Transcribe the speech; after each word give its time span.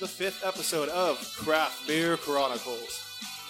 welcome 0.00 0.16
back 0.16 0.18
to 0.18 0.22
the 0.22 0.30
fifth 0.30 0.46
episode 0.46 0.88
of 0.90 1.18
Craft 1.36 1.86
Beer 1.86 2.16
Chronicles. 2.16 3.04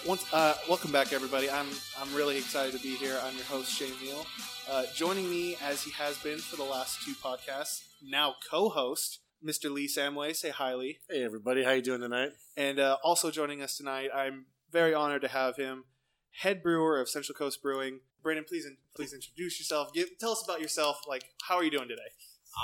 Once, 0.07 0.25
uh, 0.33 0.55
welcome 0.69 0.91
back, 0.91 1.13
everybody. 1.13 1.51
I'm 1.51 1.67
I'm 2.01 2.13
really 2.15 2.37
excited 2.37 2.75
to 2.75 2.83
be 2.83 2.97
here. 2.97 3.19
I'm 3.23 3.35
your 3.37 3.45
host 3.45 3.73
Shane 3.73 3.93
Neal. 4.03 4.27
Uh, 4.69 4.85
joining 4.95 5.31
me, 5.31 5.57
as 5.63 5.83
he 5.83 5.91
has 5.93 6.19
been 6.19 6.39
for 6.39 6.57
the 6.57 6.65
last 6.65 7.03
two 7.05 7.13
podcasts, 7.13 7.83
now 8.03 8.35
co-host 8.51 9.21
Mr. 9.45 9.71
Lee 9.71 9.87
Samway. 9.87 10.35
Say 10.35 10.51
hi, 10.51 10.75
Lee. 10.75 10.99
Hey 11.09 11.23
everybody, 11.23 11.63
how 11.63 11.73
you 11.73 11.83
doing 11.83 12.01
tonight? 12.01 12.31
And 12.57 12.81
uh, 12.81 12.97
also 13.05 13.31
joining 13.31 13.63
us 13.63 13.77
tonight, 13.77 14.11
I'm 14.15 14.47
very 14.73 14.95
honored 14.95 15.23
to 15.23 15.29
have 15.29 15.57
him, 15.57 15.85
head 16.33 16.63
brewer 16.63 17.01
of 17.01 17.09
Central 17.09 17.37
Coast 17.37 17.63
Brewing. 17.63 18.01
Brandon, 18.23 18.45
please 18.49 18.67
in, 18.67 18.77
please 18.95 19.13
introduce 19.13 19.61
yourself. 19.61 19.93
Give, 19.93 20.09
tell 20.19 20.33
us 20.33 20.43
about 20.45 20.61
yourself. 20.61 21.03
Like, 21.09 21.25
how 21.43 21.57
are 21.57 21.65
you 21.65 21.71
doing 21.71 21.89
today? 21.89 22.11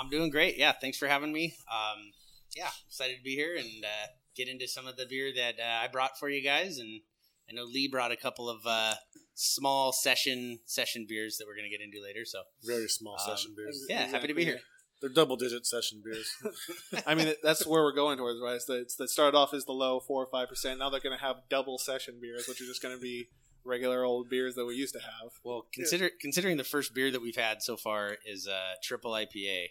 I'm 0.01 0.11
doing 0.11 0.31
great. 0.31 0.57
Yeah, 0.59 0.73
thanks 0.73 0.99
for 0.99 1.07
having 1.07 1.33
me. 1.33 1.57
Um, 1.73 2.13
yeah, 2.57 2.71
excited 2.89 3.19
to 3.19 3.23
be 3.23 3.35
here 3.37 3.55
and 3.57 3.85
uh, 3.85 4.07
get 4.35 4.49
into 4.49 4.67
some 4.67 4.87
of 4.87 4.97
the 4.97 5.07
beer 5.07 5.31
that 5.37 5.57
uh, 5.61 5.85
I 5.85 5.89
brought 5.89 6.19
for 6.19 6.29
you 6.29 6.43
guys. 6.43 6.79
And 6.79 7.03
I 7.49 7.53
know 7.55 7.65
Lee 7.65 7.87
brought 7.89 8.11
a 8.13 8.17
couple 8.17 8.49
of 8.49 8.61
uh, 8.67 8.95
small 9.35 9.93
session 9.93 10.59
session 10.65 11.07
beers 11.09 11.37
that 11.39 11.47
we're 11.47 11.55
going 11.57 11.71
to 11.71 11.77
get 11.77 11.85
into 11.85 12.03
later. 12.03 12.25
So 12.25 12.43
Very 12.65 12.89
small 12.89 13.15
Um, 13.21 13.37
session 13.37 13.55
beers. 13.57 13.85
yeah, 13.89 14.07
happy 14.07 14.27
to 14.29 14.35
be 14.35 14.45
here. 14.45 14.61
They're 15.03 15.11
double 15.11 15.37
digit 15.37 15.67
session 15.67 16.01
beers. 16.03 16.31
I 17.07 17.15
mean, 17.15 17.35
that's 17.43 17.67
where 17.67 17.83
we're 17.83 17.93
going 17.95 18.17
towards, 18.17 18.41
right? 18.43 18.55
It's 18.55 18.65
the, 18.65 18.81
it's 18.81 18.97
that 18.97 19.11
started 19.11 19.37
off 19.37 19.53
as 19.53 19.67
the 19.67 19.73
low 19.73 20.01
four 20.01 20.23
or 20.25 20.29
five 20.33 20.49
percent. 20.49 20.79
Now 20.79 20.89
they're 20.89 21.01
going 21.01 21.17
to 21.17 21.23
have 21.23 21.37
double 21.51 21.77
session 21.79 22.19
beers, 22.21 22.49
which 22.49 22.63
are 22.63 22.65
just 22.65 22.81
going 22.83 22.95
to 22.95 23.01
be 23.01 23.29
regular 23.63 24.05
old 24.05 24.31
beers 24.31 24.55
that 24.55 24.65
we 24.65 24.75
used 24.75 24.95
to 24.95 25.01
have. 25.01 25.33
Well, 25.45 25.67
consider 25.75 26.09
considering 26.19 26.57
the 26.57 26.65
first 26.65 26.95
beer 26.95 27.11
that 27.11 27.21
we've 27.21 27.37
had 27.37 27.63
so 27.63 27.77
far 27.77 28.17
is 28.25 28.47
a 28.47 28.61
triple 28.83 29.11
IPA. 29.13 29.67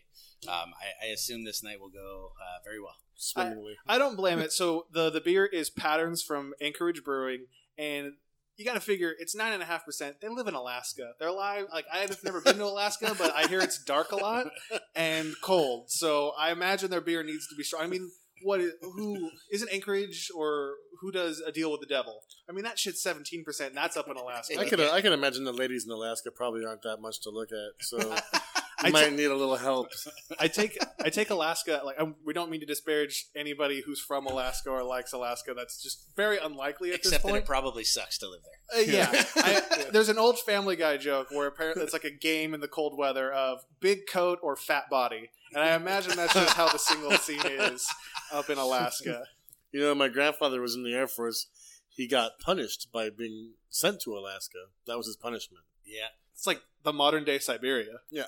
Um, 0.48 0.74
I, 0.80 1.08
I 1.08 1.10
assume 1.10 1.44
this 1.44 1.64
night 1.64 1.80
will 1.80 1.90
go 1.90 2.32
uh, 2.40 2.60
very 2.64 2.80
well. 2.80 2.96
Swimmingly. 3.16 3.76
I 3.88 3.98
don't 3.98 4.16
blame 4.16 4.40
it. 4.40 4.52
So 4.52 4.88
the 4.92 5.10
the 5.10 5.22
beer 5.22 5.46
is 5.46 5.70
Patterns 5.70 6.22
from 6.22 6.54
Anchorage 6.62 7.04
Brewing, 7.04 7.46
and 7.78 8.14
you 8.58 8.66
got 8.66 8.74
to 8.74 8.80
figure 8.80 9.14
it's 9.18 9.36
nine 9.36 9.54
and 9.54 9.62
a 9.62 9.66
half 9.66 9.86
percent. 9.86 10.18
They 10.22 10.28
live 10.28 10.48
in 10.48 10.54
Alaska. 10.54 11.14
They're 11.20 11.30
alive. 11.30 11.66
Like 11.74 11.86
I've 11.92 12.24
never 12.24 12.42
been 12.42 12.58
to 12.58 12.66
Alaska, 12.66 13.16
but 13.18 13.34
I 13.36 13.48
hear 13.48 13.62
it's 13.62 13.84
dark 13.84 14.12
a 14.12 14.18
lot 14.18 14.48
and 14.96 15.34
cold. 15.42 15.92
So 15.92 16.34
I 16.38 16.52
imagine 16.52 16.90
their 16.90 17.02
beer 17.02 17.24
needs 17.24 17.48
to 17.48 17.56
be 17.56 17.64
strong. 17.64 17.84
I 17.84 17.88
mean, 17.88 18.12
what? 18.44 18.62
Is, 18.62 18.74
who 18.82 19.30
isn't 19.52 19.72
Anchorage 19.72 20.30
or 20.36 20.76
who 21.02 21.12
does 21.12 21.40
a 21.40 21.52
deal 21.52 21.72
with 21.72 21.82
the 21.82 21.88
devil? 21.88 22.22
I 22.50 22.54
mean, 22.54 22.64
that 22.64 22.78
shit's 22.78 23.02
seventeen 23.02 23.44
percent. 23.44 23.70
and 23.70 23.78
That's 23.78 23.98
up 23.98 24.08
in 24.10 24.18
Alaska. 24.18 24.60
I 24.60 24.70
could 24.70 24.80
I 24.80 25.02
can 25.02 25.14
imagine 25.14 25.44
the 25.44 25.54
ladies 25.54 25.86
in 25.86 25.92
Alaska 25.92 26.32
probably 26.32 26.66
aren't 26.66 26.84
that 26.84 26.98
much 27.02 27.22
to 27.22 27.30
look 27.30 27.50
at, 27.52 27.86
so 27.86 27.98
you 27.98 28.16
I 28.86 28.90
might 28.92 29.10
t- 29.10 29.16
need 29.16 29.26
a 29.26 29.36
little 29.36 29.56
help. 29.56 29.90
I 30.40 30.48
take 30.48 30.78
I 31.04 31.10
take 31.10 31.30
Alaska. 31.30 31.82
Like 31.84 32.00
I, 32.00 32.14
we 32.26 32.34
don't 32.34 32.50
mean 32.50 32.60
to 32.62 32.66
disparage 32.66 33.26
anybody 33.36 33.82
who's 33.86 34.00
from 34.00 34.26
Alaska 34.26 34.70
or 34.70 34.84
likes 34.84 35.14
Alaska. 35.14 35.54
That's 35.56 35.82
just 35.82 36.16
very 36.16 36.38
unlikely 36.38 36.90
at 36.90 36.96
Except 36.96 37.12
this 37.12 37.22
that 37.22 37.28
point. 37.28 37.44
it 37.44 37.46
probably 37.46 37.84
sucks 37.84 38.18
to 38.20 38.30
live 38.30 38.42
there. 38.44 38.80
Uh, 38.80 38.84
yeah, 38.84 39.24
I, 39.36 39.86
there's 39.92 40.10
an 40.10 40.18
old 40.18 40.40
Family 40.40 40.76
Guy 40.76 40.98
joke 40.98 41.28
where 41.32 41.48
apparently 41.48 41.84
it's 41.84 41.94
like 41.94 42.04
a 42.04 42.12
game 42.12 42.54
in 42.54 42.62
the 42.62 42.68
cold 42.68 42.98
weather 42.98 43.32
of 43.32 43.60
big 43.80 44.08
coat 44.12 44.40
or 44.42 44.56
fat 44.56 44.90
body, 44.90 45.30
and 45.54 45.64
I 45.64 45.76
imagine 45.76 46.16
that's 46.16 46.34
just 46.34 46.56
how 46.56 46.70
the 46.70 46.80
single 46.80 47.12
scene 47.12 47.46
is 47.46 47.88
up 48.34 48.50
in 48.50 48.58
Alaska. 48.58 49.24
You 49.72 49.82
know, 49.82 49.94
my 49.96 50.08
grandfather 50.08 50.62
was 50.62 50.74
in 50.76 50.84
the 50.84 50.94
Air 50.94 51.08
Force. 51.08 51.48
He 51.90 52.08
got 52.08 52.40
punished 52.40 52.88
by 52.92 53.10
being 53.10 53.52
sent 53.70 54.02
to 54.02 54.18
Alaska. 54.18 54.68
That 54.88 54.98
was 54.98 55.08
his 55.08 55.16
punishment. 55.16 55.64
Yeah. 55.86 56.08
It's 56.34 56.48
like 56.48 56.62
the 56.84 56.92
modern 56.94 57.24
day 57.24 57.40
Siberia. 57.40 58.00
Yeah. 58.10 58.26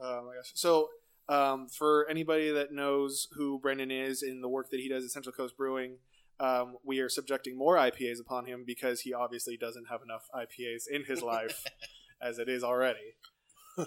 Oh 0.00 0.24
my 0.26 0.34
gosh! 0.34 0.50
So, 0.54 0.88
um, 1.28 1.68
for 1.68 2.06
anybody 2.08 2.50
that 2.50 2.72
knows 2.72 3.28
who 3.36 3.60
Brendan 3.60 3.90
is 3.90 4.22
in 4.22 4.40
the 4.40 4.48
work 4.48 4.70
that 4.70 4.80
he 4.80 4.88
does 4.88 5.04
at 5.04 5.10
Central 5.10 5.32
Coast 5.32 5.56
Brewing, 5.56 5.98
um, 6.40 6.76
we 6.84 6.98
are 6.98 7.08
subjecting 7.08 7.56
more 7.56 7.76
IPAs 7.76 8.20
upon 8.20 8.46
him 8.46 8.64
because 8.66 9.02
he 9.02 9.14
obviously 9.14 9.56
doesn't 9.56 9.86
have 9.88 10.00
enough 10.02 10.28
IPAs 10.34 10.84
in 10.90 11.04
his 11.04 11.22
life 11.22 11.64
as 12.22 12.38
it 12.38 12.48
is 12.48 12.64
already. 12.64 13.14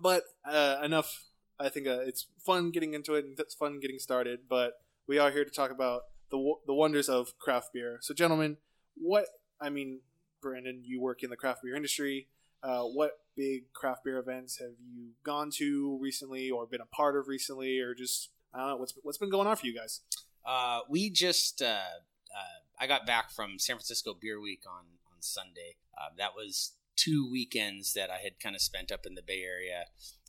but 0.00 0.22
uh, 0.48 0.76
enough. 0.82 1.24
I 1.60 1.68
think 1.68 1.88
uh, 1.88 1.98
it's 2.06 2.26
fun 2.46 2.70
getting 2.70 2.94
into 2.94 3.14
it 3.14 3.24
and 3.24 3.38
it's 3.40 3.54
fun 3.54 3.80
getting 3.80 3.98
started. 3.98 4.40
But 4.48 4.74
we 5.08 5.18
are 5.18 5.32
here 5.32 5.44
to 5.44 5.50
talk 5.50 5.72
about 5.72 6.02
the 6.30 6.54
the 6.66 6.74
wonders 6.74 7.08
of 7.08 7.36
craft 7.38 7.72
beer. 7.72 7.98
So, 8.00 8.14
gentlemen, 8.14 8.58
what 8.94 9.26
I 9.60 9.68
mean, 9.70 10.00
Brandon, 10.40 10.82
you 10.84 11.00
work 11.00 11.24
in 11.24 11.30
the 11.30 11.36
craft 11.36 11.62
beer 11.64 11.74
industry. 11.74 12.28
Uh, 12.62 12.82
what 12.82 13.12
big 13.36 13.72
craft 13.72 14.04
beer 14.04 14.18
events 14.18 14.58
have 14.58 14.72
you 14.92 15.10
gone 15.24 15.50
to 15.56 15.98
recently, 16.00 16.50
or 16.50 16.66
been 16.66 16.80
a 16.80 16.86
part 16.86 17.16
of 17.16 17.28
recently, 17.28 17.78
or 17.78 17.94
just 17.94 18.30
I 18.52 18.58
don't 18.58 18.68
know 18.68 18.76
what's 18.76 18.94
what's 19.02 19.18
been 19.18 19.30
going 19.30 19.46
on 19.46 19.56
for 19.56 19.66
you 19.66 19.74
guys? 19.76 20.00
Uh, 20.44 20.80
we 20.88 21.10
just 21.10 21.62
uh, 21.62 21.66
uh, 21.66 22.58
I 22.80 22.86
got 22.86 23.06
back 23.06 23.30
from 23.30 23.58
San 23.58 23.76
Francisco 23.76 24.14
Beer 24.18 24.40
Week 24.40 24.62
on 24.66 24.84
on 25.12 25.20
Sunday. 25.20 25.76
That 26.16 26.30
was 26.34 26.72
two 26.96 27.28
weekends 27.30 27.92
that 27.94 28.10
I 28.10 28.18
had 28.18 28.40
kind 28.40 28.56
of 28.56 28.62
spent 28.62 28.90
up 28.90 29.06
in 29.06 29.14
the 29.14 29.22
Bay 29.22 29.42
Area, 29.42 29.84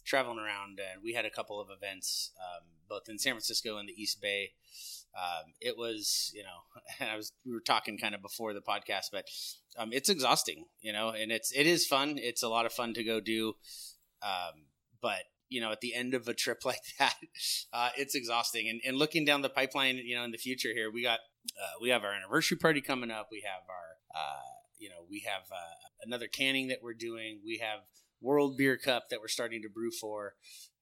traveling 0.06 0.40
around, 0.40 0.80
and 0.80 1.02
we 1.04 1.14
had 1.14 1.26
a 1.26 1.30
couple 1.30 1.60
of 1.60 1.70
events 1.70 2.32
um, 2.40 2.66
both 2.88 3.10
in 3.10 3.18
San 3.18 3.34
Francisco 3.34 3.78
and 3.78 3.90
the 3.90 4.02
East 4.02 4.22
Bay. 4.22 4.52
Um, 5.18 5.54
it 5.60 5.76
was, 5.78 6.32
you 6.34 6.44
know, 6.44 7.08
I 7.12 7.16
was 7.16 7.34
we 7.46 7.54
were 7.54 7.62
talking 7.62 7.98
kind 7.98 8.16
of 8.16 8.22
before 8.22 8.54
the 8.54 8.62
podcast, 8.62 9.08
but 9.12 9.26
um, 9.78 9.90
it's 9.92 10.10
exhausting, 10.10 10.66
you 10.82 10.94
know, 10.94 11.10
and 11.10 11.32
it's 11.32 11.52
it 11.52 11.68
is 11.68 11.88
fun. 11.88 12.18
It's 12.18 12.44
a 12.44 12.50
lot 12.50 12.66
of 12.66 12.74
fun 12.74 12.94
to 12.94 13.04
go 13.04 13.20
do, 13.20 13.54
um, 14.22 14.66
but 15.02 15.24
you 15.50 15.60
know, 15.60 15.72
at 15.72 15.82
the 15.82 15.96
end 15.96 16.14
of 16.14 16.28
a 16.28 16.34
trip 16.34 16.60
like 16.66 16.82
that, 17.00 17.16
uh, 17.74 17.90
it's 17.98 18.16
exhausting. 18.16 18.70
And, 18.70 18.82
and 18.86 18.98
looking 18.98 19.26
down 19.26 19.42
the 19.42 19.50
pipeline, 19.50 19.98
you 19.98 20.16
know, 20.16 20.24
in 20.24 20.32
the 20.32 20.38
future 20.38 20.70
here, 20.74 20.92
we 20.92 21.04
got 21.04 21.20
uh, 21.50 21.80
we 21.82 21.90
have 21.90 22.04
our 22.04 22.14
anniversary 22.14 22.58
party 22.58 22.82
coming 22.82 23.12
up. 23.12 23.30
We 23.32 23.44
have 23.46 23.64
our, 23.70 24.22
uh, 24.22 24.42
you 24.78 24.90
know, 24.90 25.06
we 25.10 25.26
have 25.28 25.44
uh, 25.52 25.90
another 26.04 26.28
canning 26.28 26.68
that 26.68 26.80
we're 26.84 26.94
doing. 26.94 27.40
We 27.46 27.58
have 27.58 27.80
World 28.22 28.58
Beer 28.58 28.78
Cup 28.78 29.10
that 29.10 29.20
we're 29.22 29.28
starting 29.28 29.62
to 29.64 29.70
brew 29.70 29.92
for. 29.92 30.36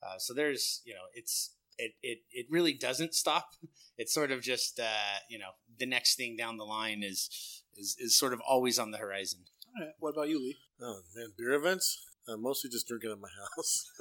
Uh, 0.03 0.17
so 0.17 0.33
there's, 0.33 0.81
you 0.85 0.93
know, 0.93 1.05
it's 1.13 1.51
it, 1.77 1.93
it 2.01 2.19
it 2.31 2.45
really 2.49 2.73
doesn't 2.73 3.13
stop. 3.13 3.51
It's 3.97 4.13
sort 4.13 4.31
of 4.31 4.41
just, 4.41 4.79
uh, 4.79 5.19
you 5.27 5.39
know, 5.39 5.49
the 5.79 5.87
next 5.87 6.17
thing 6.17 6.35
down 6.37 6.57
the 6.57 6.63
line 6.63 7.01
is 7.03 7.63
is 7.75 7.95
is 7.99 8.17
sort 8.17 8.33
of 8.33 8.39
always 8.47 8.77
on 8.77 8.91
the 8.91 8.97
horizon. 8.99 9.39
All 9.75 9.85
right, 9.85 9.93
what 9.99 10.09
about 10.09 10.29
you, 10.29 10.39
Lee? 10.39 10.57
Oh 10.81 10.99
man, 11.15 11.29
beer 11.37 11.53
events? 11.53 12.03
Uh, 12.27 12.37
mostly 12.37 12.69
just 12.69 12.87
drinking 12.87 13.11
at 13.11 13.19
my 13.19 13.29
house. 13.55 13.91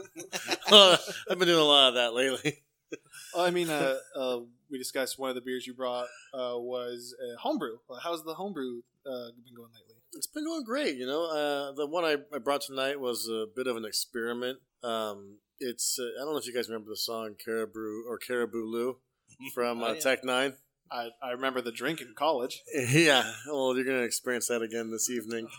I've 1.30 1.38
been 1.38 1.48
doing 1.48 1.60
a 1.60 1.64
lot 1.64 1.88
of 1.88 1.94
that 1.94 2.12
lately. 2.12 2.62
Well, 3.34 3.44
I 3.44 3.50
mean, 3.50 3.70
uh, 3.70 3.96
uh, 4.14 4.40
we 4.70 4.78
discussed 4.78 5.18
one 5.18 5.28
of 5.30 5.34
the 5.34 5.40
beers 5.40 5.66
you 5.66 5.74
brought 5.74 6.06
uh, 6.34 6.54
was 6.56 7.14
a 7.22 7.38
homebrew. 7.38 7.78
How's 8.02 8.24
the 8.24 8.34
homebrew 8.34 8.82
uh, 9.06 9.30
been 9.44 9.54
going 9.56 9.70
lately? 9.72 9.85
It's 10.16 10.26
been 10.26 10.44
going 10.44 10.64
great, 10.64 10.96
you 10.96 11.06
know. 11.06 11.24
Uh, 11.26 11.72
the 11.72 11.86
one 11.86 12.04
I, 12.04 12.16
I 12.34 12.38
brought 12.38 12.62
tonight 12.62 12.98
was 13.00 13.28
a 13.28 13.46
bit 13.54 13.66
of 13.66 13.76
an 13.76 13.84
experiment. 13.84 14.58
Um, 14.82 15.38
it's 15.58 15.98
uh, 16.00 16.20
I 16.20 16.24
don't 16.24 16.32
know 16.32 16.38
if 16.38 16.46
you 16.46 16.54
guys 16.54 16.68
remember 16.68 16.90
the 16.90 16.96
song 16.96 17.34
Caribou 17.42 18.04
or 18.08 18.18
Caribou 18.18 18.64
Lou 18.64 18.96
from 19.54 19.82
Oh, 19.82 19.86
uh, 19.86 19.92
yeah. 19.92 20.00
Tech 20.00 20.22
N9ne. 20.22 20.54
I, 20.90 21.08
I 21.20 21.32
remember 21.32 21.60
the 21.60 21.72
drink 21.72 22.00
in 22.00 22.14
college. 22.16 22.62
Yeah, 22.90 23.24
well, 23.50 23.74
you're 23.74 23.84
gonna 23.84 24.02
experience 24.02 24.46
that 24.48 24.62
again 24.62 24.90
this 24.90 25.10
evening. 25.10 25.48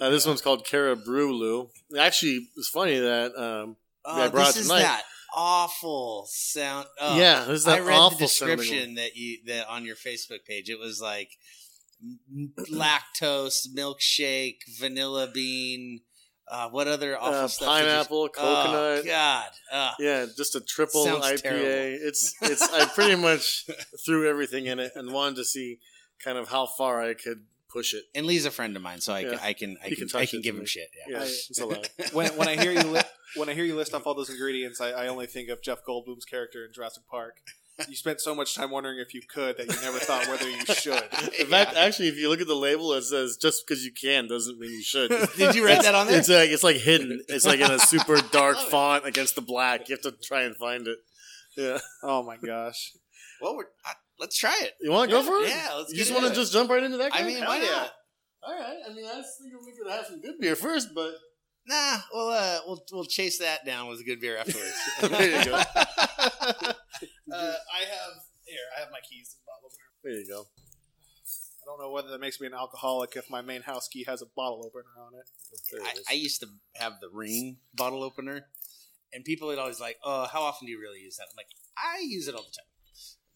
Uh, 0.00 0.10
this 0.10 0.24
one's 0.26 0.40
called 0.40 0.64
Caribou 0.64 1.32
Lou. 1.32 1.70
Actually, 1.98 2.50
it's 2.56 2.68
funny 2.68 3.00
that 3.00 3.34
um, 3.36 3.76
Oh, 4.04 4.22
I 4.22 4.28
brought 4.28 4.48
this 4.48 4.58
is 4.58 4.68
tonight. 4.68 4.82
that 4.82 5.02
awful 5.34 6.26
sound. 6.30 6.86
Oh, 7.00 7.18
yeah, 7.18 7.44
this 7.44 7.62
is 7.62 7.66
I 7.66 7.76
that 7.80 7.84
read 7.86 7.96
awful 7.96 8.18
the 8.18 8.24
description 8.26 8.94
that 8.94 9.16
you 9.16 9.38
that 9.46 9.66
on 9.68 9.84
your 9.84 9.96
Facebook 9.96 10.44
page. 10.46 10.70
It 10.70 10.78
was 10.78 11.00
like 11.00 11.30
lactose, 12.70 13.66
milkshake, 13.76 14.58
vanilla 14.78 15.28
bean. 15.32 16.00
Uh, 16.50 16.68
what 16.70 16.88
other 16.88 17.10
one. 17.12 17.20
awful 17.20 17.34
Uh, 17.44 17.48
stuff? 17.48 17.68
did 17.78 17.84
you- 17.84 17.88
pineapple, 17.90 18.22
Oh, 18.22 18.28
coconut. 18.28 19.04
God. 19.04 19.50
Ugh. 19.72 19.94
Yeah, 19.98 20.26
just 20.36 20.54
a 20.54 20.60
triple 20.60 21.04
IPA. 21.04 21.42
terrible. 21.42 22.06
It's 22.08 22.34
it's 22.42 22.62
I 22.72 22.86
pretty 22.86 23.16
much 23.16 23.66
threw 24.06 24.26
everything 24.28 24.66
in 24.66 24.78
it 24.78 24.92
and 24.94 25.12
wanted 25.12 25.36
to 25.36 25.44
see 25.44 25.78
kind 26.24 26.38
of 26.38 26.48
how 26.48 26.66
far 26.66 27.02
I 27.02 27.12
could 27.14 27.44
push 27.70 27.92
it. 27.92 28.04
And 28.14 28.24
Lee's 28.26 28.46
a 28.46 28.50
friend 28.50 28.74
of 28.76 28.82
mine, 28.82 29.02
so 29.02 29.12
I, 29.12 29.20
Yeah. 29.20 29.28
can 29.30 29.38
I 29.40 29.52
can 29.52 29.76
I 29.84 29.88
He 29.88 29.96
can, 29.96 30.08
can 30.08 30.20
I 30.20 30.24
can 30.26 30.40
give 30.40 30.54
him 30.54 30.62
me. 30.62 30.66
shit. 30.66 30.88
Yeah. 31.06 31.16
Yeah, 31.18 31.22
I- 31.22 31.26
it's 31.26 31.60
allowed. 31.60 31.88
When, 32.12 32.34
when 32.38 32.48
I 32.48 32.56
hear 32.56 32.72
you 32.72 32.80
li- 32.82 33.02
when 33.36 33.50
I 33.50 33.54
hear 33.54 33.64
you 33.64 33.76
list 33.76 33.92
off 33.92 34.06
all 34.06 34.14
those 34.14 34.30
ingredients, 34.30 34.80
I, 34.80 34.92
I 34.92 35.08
only 35.08 35.26
think 35.26 35.50
of 35.50 35.60
Jeff 35.62 35.80
Goldblum's 35.86 36.24
character 36.24 36.64
in 36.64 36.72
Jurassic 36.72 37.02
Park. 37.10 37.34
You 37.86 37.94
spent 37.94 38.20
so 38.20 38.34
much 38.34 38.56
time 38.56 38.70
wondering 38.70 38.98
if 38.98 39.14
you 39.14 39.22
could 39.22 39.56
that 39.56 39.66
you 39.68 39.80
never 39.82 39.98
thought 39.98 40.26
whether 40.26 40.48
you 40.48 40.64
should. 40.64 40.94
In 41.38 41.46
fact, 41.46 41.76
actually, 41.76 42.08
if 42.08 42.16
you 42.16 42.28
look 42.28 42.40
at 42.40 42.48
the 42.48 42.54
label, 42.56 42.92
it 42.94 43.02
says 43.02 43.36
just 43.36 43.66
because 43.66 43.84
you 43.84 43.92
can 43.92 44.26
doesn't 44.26 44.58
mean 44.58 44.72
you 44.72 44.82
should. 44.82 45.10
Did 45.36 45.54
you 45.54 45.64
write 45.64 45.82
that 45.82 45.94
on 45.94 46.08
there? 46.08 46.18
It's 46.18 46.28
like 46.28 46.50
it's 46.50 46.64
like 46.64 46.76
hidden. 46.76 47.22
It's 47.28 47.46
like 47.46 47.60
in 47.60 47.70
a 47.70 47.78
super 47.78 48.20
dark 48.32 48.56
font 48.56 49.06
against 49.06 49.36
the 49.36 49.42
black. 49.42 49.88
You 49.88 49.94
have 49.94 50.02
to 50.02 50.12
try 50.22 50.42
and 50.42 50.56
find 50.56 50.88
it. 50.88 50.98
Yeah, 51.56 51.78
Oh 52.02 52.22
my 52.22 52.36
gosh! 52.36 52.92
well, 53.40 53.56
we're, 53.56 53.64
I, 53.84 53.92
let's 54.20 54.36
try 54.36 54.56
it. 54.62 54.74
you 54.80 54.90
want 54.90 55.10
to 55.10 55.16
go 55.16 55.22
for 55.22 55.44
it? 55.44 55.48
Yeah, 55.48 55.74
let's 55.76 55.90
You 55.90 55.96
get 55.98 56.06
just 56.06 56.14
want 56.14 56.26
to 56.28 56.34
just 56.34 56.52
jump 56.52 56.70
right 56.70 56.82
into 56.82 56.98
that? 56.98 57.12
I 57.14 57.22
mean, 57.24 57.38
Hell 57.38 57.48
why 57.48 57.56
yeah. 57.60 57.70
not? 57.70 57.90
All 58.42 58.54
right. 58.54 58.76
I 58.88 58.92
mean, 58.94 59.04
I 59.04 59.16
was 59.16 59.26
thinking 59.40 59.58
we 59.66 59.72
could 59.76 59.90
have 59.90 60.06
some 60.06 60.20
good 60.20 60.38
beer 60.40 60.54
first, 60.56 60.94
but 60.94 61.14
Nah, 61.68 61.98
we'll 62.14 62.28
uh, 62.30 62.58
we'll 62.66 62.82
we'll 62.92 63.04
chase 63.04 63.38
that 63.40 63.66
down 63.66 63.88
with 63.88 64.00
a 64.00 64.04
good 64.04 64.20
beer 64.20 64.38
afterwards. 64.38 64.74
There 65.02 65.38
you 65.38 65.44
go. 65.44 65.54
uh, 65.54 65.62
I 65.74 66.74
have 67.30 68.14
here. 68.46 68.64
I 68.74 68.80
have 68.80 68.90
my 68.90 69.00
keys 69.06 69.28
to 69.28 69.36
the 69.36 69.44
bottle 69.44 69.66
opener. 69.66 69.88
There 70.02 70.12
you 70.14 70.26
go. 70.26 70.46
I 71.62 71.64
don't 71.66 71.78
know 71.78 71.90
whether 71.90 72.08
that 72.08 72.20
makes 72.20 72.40
me 72.40 72.46
an 72.46 72.54
alcoholic 72.54 73.16
if 73.16 73.28
my 73.28 73.42
main 73.42 73.60
house 73.60 73.86
key 73.86 74.04
has 74.08 74.22
a 74.22 74.26
bottle 74.34 74.64
opener 74.64 74.88
on 74.98 75.12
it. 75.14 75.28
There 75.70 75.82
I, 75.82 75.90
it 75.90 75.98
is. 75.98 76.06
I 76.08 76.14
used 76.14 76.40
to 76.40 76.46
have 76.76 76.94
the 77.02 77.10
ring 77.12 77.58
bottle 77.74 78.02
opener, 78.02 78.46
and 79.12 79.22
people 79.22 79.48
would 79.48 79.58
always 79.58 79.78
like, 79.78 79.98
"Oh, 80.02 80.24
how 80.24 80.40
often 80.40 80.64
do 80.64 80.72
you 80.72 80.80
really 80.80 81.00
use 81.00 81.18
that?" 81.18 81.26
I'm 81.30 81.36
like, 81.36 81.48
I 81.76 82.00
use 82.02 82.28
it 82.28 82.34
all 82.34 82.44
the 82.44 82.56
time, 82.56 82.64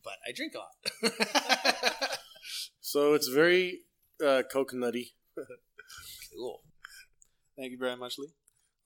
but 0.02 0.14
I 0.26 0.32
drink 0.32 0.54
a 0.54 0.58
lot. 0.58 2.18
so 2.80 3.12
it's 3.12 3.28
very 3.28 3.80
uh, 4.24 4.42
coconutty. 4.50 5.10
cool. 6.34 6.62
Thank 7.56 7.72
you 7.72 7.78
very 7.78 7.96
much, 7.96 8.18
Lee. 8.18 8.32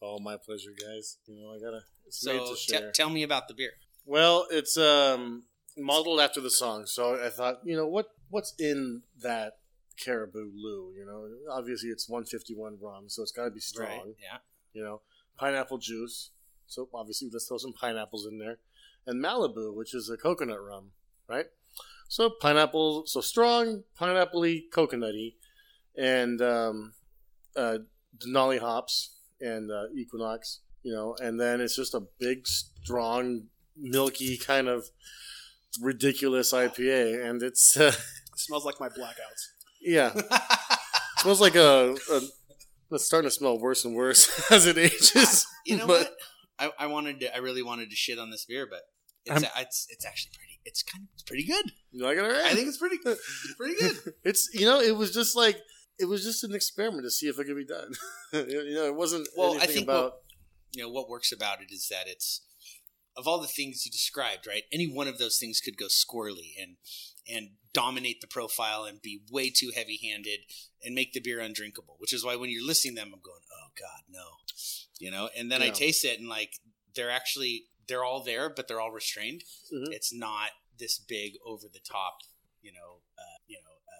Oh, 0.03 0.19
my 0.19 0.37
pleasure, 0.37 0.71
guys. 0.71 1.19
You 1.27 1.37
know, 1.37 1.55
I 1.55 1.59
gotta. 1.59 1.83
So 2.11 2.55
share. 2.55 2.93
tell 2.93 3.11
me 3.11 3.23
about 3.23 3.49
the 3.49 3.55
beer. 3.55 3.73
Well, 4.05 4.47
it's 4.51 4.77
um 4.77 5.45
modeled 5.77 6.21
after 6.21 6.41
the 6.41 6.51
song, 6.51 6.87
so 6.87 7.23
I 7.23 7.29
thought, 7.29 7.61
you 7.65 7.77
know, 7.77 7.87
what 7.87 8.07
what's 8.31 8.55
in 8.59 9.03
that 9.23 9.55
Caribou 10.03 10.51
Lou? 10.55 10.93
You 10.97 11.05
know, 11.07 11.29
obviously 11.53 11.91
it's 11.91 12.09
151 12.09 12.79
rum, 12.81 13.09
so 13.09 13.23
it's 13.23 13.33
got 13.33 13.45
to 13.45 13.51
be 13.51 13.61
strong. 13.61 14.15
Yeah. 14.21 14.39
You 14.73 14.85
know, 14.85 15.01
pineapple 15.37 15.79
juice, 15.79 16.31
so 16.67 16.89
obviously 16.95 17.29
let's 17.33 17.49
throw 17.49 17.59
some 17.59 17.73
pineapples 17.73 18.27
in 18.27 18.39
there, 18.39 18.59
and 19.07 19.23
Malibu, 19.23 19.75
which 19.75 19.95
is 19.95 20.11
a 20.11 20.17
coconut 20.17 20.63
rum, 20.63 20.93
right? 21.29 21.47
So 22.09 22.31
pineapple, 22.31 23.07
so 23.07 23.21
strong, 23.21 23.83
pineapple-y, 23.97 24.65
coconutty, 24.73 25.35
and 25.97 26.41
um, 26.41 26.93
uh, 27.57 27.79
Denali 28.19 28.59
hops 28.61 29.17
and 29.41 29.71
uh, 29.71 29.85
Equinox, 29.97 30.61
you 30.83 30.93
know, 30.93 31.17
and 31.21 31.39
then 31.41 31.61
it's 31.61 31.77
just 31.77 31.95
a 31.95 32.03
big, 32.19 32.47
strong, 32.47 33.45
milky 33.77 34.37
kind 34.37 34.69
of 34.69 34.85
ridiculous 35.81 36.53
IPA, 36.53 37.29
and 37.29 37.43
it's 37.43 37.77
uh, 37.77 37.93
It 38.33 38.39
smells 38.41 38.65
like 38.65 38.81
my 38.81 38.89
blackouts. 38.89 39.43
yeah, 39.81 40.13
smells 41.19 41.41
like 41.41 41.55
a, 41.57 41.97
a. 42.11 42.21
It's 42.93 43.05
starting 43.05 43.29
to 43.29 43.35
smell 43.35 43.59
worse 43.59 43.85
and 43.85 43.95
worse 43.97 44.31
as 44.53 44.67
it 44.67 44.79
ages. 44.79 45.47
you 45.65 45.77
know 45.77 45.87
But- 45.87 46.01
what? 46.07 46.13
I, 46.59 46.85
I 46.85 46.87
wanted 46.87 47.21
to. 47.21 47.35
I 47.35 47.39
really 47.41 47.63
wanted 47.63 47.91
to 47.91 47.97
shit 47.97 48.19
on 48.19 48.31
this 48.31 48.47
beer, 48.47 48.67
but 48.71 48.81
it's 49.27 49.45
it's 49.59 49.87
it's 49.91 50.07
actually 50.07 50.31
pretty. 50.35 50.59
It's 50.65 50.83
kind 50.83 51.03
of 51.05 51.09
it's 51.13 51.23
pretty 51.23 51.45
good. 51.45 51.71
You 51.93 52.03
like 52.05 52.17
it 52.17 52.23
alright? 52.23 52.47
I 52.47 52.55
think 52.55 52.69
it's 52.69 52.79
pretty 52.79 52.97
it's 53.05 53.55
pretty 53.59 53.75
good. 53.79 54.15
it's 54.25 54.49
you 54.55 54.65
know 54.65 54.81
it 54.81 54.97
was 54.97 55.13
just 55.13 55.37
like 55.37 55.59
it 55.99 56.07
was 56.07 56.25
just 56.25 56.45
an 56.45 56.55
experiment 56.55 57.05
to 57.05 57.11
see 57.11 57.27
if 57.29 57.39
it 57.39 57.45
could 57.45 57.57
be 57.57 57.65
done. 57.65 57.93
you 58.33 58.75
know, 58.75 58.85
it 58.87 58.95
wasn't 58.95 59.29
Well, 59.37 59.53
I 59.53 59.57
anything 59.57 59.75
think 59.75 59.85
about. 59.85 60.05
what- 60.05 60.23
you 60.73 60.83
know 60.83 60.91
what 60.91 61.09
works 61.09 61.33
about 61.33 61.63
it 61.63 61.73
is 61.73 61.89
that 61.89 62.07
it's 62.07 62.43
of 63.17 63.27
all 63.27 63.41
the 63.41 63.47
things 63.47 63.87
you 63.87 63.91
described, 63.91 64.47
right? 64.47 64.65
Any 64.71 64.87
one 64.87 65.09
of 65.09 65.17
those 65.17 65.39
things 65.39 65.61
could 65.61 65.79
go 65.79 65.87
squirrely 65.87 66.53
and 66.61 66.77
and 67.27 67.51
dominate 67.73 68.21
the 68.21 68.27
profile 68.27 68.85
and 68.85 69.01
be 69.01 69.21
way 69.31 69.49
too 69.49 69.71
heavy-handed 69.75 70.41
and 70.85 70.95
make 70.95 71.13
the 71.15 71.21
beer 71.21 71.41
undrinkable. 71.41 71.95
Which 71.99 72.13
is 72.13 72.25
why 72.25 72.37
when 72.37 72.51
you're 72.51 72.67
listing 72.67 72.95
them, 72.95 73.07
I'm 73.15 73.21
going, 73.23 73.41
"Oh 73.51 73.69
God, 73.79 74.03
no," 74.11 74.25
you 74.99 75.11
know. 75.11 75.31
And 75.35 75.51
then 75.51 75.63
I 75.63 75.71
taste 75.71 76.05
it 76.05 76.19
and 76.21 76.29
like 76.29 76.59
they're 76.95 77.11
actually 77.11 77.67
they're 77.89 78.05
all 78.05 78.23
there, 78.23 78.51
but 78.51 78.69
they're 78.69 78.81
all 78.81 78.91
restrained. 78.93 79.45
Mhm. 79.73 79.93
It's 79.93 80.13
not 80.13 80.51
this 80.79 80.99
big 80.99 81.35
over 81.47 81.69
the 81.73 81.79
top, 81.81 82.19
you 82.61 82.73
know, 82.73 82.79
you 82.79 82.81
know, 82.81 83.01
uh, 83.19 83.36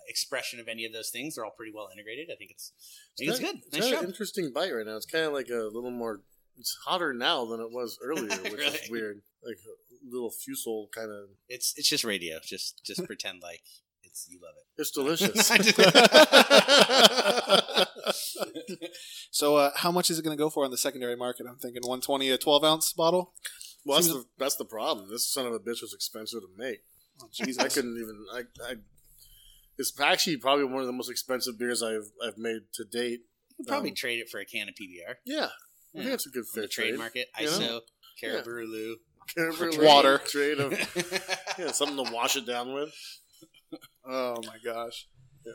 expression 0.09 0.61
of 0.61 0.69
any 0.69 0.85
of 0.85 0.93
those 0.93 1.11
things. 1.11 1.35
They're 1.35 1.45
all 1.45 1.51
pretty 1.57 1.73
well 1.75 1.89
integrated. 1.93 2.29
I 2.33 2.37
think 2.37 2.51
it's 2.51 2.73
I 2.77 3.15
think 3.19 3.31
it's 3.31 3.41
got- 3.41 3.53
good. 3.53 3.61
It's 3.67 3.73
Nice 3.77 3.85
got 3.85 3.91
job. 3.93 4.03
an 4.05 4.09
interesting 4.11 4.53
bite 4.53 4.73
right 4.73 4.87
now. 4.87 4.97
It's 4.97 5.07
kind 5.07 5.25
of 5.25 5.33
like 5.33 5.49
a 5.49 5.69
little 5.73 5.91
more. 5.91 6.21
It's 6.59 6.77
hotter 6.87 7.13
now 7.13 7.45
than 7.45 7.61
it 7.61 7.71
was 7.71 7.99
earlier, 8.03 8.29
which 8.43 8.53
Really? 8.53 8.79
is 8.79 8.91
weird. 8.91 9.21
Like 9.45 9.57
a 9.57 10.11
little 10.11 10.31
fusel 10.31 10.89
kind 10.95 11.11
of. 11.11 11.29
It's 11.49 11.75
it's 11.77 11.89
just 11.89 12.05
radio. 12.05 12.39
Just 12.43 12.83
just 12.85 13.05
pretend 13.05 13.43
like 13.43 13.61
it's 14.03 14.27
you 14.31 14.39
love 14.43 14.55
it. 14.57 14.81
It's 14.81 14.91
delicious. 14.93 15.51
So, 19.31 19.57
uh, 19.57 19.71
how 19.77 19.91
much 19.93 20.11
is 20.11 20.19
it 20.19 20.25
going 20.25 20.37
to 20.37 20.43
go 20.43 20.51
for 20.51 20.65
on 20.65 20.71
the 20.71 20.79
secondary 20.79 21.17
market? 21.17 21.47
I'm 21.49 21.57
thinking 21.59 21.83
120 21.83 22.31
a 22.31 22.39
12 22.39 22.65
ounce 22.65 22.93
bottle. 22.93 23.35
well, 23.85 23.99
that's 23.99 24.09
Seems- 24.09 24.25
the 24.25 24.29
that's 24.39 24.57
the 24.57 24.65
problem. 24.65 25.09
This 25.11 25.27
son 25.31 25.47
of 25.47 25.53
a 25.53 25.59
bitch 25.59 25.83
was 25.83 25.93
expensive 25.95 26.41
to 26.41 26.49
make. 26.57 26.81
Oh, 27.23 27.29
I 27.59 27.69
couldn't 27.69 27.97
even. 27.97 28.27
I, 28.33 28.41
I. 28.71 28.75
It's 29.79 29.99
actually 30.01 30.37
probably 30.39 30.65
one 30.65 30.81
of 30.81 30.87
the 30.87 30.93
most 30.93 31.11
expensive 31.11 31.59
beers 31.59 31.83
I've 31.83 32.11
I've 32.25 32.39
made 32.39 32.63
to 32.75 32.85
date. 32.85 33.21
You 33.59 33.65
could 33.65 33.67
probably 33.69 33.91
Um, 33.91 33.97
trade 33.97 34.21
it 34.21 34.29
for 34.29 34.39
a 34.41 34.45
can 34.45 34.69
of 34.69 34.75
PBR 34.75 35.15
Yeah, 35.25 35.49
I 35.95 35.99
think 35.99 36.11
that's 36.11 36.27
a 36.27 36.31
good 36.31 36.47
from 36.47 36.63
the 36.63 36.69
fair 36.69 36.69
trade 36.69 36.89
trade. 36.91 36.99
market. 36.99 37.29
you 37.41 37.47
know? 37.47 37.53
ISO, 37.53 37.81
Caribou 38.21 38.51
Lou. 38.67 38.97
Trade- 39.29 39.79
Water. 39.83 40.19
trade 40.19 40.59
of 40.61 40.73
yeah, 41.59 41.73
something 41.73 42.05
to 42.05 42.13
wash 42.13 42.37
it 42.37 42.47
down 42.47 42.73
with. 42.75 42.95
oh 44.07 44.37
my 44.47 44.57
gosh. 44.65 45.09
Yeah. 45.45 45.53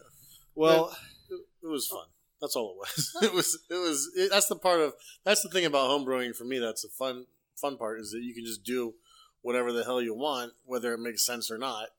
Well, 0.55 0.95
It, 1.29 1.39
it 1.63 1.67
was 1.67 1.87
fun. 1.87 2.05
That's 2.41 2.55
all 2.55 2.71
it 2.75 2.77
was. 2.79 3.17
it 3.21 3.33
was. 3.33 3.59
It 3.69 3.75
was. 3.75 4.09
It, 4.17 4.29
that's 4.31 4.47
the 4.47 4.55
part 4.55 4.81
of. 4.81 4.93
That's 5.23 5.41
the 5.41 5.49
thing 5.49 5.65
about 5.65 5.89
homebrewing 5.89 6.35
for 6.35 6.43
me. 6.43 6.59
That's 6.59 6.81
the 6.81 6.89
fun. 6.89 7.25
Fun 7.55 7.77
part 7.77 7.99
is 8.01 8.11
that 8.11 8.21
you 8.23 8.33
can 8.33 8.43
just 8.45 8.63
do 8.63 8.95
whatever 9.41 9.71
the 9.71 9.83
hell 9.83 10.01
you 10.01 10.15
want, 10.15 10.53
whether 10.65 10.93
it 10.93 10.99
makes 10.99 11.23
sense 11.25 11.49
or 11.51 11.57
not. 11.59 11.89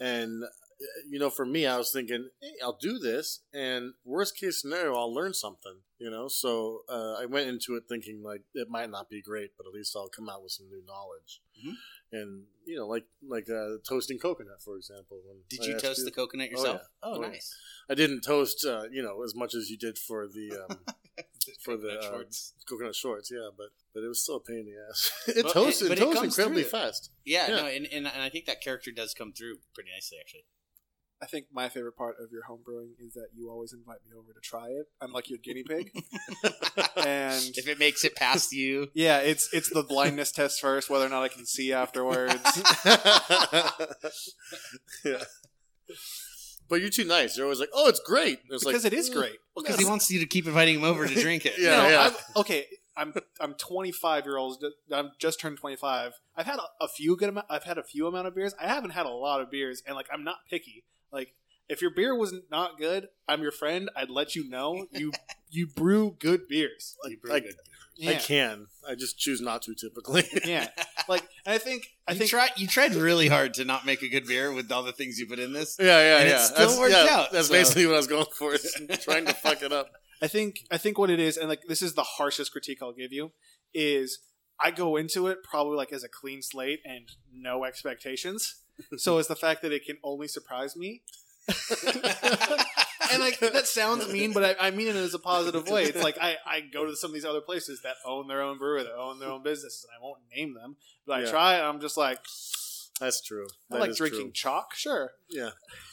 And 0.00 0.44
you 1.10 1.18
know, 1.18 1.30
for 1.30 1.44
me, 1.44 1.66
I 1.66 1.76
was 1.76 1.90
thinking, 1.92 2.28
hey, 2.40 2.52
I'll 2.62 2.78
do 2.80 2.98
this, 2.98 3.40
and 3.52 3.94
worst 4.04 4.36
case 4.38 4.60
scenario, 4.60 4.94
I'll 4.94 5.12
learn 5.12 5.34
something. 5.34 5.78
You 5.98 6.10
know, 6.10 6.28
so 6.28 6.82
uh, 6.88 7.14
I 7.20 7.26
went 7.26 7.48
into 7.48 7.74
it 7.74 7.84
thinking 7.88 8.22
like 8.22 8.42
it 8.54 8.68
might 8.70 8.88
not 8.90 9.10
be 9.10 9.20
great, 9.20 9.50
but 9.56 9.66
at 9.66 9.72
least 9.72 9.94
I'll 9.96 10.08
come 10.08 10.28
out 10.28 10.42
with 10.44 10.52
some 10.52 10.68
new 10.68 10.82
knowledge. 10.86 11.40
Mhm. 11.60 11.72
And 12.12 12.44
you 12.64 12.76
know, 12.76 12.86
like 12.86 13.06
like 13.26 13.48
uh, 13.50 13.78
toasting 13.88 14.18
coconut, 14.18 14.62
for 14.64 14.76
example. 14.76 15.18
Did 15.50 15.60
I 15.62 15.64
you 15.66 15.78
toast 15.80 16.04
the 16.04 16.12
coconut 16.12 16.50
yourself? 16.50 16.82
Oh, 17.02 17.14
Oh, 17.16 17.20
yeah. 17.22 17.28
nice. 17.30 17.52
I 17.90 17.94
didn't 17.94 18.20
toast, 18.20 18.64
uh, 18.64 18.84
you 18.92 19.02
know, 19.02 19.24
as 19.24 19.34
much 19.34 19.54
as 19.56 19.70
you 19.70 19.76
did 19.76 19.98
for 19.98 20.28
the 20.28 20.64
um, 20.70 20.78
for 21.64 21.76
the 21.76 21.88
Coconut 21.88 22.04
uh, 22.04 22.10
shorts. 22.10 22.54
coconut 22.68 22.94
shorts. 22.94 23.30
Yeah, 23.32 23.48
but 23.56 23.70
but 23.92 24.04
it 24.04 24.08
was 24.08 24.22
still 24.22 24.36
a 24.36 24.40
pain 24.40 24.60
in 24.60 24.66
the 24.66 24.76
ass. 24.88 25.10
it 25.36 25.44
Well, 25.44 25.52
toasts 25.52 25.82
it- 25.82 25.90
it, 25.90 25.98
toasts 25.98 26.22
incredibly 26.22 26.62
fast. 26.62 27.10
Yeah, 27.24 27.48
Yeah. 27.48 27.56
no, 27.56 27.66
and, 27.66 27.86
and 27.86 28.06
and 28.06 28.22
I 28.22 28.28
think 28.28 28.46
that 28.46 28.60
character 28.62 28.92
does 28.92 29.14
come 29.14 29.32
through 29.32 29.56
pretty 29.74 29.90
nicely, 29.92 30.18
actually. 30.20 30.44
I 31.20 31.26
think 31.26 31.46
my 31.52 31.68
favorite 31.68 31.96
part 31.96 32.14
of 32.22 32.30
your 32.30 32.42
homebrewing 32.48 32.90
is 33.04 33.14
that 33.14 33.28
you 33.34 33.50
always 33.50 33.72
invite 33.72 33.98
me 34.06 34.12
over 34.16 34.32
to 34.32 34.40
try 34.40 34.68
it. 34.68 34.86
I'm 35.00 35.12
like 35.12 35.28
your 35.28 35.38
guinea 35.38 35.64
pig. 35.64 35.90
and 36.96 37.42
If 37.56 37.66
it 37.66 37.78
makes 37.80 38.04
it 38.04 38.14
past 38.14 38.52
you, 38.52 38.88
yeah, 38.94 39.18
it's 39.18 39.48
it's 39.52 39.68
the 39.70 39.82
blindness 39.82 40.30
test 40.30 40.60
first, 40.60 40.88
whether 40.88 41.06
or 41.06 41.08
not 41.08 41.24
I 41.24 41.28
can 41.28 41.44
see 41.44 41.72
afterwards. 41.72 42.34
yeah. 45.04 45.22
But 46.68 46.80
you're 46.80 46.90
too 46.90 47.04
nice. 47.04 47.36
You're 47.36 47.46
always 47.46 47.60
like, 47.60 47.70
"Oh, 47.74 47.88
it's 47.88 48.00
great." 48.00 48.40
It's 48.50 48.64
because 48.64 48.84
like, 48.84 48.92
it 48.92 48.96
is 48.96 49.08
"Mm, 49.10 49.14
great. 49.14 49.36
because 49.56 49.76
he 49.78 49.84
wants 49.86 50.10
you 50.10 50.20
to 50.20 50.26
keep 50.26 50.46
inviting 50.46 50.76
him 50.76 50.84
over 50.84 51.06
to 51.06 51.14
drink 51.20 51.46
it. 51.46 51.54
Yeah, 51.58 51.76
No, 51.78 51.88
yeah. 51.88 52.00
I'm- 52.00 52.14
okay, 52.36 52.66
I'm 52.96 53.14
I'm 53.40 53.54
25 53.54 54.24
year 54.26 54.36
old. 54.36 54.62
I'm 54.92 55.10
just 55.18 55.40
turned 55.40 55.56
25. 55.58 56.12
I've 56.36 56.46
had 56.46 56.58
a, 56.58 56.84
a 56.84 56.88
few 56.88 57.16
good 57.16 57.30
amount. 57.30 57.46
I've 57.48 57.64
had 57.64 57.78
a 57.78 57.82
few 57.82 58.06
amount 58.06 58.26
of 58.26 58.34
beers. 58.34 58.54
I 58.60 58.66
haven't 58.68 58.90
had 58.90 59.06
a 59.06 59.10
lot 59.10 59.40
of 59.40 59.50
beers, 59.50 59.82
and 59.86 59.96
like 59.96 60.08
I'm 60.12 60.24
not 60.24 60.36
picky. 60.50 60.84
Like 61.12 61.34
if 61.68 61.82
your 61.82 61.90
beer 61.94 62.14
was 62.16 62.34
not 62.50 62.78
good, 62.78 63.08
I'm 63.28 63.42
your 63.42 63.52
friend. 63.52 63.90
I'd 63.96 64.10
let 64.10 64.34
you 64.34 64.48
know. 64.48 64.86
You 64.92 65.12
you 65.50 65.66
brew 65.66 66.16
good 66.18 66.48
beers. 66.48 66.96
You 67.04 67.18
brew 67.18 67.32
I- 67.34 67.40
good. 67.40 67.54
I 68.00 68.12
Yeah, 68.12 68.18
can. 68.20 68.66
I 68.88 68.94
just 68.94 69.18
choose 69.18 69.40
not 69.40 69.62
to 69.62 69.74
typically. 69.74 70.22
yeah. 70.44 70.68
Like 71.08 71.24
and 71.44 71.52
I 71.54 71.58
think 71.58 71.88
I 72.06 72.12
you 72.12 72.18
think 72.18 72.30
tried. 72.30 72.50
You 72.56 72.68
tried 72.68 72.94
really 72.94 73.26
hard 73.26 73.54
to 73.54 73.64
not 73.64 73.84
make 73.84 74.02
a 74.02 74.08
good 74.08 74.24
beer 74.26 74.52
with 74.52 74.70
all 74.70 74.84
the 74.84 74.92
things 74.92 75.18
you 75.18 75.26
put 75.26 75.40
in 75.40 75.52
this. 75.52 75.76
yeah, 75.80 75.86
yeah, 76.00 76.18
And 76.20 76.28
it 76.28 76.38
still 76.38 76.68
that's, 76.68 76.78
worked 76.78 76.92
yeah, 76.92 77.06
out, 77.10 77.32
That's 77.32 77.48
so- 77.48 77.54
basically 77.54 77.86
what 77.86 77.94
I 77.94 77.96
was 77.98 78.06
going 78.06 78.26
for. 78.38 78.54
Is 78.54 78.72
trying 79.02 79.26
to 79.26 79.32
fuck 79.34 79.62
it 79.62 79.72
up. 79.72 79.90
I 80.22 80.28
think 80.28 80.60
I 80.70 80.78
think 80.78 80.96
what 80.96 81.10
it 81.10 81.18
is, 81.18 81.36
and 81.36 81.48
like 81.48 81.62
this 81.66 81.82
is 81.82 81.94
the 81.94 82.04
harshest 82.04 82.52
critique 82.52 82.78
I'll 82.82 82.92
give 82.92 83.12
you, 83.12 83.32
is 83.74 84.20
I 84.60 84.70
go 84.70 84.94
into 84.96 85.26
it 85.26 85.38
probably 85.42 85.76
like 85.76 85.92
as 85.92 86.04
a 86.04 86.08
clean 86.08 86.40
slate 86.40 86.78
and 86.84 87.08
no 87.32 87.64
expectations. 87.64 88.62
So 88.96 89.18
it's 89.18 89.28
the 89.28 89.36
fact 89.36 89.62
that 89.62 89.72
it 89.72 89.84
can 89.84 89.96
only 90.02 90.28
surprise 90.28 90.76
me. 90.76 91.02
and 91.48 93.20
like 93.20 93.38
that 93.40 93.66
sounds 93.66 94.12
mean, 94.12 94.32
but 94.32 94.44
I, 94.60 94.68
I 94.68 94.70
mean 94.70 94.88
it 94.88 94.96
as 94.96 95.14
a 95.14 95.18
positive 95.18 95.68
way. 95.68 95.84
It's 95.84 96.02
like 96.02 96.18
I, 96.20 96.36
I 96.46 96.60
go 96.60 96.84
to 96.84 96.94
some 96.96 97.10
of 97.10 97.14
these 97.14 97.24
other 97.24 97.40
places 97.40 97.80
that 97.82 97.94
own 98.04 98.28
their 98.28 98.42
own 98.42 98.58
brewer, 98.58 98.82
that 98.82 98.92
own 98.94 99.18
their 99.18 99.30
own 99.30 99.42
businesses, 99.42 99.84
and 99.88 99.98
I 99.98 100.04
won't 100.04 100.20
name 100.34 100.54
them, 100.54 100.76
but 101.06 101.18
I 101.18 101.20
Yeah. 101.22 101.30
try. 101.30 101.54
And 101.54 101.64
I'm 101.66 101.80
just 101.80 101.96
like 101.96 102.18
That's 103.00 103.22
true. 103.22 103.46
I 103.70 103.74
That 103.76 103.80
like 103.80 103.96
drinking 103.96 104.20
true. 104.20 104.32
chalk, 104.32 104.74
sure. 104.74 105.12
Yeah. 105.30 105.50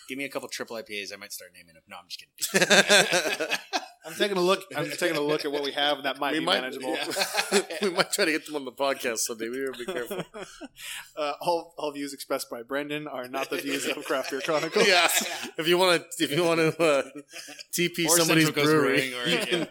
Give 0.09 0.17
me 0.17 0.25
a 0.25 0.29
couple 0.29 0.49
triple 0.49 0.75
IPAs. 0.75 1.13
I 1.13 1.15
might 1.15 1.31
start 1.31 1.51
naming 1.53 1.75
them. 1.75 1.83
No, 1.87 1.95
I'm 1.97 2.07
just 2.09 2.19
kidding. 2.19 3.57
I'm 4.05 4.13
taking 4.13 4.37
a 4.37 4.41
look. 4.41 4.63
I'm 4.75 4.89
taking 4.91 5.17
a 5.17 5.21
look 5.21 5.45
at 5.45 5.51
what 5.51 5.63
we 5.63 5.71
have, 5.71 5.97
and 5.97 6.05
that 6.05 6.19
might 6.19 6.33
We 6.33 6.39
be 6.39 6.45
might- 6.45 6.61
manageable. 6.61 6.93
yeah. 6.95 7.61
we 7.81 7.89
might 7.89 8.11
try 8.11 8.25
to 8.25 8.31
get 8.31 8.45
them 8.45 8.55
on 8.55 8.65
the 8.65 8.71
podcast 8.71 9.19
someday. 9.19 9.49
We 9.49 9.59
better 9.59 9.71
be 9.77 9.85
careful. 9.85 10.23
uh, 11.17 11.33
all, 11.41 11.73
all 11.77 11.91
views 11.91 12.13
expressed 12.13 12.49
by 12.49 12.61
Brendan 12.63 13.07
are 13.07 13.27
not 13.27 13.49
the 13.49 13.57
views 13.57 13.85
of 13.87 14.03
Craft 14.05 14.31
Beer 14.31 14.41
Chronicles. 14.41 14.87
yeah. 14.87 15.07
If 15.57 15.67
you 15.67 15.77
want 15.77 16.03
to, 16.17 16.23
if 16.23 16.31
you 16.31 16.43
want 16.43 16.59
to 16.59 16.83
uh, 16.83 17.03
TP 17.73 18.05
Or 18.07 18.17
somebody's 18.17 18.45
Central 18.45 18.53
Coast 18.53 18.65
brewery, 18.65 19.09
Brewing, 19.11 19.13
or- 19.13 19.27
you 19.27 19.35
yeah. 19.37 19.45
can 19.45 19.67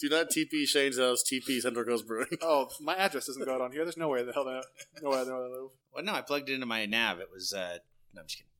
do 0.00 0.08
not 0.08 0.30
TP 0.30 0.66
Shane's 0.66 0.98
house. 0.98 1.22
TP 1.22 1.60
Central 1.60 1.84
Coast 1.84 2.06
Brewing. 2.06 2.28
Oh, 2.42 2.68
my 2.80 2.94
address 2.96 3.26
doesn't 3.26 3.44
go 3.44 3.54
out 3.54 3.60
on 3.60 3.72
here. 3.72 3.84
There's 3.84 3.96
no 3.96 4.08
way 4.08 4.22
the 4.22 4.32
hell 4.32 4.44
that 4.44 4.64
no 5.02 5.10
way 5.10 5.20
I 5.20 5.24
know 5.24 5.34
where 5.34 5.44
I 5.44 5.48
live. 5.48 5.70
Well, 5.94 6.04
no, 6.04 6.12
I 6.14 6.22
plugged 6.22 6.48
it 6.48 6.54
into 6.54 6.66
my 6.66 6.86
nav. 6.86 7.20
It 7.20 7.28
was. 7.32 7.52
Uh, 7.52 7.78
no, 8.14 8.22
I'm 8.22 8.26
just 8.26 8.38
kidding. 8.38 8.50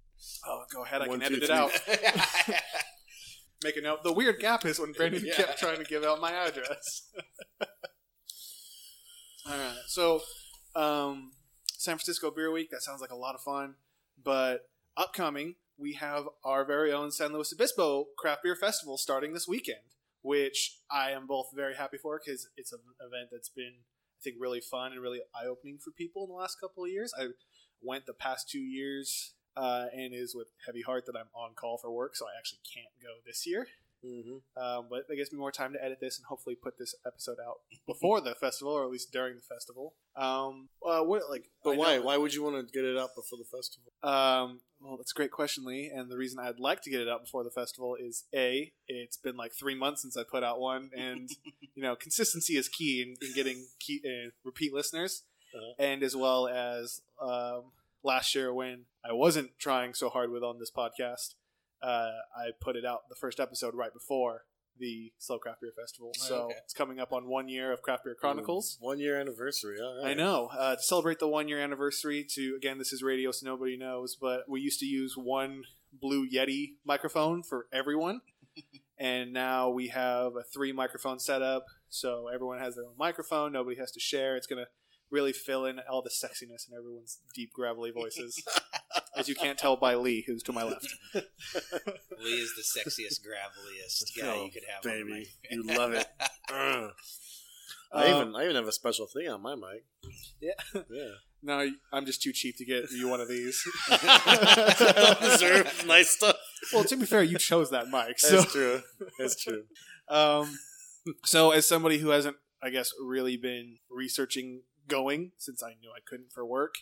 Oh, 0.47 0.64
go 0.73 0.85
ahead. 0.85 1.02
I 1.02 1.09
One, 1.09 1.21
can 1.21 1.31
two, 1.31 1.37
edit 1.37 1.50
it 1.50 1.50
out. 1.50 1.71
Make 3.62 3.76
a 3.76 3.80
note. 3.80 4.02
The 4.02 4.12
weird 4.12 4.40
gap 4.40 4.64
is 4.64 4.78
when 4.78 4.92
Brandon 4.92 5.23
Yeah. 5.26 5.34
kept 5.34 5.58
trying 5.58 5.78
to 5.78 5.84
give 5.84 6.04
out 6.04 6.20
my 6.20 6.32
address. 6.32 7.08
All 9.46 9.52
right. 9.58 9.76
So, 9.87 10.20
um, 10.75 11.32
San 11.66 11.96
Francisco 11.96 12.30
Beer 12.30 12.50
Week. 12.50 12.70
That 12.70 12.82
sounds 12.82 13.00
like 13.00 13.11
a 13.11 13.16
lot 13.16 13.34
of 13.34 13.40
fun. 13.42 13.75
But 14.23 14.68
upcoming, 14.96 15.56
we 15.76 15.94
have 15.94 16.28
our 16.44 16.64
very 16.64 16.92
own 16.92 17.11
San 17.11 17.32
Luis 17.32 17.52
Obispo 17.52 18.06
Craft 18.18 18.42
Beer 18.42 18.56
Festival 18.56 18.96
starting 18.96 19.34
this 19.34 19.46
weekend, 19.49 19.80
which 20.23 20.78
I 20.90 21.11
am 21.11 21.26
both 21.26 21.46
very 21.54 21.75
happy 21.75 21.99
for 21.99 22.20
because 22.25 22.49
it's 22.56 22.73
an 22.73 22.78
event 23.00 23.28
that's 23.32 23.49
been, 23.50 23.75
I 24.18 24.20
think, 24.23 24.37
really 24.38 24.61
fun 24.61 24.92
and 24.92 25.00
really 25.02 25.20
eye 25.34 25.46
opening 25.46 25.78
for 25.78 25.90
people 25.90 26.25
in 26.25 26.30
the 26.30 26.37
last 26.37 26.58
couple 26.61 26.84
of 26.84 26.90
years. 26.90 27.12
I 27.18 27.28
went 27.82 28.06
the 28.06 28.14
past 28.14 28.49
two 28.49 28.61
years 28.61 29.34
uh, 29.56 29.87
and 29.92 30.12
is 30.14 30.34
with 30.34 30.49
heavy 30.66 30.82
heart 30.82 31.06
that 31.06 31.16
I'm 31.16 31.28
on 31.34 31.54
call 31.54 31.78
for 31.78 31.90
work, 31.90 32.16
so 32.16 32.26
I 32.26 32.30
actually 32.38 32.61
can't 32.73 32.88
go 33.02 33.08
this 33.26 33.46
year. 33.46 33.66
Mm-hmm. 34.04 34.62
Um, 34.62 34.87
but 34.90 35.08
that 35.08 35.16
gives 35.16 35.32
me 35.32 35.38
more 35.38 35.50
time 35.50 35.73
to 35.73 35.82
edit 35.82 35.96
this 35.99 36.18
and 36.18 36.26
hopefully 36.26 36.54
put 36.54 36.78
this 36.78 36.94
episode 37.06 37.38
out 37.42 37.61
before 37.87 38.20
the 38.20 38.34
festival, 38.34 38.75
or 38.75 38.84
at 38.84 38.90
least 38.90 39.11
during 39.12 39.34
the 39.34 39.40
festival. 39.40 39.94
Um, 40.14 40.68
uh, 40.87 41.00
what 41.00 41.23
like? 41.30 41.46
But 41.64 41.70
I 41.70 41.76
why? 41.76 41.96
know- 41.96 42.02
Why 42.02 42.16
would 42.18 42.34
you 42.34 42.42
want 42.42 42.68
to 42.68 42.70
get 42.70 42.84
it 42.84 42.99
out 42.99 43.14
before 43.16 43.38
the 43.38 43.44
festival? 43.46 43.92
Um, 44.02 44.61
well, 44.78 44.99
that's 44.99 45.12
a 45.12 45.14
great 45.14 45.30
question, 45.30 45.64
Lee. 45.64 45.90
And 45.94 46.11
the 46.11 46.18
reason 46.18 46.38
I'd 46.38 46.61
like 46.61 46.82
to 46.82 46.90
get 46.90 47.00
it 47.00 47.08
out 47.08 47.23
before 47.25 47.44
the 47.44 47.50
festival 47.50 47.96
is 47.99 48.25
a, 48.34 48.73
it's 48.88 49.16
been 49.16 49.38
like 49.38 49.52
three 49.54 49.75
months 49.75 50.02
since 50.02 50.18
I 50.18 50.23
put 50.30 50.44
out 50.44 50.61
one, 50.61 50.90
and 50.94 51.30
you 51.75 51.82
know, 51.82 51.96
consistency 51.96 52.58
is 52.58 52.68
key 52.68 53.00
in, 53.00 53.26
in 53.26 53.34
getting 53.34 53.64
key, 53.80 54.02
uh, 54.04 54.30
repeat 54.44 54.75
listeners, 54.75 55.23
Uh-huh. 55.54 55.73
and 55.78 56.02
as 56.02 56.14
well 56.14 56.46
as 56.46 57.00
um, 57.23 57.73
last 58.04 58.34
year 58.34 58.52
when 58.52 58.84
I 59.04 59.12
wasn't 59.12 59.58
trying 59.58 59.94
so 59.94 60.08
hard 60.08 60.30
with 60.30 60.42
on 60.42 60.58
this 60.58 60.70
podcast, 60.70 61.34
uh, 61.82 62.11
I 62.37 62.50
put 62.61 62.76
it 62.76 62.84
out 62.84 63.08
the 63.08 63.16
first 63.16 63.40
episode 63.40 63.75
right 63.75 63.92
before 63.92 64.42
the 64.78 65.12
SLO 65.18 65.38
Craft 65.38 65.61
Beer 65.61 65.73
Festival. 65.76 66.12
Oh, 66.16 66.26
so 66.26 66.37
okay. 66.44 66.54
it's 66.64 66.75
coming 66.75 66.99
up 66.99 67.12
on 67.12 67.26
one 67.26 67.49
year 67.49 67.73
of 67.73 67.82
Craft 67.82 68.04
Beer 68.04 68.14
Chronicles. 68.14 68.76
One 68.80 68.99
year 68.99 69.20
anniversary. 69.20 69.78
All 69.80 70.02
right. 70.02 70.11
I 70.11 70.14
know. 70.14 70.49
Uh, 70.52 70.76
to 70.76 70.82
celebrate 70.82 71.18
the 71.18 71.28
one 71.28 71.49
year 71.49 71.61
anniversary, 71.61 72.26
to 72.34 72.54
again, 72.56 72.78
this 72.78 72.92
is 72.92 73.02
radio, 73.02 73.30
so 73.30 73.46
nobody 73.46 73.76
knows, 73.76 74.16
but 74.20 74.49
we 74.49 74.61
used 74.61 74.80
to 74.80 74.87
use 74.87 75.14
one 75.16 75.64
Blue 75.92 76.28
Yeti 76.28 76.73
microphone 76.84 77.42
for 77.42 77.66
everyone, 77.73 78.20
and 78.99 79.32
now 79.32 79.70
we 79.70 79.88
have 79.88 80.34
a 80.34 80.42
three 80.42 80.73
microphone 80.73 81.20
setup, 81.20 81.66
so 81.88 82.28
everyone 82.32 82.58
has 82.58 82.75
their 82.75 82.84
own 82.84 82.94
microphone. 82.99 83.52
Nobody 83.52 83.76
has 83.76 83.92
to 83.92 84.00
share. 84.00 84.37
It's 84.37 84.49
gonna 84.49 84.66
really 85.14 85.33
fill 85.33 85.64
in 85.64 85.78
all 85.90 86.02
the 86.02 86.11
sexiness 86.11 86.68
in 86.68 86.76
everyone's 86.76 87.18
deep, 87.35 87.52
gravelly 87.54 87.92
voices, 87.92 88.42
as 89.16 89.28
you 89.28 89.35
can't 89.35 89.56
tell 89.59 89.76
by 89.76 89.94
Lee, 89.94 90.25
who's 90.26 90.42
to 90.42 90.52
my 90.52 90.64
left. 90.64 90.88
Lee 91.14 92.33
is 92.40 92.52
the 92.56 92.62
sexiest, 92.80 93.21
graveliest 93.21 94.04
guy 94.21 94.26
Oh, 94.37 94.44
you 94.44 94.50
could 94.50 94.62
have. 94.68 94.85
on 94.85 94.99
the 94.99 95.04
baby. 95.04 95.18
mic. 95.21 95.28
You 95.50 95.62
love 95.78 95.92
it. 95.92 96.06
Ugh. 96.52 96.90
I 97.92 98.06
Um, 98.11 98.21
even 98.30 98.37
I 98.37 98.42
even 98.44 98.56
have 98.56 98.66
a 98.66 98.73
special 98.73 99.06
thing 99.06 99.28
on 99.28 99.40
my 99.40 99.54
mic. 99.54 99.85
Yeah. 100.40 100.83
Yeah. 100.90 101.11
No, 101.42 101.71
I'm 101.92 102.06
just 102.06 102.23
too 102.23 102.33
cheap 102.33 102.56
to 102.56 102.64
get 102.64 102.90
you 102.90 103.06
one 103.09 103.21
of 103.21 103.28
these. 103.28 103.62
I 103.90 104.94
don't 105.18 105.21
deserve 105.30 105.85
nice 105.87 106.11
stuff. 106.11 106.37
well, 106.73 106.85
to 106.85 106.97
be 106.97 107.04
fair, 107.06 107.23
you 107.23 107.38
chose 107.38 107.71
that 107.71 107.88
mic, 107.88 108.18
so 108.18 108.37
That's 108.38 108.52
true. 108.52 108.80
That's 109.18 109.37
true. 109.42 109.64
Um, 110.09 110.59
so 111.25 111.50
as 111.50 111.66
somebody 111.66 111.99
who 111.99 112.09
hasn't, 112.09 112.37
I 112.62 112.71
guess, 112.71 112.90
really 112.99 113.37
been 113.37 113.76
researching 113.90 114.62
going 114.88 115.33
since 115.38 115.62
I 115.62 115.71
knew 115.81 115.91
I 115.97 116.00
couldn't 116.07 116.33
for 116.33 116.45
work, 116.45 116.75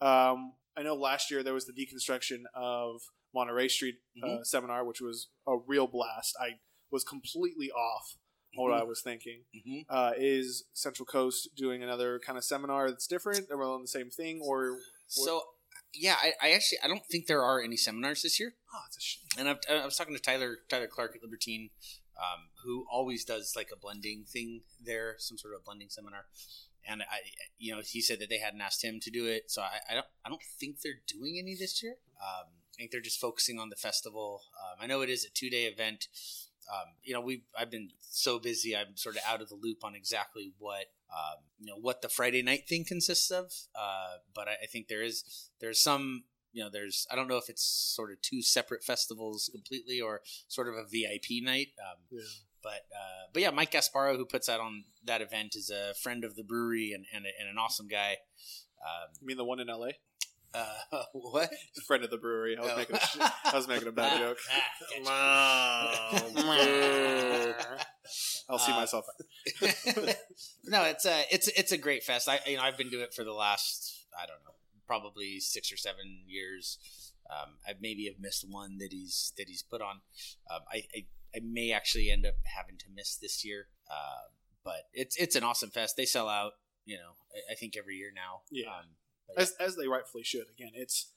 um, 0.00 0.54
I 0.76 0.82
know 0.82 0.94
last 0.94 1.30
year 1.30 1.42
there 1.42 1.54
was 1.54 1.66
the 1.66 1.72
deconstruction 1.72 2.42
of 2.54 3.00
Monterey 3.34 3.68
Street 3.68 3.96
uh, 4.24 4.42
seminar, 4.42 4.84
which 4.84 5.00
was 5.00 5.28
a 5.46 5.56
real 5.56 5.86
blast. 5.86 6.36
I 6.40 6.58
was 6.90 7.04
completely 7.04 7.70
off 7.70 8.16
what 8.54 8.72
I 8.72 8.82
was 8.82 9.00
thinking. 9.02 9.44
Mhm. 9.54 9.84
Uh, 9.88 10.12
is 10.16 10.64
Central 10.72 11.06
Coast 11.06 11.50
doing 11.56 11.82
another 11.82 12.18
kind 12.18 12.36
of 12.36 12.44
seminar 12.44 12.90
that's 12.90 13.06
different, 13.06 13.46
or 13.50 13.62
on 13.62 13.82
the 13.82 13.88
same 13.88 14.10
thing, 14.10 14.40
or 14.42 14.78
So, 15.06 15.42
yeah, 15.94 16.16
I, 16.20 16.32
I 16.42 16.50
actually 16.52 16.78
I 16.82 16.88
don't 16.88 17.04
think 17.06 17.26
there 17.26 17.42
are 17.44 17.60
any 17.62 17.76
seminars 17.76 18.22
this 18.22 18.40
year. 18.40 18.54
oh, 18.74 18.80
it's 18.88 18.96
a 18.96 19.00
shame. 19.00 19.22
And 19.38 19.48
I've, 19.48 19.58
I 19.70 19.84
was 19.84 19.96
talking 19.96 20.14
to 20.16 20.20
Tyler 20.20 20.58
Tyler 20.68 20.88
Clark 20.88 21.14
at 21.16 21.22
Libertine, 21.22 21.70
um, 22.16 22.48
who 22.64 22.86
always 22.90 23.24
does 23.24 23.54
like 23.54 23.70
a 23.72 23.76
blending 23.76 24.24
thing 24.24 24.62
there, 24.84 25.14
some 25.18 25.38
sort 25.38 25.54
of 25.54 25.64
blending 25.64 25.88
seminar. 25.90 26.26
And 26.88 27.02
I, 27.02 27.18
you 27.58 27.74
know, 27.74 27.82
he 27.84 28.00
said 28.00 28.20
that 28.20 28.28
they 28.30 28.38
hadn't 28.38 28.60
asked 28.60 28.82
him 28.84 29.00
to 29.00 29.10
do 29.10 29.26
it, 29.26 29.50
so 29.50 29.62
I, 29.62 29.80
I 29.90 29.94
don't 29.94 30.06
I 30.24 30.28
don't 30.28 30.42
think 30.58 30.80
they're 30.80 31.02
doing 31.06 31.38
any 31.38 31.54
this 31.54 31.82
year. 31.82 31.96
Um, 32.20 32.46
I 32.74 32.76
think 32.76 32.90
they're 32.90 33.00
just 33.00 33.20
focusing 33.20 33.58
on 33.58 33.68
the 33.68 33.76
festival. 33.76 34.42
Um, 34.58 34.78
I 34.82 34.86
know 34.86 35.02
it 35.02 35.10
is 35.10 35.24
a 35.24 35.30
two 35.30 35.50
day 35.50 35.64
event. 35.64 36.08
Um, 36.72 36.94
you 37.02 37.12
know, 37.12 37.20
we 37.20 37.44
I've 37.58 37.70
been 37.70 37.90
so 38.00 38.38
busy, 38.38 38.76
I'm 38.76 38.96
sort 38.96 39.16
of 39.16 39.22
out 39.26 39.42
of 39.42 39.48
the 39.48 39.58
loop 39.60 39.84
on 39.84 39.94
exactly 39.94 40.52
what 40.58 40.86
um, 41.12 41.42
you 41.58 41.66
know 41.66 41.78
what 41.80 42.02
the 42.02 42.08
Friday 42.08 42.42
night 42.42 42.68
thing 42.68 42.84
consists 42.84 43.30
of. 43.30 43.52
Uh, 43.74 44.18
but 44.34 44.48
I, 44.48 44.52
I 44.62 44.66
think 44.66 44.88
there 44.88 45.02
is 45.02 45.50
there's 45.60 45.80
some 45.82 46.24
you 46.52 46.62
know 46.62 46.70
there's 46.70 47.06
I 47.10 47.16
don't 47.16 47.28
know 47.28 47.36
if 47.38 47.48
it's 47.48 47.64
sort 47.64 48.12
of 48.12 48.22
two 48.22 48.42
separate 48.42 48.84
festivals 48.84 49.50
completely 49.52 50.00
or 50.00 50.20
sort 50.48 50.68
of 50.68 50.74
a 50.74 50.84
VIP 50.84 51.42
night. 51.42 51.68
Um, 51.80 51.98
Yeah. 52.10 52.20
But 52.62 52.84
uh, 52.94 53.28
but 53.32 53.42
yeah, 53.42 53.50
Mike 53.50 53.72
Gasparo, 53.72 54.16
who 54.16 54.24
puts 54.26 54.48
out 54.48 54.60
on 54.60 54.84
that 55.04 55.20
event, 55.22 55.54
is 55.56 55.70
a 55.70 55.94
friend 55.94 56.24
of 56.24 56.36
the 56.36 56.44
brewery 56.44 56.92
and 56.94 57.06
and, 57.14 57.24
and 57.38 57.48
an 57.48 57.56
awesome 57.58 57.88
guy. 57.88 58.18
Um, 58.82 59.08
You 59.20 59.26
mean 59.26 59.36
the 59.36 59.44
one 59.44 59.60
in 59.60 59.68
L.A. 59.70 59.92
uh, 60.52 60.74
what? 61.12 61.50
Friend 61.86 62.02
of 62.04 62.10
the 62.10 62.18
brewery. 62.18 62.56
I 62.56 62.60
was 62.62 62.70
Oh. 62.72 62.76
making 62.76 62.96
a 62.96 63.00
sh- 63.00 63.16
I 63.44 63.52
was 63.56 63.68
making 63.68 63.88
a 63.88 63.92
bad 63.92 64.18
joke. 64.24 64.38
Ah, 65.06 66.10
I'll 68.48 68.58
see 68.58 68.72
Uh, 68.72 68.76
myself. 68.76 69.04
no, 70.64 70.82
it's 70.84 71.06
a 71.06 71.24
it's 71.30 71.48
it's 71.48 71.72
a 71.72 71.78
great 71.78 72.02
fest. 72.02 72.28
I 72.28 72.40
you 72.46 72.56
know 72.56 72.62
I've 72.62 72.76
been 72.76 72.90
doing 72.90 73.04
it 73.04 73.14
for 73.14 73.24
the 73.24 73.32
last 73.32 74.06
I 74.16 74.26
don't 74.26 74.42
know 74.44 74.54
probably 74.86 75.38
six 75.40 75.72
or 75.72 75.76
seven 75.76 76.22
years. 76.26 76.78
Um, 77.30 77.58
I 77.66 77.74
maybe 77.80 78.06
have 78.06 78.18
missed 78.18 78.44
one 78.48 78.78
that 78.78 78.88
he's 78.90 79.32
that 79.38 79.46
he's 79.48 79.62
put 79.62 79.80
on. 79.80 80.00
Um, 80.52 80.62
I, 80.72 80.82
I 80.96 81.04
I 81.34 81.40
may 81.44 81.72
actually 81.72 82.10
end 82.10 82.26
up 82.26 82.34
having 82.56 82.76
to 82.78 82.86
miss 82.94 83.16
this 83.16 83.44
year, 83.44 83.68
uh, 83.90 84.28
but 84.64 84.82
it's 84.92 85.16
it's 85.16 85.36
an 85.36 85.44
awesome 85.44 85.70
fest. 85.70 85.96
They 85.96 86.04
sell 86.06 86.28
out, 86.28 86.52
you 86.84 86.96
know, 86.96 87.12
I, 87.34 87.52
I 87.52 87.54
think 87.56 87.76
every 87.76 87.96
year 87.96 88.10
now. 88.14 88.42
Yeah. 88.50 88.68
Um, 88.68 88.86
as, 89.36 89.54
as 89.60 89.76
they 89.76 89.86
rightfully 89.86 90.24
should. 90.24 90.46
Again, 90.52 90.72
it's 90.74 91.12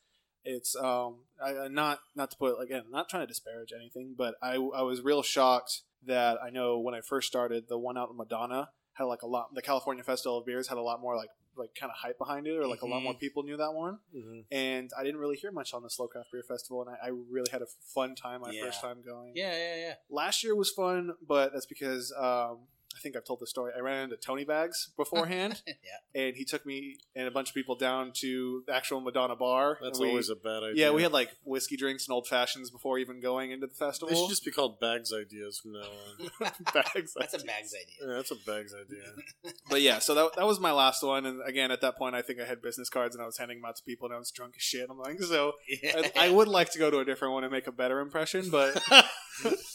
it's 0.46 0.76
um 0.76 1.22
I, 1.44 1.52
I- 1.66 1.68
not 1.68 2.00
not 2.16 2.32
to 2.32 2.38
put 2.38 2.62
again 2.62 2.84
not 2.90 3.10
trying 3.10 3.24
to 3.24 3.28
disparage 3.28 3.72
anything, 3.76 4.16
but 4.18 4.36
I 4.42 4.54
I 4.56 4.82
was 4.84 5.02
real 5.02 5.24
shocked 5.24 5.82
that 6.06 6.38
I 6.44 6.50
know 6.50 6.80
when 6.80 6.94
I 6.94 7.02
first 7.02 7.28
started 7.28 7.66
the 7.70 7.78
one 7.78 7.98
out 7.98 8.10
in 8.12 8.18
Madonna 8.18 8.70
had 8.94 9.06
like 9.06 9.22
a 9.24 9.28
lot 9.28 9.48
the 9.56 9.62
California 9.62 10.04
Festival 10.04 10.38
of 10.38 10.46
Beers 10.46 10.68
had 10.68 10.78
a 10.78 10.82
lot 10.82 11.02
more 11.02 11.16
like 11.16 11.30
like 11.56 11.76
kind 11.76 11.90
of 11.92 11.98
hype 11.98 12.18
behind 12.18 12.48
it 12.48 12.58
or 12.58 12.68
like 12.68 12.82
a 12.82 12.86
lot 12.86 13.02
more 13.04 13.14
people 13.14 13.44
knew 13.44 13.58
that 13.58 13.74
one 13.74 14.00
Mhm. 14.16 14.46
and 14.52 14.92
I 14.98 15.04
didn't 15.04 15.20
really 15.20 15.36
hear 15.38 15.52
much 15.52 15.74
on 15.74 15.84
the 15.84 15.90
SLO 15.90 16.08
Craft 16.08 16.32
Beer 16.32 16.44
Festival 16.44 16.82
and 16.82 16.90
I, 16.90 17.08
I 17.08 17.10
really 17.10 17.50
had 17.52 17.62
a 17.62 17.68
fun 17.94 18.16
time 18.16 18.42
my 18.42 18.52
Yeah. 18.52 18.66
first 18.66 18.82
time 18.82 19.02
going 19.02 19.34
yeah, 19.36 19.52
yeah, 19.56 19.76
yeah. 19.76 19.94
last 20.10 20.44
year 20.44 20.56
was 20.56 20.70
fun 20.72 21.14
but 21.28 21.54
that's 21.54 21.66
because 21.66 22.12
um 22.18 22.68
I 22.96 23.00
think 23.00 23.16
I've 23.16 23.26
told 23.26 23.40
the 23.40 23.48
story. 23.48 23.72
I 23.76 23.80
ran 23.82 24.04
into 24.06 24.18
Tony 24.18 24.46
Bags 24.46 24.90
beforehand, 24.98 25.62
yeah. 25.68 26.22
and 26.22 26.36
he 26.36 26.46
took 26.46 26.66
me 26.66 26.98
and 27.16 27.28
a 27.28 27.32
bunch 27.32 27.50
of 27.50 27.56
people 27.56 27.76
down 27.76 28.12
to 28.16 28.64
the 28.68 28.74
actual 28.76 29.02
Madonna 29.02 29.36
bar. 29.36 29.78
That's 29.82 29.98
and 30.00 30.06
we- 30.06 30.10
always 30.12 30.30
a 30.30 30.36
bad 30.36 30.64
idea. 30.64 30.86
yeah, 30.88 30.92
we 30.92 31.02
had 31.04 31.12
like 31.12 31.32
whiskey 31.44 31.76
drinks 31.78 32.08
and 32.08 32.14
old 32.14 32.28
fashions 32.28 32.70
before 32.70 32.98
even 33.00 33.20
going 33.20 33.52
into 33.52 33.68
the 33.68 33.74
They 33.74 33.86
festival. 33.86 34.16
should 34.16 34.30
just 34.30 34.46
be 34.46 34.52
called 34.52 34.80
bags 34.80 35.12
ideas 35.14 35.60
from 35.60 35.74
now 35.74 35.80
on. 35.80 36.52
Bags. 36.74 37.14
That's 37.18 37.34
a 37.34 37.40
bag's 37.40 37.74
idea. 37.74 38.08
Yeah, 38.08 38.16
that's 38.16 38.32
a 38.32 38.36
bags 38.36 38.74
idea. 38.80 39.54
But 39.70 39.82
yeah, 39.82 40.00
so 40.00 40.14
that, 40.16 40.36
that 40.36 40.46
was 40.46 40.60
my 40.60 40.72
last 40.72 41.04
one. 41.04 41.26
And 41.26 41.42
again, 41.48 41.72
at 41.72 41.82
that 41.82 41.98
point, 41.98 42.16
I 42.16 42.22
think 42.22 42.40
I 42.40 42.46
had 42.46 42.62
business 42.62 42.90
cards 42.90 43.16
and 43.16 43.22
I 43.24 43.26
was 43.26 43.38
handing 43.38 43.60
them 43.60 43.66
out 43.66 43.76
to 43.78 43.84
people 43.84 44.08
and 44.08 44.16
I 44.16 44.20
was 44.20 44.32
drunk 44.32 44.54
as 44.58 44.62
shit. 44.64 44.88
I'm 44.90 44.98
like, 45.00 45.22
so 45.22 45.54
I, 45.84 46.12
I 46.16 46.30
would 46.30 46.48
like 46.48 46.72
to 46.74 46.80
go 46.80 46.90
to 46.92 47.00
a 47.00 47.06
different 47.06 47.34
one 47.34 47.44
and 47.44 47.52
make 47.52 47.68
a 47.68 47.72
better 47.72 48.00
impression, 48.00 48.50
but 48.50 48.74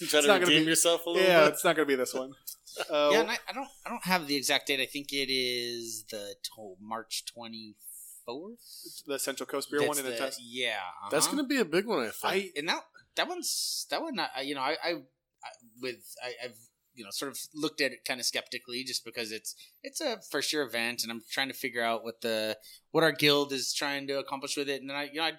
try 0.09 0.21
to 0.21 0.33
redeem 0.33 0.65
be- 0.65 0.71
yourself 0.71 1.07
a 1.07 1.11
little 1.11 1.27
yeah, 1.27 1.45
bit. 1.45 1.55
it's 1.55 1.65
not 1.65 1.77
going 1.77 1.87
to 1.87 1.91
be 1.93 1.97
this 1.97 2.15
one. 2.15 2.33
Uh, 2.91 3.11
yeah, 3.13 3.21
and 3.21 3.31
I, 3.31 3.39
I 3.49 3.53
don't 3.53 3.69
I 3.85 3.91
don't 3.91 4.05
have 4.05 4.27
the 4.27 4.37
exact 4.37 4.67
date. 4.67 4.81
I 4.81 4.87
think 4.87 5.13
it 5.13 5.31
is 5.33 6.05
the 6.11 6.35
to- 6.43 6.77
March 6.81 7.25
twenty 7.27 7.77
fourth. 8.25 9.03
the 9.07 9.19
Central 9.19 9.47
Coast 9.47 9.71
Beer 9.71 9.87
one 9.87 9.99
in 9.99 10.07
a 10.07 10.17
test. 10.17 10.41
Yeah, 10.43 10.77
That's 11.11 11.27
uh-huh. 11.27 11.37
going 11.37 11.45
to 11.45 11.49
be 11.49 11.61
a 11.61 11.65
big 11.65 11.87
one, 11.87 12.01
I 12.01 12.11
think. 12.11 12.17
I 12.25 12.51
and 12.57 12.69
that 12.69 12.83
that 13.17 13.29
one's 13.29 13.87
that 13.91 14.03
one. 14.03 14.19
I 14.19 14.43
you 14.43 14.55
know 14.55 14.61
I, 14.61 14.77
I, 14.83 14.91
I 14.91 15.49
with 15.81 16.15
I, 16.23 16.33
I've 16.45 16.57
you 16.95 17.05
know 17.05 17.11
sort 17.11 17.31
of 17.31 17.39
looked 17.55 17.81
at 17.81 17.93
it 17.93 18.05
kind 18.07 18.21
of 18.21 18.27
skeptically 18.27 18.85
just 18.85 19.05
because 19.05 19.31
it's 19.31 19.55
it's 19.83 20.01
a 20.01 20.19
first 20.31 20.53
year 20.53 20.63
event 20.63 21.03
and 21.03 21.13
I'm 21.13 21.23
trying 21.31 21.49
to 21.49 21.55
figure 21.55 21.83
out 21.83 22.03
what 22.03 22.21
the 22.21 22.59
what 22.91 23.05
our 23.05 23.13
guild 23.13 23.53
is 23.53 23.73
trying 23.73 24.09
to 24.09 24.19
accomplish 24.19 24.57
with 24.57 24.69
it 24.69 24.81
and 24.81 24.91
then 24.91 24.97
I 24.97 25.05
you 25.05 25.15
know 25.15 25.25
I 25.25 25.33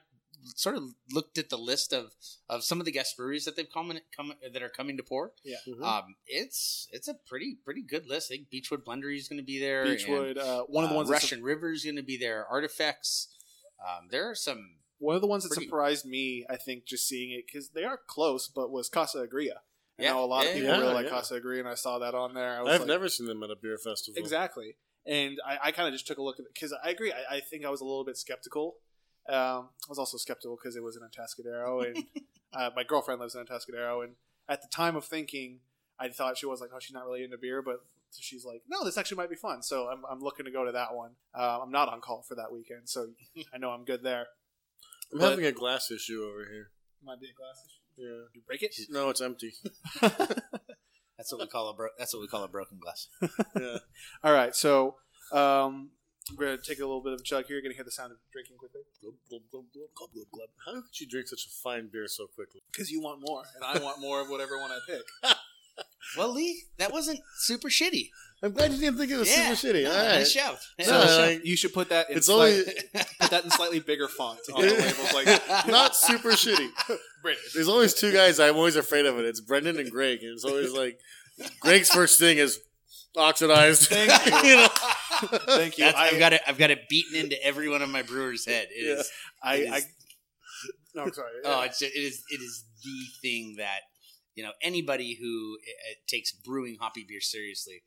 sort 0.56 0.76
of 0.76 0.84
looked 1.12 1.38
at 1.38 1.50
the 1.50 1.58
list 1.58 1.94
of 1.94 2.14
of 2.48 2.64
some 2.64 2.80
of 2.80 2.86
the 2.86 2.92
guest 2.92 3.16
breweries 3.18 3.46
that 3.46 3.56
they've 3.56 3.72
come, 3.72 3.92
in, 3.92 4.00
come 4.16 4.34
that 4.54 4.62
are 4.64 4.70
coming 4.70 4.98
to 4.98 5.04
pour 5.04 5.34
Mhm. 5.68 5.84
um 5.84 6.16
it's 6.26 6.88
it's 6.92 7.08
a 7.08 7.14
pretty 7.14 7.58
pretty 7.64 7.82
good 7.82 8.06
list 8.08 8.32
I 8.32 8.36
think 8.36 8.50
Beechwood 8.50 8.86
Blendery 8.86 9.18
is 9.18 9.28
going 9.28 9.40
to 9.40 9.46
be 9.46 9.60
there 9.60 9.84
and, 9.84 10.38
uh, 10.38 10.64
one 10.64 10.84
of 10.84 10.90
the 10.90 10.96
uh, 10.96 10.98
ones. 10.98 11.10
That, 11.10 11.14
Russian 11.16 11.44
River 11.44 11.72
is 11.72 11.84
going 11.84 11.96
to 11.98 12.04
be 12.04 12.18
there 12.18 12.46
Artifacts 12.48 13.28
um, 13.80 14.08
there 14.10 14.30
are 14.30 14.36
some 14.36 14.76
one 14.98 15.16
of 15.16 15.22
the 15.22 15.28
ones 15.28 15.44
that 15.44 15.50
pretty- 15.54 15.68
surprised 15.68 16.06
me, 16.06 16.46
I 16.50 16.58
think, 16.58 16.86
just 16.86 17.08
seeing 17.08 17.32
it 17.32 17.46
because 17.48 17.70
they 17.70 17.86
are 17.86 17.98
close, 17.98 18.50
but 18.50 18.70
was 18.70 18.90
Casa 18.90 19.26
Agria. 19.26 19.60
I 19.98 20.04
Yeah, 20.04 20.12
know 20.12 20.24
a 20.24 20.26
lot 20.26 20.44
yeah, 20.44 20.50
of 20.50 20.56
people 20.56 20.70
yeah, 20.72 20.80
really 20.80 20.94
like 20.94 21.06
yeah. 21.06 21.12
Casa 21.12 21.40
Agria, 21.40 21.60
and 21.60 21.70
I 21.70 21.76
saw 21.76 22.00
that 22.00 22.14
on 22.14 22.34
there. 22.34 22.58
I 22.60 22.62
was 22.62 22.74
I've 22.74 22.80
like, 22.82 22.88
never 22.90 23.08
seen 23.08 23.26
them 23.28 23.42
at 23.44 23.50
a 23.50 23.56
beer 23.56 23.78
festival. 23.78 24.20
Exactly. 24.22 24.76
And 25.06 25.40
I, 25.46 25.58
I 25.68 25.72
kind 25.72 25.88
of 25.88 25.94
just 25.94 26.06
took 26.06 26.18
a 26.18 26.22
look 26.22 26.36
at 26.38 26.46
it 26.46 26.54
because 26.54 26.74
I 26.84 26.90
agree. 26.90 27.14
I, 27.14 27.38
I 27.38 27.40
think 27.40 27.64
I 27.66 27.70
was 27.70 27.80
a 27.80 27.86
little 27.86 28.04
bit 28.04 28.18
skeptical. 28.18 28.76
Um, 29.30 29.70
I 29.86 29.88
was 29.90 30.00
also 30.00 30.18
skeptical 30.18 30.58
because 30.58 30.76
it 30.76 30.84
was 30.84 30.98
in 30.98 31.04
Atascadero, 31.04 31.86
and 31.86 32.04
uh, 32.54 32.72
my 32.76 32.84
girlfriend 32.84 33.20
lives 33.22 33.36
in 33.36 33.46
Atascadero. 33.46 34.04
And 34.04 34.14
at 34.48 34.62
the 34.62 34.68
time 34.68 34.96
of 34.96 35.06
thinking, 35.06 35.60
I 36.00 36.10
thought 36.10 36.38
she 36.38 36.46
was 36.46 36.62
like, 36.62 36.72
"Oh, 36.74 36.80
she's 36.80 36.94
not 36.94 37.06
really 37.06 37.24
into 37.24 37.38
beer," 37.38 37.62
but 37.62 37.82
she's 38.18 38.44
like, 38.46 38.64
"No, 38.68 38.84
this 38.84 38.98
actually 38.98 39.18
might 39.18 39.30
be 39.30 39.36
fun." 39.36 39.62
So 39.62 39.88
I'm, 39.88 40.02
I'm 40.10 40.20
looking 40.22 40.46
to 40.46 40.52
go 40.52 40.66
to 40.66 40.72
that 40.72 40.96
one. 40.96 41.12
Uh, 41.38 41.60
I'm 41.62 41.72
not 41.72 41.90
on 41.90 42.02
call 42.02 42.24
for 42.28 42.36
that 42.36 42.52
weekend, 42.52 42.90
so 42.90 43.08
I 43.54 43.58
know 43.60 43.70
I'm 43.72 43.86
good 43.86 44.02
there. 44.04 44.28
I'm 45.14 45.20
But- 45.20 45.30
having 45.32 45.46
a 45.46 45.52
glass 45.52 45.92
issue 45.92 46.24
over 46.24 46.46
here. 46.52 46.72
Might 47.04 47.20
be 47.22 47.28
a 47.28 47.34
glass 47.34 47.64
issue. 47.66 48.08
Yeah. 48.08 48.24
You 48.34 48.42
break 48.48 48.62
it? 48.64 48.76
No, 48.90 49.10
it's 49.10 49.22
empty. 49.22 49.54
that's 50.02 51.32
what 51.32 51.40
we 51.42 51.48
call 51.48 51.70
a 51.70 51.74
bro- 51.74 51.90
that's 51.98 52.14
what 52.14 52.22
we 52.22 52.28
call 52.28 52.44
a 52.44 52.48
broken 52.48 52.78
glass 52.80 53.08
Yeah. 53.60 53.78
All 54.24 54.34
right, 54.34 54.56
so 54.56 54.96
um, 55.32 55.90
we're 56.38 56.46
gonna 56.46 56.58
take 56.58 56.78
a 56.80 56.86
little 56.86 57.02
bit 57.02 57.14
of 57.14 57.20
a 57.20 57.24
chug 57.24 57.46
here. 57.46 57.56
You're 57.56 57.64
gonna 57.64 57.76
hear 57.76 57.84
the 57.84 57.92
sound 57.92 58.12
of 58.12 58.18
drinking 58.32 58.58
quickly 58.58 58.82
Glub, 59.02 59.14
glub, 59.30 59.42
glub, 59.52 59.64
glub, 59.74 59.88
glub, 59.96 60.10
glub, 60.14 60.26
glub. 60.32 60.50
How 60.66 60.82
could 60.82 61.00
you 61.00 61.08
drink 61.08 61.28
such 61.28 61.46
a 61.46 61.50
fine 61.50 61.90
beer 61.92 62.08
so 62.08 62.28
quickly? 62.28 62.62
because 62.72 62.92
you 62.92 63.02
want 63.02 63.20
more, 63.22 63.44
and 63.56 63.64
I 63.64 63.84
want 63.84 64.00
more 64.02 64.22
of 64.22 64.30
whatever 64.30 64.58
one 64.60 64.72
I 64.72 64.80
pick. 64.88 65.02
well 66.18 66.34
Lee 66.34 66.64
that 66.78 66.92
wasn't 66.92 67.20
super 67.38 67.70
shitty 67.70 68.10
I'm 68.44 68.52
glad 68.52 68.72
you 68.74 68.80
didn't 68.80 68.98
think 68.98 69.12
it 69.12 69.18
was 69.18 69.30
yeah 69.30 69.54
super 69.54 69.74
shitty. 69.78 69.84
no, 69.84 69.92
All 69.92 69.98
nice 69.98 70.18
right. 70.18 70.28
shout 70.28 70.58
So 70.82 70.92
No, 70.92 71.06
shout. 71.08 71.20
like- 71.22 71.46
you 71.46 71.56
should 71.56 71.74
put 71.74 71.88
that 71.90 72.10
in 72.10 72.18
It's 72.18 72.26
slight- 72.28 72.52
only 72.54 72.64
put 73.22 73.32
that 73.32 73.44
in 73.46 73.50
slightly 73.52 73.80
bigger 73.80 74.08
font 74.10 74.40
on 74.54 74.62
the 74.62 74.74
labels. 74.74 75.14
Like 75.14 75.68
not 75.68 75.96
super 75.96 76.32
shitty. 76.32 76.70
British. 77.22 77.54
There's 77.54 77.68
always 77.70 77.94
two 77.94 78.12
guys 78.12 78.40
I'm 78.40 78.56
always 78.58 78.76
afraid 78.76 79.06
of 79.06 79.18
it. 79.20 79.26
It's 79.26 79.40
Brendan 79.42 79.78
and 79.80 79.90
Greg, 79.92 80.20
and 80.22 80.32
it's 80.34 80.44
always 80.46 80.74
like 80.74 81.00
Greg's 81.62 81.90
first 81.90 82.20
thing 82.20 82.38
is 82.40 82.60
oxidized. 83.16 83.88
Thank 83.90 84.10
you. 84.44 84.50
you 84.50 84.56
know? 84.58 84.68
Thank 85.46 85.78
you. 85.78 85.86
I, 85.86 86.10
I've 86.12 86.20
got 86.20 86.34
it. 86.34 86.42
I've 86.48 86.58
got 86.58 86.72
it 86.72 86.88
beaten 86.90 87.16
into 87.20 87.42
every 87.44 87.70
one 87.70 87.82
of 87.82 87.90
my 87.90 88.02
brewers' 88.02 88.46
head. 88.46 88.68
It 88.72 88.86
Yeah. 88.86 88.94
is. 89.02 89.12
I, 89.44 89.56
it 89.56 89.72
I. 89.72 89.82
No, 90.96 91.04
I'm 91.04 91.14
sorry. 91.14 91.30
Oh, 91.46 91.62
it's 91.62 91.82
it 91.84 91.92
is. 91.96 92.24
It 92.32 92.42
is 92.42 92.66
the 92.84 93.06
thing 93.22 93.56
that 93.60 93.82
you 94.36 94.44
know 94.44 94.52
anybody 94.62 95.18
who 95.22 95.58
uh, 95.62 95.94
takes 96.08 96.32
brewing 96.32 96.78
hoppy 96.82 97.06
beer 97.08 97.22
seriously. 97.22 97.84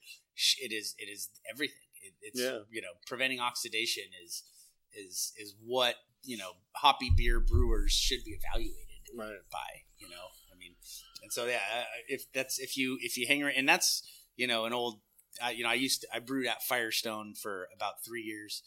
It 0.61 0.73
is. 0.73 0.95
It 0.99 1.07
is 1.11 1.29
everything. 1.53 1.75
It, 2.01 2.15
it's 2.23 2.41
Yeah. 2.41 2.61
you 2.71 2.81
know 2.81 2.93
preventing 3.07 3.41
oxidation 3.41 4.05
is 4.25 4.45
is 4.95 5.33
is 5.37 5.55
what 5.65 5.97
you 6.23 6.37
know 6.37 6.53
hoppy 6.77 7.11
beer 7.17 7.41
brewers 7.41 7.93
should 7.93 8.25
be 8.25 8.39
evaluated 8.41 8.77
Right. 9.15 9.41
by 9.51 9.83
you 9.99 10.09
know 10.09 10.29
i 10.53 10.57
mean 10.59 10.75
and 11.23 11.31
so 11.33 11.45
yeah 11.47 11.59
if 12.09 12.25
that's 12.33 12.59
if 12.59 12.77
you 12.79 12.97
if 13.01 13.17
you 13.19 13.27
hang 13.27 13.43
around 13.43 13.55
and 13.57 13.69
that's 13.69 14.03
you 14.37 14.47
know 14.47 14.65
an 14.65 14.73
old 14.73 15.01
uh, 15.45 15.49
you 15.49 15.63
know 15.63 15.71
i 15.71 15.75
used 15.75 16.03
to 16.03 16.09
i 16.15 16.19
brewed 16.19 16.47
at 16.47 16.63
firestone 16.63 17.35
for 17.35 17.69
about 17.75 18.05
three 18.05 18.23
years 18.23 18.63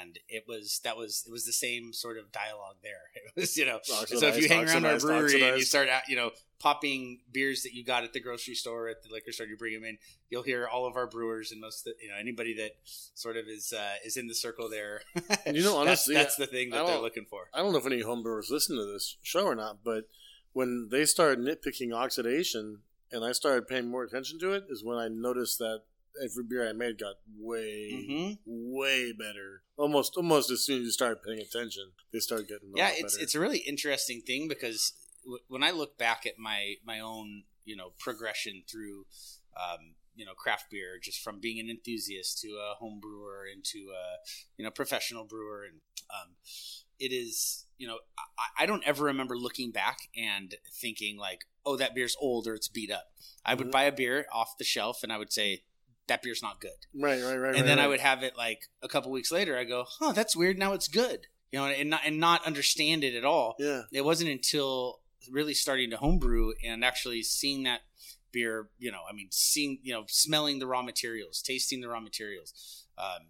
and 0.00 0.18
it 0.28 0.44
was 0.46 0.80
that 0.84 0.96
was 0.96 1.24
it 1.26 1.30
was 1.30 1.44
the 1.44 1.52
same 1.52 1.92
sort 1.92 2.16
of 2.18 2.32
dialogue 2.32 2.76
there. 2.82 2.92
It 3.36 3.40
was 3.40 3.56
you 3.56 3.66
know 3.66 3.80
so 3.82 4.28
if 4.28 4.40
you 4.40 4.48
hang 4.48 4.68
around 4.68 4.84
our 4.86 4.94
oxidized, 4.94 5.06
brewery 5.06 5.42
and 5.42 5.58
you 5.58 5.64
start 5.64 5.88
out 5.88 6.02
you 6.08 6.16
know 6.16 6.30
popping 6.58 7.20
beers 7.32 7.62
that 7.64 7.74
you 7.74 7.84
got 7.84 8.04
at 8.04 8.12
the 8.12 8.20
grocery 8.20 8.54
store 8.54 8.88
at 8.88 9.02
the 9.02 9.12
liquor 9.12 9.32
store 9.32 9.46
you 9.46 9.56
bring 9.56 9.74
them 9.74 9.84
in 9.84 9.98
you'll 10.30 10.42
hear 10.42 10.66
all 10.66 10.86
of 10.86 10.96
our 10.96 11.06
brewers 11.06 11.52
and 11.52 11.60
most 11.60 11.80
of 11.80 11.92
the, 11.92 12.04
you 12.04 12.10
know 12.10 12.16
anybody 12.16 12.54
that 12.54 12.72
sort 12.84 13.36
of 13.36 13.46
is 13.48 13.72
uh, 13.72 13.94
is 14.04 14.16
in 14.16 14.28
the 14.28 14.34
circle 14.34 14.68
there. 14.68 15.02
You 15.46 15.62
know, 15.62 15.72
That's- 15.72 15.74
honestly, 15.74 16.14
that's, 16.14 16.36
the 16.36 16.46
thing 16.46 16.70
that 16.70 16.86
they're 16.86 16.98
looking 16.98 17.26
for. 17.26 17.48
I 17.52 17.58
don't 17.58 17.72
know 17.72 17.78
if 17.78 17.86
any 17.86 18.02
homebrewers 18.02 18.50
listen 18.50 18.76
to 18.76 18.84
this 18.84 19.18
show 19.22 19.44
or 19.44 19.54
not, 19.54 19.78
but 19.84 20.04
when 20.52 20.88
they 20.90 21.04
started 21.04 21.38
nitpicking 21.38 21.94
oxidation 21.94 22.78
and 23.12 23.24
I 23.24 23.32
started 23.32 23.68
paying 23.68 23.88
more 23.88 24.02
attention 24.04 24.38
to 24.40 24.52
it, 24.52 24.64
is 24.68 24.82
when 24.82 24.96
I 24.96 25.08
noticed 25.08 25.58
that 25.58 25.82
every 26.22 26.44
beer 26.44 26.68
I 26.68 26.72
made 26.72 26.98
got 26.98 27.16
way, 27.38 28.06
hmm 28.08 28.30
way 28.46 29.12
better. 29.12 29.62
Almost, 29.76 30.16
almost 30.16 30.50
as 30.50 30.64
soon 30.64 30.80
as 30.80 30.84
you 30.86 30.90
started 30.92 31.22
paying 31.22 31.40
attention, 31.40 31.92
they 32.12 32.18
started 32.20 32.48
getting 32.48 32.70
a 32.74 32.76
yeah 32.76 32.88
lot 32.88 32.98
it's 32.98 33.14
better. 33.14 33.22
it's 33.22 33.34
a 33.34 33.40
really 33.40 33.58
interesting 33.58 34.20
thing 34.20 34.46
because 34.48 34.92
w- 35.24 35.42
when 35.48 35.62
i 35.62 35.70
look 35.70 35.96
back 35.98 36.26
at 36.26 36.38
my 36.38 36.74
my 36.84 37.00
own 37.00 37.44
you 37.64 37.74
know 37.76 37.92
progression 37.98 38.62
through 38.70 39.06
um, 39.56 39.94
you 40.14 40.24
know 40.24 40.32
craft 40.34 40.66
beer 40.70 40.98
just 41.02 41.20
from 41.20 41.40
being 41.40 41.58
an 41.58 41.68
enthusiast 41.70 42.40
to 42.40 42.48
a 42.50 42.74
home 42.76 43.00
brewer 43.00 43.44
into 43.46 43.90
a 43.90 44.04
you 44.56 44.64
know 44.64 44.70
professional 44.70 45.24
brewer 45.24 45.64
and 45.64 45.80
um, 46.10 46.34
it 47.00 47.12
is 47.12 47.66
you 47.78 47.86
know 47.86 47.98
I, 48.38 48.62
I 48.62 48.66
don't 48.66 48.84
ever 48.86 49.04
remember 49.04 49.36
looking 49.36 49.70
back 49.72 50.08
and 50.16 50.54
thinking 50.72 51.16
like 51.18 51.46
oh 51.66 51.76
that 51.76 51.94
beer's 51.94 52.16
old 52.20 52.46
or 52.46 52.54
it's 52.54 52.68
beat 52.68 52.90
up 52.90 53.10
i 53.44 53.54
would 53.54 53.68
Mhm. 53.68 53.72
buy 53.72 53.84
a 53.84 53.92
beer 53.92 54.26
off 54.32 54.56
the 54.58 54.64
shelf 54.64 55.02
and 55.02 55.12
i 55.12 55.18
would 55.18 55.32
say 55.32 55.62
that 56.06 56.22
beer's 56.22 56.42
not 56.42 56.60
good 56.60 56.70
right, 56.94 57.22
right, 57.22 57.36
right. 57.36 57.48
and 57.54 57.56
right, 57.60 57.64
then 57.66 57.78
I 57.78 57.86
would 57.86 58.00
have 58.00 58.22
it 58.22 58.36
like 58.36 58.68
a 58.82 58.88
couple 58.88 59.10
weeks 59.10 59.30
later. 59.32 59.56
I 59.56 59.64
go, 59.64 59.84
"Huh, 59.98 60.12
that's 60.12 60.36
weird. 60.36 60.58
Now 60.58 60.72
it's 60.74 60.88
good." 60.88 61.26
You 61.52 61.60
know, 61.60 61.66
and 61.66 61.88
not 61.90 62.00
and 62.04 62.18
not 62.18 62.44
understand 62.46 63.04
it 63.04 63.14
at 63.14 63.24
all. 63.24 63.54
yeah, 63.58 63.82
It 63.92 64.04
wasn't 64.04 64.30
until 64.30 65.00
really 65.30 65.54
starting 65.54 65.90
to 65.90 65.96
homebrew 65.96 66.52
and 66.64 66.84
actually 66.84 67.22
seeing 67.22 67.62
that 67.62 67.80
beer. 68.32 68.68
You 68.78 68.90
know, 68.92 69.02
I 69.08 69.12
mean, 69.14 69.28
seeing 69.30 69.78
you 69.82 69.92
know, 69.94 70.04
smelling 70.08 70.58
the 70.58 70.66
raw 70.66 70.82
materials, 70.82 71.40
tasting 71.42 71.80
the 71.80 71.88
raw 71.88 72.00
materials. 72.00 72.84
Um, 72.98 73.28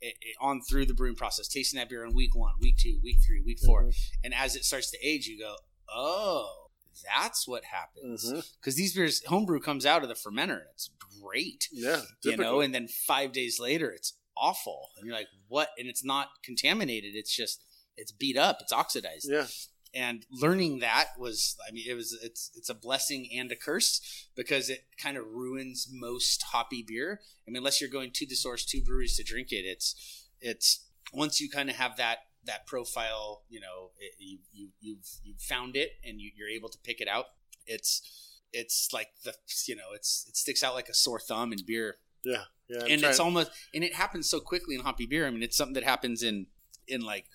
it, 0.00 0.14
it, 0.20 0.36
on 0.40 0.60
through 0.62 0.86
the 0.86 0.94
brewing 0.94 1.16
process, 1.16 1.48
tasting 1.48 1.78
that 1.78 1.88
beer 1.88 2.04
in 2.04 2.14
week 2.14 2.34
one, 2.36 2.52
week 2.60 2.76
two, 2.78 3.00
week 3.02 3.16
three, 3.26 3.40
week 3.40 3.58
4 3.66 3.84
Mhm. 3.84 3.94
and 4.22 4.32
as 4.34 4.54
it 4.54 4.64
starts 4.64 4.90
to 4.92 4.98
age, 5.02 5.26
you 5.26 5.38
go, 5.38 5.56
"Oh, 5.88 6.61
that's 7.04 7.46
what 7.46 7.64
happens." 7.64 8.26
Mm-hmm. 8.26 8.40
Because 8.60 8.76
these 8.76 8.94
beers, 8.94 9.24
homebrew 9.26 9.60
comes 9.60 9.86
out 9.86 10.02
of 10.02 10.08
the 10.08 10.14
fermenter, 10.14 10.60
and 10.60 10.70
it's 10.74 10.90
great 11.22 11.68
yeah, 11.72 12.02
you 12.24 12.36
know 12.36 12.60
and 12.60 12.74
then 12.74 12.88
five 12.88 13.32
days 13.32 13.58
later 13.60 13.90
it's 13.90 14.14
awful. 14.36 14.90
And 14.96 15.06
you're 15.06 15.14
like 15.14 15.28
what? 15.48 15.68
And 15.78 15.88
it's 15.88 16.04
not 16.04 16.28
contaminated 16.42 17.14
it's 17.14 17.34
just 17.34 17.62
it's 17.96 18.12
beat 18.12 18.36
up 18.36 18.58
it's 18.60 18.72
oxidized. 18.72 19.28
Yeah, 19.30 19.46
and 19.94 20.24
learning 20.30 20.78
that 20.78 21.08
was 21.18 21.56
i 21.68 21.72
mean 21.72 21.84
it 21.86 21.94
was 21.94 22.18
it's 22.22 22.50
it's 22.54 22.70
a 22.70 22.74
blessing 22.74 23.28
and 23.34 23.52
a 23.52 23.56
curse 23.56 24.28
because 24.34 24.70
it 24.70 24.86
kind 24.96 25.16
of 25.16 25.26
ruins 25.26 25.88
most 25.92 26.42
hoppy 26.52 26.84
beer. 26.86 27.20
I 27.46 27.50
mean 27.50 27.58
unless 27.58 27.80
you're 27.80 27.90
going 27.90 28.10
to 28.12 28.26
the 28.26 28.34
source 28.34 28.64
to 28.66 28.82
breweries 28.82 29.16
to 29.16 29.24
drink 29.24 29.52
it 29.52 29.64
it's 29.64 30.28
it's 30.40 30.86
once 31.12 31.40
you 31.40 31.50
kind 31.50 31.68
of 31.68 31.76
have 31.76 31.96
that 31.98 32.18
that 32.44 32.66
profile 32.66 33.42
you 33.48 33.60
know 33.60 33.90
it, 33.98 34.14
you, 34.18 34.38
you 34.52 34.68
you've 34.80 35.08
you've 35.22 35.40
found 35.40 35.76
it 35.76 35.92
and 36.04 36.20
you, 36.20 36.30
you're 36.36 36.48
able 36.48 36.68
to 36.68 36.78
pick 36.84 37.00
it 37.00 37.08
out 37.08 37.26
it's 37.66 38.40
it's 38.52 38.90
like 38.92 39.08
the 39.24 39.32
you 39.66 39.76
know 39.76 39.92
it's 39.94 40.26
it 40.28 40.36
sticks 40.36 40.62
out 40.62 40.74
like 40.74 40.88
a 40.88 40.94
sore 40.94 41.20
thumb 41.20 41.52
in 41.52 41.58
beer 41.66 41.96
yeah, 42.24 42.44
yeah. 42.68 42.78
I'm 42.84 42.90
and 42.90 43.00
trying- 43.00 43.10
it's 43.10 43.20
almost 43.20 43.50
and 43.74 43.84
it 43.84 43.94
happens 43.94 44.28
so 44.28 44.40
quickly 44.40 44.74
in 44.74 44.82
hoppy 44.82 45.06
beer. 45.06 45.26
I 45.26 45.30
mean, 45.30 45.42
it's 45.42 45.56
something 45.56 45.74
that 45.74 45.84
happens 45.84 46.22
in 46.22 46.46
in 46.86 47.00
like 47.00 47.26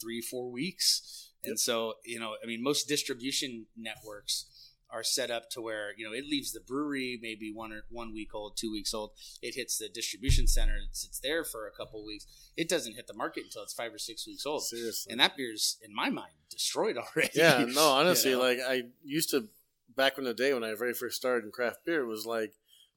three 0.00 0.20
four 0.20 0.50
weeks, 0.50 1.30
and 1.44 1.58
so 1.58 1.94
you 2.04 2.20
know, 2.20 2.36
I 2.42 2.46
mean, 2.46 2.62
most 2.62 2.88
distribution 2.88 3.66
networks 3.76 4.46
are 4.90 5.02
set 5.04 5.30
up 5.30 5.50
to 5.50 5.60
where 5.60 5.90
you 5.96 6.06
know 6.06 6.12
it 6.12 6.24
leaves 6.24 6.52
the 6.52 6.60
brewery 6.60 7.18
maybe 7.20 7.52
one 7.52 7.72
or 7.72 7.82
one 7.90 8.12
week 8.12 8.34
old, 8.34 8.56
two 8.56 8.70
weeks 8.72 8.94
old. 8.94 9.10
It 9.42 9.54
hits 9.54 9.78
the 9.78 9.88
distribution 9.88 10.46
center, 10.46 10.76
it 10.76 10.96
sits 10.96 11.20
there 11.20 11.44
for 11.44 11.66
a 11.66 11.70
couple 11.72 12.04
weeks. 12.04 12.26
It 12.56 12.68
doesn't 12.68 12.94
hit 12.94 13.06
the 13.06 13.14
market 13.14 13.44
until 13.44 13.62
it's 13.62 13.74
five 13.74 13.92
or 13.92 13.98
six 13.98 14.26
weeks 14.26 14.46
old, 14.46 14.64
seriously. 14.64 15.10
and 15.10 15.20
that 15.20 15.36
beer's 15.36 15.78
in 15.82 15.94
my 15.94 16.10
mind 16.10 16.32
destroyed 16.50 16.96
already. 16.96 17.30
yeah, 17.34 17.64
no, 17.68 17.88
honestly, 17.88 18.30
You 18.30 18.36
know? 18.38 18.42
like 18.42 18.58
I 18.66 18.84
used 19.04 19.30
to 19.30 19.48
back 19.96 20.18
in 20.18 20.24
the 20.24 20.34
day 20.34 20.54
when 20.54 20.64
I 20.64 20.74
very 20.74 20.94
first 20.94 21.16
started 21.16 21.44
in 21.44 21.50
craft 21.52 21.84
beer, 21.84 22.02
it 22.02 22.06
was 22.06 22.26
like 22.26 22.52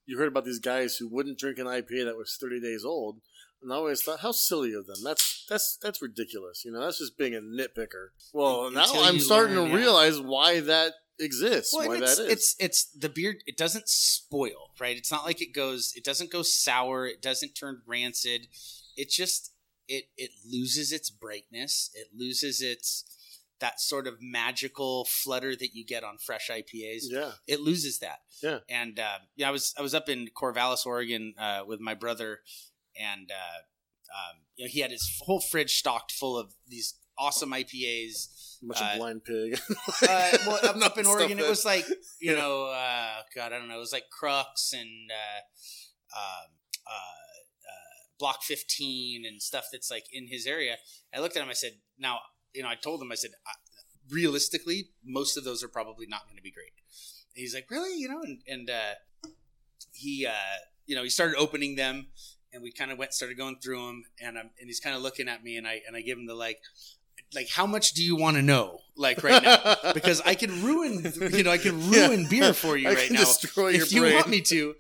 you 0.06 0.17
heard 0.17 0.27
about 0.27 0.45
these 0.45 0.60
guys 0.60 0.97
who 0.97 1.08
wouldn't 1.08 1.39
drink 1.39 1.58
an 1.60 1.67
IPA 1.67 2.06
that 2.06 2.17
was 2.17 2.38
thirty 2.39 2.60
days 2.60 2.84
old, 2.86 3.21
and 3.62 3.71
I 3.71 3.75
always 3.75 4.01
thought, 4.01 4.21
how 4.21 4.32
silly 4.32 4.73
of 4.73 4.88
them. 4.88 4.97
That's 5.04 5.45
that's 5.49 5.77
that's 5.82 6.01
ridiculous. 6.01 6.63
You 6.65 6.71
know, 6.71 6.82
that's 6.82 6.99
just 6.99 7.17
being 7.17 7.36
a 7.36 7.39
nitpicker. 7.41 8.08
Well, 8.34 8.71
now 8.71 8.86
I'm 8.95 9.19
starting 9.19 9.56
learn, 9.56 9.65
to 9.65 9.71
yeah. 9.71 9.77
realize 9.77 10.19
why 10.19 10.62
that 10.62 10.93
exists. 11.22 11.74
Well, 11.76 11.88
why 11.88 12.00
that 12.00 12.10
is. 12.10 12.20
it's 12.20 12.56
it's 12.60 12.86
the 12.86 13.10
beer. 13.10 13.36
It 13.46 13.58
doesn't 13.58 13.88
spoil, 13.88 14.72
right? 14.80 14.98
It's 14.98 15.12
not 15.12 15.26
like 15.26 15.42
it 15.42 15.54
goes. 15.54 15.94
It 15.96 16.04
doesn't 16.04 16.32
go 16.32 16.42
sour. 16.42 17.06
It 17.06 17.22
doesn't 17.22 17.56
turn 17.56 17.82
rancid. 17.86 18.48
It 18.98 19.10
just 19.10 19.54
it 19.88 20.06
it 20.18 20.32
loses 20.50 20.92
its 20.92 21.10
brightness. 21.10 21.90
It 21.94 22.08
loses 22.18 22.62
its 22.62 23.06
that 23.62 23.80
sort 23.80 24.08
of 24.08 24.16
magical 24.20 25.06
flutter 25.06 25.56
that 25.56 25.74
you 25.74 25.86
get 25.86 26.04
on 26.04 26.18
fresh 26.18 26.50
IPAs. 26.50 27.04
Yeah. 27.04 27.32
It 27.48 27.62
loses 27.62 28.00
that. 28.00 28.20
Yeah. 28.44 28.60
And 28.70 29.00
uh, 29.00 29.20
yeah, 29.36 29.48
I 29.48 29.52
was 29.52 29.74
I 29.78 29.82
was 29.82 29.96
up 29.96 30.10
in 30.10 30.28
Corvallis, 30.36 30.86
Oregon, 30.86 31.36
uh, 31.38 31.62
with 31.66 31.80
my 31.80 31.94
brother, 31.94 32.40
and 33.00 33.32
uh, 33.32 33.60
um, 34.12 34.42
you 34.56 34.66
know 34.66 34.70
he 34.70 34.82
had 34.82 34.92
his 34.92 35.22
whole 35.24 35.40
fridge 35.40 35.78
stocked 35.78 36.12
full 36.12 36.38
of 36.38 36.54
these 36.68 36.96
awesome 37.18 37.52
IPAs. 37.52 38.40
Much 38.62 38.80
a 38.80 38.86
Uh, 38.86 38.91
of 38.91 38.97
blind 38.97 39.24
pig. 39.26 39.60
Uh, 40.04 40.38
well, 40.45 40.60
up, 40.63 40.76
up 40.84 40.97
in 40.97 41.06
Oregon, 41.08 41.39
it 41.39 41.47
was 41.47 41.65
like 41.65 41.86
you 42.19 42.36
know, 42.36 42.65
uh, 42.65 43.21
God, 43.36 43.54
I 43.54 43.58
don't 43.60 43.67
know, 43.67 43.76
it 43.78 43.80
was 43.80 43.93
like 43.93 44.10
Crux 44.12 44.74
and 44.74 45.10
uh, 45.12 46.17
um, 46.19 46.50
uh, 46.86 46.91
uh, 46.91 48.02
Block 48.19 48.43
Fifteen 48.43 49.26
and 49.26 49.41
stuff 49.41 49.65
that's 49.71 49.89
like 49.89 50.06
in 50.12 50.28
his 50.28 50.45
area. 50.45 50.76
I 51.13 51.19
looked 51.19 51.36
at 51.38 51.43
him. 51.43 51.50
I 51.50 51.54
said, 51.54 51.74
"Now, 51.97 52.19
you 52.54 52.62
know," 52.63 52.69
I 52.69 52.76
told 52.76 53.02
him, 53.02 53.12
I 53.12 53.15
said, 53.15 53.32
realistically, 54.10 54.89
most 55.04 55.38
of 55.38 55.43
those 55.43 55.63
are 55.63 55.67
probably 55.67 56.06
not 56.08 56.26
going 56.26 56.38
to 56.38 56.43
be 56.43 56.52
great." 56.52 56.71
And 57.36 57.41
he's 57.41 57.56
like, 57.56 57.69
"Really?" 57.69 57.97
You 57.97 58.10
know, 58.10 58.21
and 58.21 58.41
and 58.47 58.69
uh, 58.69 58.93
he, 59.93 60.26
uh, 60.28 60.58
you 60.86 60.95
know, 60.95 61.04
he 61.04 61.10
started 61.10 61.36
opening 61.38 61.76
them, 61.76 62.08
and 62.54 62.62
we 62.62 62.71
kind 62.71 62.91
of 62.91 62.97
went, 62.97 63.13
started 63.13 63.38
going 63.38 63.58
through 63.63 63.86
them, 63.86 64.04
and 64.21 64.38
I'm, 64.38 64.50
and 64.60 64.67
he's 64.67 64.80
kind 64.80 64.95
of 64.95 65.02
looking 65.02 65.28
at 65.28 65.43
me, 65.43 65.58
and 65.58 65.67
I 65.67 65.82
and 65.88 65.95
I 65.95 66.02
give 66.02 66.17
him 66.17 66.28
the 66.28 66.36
like, 66.36 66.60
like, 67.34 67.50
how 67.50 67.65
much 67.65 67.94
do 67.94 68.04
you 68.04 68.15
want 68.15 68.36
to 68.38 68.41
know, 68.41 68.80
like 68.96 69.24
right 69.24 69.41
now? 69.41 69.76
because 69.94 70.22
I 70.22 70.36
can 70.36 70.63
ruin, 70.63 71.12
you 71.32 71.44
know, 71.44 71.52
I 71.52 71.58
can 71.58 71.80
Yeah. 71.91 72.08
ruin 72.08 72.28
beer 72.30 72.54
for 72.54 72.78
you 72.78 72.89
I 72.89 72.94
right 72.94 73.12
now 73.12 73.20
destroy 73.20 73.70
your 73.70 73.84
if 73.84 73.94
you 73.94 74.02
brain. 74.02 74.15
want 74.15 74.30
me 74.30 74.41
to. 74.41 74.76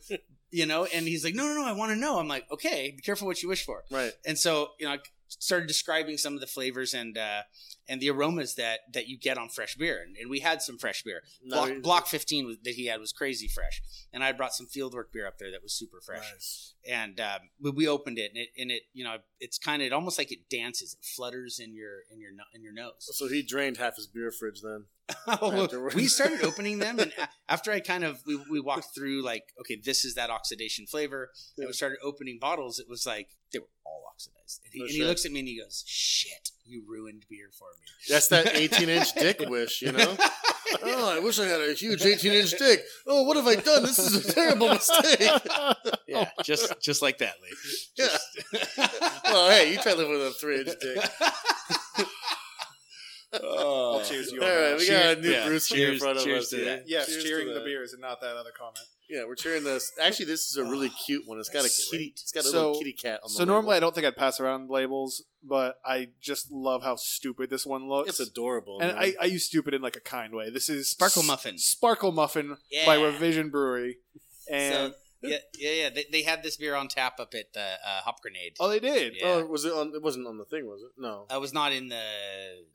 You 0.53 0.65
know, 0.65 0.83
and 0.83 1.07
he's 1.07 1.23
like, 1.23 1.33
no, 1.33 1.45
no, 1.45 1.53
no, 1.53 1.65
I 1.65 1.71
want 1.71 1.91
to 1.91 1.95
know. 1.95 2.19
I'm 2.19 2.27
like, 2.27 2.45
okay, 2.51 2.91
be 2.93 3.01
careful 3.01 3.25
what 3.25 3.41
you 3.41 3.47
wish 3.47 3.63
for. 3.65 3.85
right. 3.89 4.11
And 4.25 4.37
so, 4.37 4.71
you 4.79 4.85
know, 4.85 4.91
I 4.93 4.97
started 5.39 5.67
describing 5.67 6.17
some 6.17 6.33
of 6.33 6.41
the 6.41 6.47
flavors 6.47 6.93
and 6.93 7.17
uh, 7.17 7.41
and 7.87 8.01
the 8.01 8.09
aromas 8.09 8.55
that 8.55 8.79
that 8.93 9.07
you 9.07 9.17
get 9.17 9.37
on 9.37 9.49
fresh 9.49 9.75
beer, 9.75 10.01
and, 10.05 10.15
and 10.17 10.29
we 10.29 10.39
had 10.39 10.61
some 10.61 10.77
fresh 10.77 11.03
beer. 11.03 11.21
Block, 11.47 11.71
Block 11.81 12.07
15 12.07 12.45
was, 12.45 12.57
that 12.63 12.75
he 12.75 12.87
had 12.87 12.99
was 12.99 13.11
crazy 13.11 13.47
fresh, 13.47 13.81
and 14.13 14.23
I 14.23 14.31
brought 14.31 14.53
some 14.53 14.67
Fieldwork 14.67 15.11
beer 15.11 15.27
up 15.27 15.37
there 15.37 15.51
that 15.51 15.63
was 15.63 15.73
super 15.73 16.01
fresh. 16.01 16.31
Nice. 16.31 16.73
and 16.87 17.19
um, 17.19 17.39
we, 17.61 17.71
we 17.71 17.87
opened 17.87 18.17
it 18.17 18.31
and 18.31 18.37
it 18.37 18.49
and 18.57 18.71
it 18.71 18.83
you 18.93 19.03
know 19.03 19.17
it's 19.39 19.57
kind 19.57 19.81
of 19.81 19.87
it 19.87 19.93
almost 19.93 20.17
like 20.17 20.31
it 20.31 20.49
dances. 20.49 20.93
It 20.93 21.05
flutters 21.05 21.59
in 21.59 21.73
your 21.73 21.99
in 22.11 22.19
your 22.19 22.31
in 22.53 22.63
your 22.63 22.73
nose. 22.73 22.93
So 22.99 23.27
he 23.27 23.41
drained 23.43 23.77
half 23.77 23.95
his 23.95 24.07
beer 24.07 24.31
fridge 24.31 24.61
then. 24.61 24.85
Well, 25.41 25.67
we 25.93 26.07
started 26.07 26.41
opening 26.43 26.79
them 26.79 26.97
and 26.97 27.11
after 27.49 27.71
i 27.71 27.81
kind 27.81 28.05
of 28.05 28.21
we, 28.25 28.39
we 28.49 28.61
walked 28.61 28.95
through 28.95 29.21
like 29.23 29.43
okay 29.59 29.75
this 29.75 30.05
is 30.05 30.15
that 30.15 30.29
oxidation 30.29 30.85
flavor. 30.85 31.31
And 31.57 31.67
we 31.67 31.73
started 31.73 31.97
opening 32.03 32.37
bottles. 32.39 32.79
It 32.79 32.87
was 32.87 33.05
like 33.05 33.27
they 33.51 33.59
were 33.59 33.65
all 33.85 34.03
oxidized 34.11 34.61
and 34.65 34.73
he, 34.73 34.79
For 34.79 34.85
and 34.85 34.91
he 34.93 35.03
looks 35.03 35.25
at 35.25 35.31
me 35.31 35.39
and 35.39 35.47
he 35.47 35.59
goes 35.59 35.83
shit 35.87 36.51
you 36.65 36.83
ruined 36.87 37.25
beer 37.29 37.49
for 37.57 37.67
me 37.79 37.85
That's 38.09 38.27
that 38.29 38.47
18 38.55 38.89
inch 38.89 39.13
dick 39.13 39.39
wish, 39.49 39.81
you 39.81 39.91
know? 39.91 40.17
Oh, 40.83 41.15
I 41.15 41.19
wish 41.19 41.37
I 41.37 41.45
had 41.45 41.59
a 41.59 41.73
huge 41.73 42.03
18 42.03 42.31
inch 42.31 42.51
dick. 42.57 42.81
Oh, 43.05 43.23
what 43.23 43.35
have 43.35 43.45
I 43.45 43.55
done? 43.55 43.83
This 43.83 43.99
is 43.99 44.25
a 44.25 44.33
terrible 44.33 44.69
mistake. 44.69 45.19
yeah 46.07 46.29
just 46.43 46.73
just 46.81 47.01
like 47.01 47.17
that 47.17 47.33
lee 47.43 47.49
Yeah. 47.97 48.07
well, 49.25 49.49
hey, 49.49 49.71
you 49.73 49.77
try 49.79 49.91
to 49.91 49.97
live 49.97 50.07
with 50.09 50.21
a 50.27 50.31
three 50.31 50.61
inch 50.61 50.69
dick. 50.79 51.03
oh. 53.43 53.97
I'll 53.99 54.05
cheers 54.05 54.31
you 54.31 54.41
All 54.41 54.47
on 54.47 54.53
right, 54.55 54.69
that. 54.69 54.77
we 54.79 54.87
got 54.89 55.17
a 55.17 55.21
new 55.21 55.29
yeah, 55.29 55.45
Bruce 55.45 55.67
here 55.67 55.91
in 55.91 55.99
front 55.99 56.17
of 56.19 56.23
cheers 56.23 56.45
us. 56.45 56.49
to 56.51 56.65
that. 56.65 56.83
Yes, 56.87 57.07
Cheers 57.07 57.23
to 57.23 57.29
cheering 57.29 57.53
the 57.53 57.61
beers 57.61 57.93
and 57.93 58.01
not 58.01 58.21
that 58.21 58.35
other 58.37 58.51
comment. 58.57 58.79
Yeah, 59.11 59.25
we're 59.27 59.35
cheering 59.35 59.63
this. 59.65 59.91
Actually, 60.01 60.27
this 60.27 60.49
is 60.49 60.55
a 60.57 60.63
really 60.63 60.89
cute 61.05 61.23
one. 61.27 61.37
It's 61.39 61.49
got 61.49 61.59
a 61.59 61.63
That's 61.63 61.89
kitty. 61.91 62.13
It's 62.15 62.31
got 62.31 62.45
a 62.45 62.47
So- 62.47 62.57
little 62.69 62.77
kitty 62.79 62.93
cat 62.93 63.19
on 63.23 63.27
the 63.29 63.33
So 63.37 63.43
normally 63.43 63.71
I 63.71 63.75
label. 63.75 63.87
don't 63.87 63.95
think 63.95 64.07
I'd 64.07 64.15
pass 64.15 64.39
around 64.39 64.69
labels, 64.69 65.23
but 65.43 65.75
I 65.85 66.09
just 66.21 66.51
love 66.51 66.81
how 66.83 66.95
stupid 66.95 67.49
this 67.49 67.65
one 67.65 67.89
looks. 67.89 68.09
It's 68.11 68.19
adorable. 68.29 68.79
and 68.81 68.93
man. 68.93 68.97
I, 69.03 69.13
I 69.21 69.25
use 69.25 69.45
stupid 69.45 69.73
in 69.73 69.81
like 69.81 69.95
a 69.97 70.01
kind 70.01 70.33
way. 70.33 70.49
This 70.49 70.69
is 70.69 70.89
Sparkle 70.89 71.23
S- 71.23 71.27
Muffin. 71.27 71.57
Sparkle 71.57 72.11
Muffin 72.13 72.51
by 72.85 72.95
Yeah. 72.97 73.03
Revision 73.03 73.49
Brewery. 73.49 73.97
And 74.49 74.73
so, 74.73 74.93
yeah, 75.29 75.37
yeah, 75.57 75.71
yeah. 75.71 75.89
They, 75.89 76.05
they 76.11 76.21
had 76.23 76.41
this 76.43 76.57
beer 76.57 76.75
on 76.75 76.87
tap 76.87 77.19
up 77.19 77.33
at 77.33 77.53
the 77.53 77.59
uh, 77.61 78.01
Hop 78.05 78.21
Grenade. 78.21 78.53
oh, 78.59 78.69
they 78.69 78.79
did. 78.79 79.15
Yeah. 79.15 79.27
Oh, 79.27 79.45
was 79.45 79.65
it 79.65 79.73
on? 79.73 79.91
It 79.93 80.01
wasn't 80.01 80.25
on 80.27 80.37
the 80.37 80.45
thing, 80.45 80.65
was 80.65 80.81
it? 80.81 80.91
No, 80.97 81.25
I 81.29 81.37
was 81.37 81.53
not 81.53 81.73
in 81.73 81.89
the, 81.89 82.01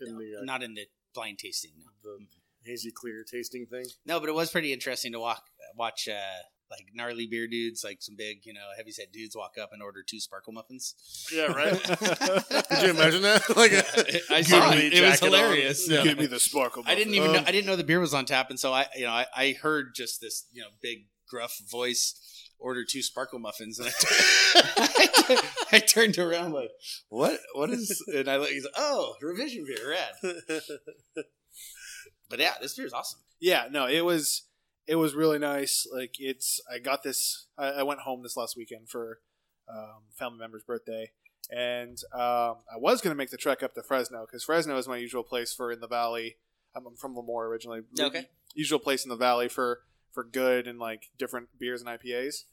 In 0.01 0.13
no, 0.13 0.19
the, 0.19 0.37
uh, 0.41 0.45
not 0.45 0.63
in 0.63 0.75
the 0.75 0.87
blind 1.15 1.39
tasting. 1.39 1.73
No. 1.79 1.91
the 2.19 2.27
hazy 2.67 2.91
clear 2.91 3.25
tasting 3.31 3.67
thing. 3.67 3.85
no, 4.05 4.21
but 4.21 4.29
it 4.29 4.35
was 4.35 4.51
pretty 4.51 4.73
interesting 4.73 5.13
to 5.13 5.21
walk 5.21 5.43
watch 5.77 6.09
uh, 6.09 6.43
like 6.71 6.87
gnarly 6.95 7.27
beer 7.27 7.47
dudes, 7.47 7.85
like 7.85 7.99
some 8.03 8.17
big 8.17 8.39
you 8.45 8.53
know 8.53 8.61
heavy 8.77 8.91
set 8.91 9.13
dudes, 9.13 9.37
walk 9.37 9.53
up 9.61 9.71
and 9.73 9.83
order 9.83 10.03
two 10.07 10.21
sparkle 10.21 10.53
muffins. 10.53 10.95
Yeah, 11.33 11.47
right. 11.53 11.81
Could 11.83 12.83
you 12.83 12.91
imagine 12.91 13.23
that? 13.23 13.45
like, 13.57 13.73
a, 13.73 14.35
I 14.35 14.43
saw 14.43 14.73
it. 14.73 14.93
It 14.93 15.03
was 15.03 15.21
hilarious. 15.21 15.89
Yeah. 15.89 16.03
Give 16.03 16.19
me 16.19 16.27
the 16.27 16.41
Sparkle 16.41 16.83
Muffin. 16.83 16.93
I 16.93 16.99
didn't 16.99 17.15
even 17.15 17.33
know, 17.33 17.39
Um, 17.39 17.45
I 17.47 17.53
didn't 17.53 17.67
know 17.67 17.77
the 17.77 17.85
beer 17.85 18.01
was 18.01 18.15
on 18.15 18.25
tap, 18.25 18.51
and 18.51 18.59
so 18.59 18.73
I 18.73 18.87
you 18.97 19.05
know 19.05 19.13
I, 19.13 19.27
I 19.35 19.55
heard 19.61 19.95
just 19.95 20.21
this 20.21 20.47
you 20.53 20.63
know 20.63 20.69
big 20.83 21.07
gruff 21.29 21.57
voice 21.71 22.15
order 22.59 22.85
two 22.89 23.03
sparkle 23.03 23.39
muffins, 23.39 23.79
and 23.79 23.89
I, 24.55 25.43
I 25.73 25.79
turned 25.79 26.19
around 26.19 26.53
like 26.53 26.71
what 27.09 27.39
what 27.55 27.71
is 27.71 28.03
and 28.15 28.29
I 28.29 28.37
look 28.39 28.49
he's 28.49 28.65
like 28.65 28.73
oh 28.77 29.15
revision 29.23 29.65
beer 29.67 29.91
rad, 29.91 31.23
but 32.29 32.39
yeah 32.39 32.55
this 32.61 32.75
beer 32.75 32.87
is 32.87 32.93
awesome. 32.93 33.21
Yeah, 33.41 33.67
no, 33.71 33.87
it 33.87 34.05
was 34.05 34.45
it 34.87 34.97
was 34.97 35.15
really 35.15 35.39
nice. 35.39 35.87
Like 35.93 36.17
it's 36.19 36.61
I 36.73 36.79
got 36.79 37.03
this. 37.03 37.47
I, 37.59 37.67
I 37.67 37.83
went 37.83 38.01
home 38.01 38.23
this 38.23 38.37
last 38.37 38.57
weekend 38.57 38.89
for 38.89 39.21
um, 39.69 40.05
family 40.15 40.39
member's 40.39 40.63
birthday, 40.63 41.11
and 41.51 41.99
um, 42.13 42.57
I 42.73 42.79
was 42.79 43.01
gonna 43.01 43.15
make 43.15 43.31
the 43.31 43.37
trek 43.37 43.63
up 43.63 43.75
to 43.75 43.83
Fresno 43.83 44.27
because 44.27 44.45
Fresno 44.45 44.77
is 44.79 44.89
my 44.89 44.97
usual 44.97 45.23
place 45.23 45.53
for 45.53 45.73
in 45.73 45.81
the 45.81 45.89
valley. 45.89 46.37
I'm 46.75 46.85
from 46.97 47.15
Lemoore 47.15 47.47
originally. 47.47 47.81
Okay. 47.99 48.27
Usual 48.55 48.79
place 48.79 49.05
in 49.05 49.09
the 49.09 49.17
valley 49.17 49.49
for 49.49 49.81
for 50.13 50.25
good 50.25 50.67
and 50.67 50.79
like 50.79 51.11
different 51.19 51.49
beers 51.59 51.83
and 51.83 51.91
IPAs. 51.91 52.45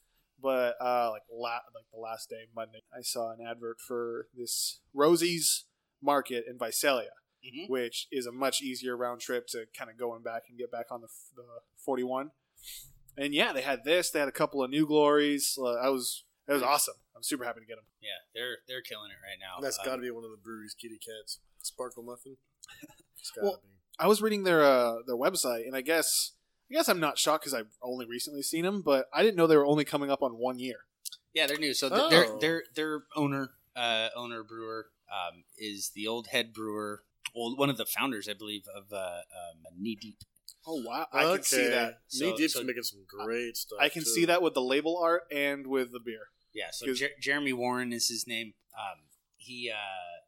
But 0.41 0.75
uh, 0.81 1.11
like 1.11 1.23
la- 1.31 1.67
like 1.73 1.85
the 1.93 1.99
last 1.99 2.29
day 2.29 2.47
Monday, 2.55 2.79
I 2.97 3.01
saw 3.01 3.31
an 3.31 3.39
advert 3.45 3.79
for 3.79 4.27
this 4.35 4.79
Rosie's 4.93 5.65
Market 6.01 6.45
in 6.49 6.57
Visalia 6.57 7.11
Mhm. 7.45 7.69
which 7.69 8.07
is 8.11 8.25
a 8.25 8.31
much 8.31 8.61
easier 8.61 8.95
round 8.95 9.19
trip 9.21 9.47
to 9.47 9.65
kind 9.77 9.89
of 9.91 9.97
going 9.97 10.21
back 10.23 10.43
and 10.49 10.57
get 10.57 10.71
back 10.71 10.85
on 10.91 11.01
the, 11.01 11.07
the 11.35 11.43
41. 11.83 12.31
And 13.17 13.33
yeah, 13.33 13.53
they 13.53 13.61
had 13.61 13.83
this. 13.83 14.09
They 14.09 14.19
had 14.19 14.27
a 14.29 14.31
couple 14.33 14.63
of 14.63 14.69
new 14.69 14.87
glories. 14.87 15.57
Uh, 15.61 15.73
I 15.73 15.89
was 15.89 16.23
it 16.47 16.53
was 16.53 16.63
awesome. 16.63 16.95
I'm 17.15 17.23
super 17.23 17.43
happy 17.45 17.59
to 17.61 17.65
get 17.65 17.75
them. 17.75 17.85
Yeah, 18.01 18.09
they're 18.33 18.57
they're 18.67 18.81
killing 18.81 19.11
it 19.11 19.17
right 19.23 19.37
now. 19.39 19.61
That's 19.61 19.77
Um, 19.79 19.85
got 19.85 19.95
to 19.97 20.01
be 20.01 20.09
one 20.11 20.23
of 20.23 20.31
the 20.31 20.37
brewery's 20.37 20.73
kitty 20.73 20.97
cats. 20.97 21.39
Sparkle 21.61 22.03
muffin. 22.03 22.37
It's 23.19 23.31
gotta 23.31 23.47
Well, 23.47 23.59
be. 23.63 23.69
I 23.99 24.07
was 24.07 24.21
reading 24.21 24.43
their 24.43 24.63
uh, 24.63 24.95
their 25.05 25.15
website, 25.15 25.65
and 25.67 25.75
I 25.75 25.81
guess 25.81 26.31
I 26.69 26.73
guess 26.73 26.89
I'm 26.89 26.99
not 26.99 27.17
shocked 27.17 27.43
because 27.43 27.53
I've 27.53 27.77
only 27.81 28.05
recently 28.05 28.41
seen 28.41 28.63
them, 28.65 28.81
but 28.81 29.05
I 29.13 29.21
didn't 29.21 29.37
know 29.37 29.47
they 29.47 29.55
were 29.57 29.65
only 29.65 29.85
coming 29.85 30.09
up 30.11 30.21
on 30.23 30.37
one 30.37 30.59
year. 30.59 30.77
Yeah, 31.33 31.45
they're 31.47 31.57
new. 31.57 31.73
So 31.73 31.87
th- 31.89 32.09
their 32.09 32.25
Oh. 32.25 32.39
their 32.39 32.63
their 32.75 33.03
owner 33.15 33.51
uh, 33.75 34.09
owner 34.15 34.43
brewer 34.43 34.87
um, 35.11 35.43
is 35.57 35.91
the 35.95 36.07
old 36.07 36.27
head 36.27 36.51
brewer, 36.53 37.03
well, 37.35 37.55
one 37.55 37.69
of 37.69 37.77
the 37.77 37.85
founders, 37.85 38.27
I 38.29 38.33
believe, 38.33 38.63
of 38.75 38.91
uh, 38.91 38.97
um, 38.97 39.63
Knee 39.79 39.95
Deep. 39.99 40.17
Oh 40.65 40.81
wow, 40.85 41.07
I 41.11 41.23
can 41.23 41.43
see 41.43 41.67
that. 41.67 41.99
So- 42.07 42.25
Knee 42.25 42.35
Deep's 42.37 42.53
so- 42.53 42.63
making 42.63 42.83
some 42.83 43.05
great 43.07 43.57
stuff. 43.57 43.79
I 43.81 43.89
can 43.89 44.03
too. 44.03 44.09
see 44.09 44.25
that 44.25 44.41
with 44.41 44.53
the 44.53 44.61
label 44.61 44.97
art 44.97 45.23
and 45.31 45.67
with 45.67 45.91
the 45.91 45.99
beer. 45.99 46.27
Yeah, 46.53 46.67
so 46.71 46.93
Jer- 46.93 47.09
Jeremy 47.19 47.51
Warren 47.53 47.91
is 47.91 48.07
his 48.07 48.27
name. 48.27 48.53
Um, 48.77 49.05
he 49.37 49.69
uh, 49.73 49.75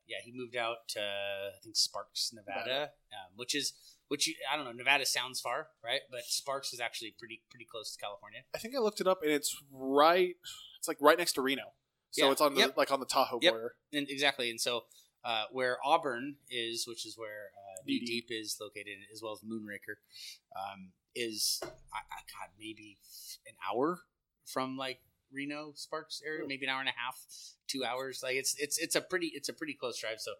yeah 0.07 0.17
he 0.23 0.31
moved 0.35 0.55
out 0.55 0.77
to 0.89 0.99
I 1.01 1.59
think 1.63 1.75
Sparks, 1.77 2.31
Nevada, 2.33 2.59
Nevada. 2.67 2.83
Um, 3.13 3.31
which 3.35 3.55
is 3.55 3.73
which 4.07 4.27
you, 4.27 4.33
I 4.51 4.55
don't 4.55 4.65
know. 4.65 4.71
Nevada 4.71 5.05
sounds 5.05 5.39
far, 5.39 5.67
right? 5.83 6.01
But 6.11 6.21
Sparks 6.25 6.73
is 6.73 6.79
actually 6.79 7.15
pretty 7.17 7.43
pretty 7.49 7.65
close 7.71 7.95
to 7.95 7.99
California. 8.03 8.41
I 8.53 8.57
think 8.57 8.75
I 8.75 8.79
looked 8.79 8.99
it 8.99 9.07
up, 9.07 9.19
and 9.23 9.31
it's 9.31 9.55
right. 9.71 10.35
It's 10.79 10.87
like 10.87 10.97
right 10.99 11.17
next 11.17 11.33
to 11.33 11.41
Reno, 11.41 11.63
so 12.11 12.25
Yeah. 12.25 12.31
it's 12.31 12.41
on 12.41 12.55
the 12.55 12.59
Yep. 12.61 12.77
like 12.77 12.91
on 12.91 12.99
the 12.99 13.05
Tahoe 13.05 13.39
Yep. 13.41 13.53
border. 13.53 13.75
And 13.93 14.07
exactly, 14.09 14.49
and 14.49 14.59
so 14.59 14.81
uh, 15.25 15.45
where 15.51 15.77
Auburn 15.83 16.35
is, 16.49 16.87
which 16.87 17.05
is 17.05 17.17
where 17.17 17.51
uh, 17.57 17.81
Knee 17.85 17.99
Deep 17.99 18.27
is 18.29 18.57
located, 18.61 18.97
as 19.11 19.21
well 19.23 19.33
as 19.33 19.39
Moonraker, 19.39 19.97
um, 20.55 20.91
is 21.15 21.59
I, 21.63 21.97
I, 21.97 22.21
God 22.31 22.49
maybe 22.59 22.99
an 23.47 23.55
hour 23.67 23.99
from 24.45 24.77
like 24.77 24.99
Reno 25.33 25.71
Sparks 25.75 26.21
area, 26.25 26.47
maybe 26.47 26.65
an 26.65 26.71
hour 26.71 26.79
and 26.79 26.89
a 26.89 26.93
half, 26.95 27.19
two 27.67 27.83
hours. 27.83 28.21
Like 28.23 28.35
it's 28.35 28.55
it's 28.59 28.77
it's 28.77 28.95
a 28.95 29.01
pretty 29.01 29.31
it's 29.33 29.49
a 29.49 29.53
pretty 29.53 29.73
close 29.73 29.99
drive. 29.99 30.19
So 30.19 30.31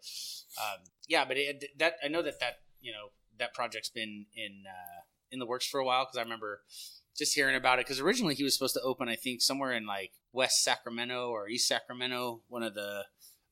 um, 0.62 0.84
yeah, 1.08 1.26
but 1.26 1.38
it, 1.38 1.65
that 1.80 1.95
I 2.04 2.08
know 2.08 2.21
that 2.21 2.39
that 2.39 2.60
you 2.80 2.91
know 2.91 3.10
that 3.39 3.54
project's 3.56 3.89
been 3.89 4.28
in 4.36 4.63
uh, 4.67 5.02
in 5.32 5.39
the 5.39 5.48
works 5.48 5.65
for 5.65 5.80
a 5.80 5.86
while 5.86 6.06
because 6.06 6.17
I 6.17 6.21
remember 6.21 6.62
just 7.17 7.34
hearing 7.34 7.56
about 7.56 7.80
it 7.80 7.86
because 7.86 8.00
originally 8.00 8.36
he 8.36 8.43
was 8.43 8.54
supposed 8.54 8.76
to 8.76 8.82
open 8.82 9.10
I 9.10 9.15
think 9.15 9.41
somewhere 9.41 9.71
in 9.71 9.88
like 9.88 10.12
West 10.32 10.63
Sacramento 10.63 11.30
or 11.30 11.48
East 11.48 11.67
Sacramento, 11.67 12.41
one 12.50 12.62
of 12.62 12.76
the 12.76 13.06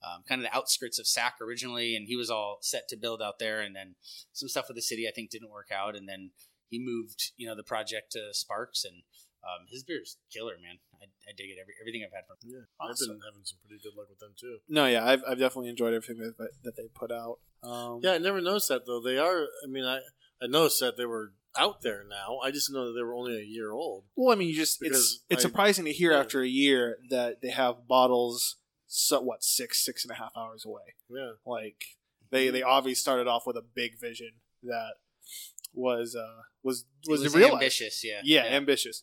um, 0.03 0.23
kind 0.27 0.41
of 0.41 0.49
the 0.49 0.55
outskirts 0.55 0.99
of 0.99 1.07
Sac 1.07 1.35
originally, 1.41 1.95
and 1.95 2.07
he 2.07 2.15
was 2.15 2.29
all 2.29 2.57
set 2.61 2.87
to 2.89 2.97
build 2.97 3.21
out 3.21 3.39
there, 3.39 3.61
and 3.61 3.75
then 3.75 3.95
some 4.33 4.49
stuff 4.49 4.65
with 4.67 4.75
the 4.75 4.81
city 4.81 5.07
I 5.07 5.11
think 5.11 5.29
didn't 5.29 5.51
work 5.51 5.69
out, 5.73 5.95
and 5.95 6.07
then 6.07 6.31
he 6.69 6.79
moved 6.79 7.31
you 7.37 7.47
know 7.47 7.55
the 7.55 7.63
project 7.63 8.11
to 8.13 8.33
Sparks, 8.33 8.83
and 8.85 9.03
um, 9.43 9.67
his 9.69 9.83
is 9.87 10.17
killer, 10.31 10.53
man. 10.61 10.79
I, 11.01 11.05
I 11.29 11.33
dig 11.35 11.47
it. 11.49 11.57
Every, 11.61 11.73
everything 11.81 12.03
I've 12.05 12.15
had 12.15 12.25
from. 12.27 12.37
Yeah, 12.43 12.63
Awesome. 12.79 13.11
I've 13.11 13.19
been 13.19 13.27
having 13.27 13.43
some 13.43 13.59
pretty 13.65 13.83
good 13.83 13.97
luck 13.97 14.07
with 14.09 14.19
them 14.19 14.33
too. 14.39 14.59
No, 14.69 14.85
yeah, 14.85 15.05
I've, 15.05 15.23
I've 15.27 15.39
definitely 15.39 15.69
enjoyed 15.69 15.93
everything 15.93 16.23
that, 16.23 16.37
that, 16.37 16.51
that 16.63 16.75
they 16.77 16.87
put 16.93 17.11
out. 17.11 17.39
Um, 17.61 17.99
Yeah, 18.01 18.13
I 18.13 18.17
never 18.19 18.39
noticed 18.41 18.69
that 18.69 18.85
though. 18.85 19.01
They 19.01 19.17
are. 19.17 19.43
I 19.63 19.67
mean, 19.67 19.83
I 19.83 19.99
I 20.41 20.47
noticed 20.47 20.79
that 20.79 20.97
they 20.97 21.05
were 21.05 21.33
out 21.57 21.81
there 21.81 22.03
now. 22.09 22.39
I 22.43 22.51
just 22.51 22.71
know 22.71 22.87
that 22.87 22.93
they 22.93 23.03
were 23.03 23.13
only 23.13 23.37
a 23.37 23.45
year 23.45 23.71
old. 23.71 24.05
Well, 24.15 24.33
I 24.33 24.35
mean, 24.35 24.49
you 24.49 24.55
just 24.55 24.79
it's 24.81 25.23
it's 25.29 25.43
I- 25.43 25.47
surprising 25.47 25.85
to 25.85 25.91
hear 25.91 26.11
yeah. 26.11 26.19
after 26.19 26.41
a 26.41 26.47
year 26.47 26.97
that 27.09 27.41
they 27.41 27.51
have 27.51 27.87
bottles. 27.87 28.57
So 28.95 29.19
what 29.21 29.43
six 29.43 29.83
six 29.83 30.03
and 30.05 30.11
a 30.11 30.15
half 30.15 30.31
hours 30.37 30.65
away? 30.65 30.93
Yeah, 31.09 31.31
Like 31.47 31.83
they 32.29 32.49
they 32.49 32.61
obviously 32.61 32.93
started 32.95 33.25
off 33.27 33.47
with 33.47 33.57
a 33.57 33.63
big 33.63 33.99
vision 33.99 34.33
that 34.61 34.93
was 35.73 36.15
uh 36.15 36.43
was 36.61 36.85
was, 37.07 37.21
it 37.21 37.25
was 37.25 37.35
realized. 37.35 37.53
ambitious. 37.55 38.03
Yeah. 38.03 38.21
Yeah, 38.23 38.43
ambitious. 38.43 39.01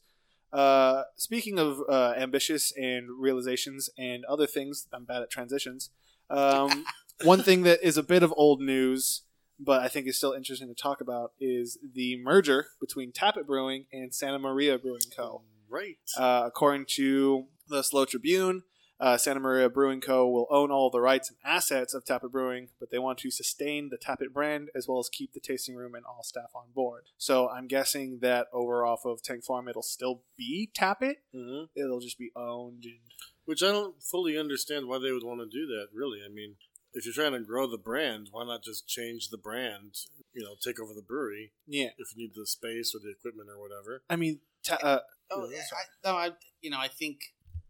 Uh, 0.53 1.03
speaking 1.17 1.59
of 1.59 1.81
uh, 1.89 2.15
ambitious 2.17 2.73
and 2.77 3.09
realizations 3.21 3.91
and 3.99 4.25
other 4.27 4.47
things, 4.47 4.87
I'm 4.93 5.05
bad 5.05 5.23
at 5.23 5.31
transitions. 5.31 5.91
Um, 6.29 6.85
one 7.25 7.43
thing 7.43 7.63
that 7.65 7.81
is 7.83 7.97
a 7.97 8.03
bit 8.03 8.23
of 8.23 8.33
old 8.37 8.61
news, 8.61 9.23
but 9.59 9.81
I 9.83 9.89
think 9.89 10.07
is 10.07 10.17
still 10.17 10.33
interesting 10.33 10.69
to 10.69 10.75
talk 10.75 11.01
about, 11.01 11.33
is 11.41 11.79
the 11.95 12.17
merger 12.23 12.67
between 12.81 13.13
Tap 13.13 13.37
It 13.37 13.47
Brewing 13.47 13.87
and 13.93 14.13
Santa 14.15 14.39
Maria 14.39 14.77
Brewing 14.79 15.03
Co. 15.17 15.43
right. 15.69 15.99
Uh, 16.17 16.45
according 16.47 16.87
to 16.97 17.47
the 17.69 17.83
SLO 17.83 18.05
Tribune, 18.05 18.63
uh, 19.01 19.17
Santa 19.17 19.41
Maria 19.41 19.69
Brewing 19.71 20.01
Co. 20.01 20.29
will 20.29 20.47
own 20.51 20.71
all 20.71 20.91
the 20.91 21.01
rights 21.01 21.31
and 21.31 21.39
assets 21.45 21.95
of 21.95 22.05
Tap 22.05 22.23
It 22.23 22.31
Brewing, 22.31 22.69
but 22.79 22.91
they 22.91 22.99
want 22.99 23.19
to 23.19 23.31
sustain 23.31 23.89
the 23.89 23.97
Tap 23.97 24.21
It 24.21 24.35
brand 24.35 24.69
as 24.75 24.87
well 24.87 24.99
as 24.99 25.09
keep 25.09 25.33
the 25.33 25.41
tasting 25.41 25.75
room 25.75 25.95
and 25.95 26.05
all 26.05 26.23
staff 26.23 26.51
on 26.55 26.67
board. 26.75 27.05
So 27.17 27.49
I'm 27.49 27.67
guessing 27.67 28.19
that 28.21 28.49
over 28.53 28.85
off 28.85 29.05
of 29.07 29.23
Tank 29.23 29.45
Farm, 29.45 29.69
it'll 29.69 29.83
still 29.83 30.23
be 30.37 30.71
Tap 30.75 30.99
It. 31.03 31.19
hmm 31.35 31.65
It'll 31.75 32.01
just 32.01 32.19
be 32.19 32.31
owned. 32.37 32.85
And, 32.85 32.99
Which 33.47 33.63
I 33.63 33.69
don't 33.73 34.03
fully 34.03 34.37
understand 34.37 34.87
why 34.87 34.99
they 34.99 35.13
would 35.13 35.25
want 35.25 35.41
to 35.41 35.47
do 35.47 35.67
that. 35.67 35.87
Really, 35.95 36.21
I 36.25 36.29
mean, 36.29 36.57
if 36.93 37.05
you're 37.07 37.15
trying 37.15 37.33
to 37.33 37.41
grow 37.47 37.67
the 37.71 37.79
brand, 37.79 38.29
why 38.33 38.45
not 38.45 38.63
just 38.65 38.87
change 38.87 39.29
the 39.31 39.39
brand? 39.39 39.95
You 40.35 40.43
know, 40.45 40.55
take 40.63 40.79
over 40.81 40.93
the 40.95 41.03
brewery 41.03 41.53
yeah, 41.67 41.89
if 41.99 42.15
you 42.15 42.23
need 42.25 42.33
the 42.35 42.47
space 42.47 42.95
or 42.95 42.99
the 43.03 43.11
equipment 43.11 43.49
or 43.49 43.59
whatever. 43.61 44.03
I 44.11 44.17
mean, 44.17 44.41
ta- 44.63 44.79
uh, 44.83 44.99
Oh, 45.33 45.49
Yeah, 45.49 45.59
yeah. 45.59 45.63
I, 45.73 46.09
no, 46.11 46.17
I, 46.17 46.31
you 46.61 46.71
know, 46.71 46.79
I 46.79 46.89
think 46.89 47.21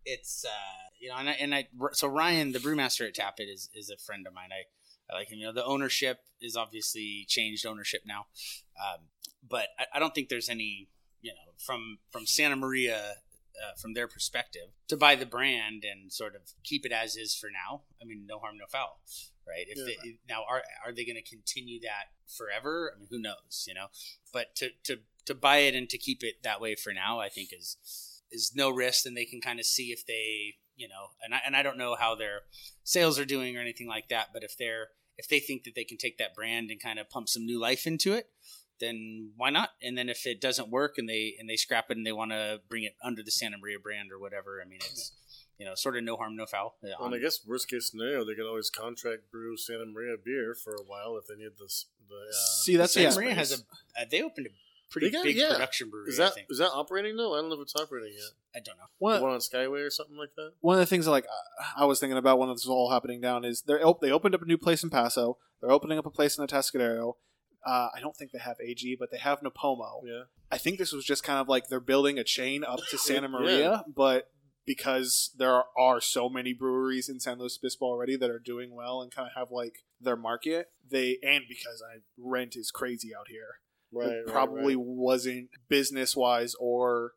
it's, 0.04 0.44
uh, 0.44 0.88
you 0.98 1.08
know, 1.08 1.16
and 1.16 1.28
I, 1.28 1.32
and 1.32 1.54
I, 1.54 1.68
so 1.92 2.08
Ryan, 2.08 2.52
the 2.52 2.58
brewmaster 2.58 3.06
at 3.06 3.14
Tap 3.14 3.34
It, 3.38 3.44
is 3.44 3.68
is 3.74 3.90
a 3.90 3.96
friend 3.96 4.26
of 4.26 4.34
mine. 4.34 4.50
I, 4.52 5.12
I 5.12 5.18
like 5.18 5.28
him. 5.30 5.38
You 5.38 5.46
know, 5.46 5.52
the 5.52 5.64
ownership 5.64 6.20
is 6.40 6.56
obviously 6.56 7.24
changed 7.28 7.66
ownership 7.66 8.02
now, 8.06 8.26
um, 8.78 9.06
but 9.48 9.68
I, 9.78 9.86
I 9.94 9.98
don't 9.98 10.14
think 10.14 10.28
there's 10.28 10.48
any, 10.48 10.88
you 11.20 11.32
know, 11.32 11.52
from 11.58 11.98
from 12.10 12.26
Santa 12.26 12.56
Maria. 12.56 13.14
Uh, 13.60 13.74
from 13.76 13.92
their 13.92 14.08
perspective, 14.08 14.68
to 14.88 14.96
buy 14.96 15.14
the 15.14 15.26
brand 15.26 15.84
and 15.84 16.10
sort 16.10 16.34
of 16.34 16.40
keep 16.64 16.86
it 16.86 16.92
as 16.92 17.14
is 17.14 17.34
for 17.34 17.50
now. 17.50 17.82
I 18.00 18.06
mean, 18.06 18.24
no 18.26 18.38
harm, 18.38 18.56
no 18.56 18.64
foul, 18.66 19.00
right? 19.46 19.66
If 19.68 19.76
Yeah. 19.76 19.84
they, 20.02 20.18
now 20.26 20.44
are 20.48 20.62
are 20.86 20.92
they 20.94 21.04
going 21.04 21.22
to 21.22 21.28
continue 21.36 21.78
that 21.80 22.04
forever? 22.26 22.94
I 22.94 22.98
mean, 22.98 23.08
who 23.10 23.18
knows, 23.20 23.66
you 23.68 23.74
know? 23.74 23.88
But 24.32 24.54
to 24.56 24.70
to 24.84 25.00
to 25.26 25.34
buy 25.34 25.58
it 25.58 25.74
and 25.74 25.90
to 25.90 25.98
keep 25.98 26.22
it 26.22 26.42
that 26.42 26.58
way 26.58 26.74
for 26.74 26.94
now, 26.94 27.20
I 27.20 27.28
think 27.28 27.50
is 27.52 27.76
is 28.30 28.52
no 28.54 28.70
risk, 28.70 29.06
and 29.06 29.16
they 29.16 29.24
can 29.24 29.40
kind 29.40 29.58
of 29.58 29.66
see 29.66 29.92
if 29.92 30.06
they, 30.06 30.54
you 30.76 30.88
know, 30.88 31.10
and 31.22 31.34
I 31.34 31.40
and 31.44 31.56
I 31.56 31.62
don't 31.62 31.78
know 31.78 31.94
how 31.94 32.14
their 32.14 32.42
sales 32.84 33.18
are 33.18 33.24
doing 33.24 33.56
or 33.56 33.60
anything 33.60 33.88
like 33.88 34.08
that, 34.08 34.28
but 34.32 34.42
if 34.42 34.56
they're 34.58 34.88
if 35.16 35.28
they 35.28 35.40
think 35.40 35.64
that 35.64 35.74
they 35.74 35.84
can 35.84 35.98
take 35.98 36.18
that 36.18 36.34
brand 36.34 36.70
and 36.70 36.82
kind 36.82 36.98
of 36.98 37.10
pump 37.10 37.28
some 37.28 37.44
new 37.44 37.60
life 37.60 37.86
into 37.86 38.14
it, 38.14 38.30
then 38.80 39.32
why 39.36 39.50
not? 39.50 39.70
And 39.82 39.96
then 39.96 40.08
if 40.08 40.26
it 40.26 40.40
doesn't 40.40 40.70
work 40.70 40.94
and 40.96 41.08
they 41.08 41.34
and 41.38 41.48
they 41.48 41.56
scrap 41.56 41.86
it 41.90 41.96
and 41.96 42.06
they 42.06 42.12
want 42.12 42.30
to 42.30 42.60
bring 42.68 42.84
it 42.84 42.94
under 43.04 43.22
the 43.22 43.30
Santa 43.30 43.58
Maria 43.58 43.78
brand 43.78 44.10
or 44.12 44.18
whatever, 44.18 44.62
I 44.64 44.68
mean, 44.68 44.80
it's 44.82 45.12
you 45.60 45.66
know, 45.66 45.74
sort 45.74 45.94
of 45.94 46.02
no 46.02 46.16
harm, 46.16 46.36
no 46.36 46.46
foul. 46.46 46.76
Uh, 46.82 46.88
Well, 46.98 47.08
and 47.08 47.14
I 47.14 47.18
guess 47.18 47.40
worst 47.46 47.68
case 47.68 47.90
scenario, 47.90 48.24
they 48.24 48.34
could 48.34 48.48
always 48.48 48.70
contract 48.70 49.30
brew 49.30 49.58
Santa 49.58 49.84
Maria 49.84 50.16
beer 50.16 50.54
for 50.54 50.72
a 50.72 50.82
while 50.82 51.18
if 51.18 51.26
they 51.26 51.34
need 51.34 51.52
this. 51.60 51.84
The 52.08 52.14
uh, 52.14 52.62
see, 52.62 52.76
that's 52.76 52.94
Santa 52.94 53.10
yeah. 53.10 53.14
Maria 53.14 53.34
has 53.34 53.52
a 53.52 53.56
uh, 54.00 54.06
they 54.10 54.22
opened 54.22 54.46
a 54.46 54.50
pretty 54.90 55.10
got- 55.10 55.24
big 55.24 55.36
yeah. 55.36 55.52
production 55.52 55.90
brewery. 55.90 56.08
is 56.10 56.18
I 56.20 56.24
that 56.24 56.34
think 56.34 56.46
is 56.50 56.58
that 56.58 56.70
operating 56.70 57.16
though? 57.16 57.34
I 57.34 57.40
don't 57.40 57.48
know 57.50 57.56
if 57.56 57.62
it's 57.62 57.76
operating 57.76 58.12
yet. 58.14 58.30
I 58.54 58.58
don't 58.64 58.76
know. 58.78 58.84
One, 58.98 59.16
The 59.16 59.22
one 59.22 59.32
on 59.32 59.38
Skyway 59.40 59.86
or 59.86 59.90
something 59.90 60.16
like 60.16 60.34
that. 60.36 60.52
one 60.60 60.74
of 60.74 60.80
the 60.80 60.86
things 60.86 61.04
that, 61.04 61.10
like 61.12 61.26
I 61.76 61.84
was 61.84 62.00
thinking 62.00 62.16
about 62.18 62.38
when 62.38 62.48
this 62.48 62.64
was 62.64 62.70
all 62.70 62.90
happening 62.90 63.20
down 63.20 63.44
is 63.44 63.62
they 63.62 63.74
op- 63.74 64.00
they 64.00 64.10
opened 64.10 64.34
up 64.34 64.42
a 64.42 64.46
new 64.46 64.58
place 64.58 64.82
in 64.82 64.90
Paso. 64.90 65.38
They're 65.60 65.70
opening 65.70 65.98
up 65.98 66.06
a 66.06 66.10
place 66.10 66.36
in 66.38 66.42
the 66.44 66.48
Tascadero. 66.52 67.14
Uh, 67.64 67.88
I 67.94 68.00
don't 68.00 68.16
think 68.16 68.32
they 68.32 68.38
have 68.38 68.56
AG, 68.64 68.96
but 68.98 69.10
they 69.10 69.18
have 69.18 69.40
Nipomo. 69.40 70.00
Yeah. 70.04 70.22
I 70.50 70.56
think 70.56 70.78
this 70.78 70.92
was 70.92 71.04
just 71.04 71.22
kind 71.22 71.38
of 71.38 71.46
like 71.48 71.68
they're 71.68 71.78
building 71.78 72.18
a 72.18 72.24
chain 72.24 72.64
up 72.64 72.80
to 72.90 72.96
Santa 73.06 73.28
Yeah. 73.28 73.28
Maria, 73.28 73.84
but 73.94 74.30
because 74.66 75.30
there 75.36 75.52
are, 75.52 75.64
are 75.76 76.00
so 76.00 76.28
many 76.28 76.52
breweries 76.52 77.08
in 77.08 77.20
San 77.20 77.38
Luis 77.38 77.58
Obispo 77.60 77.84
already 77.86 78.16
that 78.16 78.30
are 78.30 78.38
doing 78.38 78.74
well 78.74 79.02
and 79.02 79.12
kind 79.14 79.28
of 79.28 79.34
have 79.38 79.50
like 79.50 79.84
their 80.00 80.16
market, 80.16 80.68
they 80.88 81.18
and 81.22 81.44
because 81.48 81.82
I 81.82 81.98
rent 82.18 82.56
is 82.56 82.70
crazy 82.70 83.10
out 83.14 83.28
here, 83.28 83.60
Right. 83.92 84.06
right, 84.06 84.26
probably 84.26 84.76
right. 84.76 84.84
wasn't 84.84 85.50
business 85.68 86.16
wise 86.16 86.54
or 86.60 87.12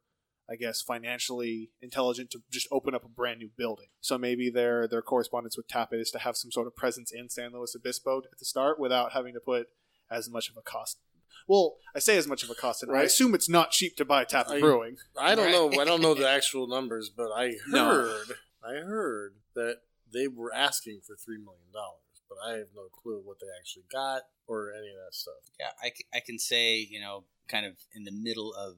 I 0.50 0.56
guess 0.56 0.82
financially 0.82 1.70
intelligent 1.82 2.32
to 2.32 2.40
just 2.52 2.68
open 2.72 2.94
up 2.94 3.06
a 3.06 3.10
brand 3.10 3.40
new 3.40 3.50
building. 3.58 3.88
So 4.02 4.18
maybe 4.18 4.50
their 4.50 4.88
their 4.88 5.02
correspondence 5.02 5.56
with 5.56 5.68
Tap 5.68 5.94
It 5.94 6.00
is 6.00 6.12
to 6.12 6.20
have 6.20 6.36
some 6.36 6.52
sort 6.52 6.68
of 6.68 6.76
presence 6.76 7.12
in 7.14 7.30
San 7.30 7.54
Luis 7.54 7.76
Obispo 7.76 8.20
at 8.20 8.40
the 8.40 8.46
start 8.46 8.80
without 8.80 9.14
having 9.14 9.34
to 9.36 9.40
put 9.40 9.68
as 10.12 10.30
much 10.30 10.50
of 10.50 10.58
a 10.58 10.62
cost. 10.62 10.98
Well, 11.48 11.76
I 11.96 12.00
say 12.00 12.18
as 12.18 12.28
much 12.28 12.44
of 12.44 12.50
a 12.50 12.56
cost, 12.56 12.84
and 12.84 12.96
I 12.96 13.02
assume 13.04 13.34
it's 13.36 13.50
not 13.50 13.72
cheap 13.72 13.96
to 13.98 14.06
buy 14.06 14.24
Tap 14.26 14.48
It 14.50 14.54
I- 14.56 14.60
Brewing. 14.60 14.98
I 15.18 15.36
don't 15.36 15.46
Right. 15.46 15.52
know. 15.52 15.82
I 15.82 15.86
don't 15.86 16.02
know 16.02 16.14
the 16.14 16.30
actual 16.38 16.68
numbers, 16.68 17.10
but 17.10 17.30
I 17.36 17.56
No. 17.68 17.86
heard. 17.86 18.28
I 18.64 18.74
heard 18.76 19.36
that 19.56 19.80
they 20.12 20.28
were 20.28 20.54
asking 20.54 21.02
for 21.06 21.16
three 21.16 21.38
million 21.38 21.72
dollars, 21.74 22.13
but 22.34 22.50
I 22.50 22.58
have 22.58 22.68
no 22.76 22.84
clue 22.92 23.22
what 23.24 23.38
they 23.40 23.48
actually 23.60 23.84
got 23.92 24.24
or 24.48 24.72
any 24.74 24.90
of 24.90 24.96
that 25.06 25.14
stuff. 25.14 25.36
Yeah, 25.60 25.68
I, 25.82 25.90
c- 25.96 26.06
I 26.14 26.20
can 26.20 26.38
say, 26.40 26.78
you 26.90 27.00
know, 27.00 27.24
kind 27.48 27.66
of 27.66 27.74
in 27.94 28.04
the 28.04 28.12
middle 28.12 28.54
of 28.54 28.76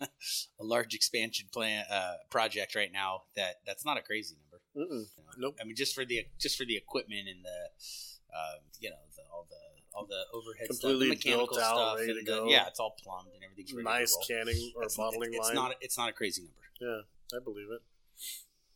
uh, 0.00 0.06
a 0.60 0.64
large 0.64 0.94
expansion 0.94 1.46
plan 1.52 1.84
uh, 1.90 2.14
project 2.30 2.74
right 2.74 2.90
now. 2.92 3.22
That 3.36 3.56
that's 3.66 3.84
not 3.84 3.98
a 3.98 4.02
crazy 4.02 4.36
number. 4.36 4.62
You 4.74 5.06
know. 5.16 5.32
Nope. 5.38 5.56
I 5.60 5.64
mean, 5.64 5.76
just 5.76 5.94
for 5.94 6.04
the 6.04 6.26
just 6.40 6.56
for 6.56 6.64
the 6.64 6.76
equipment 6.76 7.28
and 7.28 7.44
the, 7.44 8.36
um, 8.36 8.60
you 8.80 8.90
know, 8.90 8.96
the, 9.16 9.22
all 9.32 9.46
the 9.48 9.56
all 9.96 10.06
the 10.06 10.22
overhead 10.36 10.68
Completely 10.68 11.06
stuff, 11.06 11.22
the 11.22 11.30
mechanical 11.30 11.56
built 11.56 11.60
out, 11.62 11.76
stuff, 11.76 11.98
ready 12.00 12.12
to 12.14 12.18
the- 12.20 12.24
go. 12.24 12.48
yeah, 12.48 12.66
it's 12.66 12.78
all 12.80 12.94
plumbed 13.02 13.28
and 13.34 13.42
everything's 13.44 13.72
ready 13.72 13.84
Nice 13.84 14.16
to 14.16 14.32
canning 14.34 14.72
or 14.76 14.82
It's- 14.82 14.96
bottling 14.96 15.32
it's, 15.34 15.46
line. 15.46 15.54
not 15.54 15.74
it's 15.80 15.96
not 15.98 16.08
a 16.10 16.12
crazy 16.12 16.42
number. 16.42 17.04
yeah, 17.32 17.38
I 17.38 17.42
believe 17.42 17.68
it. 17.70 17.80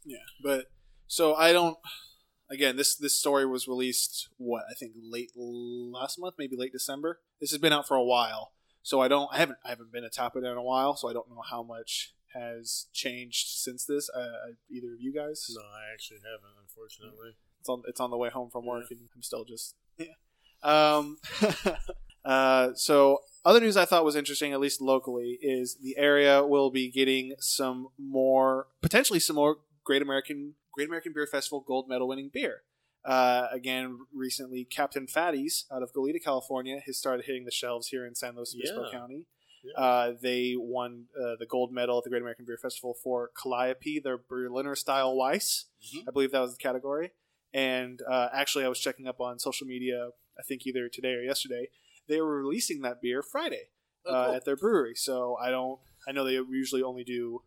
Yeah, 0.05 0.17
but 0.43 0.67
so 1.07 1.35
I 1.35 1.53
don't. 1.53 1.77
Again, 2.51 2.77
this 2.77 2.97
this 2.97 3.17
story 3.17 3.47
was 3.47 3.69
released 3.69 4.29
what 4.37 4.65
I 4.71 4.75
think 4.75 4.93
late 5.01 5.31
last 5.37 6.19
month, 6.19 6.35
maybe 6.39 6.57
late 6.57 6.73
December. 6.73 7.21
This 7.41 7.51
has 7.51 7.61
been 7.61 7.73
out 7.73 7.87
for 7.87 7.97
a 7.97 8.05
while, 8.05 8.53
so 8.83 9.01
I 9.01 9.09
don't. 9.09 9.29
I 9.33 9.39
haven't. 9.39 9.59
I 9.65 9.69
haven't 9.71 9.93
been 9.93 10.05
a 10.05 10.11
Tap 10.11 10.35
It 10.37 10.45
in 10.45 10.57
a 10.57 10.63
while, 10.63 10.97
so 10.97 11.09
I 11.09 11.13
don't 11.13 11.29
know 11.31 11.43
how 11.49 11.63
much 11.63 12.15
has 12.35 12.87
changed 12.93 13.49
since 13.49 13.85
this. 13.85 14.11
Uh, 14.11 14.55
either 14.71 14.93
of 14.95 15.01
you 15.01 15.13
guys? 15.13 15.47
No, 15.55 15.63
I 15.63 15.93
actually 15.93 16.19
haven't, 16.19 16.57
unfortunately. 16.61 17.37
It's 17.61 17.69
on. 17.69 17.83
It's 17.87 18.01
on 18.01 18.11
the 18.11 18.17
way 18.17 18.31
home 18.31 18.51
from 18.51 18.67
work, 18.67 18.87
and 18.91 19.01
I'm 19.15 19.23
still 19.23 19.45
just. 19.45 19.77
Yeah. 19.99 20.07
Um. 20.63 21.19
uh. 22.25 22.71
So 22.75 23.21
other 23.45 23.61
news 23.61 23.77
I 23.77 23.85
thought 23.85 24.05
was 24.05 24.17
interesting, 24.17 24.53
at 24.53 24.61
least 24.61 24.81
locally, 24.81 25.39
is 25.41 25.79
the 25.83 25.97
area 25.97 26.45
will 26.45 26.71
be 26.71 26.91
getting 26.91 27.35
some 27.39 27.89
more, 27.99 28.67
potentially 28.83 29.21
some 29.21 29.37
more 29.37 29.59
Great 29.85 30.03
American 30.03 30.55
Great 30.73 30.89
American 30.89 31.13
Beer 31.13 31.27
Festival 31.27 31.61
gold 31.67 31.89
medal 31.89 32.09
winning 32.09 32.31
beer. 32.33 32.63
Uh, 33.05 33.47
again, 33.51 33.99
recently, 34.13 34.65
Captain 34.65 35.07
Fatty's 35.07 35.65
out 35.73 35.83
of 35.83 35.93
Goleta, 35.93 36.23
California, 36.23 36.81
has 36.85 36.99
started 36.99 37.25
hitting 37.25 37.45
the 37.45 37.51
shelves 37.51 37.89
here 37.89 38.07
in 38.07 38.15
San 38.15 38.37
Luis 38.37 38.55
Obispo 38.55 38.85
Yeah. 38.85 38.91
County. 38.91 39.27
Yeah. 39.65 39.83
Uh, 39.83 40.13
they 40.21 40.55
won 40.57 41.07
uh, 41.19 41.37
the 41.39 41.47
gold 41.47 41.73
medal 41.73 41.99
at 41.99 42.05
the 42.05 42.11
Great 42.11 42.23
American 42.23 42.45
Beer 42.47 42.59
Festival 42.59 42.95
for 42.95 43.31
Calliope, 43.43 44.01
their 44.01 44.17
Berliner 44.19 44.75
style 44.75 45.15
Weiss. 45.17 45.67
Mhm. 45.95 46.09
I 46.09 46.11
believe 46.13 46.33
that 46.33 46.41
was 46.41 46.53
the 46.53 46.59
category. 46.63 47.13
And 47.53 48.01
uh, 48.09 48.29
actually, 48.33 48.65
I 48.65 48.69
was 48.69 48.79
checking 48.79 49.07
up 49.09 49.21
on 49.21 49.39
social 49.39 49.67
media, 49.67 50.11
I 50.39 50.43
think 50.43 50.67
either 50.67 50.89
today 50.89 51.15
or 51.15 51.23
yesterday. 51.23 51.69
They 52.09 52.21
were 52.21 52.43
releasing 52.43 52.81
that 52.83 53.01
beer 53.03 53.23
Friday 53.23 53.69
Oh, 54.07 54.15
uh, 54.15 54.27
cool. 54.27 54.35
at 54.37 54.45
their 54.45 54.57
brewery. 54.57 54.95
So 54.95 55.37
I 55.41 55.51
don't, 55.51 55.79
I 56.09 56.13
know 56.13 56.25
they 56.25 56.33
usually 56.35 56.83
only 56.83 57.05
do 57.05 57.43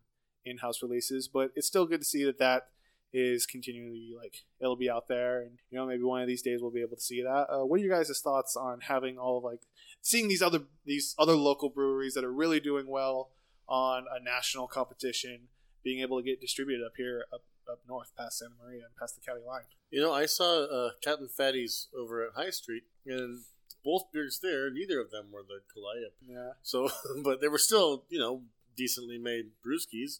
in 0.45 0.57
house 0.57 0.81
releases, 0.83 1.27
but 1.27 1.51
it's 1.55 1.67
still 1.67 1.85
good 1.85 2.01
to 2.01 2.05
see 2.05 2.23
that 2.25 2.37
that 2.39 2.67
is 3.13 3.45
continually 3.45 4.11
like 4.17 4.37
it'll 4.59 4.75
be 4.75 4.89
out 4.89 5.07
there 5.07 5.41
and 5.41 5.51
you 5.69 5.77
know 5.77 5.85
maybe 5.85 6.03
one 6.03 6.21
of 6.21 6.27
these 6.27 6.41
days 6.41 6.61
we'll 6.61 6.71
be 6.71 6.81
able 6.81 6.95
to 6.95 7.01
see 7.01 7.21
that 7.21 7.45
uh, 7.49 7.63
what 7.63 7.79
are 7.79 7.83
your 7.83 7.95
guys' 7.95 8.19
thoughts 8.23 8.55
on 8.55 8.81
having 8.81 9.17
all 9.17 9.37
of 9.37 9.43
like 9.43 9.61
seeing 10.01 10.27
these 10.27 10.41
other 10.41 10.63
these 10.85 11.15
other 11.19 11.35
local 11.35 11.69
breweries 11.69 12.15
that 12.15 12.23
are 12.23 12.33
really 12.33 12.59
doing 12.59 12.87
well 12.87 13.29
on 13.67 14.05
a 14.11 14.21
national 14.21 14.67
competition 14.67 15.47
being 15.83 16.01
able 16.01 16.19
to 16.19 16.23
get 16.23 16.41
distributed 16.41 16.83
up 16.83 16.93
here 16.97 17.25
up 17.31 17.43
up 17.71 17.79
north 17.87 18.11
past 18.17 18.39
Santa 18.39 18.55
Maria 18.61 18.85
and 18.85 18.95
past 18.99 19.15
the 19.15 19.21
county 19.21 19.45
line 19.45 19.63
You 19.89 20.01
know, 20.01 20.11
I 20.11 20.25
saw 20.25 20.63
uh, 20.65 20.89
Captain 21.01 21.29
Fatty's 21.29 21.87
over 21.95 22.25
at 22.25 22.33
High 22.33 22.49
Street, 22.49 22.83
and 23.05 23.41
both 23.85 24.11
beers 24.11 24.39
there, 24.41 24.71
neither 24.71 24.99
of 24.99 25.11
them 25.11 25.27
were 25.31 25.43
the 25.43 25.61
Calliope. 25.71 26.15
yeah 26.27 26.53
So, 26.63 26.89
but 27.23 27.41
they 27.41 27.47
were 27.47 27.59
still, 27.59 28.05
you 28.09 28.19
know, 28.19 28.41
decently 28.75 29.17
made 29.17 29.51
brewskis. 29.65 30.19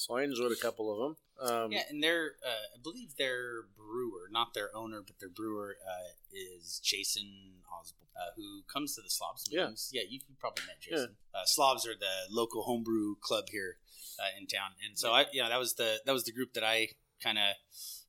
So 0.00 0.16
I 0.16 0.22
enjoyed 0.22 0.50
a 0.50 0.56
couple 0.56 0.90
of 0.90 0.98
them. 0.98 1.16
Um, 1.46 1.72
Yeah, 1.72 1.82
and 1.90 2.02
their 2.02 2.32
uh, 2.42 2.74
I 2.74 2.78
believe 2.82 3.16
their 3.18 3.64
brewer, 3.76 4.28
not 4.30 4.54
their 4.54 4.74
owner, 4.74 5.02
but 5.06 5.18
their 5.20 5.28
brewer 5.28 5.76
uh, 5.86 6.12
is 6.32 6.80
Jason 6.82 7.60
Osborne, 7.70 8.08
uh, 8.16 8.30
who 8.34 8.62
comes 8.62 8.94
to 8.94 9.02
the 9.02 9.10
Slobs 9.10 9.46
Yeah. 9.50 9.64
meetings. 9.64 9.90
Yeah, 9.92 10.02
you, 10.08 10.20
you 10.26 10.36
probably 10.38 10.64
met 10.66 10.80
Jason. 10.80 11.16
Uh, 11.34 11.44
Slobs 11.44 11.86
are 11.86 11.92
the 11.92 12.14
local 12.30 12.62
homebrew 12.62 13.16
club 13.20 13.50
here 13.50 13.76
uh, 14.18 14.40
in 14.40 14.46
town, 14.46 14.70
and 14.86 14.98
so 14.98 15.12
I, 15.12 15.26
you 15.32 15.42
know, 15.42 15.50
that 15.50 15.58
was 15.58 15.74
the 15.74 16.00
that 16.06 16.12
was 16.12 16.24
the 16.24 16.32
group 16.32 16.54
that 16.54 16.64
I 16.64 16.88
kind 17.22 17.36
of, 17.36 17.56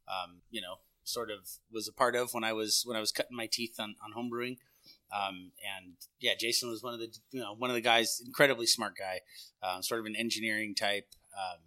um, 0.08 0.38
you 0.50 0.62
know, 0.62 0.76
sort 1.04 1.30
of 1.30 1.40
was 1.70 1.90
a 1.90 1.94
part 1.94 2.16
of 2.16 2.34
when 2.34 2.46
I 2.46 2.54
was 2.54 2.84
when 2.86 2.96
I 2.96 3.02
was 3.02 3.12
cutting 3.12 3.36
my 3.36 3.48
teeth 3.52 3.76
on 3.80 3.96
on 4.02 4.14
homebrewing. 4.14 4.60
Um, 5.14 5.52
and 5.60 5.96
yeah, 6.22 6.36
Jason 6.40 6.70
was 6.70 6.82
one 6.82 6.94
of 6.94 7.02
the 7.02 7.10
you 7.32 7.42
know 7.42 7.54
one 7.54 7.70
of 7.70 7.74
the 7.76 7.82
guys, 7.82 8.22
incredibly 8.26 8.66
smart 8.66 8.94
guy, 8.98 9.20
um, 9.62 9.84
sort 9.84 10.00
of 10.00 10.06
an 10.06 10.16
engineering 10.16 10.74
type. 10.74 11.08
Um, 11.36 11.60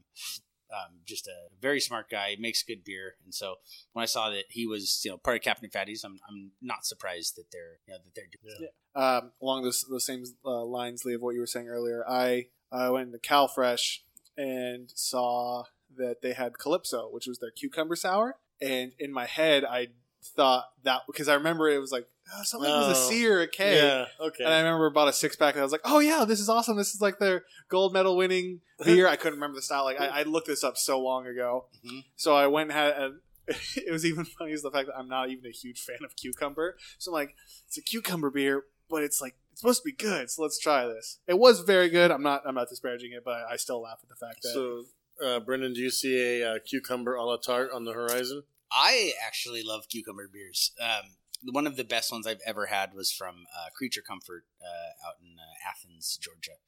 um, 0.72 1.00
just 1.04 1.26
a 1.28 1.48
very 1.60 1.80
smart 1.80 2.10
guy, 2.10 2.36
makes 2.38 2.62
good 2.62 2.84
beer, 2.84 3.14
and 3.24 3.34
so 3.34 3.56
when 3.92 4.02
I 4.02 4.06
saw 4.06 4.30
that 4.30 4.44
he 4.48 4.66
was 4.66 5.02
you 5.04 5.10
know 5.10 5.18
part 5.18 5.36
of 5.36 5.42
Captain 5.42 5.70
Fatty's, 5.70 6.02
I'm, 6.04 6.18
I'm 6.28 6.52
not 6.60 6.84
surprised 6.84 7.36
that 7.36 7.50
they're 7.52 7.78
you 7.86 7.92
know 7.94 7.98
that 8.04 8.14
they're 8.14 8.24
doing. 8.42 8.70
Yeah. 8.96 9.16
um, 9.18 9.32
along 9.40 9.62
those 9.62 9.84
the 9.88 10.00
same 10.00 10.24
uh, 10.44 10.64
lines, 10.64 11.04
Lee, 11.04 11.14
of 11.14 11.22
what 11.22 11.34
you 11.34 11.40
were 11.40 11.46
saying 11.46 11.68
earlier, 11.68 12.04
I 12.08 12.46
I 12.72 12.90
went 12.90 13.12
to 13.12 13.18
CalFresh 13.18 13.98
and 14.36 14.90
saw 14.94 15.64
that 15.96 16.22
they 16.22 16.32
had 16.32 16.58
Calypso, 16.58 17.08
which 17.10 17.26
was 17.26 17.38
their 17.38 17.50
cucumber 17.50 17.94
sour, 17.94 18.36
and 18.60 18.92
in 18.98 19.12
my 19.12 19.26
head, 19.26 19.64
I 19.64 19.88
thought 20.24 20.70
that 20.82 21.02
because 21.06 21.28
I 21.28 21.34
remember 21.34 21.68
it 21.68 21.78
was 21.78 21.92
like 21.92 22.08
oh, 22.32 22.42
something 22.44 22.70
with 22.70 22.88
a 22.88 22.90
Oh, 22.90 23.08
C 23.08 23.26
or 23.28 23.40
a 23.40 23.46
K. 23.48 23.76
Yeah. 23.76 24.06
Okay. 24.20 24.44
And 24.44 24.52
I 24.52 24.58
remember 24.60 24.90
bought 24.90 25.08
a 25.08 25.12
six 25.12 25.36
pack, 25.36 25.54
and 25.54 25.60
I 25.60 25.64
was 25.64 25.72
like, 25.72 25.82
"Oh 25.84 25.98
yeah, 25.98 26.24
this 26.24 26.40
is 26.40 26.48
awesome! 26.48 26.76
This 26.76 26.94
is 26.94 27.00
like 27.00 27.18
their 27.18 27.44
gold 27.68 27.92
medal 27.92 28.16
winning 28.16 28.60
beer." 28.84 29.06
I 29.08 29.16
couldn't 29.16 29.34
remember 29.38 29.56
the 29.56 29.62
style. 29.62 29.84
Like 29.84 30.00
I, 30.00 30.06
I 30.06 30.22
looked 30.22 30.46
this 30.46 30.64
up 30.64 30.76
so 30.76 31.00
long 31.00 31.26
ago, 31.26 31.66
Mhm. 31.84 32.04
so 32.16 32.34
I 32.36 32.46
went 32.46 32.70
and 32.70 32.78
had. 32.78 32.96
And 32.96 33.14
it 33.76 33.92
was 33.92 34.06
even 34.06 34.24
funny 34.24 34.52
is 34.52 34.62
the 34.62 34.70
fact 34.70 34.86
that 34.86 34.96
I'm 34.96 35.08
not 35.08 35.28
even 35.28 35.44
a 35.44 35.50
huge 35.52 35.82
fan 35.82 35.98
of 36.02 36.16
cucumber. 36.16 36.78
So 36.96 37.10
I'm 37.10 37.12
like, 37.14 37.34
it's 37.66 37.76
a 37.76 37.82
cucumber 37.82 38.30
beer, 38.30 38.64
but 38.88 39.02
it's 39.02 39.20
like 39.20 39.34
it's 39.52 39.60
supposed 39.60 39.82
to 39.82 39.84
be 39.84 39.92
good. 39.92 40.30
So 40.30 40.40
let's 40.42 40.58
try 40.58 40.86
this. 40.86 41.18
It 41.26 41.38
was 41.38 41.60
very 41.60 41.90
good. 41.90 42.10
I'm 42.10 42.22
not. 42.22 42.42
I'm 42.46 42.54
not 42.54 42.70
disparaging 42.70 43.12
it, 43.12 43.22
but 43.22 43.42
I 43.50 43.56
still 43.56 43.82
laugh 43.82 43.98
at 44.02 44.08
the 44.08 44.16
fact 44.16 44.40
that. 44.44 44.48
so, 44.54 44.84
uh, 45.24 45.40
Brendan, 45.40 45.74
do 45.74 45.80
you 45.80 45.90
see 45.90 46.40
a 46.40 46.52
uh, 46.54 46.58
cucumber 46.66 47.14
a 47.16 47.22
la 47.22 47.36
tarte 47.36 47.70
on 47.74 47.84
the 47.84 47.92
horizon? 47.92 48.44
I 48.72 49.12
actually 49.24 49.62
love 49.62 49.88
cucumber 49.90 50.26
beers. 50.26 50.72
Um, 50.80 51.10
one 51.52 51.66
of 51.66 51.76
the 51.76 51.84
best 51.84 52.10
ones 52.12 52.26
I've 52.26 52.40
ever 52.46 52.66
had 52.66 52.94
was 52.94 53.10
from 53.12 53.44
uh, 53.56 53.70
Creature 53.74 54.02
Comfort 54.06 54.44
uh, 54.62 55.06
out 55.08 55.14
in 55.22 55.36
uh, 55.38 55.68
Athens, 55.70 56.18
Georgia. 56.20 56.58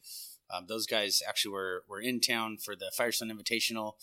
Um, 0.54 0.66
those 0.68 0.86
guys 0.86 1.22
actually 1.26 1.52
were, 1.52 1.82
were 1.88 2.00
in 2.00 2.20
town 2.20 2.56
for 2.58 2.76
the 2.76 2.92
Firestone 2.96 3.30
Invitational, 3.30 3.94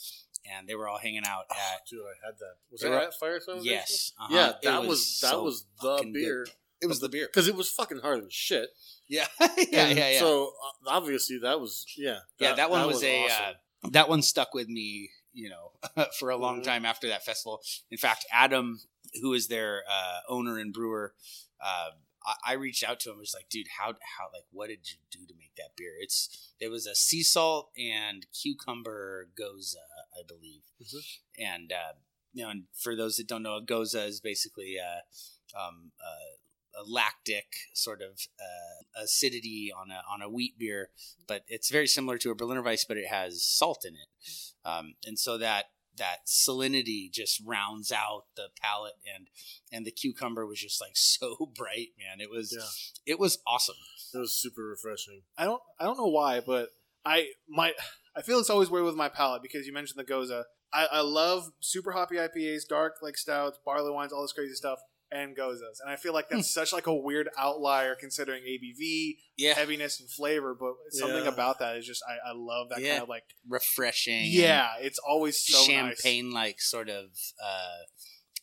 and 0.46 0.68
they 0.68 0.76
were 0.76 0.90
all 0.90 0.98
hanging 0.98 1.24
out 1.26 1.46
at. 1.52 1.88
Dude, 1.90 2.02
I 2.02 2.26
had 2.26 2.36
that. 2.40 2.56
Was 2.72 2.82
that 2.82 2.90
were- 2.92 3.00
at 3.00 3.14
Firestone? 3.20 3.60
Yes, 3.64 4.12
uh-huh. 4.20 4.36
Yeah, 4.36 4.52
that 4.72 4.86
was, 4.88 5.20
that 5.22 5.30
so 5.30 5.44
was 5.44 5.66
the 5.82 5.88
fucking 5.98 6.12
good. 6.14 6.20
beer. 6.20 6.48
It 6.82 6.88
was 6.88 7.00
the 7.00 7.08
beer. 7.08 7.28
because 7.28 7.48
it 7.48 7.56
was 7.56 7.70
fucking 7.70 8.00
hard 8.00 8.26
as 8.26 8.34
shit. 8.34 8.68
Yeah, 9.08 9.26
yeah, 9.40 9.48
yeah, 9.88 10.10
yeah. 10.12 10.20
So 10.20 10.48
uh, 10.48 10.90
obviously 10.90 11.38
that 11.42 11.62
was 11.62 11.86
yeah. 11.98 12.18
yeah, 12.40 12.56
that 12.56 12.70
one 12.70 12.86
was, 12.88 13.02
a 13.04 13.24
awesome. 13.24 13.56
uh, 13.86 13.90
that 13.92 14.10
one 14.10 14.22
stuck 14.22 14.54
with 14.54 14.68
me, 14.68 15.10
you 15.32 15.50
know, 15.50 16.06
for 16.20 16.30
a 16.30 16.36
long 16.36 16.60
Mhm. 16.60 16.64
time 16.66 16.86
after 16.86 17.08
that 17.08 17.24
festival. 17.24 17.62
In 17.90 17.98
fact, 17.98 18.26
Adam, 18.34 18.82
who 19.22 19.34
is 19.34 19.48
their 19.48 19.84
uh, 19.90 20.20
owner 20.28 20.58
and 20.58 20.74
brewer, 20.74 21.14
uh, 21.64 21.92
I, 22.26 22.52
I 22.52 22.54
reached 22.54 22.84
out 22.84 23.00
to 23.02 23.12
him. 23.12 23.20
Was 23.20 23.34
like, 23.36 23.50
dude, 23.50 23.68
how 23.80 23.88
how 24.18 24.26
like 24.34 24.46
what 24.52 24.68
did 24.70 24.90
you 24.92 24.98
do 25.12 25.26
to 25.26 25.34
make 25.38 25.56
that 25.58 25.76
beer? 25.76 25.94
It's 26.00 26.54
it 26.60 26.70
was 26.70 26.86
a 26.88 26.96
sea 26.96 27.24
salt 27.24 27.70
and 27.78 28.26
cucumber 28.34 29.30
gose, 29.40 29.76
I 30.18 30.24
believe, 30.28 30.62
Mhm. 30.82 31.04
and 31.38 31.72
uh, 31.74 31.94
you 32.34 32.44
know, 32.44 32.50
and 32.50 32.64
for 32.74 32.96
those 32.96 33.18
that 33.18 33.28
don't 33.28 33.44
know, 33.44 33.58
a 33.58 33.62
gose 33.62 33.96
is 33.96 34.20
basically 34.20 34.78
uh, 34.80 35.60
um, 35.60 35.92
uh, 36.02 36.82
a 36.82 36.84
lactic 36.90 37.46
sort 37.74 38.02
of 38.02 38.20
uh, 38.40 39.02
acidity 39.04 39.72
on 39.76 39.92
a 39.92 40.02
on 40.12 40.22
a 40.22 40.30
wheat 40.30 40.58
beer, 40.58 40.90
but 41.28 41.44
it's 41.48 41.70
very 41.70 41.88
similar 41.88 42.18
to 42.18 42.32
a 42.32 42.36
Berliner 42.36 42.64
Weiss, 42.64 42.86
but 42.86 42.98
it 42.98 43.08
has 43.08 43.44
salt 43.44 43.86
in 43.86 43.94
it, 43.96 44.08
um, 44.66 44.96
and 45.06 45.20
so 45.20 45.38
that 45.38 45.66
that 45.98 46.26
salinity 46.28 47.12
just 47.12 47.42
rounds 47.46 47.92
out 47.92 48.24
the 48.36 48.48
palate, 48.62 48.94
and 49.16 49.28
and 49.72 49.86
the 49.86 49.92
cucumber 49.92 50.46
was 50.46 50.60
just 50.60 50.82
like 50.82 50.92
so 50.96 51.52
bright, 51.56 51.90
man. 51.98 52.20
It 52.20 52.30
was 52.30 52.54
Yeah. 52.58 53.14
it 53.14 53.20
was 53.20 53.40
awesome. 53.48 53.76
It 54.14 54.18
was 54.18 54.34
super 54.40 54.64
refreshing. 54.64 55.22
I 55.38 55.46
don't 55.46 55.62
I 55.80 55.86
don't 55.86 55.98
know 55.98 56.08
why, 56.08 56.40
but 56.40 56.70
I 57.06 57.30
my 57.50 57.74
I 58.16 58.22
feel 58.22 58.40
it's 58.40 58.50
always 58.50 58.70
weird 58.70 58.86
with 58.86 58.96
my 58.96 59.10
palate 59.10 59.42
because 59.42 59.66
you 59.66 59.74
mentioned 59.74 60.00
the 60.00 60.12
gose. 60.12 60.44
I, 60.76 60.88
I 60.92 61.02
love 61.02 61.52
super 61.60 61.92
hoppy 61.92 62.16
IPAs, 62.16 62.68
dark 62.68 62.96
like 63.02 63.16
stouts, 63.18 63.60
barley 63.64 63.92
wines, 63.92 64.12
all 64.12 64.22
this 64.24 64.34
crazy 64.34 64.56
stuff, 64.56 64.80
and 65.14 65.36
goses. 65.36 65.80
And 65.84 65.92
I 65.92 65.96
feel 65.96 66.14
like 66.14 66.30
that's 66.30 66.52
such 66.54 66.74
like 66.74 66.88
a 66.88 66.94
weird 66.96 67.30
outlier 67.38 67.96
considering 67.96 68.44
ABV, 68.44 69.18
Yeah, 69.38 69.54
heaviness, 69.54 70.00
and 70.00 70.10
flavor. 70.10 70.56
But 70.60 70.74
something 70.92 71.24
Yeah. 71.26 71.30
about 71.32 71.60
that 71.60 71.78
is 71.78 71.86
just 71.86 72.02
I, 72.08 72.30
I 72.30 72.34
love 72.34 72.70
that 72.70 72.82
Yeah. 72.82 72.92
kind 72.94 73.04
of 73.04 73.10
like 73.10 73.26
refreshing. 73.48 74.26
yeah, 74.26 74.70
it's 74.80 75.00
always 75.00 75.38
so 75.46 75.62
champagne 75.64 76.32
like 76.32 76.60
sort 76.62 76.90
of 76.90 77.06
uh, 77.44 77.84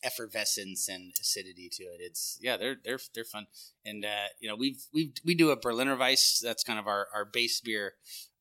effervescence 0.03 0.87
and 0.87 1.13
acidity 1.19 1.69
to 1.73 1.83
it. 1.83 1.99
It's 1.99 2.37
yeah, 2.41 2.57
they're 2.57 2.77
they're 2.83 2.99
they're 3.13 3.23
fun, 3.25 3.47
and 3.85 4.03
uh, 4.05 4.27
you 4.39 4.49
know 4.49 4.55
we've 4.55 4.83
we 4.93 5.13
we 5.25 5.35
do 5.35 5.51
a 5.51 5.55
Berliner 5.55 5.95
Weiss. 5.97 6.39
That's 6.43 6.63
kind 6.63 6.79
of 6.79 6.87
our 6.87 7.07
our 7.13 7.25
base 7.25 7.61
beer 7.61 7.93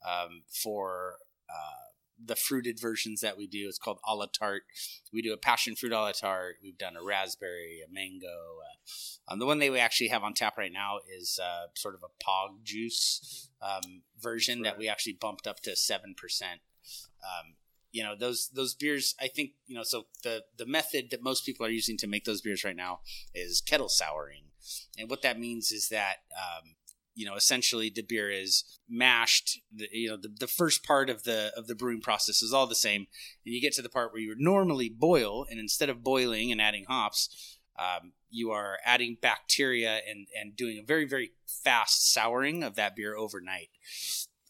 um, 0.07 0.43
for. 0.63 1.17
Uh, 1.49 1.90
the 2.25 2.37
fruited 2.37 2.79
versions 2.81 3.21
that 3.21 3.37
we 3.37 3.47
do, 3.47 3.67
it's 3.69 3.79
called 3.79 3.99
a 4.07 4.15
la 4.15 4.27
tarte. 4.27 4.63
We 5.13 5.23
do 5.23 5.33
a 5.33 5.37
passion 5.37 5.77
fruit 5.77 5.93
a 5.93 6.01
la 6.01 6.13
tarte. 6.13 6.57
We've 6.63 6.79
done 6.79 6.97
a 6.97 7.03
raspberry, 7.03 7.81
a 7.87 7.93
mango. 7.93 8.27
Uh, 8.27 9.33
um, 9.33 9.39
the 9.39 9.47
one 9.47 9.59
that 9.59 9.71
we 9.71 9.79
actually 9.79 10.09
have 10.09 10.23
on 10.23 10.35
tap 10.35 10.59
right 10.59 10.73
now 10.73 10.99
is 11.19 11.39
uh, 11.43 11.67
sort 11.75 11.95
of 11.95 12.03
a 12.03 12.25
pog 12.25 12.63
juice 12.63 13.49
um, 13.63 14.03
version 14.21 14.63
that 14.63 14.79
we 14.79 14.89
actually 14.89 15.17
bumped 15.21 15.47
up 15.47 15.61
to 15.61 15.77
seven 15.77 16.15
percent. 16.17 16.61
Um, 17.23 17.55
you 17.93 18.03
know 18.03 18.15
those 18.19 18.51
those 18.55 18.75
beers. 18.75 19.15
I 19.21 19.29
think 19.29 19.53
you 19.67 19.75
know. 19.75 19.83
So 19.83 20.07
the 20.23 20.45
the 20.57 20.67
method 20.67 21.11
that 21.11 21.23
most 21.23 21.45
people 21.45 21.67
are 21.67 21.71
using 21.71 21.97
to 21.99 22.07
make 22.07 22.25
those 22.25 22.41
beers 22.41 22.65
right 22.65 22.77
now 22.77 23.01
is 23.35 23.61
kettle 23.61 23.89
souring, 23.89 24.45
and 24.99 25.11
what 25.11 25.23
that 25.23 25.39
means 25.39 25.73
is 25.73 25.89
that 25.89 26.19
um, 26.37 26.75
you 27.15 27.27
know 27.27 27.35
essentially 27.35 27.91
the 27.95 28.03
beer 28.03 28.31
is 28.31 28.65
mashed. 28.89 29.61
The, 29.75 29.89
you 29.93 30.09
know 30.09 30.17
the, 30.17 30.29
the 30.29 30.47
first 30.47 30.85
part 30.85 31.11
of 31.11 31.25
the 31.25 31.53
of 31.57 31.67
the 31.67 31.75
brewing 31.75 32.01
process 32.01 32.43
is 32.43 32.53
all 32.53 32.67
the 32.67 32.75
same, 32.75 33.07
and 33.45 33.55
you 33.55 33.61
get 33.61 33.73
to 33.75 33.83
the 33.83 33.89
part 33.89 34.13
where 34.13 34.23
you 34.23 34.29
would 34.29 34.41
normally 34.41 34.89
boil, 34.89 35.47
and 35.51 35.59
instead 35.59 35.91
of 35.91 36.03
boiling 36.03 36.51
and 36.53 36.61
adding 36.61 36.85
hops, 36.89 37.59
um, 37.79 38.13
you 38.29 38.51
are 38.51 38.79
adding 38.85 39.17
bacteria 39.21 40.01
and 40.09 40.27
and 40.39 40.57
doing 40.57 40.79
a 40.79 40.85
very 40.85 41.07
very 41.07 41.33
fast 41.47 42.13
souring 42.13 42.63
of 42.63 42.77
that 42.77 42.97
beer 42.97 43.17
overnight. 43.17 43.69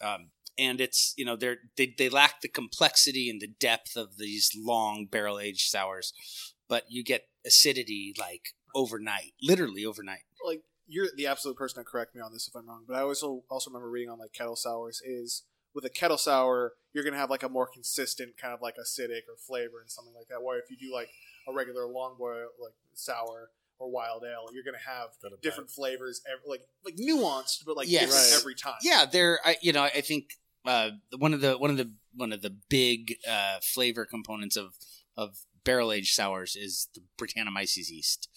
Um, 0.03 0.31
and 0.61 0.81
it's 0.81 1.15
you 1.17 1.25
know 1.25 1.37
they're 1.37 1.59
they, 1.77 1.95
they 1.97 2.09
lack 2.09 2.41
the 2.41 2.49
complexity 2.49 3.31
and 3.31 3.41
the 3.41 3.49
depth 3.49 3.97
of 3.97 4.19
these 4.19 4.51
long 4.57 5.07
barrel 5.11 5.39
aged 5.39 5.69
sours 5.69 6.13
but 6.69 6.85
you 6.89 7.03
get 7.03 7.29
acidity 7.45 8.15
like 8.19 8.51
overnight 8.75 9.33
literally 9.43 9.85
overnight 9.85 10.25
like 10.47 10.63
you're 10.91 11.07
the 11.17 11.27
absolute 11.27 11.57
person 11.57 11.83
to 11.83 11.89
correct 11.89 12.15
me 12.15 12.21
on 12.21 12.33
this 12.33 12.47
if 12.49 12.55
I'm 12.55 12.69
wrong, 12.69 12.85
but 12.87 12.97
I 12.97 13.01
also 13.03 13.45
also 13.51 13.71
remember 13.71 13.89
reading 13.91 14.11
on 14.11 14.19
like 14.19 14.33
kettle 14.33 14.57
sours 14.57 15.01
is 15.05 15.45
with 15.75 15.85
a 15.85 15.91
kettle 15.91 16.19
sour 16.19 16.73
you're 16.93 17.05
gonna 17.05 17.17
have 17.17 17.31
like 17.31 17.45
a 17.45 17.49
more 17.49 17.67
consistent 17.73 18.37
kind 18.37 18.53
of 18.53 18.61
like 18.61 18.75
acidic 18.77 19.23
or 19.31 19.37
flavor 19.39 19.81
and 19.81 19.89
something 19.91 20.13
like 20.15 20.27
that. 20.29 20.43
Where 20.43 20.59
if 20.59 20.65
you 20.71 20.77
do 20.77 20.93
like 20.93 21.09
a 21.49 21.53
regular 21.55 21.87
long 21.87 22.17
boil 22.19 22.49
like 22.61 22.75
sour 22.95 23.51
or 23.79 23.91
wild 23.91 24.25
ale, 24.25 24.47
you're 24.53 24.65
gonna 24.65 24.79
have 24.85 25.11
Got 25.23 25.33
a 25.33 25.37
different 25.41 25.71
flavors, 25.71 26.21
ev- 26.31 26.41
like 26.47 26.63
like 26.85 26.97
nuanced, 26.97 27.65
but 27.65 27.77
like 27.77 27.89
Yes. 27.89 28.03
different 28.03 28.27
Right. 28.33 28.41
every 28.41 28.55
time. 28.57 28.79
yeah 28.83 29.07
they're 29.11 29.39
I, 29.45 29.57
you 29.63 29.73
know 29.73 29.83
i 29.85 30.01
think 30.03 30.33
uh, 30.67 30.91
one 31.17 31.33
of 31.33 31.41
the 31.41 31.57
one 31.57 31.71
of 31.71 31.77
the 31.79 31.91
one 32.15 32.33
of 32.33 32.43
the 32.43 32.55
big 32.69 33.15
uh, 33.27 33.61
flavor 33.63 34.05
components 34.05 34.57
of 34.57 34.75
of 35.17 35.39
barrel 35.65 35.93
aged 35.93 36.15
sours 36.15 36.57
is 36.57 36.89
the 36.95 37.01
Brettanomyces 37.19 37.89
yeast. 37.91 38.29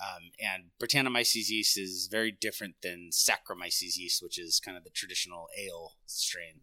Um, 0.00 0.30
and 0.40 0.64
Brettanomyces 0.80 1.48
yeast 1.48 1.78
is 1.78 2.08
very 2.10 2.30
different 2.30 2.76
than 2.82 3.10
Saccharomyces 3.12 3.96
yeast, 3.96 4.22
which 4.22 4.38
is 4.38 4.60
kind 4.60 4.76
of 4.76 4.84
the 4.84 4.90
traditional 4.90 5.48
ale 5.58 5.94
strain. 6.06 6.60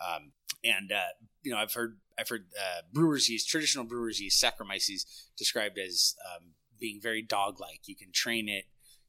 Um, 0.00 0.32
and 0.64 0.90
uh, 0.92 1.14
you 1.42 1.52
know, 1.52 1.58
I've 1.58 1.72
heard 1.72 1.98
I've 2.18 2.28
heard 2.28 2.46
uh, 2.58 2.82
brewers 2.92 3.28
yeast, 3.28 3.48
traditional 3.48 3.84
brewers 3.84 4.20
yeast, 4.20 4.42
Saccharomyces, 4.42 5.04
described 5.36 5.78
as 5.78 6.14
um, 6.34 6.50
being 6.80 7.00
very 7.00 7.22
dog 7.22 7.60
like. 7.60 7.80
You 7.86 7.96
can 7.96 8.10
train 8.12 8.48
it, 8.48 8.64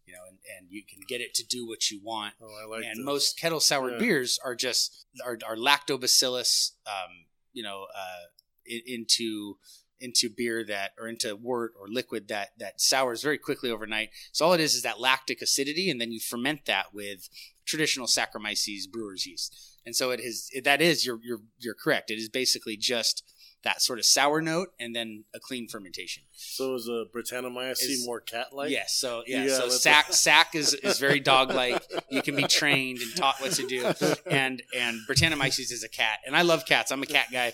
you 0.06 0.14
know, 0.14 0.20
and, 0.28 0.38
and 0.58 0.68
you 0.70 0.84
can 0.84 1.00
get 1.08 1.22
it 1.22 1.34
to 1.36 1.46
do 1.46 1.68
what 1.68 1.90
you 1.90 2.00
want 2.04 2.34
Oh, 2.42 2.48
I 2.62 2.68
like 2.68 2.86
and 2.86 3.04
most 3.04 3.40
kettle 3.40 3.60
sour 3.60 3.92
Yeah. 3.92 4.00
beers 4.00 4.40
are 4.44 4.56
just 4.56 5.06
are, 5.26 5.38
are 5.46 5.56
lactobacillus 5.56 6.72
um, 6.86 7.26
you 7.54 7.64
know 7.64 7.88
uh, 7.96 8.26
into 8.66 9.58
into 10.04 10.30
beer 10.30 10.64
that 10.66 10.92
or 11.00 11.08
into 11.08 11.36
wort 11.36 11.72
or 11.80 11.88
liquid 11.88 12.28
that 12.28 12.50
that 12.60 12.80
sours 12.80 13.24
very 13.24 13.38
quickly 13.38 13.72
overnight 13.72 14.10
so 14.32 14.46
all 14.46 14.54
it 14.54 14.60
is 14.60 14.76
is 14.76 14.84
that 14.84 15.00
lactic 15.00 15.42
acidity 15.42 15.90
and 15.90 16.00
then 16.00 16.12
you 16.12 16.20
ferment 16.20 16.66
that 16.66 16.94
with 16.94 17.30
traditional 17.66 18.06
saccharomyces 18.08 18.90
brewer's 18.92 19.26
yeast 19.26 19.74
and 19.86 19.96
so 19.96 20.12
it 20.12 20.20
is. 20.20 20.50
It, 20.54 20.64
that 20.64 20.82
is 20.82 21.06
you're 21.06 21.20
you're 21.22 21.42
you're 21.60 21.76
correct. 21.76 22.10
It 22.10 22.16
is 22.16 22.30
basically 22.30 22.78
just 22.78 23.24
that 23.64 23.82
sort 23.82 23.98
of 24.00 24.06
sour 24.06 24.42
note 24.42 24.70
and 24.80 24.96
then 24.96 25.24
a 25.34 25.40
clean 25.40 25.68
fermentation. 25.68 26.24
So 26.34 26.76
is 26.76 26.88
a 26.88 27.06
Brettanomyces 27.16 28.06
more 28.06 28.20
cat-like? 28.20 28.72
yes. 28.72 28.94
So 28.94 29.24
yeah. 29.26 29.46
Yeah, 29.46 29.58
so 29.58 29.64
let's- 29.64 29.82
sack 29.82 30.06
sack 30.14 30.56
is 30.56 30.74
is 30.74 31.00
very 31.00 31.20
dog 31.20 31.54
like. 31.54 31.84
You 32.10 32.22
can 32.22 32.36
be 32.36 32.44
trained 32.44 33.00
and 33.00 33.16
taught 33.16 33.36
what 33.42 33.52
to 33.54 33.68
do. 33.68 33.92
And 34.26 34.62
and 34.78 35.00
Brettanomyces 35.10 35.72
is 35.72 35.84
a 35.84 35.90
cat, 35.90 36.20
and 36.26 36.36
I 36.36 36.44
love 36.44 36.66
cats. 36.66 36.92
I'm 36.92 37.04
a 37.04 37.08
cat 37.08 37.28
guy. 37.32 37.54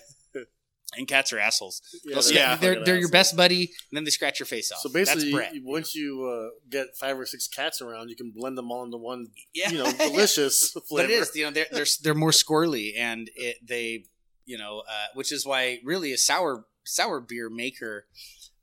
And 0.97 1.07
cats 1.07 1.31
are 1.33 1.37
assholes. 1.39 1.81
Yeah, 2.03 2.13
They'll 2.15 2.23
they're 2.23 2.33
yeah. 2.33 2.55
they're 2.55 2.83
they're 2.83 2.97
your 2.99 3.09
best 3.09 3.35
buddy, 3.37 3.61
and 3.89 3.95
then 3.95 4.05
they 4.05 4.09
scratch 4.09 4.39
your 4.39 4.47
face 4.47 4.71
off. 4.71 4.79
So 4.79 4.89
basically, 4.89 5.31
that's 5.31 5.53
you- 5.53 5.61
once 5.63 5.93
you 5.93 6.25
uh, 6.25 6.49
get 6.67 6.97
five 6.97 7.17
or 7.19 7.27
six 7.27 7.47
cats 7.47 7.79
around, 7.79 8.09
you 8.09 8.15
can 8.15 8.31
blend 8.35 8.57
them 8.57 8.71
all 8.71 8.83
into 8.83 8.97
one, 8.97 9.27
Yeah, 9.53 9.69
you 9.69 9.77
know, 9.77 9.91
delicious 9.99 10.71
but 10.73 10.87
flavor. 10.87 11.11
it 11.11 11.13
is 11.13 11.35
you 11.35 11.45
know 11.45 11.51
they're 11.51 11.67
they're 11.71 11.85
they're 12.01 12.15
more 12.15 12.31
squirrely 12.31 12.93
and 12.97 13.29
it 13.35 13.57
they 13.65 14.05
you 14.45 14.57
know 14.57 14.81
uh, 14.89 15.05
which 15.13 15.31
is 15.31 15.45
why 15.45 15.77
really 15.83 16.11
a 16.11 16.17
sour 16.17 16.65
sour 16.85 17.19
beer 17.21 17.51
maker 17.51 18.07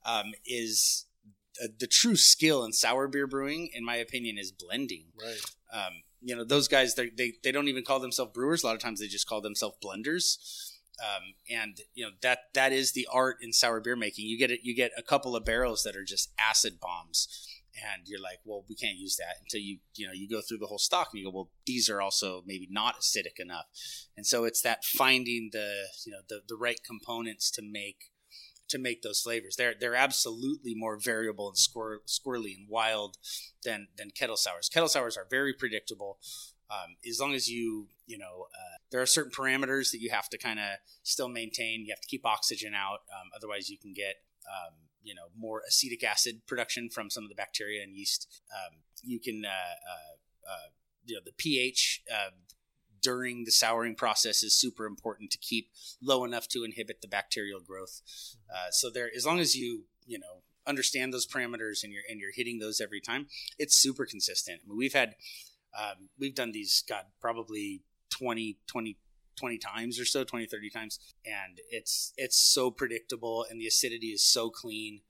um, 0.05 0.33
is 0.45 1.07
uh, 1.63 1.69
the 1.79 1.87
true 1.87 2.17
skill 2.17 2.65
in 2.65 2.73
sour 2.73 3.07
beer 3.07 3.29
brewing 3.29 3.71
in 3.73 3.85
my 3.85 3.95
opinion 3.97 4.37
is 4.37 4.51
blending 4.51 5.05
Right. 5.23 5.41
um, 5.73 5.93
you 6.23 6.35
know 6.35 6.43
those 6.45 6.67
guys 6.67 6.97
they 6.97 7.11
they 7.17 7.35
they 7.45 7.53
don't 7.53 7.69
even 7.69 7.85
call 7.85 8.01
themselves 8.01 8.33
brewers 8.35 8.65
a 8.65 8.67
lot 8.67 8.75
of 8.75 8.81
times 8.83 8.99
they 8.99 9.07
just 9.07 9.29
call 9.29 9.41
themselves 9.41 9.77
blenders 9.85 10.66
um, 11.01 11.35
and 11.51 11.79
you 11.95 12.05
know 12.05 12.13
that 12.23 12.39
that 12.55 12.73
is 12.73 12.93
the 12.93 13.07
art 13.13 13.37
in 13.41 13.53
sour 13.53 13.81
beer 13.81 13.97
making. 13.97 14.27
You 14.27 14.39
get 14.39 14.51
it 14.51 14.61
you 14.63 14.75
get 14.75 14.93
a 14.97 15.03
couple 15.03 15.37
of 15.37 15.45
barrels 15.45 15.83
that 15.83 15.97
are 15.97 16.05
just 16.05 16.33
acid 16.39 16.81
bombs 16.81 17.47
and 17.77 18.03
you're 18.07 18.21
like 18.21 18.39
well 18.45 18.65
we 18.69 18.75
can't 18.75 18.97
use 18.97 19.17
that 19.17 19.37
until 19.43 19.61
you 19.61 19.79
you 19.95 20.07
know 20.07 20.13
you 20.15 20.29
go 20.29 20.41
through 20.41 20.59
the 20.59 20.67
whole 20.67 20.79
stock 20.79 21.09
and 21.13 21.21
you 21.21 21.27
go 21.27 21.35
well 21.35 21.51
these 21.67 21.91
are 21.91 22.01
also 22.01 22.43
maybe 22.47 22.69
not 22.71 23.01
acidic 23.01 23.39
enough. 23.39 23.67
And 24.17 24.27
so 24.27 24.45
it's 24.45 24.63
that 24.63 24.85
finding 24.85 25.51
the 25.53 25.87
you 26.05 26.13
know 26.13 26.21
the, 26.29 26.41
the 26.49 26.57
right 26.57 26.81
components 26.85 27.51
to 27.53 27.63
make 27.63 28.11
to 28.69 28.79
make 28.79 29.03
those 29.03 29.21
flavors. 29.21 29.57
They're 29.57 29.75
they're 29.79 29.95
absolutely 29.95 30.75
more 30.75 30.99
variable 30.99 31.49
and 31.49 31.57
squir- 31.57 32.01
squirrely 32.07 32.57
and 32.57 32.69
wild 32.69 33.17
than 33.65 33.89
than 33.97 34.11
kettle 34.11 34.37
sours. 34.37 34.69
Kettle 34.69 34.89
sours 34.89 35.17
are 35.17 35.27
very 35.29 35.53
predictable 35.53 36.19
um, 36.71 36.97
as 37.09 37.21
long 37.21 37.35
as 37.35 37.49
you 37.49 37.89
you 38.07 38.19
know 38.19 38.47
uh, 38.55 38.77
there 38.91 39.01
are 39.01 39.07
certain 39.07 39.33
parameters 39.33 39.91
that 39.91 40.01
you 40.01 40.11
have 40.11 40.29
to 40.31 40.39
kind 40.39 40.59
of 40.59 40.67
still 41.03 41.29
maintain. 41.29 41.85
You 41.85 41.93
have 41.93 42.01
to 42.01 42.09
keep 42.09 42.27
oxygen 42.27 42.75
out 42.75 43.01
um, 43.13 43.31
otherwise 43.35 43.69
you 43.69 43.79
can 43.79 43.93
get 43.93 44.17
um, 44.47 44.75
you 45.03 45.15
know 45.15 45.29
more 45.37 45.63
acetic 45.67 46.05
acid 46.05 46.43
production 46.47 46.89
from 46.91 47.11
some 47.11 47.23
of 47.23 47.29
the 47.29 47.35
bacteria 47.35 47.83
and 47.83 47.95
yeast. 47.95 48.43
Um, 48.53 48.79
you 49.03 49.21
can 49.21 49.45
uh, 49.45 49.49
uh, 49.49 50.51
uh, 50.51 50.69
you 51.05 51.15
know 51.15 51.21
the 51.25 51.33
ph 51.33 52.03
uh, 52.13 52.31
during 53.01 53.45
the 53.45 53.53
souring 53.53 53.95
process 53.95 54.43
is 54.43 54.59
super 54.59 54.85
important 54.85 55.31
to 55.31 55.39
keep 55.39 55.71
low 56.03 56.25
enough 56.25 56.49
to 56.49 56.65
inhibit 56.65 57.01
the 57.03 57.09
bacterial 57.09 57.61
growth. 57.61 58.03
Uh, 58.51 58.71
so 58.71 58.91
there 58.91 59.11
as 59.17 59.25
long 59.25 59.39
as 59.39 59.55
you 59.55 59.85
you 60.07 60.19
know 60.19 60.43
understand 60.67 61.15
those 61.15 61.27
parameters 61.27 61.85
and 61.85 61.93
you're 61.93 62.03
and 62.09 62.21
you're 62.21 62.33
hitting 62.35 62.59
those 62.59 62.81
every 62.81 63.01
time 63.01 63.27
it's 63.59 63.77
super 63.77 64.05
consistent. 64.05 64.61
I 64.65 64.69
mean, 64.69 64.77
we've 64.77 64.95
had 64.95 65.15
um, 65.79 66.09
we've 66.19 66.35
done 66.35 66.53
these 66.53 66.83
god 66.89 67.05
probably 67.21 67.83
20 68.11 68.59
20 68.67 68.97
20 69.39 69.59
times 69.59 70.01
or 70.01 70.05
so 70.07 70.25
20 70.25 70.47
30 70.47 70.71
times 70.71 70.99
and 71.27 71.61
it's 71.71 72.13
it's 72.17 72.39
so 72.39 72.71
predictable 72.71 73.45
and 73.51 73.61
the 73.61 73.67
acidity 73.67 74.07
is 74.09 74.25
so 74.25 74.49
clean 74.49 75.01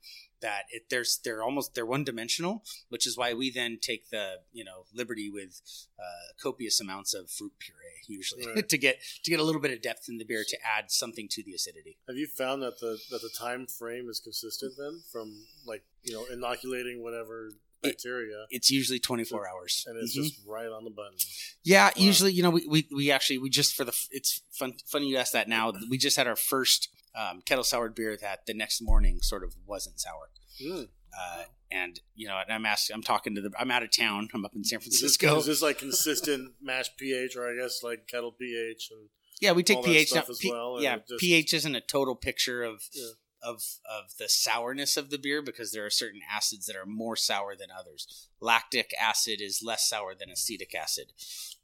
that 0.41 0.63
it 0.69 0.83
there's 0.89 1.19
they're 1.23 1.41
almost 1.41 1.73
they're 1.73 1.85
one 1.85 2.03
dimensional 2.03 2.63
which 2.89 3.07
is 3.07 3.17
why 3.17 3.33
we 3.33 3.49
then 3.49 3.77
take 3.81 4.09
the 4.09 4.35
you 4.51 4.63
know 4.65 4.83
liberty 4.93 5.29
with 5.31 5.61
uh, 5.97 6.33
copious 6.43 6.79
amounts 6.81 7.13
of 7.13 7.29
fruit 7.29 7.53
puree 7.57 7.77
usually 8.07 8.45
Right. 8.45 8.67
to 8.73 8.77
get 8.77 8.97
to 9.23 9.31
get 9.31 9.39
a 9.39 9.43
little 9.43 9.61
bit 9.61 9.71
of 9.71 9.81
depth 9.81 10.07
in 10.09 10.17
the 10.17 10.25
beer 10.25 10.43
to 10.47 10.57
add 10.77 10.91
something 10.91 11.27
to 11.31 11.41
the 11.43 11.53
acidity 11.53 11.97
Have 12.07 12.17
you 12.17 12.27
found 12.27 12.61
that 12.61 12.79
the 12.79 12.99
that 13.09 13.21
the 13.21 13.31
time 13.37 13.65
frame 13.65 14.09
is 14.09 14.19
consistent 14.19 14.73
then 14.77 15.01
from 15.11 15.45
like 15.65 15.83
you 16.03 16.13
know 16.13 16.25
inoculating 16.31 17.01
whatever 17.01 17.51
bacteria 17.81 18.45
it's 18.49 18.69
usually 18.69 18.99
24 18.99 19.47
hours 19.47 19.83
and 19.87 19.97
it's 19.97 20.17
Mhm. 20.17 20.23
just 20.23 20.39
right 20.47 20.67
on 20.67 20.83
the 20.83 20.89
button. 20.89 21.17
Yeah, 21.63 21.87
Wow. 21.87 21.93
usually, 21.97 22.31
you 22.33 22.43
know, 22.43 22.49
we, 22.49 22.65
we, 22.67 22.87
we 22.93 23.11
actually, 23.11 23.37
we 23.37 23.49
just 23.49 23.75
for 23.75 23.83
the, 23.83 23.93
it's 24.11 24.41
fun, 24.51 24.73
funny 24.87 25.07
you 25.07 25.17
ask 25.17 25.33
that 25.33 25.47
now. 25.47 25.71
We 25.89 25.97
just 25.97 26.17
had 26.17 26.27
our 26.27 26.35
first 26.35 26.89
um, 27.15 27.41
kettle 27.45 27.63
soured 27.63 27.95
beer 27.95 28.15
that 28.21 28.45
the 28.45 28.53
next 28.53 28.81
morning 28.81 29.19
sort 29.21 29.43
of 29.43 29.55
wasn't 29.65 29.99
sour. 29.99 30.29
Mm. 30.61 30.87
Uh, 31.19 31.43
and, 31.71 31.99
you 32.15 32.27
know, 32.27 32.37
and 32.37 32.51
I'm 32.51 32.65
asking, 32.65 32.93
I'm 32.95 33.01
talking 33.03 33.33
to 33.35 33.41
the, 33.41 33.51
I'm 33.57 33.71
out 33.71 33.81
of 33.83 33.91
town. 33.95 34.29
I'm 34.33 34.45
up 34.45 34.53
in 34.55 34.63
San 34.63 34.79
Is 34.79 34.85
this, 34.85 34.99
Francisco. 34.99 35.37
is 35.39 35.45
this 35.45 35.61
like 35.61 35.79
consistent 35.79 36.53
mash 36.61 36.95
pH 36.97 37.35
or 37.35 37.49
I 37.51 37.55
guess 37.61 37.81
like 37.83 38.07
kettle 38.07 38.31
pH 38.31 38.89
and 38.91 39.09
yeah, 39.41 39.51
we 39.51 39.61
take 39.63 39.83
pH. 39.83 40.09
stuff 40.09 40.27
now. 40.27 40.31
as 40.31 40.37
P- 40.39 40.51
well, 40.51 40.81
yeah, 40.81 40.97
just- 41.07 41.19
pH 41.19 41.53
isn't 41.53 41.75
a 41.75 41.81
total 41.81 42.15
picture 42.15 42.63
of, 42.63 42.81
Yeah. 42.93 43.05
Of, 43.41 43.61
of 43.85 44.17
the 44.17 44.27
sourness 44.27 44.97
of 44.97 45.09
the 45.09 45.17
beer 45.17 45.41
because 45.41 45.71
there 45.71 45.85
are 45.85 45.89
certain 45.89 46.21
acids 46.31 46.65
that 46.65 46.75
are 46.75 46.85
more 46.85 47.15
sour 47.15 47.55
than 47.55 47.69
others. 47.77 48.27
Lactic 48.39 48.91
acid 48.99 49.39
is 49.41 49.61
less 49.63 49.87
sour 49.89 50.13
than 50.15 50.29
acetic 50.29 50.73
acid. 50.75 51.13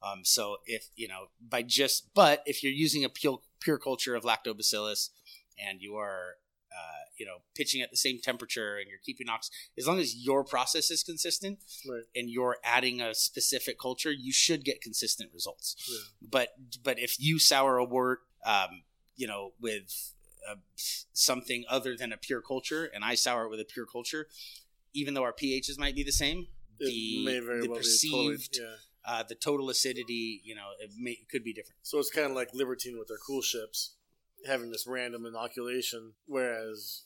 Um, 0.01 0.21
so 0.24 0.57
if 0.65 0.88
you 0.95 1.07
know 1.07 1.28
by 1.41 1.63
just, 1.63 2.13
but 2.13 2.43
if 2.45 2.63
you're 2.63 2.71
using 2.74 3.03
a 3.03 3.09
pure, 3.09 3.39
pure 3.59 3.78
culture 3.78 4.15
of 4.15 4.24
lactobacillus 4.24 5.09
and 5.57 5.82
you 5.82 5.95
are, 5.95 6.36
uh, 6.71 7.05
you 7.17 7.26
know, 7.26 7.38
pitching 7.55 7.82
at 7.82 7.91
the 7.91 7.97
same 7.97 8.19
temperature 8.19 8.78
and 8.78 8.88
you're 8.89 8.99
keeping 9.05 9.30
ox, 9.30 9.49
as 9.78 9.88
long 9.88 9.99
as 9.99 10.15
your 10.15 10.43
process 10.43 10.89
is 10.91 11.03
consistent 11.03 11.59
Right. 11.88 12.03
and 12.15 12.30
you're 12.30 12.57
adding 12.63 12.99
a 13.01 13.13
specific 13.13 13.80
culture, 13.80 14.11
you 14.11 14.34
should 14.34 14.65
get 14.65 14.82
consistent 14.82 15.32
results. 15.34 15.76
Yeah. 15.89 16.28
But 16.30 16.49
but 16.84 16.99
if 16.99 17.19
you 17.19 17.39
sour 17.39 17.78
a 17.78 17.86
wort, 17.86 18.19
um, 18.45 18.84
you 19.15 19.28
know, 19.28 19.53
with 19.61 20.13
uh, 20.50 20.56
something 21.14 21.64
other 21.70 21.96
than 21.96 22.12
a 22.12 22.18
pure 22.18 22.41
culture, 22.41 22.89
and 22.94 23.04
I 23.04 23.16
sour 23.16 23.46
it 23.46 23.50
with 23.50 23.60
a 23.60 23.66
pure 23.66 23.86
culture, 23.86 24.28
even 24.94 25.14
though 25.14 25.24
our 25.24 25.34
pHs 25.34 25.78
might 25.78 25.96
be 25.96 26.04
the 26.04 26.12
same, 26.12 26.48
it 26.80 26.88
the, 26.88 27.26
may 27.26 27.39
very 27.39 27.62
the 27.62 27.70
well 27.70 27.78
perceived, 27.78 28.52
be 28.52 28.60
totally, 28.60 28.76
yeah. 29.08 29.14
uh, 29.14 29.24
the 29.28 29.36
total 29.36 29.70
acidity, 29.70 30.41
you 30.44 30.56
know, 30.56 30.70
it, 30.80 30.91
may, 30.98 31.18
could 31.30 31.44
be 31.44 31.54
different. 31.54 31.80
So 31.84 32.00
it's 32.00 32.10
kind 32.10 32.28
of 32.28 32.36
like 32.36 32.50
Libertine 32.54 32.98
with 32.98 33.08
their 33.08 33.18
coolships, 33.18 33.96
having 34.46 34.72
this 34.72 34.86
random 34.88 35.26
inoculation, 35.26 36.14
whereas 36.26 37.04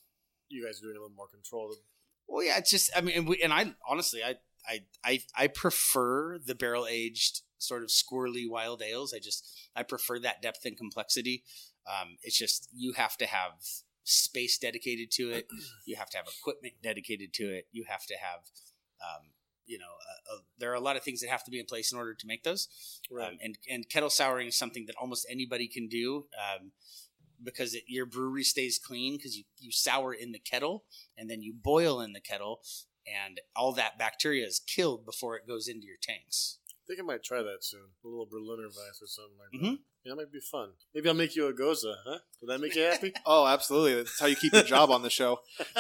you 0.49 0.65
guys 0.65 0.79
are 0.79 0.83
doing 0.83 0.97
a 0.97 0.99
little 0.99 1.15
more 1.15 1.27
controlled. 1.27 1.75
Well, 2.27 2.43
yeah, 2.43 2.57
it's 2.57 2.69
just 2.69 2.91
I 2.95 3.01
mean, 3.01 3.17
and, 3.17 3.27
we, 3.27 3.41
and 3.41 3.53
I 3.53 3.73
honestly, 3.87 4.23
I, 4.23 4.35
I, 4.67 4.81
I, 5.03 5.21
I 5.35 5.47
prefer 5.47 6.37
the 6.39 6.55
barrel 6.55 6.87
aged 6.89 7.41
sort 7.57 7.83
of 7.83 7.89
squirrely 7.89 8.49
wild 8.49 8.81
ales. 8.81 9.13
I 9.13 9.19
just 9.19 9.49
I 9.75 9.83
prefer 9.83 10.19
that 10.19 10.41
depth 10.41 10.65
and 10.65 10.77
complexity. 10.77 11.43
Um, 11.87 12.17
it's 12.21 12.37
just 12.37 12.69
you 12.73 12.93
have 12.93 13.17
to 13.17 13.25
have 13.25 13.51
space 14.03 14.57
dedicated 14.57 15.11
to 15.11 15.31
it. 15.31 15.47
You 15.85 15.95
have 15.95 16.09
to 16.11 16.17
have 16.17 16.27
equipment 16.27 16.73
dedicated 16.83 17.33
to 17.35 17.43
it. 17.45 17.67
You 17.71 17.85
have 17.87 18.05
to 18.07 18.15
have, 18.15 18.39
um, 19.01 19.29
you 19.65 19.77
know, 19.79 19.85
uh, 19.85 20.35
uh, 20.35 20.39
there 20.57 20.69
are 20.69 20.75
a 20.75 20.81
lot 20.81 20.97
of 20.97 21.03
things 21.03 21.21
that 21.21 21.29
have 21.29 21.45
to 21.45 21.51
be 21.51 21.59
in 21.59 21.65
place 21.65 21.93
in 21.93 21.97
order 21.97 22.13
to 22.13 22.27
make 22.27 22.43
those. 22.43 22.67
Right. 23.09 23.29
Um, 23.29 23.37
and 23.41 23.57
and 23.69 23.89
kettle 23.89 24.09
souring 24.09 24.47
is 24.47 24.57
something 24.57 24.85
that 24.87 24.95
almost 24.99 25.25
anybody 25.29 25.69
can 25.69 25.87
do 25.87 26.25
um, 26.37 26.71
because 27.41 27.73
it, 27.73 27.83
your 27.87 28.05
brewery 28.05 28.43
stays 28.43 28.77
clean 28.77 29.15
because 29.15 29.37
you, 29.37 29.45
you 29.59 29.71
sour 29.71 30.13
in 30.13 30.33
the 30.33 30.39
kettle 30.39 30.83
and 31.17 31.29
then 31.29 31.41
you 31.41 31.53
boil 31.53 32.01
in 32.01 32.11
the 32.11 32.21
kettle 32.21 32.59
and 33.07 33.39
all 33.55 33.71
that 33.73 33.97
bacteria 33.97 34.45
is 34.45 34.59
killed 34.59 35.05
before 35.05 35.35
it 35.37 35.47
goes 35.47 35.67
into 35.67 35.87
your 35.87 35.97
tanks. 36.01 36.59
I 36.87 36.93
think 36.95 36.99
I 37.01 37.03
might 37.03 37.23
try 37.23 37.41
that 37.43 37.63
soon. 37.65 37.81
A 38.05 38.07
little 38.07 38.25
Berliner 38.25 38.67
Weiss 38.69 39.01
or 39.01 39.07
something 39.07 39.35
like 39.37 39.51
that. 39.61 39.67
Mhm. 39.67 39.79
Yeah, 40.05 40.11
that 40.11 40.15
might 40.15 40.31
be 40.31 40.39
fun. 40.39 40.69
Maybe 40.95 41.09
I'll 41.09 41.15
make 41.15 41.35
you 41.35 41.47
a 41.47 41.53
gose, 41.53 41.83
huh? 41.83 42.19
Would 42.41 42.47
that 42.49 42.61
make 42.61 42.75
you 42.75 42.83
happy? 42.83 43.11
Oh, 43.25 43.45
absolutely. 43.45 43.95
That's 43.95 44.17
how 44.19 44.27
you 44.27 44.37
keep 44.37 44.53
your 44.53 44.63
job 44.63 44.89
on 44.89 45.01
the 45.01 45.09
show. 45.09 45.39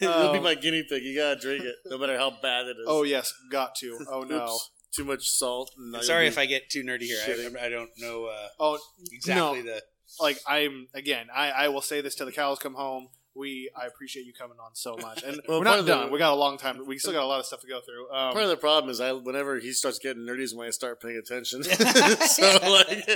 You'll 0.00 0.32
be 0.32 0.38
Um, 0.38 0.42
my 0.44 0.54
guinea 0.54 0.82
pig. 0.88 1.02
You 1.02 1.16
gotta 1.16 1.40
drink 1.40 1.64
it, 1.64 1.74
no 1.86 1.98
matter 1.98 2.16
how 2.18 2.30
bad 2.42 2.66
it 2.66 2.76
is. 2.78 2.84
Oh 2.86 3.02
yes, 3.02 3.32
got 3.50 3.74
to. 3.76 3.98
Oh 4.10 4.22
no. 4.22 4.44
Oops, 4.44 4.70
too 4.94 5.04
much 5.04 5.28
salt. 5.28 5.70
and 5.76 5.92
now 5.92 5.98
I'm 5.98 6.02
you'll 6.02 6.06
sorry 6.06 6.26
if 6.26 6.38
I 6.38 6.46
get 6.46 6.70
too 6.70 6.82
nerdy 6.82 7.02
here. 7.02 7.18
I, 7.26 7.66
I 7.66 7.68
don't 7.68 7.90
know 7.98 8.26
uh, 8.26 8.48
Oh 8.58 8.78
exactly 9.12 9.62
No. 9.62 9.72
the. 9.74 9.82
like 10.20 10.38
I'm 10.46 10.88
again. 10.94 11.28
I, 11.34 11.50
I 11.50 11.68
will 11.68 11.82
say 11.82 12.00
this 12.00 12.14
till 12.14 12.26
the 12.26 12.32
cows 12.32 12.58
come 12.58 12.74
home. 12.74 13.08
We 13.36 13.70
I 13.80 13.86
appreciate 13.86 14.24
you 14.26 14.32
coming 14.32 14.56
on 14.58 14.70
so 14.74 14.96
much, 14.96 15.22
and 15.22 15.40
Well, 15.48 15.58
we're 15.58 15.64
not 15.64 15.78
of 15.80 15.86
the- 15.86 15.92
done. 15.94 16.10
we 16.10 16.18
got 16.18 16.32
a 16.32 16.36
long 16.36 16.56
time. 16.58 16.84
We 16.86 16.98
still 16.98 17.12
got 17.12 17.22
a 17.22 17.26
lot 17.26 17.40
of 17.40 17.46
stuff 17.46 17.60
to 17.60 17.66
go 17.66 17.80
through. 17.80 18.10
Um, 18.10 18.32
Part 18.32 18.44
of 18.44 18.50
the 18.50 18.56
problem 18.56 18.90
is 18.90 19.00
I 19.00 19.12
whenever 19.12 19.58
he 19.58 19.72
starts 19.72 19.98
getting 19.98 20.22
nerdy 20.22 20.40
is 20.40 20.54
when 20.54 20.66
I 20.66 20.70
start 20.70 21.00
paying 21.02 21.16
attention. 21.18 21.62
so 21.64 21.72
like, 22.62 23.08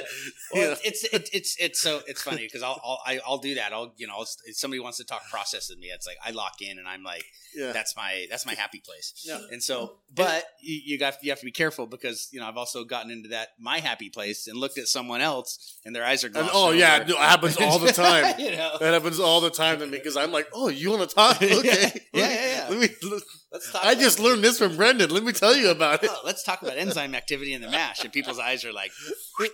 Well, 0.54 0.76
it's 0.84 1.04
it's 1.12 1.30
it's 1.32 1.56
it's 1.58 1.80
so 1.80 2.00
it's 2.06 2.22
funny 2.22 2.42
because 2.46 2.62
I'll 2.62 2.80
I'll 2.84 3.00
I- 3.06 3.20
I'll 3.26 3.38
do 3.38 3.54
that. 3.54 3.72
I'll 3.72 3.92
you 3.96 4.06
know 4.06 4.22
if 4.46 4.56
somebody 4.56 4.80
wants 4.80 4.98
to 4.98 5.04
talk 5.04 5.22
process 5.30 5.70
with 5.70 5.78
me. 5.78 5.88
It's 5.88 6.06
like 6.06 6.18
I 6.24 6.30
lock 6.30 6.60
in 6.60 6.78
and 6.78 6.86
I'm 6.86 7.02
like 7.02 7.24
yeah. 7.56 7.72
that's 7.72 7.96
my 7.96 8.26
that's 8.30 8.44
my 8.46 8.54
happy 8.54 8.80
place. 8.84 9.24
Yeah. 9.26 9.40
And 9.50 9.62
so, 9.62 9.96
but 10.14 10.44
you, 10.60 10.80
you 10.84 10.98
got 10.98 11.14
you 11.22 11.30
have 11.30 11.40
to 11.40 11.44
be 11.46 11.50
careful 11.52 11.86
because 11.86 12.28
you 12.32 12.40
know 12.40 12.46
I've 12.46 12.56
also 12.56 12.84
gotten 12.84 13.10
into 13.10 13.30
that 13.30 13.48
my 13.58 13.78
happy 13.78 14.10
place 14.10 14.46
and 14.46 14.56
looked 14.58 14.78
at 14.78 14.86
someone 14.88 15.20
else 15.20 15.78
and 15.84 15.94
their 15.96 16.04
eyes 16.04 16.24
are 16.24 16.28
And, 16.28 16.48
oh 16.52 16.70
yeah, 16.72 16.96
over. 16.96 17.04
no, 17.06 17.14
it 17.14 17.18
happens 17.18 17.56
all 17.58 17.78
the 17.78 17.92
time. 17.92 18.38
you 18.38 18.52
know. 18.52 18.76
That 18.80 18.92
happens 18.94 19.18
all 19.20 19.40
the 19.40 19.50
time 19.50 19.78
to 19.80 19.86
me 19.86 19.98
because 20.10 20.24
I'm 20.24 20.32
like, 20.32 20.48
oh, 20.52 20.68
you 20.68 20.90
want 20.90 21.08
to 21.08 21.14
talk? 21.14 21.40
Okay, 21.60 21.92
Yeah, 22.12 22.28
yeah, 22.28 22.46
yeah. 22.46 22.66
Let 22.70 22.80
me. 22.80 22.88
Let's 23.52 23.72
talk. 23.72 23.84
I 23.84 23.94
just 23.94 24.20
learned 24.20 24.42
this 24.44 24.58
from 24.58 24.76
Brendan. 24.76 25.10
Let 25.10 25.24
me 25.24 25.32
tell 25.32 25.56
you 25.56 25.70
about 25.70 26.04
it. 26.04 26.10
Oh, 26.20 26.22
let's 26.24 26.42
talk 26.42 26.62
about 26.62 26.76
enzyme 26.76 27.14
activity 27.14 27.52
in 27.52 27.62
the 27.62 27.70
mash, 27.70 28.02
and 28.02 28.12
people's 28.12 28.38
eyes 28.38 28.64
are 28.64 28.72
like, 28.72 28.90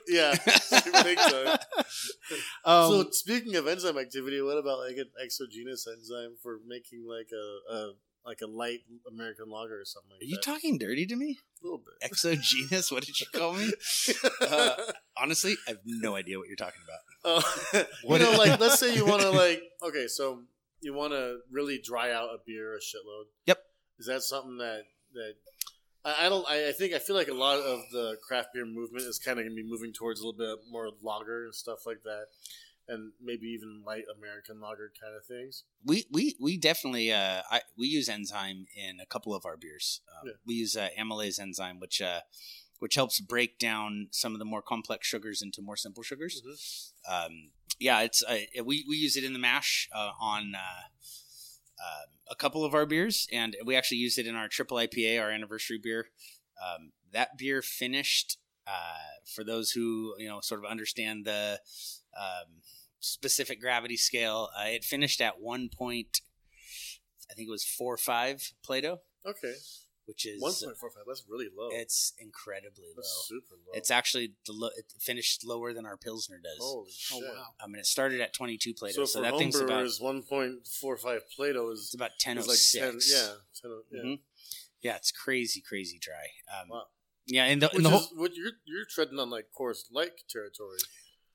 yeah. 0.09 0.34
Um, 2.64 2.90
so 2.90 3.07
speaking 3.11 3.57
of 3.57 3.66
enzyme 3.66 3.98
activity, 3.98 4.40
what 4.40 4.59
about 4.59 4.78
like 4.78 4.96
an 4.96 5.11
exogenous 5.22 5.86
enzyme 5.86 6.36
for 6.42 6.59
making 6.66 7.07
like 7.07 7.28
a, 7.32 7.74
a 7.74 7.92
like 8.24 8.40
a 8.42 8.46
light 8.46 8.80
American 9.09 9.48
lager 9.48 9.80
or 9.80 9.84
something 9.84 10.11
like 10.12 10.22
"Are 10.22 10.24
you 10.24 10.36
that? 10.36 10.42
talking 10.42 10.78
dirty 10.78 11.07
to 11.07 11.16
me? 11.16 11.38
a 11.62 11.64
little 11.64 11.78
bit. 11.78 11.94
Exogenous? 12.02 12.90
What 12.90 13.04
did 13.04 13.20
you 13.20 13.26
call 13.32 13.54
me?" 13.54 13.72
Uh, 14.40 14.74
honestly, 15.16 15.57
I 15.66 15.72
have 15.72 15.80
no 15.84 16.16
idea 16.16 16.38
what 16.38 16.48
you're 16.48 16.57
talking 16.57 16.80
about. 16.84 17.00
Oh, 17.28 17.42
you 18.04 18.18
know, 18.18 18.32
like 18.38 18.60
let's 18.64 18.78
say 18.78 18.94
you 18.94 19.04
want 19.04 19.22
to 19.22 19.30
like 19.30 19.60
okay, 19.82 20.06
so 20.06 20.42
you 20.80 20.94
want 20.94 21.12
to 21.12 21.38
really 21.50 21.80
dry 21.82 22.12
out 22.12 22.28
a 22.28 22.38
beer 22.46 22.74
a 22.74 22.78
shitload. 22.78 23.24
Yep. 23.46 23.58
Is 23.98 24.06
that 24.06 24.22
something 24.22 24.58
that 24.58 24.82
that 25.14 25.34
I, 26.04 26.26
I 26.26 26.28
don't? 26.28 26.46
I, 26.48 26.68
I 26.68 26.72
think 26.72 26.94
I 26.94 26.98
feel 27.00 27.16
like 27.16 27.28
a 27.28 27.34
lot 27.34 27.58
of 27.58 27.80
the 27.90 28.16
craft 28.26 28.50
beer 28.54 28.64
movement 28.64 29.04
is 29.06 29.18
kind 29.18 29.38
of 29.40 29.44
gonna 29.44 29.56
be 29.56 29.68
moving 29.68 29.92
towards 29.92 30.20
a 30.20 30.26
little 30.26 30.38
bit 30.38 30.64
more 30.70 30.90
lager 31.02 31.44
and 31.44 31.54
stuff 31.54 31.80
like 31.84 32.04
that, 32.04 32.26
and 32.86 33.12
maybe 33.20 33.46
even 33.46 33.82
light 33.84 34.04
American 34.16 34.60
lager 34.60 34.92
kind 35.02 35.16
of 35.16 35.24
things. 35.26 35.64
We 35.84 36.04
we 36.12 36.36
we 36.40 36.56
definitely 36.56 37.10
uh, 37.10 37.42
I, 37.50 37.62
we 37.76 37.88
use 37.88 38.08
enzyme 38.08 38.66
in 38.76 39.00
a 39.00 39.06
couple 39.06 39.34
of 39.34 39.44
our 39.44 39.56
beers. 39.56 40.00
Um, 40.12 40.28
Yeah. 40.28 40.34
We 40.46 40.54
use 40.54 40.76
uh, 40.76 40.90
amylase 40.96 41.40
enzyme, 41.40 41.80
which 41.80 42.00
uh, 42.00 42.20
which 42.78 42.94
helps 42.94 43.20
break 43.20 43.58
down 43.58 44.08
some 44.10 44.32
of 44.32 44.38
the 44.38 44.44
more 44.44 44.62
complex 44.62 45.06
sugars 45.06 45.42
into 45.42 45.62
more 45.62 45.76
simple 45.76 46.02
sugars. 46.02 46.92
Um, 47.08 47.50
yeah, 47.78 48.00
it's 48.00 48.22
uh, 48.22 48.38
we 48.64 48.84
we 48.88 48.96
use 48.96 49.16
it 49.16 49.24
in 49.24 49.32
the 49.32 49.38
mash 49.38 49.88
uh, 49.94 50.12
on. 50.20 50.54
Uh, 50.54 50.84
um 51.78 52.16
a 52.28 52.34
couple 52.34 52.64
of 52.64 52.74
our 52.74 52.86
beers, 52.86 53.26
and 53.32 53.56
we 53.64 53.76
actually 53.76 53.98
used 53.98 54.18
it 54.18 54.26
in 54.26 54.34
our 54.34 54.48
triple 54.48 54.76
IPA, 54.78 55.20
our 55.22 55.30
anniversary 55.30 55.78
beer. 55.82 56.06
Um, 56.62 56.92
that 57.12 57.36
beer 57.38 57.62
finished. 57.62 58.38
Uh, 58.66 59.22
for 59.24 59.44
those 59.44 59.70
who 59.70 60.14
you 60.18 60.28
know 60.28 60.40
sort 60.40 60.64
of 60.64 60.68
understand 60.68 61.24
the 61.24 61.60
um, 62.18 62.62
specific 62.98 63.60
gravity 63.60 63.96
scale, 63.96 64.48
uh, 64.58 64.64
it 64.66 64.84
finished 64.84 65.20
at 65.20 65.40
one 65.40 65.68
point. 65.68 66.20
I 67.30 67.34
think 67.34 67.48
it 67.48 67.52
was 67.52 67.64
four 67.64 67.94
or 67.94 67.98
five 67.98 68.52
Plato, 68.64 69.00
Okay, 69.24 69.54
which 70.07 70.24
is 70.26 70.40
one 70.40 70.52
point 70.54 70.76
four 70.78 70.90
five. 70.90 71.02
That's 71.07 71.24
really 71.28 71.48
low. 71.57 71.68
it's 71.72 72.12
incredibly 72.18 72.84
low. 72.86 72.94
That's 72.96 73.26
super 73.28 73.54
low. 73.54 73.72
It's 73.74 73.90
actually 73.90 74.32
the 74.46 74.52
lo- 74.52 74.70
it 74.76 74.86
finished 74.98 75.44
lower 75.44 75.72
than 75.72 75.84
our 75.86 75.96
pilsner 75.96 76.38
does. 76.42 76.59
holy 76.61 76.90
oh 76.90 77.20
shit. 77.20 77.22
wow. 77.22 77.44
I 77.61 77.66
mean, 77.66 77.76
it 77.80 77.86
started 77.86 78.20
at 78.20 78.32
22 78.32 78.74
Plato, 78.74 78.94
So, 78.94 79.04
so, 79.04 79.18
for 79.18 79.22
that 79.22 79.36
thing's 79.38 79.61
about 79.61 79.84
homebrewers, 79.84 80.00
one 80.02 80.22
point 80.22 80.66
four 80.66 80.96
five 80.96 81.22
Plato 81.34 81.70
is 81.70 81.80
it's 81.80 81.94
about 81.94 82.11
is 82.18 82.24
1006. 82.24 82.74
like 82.74 82.82
ten. 82.82 83.00
Yeah, 83.11 83.34
10, 83.62 83.82
yeah. 83.92 84.02
Mhm. 84.02 84.18
yeah, 84.82 84.96
it's 84.96 85.11
crazy, 85.12 85.61
crazy 85.61 85.98
dry. 86.00 86.28
Um, 86.61 86.68
Wow. 86.70 86.82
Yeah, 87.28 87.46
and 87.46 87.61
the, 87.61 87.66
Which 87.66 87.74
and 87.76 87.84
the 87.86 87.90
whole, 87.90 88.00
is 88.00 88.12
what 88.14 88.36
you're 88.36 88.52
you're 88.66 88.84
treading 88.88 89.18
on 89.18 89.30
like 89.30 89.46
Coors 89.59 89.90
Light 89.90 90.12
territory. 90.30 90.78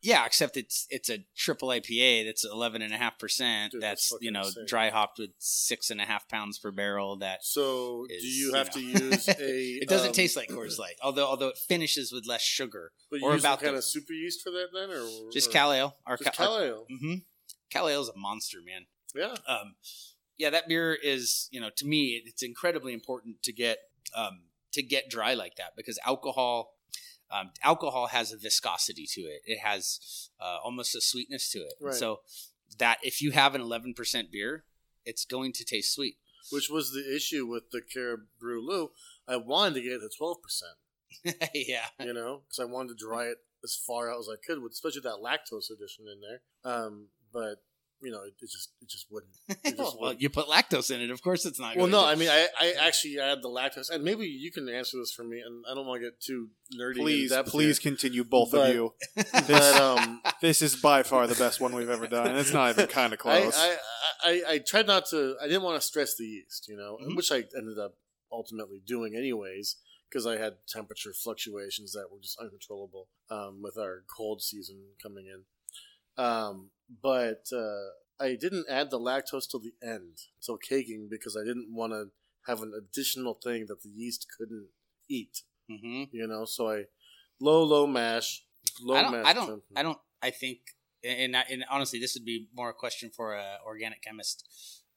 Yeah, 0.02 0.26
except 0.26 0.58
it's 0.58 0.88
it's 0.89 1.10
a 1.10 1.20
triple 1.36 1.70
IPA 1.70 2.26
that's 2.26 2.43
11 2.43 2.82
and 2.82 2.93
a 2.93 2.97
half 2.97 3.20
percent. 3.20 3.74
That's 3.80 4.12
you 4.22 4.32
know 4.32 4.41
insane. 4.41 4.66
dry 4.68 4.89
hopped 4.89 5.20
with 5.20 5.32
six 5.39 5.89
and 5.89 6.02
a 6.02 6.06
half 6.06 6.28
pounds 6.28 6.58
per 6.60 6.72
barrel. 6.72 7.18
That 7.18 7.43
So 7.43 8.06
Is, 8.10 8.22
do 8.22 8.28
you 8.28 8.47
you 8.47 8.54
have 8.56 8.68
know. 8.68 8.82
to 8.82 8.82
use 8.82 9.28
a? 9.30 9.34
it 9.82 9.88
doesn't 9.89 10.08
um, 10.10 10.14
taste 10.14 10.36
like 10.36 10.49
Coors 10.49 10.80
Light, 10.80 10.95
although 11.02 11.28
although 11.28 11.49
it 11.49 11.58
finishes 11.58 12.12
with 12.12 12.26
less 12.28 12.41
sugar. 12.41 12.91
But 13.10 13.20
you 13.22 13.26
or 13.28 13.34
use 13.34 13.41
about 13.43 13.60
kind 13.62 13.74
the- 13.74 13.80
of 13.80 13.84
super 13.84 14.14
yeast 14.14 14.41
for 14.41 14.49
that 14.52 14.68
then, 14.74 14.89
or 14.89 15.32
Just 15.32 15.49
or, 15.49 15.52
Cal 15.54 15.72
Ale. 15.74 15.95
Our, 16.06 16.18
Just 16.18 16.34
ca- 16.38 16.43
Cal 16.45 16.60
Ale. 16.60 16.86
Mhm. 16.91 17.22
Cal 17.70 17.88
Ale's 17.88 18.10
a 18.10 18.18
monster, 18.18 18.58
man. 18.66 18.86
Yeah. 19.16 19.36
um, 19.47 19.76
yeah, 20.38 20.49
that 20.49 20.68
beer 20.68 20.93
is, 20.93 21.47
you 21.52 21.62
know, 21.62 21.70
to 21.78 21.86
me, 21.86 22.22
it's 22.26 22.41
incredibly 22.41 22.93
important 22.93 23.43
to 23.43 23.54
get 23.54 23.78
um, 24.16 24.41
to 24.74 24.82
get 24.82 25.10
dry 25.10 25.34
like 25.36 25.56
that 25.58 25.76
because 25.78 25.99
alcohol, 26.06 26.74
um, 27.32 27.51
alcohol 27.63 28.07
has 28.07 28.32
a 28.32 28.38
viscosity 28.38 29.05
to 29.13 29.21
it. 29.21 29.41
It 29.45 29.59
has 29.59 30.29
uh, 30.39 30.57
almost 30.63 30.95
a 30.95 31.01
sweetness 31.01 31.49
to 31.51 31.59
it. 31.59 31.73
Right. 31.79 31.93
So 31.93 32.21
that 32.77 32.99
if 33.03 33.21
you 33.21 33.32
have 33.32 33.55
an 33.55 33.61
eleven 33.61 33.93
percent 33.93 34.32
beer, 34.32 34.65
it's 35.05 35.25
going 35.25 35.53
to 35.53 35.65
taste 35.65 35.93
sweet. 35.93 36.17
Which 36.51 36.69
was 36.69 36.91
the 36.91 37.15
issue 37.15 37.45
with 37.45 37.69
the 37.71 37.82
Caribou 37.82 38.59
Lou. 38.61 38.89
I 39.27 39.38
wanted 39.38 39.75
to 39.75 39.82
get 39.82 39.93
it 39.93 39.99
to 39.99 40.09
twelve 40.15 40.38
percent. 40.41 40.73
yeah, 41.53 41.86
You 41.99 42.13
know, 42.13 42.41
because 42.47 42.59
I 42.59 42.71
wanted 42.71 42.97
to 42.97 43.05
dry 43.05 43.25
it 43.25 43.38
as 43.63 43.75
far 43.75 44.11
out 44.11 44.19
as 44.19 44.27
I 44.29 44.38
could, 44.45 44.61
with 44.61 44.71
especially 44.71 45.01
that 45.01 45.21
lactose 45.23 45.69
addition 45.71 46.05
in 46.11 46.21
there. 46.21 46.41
Um, 46.63 47.07
but 47.32 47.63
you 48.02 48.12
know, 48.12 48.24
it, 48.24 48.34
it 48.41 48.49
just 48.52 48.70
it 48.82 48.89
just 48.89 49.08
wouldn't. 49.12 49.32
It 49.64 49.78
just 49.78 49.78
well, 49.78 49.97
wouldn't. 49.99 50.22
you 50.22 50.30
put 50.30 50.47
lactose 50.47 50.89
in 50.93 51.02
it. 51.02 51.12
Of 51.12 51.22
course, 51.22 51.45
it's 51.45 51.60
not. 51.60 51.76
Well, 51.78 51.88
no, 51.88 52.02
to. 52.02 52.08
I 52.08 52.16
mean, 52.16 52.30
I, 52.30 52.47
I 52.60 52.74
actually 52.80 53.20
add 53.20 53.39
the 53.41 53.49
lactose, 53.49 53.89
and 53.89 54.04
maybe 54.04 54.26
you 54.26 54.52
can 54.52 54.68
answer 54.70 54.97
this 54.97 55.12
for 55.12 55.24
me, 55.24 55.39
and 55.39 55.64
I 55.70 55.76
don't 55.76 55.86
want 55.86 56.02
to 56.02 56.08
get 56.10 56.20
too 56.20 56.49
nerdy. 56.80 56.95
Please, 56.97 57.30
depth 57.32 57.49
please 57.49 57.78
here, 57.80 57.91
continue, 57.91 58.24
both 58.24 58.52
But- 58.52 58.70
of 58.70 58.76
you. 58.76 58.93
but 59.16 59.76
um, 59.82 60.22
This 60.41 60.62
is 60.62 60.76
by 60.76 61.04
far 61.04 61.28
the 61.28 61.36
best 61.36 61.60
one 61.62 61.76
we've 61.76 61.89
ever 61.89 62.08
done. 62.08 62.28
and 62.28 62.38
It's 62.39 62.54
not 62.54 62.72
even 62.72 62.88
kind 62.88 63.14
of 63.14 63.20
close. 63.20 63.56
I, 63.58 63.78
I, 64.24 64.43
I 64.49 64.58
tried 64.60 64.88
not 64.88 65.06
to. 65.12 65.36
I 65.41 65.47
didn't 65.47 65.64
want 65.64 65.80
to 65.80 65.86
stress 65.86 66.16
the 66.16 66.26
yeast, 66.26 66.68
you 66.68 66.76
know, 66.78 66.97
Mhm. 67.02 67.16
which 67.16 67.32
I 67.32 67.43
ended 67.58 67.78
up 67.80 67.95
ultimately 68.32 68.82
doing 68.86 69.16
anyways 69.16 69.76
because 70.10 70.26
I 70.26 70.38
had 70.38 70.54
temperature 70.68 71.14
fluctuations 71.14 71.91
that 71.93 72.06
were 72.12 72.20
just 72.22 72.38
uncontrollable 72.39 73.08
um, 73.30 73.62
with 73.62 73.78
our 73.78 74.04
cold 74.16 74.41
season 74.41 74.78
coming 75.02 75.26
in. 75.28 75.43
Um, 76.24 76.72
but 77.01 77.45
uh, 77.53 78.23
I 78.23 78.35
didn't 78.35 78.65
add 78.69 78.91
the 78.91 78.99
lactose 78.99 79.49
till 79.49 79.59
the 79.61 79.73
end, 79.81 80.17
till 80.45 80.57
caking, 80.57 81.07
because 81.09 81.37
I 81.37 81.45
didn't 81.45 81.73
want 81.73 81.93
to 81.93 82.09
have 82.47 82.61
an 82.61 82.73
additional 82.77 83.35
thing 83.35 83.65
that 83.67 83.81
the 83.83 83.89
yeast 83.89 84.27
couldn't 84.37 84.69
eat. 85.09 85.43
Mhm. 85.69 86.09
You 86.11 86.27
know, 86.27 86.45
so 86.45 86.69
I 86.69 86.85
low, 87.39 87.63
low 87.63 87.87
mash, 87.87 88.43
low 88.81 88.95
I 88.95 89.01
don't. 89.03 89.11
mash. 89.11 89.25
I 89.25 89.33
don't. 89.33 89.63
I 89.75 89.83
don't. 89.83 89.97
I 90.21 90.29
think, 90.31 90.59
and, 91.03 91.35
and 91.35 91.65
honestly, 91.69 91.99
this 91.99 92.13
would 92.15 92.25
be 92.25 92.47
more 92.53 92.69
a 92.69 92.73
question 92.73 93.09
for 93.09 93.35
an 93.35 93.57
organic 93.65 94.03
chemist. 94.03 94.47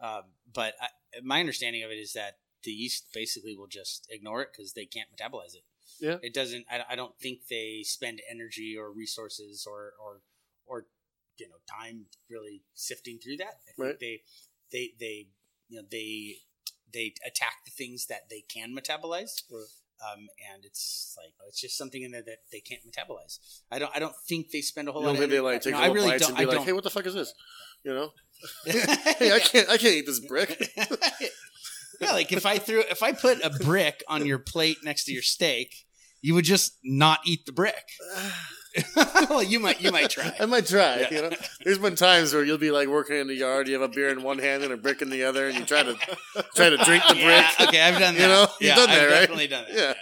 Um, 0.01 0.22
but 0.53 0.74
I, 0.80 0.88
my 1.22 1.40
understanding 1.40 1.82
of 1.82 1.90
it 1.90 1.99
is 1.99 2.12
that 2.14 2.38
the 2.62 2.72
yeast 2.72 3.07
basically 3.14 3.57
will 3.57 3.68
just 3.68 4.07
ignore 4.11 4.42
it 4.42 4.49
because 4.53 4.72
they 4.72 4.86
can't 4.86 5.09
metabolize 5.14 5.55
it. 5.55 5.64
Yeah. 6.01 6.16
It 6.22 6.34
doesn't. 6.34 6.66
I, 6.70 6.80
I 6.90 6.97
don't 6.97 7.16
think 7.18 7.47
they 7.49 7.82
spend 7.84 8.20
energy 8.30 8.76
or 8.76 8.90
resources 8.90 9.66
or 9.66 9.92
or 10.03 10.20
you 11.39 11.49
know 11.49 11.57
time 11.68 12.07
really 12.30 12.62
sifting 12.74 13.18
through 13.18 13.39
that. 13.39 13.55
I 13.68 13.72
think 13.76 13.78
Right. 13.78 14.01
they 14.01 14.22
they 14.72 14.93
they 14.99 15.26
you 15.68 15.80
know 15.80 15.87
they 15.91 16.37
they 16.93 17.14
attack 17.26 17.64
the 17.64 17.70
things 17.72 18.07
that 18.07 18.28
they 18.30 18.43
can 18.49 18.74
metabolize. 18.74 19.43
Right. 19.51 19.64
Um, 20.12 20.26
and 20.53 20.64
it's 20.64 21.14
like 21.16 21.32
it's 21.49 21.61
just 21.61 21.78
something 21.78 22.03
in 22.03 22.11
there 22.11 22.22
that 22.26 22.39
they 22.53 22.61
can't 22.61 22.82
metabolize. 22.85 23.39
I 23.70 23.78
don't. 23.78 23.93
I 23.95 24.01
don't 24.01 24.14
think 24.28 24.51
they 24.51 24.61
spend 24.61 24.89
a 24.89 24.93
whole 24.93 25.03
You 25.03 25.07
don't 25.09 25.14
lot. 25.14 25.20
think 25.20 25.30
of 25.32 25.37
they 25.37 25.41
like 25.41 25.62
take 25.62 25.72
no, 25.72 25.78
little 25.80 25.95
really 25.95 26.11
bites 26.11 26.28
and 26.28 26.37
be 26.37 26.43
I 26.43 26.47
like, 26.47 26.57
don't. 26.57 26.64
"Hey, 26.66 26.72
what 26.72 26.85
the 26.85 26.91
fuck 26.91 27.07
is 27.07 27.14
this?" 27.14 27.32
You 27.85 27.95
know, 27.95 28.12
hey, 28.66 29.32
I 29.32 29.39
can't, 29.39 29.68
I 29.70 29.76
can't 29.76 29.95
eat 29.95 30.07
this 30.07 30.18
brick. 30.20 30.70
yeah, 32.01 32.12
like 32.12 32.32
if 32.32 32.45
I 32.45 32.59
threw, 32.59 32.80
if 32.80 33.03
I 33.03 33.12
put 33.12 33.43
a 33.45 33.51
brick 33.51 34.03
on 34.09 34.26
your 34.26 34.39
plate 34.39 34.78
next 34.82 35.05
to 35.05 35.12
your 35.12 35.22
steak, 35.22 35.87
you 36.20 36.35
would 36.35 36.45
just 36.45 36.78
not 36.82 37.20
eat 37.24 37.47
the 37.47 37.53
brick. 37.53 37.85
well, 39.31 39.43
you 39.43 39.61
might, 39.61 39.81
you 39.81 39.91
might 39.93 40.11
try. 40.11 40.35
I 40.39 40.47
might 40.47 40.66
try. 40.66 41.01
Yeah. 41.01 41.11
You 41.14 41.22
know, 41.22 41.31
there's 41.64 41.79
been 41.79 41.95
times 41.97 42.33
where 42.35 42.45
you'll 42.45 42.59
be 42.59 42.70
like 42.70 42.89
working 42.89 43.16
in 43.16 43.27
the 43.29 43.35
yard, 43.35 43.68
you 43.68 43.75
have 43.75 43.83
a 43.83 43.89
beer 43.93 44.09
in 44.11 44.22
one 44.22 44.39
hand 44.39 44.62
and 44.64 44.72
a 44.72 44.77
brick 44.77 45.01
in 45.03 45.11
the 45.11 45.25
other, 45.25 45.47
and 45.49 45.57
you 45.59 45.64
try 45.64 45.83
to 45.83 45.95
try 46.55 46.70
to 46.70 46.77
drink 46.79 47.05
the 47.09 47.14
brick. 47.14 47.22
Yeah, 47.25 47.51
okay, 47.61 47.81
I've 47.83 47.99
done 48.01 48.14
that. 48.14 48.20
You 48.20 48.29
know, 48.29 48.47
you've 48.61 48.77
done 48.77 48.89
that, 48.89 49.01
I've 49.05 49.11
right? 49.11 49.20
Definitely 49.20 49.47
done 49.49 49.64
that. 49.68 49.75
Yeah. 49.77 49.95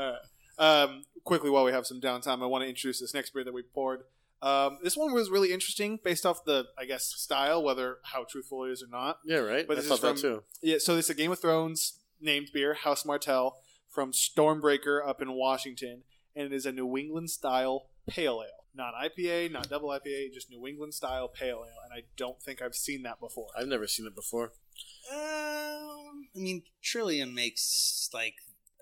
All 0.00 0.12
right. 0.12 0.82
Um, 0.82 1.04
quickly, 1.24 1.50
while 1.50 1.64
we 1.64 1.72
have 1.72 1.86
some 1.86 2.00
downtime, 2.00 2.42
I 2.42 2.46
want 2.46 2.62
to 2.64 2.68
introduce 2.68 3.00
this 3.00 3.14
next 3.14 3.30
beer 3.34 3.44
that 3.44 3.54
we 3.54 3.62
poured. 3.62 4.00
Um, 4.40 4.78
this 4.84 4.96
one 4.96 5.12
was 5.12 5.30
really 5.30 5.52
interesting 5.52 5.98
based 6.04 6.24
off 6.24 6.44
the, 6.44 6.66
I 6.78 6.84
guess, 6.84 7.04
style, 7.16 7.62
whether 7.62 7.98
how 8.04 8.24
truthful 8.28 8.64
it 8.64 8.70
is 8.70 8.82
or 8.82 8.86
not. 8.88 9.18
Yeah, 9.24 9.38
right. 9.38 9.66
But 9.66 9.78
I 9.78 9.80
this 9.80 9.88
thought 9.88 9.94
is 9.96 10.00
that 10.02 10.08
from- 10.20 10.20
too. 10.20 10.42
Yeah, 10.62 10.76
so 10.78 10.94
this 10.94 11.06
is 11.06 11.10
a 11.10 11.14
Game 11.14 11.32
of 11.32 11.40
Thrones 11.40 11.98
named 12.20 12.50
beer, 12.52 12.74
House 12.74 13.04
Martell, 13.04 13.56
from 13.88 14.12
Stormbreaker 14.12 15.00
up 15.06 15.20
in 15.20 15.32
Washington, 15.32 16.02
and 16.38 16.52
it 16.52 16.56
is 16.56 16.64
a 16.66 16.72
New 16.72 16.96
England 16.96 17.30
style 17.30 17.86
pale 18.08 18.42
ale. 18.46 18.64
Not 18.74 18.94
IPA, 18.94 19.50
not 19.50 19.68
double 19.68 19.88
IPA, 19.88 20.32
just 20.32 20.50
New 20.50 20.66
England 20.66 20.94
style 20.94 21.26
pale 21.28 21.64
ale, 21.66 21.82
and 21.84 21.92
I 21.92 22.04
don't 22.16 22.40
think 22.40 22.62
I've 22.62 22.74
seen 22.76 23.02
that 23.02 23.18
before. 23.18 23.48
I've 23.58 23.66
never 23.66 23.86
seen 23.88 24.06
it 24.06 24.14
before. 24.14 24.52
Um, 25.12 26.28
I 26.36 26.38
mean, 26.38 26.62
Trillium 26.82 27.34
makes 27.34 28.08
like 28.14 28.34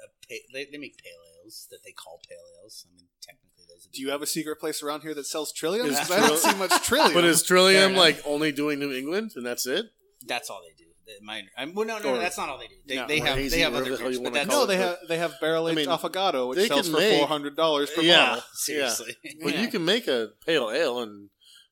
a 0.05 0.09
pa- 0.29 0.45
they, 0.53 0.67
they 0.71 0.79
make 0.79 0.99
pale 1.03 1.13
ales 1.43 1.67
that 1.71 1.79
they 1.85 1.93
call 1.93 2.21
pale 2.29 2.39
ales. 2.61 2.87
I 2.91 2.95
mean, 2.95 3.07
technically 3.23 3.65
those. 3.69 3.87
Are 3.87 3.91
Do 3.93 4.03
you 4.03 4.11
have 4.11 4.23
a 4.23 4.27
secret 4.27 4.57
place 4.61 4.83
around 4.83 5.01
here 5.03 5.15
that 5.15 5.27
sells 5.27 5.53
Trillium? 5.53 5.87
Is 5.87 5.99
'Cause 5.99 6.11
I 6.11 6.29
don't 6.29 6.39
see 6.39 6.55
much 6.57 6.85
Trillium. 6.87 7.15
But 7.15 7.25
is 7.25 7.43
Trillium 7.43 7.95
like 7.95 8.21
only 8.27 8.53
doing 8.53 8.79
New 8.79 8.93
England 8.93 9.33
and 9.37 9.47
that's 9.47 9.67
it? 9.67 9.87
That's 10.27 10.51
all 10.51 10.63
they 10.63 10.75
do. 10.77 10.86
The- 11.07 11.25
My, 11.25 11.43
I'm, 11.57 11.75
well, 11.75 11.87
no, 11.87 11.99
no, 11.99 12.11
Or- 12.11 12.13
no, 12.15 12.19
that's 12.19 12.37
not 12.37 12.49
all 12.49 12.59
they 12.59 12.67
do. 12.67 12.75
They, 12.87 12.97
No, 12.97 13.07
they 13.07 13.21
have 13.21 13.37
hazy, 13.37 13.57
they 13.57 13.63
have 13.63 13.73
whatever 13.73 13.95
other 13.95 13.97
the 13.99 14.03
hell 14.03 14.13
you 14.13 14.19
beers, 14.19 14.31
but 14.31 14.33
wanna 14.33 14.45
that's 14.45 14.51
call 14.51 14.59
no, 14.59 14.65
it, 14.65 14.67
they 14.77 14.77
but- 14.83 14.99
have 15.01 15.09
they 15.09 15.19
have 15.19 15.41
barrel 15.41 15.69
aged 15.69 15.79
I 15.79 15.81
mean, 15.83 15.99
affogato, 15.99 16.49
which 16.49 16.59
they 16.59 16.69
sells 16.69 16.83
can 16.87 16.93
for 16.95 16.99
make- 17.01 17.19
four 17.19 17.29
hundred 17.29 17.57
dollars 17.57 17.91
per 17.91 18.03
Yeah. 18.03 18.27
bottle. 18.27 18.45
seriously. 18.55 19.17
But 19.43 19.57
you 19.59 19.69
can 19.69 19.85
make 19.85 20.09
a 20.09 20.31
pale 20.45 20.71
ale 20.71 21.01
and 21.01 21.31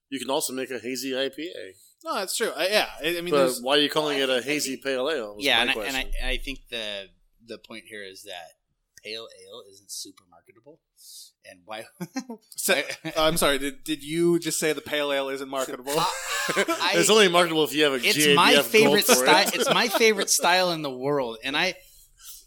you 0.08 0.18
can 0.20 0.30
also 0.30 0.52
make 0.52 0.70
a 0.70 0.78
hazy 0.78 1.10
IPA. 1.12 1.74
No, 2.04 2.14
that's 2.16 2.36
true. 2.36 2.52
I, 2.54 2.68
yeah, 2.68 2.88
I, 3.02 3.16
I 3.18 3.20
mean, 3.22 3.30
but 3.30 3.38
there's, 3.38 3.60
why 3.62 3.76
are 3.76 3.80
you 3.80 3.88
calling 3.90 4.18
Well, 4.18 4.30
it 4.30 4.38
a 4.38 4.42
hazy 4.46 4.72
think- 4.72 4.84
pale 4.84 5.10
ale? 5.10 5.34
was 5.36 5.44
yeah, 5.44 5.56
my 5.56 5.60
and 5.62 5.70
I, 5.70 5.72
question. 5.74 5.94
and 5.96 6.06
I 6.06 6.12
and 6.20 6.28
I 6.28 6.36
think 6.36 6.58
the 6.70 7.06
the 7.46 7.58
point 7.58 7.84
here 7.88 8.04
is 8.04 8.22
that 8.24 8.50
pale 9.04 9.28
ale 9.46 9.62
isn't 9.70 9.90
super 9.90 10.24
marketable, 10.30 10.80
and 11.48 11.60
why? 11.64 11.84
So- 12.56 12.80
I'm 13.16 13.36
sorry. 13.36 13.58
Did, 13.58 13.84
did 13.84 14.02
you 14.02 14.38
just 14.38 14.58
say 14.58 14.72
the 14.72 14.80
pale 14.80 15.12
ale 15.12 15.28
isn't 15.28 15.48
marketable? 15.48 15.92
I- 15.96 16.92
it's 16.94 17.10
only 17.10 17.28
marketable 17.28 17.64
if 17.64 17.74
you 17.74 17.84
have 17.84 17.92
a 17.92 17.96
it's 17.96 18.16
GABF 18.16 18.34
my 18.34 18.62
favorite 18.62 19.06
style. 19.06 19.48
it. 19.48 19.54
It's 19.54 19.72
my 19.72 19.88
favorite 19.88 20.30
style 20.30 20.72
in 20.72 20.82
the 20.82 20.90
world, 20.90 21.38
and 21.44 21.56
I 21.56 21.74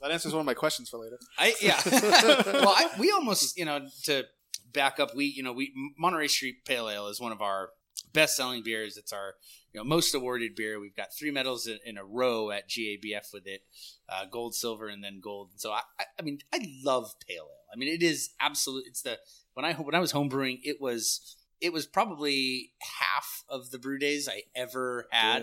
that 0.01 0.11
answers 0.11 0.33
one 0.33 0.41
of 0.41 0.45
my 0.45 0.53
questions 0.53 0.89
for 0.89 0.97
later. 0.99 1.19
I 1.37 1.53
yeah. 1.61 1.81
well, 1.85 2.73
I, 2.75 2.89
we 2.99 3.11
almost 3.11 3.57
you 3.57 3.65
know 3.65 3.87
to 4.03 4.23
back 4.71 4.99
up. 4.99 5.15
We 5.15 5.25
you 5.25 5.43
know 5.43 5.53
we 5.53 5.73
Monterey 5.97 6.27
Street 6.27 6.65
Pale 6.65 6.89
Ale 6.89 7.07
is 7.07 7.19
one 7.19 7.31
of 7.31 7.41
our 7.41 7.69
best 8.13 8.35
selling 8.35 8.63
beers. 8.63 8.97
It's 8.97 9.11
our 9.13 9.33
know 9.77 9.83
most 9.83 10.13
awarded 10.13 10.55
beer. 10.55 10.79
We've 10.79 10.95
got 10.95 11.13
three 11.13 11.31
medals 11.31 11.67
in, 11.67 11.79
in 11.85 11.97
a 11.97 12.03
row 12.03 12.51
at 12.51 12.69
GABF 12.69 13.33
with 13.33 13.47
it, 13.47 13.63
uh, 14.09 14.25
gold, 14.25 14.55
silver, 14.55 14.87
and 14.87 15.03
then 15.03 15.19
gold. 15.21 15.51
So 15.55 15.71
I, 15.71 15.81
I 15.99 16.05
I 16.19 16.21
mean 16.21 16.39
I 16.53 16.59
love 16.83 17.15
pale 17.27 17.37
ale. 17.37 17.49
I 17.73 17.77
mean 17.77 17.93
it 17.93 18.03
is 18.03 18.31
absolute. 18.39 18.85
It's 18.87 19.01
the 19.01 19.17
when 19.53 19.65
I 19.65 19.73
when 19.73 19.95
I 19.95 19.99
was 19.99 20.13
homebrewing 20.13 20.59
it 20.63 20.81
was. 20.81 21.35
It 21.59 21.73
was 21.73 21.87
probably 21.87 22.73
half 22.99 23.43
of 23.49 23.71
the 23.71 23.79
brew 23.79 23.97
days 23.97 24.29
I 24.29 24.43
ever 24.55 25.07
had. 25.09 25.41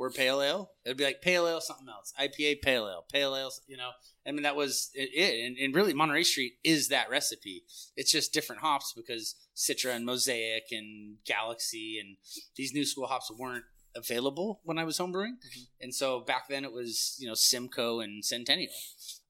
Were 0.00 0.10
pale 0.10 0.40
ale. 0.40 0.70
It'd 0.86 0.96
be 0.96 1.04
like 1.04 1.20
pale 1.20 1.46
ale, 1.46 1.60
something 1.60 1.86
else. 1.88 2.12
IPA, 2.18 2.62
pale 2.62 2.88
ale, 2.88 3.04
pale 3.12 3.36
ale. 3.36 3.50
You 3.66 3.76
know, 3.76 3.90
I 4.26 4.32
mean 4.32 4.42
that 4.44 4.56
was 4.56 4.90
it. 4.94 5.10
it. 5.12 5.44
And, 5.46 5.58
and 5.58 5.74
really, 5.74 5.92
Monterey 5.92 6.22
Street 6.22 6.54
is 6.64 6.88
that 6.88 7.10
recipe. 7.10 7.64
It's 7.96 8.10
just 8.10 8.32
different 8.32 8.62
hops 8.62 8.94
because 8.96 9.34
Citra 9.54 9.94
and 9.94 10.06
Mosaic 10.06 10.64
and 10.72 11.16
Galaxy 11.26 11.98
and 12.00 12.16
these 12.56 12.72
new 12.72 12.86
school 12.86 13.06
hops 13.08 13.30
weren't 13.38 13.64
available 13.94 14.60
when 14.64 14.78
I 14.78 14.84
was 14.84 14.96
homebrewing. 14.98 15.34
Mhm. 15.46 15.66
And 15.82 15.94
so 15.94 16.20
back 16.20 16.48
then 16.48 16.64
it 16.64 16.72
was 16.72 17.16
you 17.18 17.28
know 17.28 17.34
Simcoe 17.34 18.00
and 18.00 18.24
Centennial. 18.24 18.72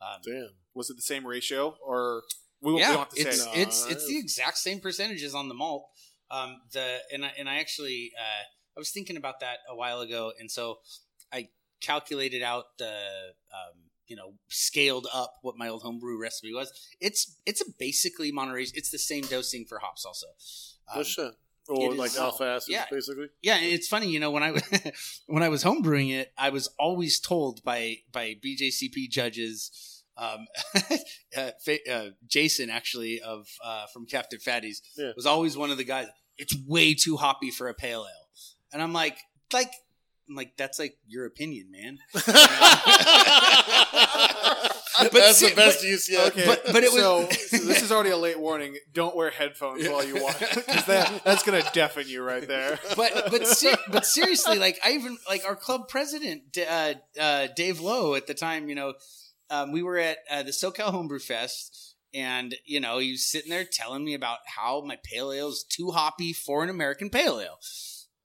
Um, 0.01 0.21
Damn. 0.25 0.51
Was 0.75 0.89
it 0.89 0.95
the 0.97 1.03
same 1.03 1.27
ratio, 1.27 1.77
or 1.85 2.23
we, 2.61 2.73
won't- 2.73 2.77
we 2.77 2.81
yeah, 2.83 2.89
don't 2.91 2.99
have 3.01 3.09
to 3.09 3.21
it's 3.21 3.43
say? 3.43 3.45
no. 3.45 3.61
it's 3.61 3.87
it's 3.91 4.07
the 4.07 4.19
exact 4.19 4.59
same 4.59 4.79
percentages 4.81 5.35
on 5.35 5.49
the 5.49 5.55
malt. 5.55 5.89
Um, 6.31 6.61
the 6.73 6.99
and 7.13 7.25
I, 7.25 7.33
and 7.39 7.49
I 7.49 7.57
actually 7.59 8.13
uh, 8.17 8.45
I 8.81 8.83
was 8.83 8.91
thinking 8.93 9.19
about 9.19 9.41
that 9.41 9.59
a 9.69 9.77
while 9.77 10.01
ago, 10.01 10.33
and 10.41 10.51
so 10.51 10.79
I 11.31 11.49
calculated 11.83 12.43
out 12.43 12.79
the 12.79 12.87
um, 13.53 13.91
you 14.07 14.17
know 14.17 14.33
scaled 14.49 15.07
up 15.13 15.35
what 15.43 15.59
my 15.59 15.69
old 15.69 15.83
homebrew 15.83 16.19
recipe 16.19 16.55
was. 16.55 16.73
It's 16.99 17.37
it's 17.45 17.61
a 17.61 17.67
basically 17.79 18.33
Monterey. 18.33 18.69
It's 18.73 18.91
the 18.91 18.99
same 18.99 19.25
dosing 19.25 19.67
for 19.67 19.81
hops 19.81 20.07
also. 20.07 20.29
Um, 20.95 21.05
shit. 21.05 21.33
Or 21.69 21.93
like 21.95 22.13
is- 22.13 22.17
alpha 22.19 22.45
acids, 22.45 22.71
yeah. 22.71 22.87
basically. 22.91 23.27
yeah, 23.43 23.57
and 23.57 23.67
it's 23.67 23.87
funny, 23.87 24.09
you 24.09 24.19
know, 24.19 24.31
when 24.31 24.43
I 24.43 24.59
when 25.27 25.43
I 25.43 25.51
was 25.51 25.63
homebrewing 25.63 26.11
it, 26.11 26.33
I 26.39 26.49
was 26.49 26.69
always 26.79 27.21
told 27.21 27.63
by 27.63 27.99
by 28.11 28.35
BJCP 28.43 29.11
judges, 29.11 30.03
um, 30.17 30.47
uh, 31.37 31.51
uh, 31.93 32.07
Jason 32.27 32.71
actually 32.71 33.21
of 33.21 33.47
uh, 33.63 33.87
from 33.93 34.07
Captain 34.07 34.41
Fatty's 34.41 34.81
Yeah. 34.97 35.13
was 35.15 35.27
always 35.27 35.55
one 35.57 35.71
of 35.71 35.77
the 35.77 35.85
guys. 35.85 36.07
It's 36.39 36.57
way 36.67 36.95
too 36.95 37.19
hoppy 37.19 37.51
for 37.51 37.69
a 37.69 37.75
pale 37.75 38.07
ale, 38.09 38.20
and 38.73 38.83
I'm 38.83 38.93
like, 38.93 39.19
like, 39.53 39.73
I'm 40.29 40.37
like 40.37 40.57
that's 40.57 40.79
like 40.79 40.97
your 41.09 41.27
opinion, 41.27 41.71
man. 41.71 41.99
But 45.03 45.13
That's 45.13 45.39
see- 45.39 45.49
the 45.49 45.55
best 45.57 45.79
but- 45.81 45.89
use 45.89 46.11
yet. 46.11 46.27
Okay, 46.29 46.45
But- 46.47 46.63
but 46.73 46.85
it 46.85 46.93
was- 46.93 47.01
so, 47.01 47.29
so 47.31 47.57
this 47.65 47.83
is 47.83 47.91
already 47.91 48.11
a 48.11 48.17
late 48.19 48.39
warning. 48.39 48.77
Don't 48.93 49.17
wear 49.17 49.31
headphones 49.31 49.89
while 49.89 50.05
you 50.05 50.23
watch 50.23 50.39
because 50.41 50.85
that, 50.87 51.25
that's 51.25 51.43
going 51.43 51.63
to 51.63 51.71
deafen 51.73 52.07
you 52.07 52.23
right 52.23 52.47
there. 52.47 52.79
but 52.97 53.31
but 53.31 53.47
ser- 53.47 53.79
but 53.91 54.05
seriously, 54.05 54.59
like 54.59 54.79
I 54.85 54.93
even 54.93 55.17
like 55.29 55.43
our 55.47 55.57
club 55.57 55.89
president, 55.89 56.43
uh, 56.59 56.95
uh, 57.19 57.49
Dave 57.57 57.81
Lowe, 57.81 58.15
at 58.15 58.27
the 58.27 58.35
time, 58.35 58.69
you 58.69 58.75
know, 58.75 58.93
um, 59.49 59.73
we 59.73 59.83
were 59.83 59.97
at 59.97 60.19
uh, 60.31 60.43
the 60.43 60.51
SoCal 60.51 60.91
Homebrew 60.91 61.21
Fest, 61.21 61.95
and 62.13 62.55
you 62.67 62.81
know, 62.81 62.99
he 62.99 63.13
was 63.13 63.27
sitting 63.27 63.51
there 63.51 63.65
telling 63.65 64.05
me 64.05 64.13
about 64.15 64.39
how 64.55 64.83
my 64.83 64.99
pale 65.03 65.33
ale 65.33 65.49
is 65.49 65.65
too 65.67 65.93
hoppy 65.93 66.33
for 66.35 66.63
an 66.63 66.69
American 66.69 67.09
pale 67.09 67.41
ale. 67.41 67.59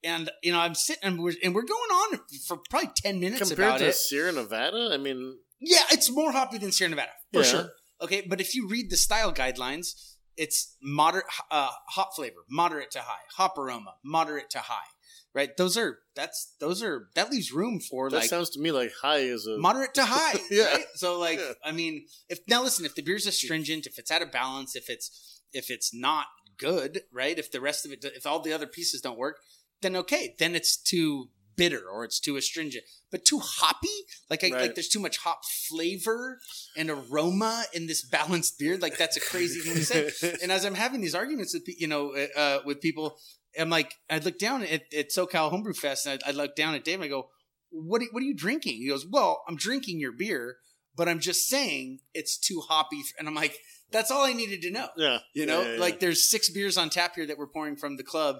And 0.05 0.29
you 0.43 0.51
know, 0.53 0.59
I'm 0.59 0.75
sitting 0.75 1.03
and 1.03 1.19
we're, 1.19 1.33
and 1.43 1.53
we're 1.55 1.63
going 1.63 1.91
on 1.91 2.19
for 2.47 2.57
probably 2.69 2.91
ten 2.95 3.19
minutes 3.19 3.39
Compared 3.49 3.67
about 3.69 3.79
to 3.79 3.87
it. 3.87 3.95
Sierra 3.95 4.31
Nevada, 4.31 4.91
I 4.93 4.97
mean, 4.97 5.37
Yeah, 5.59 5.81
it's 5.91 6.11
more 6.11 6.31
hoppy 6.31 6.59
than 6.59 6.71
Sierra 6.71 6.91
Nevada 6.91 7.11
for 7.33 7.39
Yeah. 7.41 7.45
sure. 7.45 7.69
Okay, 8.01 8.21
but 8.29 8.39
if 8.39 8.53
you 8.55 8.67
read 8.67 8.89
the 8.91 8.97
style 8.97 9.33
guidelines, 9.33 10.15
it's 10.37 10.75
moderate 10.81 11.25
uh, 11.49 11.69
hop 11.89 12.15
flavor, 12.15 12.43
moderate 12.49 12.91
to 12.91 12.99
high, 12.99 13.23
hop 13.37 13.57
aroma, 13.57 13.95
moderate 14.03 14.49
to 14.51 14.59
high. 14.59 14.89
Right? 15.33 15.49
Those 15.57 15.75
are 15.75 15.99
that's 16.15 16.53
those 16.61 16.81
are 16.83 17.09
that 17.15 17.29
leaves 17.31 17.51
room 17.51 17.79
for 17.81 18.09
that 18.09 18.15
like 18.17 18.29
sounds 18.29 18.49
to 18.51 18.59
me 18.59 18.71
like 18.71 18.91
high 19.01 19.17
is 19.19 19.47
a. 19.47 19.57
moderate 19.57 19.93
to 19.95 20.05
high. 20.05 20.39
Yeah. 20.51 20.71
Right? 20.71 20.85
So 20.95 21.19
like 21.19 21.39
Yeah. 21.39 21.53
I 21.63 21.71
mean, 21.71 22.05
if 22.29 22.39
now 22.47 22.63
listen, 22.63 22.85
if 22.85 22.95
the 22.95 23.01
beer's 23.01 23.25
astringent, 23.25 23.85
if 23.85 23.97
it's 23.99 24.11
out 24.11 24.21
of 24.21 24.31
balance, 24.31 24.75
if 24.75 24.89
it's 24.89 25.41
if 25.51 25.69
it's 25.69 25.93
not 25.93 26.27
good, 26.57 27.01
right? 27.11 27.37
If 27.37 27.51
the 27.51 27.59
rest 27.59 27.85
of 27.85 27.91
it, 27.91 28.03
if 28.03 28.25
all 28.25 28.39
the 28.39 28.53
other 28.53 28.67
pieces 28.67 29.01
don't 29.01 29.17
work, 29.17 29.37
then 29.81 29.95
okay, 29.95 30.35
then 30.39 30.55
it's 30.55 30.75
too 30.77 31.29
bitter 31.55 31.83
or 31.89 32.03
it's 32.03 32.19
too 32.19 32.35
astringent. 32.35 32.83
But 33.11 33.23
too 33.23 33.39
hoppy, 33.39 33.87
like 34.29 34.43
I, 34.43 34.49
Right. 34.49 34.61
like 34.63 34.75
there's 34.75 34.89
too 34.89 34.99
much 34.99 35.17
hop 35.17 35.41
flavor 35.69 36.39
and 36.75 36.89
aroma 36.89 37.63
in 37.73 37.87
this 37.87 38.03
balanced 38.09 38.59
beer. 38.59 38.77
Like 38.77 38.97
that's 38.97 39.15
a 39.15 39.21
crazy 39.21 39.61
thing 39.61 39.75
to 39.75 39.83
say. 39.85 40.37
And 40.43 40.51
as 40.51 40.65
I'm 40.65 40.75
having 40.75 41.01
these 41.01 41.15
arguments 41.15 41.53
with 41.53 41.63
you 41.79 41.87
know 41.87 42.13
uh, 42.35 42.59
with 42.65 42.81
people, 42.81 43.17
I'm 43.57 43.69
like, 43.69 43.93
I 44.09 44.17
look 44.19 44.37
down 44.37 44.63
at, 44.63 44.83
at 44.93 45.09
SoCal 45.11 45.49
Homebrew 45.49 45.73
Fest, 45.73 46.05
and 46.07 46.21
I, 46.25 46.29
I 46.29 46.31
look 46.33 46.55
down 46.55 46.75
at 46.75 46.83
Dave, 46.83 46.95
and 46.95 47.05
I 47.05 47.07
go, 47.07 47.29
"What 47.69 48.01
are, 48.01 48.05
what 48.11 48.21
are 48.21 48.25
you 48.25 48.35
drinking?" 48.35 48.77
He 48.77 48.89
goes, 48.89 49.05
"Well, 49.09 49.43
I'm 49.47 49.55
drinking 49.55 49.99
your 50.01 50.11
beer, 50.11 50.57
but 50.95 51.07
I'm 51.07 51.19
just 51.19 51.47
saying 51.47 51.99
it's 52.13 52.37
too 52.37 52.59
hoppy." 52.67 53.01
And 53.17 53.29
I'm 53.29 53.35
like, 53.35 53.57
"That's 53.91 54.11
all 54.11 54.25
I 54.25 54.33
needed 54.33 54.61
to 54.63 54.71
know." 54.71 54.89
yeah. 54.97 55.19
You 55.33 55.45
know, 55.45 55.61
Yeah, 55.61 55.67
yeah, 55.67 55.73
yeah. 55.75 55.79
like 55.79 55.99
there's 56.01 56.29
six 56.29 56.49
beers 56.49 56.77
on 56.77 56.89
tap 56.89 57.15
here 57.15 57.25
that 57.27 57.37
we're 57.37 57.47
pouring 57.47 57.77
from 57.77 57.95
the 57.95 58.03
club, 58.03 58.37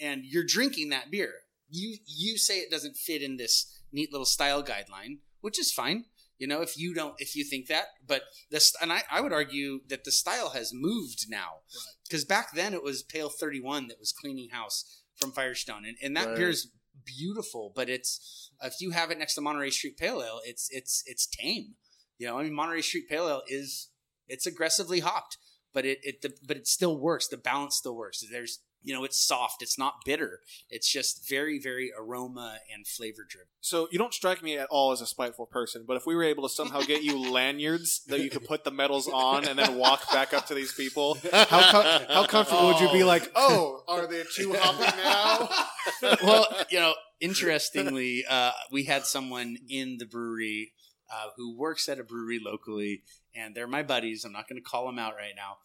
and 0.00 0.24
you're 0.24 0.44
drinking 0.46 0.90
that 0.90 1.10
beer. 1.10 1.32
You 1.68 1.96
you 2.06 2.38
say 2.38 2.58
it 2.58 2.70
doesn't 2.70 2.96
fit 2.96 3.22
in 3.22 3.36
this 3.36 3.80
neat 3.92 4.10
little 4.12 4.26
style 4.26 4.62
guideline, 4.62 5.18
which 5.40 5.58
is 5.58 5.72
fine. 5.72 6.04
You 6.38 6.46
know, 6.46 6.62
if 6.62 6.78
you 6.78 6.94
don't, 6.94 7.14
if 7.18 7.34
you 7.34 7.42
think 7.44 7.66
that, 7.66 7.86
but 8.06 8.22
this, 8.48 8.72
and 8.80 8.92
I, 8.92 9.02
I 9.10 9.20
would 9.20 9.32
argue 9.32 9.80
that 9.88 10.04
the 10.04 10.12
style 10.12 10.50
has 10.50 10.70
moved 10.72 11.26
now, 11.28 11.62
because 12.06 12.24
back 12.24 12.52
then 12.52 12.74
it 12.74 12.82
was 12.84 13.02
Pale 13.02 13.30
Thirty 13.30 13.60
One 13.60 13.88
that 13.88 13.98
was 13.98 14.12
cleaning 14.12 14.50
house 14.50 15.02
from 15.16 15.32
Firestone, 15.32 15.84
and, 15.84 15.96
and 16.00 16.16
that 16.16 16.28
Right. 16.28 16.36
beer 16.36 16.48
is 16.50 16.70
beautiful, 17.04 17.72
but 17.74 17.88
it's 17.88 18.50
if 18.62 18.74
you 18.80 18.90
have 18.92 19.10
it 19.10 19.18
next 19.18 19.34
to 19.34 19.40
Monterey 19.40 19.70
Street 19.70 19.96
Pale 19.96 20.22
Ale, 20.22 20.40
it's 20.44 20.68
it's 20.70 21.02
it's 21.06 21.26
tame. 21.26 21.74
You 22.18 22.28
know, 22.28 22.38
I 22.38 22.44
mean 22.44 22.54
Monterey 22.54 22.82
Street 22.82 23.08
Pale 23.08 23.28
Ale 23.28 23.42
is 23.48 23.90
it's 24.28 24.46
aggressively 24.46 25.00
hopped, 25.00 25.38
but 25.74 25.84
it 25.84 25.98
it 26.02 26.22
the, 26.22 26.32
but 26.46 26.56
it 26.56 26.68
still 26.68 26.96
works. 27.00 27.26
The 27.26 27.36
balance 27.36 27.74
still 27.76 27.96
works. 27.96 28.22
There's 28.30 28.60
you 28.82 28.94
know 28.94 29.04
it's 29.04 29.18
soft. 29.18 29.62
It's 29.62 29.78
not 29.78 30.04
bitter. 30.04 30.40
It's 30.70 30.90
just 30.90 31.28
very 31.28 31.58
very 31.58 31.92
aroma 31.98 32.58
and 32.72 32.86
flavor 32.86 33.26
driven. 33.28 33.48
So 33.60 33.88
you 33.90 33.98
don't 33.98 34.14
strike 34.14 34.42
me 34.42 34.56
at 34.56 34.68
all 34.70 34.92
as 34.92 35.00
a 35.00 35.06
spiteful 35.06 35.46
person, 35.46 35.84
but 35.86 35.96
if 35.96 36.06
we 36.06 36.14
were 36.14 36.24
able 36.24 36.42
to 36.44 36.48
somehow 36.48 36.80
get 36.80 37.02
you 37.02 37.18
lanyards 37.32 38.02
that 38.06 38.20
you 38.20 38.30
could 38.30 38.44
put 38.44 38.64
the 38.64 38.70
medals 38.70 39.08
on 39.08 39.46
and 39.46 39.58
then 39.58 39.76
walk 39.76 40.10
back 40.12 40.32
up 40.32 40.46
to 40.46 40.54
these 40.54 40.72
people, 40.72 41.18
how 41.32 41.70
com- 41.70 42.02
how 42.08 42.26
comfortable 42.26 42.66
would 42.66 42.80
you 42.80 42.90
be? 42.92 43.04
Like, 43.04 43.30
oh, 43.34 43.82
are 43.88 44.06
they 44.06 44.22
too 44.36 44.54
hoppy 44.56 44.96
now? 44.96 46.16
well, 46.22 46.46
you 46.70 46.78
know, 46.78 46.94
interestingly, 47.20 48.24
uh, 48.28 48.52
we 48.70 48.84
had 48.84 49.04
someone 49.04 49.56
in 49.68 49.98
the 49.98 50.06
brewery 50.06 50.72
uh, 51.12 51.28
who 51.36 51.56
works 51.56 51.88
at 51.88 51.98
a 51.98 52.04
brewery 52.04 52.40
locally, 52.44 53.02
and 53.34 53.54
they're 53.54 53.66
my 53.66 53.82
buddies. 53.82 54.24
I'm 54.24 54.32
not 54.32 54.48
going 54.48 54.60
to 54.62 54.68
call 54.68 54.86
them 54.86 54.98
out 54.98 55.14
right 55.14 55.34
now, 55.36 55.56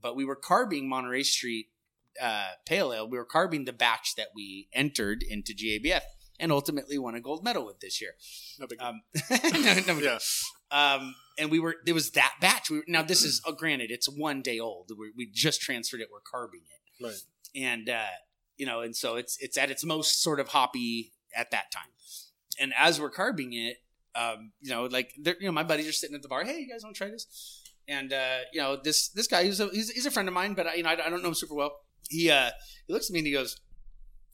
but 0.00 0.16
we 0.16 0.24
were 0.24 0.36
carbing 0.36 0.88
Monterey 0.88 1.22
Street 1.22 1.66
uh, 2.20 2.48
Pale 2.66 2.92
Ale. 2.92 3.08
We 3.10 3.18
were 3.18 3.24
carbing 3.24 3.64
the 3.64 3.72
batch 3.72 4.14
that 4.16 4.28
we 4.34 4.68
entered 4.72 5.22
into 5.28 5.52
GABF 5.54 6.02
and 6.38 6.50
ultimately 6.52 6.98
won 6.98 7.14
a 7.14 7.20
gold 7.20 7.44
medal 7.44 7.66
with 7.66 7.80
this 7.80 8.00
year. 8.00 8.12
No 8.58 8.66
big 8.66 8.78
deal. 8.78 8.88
Um, 8.88 9.02
no, 9.52 9.94
no, 9.94 9.98
Yeah. 10.00 10.18
um, 10.70 11.14
and 11.38 11.50
we 11.50 11.58
were 11.60 11.76
there 11.84 11.94
was 11.94 12.10
that 12.12 12.34
batch. 12.40 12.70
We 12.70 12.78
were, 12.78 12.84
now 12.88 13.02
this 13.02 13.22
is 13.24 13.40
uh, 13.46 13.52
granted 13.52 13.90
it's 13.90 14.08
one 14.08 14.42
day 14.42 14.58
old. 14.58 14.90
We, 14.98 15.12
we 15.16 15.30
just 15.32 15.60
transferred 15.60 16.00
it. 16.00 16.08
We're 16.12 16.20
carbing 16.20 16.62
it 16.70 17.04
Right. 17.04 17.14
and 17.54 17.88
uh, 17.88 18.04
you 18.56 18.66
know, 18.66 18.80
and 18.80 18.94
so 18.96 19.16
it's 19.16 19.36
it's 19.40 19.56
at 19.58 19.70
its 19.70 19.84
most 19.84 20.22
sort 20.22 20.40
of 20.40 20.48
hoppy 20.48 21.12
at 21.36 21.50
that 21.50 21.70
time. 21.72 21.90
And 22.58 22.72
as 22.76 23.00
we're 23.00 23.10
carbing 23.10 23.52
it, 23.54 23.76
um, 24.14 24.52
you 24.60 24.70
know, 24.70 24.84
like 24.84 25.12
you 25.16 25.34
know, 25.42 25.52
my 25.52 25.62
buddies 25.62 25.88
are 25.88 25.92
sitting 25.92 26.16
at 26.16 26.22
the 26.22 26.28
bar. 26.28 26.44
Hey, 26.44 26.58
you 26.60 26.68
guys 26.68 26.82
want 26.82 26.94
to 26.96 26.98
try 26.98 27.10
this? 27.10 27.62
And 27.88 28.12
uh, 28.12 28.38
you 28.52 28.60
know, 28.60 28.76
this 28.82 29.08
this 29.08 29.26
guy 29.26 29.44
he's 29.44 29.60
a 29.60 29.68
he's, 29.68 29.90
he's 29.90 30.06
a 30.06 30.10
friend 30.10 30.28
of 30.28 30.34
mine, 30.34 30.54
but 30.54 30.66
I, 30.66 30.74
you 30.74 30.82
know, 30.82 30.90
I, 30.90 31.06
I 31.06 31.08
don't 31.10 31.22
know 31.22 31.28
him 31.28 31.34
super 31.34 31.54
well. 31.54 31.72
He 32.10 32.30
uh, 32.30 32.50
he 32.86 32.92
looks 32.92 33.08
at 33.08 33.14
me 33.14 33.20
and 33.20 33.26
he 33.26 33.32
goes, 33.32 33.56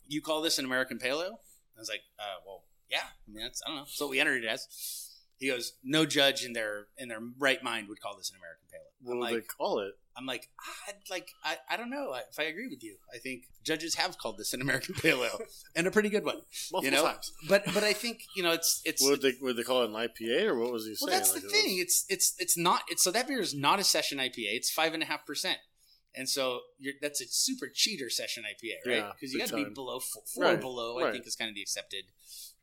"You 0.09 0.20
call 0.20 0.43
this 0.43 0.59
an 0.59 0.64
American 0.64 0.99
Pale 0.99 1.22
Ale?" 1.22 1.41
I 1.77 1.81
was 1.81 1.89
like, 1.89 2.01
uh, 2.18 2.41
"Well, 2.45 2.64
yeah. 2.91 2.99
I 3.29 3.31
mean, 3.33 3.45
that's 3.45 3.62
I 3.64 3.68
don't 3.68 3.77
know. 3.77 3.83
That's 3.85 4.01
what 4.01 4.11
we 4.11 4.18
entered 4.18 4.43
it 4.43 4.49
as." 4.49 5.03
He 5.39 5.49
goes, 5.49 5.74
no 5.85 6.07
judge 6.07 6.47
in 6.47 6.55
their 6.55 6.87
in 6.97 7.09
their 7.09 7.18
right 7.39 7.62
mind 7.62 7.89
would 7.91 8.01
call 8.01 8.16
this 8.16 8.31
an 8.31 8.37
American 8.37 8.64
Pale 8.72 8.81
Ale. 8.81 8.87
What 9.03 9.12
I'm 9.12 9.18
would 9.18 9.24
like, 9.24 9.35
they 9.35 9.41
call 9.47 9.81
it? 9.81 9.93
I'm 10.16 10.24
like, 10.24 10.49
I 10.89 10.93
like, 11.11 11.29
I, 11.45 11.57
I 11.68 11.77
don't 11.77 11.91
know 11.91 12.14
if 12.31 12.39
I 12.39 12.45
agree 12.45 12.68
with 12.68 12.83
you. 12.83 12.97
I 13.14 13.18
think 13.18 13.43
judges 13.62 13.97
have 13.97 14.16
called 14.16 14.39
this 14.39 14.55
an 14.55 14.62
American 14.62 14.95
Pale 15.03 15.22
Ale, 15.22 15.39
and 15.74 15.87
a 15.87 15.91
pretty 15.91 16.09
good 16.09 16.24
one. 16.24 16.39
Multiple 16.72 16.97
know, 16.99 17.05
times. 17.05 17.33
But 17.51 17.64
but 17.74 17.85
I 17.85 17.93
think 17.93 18.22
you 18.35 18.43
know 18.43 18.53
it's 18.53 18.81
it's. 18.87 19.03
Would 19.03 19.20
they 19.20 19.35
would 19.43 19.59
they 19.59 19.62
call 19.62 19.83
it 19.83 19.91
an 19.91 19.95
IPA 19.95 20.45
or 20.47 20.59
what 20.59 20.72
was 20.72 20.87
he 20.87 20.95
saying? 20.95 21.11
well, 21.11 21.18
that's 21.18 21.35
Like, 21.35 21.43
the 21.43 21.49
it 21.49 21.53
thing. 21.53 21.64
was- 21.74 21.81
It's 21.83 22.07
it's 22.09 22.35
it's 22.39 22.57
not. 22.57 22.81
It's 22.89 23.03
so 23.05 23.11
that 23.11 23.29
beer 23.29 23.41
is 23.41 23.55
not 23.55 23.79
a 23.79 23.85
session 23.85 24.16
IPA. 24.16 24.57
It's 24.57 24.70
five 24.70 24.95
and 24.95 25.03
a 25.03 25.07
half 25.07 25.27
percent. 25.27 25.59
And 26.17 26.29
so 26.29 26.61
you're, 26.79 26.95
that's 27.03 27.21
a 27.21 27.27
super 27.29 27.69
cheater 27.73 28.09
session 28.11 28.45
IPA, 28.45 28.89
right? 28.91 28.97
Yeah, 28.99 29.12
Because 29.12 29.33
you 29.33 29.39
got 29.39 29.49
to 29.49 29.57
be 29.57 29.64
below 29.64 29.99
four, 30.01 30.23
four 30.35 30.45
Right, 30.45 30.61
below. 30.61 30.99
I 31.07 31.12
think 31.12 31.27
is 31.27 31.37
kind 31.37 31.49
of 31.51 31.55
the 31.55 31.62
accepted, 31.62 32.05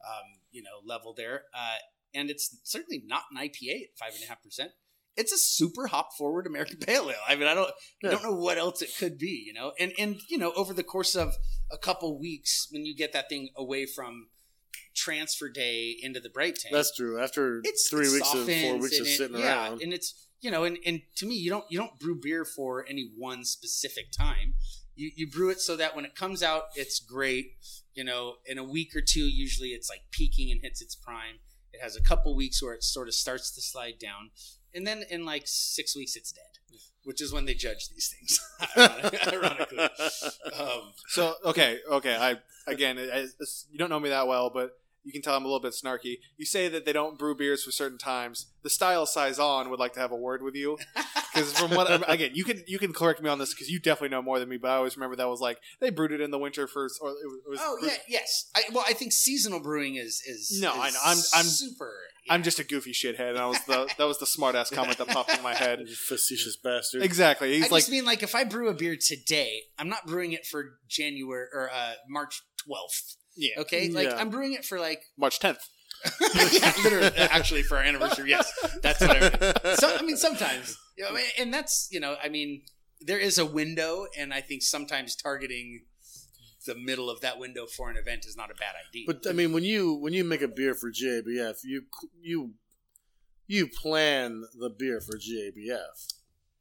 um, 0.05 0.23
you 0.51 0.63
know, 0.63 0.79
level 0.85 1.13
there. 1.15 1.43
Uh, 1.53 1.75
and 2.15 2.29
it's 2.29 2.57
certainly 2.63 3.03
not 3.05 3.23
an 3.31 3.37
IPA 3.37 3.83
at 3.83 3.97
five 3.97 4.13
and 4.15 4.23
a 4.23 4.27
half 4.27 4.41
percent. 4.43 4.71
It's 5.15 5.31
a 5.31 5.37
super 5.37 5.85
hop 5.87 6.13
forward 6.17 6.47
American 6.47 6.77
Pale 6.81 7.09
Ale. 7.11 7.15
I 7.27 7.35
mean, 7.35 7.47
I 7.47 7.53
don't, 7.53 7.69
Yeah. 8.01 8.09
I 8.09 8.13
don't 8.13 8.23
know 8.23 8.35
what 8.35 8.57
else 8.57 8.81
it 8.81 8.89
could 8.97 9.19
be, 9.19 9.43
you 9.45 9.53
know. 9.53 9.71
And 9.79 9.93
and 9.99 10.19
you 10.27 10.39
know, 10.39 10.51
over 10.55 10.73
the 10.73 10.83
course 10.83 11.15
of 11.15 11.35
a 11.71 11.77
couple 11.77 12.19
weeks, 12.19 12.67
when 12.71 12.85
you 12.87 12.95
get 12.95 13.13
that 13.13 13.29
thing 13.29 13.49
away 13.55 13.85
from 13.85 14.29
transfer 14.95 15.49
day 15.49 15.95
into 16.01 16.19
the 16.19 16.29
bright 16.29 16.55
tank, 16.55 16.73
That's 16.73 16.95
true. 16.95 17.19
After 17.21 17.61
it's 17.63 17.87
three 17.89 18.07
it 18.07 18.13
weeks 18.13 18.33
of 18.33 18.45
four 18.45 18.77
weeks 18.77 18.99
of 18.99 19.05
and 19.05 19.07
it- 19.07 19.17
sitting 19.17 19.37
yeah, 19.37 19.67
around, 19.67 19.81
and 19.81 19.93
it's 19.93 20.27
you 20.43 20.51
know, 20.51 20.65
and, 20.65 20.77
and 20.85 21.01
to 21.15 21.25
me, 21.25 21.35
you 21.35 21.49
don't 21.49 21.65
you 21.69 21.79
don't 21.79 21.97
brew 21.99 22.19
beer 22.21 22.43
for 22.45 22.85
any 22.87 23.09
one 23.17 23.45
specific 23.45 24.11
time. 24.11 24.53
You 24.95 25.09
you 25.15 25.27
brew 25.31 25.49
it 25.49 25.61
so 25.61 25.75
that 25.77 25.95
when 25.95 26.05
it 26.05 26.15
comes 26.15 26.43
out, 26.43 26.63
it's 26.75 26.99
great. 26.99 27.53
You 27.95 28.03
know, 28.03 28.35
in 28.45 28.57
a 28.57 28.63
week 28.63 28.95
or 28.95 29.01
two, 29.01 29.23
usually 29.23 29.69
it's 29.69 29.89
like 29.89 30.01
peaking 30.11 30.51
and 30.51 30.61
hits 30.61 30.81
its 30.81 30.95
prime. 30.95 31.37
It 31.71 31.81
has 31.81 31.95
a 31.95 32.01
couple 32.01 32.35
weeks 32.35 32.61
where 32.61 32.73
it 32.73 32.83
sort 32.83 33.07
of 33.07 33.13
starts 33.15 33.51
to 33.55 33.61
slide 33.61 33.97
down, 33.99 34.31
and 34.75 34.85
then 34.85 35.03
in 35.09 35.25
like 35.25 35.43
six 35.45 35.95
weeks, 35.95 36.15
it's 36.15 36.31
dead, 36.31 36.79
which 37.03 37.21
is 37.21 37.31
when 37.33 37.45
they 37.45 37.53
judge 37.55 37.87
these 37.89 38.13
things. 38.13 38.39
Ironically, 39.33 39.79
um, 40.59 40.93
So 41.07 41.35
okay, 41.45 41.79
okay. 41.89 42.15
I 42.15 42.37
again, 42.71 42.97
I, 42.97 43.01
it's- 43.03 43.65
you 43.71 43.77
don't 43.79 43.89
know 43.89 43.99
me 43.99 44.09
that 44.09 44.27
well, 44.27 44.49
but 44.49 44.71
you 45.03 45.11
can 45.11 45.21
tell 45.21 45.35
I'm 45.35 45.43
a 45.43 45.47
little 45.47 45.59
bit 45.59 45.73
snarky. 45.73 46.17
You 46.37 46.45
say 46.45 46.67
that 46.69 46.85
they 46.85 46.93
don't 46.93 47.17
brew 47.17 47.35
beers 47.35 47.63
for 47.63 47.71
certain 47.71 47.97
times. 47.97 48.47
The 48.63 48.69
style 48.69 49.05
size 49.05 49.39
on 49.39 49.69
would 49.69 49.79
like 49.79 49.93
to 49.93 49.99
have 49.99 50.11
a 50.11 50.15
word 50.15 50.41
with 50.41 50.55
you 50.55 50.77
because 51.33 51.51
from 51.57 51.71
what 51.71 52.09
again, 52.09 52.31
you 52.33 52.43
can 52.45 52.63
you 52.67 52.79
can 52.79 52.93
correct 52.93 53.21
me 53.21 53.29
on 53.29 53.37
this 53.39 53.53
because 53.53 53.69
you 53.69 53.79
definitely 53.79 54.09
know 54.15 54.21
more 54.21 54.39
than 54.39 54.47
me. 54.49 54.57
But 54.57 54.71
I 54.71 54.75
always 54.75 54.95
remember 54.95 55.15
that 55.17 55.27
was 55.27 55.41
like 55.41 55.59
they 55.79 55.89
brewed 55.89 56.11
it 56.13 56.21
in 56.21 56.31
the 56.31 56.39
winter 56.39 56.67
first, 56.67 56.99
or 57.01 57.09
it 57.09 57.15
was. 57.25 57.39
It 57.45 57.49
was 57.49 57.59
oh 57.61 57.77
brewed- 57.79 57.91
yeah, 57.91 57.97
yes. 58.07 58.49
I, 58.55 58.63
well, 58.71 58.85
I 58.87 58.93
think 58.93 59.11
seasonal 59.11 59.59
brewing 59.59 59.95
is 59.95 60.21
is 60.25 60.59
No, 60.61 60.71
is 60.73 60.79
I 60.79 60.89
know. 60.91 60.99
I'm- 61.03 61.17
I'm- 61.33 61.45
super. 61.45 61.93
I'm 62.29 62.41
just 62.41 62.57
a 62.57 62.63
goofy 62.63 62.93
shithead, 62.93 63.31
and 63.31 63.37
I 63.37 63.47
was 63.47 63.59
the 63.65 63.93
that 63.97 64.05
was 64.05 64.17
the 64.17 64.25
smart 64.25 64.55
ass 64.55 64.69
comment 64.69 64.97
that 64.97 65.09
popped 65.09 65.35
in 65.35 65.43
my 65.43 65.53
head. 65.53 65.79
Facetious 66.07 66.55
bastard. 66.55 67.01
Exactly. 67.03 67.55
He's 67.55 67.65
I 67.65 67.67
like, 67.69 67.81
just 67.81 67.91
mean 67.91 68.05
like 68.05 68.23
if 68.23 68.33
I 68.33 68.45
brew 68.45 68.69
a 68.69 68.73
beer 68.73 68.95
today, 68.95 69.63
I'm 69.77 69.89
not 69.89 70.07
brewing 70.07 70.31
it 70.31 70.45
for 70.45 70.79
January 70.87 71.47
or 71.53 71.69
uh, 71.69 71.95
March 72.07 72.41
12th. 72.65 73.17
Yeah, 73.35 73.59
Okay, 73.59 73.89
like 73.89 74.07
Yeah. 74.07 74.17
I'm 74.17 74.29
brewing 74.29 74.53
it 74.53 74.65
for 74.65 74.79
like 74.79 75.01
March 75.17 75.39
10th. 75.39 75.59
yeah, 76.51 76.73
literally, 76.83 77.11
actually 77.17 77.63
for 77.63 77.77
our 77.77 77.83
anniversary. 77.83 78.29
Yes, 78.29 78.51
that's 78.81 78.99
what 78.99 79.11
I 79.11 79.19
mean. 79.21 79.75
So 79.77 79.95
I 79.95 80.01
mean, 80.01 80.17
sometimes, 80.17 80.77
you 80.97 81.05
know, 81.05 81.17
and 81.39 81.53
that's 81.53 81.87
you 81.91 81.99
know, 81.99 82.17
I 82.21 82.29
mean, 82.29 82.63
there 82.99 83.19
is 83.19 83.37
a 83.37 83.45
window, 83.45 84.07
and 84.17 84.33
I 84.33 84.41
think 84.41 84.63
sometimes 84.63 85.15
targeting 85.15 85.85
the 86.65 86.75
middle 86.75 87.09
of 87.09 87.21
that 87.21 87.39
window 87.39 87.65
for 87.65 87.89
an 87.89 87.97
event 87.97 88.25
is 88.25 88.35
not 88.35 88.49
a 88.49 88.53
bad 88.55 88.75
idea. 88.89 89.05
But 89.07 89.29
I 89.29 89.33
mean, 89.33 89.53
when 89.53 89.63
you 89.63 89.93
when 89.93 90.13
you 90.13 90.23
make 90.23 90.41
a 90.41 90.47
beer 90.47 90.73
for 90.73 90.91
GABF, 90.91 91.57
you 91.63 91.83
you 92.21 92.53
you 93.47 93.67
plan 93.67 94.43
the 94.59 94.69
beer 94.69 94.99
for 95.01 95.17
GABF, 95.17 96.13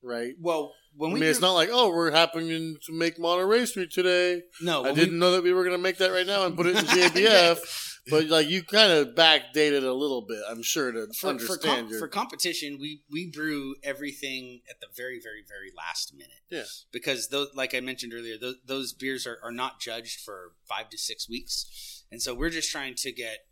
right? 0.02 0.34
well, 0.40 0.74
when 0.94 1.10
I 1.10 1.14
we 1.14 1.20
mean, 1.20 1.30
it's 1.30 1.40
not 1.40 1.52
like 1.52 1.70
oh, 1.72 1.88
we're 1.88 2.10
happening 2.10 2.76
to 2.84 2.92
make 2.92 3.18
Monterey 3.18 3.64
Street 3.66 3.90
today. 3.90 4.42
no, 4.60 4.84
I 4.84 4.92
didn't 4.92 5.18
know 5.18 5.32
that 5.32 5.42
we 5.42 5.52
were 5.52 5.64
going 5.64 5.76
to 5.76 5.82
make 5.82 5.98
that 5.98 6.12
right 6.12 6.26
now 6.26 6.44
and 6.44 6.56
put 6.56 6.66
it 6.66 6.76
in 6.76 6.84
JBF. 6.84 7.88
But 8.10 8.26
like 8.26 8.48
you 8.48 8.64
kind 8.64 8.92
of 8.92 9.14
backdated 9.14 9.84
a 9.84 9.92
little 9.92 10.22
bit, 10.22 10.40
I'm 10.48 10.62
sure 10.62 10.90
to 10.90 11.06
for, 11.06 11.14
for, 11.14 11.28
understand 11.28 11.82
com- 11.82 11.88
your 11.88 12.00
for 12.00 12.08
competition, 12.08 12.78
we 12.80 13.02
we 13.10 13.30
brew 13.30 13.76
everything 13.84 14.62
at 14.68 14.80
the 14.80 14.88
very, 14.96 15.20
very, 15.22 15.44
very 15.46 15.70
last 15.76 16.12
minute. 16.12 16.42
Yeah. 16.50 16.64
Because 16.90 17.28
those, 17.28 17.48
like 17.54 17.74
I 17.74 17.80
mentioned 17.80 18.12
earlier, 18.12 18.36
those, 18.38 18.56
those 18.66 18.92
beers 18.92 19.26
are, 19.26 19.38
are 19.42 19.52
not 19.52 19.80
judged 19.80 20.20
for 20.20 20.52
five 20.68 20.90
to 20.90 20.98
six 20.98 21.28
weeks, 21.28 22.04
and 22.10 22.20
so 22.20 22.34
we're 22.34 22.50
just 22.50 22.70
trying 22.70 22.96
to 22.96 23.12
get 23.12 23.46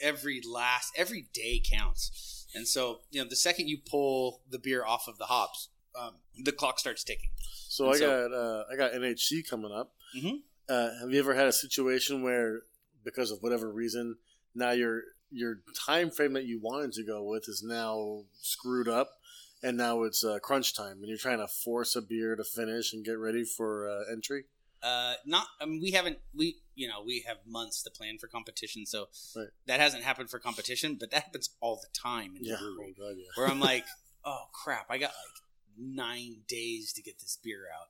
every 0.00 0.40
last 0.40 0.92
every 0.96 1.28
day 1.34 1.60
counts. 1.62 2.46
And 2.54 2.66
so 2.66 3.00
you 3.10 3.22
know, 3.22 3.28
the 3.28 3.36
second 3.36 3.68
you 3.68 3.78
pull 3.78 4.40
the 4.48 4.58
beer 4.58 4.86
off 4.86 5.06
of 5.06 5.18
the 5.18 5.26
hops, 5.26 5.68
um, 5.98 6.14
the 6.42 6.52
clock 6.52 6.78
starts 6.78 7.04
ticking. 7.04 7.30
So 7.68 7.86
And 7.86 7.94
I 7.94 7.98
so- 7.98 8.28
got 8.28 8.36
uh, 8.36 8.64
I 8.72 8.76
got 8.76 8.92
NHC 8.92 9.42
coming 9.48 9.72
up. 9.72 9.94
Mhm. 10.16 10.42
Uh, 10.68 10.90
have 11.00 11.10
you 11.12 11.18
ever 11.18 11.34
had 11.34 11.46
a 11.46 11.52
situation 11.52 12.22
where, 12.22 12.62
because 13.04 13.30
of 13.30 13.42
whatever 13.42 13.70
reason, 13.70 14.16
now 14.54 14.70
your 14.72 15.02
your 15.30 15.60
time 15.86 16.10
frame 16.10 16.34
that 16.34 16.44
you 16.44 16.60
wanted 16.60 16.92
to 16.92 17.02
go 17.04 17.22
with 17.22 17.48
is 17.48 17.62
now 17.62 18.24
screwed 18.40 18.86
up, 18.88 19.18
and 19.62 19.76
now 19.78 20.02
it's 20.02 20.22
uh, 20.24 20.38
crunch 20.40 20.74
time, 20.74 20.98
and 20.98 21.08
you're 21.08 21.16
trying 21.18 21.38
to 21.38 21.48
force 21.48 21.96
a 21.96 22.02
beer 22.02 22.36
to 22.36 22.44
finish 22.44 22.92
and 22.92 23.04
get 23.04 23.18
ready 23.18 23.42
for 23.44 23.88
uh, 23.88 24.12
entry? 24.12 24.44
Uh, 24.82 25.14
not, 25.24 25.46
I 25.60 25.64
mean, 25.64 25.80
we 25.80 25.92
haven't, 25.92 26.18
we, 26.34 26.56
you 26.74 26.88
know, 26.88 27.02
we 27.06 27.24
have 27.26 27.38
months 27.46 27.82
to 27.84 27.90
plan 27.90 28.18
for 28.18 28.26
competition, 28.26 28.84
so 28.84 29.08
Right. 29.34 29.48
that 29.66 29.78
hasn't 29.80 30.02
happened 30.02 30.28
for 30.28 30.38
competition, 30.38 30.96
but 31.00 31.10
that 31.12 31.22
happens 31.22 31.50
all 31.60 31.76
the 31.76 31.86
time 31.98 32.34
in 32.36 32.44
Yeah, 32.44 32.56
the 32.56 32.58
brewery. 32.74 32.94
oh 32.98 33.02
god, 33.02 33.16
yeah. 33.16 33.24
where 33.36 33.46
I'm 33.48 33.60
like, 33.60 33.84
oh 34.24 34.46
crap, 34.52 34.86
I 34.90 34.98
got 34.98 35.10
like 35.12 35.41
nine 35.78 36.42
days 36.48 36.92
to 36.94 37.02
get 37.02 37.18
this 37.20 37.38
beer 37.42 37.64
out. 37.74 37.88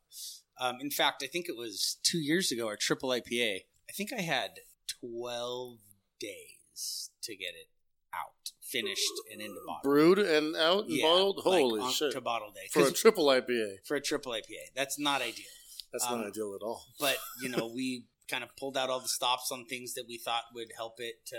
Um, 0.58 0.78
in 0.80 0.90
fact, 0.90 1.22
I 1.22 1.26
think 1.26 1.48
it 1.48 1.56
was 1.56 1.96
two 2.02 2.18
years 2.18 2.52
ago, 2.52 2.66
our 2.66 2.76
triple 2.76 3.10
IPA. 3.10 3.60
I 3.88 3.92
think 3.92 4.10
I 4.12 4.20
had 4.22 4.60
12 5.00 5.78
days 6.20 7.10
to 7.22 7.34
get 7.36 7.54
it 7.54 7.68
out, 8.14 8.52
finished 8.62 9.10
and 9.32 9.40
into 9.40 9.60
bottle. 9.66 9.80
Brewed 9.82 10.18
and 10.18 10.54
out 10.56 10.84
and 10.84 10.92
Yeah, 10.92 11.04
bottled. 11.04 11.36
like, 11.38 11.44
Holy 11.62 11.80
on- 11.80 11.92
shit! 11.92 12.12
To 12.12 12.20
bottle 12.20 12.50
day. 12.52 12.68
For 12.72 12.86
a 12.86 12.92
triple 12.92 13.26
IPA, 13.26 13.78
for 13.86 13.96
a 13.96 14.00
triple 14.00 14.32
IPA. 14.32 14.72
That's 14.74 14.98
not 14.98 15.22
ideal. 15.22 15.46
that's 15.92 16.04
Um, 16.06 16.20
not 16.20 16.28
ideal 16.28 16.54
at 16.54 16.62
all. 16.62 16.86
But, 16.98 17.18
you 17.42 17.48
know, 17.50 17.66
we 17.74 18.06
kind 18.28 18.42
of 18.44 18.54
pulled 18.56 18.76
out 18.78 18.88
all 18.88 19.00
the 19.00 19.08
stops 19.08 19.50
on 19.52 19.66
things 19.66 19.92
that 19.94 20.04
we 20.08 20.16
thought 20.18 20.44
would 20.54 20.72
help 20.76 21.00
it 21.00 21.26
to, 21.26 21.38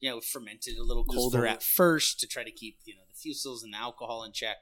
you 0.00 0.08
know, 0.10 0.20
ferment 0.20 0.66
it 0.68 0.78
a 0.78 0.82
little 0.84 1.04
colder 1.04 1.44
at 1.46 1.62
first 1.62 2.20
to 2.20 2.26
try 2.28 2.44
to 2.44 2.52
keep, 2.52 2.78
you 2.84 2.94
know, 2.94 3.00
the 3.08 3.14
fusels 3.30 3.62
and 3.64 3.72
the 3.74 3.78
alcohol 3.78 4.22
in 4.24 4.32
check. 4.32 4.58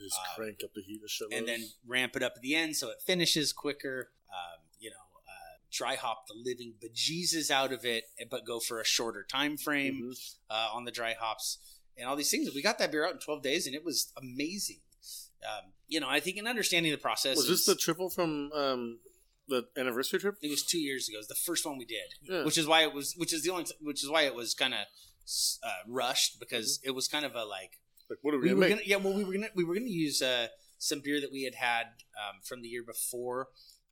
Just 0.00 0.18
uh, 0.18 0.34
crank 0.36 0.60
up 0.64 0.70
the 0.74 0.82
heat 0.82 1.00
a 1.04 1.08
shitload. 1.08 1.36
and 1.38 1.46
then 1.48 1.68
ramp 1.86 2.16
it 2.16 2.22
up 2.22 2.32
at 2.36 2.42
the 2.42 2.54
end 2.54 2.76
so 2.76 2.90
it 2.90 2.96
finishes 3.06 3.52
quicker. 3.52 4.10
Um, 4.28 4.60
you 4.80 4.90
know, 4.90 4.96
uh, 5.26 5.58
dry 5.70 5.94
hop 5.94 6.26
the 6.26 6.34
living 6.34 6.74
bejesus 6.82 7.50
out 7.50 7.72
of 7.72 7.84
it, 7.84 8.04
but 8.30 8.44
go 8.44 8.58
for 8.60 8.80
a 8.80 8.84
shorter 8.84 9.24
time 9.24 9.56
frame 9.56 10.10
Mhm. 10.12 10.34
uh, 10.50 10.70
on 10.72 10.84
the 10.84 10.90
dry 10.90 11.14
hops 11.14 11.58
and 11.96 12.08
all 12.08 12.16
these 12.16 12.30
things. 12.30 12.52
We 12.54 12.60
got 12.62 12.78
that 12.78 12.90
beer 12.90 13.06
out 13.06 13.12
in 13.14 13.18
12 13.20 13.42
days, 13.42 13.66
and 13.66 13.74
it 13.76 13.84
was 13.84 14.12
amazing. 14.16 14.80
Um, 15.46 15.72
you 15.86 16.00
know, 16.00 16.08
I 16.08 16.18
think 16.20 16.38
in 16.38 16.46
understanding 16.46 16.90
the 16.90 16.98
process, 16.98 17.36
was 17.36 17.46
this 17.48 17.60
is- 17.60 17.66
the 17.66 17.76
triple 17.76 18.08
from 18.10 18.50
um, 18.52 19.00
the 19.46 19.68
anniversary 19.76 20.18
trip? 20.18 20.36
it 20.42 20.48
was 20.50 20.64
two 20.64 20.78
years 20.80 21.08
ago. 21.08 21.16
It 21.16 21.18
was 21.18 21.28
the 21.28 21.34
first 21.34 21.64
one 21.66 21.76
we 21.78 21.84
did, 21.84 22.14
Yeah. 22.22 22.44
which 22.44 22.56
is 22.58 22.66
why 22.66 22.82
it 22.82 22.92
was, 22.92 23.14
which 23.14 23.32
is 23.32 23.42
the 23.42 23.50
only, 23.50 23.66
which 23.80 24.02
is 24.02 24.08
why 24.10 24.22
it 24.22 24.34
was 24.34 24.54
kind 24.54 24.74
of 24.74 24.86
uh, 25.62 25.68
rushed 25.86 26.40
because 26.40 26.78
Mm-hmm. 26.78 26.88
it 26.88 26.94
was 26.94 27.08
kind 27.08 27.24
of 27.24 27.34
a 27.34 27.44
like 27.44 27.78
Like, 28.10 28.18
what 28.22 28.34
are 28.34 28.38
we, 28.38 28.44
we 28.44 28.48
gonna 28.50 28.60
make? 28.60 28.68
gonna 28.70 28.82
yeah 28.84 28.96
well 28.96 29.14
we 29.14 29.24
were 29.24 29.32
gonna 29.32 29.48
we 29.54 29.64
were 29.64 29.74
gonna 29.74 29.86
use 29.86 30.20
uh, 30.22 30.48
some 30.78 31.00
beer 31.00 31.20
that 31.20 31.32
we 31.32 31.44
had 31.44 31.54
had 31.54 31.86
um, 32.18 32.40
from 32.44 32.62
the 32.62 32.68
year 32.68 32.82
before 32.84 33.48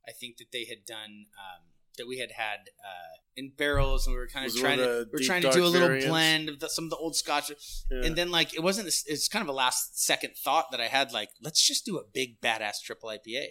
i 0.07 0.11
think 0.11 0.37
that 0.37 0.51
they 0.51 0.65
had 0.65 0.85
done 0.85 1.25
um, 1.37 1.63
that 1.97 2.07
we 2.07 2.19
had 2.19 2.31
had 2.31 2.69
uh, 2.83 3.17
in 3.35 3.51
barrels 3.57 4.05
and 4.05 4.13
we 4.13 4.19
were 4.19 4.27
kind 4.27 4.45
of 4.45 4.55
trying 4.55 4.77
to 4.77 5.01
of 5.01 5.07
we 5.13 5.21
are 5.21 5.25
trying 5.25 5.41
to 5.41 5.51
do 5.51 5.63
a 5.63 5.67
little 5.67 5.87
variants? 5.87 6.07
blend 6.07 6.49
of 6.49 6.59
the, 6.59 6.69
some 6.69 6.85
of 6.85 6.89
the 6.89 6.95
old 6.97 7.15
scotch 7.15 7.51
Yeah. 7.89 8.05
and 8.05 8.15
then 8.15 8.31
like 8.31 8.53
it 8.53 8.61
wasn't 8.61 8.85
this, 8.85 9.03
it's 9.07 9.27
kind 9.27 9.41
of 9.41 9.49
a 9.49 9.53
last 9.53 9.99
second 10.03 10.33
thought 10.37 10.71
that 10.71 10.81
i 10.81 10.87
had 10.87 11.11
like 11.11 11.29
let's 11.41 11.65
just 11.65 11.85
do 11.85 11.97
a 11.97 12.03
big 12.13 12.39
badass 12.41 12.81
triple 12.83 13.09
ipa 13.09 13.45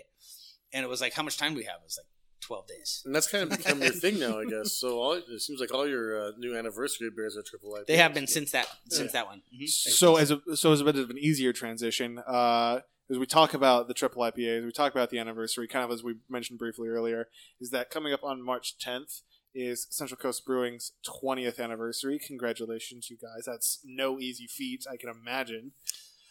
and 0.73 0.85
it 0.85 0.89
was 0.89 1.01
like 1.01 1.15
how 1.15 1.23
much 1.23 1.39
time 1.39 1.53
do 1.53 1.59
we 1.59 1.65
have 1.65 1.77
it 1.77 1.85
was 1.85 1.99
like 1.99 2.07
12 2.43 2.67
days 2.67 3.03
And 3.07 3.15
that's 3.15 3.29
kind 3.29 3.45
of 3.45 3.57
become 3.57 3.81
your 3.81 3.93
thing 3.93 4.19
now, 4.19 4.39
I 4.41 4.45
guess. 4.45 4.73
So 4.83 4.99
all, 5.01 5.13
it 5.13 5.41
seems 5.41 5.61
like 5.61 5.73
all 5.73 5.87
your 5.89 6.21
uh, 6.21 6.31
new 6.39 6.57
anniversary 6.57 7.09
beers 7.15 7.37
are 7.37 7.43
triple 7.43 7.71
IPA. 7.73 7.87
they 7.87 7.97
have 7.97 8.13
been 8.13 8.27
since 8.27 8.51
that 8.53 8.67
since 8.91 9.13
that 9.13 9.27
one 9.27 9.43
Mhm. 9.55 9.69
So 9.69 10.17
as 10.17 10.31
a 10.31 10.41
so 10.57 10.73
as 10.73 10.81
a 10.81 10.85
bit 10.85 10.97
of 10.97 11.09
an 11.11 11.19
easier 11.19 11.53
transition, 11.53 12.19
uh, 12.27 12.81
as 13.11 13.19
we 13.19 13.27
talk 13.27 13.55
about 13.55 13.89
the 13.89 13.95
triple 13.95 14.23
IPAs, 14.23 14.65
we 14.65 14.73
talk 14.73 14.93
about 14.93 15.11
the 15.11 15.19
anniversary, 15.19 15.69
kind 15.69 15.85
of 15.85 15.91
as 15.91 16.03
we 16.03 16.15
mentioned 16.29 16.59
briefly 16.59 16.89
earlier, 16.89 17.29
is 17.61 17.71
that 17.71 17.91
coming 17.91 18.13
up 18.13 18.25
on 18.25 18.43
March 18.45 18.77
10th 18.79 19.23
is 19.55 19.87
Central 19.91 20.17
Coast 20.17 20.47
Brewing's 20.47 20.93
20th 21.07 21.61
anniversary. 21.61 22.19
Congratulations, 22.27 23.11
you 23.11 23.19
guys! 23.19 23.45
That's 23.47 23.81
no 23.85 24.19
easy 24.19 24.47
feat, 24.47 24.85
I 24.91 24.97
can 24.97 25.11
imagine, 25.11 25.73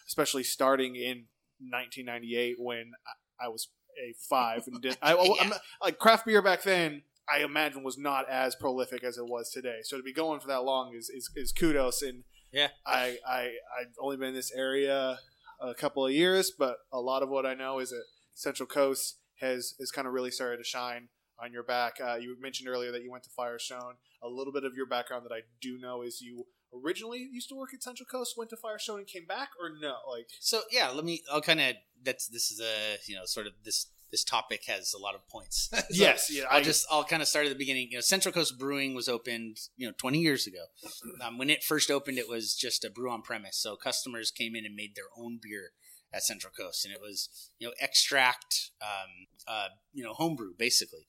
especially 0.08 0.44
starting 0.44 0.96
in 0.96 1.28
1998 1.60 2.56
when 2.60 2.94
I, 3.06 3.46
I 3.46 3.48
was 3.50 3.70
a 4.00 4.14
five 4.30 4.68
and 4.68 4.82
did 4.82 4.98
I, 5.02 5.14
Yeah. 5.16 5.34
I'm 5.42 5.50
not- 5.50 5.62
like 5.82 6.00
craft 6.00 6.26
beer 6.26 6.42
back 6.42 6.64
then. 6.64 7.04
I 7.30 7.44
imagine 7.44 7.84
was 7.84 7.98
not 7.98 8.28
as 8.30 8.56
prolific 8.56 9.04
as 9.04 9.18
it 9.18 9.26
was 9.26 9.52
today. 9.52 9.80
So 9.84 9.96
to 9.98 10.04
be 10.04 10.12
going 10.14 10.40
for 10.40 10.48
that 10.48 10.64
long 10.64 10.94
is 10.96 11.10
is, 11.10 11.30
is 11.36 11.52
kudos 11.52 12.02
and 12.02 12.24
Yeah. 12.52 12.70
I 12.86 13.18
I 13.28 13.42
I've 13.80 13.96
only 14.02 14.18
been 14.18 14.30
in 14.30 14.36
this 14.36 14.52
area 14.54 15.20
a 15.60 15.74
couple 15.76 16.06
of 16.06 16.12
years, 16.12 16.52
but 16.58 16.78
a 16.92 17.00
lot 17.00 17.22
of 17.24 17.30
what 17.30 17.46
I 17.46 17.54
know 17.54 17.80
is 17.80 17.92
that 17.92 18.04
Central 18.34 18.68
Coast 18.68 19.18
has 19.40 19.76
has 19.80 19.92
kind 19.92 20.08
of 20.08 20.14
really 20.14 20.32
started 20.32 20.58
to 20.58 20.64
shine 20.64 21.10
on 21.42 21.54
your 21.54 21.64
back. 21.64 21.94
Uh, 22.04 22.16
you 22.16 22.36
mentioned 22.42 22.68
earlier 22.70 22.92
that 22.92 23.04
you 23.04 23.12
went 23.12 23.24
to 23.24 23.30
Firestone. 23.30 23.96
A 24.24 24.28
little 24.28 24.52
bit 24.54 24.64
of 24.64 24.76
your 24.76 24.86
background 24.88 25.26
that 25.26 25.34
I 25.34 25.42
do 25.62 25.78
know 25.80 26.02
is 26.02 26.22
you 26.22 26.46
originally 26.74 27.28
used 27.32 27.50
to 27.50 27.56
work 27.56 27.74
at 27.74 27.84
Central 27.84 28.06
Coast, 28.06 28.36
went 28.38 28.50
to 28.52 28.58
Firestone, 28.58 29.00
and 29.00 29.08
came 29.08 29.26
back, 29.26 29.50
or 29.60 29.70
no? 29.82 29.96
Like, 30.10 30.28
So 30.40 30.62
yeah, 30.72 30.90
let 30.90 31.06
me. 31.06 31.22
I'll 31.32 31.42
kind 31.42 31.60
of. 31.60 31.76
That's 32.04 32.28
this 32.28 32.52
is 32.52 32.60
a 32.60 32.98
you 33.08 33.16
know 33.16 33.26
sort 33.26 33.48
of 33.48 33.54
this 33.64 33.88
this 34.12 34.24
topic 34.24 34.66
has 34.68 34.94
a 34.94 35.00
lot 35.00 35.16
of 35.16 35.28
points. 35.30 35.70
So 35.82 35.82
yes, 35.92 36.30
yeah. 36.32 36.44
I'll 36.50 36.60
I 36.60 36.64
just 36.64 36.86
I'll 36.92 37.04
kind 37.04 37.22
of 37.22 37.28
start 37.28 37.46
at 37.46 37.50
the 37.50 37.58
beginning. 37.58 37.90
You 37.92 37.98
know, 37.98 38.02
Central 38.02 38.34
Coast 38.34 38.58
Brewing 38.58 38.94
was 38.94 39.08
opened 39.10 39.58
you 39.78 39.88
know 39.88 39.94
20 39.98 40.20
years 40.20 40.48
ago. 40.48 40.66
Um, 41.22 41.38
when 41.38 41.52
it 41.52 41.64
first 41.64 41.92
opened, 41.92 42.18
it 42.18 42.28
was 42.28 42.56
just 42.56 42.84
a 42.84 42.90
brew 42.90 43.12
on 43.12 43.22
premise, 43.22 43.56
so 43.58 43.76
customers 43.76 44.32
came 44.32 44.56
in 44.56 44.66
and 44.66 44.76
made 44.76 44.96
their 44.96 45.06
own 45.16 45.40
beer 45.42 45.72
at 46.14 46.24
Central 46.24 46.52
Coast, 46.52 46.86
and 46.86 46.94
it 46.94 47.00
was 47.02 47.50
you 47.60 47.68
know 47.68 47.74
extract, 47.80 48.72
um, 48.82 49.28
uh, 49.48 49.68
you 49.94 50.04
know 50.04 50.14
homebrew 50.14 50.54
basically, 50.58 51.06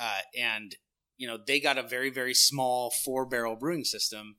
uh, 0.00 0.20
and 0.38 0.76
you 1.16 1.26
know 1.26 1.38
they 1.44 1.60
got 1.60 1.78
a 1.78 1.82
very 1.82 2.10
very 2.10 2.34
small 2.34 2.90
four 2.90 3.24
barrel 3.24 3.56
brewing 3.56 3.84
system. 3.84 4.36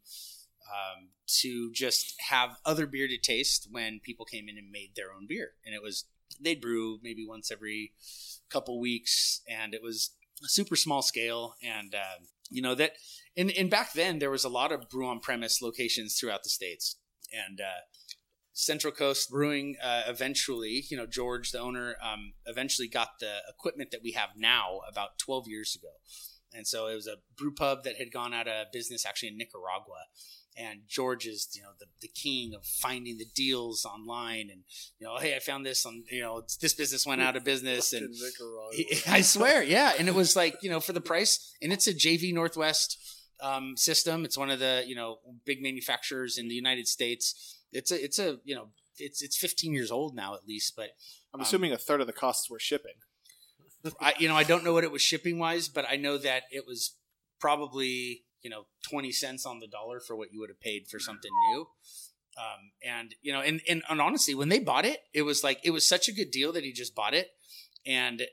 Um, 0.67 1.09
to 1.41 1.71
just 1.73 2.15
have 2.29 2.57
other 2.65 2.85
beer 2.85 3.07
to 3.07 3.17
taste 3.17 3.67
when 3.71 3.99
people 4.01 4.25
came 4.25 4.47
in 4.47 4.57
and 4.57 4.71
made 4.71 4.91
their 4.95 5.13
own 5.13 5.25
beer, 5.27 5.51
and 5.65 5.75
it 5.75 5.81
was 5.81 6.05
they'd 6.41 6.61
brew 6.61 6.99
maybe 7.03 7.25
once 7.27 7.51
every 7.51 7.93
couple 8.49 8.79
weeks, 8.79 9.41
and 9.47 9.73
it 9.73 9.81
was 9.83 10.11
a 10.43 10.47
super 10.47 10.75
small 10.75 11.01
scale. 11.01 11.55
And 11.63 11.93
um, 11.95 12.27
you 12.49 12.61
know 12.61 12.75
that, 12.75 12.93
and, 13.35 13.51
and 13.51 13.69
back 13.69 13.93
then 13.93 14.19
there 14.19 14.31
was 14.31 14.43
a 14.43 14.49
lot 14.49 14.71
of 14.71 14.89
brew 14.89 15.07
on 15.07 15.19
premise 15.19 15.61
locations 15.61 16.17
throughout 16.17 16.43
the 16.43 16.49
states, 16.49 16.97
and 17.31 17.61
uh, 17.61 17.83
Central 18.53 18.93
Coast 18.93 19.29
Brewing 19.31 19.75
uh, 19.83 20.03
eventually, 20.07 20.85
you 20.89 20.95
know, 20.95 21.07
George, 21.07 21.51
the 21.51 21.59
owner, 21.59 21.95
um, 22.01 22.33
eventually 22.45 22.87
got 22.87 23.19
the 23.19 23.37
equipment 23.49 23.91
that 23.91 24.01
we 24.03 24.11
have 24.11 24.29
now 24.37 24.81
about 24.89 25.17
12 25.17 25.47
years 25.47 25.75
ago. 25.75 25.93
And 26.53 26.67
so 26.67 26.85
it 26.85 26.93
was 26.93 27.07
a 27.07 27.17
brew 27.35 27.53
pub 27.53 27.83
that 27.83 27.97
had 27.97 28.11
gone 28.13 28.33
out 28.33 28.47
of 28.47 28.67
business 28.71 29.05
actually 29.05 29.29
in 29.29 29.37
Nicaragua. 29.37 30.05
And 30.57 30.81
George 30.87 31.25
is, 31.25 31.49
you 31.55 31.63
know, 31.63 31.69
the, 31.79 31.87
the 32.01 32.07
king 32.07 32.53
of 32.53 32.63
finding 32.65 33.17
the 33.17 33.25
deals 33.33 33.85
online. 33.85 34.49
And, 34.51 34.63
you 34.99 35.07
know, 35.07 35.17
hey, 35.17 35.35
I 35.35 35.39
found 35.39 35.65
this 35.65 35.85
on, 35.85 36.03
you 36.11 36.21
know, 36.21 36.41
this 36.61 36.73
business 36.73 37.05
went 37.05 37.21
out 37.21 37.35
of 37.35 37.43
business. 37.43 37.91
And 37.93 38.13
he- 38.73 39.01
I 39.07 39.21
swear, 39.21 39.63
yeah. 39.63 39.93
And 39.97 40.07
it 40.07 40.13
was 40.15 40.35
like, 40.35 40.57
you 40.61 40.69
know, 40.69 40.79
for 40.79 40.93
the 40.93 41.01
price, 41.01 41.55
and 41.61 41.73
it's 41.73 41.87
a 41.87 41.93
JV 41.93 42.33
Northwest 42.33 42.97
um, 43.41 43.75
system. 43.77 44.25
It's 44.25 44.37
one 44.37 44.49
of 44.51 44.59
the, 44.59 44.83
you 44.85 44.95
know, 44.95 45.17
big 45.45 45.61
manufacturers 45.61 46.37
in 46.37 46.47
the 46.49 46.55
United 46.55 46.87
States. 46.87 47.57
It's 47.71 47.91
a, 47.91 48.03
it's 48.03 48.19
a, 48.19 48.37
you 48.43 48.53
know, 48.55 48.67
it's 48.99 49.23
it's 49.23 49.35
15 49.35 49.73
years 49.73 49.89
old 49.89 50.15
now 50.15 50.35
at 50.35 50.47
least, 50.47 50.75
but 50.75 50.89
I'm 51.33 51.41
assuming 51.41 51.71
a 51.71 51.79
third 51.79 51.99
of 51.99 52.05
the 52.05 52.13
costs 52.13 52.47
were 52.47 52.59
shipping. 52.59 52.93
I, 53.99 54.13
you 54.19 54.27
know, 54.27 54.35
I 54.35 54.43
don't 54.43 54.63
know 54.63 54.71
what 54.71 54.83
it 54.83 54.91
was 54.91 55.01
shipping 55.01 55.39
wise, 55.39 55.67
but 55.67 55.83
I 55.89 55.95
know 55.95 56.17
that 56.19 56.43
it 56.51 56.65
was 56.67 56.95
probably, 57.39 58.23
you 58.43 58.49
know, 58.49 58.65
20 58.89 59.11
cents 59.11 59.45
on 59.45 59.59
the 59.59 59.67
dollar 59.67 59.99
for 59.99 60.15
what 60.15 60.31
you 60.31 60.39
would 60.39 60.49
have 60.49 60.59
paid 60.59 60.87
for 60.87 60.99
something 60.99 61.31
new. 61.49 61.67
Um, 62.37 62.71
and 62.83 63.15
you 63.21 63.31
know, 63.31 63.41
and, 63.41 63.61
and 63.69 63.83
and 63.89 64.01
honestly, 64.01 64.33
when 64.33 64.49
they 64.49 64.59
bought 64.59 64.85
it, 64.85 65.01
it 65.13 65.21
was 65.21 65.43
like 65.43 65.59
it 65.63 65.69
was 65.69 65.87
such 65.87 66.07
a 66.07 66.11
good 66.11 66.31
deal 66.31 66.51
that 66.53 66.63
he 66.63 66.71
just 66.71 66.95
bought 66.95 67.13
it, 67.13 67.29
and 67.85 68.23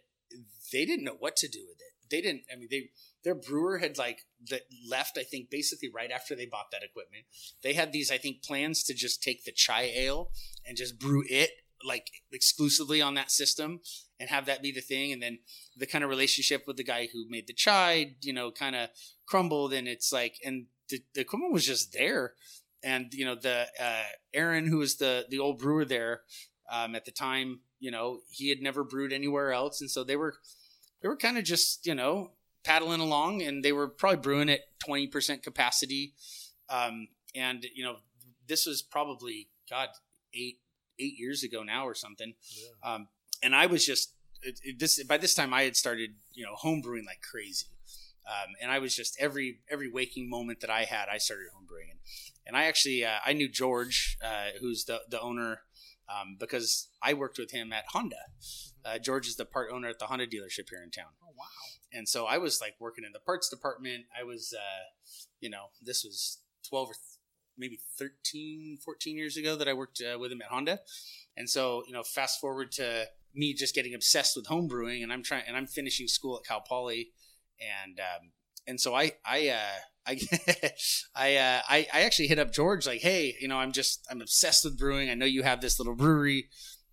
they 0.72 0.86
didn't 0.86 1.04
know 1.04 1.16
what 1.18 1.36
to 1.36 1.48
do 1.48 1.66
with 1.68 1.78
it. 1.80 2.11
They 2.11 2.22
didn't. 2.22 2.44
I 2.50 2.56
mean, 2.56 2.68
they 2.70 2.88
their 3.24 3.34
brewer 3.34 3.78
had 3.78 3.98
like 3.98 4.20
that 4.48 4.62
left. 4.88 5.18
I 5.18 5.22
think 5.22 5.50
basically 5.50 5.90
right 5.94 6.11
after 6.11 6.34
they 6.34 6.46
bought 6.46 6.70
that 6.72 6.82
equipment, 6.82 7.24
they 7.62 7.74
had 7.74 7.92
these 7.92 8.11
I 8.11 8.16
think 8.16 8.42
plans 8.42 8.82
to 8.84 8.94
just 8.94 9.22
take 9.22 9.44
the 9.44 9.52
chai 9.52 9.92
ale 9.94 10.30
and 10.66 10.78
just 10.78 10.98
brew 10.98 11.22
it 11.28 11.50
like 11.84 12.11
exclusively 12.32 13.00
on 13.00 13.14
that 13.14 13.30
system 13.30 13.80
and 14.18 14.28
have 14.28 14.46
that 14.46 14.62
be 14.62 14.72
the 14.72 14.80
thing. 14.80 15.12
And 15.12 15.22
then 15.22 15.38
the 15.76 15.86
kind 15.86 16.04
of 16.04 16.11
relationship 16.11 16.64
with 16.66 16.76
the 16.76 16.84
guy 16.84 17.08
who 17.12 17.26
made 17.28 17.46
the 17.46 17.54
chai, 17.54 18.16
you 18.22 18.32
know, 18.32 18.50
kind 18.50 18.76
of 18.76 18.90
crumbled, 19.31 19.72
and 19.72 19.87
it's 19.89 20.12
like, 20.12 20.35
and 20.45 20.66
the, 20.89 21.01
the 21.14 21.20
equipment 21.22 21.53
was 21.53 21.64
just 21.66 21.93
there. 21.93 22.35
And 22.83 23.12
you 23.14 23.24
know, 23.24 23.35
the 23.35 23.66
uh, 23.81 24.03
Aaron, 24.35 24.66
who 24.66 24.78
was 24.78 24.97
the 24.97 25.26
the 25.31 25.39
old 25.39 25.59
brewer 25.59 25.85
there 25.85 26.22
um, 26.70 26.95
at 26.95 27.05
the 27.05 27.12
time, 27.12 27.61
you 27.78 27.91
know, 27.91 28.20
he 28.31 28.49
had 28.49 28.61
never 28.61 28.85
brewed 28.85 29.12
anywhere 29.12 29.53
else, 29.53 29.81
and 29.81 29.91
so 29.91 30.03
they 30.05 30.16
were 30.16 30.35
they 31.03 31.09
were 31.09 31.16
kind 31.16 31.39
of 31.39 31.45
just 31.45 31.87
you 31.87 31.95
know 31.95 32.33
paddling 32.64 33.01
along, 33.01 33.43
and 33.43 33.62
they 33.64 33.72
were 33.72 33.89
probably 33.89 34.18
brewing 34.20 34.51
at 34.51 34.61
twenty 34.85 35.07
percent 35.07 35.43
capacity. 35.43 36.14
Um, 36.68 37.09
and 37.35 37.64
you 37.74 37.85
know, 37.85 37.97
this 38.49 38.66
was 38.66 38.81
probably 38.83 39.49
God 39.68 39.89
eight 40.35 40.59
eight 40.99 41.18
years 41.18 41.43
ago 41.43 41.62
now 41.62 41.87
or 41.87 41.95
something. 41.95 42.35
Yeah. 42.57 42.95
Um, 42.95 43.09
and 43.43 43.55
I 43.55 43.66
was 43.66 43.85
just 43.85 44.14
it, 44.43 44.59
it- 44.62 44.78
this 44.78 45.03
by 45.05 45.18
this 45.18 45.35
time 45.35 45.53
I 45.53 45.62
had 45.62 45.76
started 45.76 46.11
you 46.33 46.45
know 46.47 46.55
home 46.55 46.81
brewing 46.81 47.05
like 47.05 47.20
crazy, 47.31 47.66
um, 48.27 48.55
and 48.61 48.71
I 48.71 48.79
was 48.79 48.95
just 48.95 49.16
every 49.21 49.61
every 49.71 49.91
waking 49.91 50.29
moment 50.29 50.61
that 50.61 50.71
I 50.71 50.85
had 50.85 51.09
I 51.09 51.18
started 51.18 51.47
homebrewing, 51.49 51.91
and, 51.91 52.01
and 52.47 52.57
I 52.57 52.64
actually 52.64 53.05
uh, 53.05 53.18
I 53.25 53.33
knew 53.33 53.49
George 53.49 54.18
uh, 54.25 54.59
who's 54.61 54.85
the 54.85 55.03
the 55.09 55.21
owner 55.21 55.62
um, 56.09 56.37
because 56.39 56.89
I 57.03 57.14
worked 57.14 57.39
with 57.39 57.53
him 57.53 57.73
at 57.73 57.85
Honda. 57.89 58.16
Uh, 58.85 58.99
George 58.99 59.27
is 59.29 59.37
the 59.37 59.45
part 59.45 59.71
owner 59.73 59.89
at 59.89 59.99
the 59.99 60.07
Honda 60.07 60.27
dealership 60.27 60.71
here 60.71 60.83
in 60.83 60.91
town. 60.91 61.12
Oh 61.23 61.33
wow! 61.37 61.45
And 61.93 62.09
so 62.09 62.27
I 62.27 62.39
was 62.39 62.61
like 62.61 62.75
working 62.79 63.05
in 63.05 63.12
the 63.12 63.21
parts 63.21 63.49
department. 63.49 64.05
I 64.18 64.25
was, 64.25 64.55
uh, 64.57 64.85
you 65.41 65.51
know, 65.51 65.66
this 65.83 66.05
was 66.05 66.39
12 66.68 66.89
or 66.89 66.93
th- 66.93 66.99
maybe 67.59 67.79
13, 67.99 68.79
14 68.83 69.16
years 69.16 69.37
ago 69.37 69.57
that 69.57 69.68
I 69.68 69.73
worked 69.73 70.01
uh, 70.01 70.18
with 70.18 70.33
him 70.33 70.41
at 70.41 70.49
Honda. 70.49 70.81
And 71.37 71.49
so, 71.49 71.83
you 71.87 71.93
know, 71.93 72.03
fast 72.03 72.41
forward 72.41 72.73
to 72.73 73.07
me 73.35 73.55
just 73.55 73.75
getting 73.75 73.95
obsessed 73.95 74.37
with 74.37 74.47
homebrewing, 74.47 75.03
and 75.03 75.12
I'm 75.12 75.23
trying, 75.23 75.45
and 75.47 75.57
I'm 75.57 75.66
finishing 75.66 76.09
school 76.09 76.37
at 76.37 76.47
Cal 76.47 76.61
Poly. 76.61 77.11
And, 77.61 78.00
um, 78.00 78.30
and 78.66 78.80
so 78.80 78.94
I, 78.94 79.12
I, 79.24 79.48
uh, 79.48 79.78
I, 80.06 80.20
I, 81.14 81.36
uh, 81.36 81.61
I, 81.68 81.86
I 81.92 82.00
actually 82.02 82.28
hit 82.28 82.38
up 82.38 82.52
George 82.52 82.86
like, 82.86 83.00
Hey, 83.00 83.36
you 83.40 83.48
know, 83.48 83.58
I'm 83.58 83.72
just, 83.72 84.06
I'm 84.11 84.20
obsessed 84.20 84.64
with 84.64 84.78
brewing. 84.78 85.11
I 85.11 85.14
know 85.14 85.26
you 85.26 85.42
have 85.42 85.61
this 85.61 85.78
little 85.78 85.94
brewery. 85.94 86.48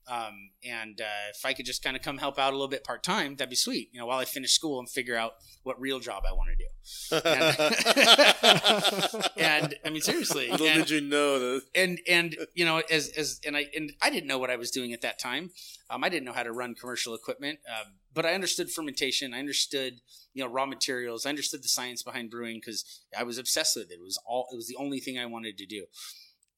Um, 0.08 0.51
and 0.64 1.01
uh, 1.01 1.32
if 1.36 1.45
I 1.45 1.53
could 1.53 1.66
just 1.66 1.84
kind 1.84 1.97
of 1.97 2.01
come 2.01 2.18
help 2.18 2.39
out 2.39 2.53
a 2.53 2.55
little 2.55 2.70
bit 2.70 2.84
part 2.84 3.03
time, 3.03 3.36
that'd 3.36 3.49
be 3.49 3.55
sweet. 3.55 3.89
You 3.91 3.99
know, 3.99 4.05
while 4.05 4.20
I 4.20 4.26
finish 4.26 4.53
school 4.53 4.80
and 4.80 4.89
figure 4.89 5.18
out 5.18 5.34
what 5.64 5.80
real 5.82 5.99
job 5.99 6.24
I 6.28 6.34
want 6.34 6.49
to 6.49 6.55
do. 6.55 6.66
And 9.38 9.76
I 9.86 9.89
mean, 9.89 10.01
seriously. 10.01 10.49
Little 10.49 10.68
and, 10.68 10.80
did 10.80 10.89
you 10.89 11.01
know 11.01 11.39
that. 11.39 11.62
and 11.76 11.99
and 12.08 12.36
you 12.53 12.66
know, 12.66 12.82
as 12.89 13.10
as 13.10 13.39
and 13.45 13.55
I 13.55 13.68
and 13.76 13.93
I 14.01 14.10
didn't 14.10 14.28
know 14.28 14.38
what 14.38 14.49
I 14.49 14.55
was 14.55 14.72
doing 14.72 14.93
at 14.93 15.01
that 15.01 15.20
time. 15.20 15.51
Um, 15.89 16.03
I 16.03 16.10
didn't 16.10 16.26
know 16.26 16.34
how 16.34 16.43
to 16.43 16.51
run 16.51 16.76
commercial 16.76 17.14
equipment, 17.14 17.60
um, 17.70 17.93
but 18.14 18.26
I 18.26 18.34
understood 18.34 18.70
fermentation. 18.70 19.34
I 19.34 19.39
understood 19.39 20.01
you 20.34 20.43
know 20.43 20.49
raw 20.49 20.66
materials. 20.66 21.26
I 21.26 21.30
understood 21.30 21.64
the 21.64 21.68
science 21.68 22.03
behind 22.03 22.32
brewing 22.32 22.62
because 22.64 23.01
I 23.18 23.24
was 23.24 23.38
obsessed 23.38 23.76
with 23.76 23.91
it. 23.91 23.95
It 23.95 24.03
was 24.03 24.20
all. 24.26 24.47
It 24.51 24.55
was 24.55 24.68
the 24.68 24.78
only 24.78 24.99
thing 24.99 25.20
I 25.20 25.26
wanted 25.26 25.58
to 25.58 25.66
do, 25.66 25.86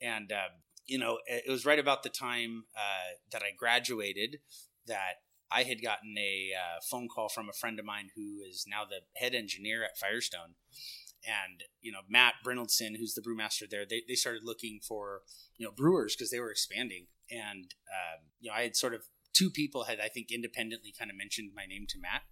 and. 0.02 0.32
Um, 0.32 0.50
you 0.90 0.98
know, 0.98 1.20
it 1.28 1.50
was 1.50 1.66
right 1.66 1.80
about 1.80 2.04
the 2.04 2.10
time 2.10 2.66
uh, 2.76 3.16
that 3.32 3.44
I 3.44 3.52
graduated 3.58 4.38
that 4.88 5.22
I 5.52 5.64
had 5.64 5.82
gotten 5.82 6.16
a 6.18 6.52
uh, 6.56 6.80
phone 6.90 7.08
call 7.08 7.30
from 7.30 7.48
a 7.50 7.54
friend 7.54 7.80
of 7.80 7.86
mine 7.86 8.10
who 8.16 8.42
is 8.48 8.66
now 8.68 8.84
the 8.84 9.02
head 9.20 9.34
engineer 9.34 9.84
at 9.84 9.98
Firestone. 9.98 10.56
And, 11.26 11.64
you 11.82 11.92
know, 11.92 12.00
Matt 12.10 12.36
Brynildson, 12.46 12.98
who's 12.98 13.14
the 13.14 13.22
brewmaster 13.22 13.70
there, 13.70 13.86
they, 13.88 14.04
they 14.08 14.16
started 14.16 14.42
looking 14.44 14.80
for, 14.88 15.22
you 15.58 15.66
know, 15.66 15.72
brewers 15.72 16.16
because 16.16 16.32
they 16.32 16.40
were 16.40 16.52
expanding. 16.52 17.08
And, 17.30 17.74
um, 17.90 18.30
you 18.40 18.50
know, 18.50 18.56
I 18.56 18.64
had 18.64 18.76
sort 18.76 18.94
of, 18.94 19.02
two 19.34 19.50
people 19.50 19.84
had, 19.84 20.00
I 20.00 20.08
think, 20.08 20.32
independently 20.32 20.94
kind 20.98 21.12
of 21.12 21.18
mentioned 21.18 21.52
my 21.56 21.66
name 21.66 21.86
to 21.90 22.00
Matt. 22.00 22.24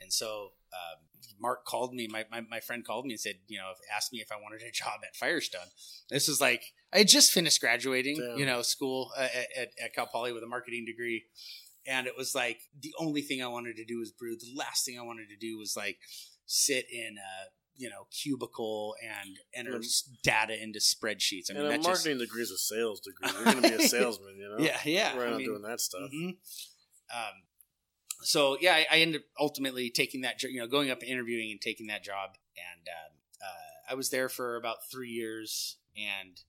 And 0.00 0.12
so 0.12 0.50
um, 0.72 1.00
Mark 1.40 1.64
called 1.64 1.94
me, 1.94 2.08
my, 2.10 2.24
my, 2.30 2.40
my 2.42 2.60
friend 2.60 2.84
called 2.84 3.06
me 3.06 3.12
and 3.12 3.20
said, 3.20 3.36
you 3.48 3.58
know, 3.58 3.72
asked 3.94 4.12
me 4.12 4.20
if 4.20 4.32
I 4.32 4.36
wanted 4.36 4.62
a 4.62 4.70
job 4.70 5.00
at 5.06 5.16
Firestone. 5.16 5.68
This 6.10 6.28
was 6.28 6.40
like, 6.40 6.62
I 6.92 6.98
had 6.98 7.08
just 7.08 7.32
finished 7.32 7.60
graduating, 7.60 8.16
Damn. 8.18 8.38
you 8.38 8.46
know, 8.46 8.62
school 8.62 9.10
uh, 9.16 9.22
at, 9.22 9.46
at, 9.56 9.68
at 9.82 9.94
Cal 9.94 10.06
Poly 10.06 10.32
with 10.32 10.42
a 10.42 10.46
marketing 10.46 10.84
degree. 10.86 11.24
And 11.86 12.06
it 12.06 12.14
was 12.16 12.34
like 12.34 12.58
the 12.80 12.92
only 12.98 13.22
thing 13.22 13.42
I 13.42 13.46
wanted 13.48 13.76
to 13.76 13.84
do 13.84 13.98
was 13.98 14.10
brew. 14.10 14.36
The 14.36 14.54
last 14.56 14.84
thing 14.84 14.98
I 14.98 15.02
wanted 15.02 15.28
to 15.28 15.36
do 15.36 15.56
was 15.58 15.76
like 15.76 15.98
sit 16.46 16.86
in 16.90 17.16
a, 17.16 17.50
you 17.76 17.90
know, 17.90 18.06
cubicle 18.10 18.96
and 19.02 19.36
enter 19.54 19.80
data 20.24 20.60
into 20.60 20.78
spreadsheets. 20.78 21.50
I 21.50 21.54
mean, 21.54 21.62
and 21.62 21.66
a 21.66 21.70
that 21.70 21.76
just, 21.76 21.88
marketing 21.88 22.18
degree 22.18 22.42
is 22.42 22.50
a 22.50 22.58
sales 22.58 23.00
degree. 23.00 23.30
You're 23.32 23.52
going 23.52 23.62
to 23.62 23.78
be 23.78 23.84
a 23.84 23.88
salesman, 23.88 24.36
you 24.36 24.48
know? 24.48 24.64
yeah, 24.64 24.78
yeah. 24.84 25.16
We're 25.16 25.26
I 25.26 25.30
not 25.30 25.36
mean, 25.36 25.46
doing 25.46 25.62
that 25.62 25.80
stuff. 25.80 26.10
Mhm. 26.12 26.36
Um, 27.14 27.34
so 28.22 28.56
yeah, 28.60 28.74
I, 28.74 28.86
I 28.90 28.98
ended 28.98 29.22
up 29.22 29.26
ultimately 29.38 29.90
taking 29.90 30.22
that, 30.22 30.42
you 30.42 30.60
know, 30.60 30.66
going 30.66 30.90
up 30.90 31.00
and 31.00 31.08
interviewing 31.08 31.50
and 31.50 31.60
taking 31.60 31.86
that 31.88 32.02
job, 32.02 32.30
and 32.56 32.88
um, 32.88 33.12
uh, 33.42 33.92
I 33.92 33.94
was 33.94 34.10
there 34.10 34.28
for 34.28 34.56
about 34.56 34.78
three 34.90 35.10
years, 35.10 35.76
and 35.96 36.40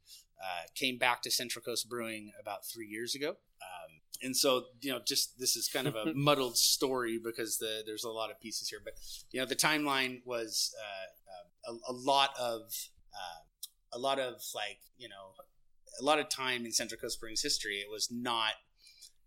uh, 0.41 0.67
came 0.75 0.97
back 0.97 1.21
to 1.23 1.31
Central 1.31 1.63
Coast 1.63 1.89
Brewing 1.89 2.31
about 2.39 2.65
three 2.65 2.87
years 2.87 3.15
ago. 3.15 3.29
Um, 3.29 4.01
and 4.21 4.35
so, 4.35 4.65
you 4.81 4.91
know, 4.91 4.99
just 5.05 5.39
this 5.39 5.55
is 5.55 5.67
kind 5.67 5.87
of 5.87 5.95
a 5.95 6.11
muddled 6.15 6.57
story 6.57 7.19
because 7.23 7.57
the, 7.57 7.83
there's 7.85 8.03
a 8.03 8.09
lot 8.09 8.31
of 8.31 8.39
pieces 8.39 8.69
here. 8.69 8.79
But 8.83 8.93
you 9.31 9.39
know, 9.39 9.45
the 9.45 9.55
timeline 9.55 10.21
was 10.25 10.75
uh, 10.79 11.71
uh, 11.71 11.73
a, 11.73 11.91
a 11.91 11.93
lot 11.93 12.31
of 12.39 12.61
uh, 13.13 13.41
a 13.93 13.99
lot 13.99 14.19
of 14.19 14.41
like 14.53 14.79
you 14.97 15.09
know 15.09 15.33
a 15.99 16.03
lot 16.03 16.19
of 16.19 16.29
time 16.29 16.65
in 16.65 16.71
Central 16.71 16.99
Coast 16.99 17.19
Brewing's 17.19 17.41
history, 17.41 17.77
it 17.77 17.89
was 17.91 18.09
not. 18.11 18.53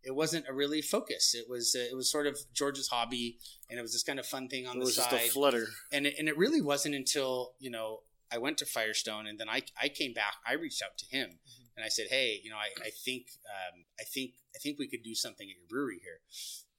It 0.03 0.15
wasn't 0.15 0.47
a 0.49 0.53
really 0.53 0.81
focus. 0.83 1.35
It 1.35 1.47
was 1.49 1.77
uh, 1.79 1.85
it 1.91 1.95
was 1.97 2.11
sort 2.11 2.27
of 2.27 2.39
George's 2.55 2.89
hobby, 2.89 3.39
and 3.69 3.79
it 3.79 3.83
was 3.83 3.93
this 3.93 4.03
kind 4.03 4.19
of 4.19 4.27
fun 4.27 4.49
thing 4.49 4.67
on 4.67 4.77
It 4.77 4.81
the 4.81 4.85
was 4.87 4.97
side 4.97 5.11
just 5.11 5.27
a 5.29 5.31
flutter. 5.31 5.67
and 5.93 6.07
it, 6.07 6.15
and 6.19 6.29
it 6.29 6.37
really 6.39 6.61
wasn't 6.63 6.95
until 6.95 7.53
you 7.59 7.71
know 7.71 8.01
I 8.33 8.39
went 8.39 8.59
to 8.59 8.67
Firestone 8.67 9.27
and 9.27 9.39
then 9.41 9.49
I, 9.49 9.63
I 9.81 9.89
came 9.89 10.13
back 10.15 10.35
I 10.47 10.53
reached 10.55 10.83
out 10.83 10.97
to 10.99 11.07
him 11.07 11.31
Mm-hmm. 11.31 11.77
and 11.77 11.85
I 11.85 11.89
said 11.89 12.07
hey 12.11 12.41
you 12.45 12.51
know 12.51 12.57
I, 12.57 12.69
I 12.87 12.91
think 13.05 13.27
um, 13.47 13.85
I 14.01 14.05
think 14.05 14.35
I 14.55 14.59
think 14.63 14.79
we 14.79 14.89
could 14.89 15.03
do 15.03 15.15
something 15.15 15.49
at 15.49 15.57
your 15.57 15.67
brewery 15.69 16.01
here 16.03 16.21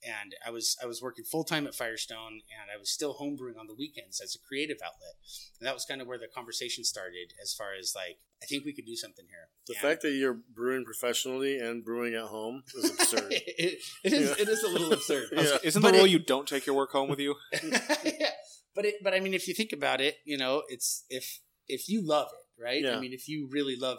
and 0.04 0.34
I 0.46 0.50
was 0.50 0.78
I 0.82 0.86
was 0.86 1.02
working 1.02 1.26
full 1.26 1.44
time 1.44 1.68
at 1.68 1.76
Firestone 1.76 2.42
and 2.50 2.72
I 2.74 2.78
was 2.80 2.90
still 2.90 3.16
homebrewing 3.16 3.60
on 3.60 3.68
the 3.68 3.76
weekends 3.78 4.20
as 4.22 4.34
a 4.36 4.40
creative 4.48 4.78
outlet 4.84 5.16
and 5.60 5.68
that 5.68 5.74
was 5.74 5.86
kind 5.86 6.02
of 6.02 6.08
where 6.08 6.18
the 6.18 6.28
conversation 6.34 6.84
started 6.84 7.34
as 7.42 7.54
far 7.54 7.74
as 7.80 7.94
like 7.96 8.18
I 8.42 8.48
think 8.48 8.66
we 8.66 8.74
could 8.74 8.86
do 8.86 8.96
something 8.96 9.26
here 9.30 9.50
The 9.68 9.74
And- 9.76 9.82
fact 9.82 10.02
that 10.02 10.12
you're 10.14 10.34
brewing 10.34 10.84
professionally 10.86 11.58
and 11.60 11.84
brewing 11.86 12.16
at 12.16 12.26
home 12.26 12.64
is 12.76 12.90
absurd. 12.90 13.32
it, 13.32 13.80
it 14.04 14.14
is 14.14 14.32
it 14.40 14.50
is 14.50 14.64
a 14.64 14.68
little 14.70 14.92
absurd 14.94 15.30
Yeah. 15.32 15.58
Isn't 15.64 15.82
But 15.82 15.92
the 15.92 15.98
rule 15.98 16.06
it- 16.06 16.12
you 16.12 16.20
don't 16.20 16.48
take 16.48 16.66
your 16.66 16.76
work 16.76 16.92
home 16.92 17.10
with 17.10 17.20
you? 17.20 17.36
yeah. 17.64 18.30
But 18.74 18.86
it, 18.86 18.96
but 19.04 19.14
I 19.14 19.20
mean, 19.20 19.34
if 19.34 19.50
you 19.50 19.54
think 19.54 19.74
about 19.74 20.00
it, 20.00 20.16
you 20.24 20.38
know, 20.38 20.64
it's 20.70 21.04
if 21.10 21.42
if 21.68 21.90
you 21.90 22.02
love 22.02 22.30
it, 22.32 22.64
right? 22.64 22.82
Yeah. 22.82 22.96
I 22.96 23.00
mean, 23.02 23.12
if 23.12 23.28
you 23.28 23.50
really 23.52 23.76
love 23.76 23.98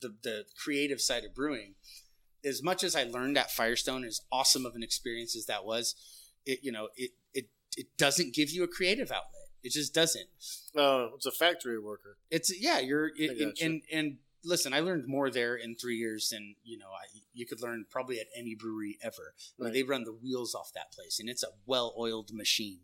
the 0.00 0.14
the 0.22 0.44
creative 0.62 1.00
side 1.00 1.24
of 1.24 1.34
brewing, 1.34 1.74
as 2.44 2.62
much 2.62 2.84
as 2.84 2.94
I 2.94 3.02
learned 3.02 3.36
at 3.36 3.50
Firestone, 3.50 4.04
as 4.04 4.20
awesome 4.30 4.64
of 4.64 4.76
an 4.76 4.82
experience 4.84 5.34
as 5.36 5.46
that 5.46 5.64
was, 5.64 5.96
it 6.46 6.60
you 6.62 6.70
know, 6.70 6.88
it 6.94 7.10
it 7.34 7.46
it 7.76 7.86
doesn't 7.98 8.32
give 8.32 8.50
you 8.50 8.62
a 8.62 8.68
creative 8.68 9.10
outlet. 9.10 9.41
It 9.62 9.72
just 9.72 9.94
doesn't. 9.94 10.26
Oh, 10.76 11.10
it's 11.14 11.26
a 11.26 11.30
factory 11.30 11.78
worker. 11.78 12.16
It's 12.30 12.52
yeah, 12.60 12.78
you're 12.80 13.08
it, 13.16 13.30
and, 13.30 13.38
gotcha. 13.38 13.64
and 13.64 13.82
and 13.92 14.16
listen, 14.44 14.72
I 14.72 14.80
learned 14.80 15.06
more 15.06 15.30
there 15.30 15.54
in 15.54 15.76
three 15.76 15.96
years 15.96 16.30
than 16.30 16.56
you 16.64 16.78
know 16.78 16.86
I, 16.88 17.04
you 17.32 17.46
could 17.46 17.60
learn 17.62 17.86
probably 17.90 18.18
at 18.20 18.26
any 18.36 18.54
brewery 18.54 18.98
ever. 19.02 19.34
I 19.58 19.62
mean, 19.62 19.66
Right. 19.66 19.72
they 19.74 19.82
run 19.84 20.04
the 20.04 20.12
wheels 20.12 20.54
off 20.54 20.72
that 20.74 20.92
place, 20.92 21.20
and 21.20 21.28
it's 21.28 21.42
a 21.44 21.48
well-oiled 21.66 22.32
machine. 22.32 22.80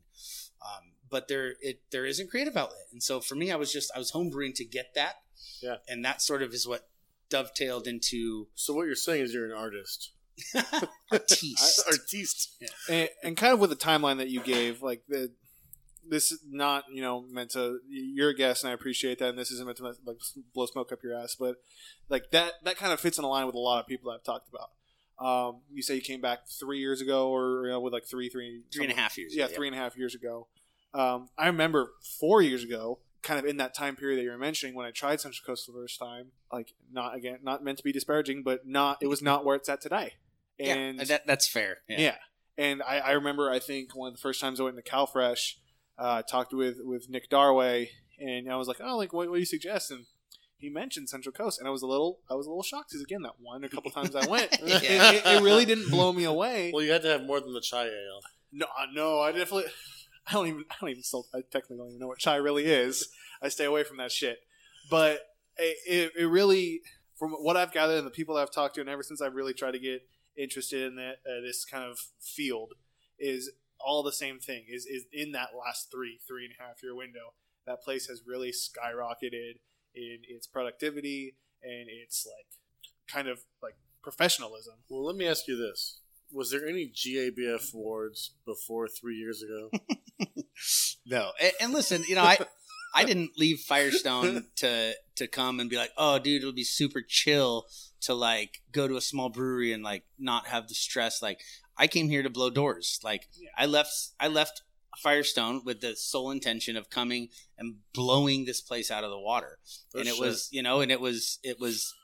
Um, 0.63 0.93
but 1.11 1.29
there 1.29 1.55
it 1.61 1.81
there 1.91 2.05
isn't 2.07 2.31
creative 2.31 2.57
outlet, 2.57 2.87
and 2.93 3.03
so 3.03 3.21
for 3.21 3.35
me, 3.35 3.51
I 3.51 3.57
was 3.57 3.73
just 3.73 3.91
I 3.95 3.99
was 3.99 4.13
homebrewing 4.13 4.55
to 4.57 4.65
get 4.65 4.95
that. 4.95 5.17
Yeah. 5.63 5.77
and 5.89 6.05
that 6.05 6.21
sort 6.23 6.43
of 6.43 6.53
is 6.53 6.67
what 6.69 6.89
dovetailed 7.31 7.87
into 7.89 8.49
So 8.55 8.75
what 8.75 8.87
you're 8.87 8.95
saying 8.95 9.23
is 9.25 9.35
you're 9.35 9.47
an 9.47 9.53
artist. 9.53 10.11
artiste. 11.13 11.83
Artiste. 11.91 12.63
and, 12.89 13.09
and 13.23 13.37
kind 13.37 13.53
of 13.53 13.61
with 13.61 13.71
the 13.71 13.77
timeline 13.77 14.19
that 14.19 14.29
you 14.29 14.41
gave, 14.41 14.83
like 14.83 15.03
the 15.09 15.33
this 16.09 16.33
is 16.33 16.41
not 16.49 16.85
you 16.93 17.03
know 17.03 17.25
meant 17.31 17.51
to. 17.51 17.79
You're 17.89 18.31
a 18.31 18.35
guest, 18.35 18.65
and 18.65 18.71
I 18.71 18.75
appreciate 18.75 19.19
that. 19.19 19.31
And 19.31 19.39
this 19.39 19.51
isn't 19.51 19.65
meant 19.67 19.79
to 19.79 19.85
like 19.85 20.17
blow 20.55 20.67
smoke 20.67 20.93
up 20.93 21.03
your 21.03 21.15
ass, 21.17 21.37
but 21.39 21.57
like 22.09 22.31
that 22.33 22.53
that 22.65 22.77
kind 22.77 22.93
of 22.93 23.01
fits 23.01 23.19
in 23.19 23.25
a 23.25 23.29
line 23.29 23.47
with 23.47 23.55
a 23.55 23.59
lot 23.59 23.81
of 23.81 23.87
people 23.87 24.11
that 24.11 24.19
I've 24.19 24.25
talked 24.25 24.49
about. 24.49 24.71
Um, 25.21 25.63
you 25.73 25.83
say 25.83 25.97
you 25.97 26.01
came 26.01 26.21
back 26.21 26.47
three 26.49 26.79
years 26.79 27.01
ago, 27.01 27.29
or 27.31 27.65
you 27.67 27.71
know, 27.73 27.81
with 27.81 27.93
like 27.93 28.07
three, 28.07 28.29
three, 28.29 28.63
Three 28.73 28.85
and 28.85 28.93
a 28.93 28.97
half 28.97 29.19
years. 29.19 29.35
yeah, 29.35 29.47
ago, 29.47 29.55
three 29.55 29.67
and 29.69 29.77
a 29.77 29.79
half 29.79 29.97
years 29.97 30.15
ago. 30.15 30.47
Um, 30.95 31.29
I 31.37 31.47
remember 31.49 31.91
four 32.21 32.41
years 32.41 32.63
ago, 32.63 33.01
kind 33.23 33.39
of 33.39 33.45
in 33.45 33.57
that 33.59 33.75
time 33.75 33.97
period 33.97 34.19
that 34.19 34.23
you 34.23 34.31
were 34.31 34.39
mentioning, 34.39 34.75
when 34.77 34.87
I 34.87 34.91
tried 34.93 35.21
Central 35.21 35.45
Coast 35.45 35.67
the 35.67 35.73
first 35.73 35.99
time. 35.99 36.29
Like, 36.53 36.73
not 36.93 37.17
again, 37.17 37.41
not 37.43 37.65
meant 37.65 37.79
to 37.79 37.85
be 37.85 37.93
disparaging, 37.93 38.43
but 38.45 38.67
not 38.67 38.99
it 39.03 39.09
was 39.09 39.21
not 39.21 39.45
where 39.45 39.57
it's 39.57 39.69
at 39.69 39.81
today. 39.81 40.15
Yeah, 40.59 40.75
And 40.75 41.01
that, 41.01 41.27
that's 41.27 41.47
fair. 41.49 41.79
yeah. 41.89 42.01
Yeah. 42.01 42.17
And 42.57 42.83
I, 42.83 42.99
I 42.99 43.11
remember, 43.13 43.51
I 43.51 43.59
think 43.61 43.95
one 43.95 44.09
of 44.09 44.15
the 44.15 44.21
first 44.21 44.41
times 44.41 44.59
I 44.59 44.65
went 44.65 44.77
into 44.77 44.91
CalFresh, 44.91 45.55
uh, 45.99 46.23
talked 46.23 46.53
with 46.53 46.77
with 46.85 47.09
Nick 47.09 47.29
Darway, 47.29 47.91
and 48.19 48.51
I 48.51 48.57
was 48.57 48.69
like, 48.69 48.79
oh, 48.83 48.97
like 48.97 49.13
what, 49.13 49.29
what 49.29 49.35
do 49.37 49.41
you 49.41 49.47
suggest? 49.47 49.91
And 49.91 50.07
he 50.59 50.69
mentioned 50.69 51.09
Central 51.09 51.33
Coast, 51.33 51.59
and 51.59 51.69
I 51.69 51.71
was 51.71 51.83
a 51.83 51.87
little, 51.87 52.19
I 52.31 52.35
was 52.35 52.47
a 52.47 52.51
little 52.51 52.63
shocked 52.63 52.91
because 52.91 53.03
again, 53.03 53.23
that 53.23 53.35
one 53.41 53.63
a 53.65 53.69
couple 53.69 53.91
times 53.91 54.17
I 54.17 54.27
went, 54.27 54.53
it, 54.63 54.83
Yeah. 54.83 55.13
it, 55.13 55.23
it 55.39 55.43
really 55.43 55.65
didn't 55.65 55.91
blow 55.91 56.13
me 56.13 56.25
away. 56.25 56.71
Well, 56.73 56.83
you 56.83 56.91
had 56.91 57.03
to 57.03 57.09
have 57.09 57.25
more 57.25 57.41
than 57.41 57.53
the 57.53 57.61
chai 57.61 57.85
ale. 57.87 58.21
No, 58.53 58.67
no, 58.95 59.21
I 59.21 59.31
definitely, 59.31 59.71
I 60.27 60.33
don't 60.33 60.47
even, 60.49 60.65
I 60.71 60.75
don't 60.81 60.91
even 60.91 61.03
still, 61.03 61.27
I 61.35 61.43
technically 61.43 61.77
don't 61.77 61.89
even 61.89 62.01
know 62.01 62.09
what 62.09 62.19
chai 62.19 62.37
really 62.37 62.65
is. 62.67 63.09
I 63.41 63.49
stay 63.49 63.67
away 63.67 63.85
from 63.85 63.99
that 63.99 64.11
shit. 64.11 64.39
But 64.91 65.21
it, 65.59 65.77
it, 65.87 66.13
it 66.23 66.27
really, 66.27 66.81
from 67.17 67.33
what 67.33 67.57
I've 67.57 67.73
gathered 67.73 67.99
and 67.99 68.07
the 68.07 68.11
people 68.11 68.37
I've 68.37 68.51
talked 68.51 68.75
to, 68.77 68.81
and 68.81 68.91
ever 68.91 69.03
since 69.03 69.21
I've 69.21 69.35
really 69.35 69.53
tried 69.55 69.73
to 69.73 69.79
get 69.79 70.03
interested 70.37 70.83
in 70.87 70.97
that 70.97 71.17
uh, 71.27 71.41
this 71.43 71.65
kind 71.65 71.85
of 71.85 71.99
field, 72.21 72.73
is 73.19 73.51
all 73.85 74.03
the 74.03 74.13
same 74.13 74.39
thing. 74.39 74.65
Is 74.69 74.87
is 74.87 75.05
in 75.13 75.33
that 75.33 75.51
last 75.59 75.91
three, 75.91 76.19
three 76.27 76.45
and 76.45 76.55
a 76.59 76.63
half 76.63 76.83
year 76.83 76.95
window, 76.95 77.35
that 77.67 77.83
place 77.83 78.07
has 78.07 78.23
really 78.27 78.51
skyrocketed 78.51 79.61
in 79.95 80.19
its 80.29 80.47
productivity 80.47 81.37
and 81.63 81.89
its 81.89 82.27
like 82.27 82.47
kind 83.13 83.29
of 83.29 83.41
like 83.63 83.75
professionalism. 84.03 84.75
Well, 84.89 85.05
let 85.05 85.17
me 85.17 85.27
ask 85.27 85.49
you 85.49 85.57
this: 85.57 86.01
Was 86.33 86.51
there 86.51 86.67
any 86.67 86.89
GABF 86.89 87.75
awards 87.75 88.33
before 88.45 88.89
three 88.89 89.17
years 89.17 89.43
ago? 89.43 89.71
No, 91.09 91.31
and, 91.41 91.53
and 91.61 91.73
listen, 91.73 92.05
you 92.07 92.15
know, 92.17 92.23
I 92.23 92.37
I 92.95 93.05
didn't 93.05 93.33
leave 93.39 93.61
Firestone 93.61 94.47
to 94.57 94.95
to 95.17 95.27
come 95.27 95.61
and 95.61 95.69
be 95.69 95.77
like, 95.77 95.93
oh, 95.97 96.19
dude, 96.19 96.43
it'll 96.43 96.53
be 96.53 96.65
super 96.65 97.03
chill 97.07 97.67
to 98.03 98.15
like 98.15 98.63
go 98.73 98.87
to 98.87 98.97
a 98.97 99.01
small 99.01 99.29
brewery 99.29 99.73
and 99.73 99.83
like 99.83 100.05
not 100.19 100.47
have 100.47 100.69
the 100.69 100.75
stress. 100.75 101.21
Like, 101.23 101.41
I 101.77 101.87
came 101.87 102.09
here 102.09 102.23
to 102.23 102.31
blow 102.31 102.51
doors. 102.51 103.01
Like, 103.03 103.29
Yeah. 103.39 103.51
I 103.57 103.67
left 103.67 104.11
I 104.19 104.29
left 104.29 104.63
Firestone 104.99 105.63
with 105.65 105.81
the 105.81 105.95
sole 105.97 106.31
intention 106.31 106.77
of 106.77 106.91
coming 106.91 107.29
and 107.57 107.77
blowing 107.93 108.45
this 108.45 108.61
place 108.61 108.91
out 108.91 109.05
of 109.05 109.11
the 109.11 109.19
water. 109.19 109.59
Oh, 109.95 110.01
and 110.01 110.09
it 110.09 110.19
was, 110.19 110.49
you 110.51 110.63
know, 110.63 110.81
and 110.81 110.91
it 110.91 111.01
was 111.01 111.39
it 111.43 111.61
was 111.61 111.95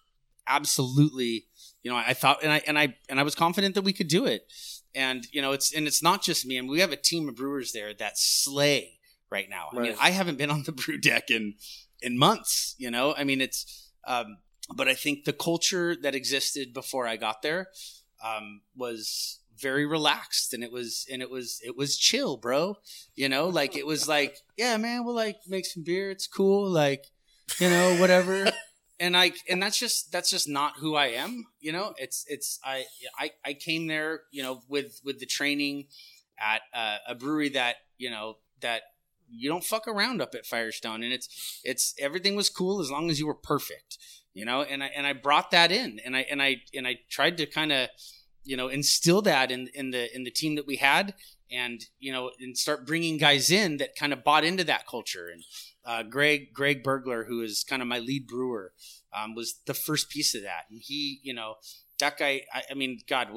absolutely, 0.47 1.47
you 1.83 1.91
know, 1.91 1.97
I 1.97 2.15
thought 2.15 2.43
and 2.43 2.53
I 2.53 2.63
and 2.67 2.79
I 2.79 2.97
and 3.09 3.19
I 3.19 3.23
was 3.23 3.35
confident 3.35 3.75
that 3.75 3.83
we 3.83 3.93
could 3.93 4.09
do 4.09 4.27
it. 4.27 4.47
And 4.95 5.27
you 5.33 5.43
know, 5.43 5.53
it's 5.53 5.75
and 5.75 5.87
it's 5.87 6.03
not 6.03 6.23
just 6.23 6.47
me. 6.47 6.57
And 6.57 6.69
we 6.69 6.81
have 6.81 6.93
a 6.93 6.97
team 6.97 7.29
of 7.29 7.37
brewers 7.37 7.73
there 7.73 7.93
that 7.95 8.17
slay 8.17 8.99
right 9.35 9.51
now. 9.51 9.69
I 9.73 9.81
mean, 9.81 9.97
I 10.01 10.11
haven't 10.11 10.39
been 10.39 10.51
on 10.51 10.63
the 10.63 10.73
brew 10.81 10.99
deck 10.99 11.31
in 11.31 11.55
in 12.01 12.17
months. 12.17 12.75
You 12.79 12.91
know, 12.91 13.15
I 13.15 13.25
mean, 13.25 13.41
it's. 13.41 13.91
Um, 14.07 14.39
but 14.75 14.89
I 14.89 14.95
think 14.95 15.25
the 15.25 15.33
culture 15.35 15.95
that 16.03 16.15
existed 16.15 16.73
before 16.73 17.07
I 17.07 17.17
got 17.17 17.43
there 17.43 17.69
um, 18.25 18.63
was 18.75 19.41
very 19.61 19.85
relaxed, 19.85 20.55
and 20.55 20.65
it 20.65 20.73
was 20.73 21.07
and 21.13 21.21
it 21.21 21.31
was 21.31 21.61
it 21.63 21.77
was 21.77 21.99
chill, 21.99 22.37
bro. 22.37 22.77
You 23.15 23.29
know, 23.29 23.49
like 23.49 23.77
it 23.77 23.87
was 23.87 24.09
like, 24.17 24.37
yeah, 24.57 24.77
man, 24.77 25.05
we'll 25.05 25.15
like 25.15 25.37
make 25.49 25.67
some 25.67 25.83
beer. 25.83 26.11
It's 26.11 26.27
cool, 26.27 26.71
like 26.71 27.05
you 27.61 27.69
know, 27.69 27.97
whatever. 27.97 28.51
and 29.01 29.17
I 29.17 29.33
and 29.51 29.63
that's 29.63 29.79
just 29.79 30.13
that's 30.13 30.31
just 30.31 30.49
not 30.49 30.75
who 30.79 30.95
I 30.95 31.09
am. 31.09 31.47
You 31.61 31.73
know, 31.73 31.95
it's 31.99 32.25
it's 32.29 32.59
I 32.65 32.85
I, 33.19 33.31
I 33.45 33.55
came 33.55 33.87
there, 33.87 34.23
you 34.31 34.43
know, 34.43 34.63
with 34.69 35.01
with 35.05 35.19
the 35.19 35.27
training 35.27 35.89
at 36.39 36.63
uh, 36.73 36.99
a 37.09 37.15
brewery 37.15 37.51
that 37.51 37.77
you 37.99 38.11
know 38.11 38.39
that 38.61 38.83
you 39.31 39.49
don't 39.49 39.65
fuck 39.65 39.87
around 39.87 40.21
up 40.21 40.35
at 40.35 40.47
Firestone, 40.47 41.03
and 41.03 41.13
it's 41.13 41.61
it's 41.65 41.95
everything 41.99 42.37
was 42.37 42.51
cool 42.51 42.81
as 42.81 42.91
long 42.91 43.11
as 43.11 43.19
you 43.19 43.27
were 43.27 43.35
perfect, 43.35 43.99
you 44.33 44.45
know. 44.45 44.63
And 44.63 44.83
I 44.83 44.87
and 44.89 45.07
I 45.07 45.13
brought 45.13 45.51
that 45.51 45.73
in, 45.73 46.01
and 46.05 46.17
I 46.17 46.27
and 46.31 46.43
I 46.43 46.63
and 46.75 46.87
I 46.87 46.99
tried 47.11 47.37
to 47.39 47.47
kind 47.47 47.73
of 47.73 47.89
you 48.45 48.57
know 48.57 48.69
instill 48.69 49.23
that 49.23 49.51
in 49.51 49.69
in 49.75 49.91
the 49.91 50.15
in 50.15 50.25
the 50.25 50.31
team 50.31 50.55
that 50.57 50.67
we 50.67 50.77
had, 50.77 51.15
and 51.51 51.85
you 51.99 52.13
know, 52.13 52.31
and 52.41 52.57
start 52.57 52.87
bringing 52.87 53.19
guys 53.19 53.51
in 53.51 53.79
that 53.79 53.97
kind 53.97 54.13
of 54.13 54.25
bought 54.25 54.45
into 54.45 54.65
that 54.65 54.87
culture. 54.87 55.29
And 55.33 55.45
uh, 55.85 56.03
Greg 56.03 56.53
Greg 56.53 56.83
Bergler, 56.83 57.27
who 57.27 57.43
is 57.43 57.65
kind 57.65 57.83
of 57.83 57.89
my 57.89 57.99
lead 57.99 58.27
brewer, 58.27 58.73
um, 59.13 59.35
was 59.35 59.61
the 59.67 59.75
first 59.75 60.11
piece 60.11 60.35
of 60.35 60.43
that, 60.43 60.65
and 60.71 60.81
he, 60.83 61.21
you 61.23 61.35
know, 61.35 61.55
that 61.99 62.19
guy. 62.19 62.43
I, 62.53 62.63
I 62.71 62.75
mean, 62.75 63.01
God, 63.09 63.29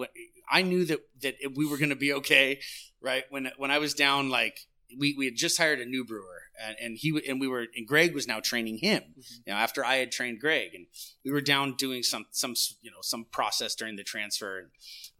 I 0.49 0.61
knew 0.61 0.85
that 0.85 0.99
that 1.21 1.35
we 1.55 1.65
were 1.65 1.77
going 1.77 1.89
to 1.89 1.95
be 1.95 2.13
okay, 2.13 2.59
right? 3.01 3.23
When 3.29 3.51
when 3.57 3.71
I 3.71 3.77
was 3.77 3.93
down, 3.93 4.29
like 4.29 4.67
we, 4.95 5.15
we 5.17 5.25
had 5.25 5.35
just 5.35 5.57
hired 5.57 5.79
a 5.79 5.85
new 5.85 6.05
brewer, 6.05 6.43
and, 6.65 6.75
and 6.79 6.97
he 6.97 7.19
and 7.27 7.39
we 7.39 7.47
were 7.47 7.67
and 7.75 7.87
Greg 7.87 8.13
was 8.13 8.27
now 8.27 8.39
training 8.39 8.77
him. 8.77 9.03
Mm-hmm. 9.03 9.35
You 9.45 9.53
know, 9.53 9.59
after 9.59 9.85
I 9.85 9.95
had 9.95 10.11
trained 10.11 10.39
Greg, 10.39 10.73
and 10.73 10.87
we 11.25 11.31
were 11.31 11.41
down 11.41 11.75
doing 11.75 12.03
some 12.03 12.25
some 12.31 12.55
you 12.81 12.91
know 12.91 13.01
some 13.01 13.25
process 13.31 13.75
during 13.75 13.95
the 13.95 14.03
transfer, 14.03 14.59
and 14.59 14.69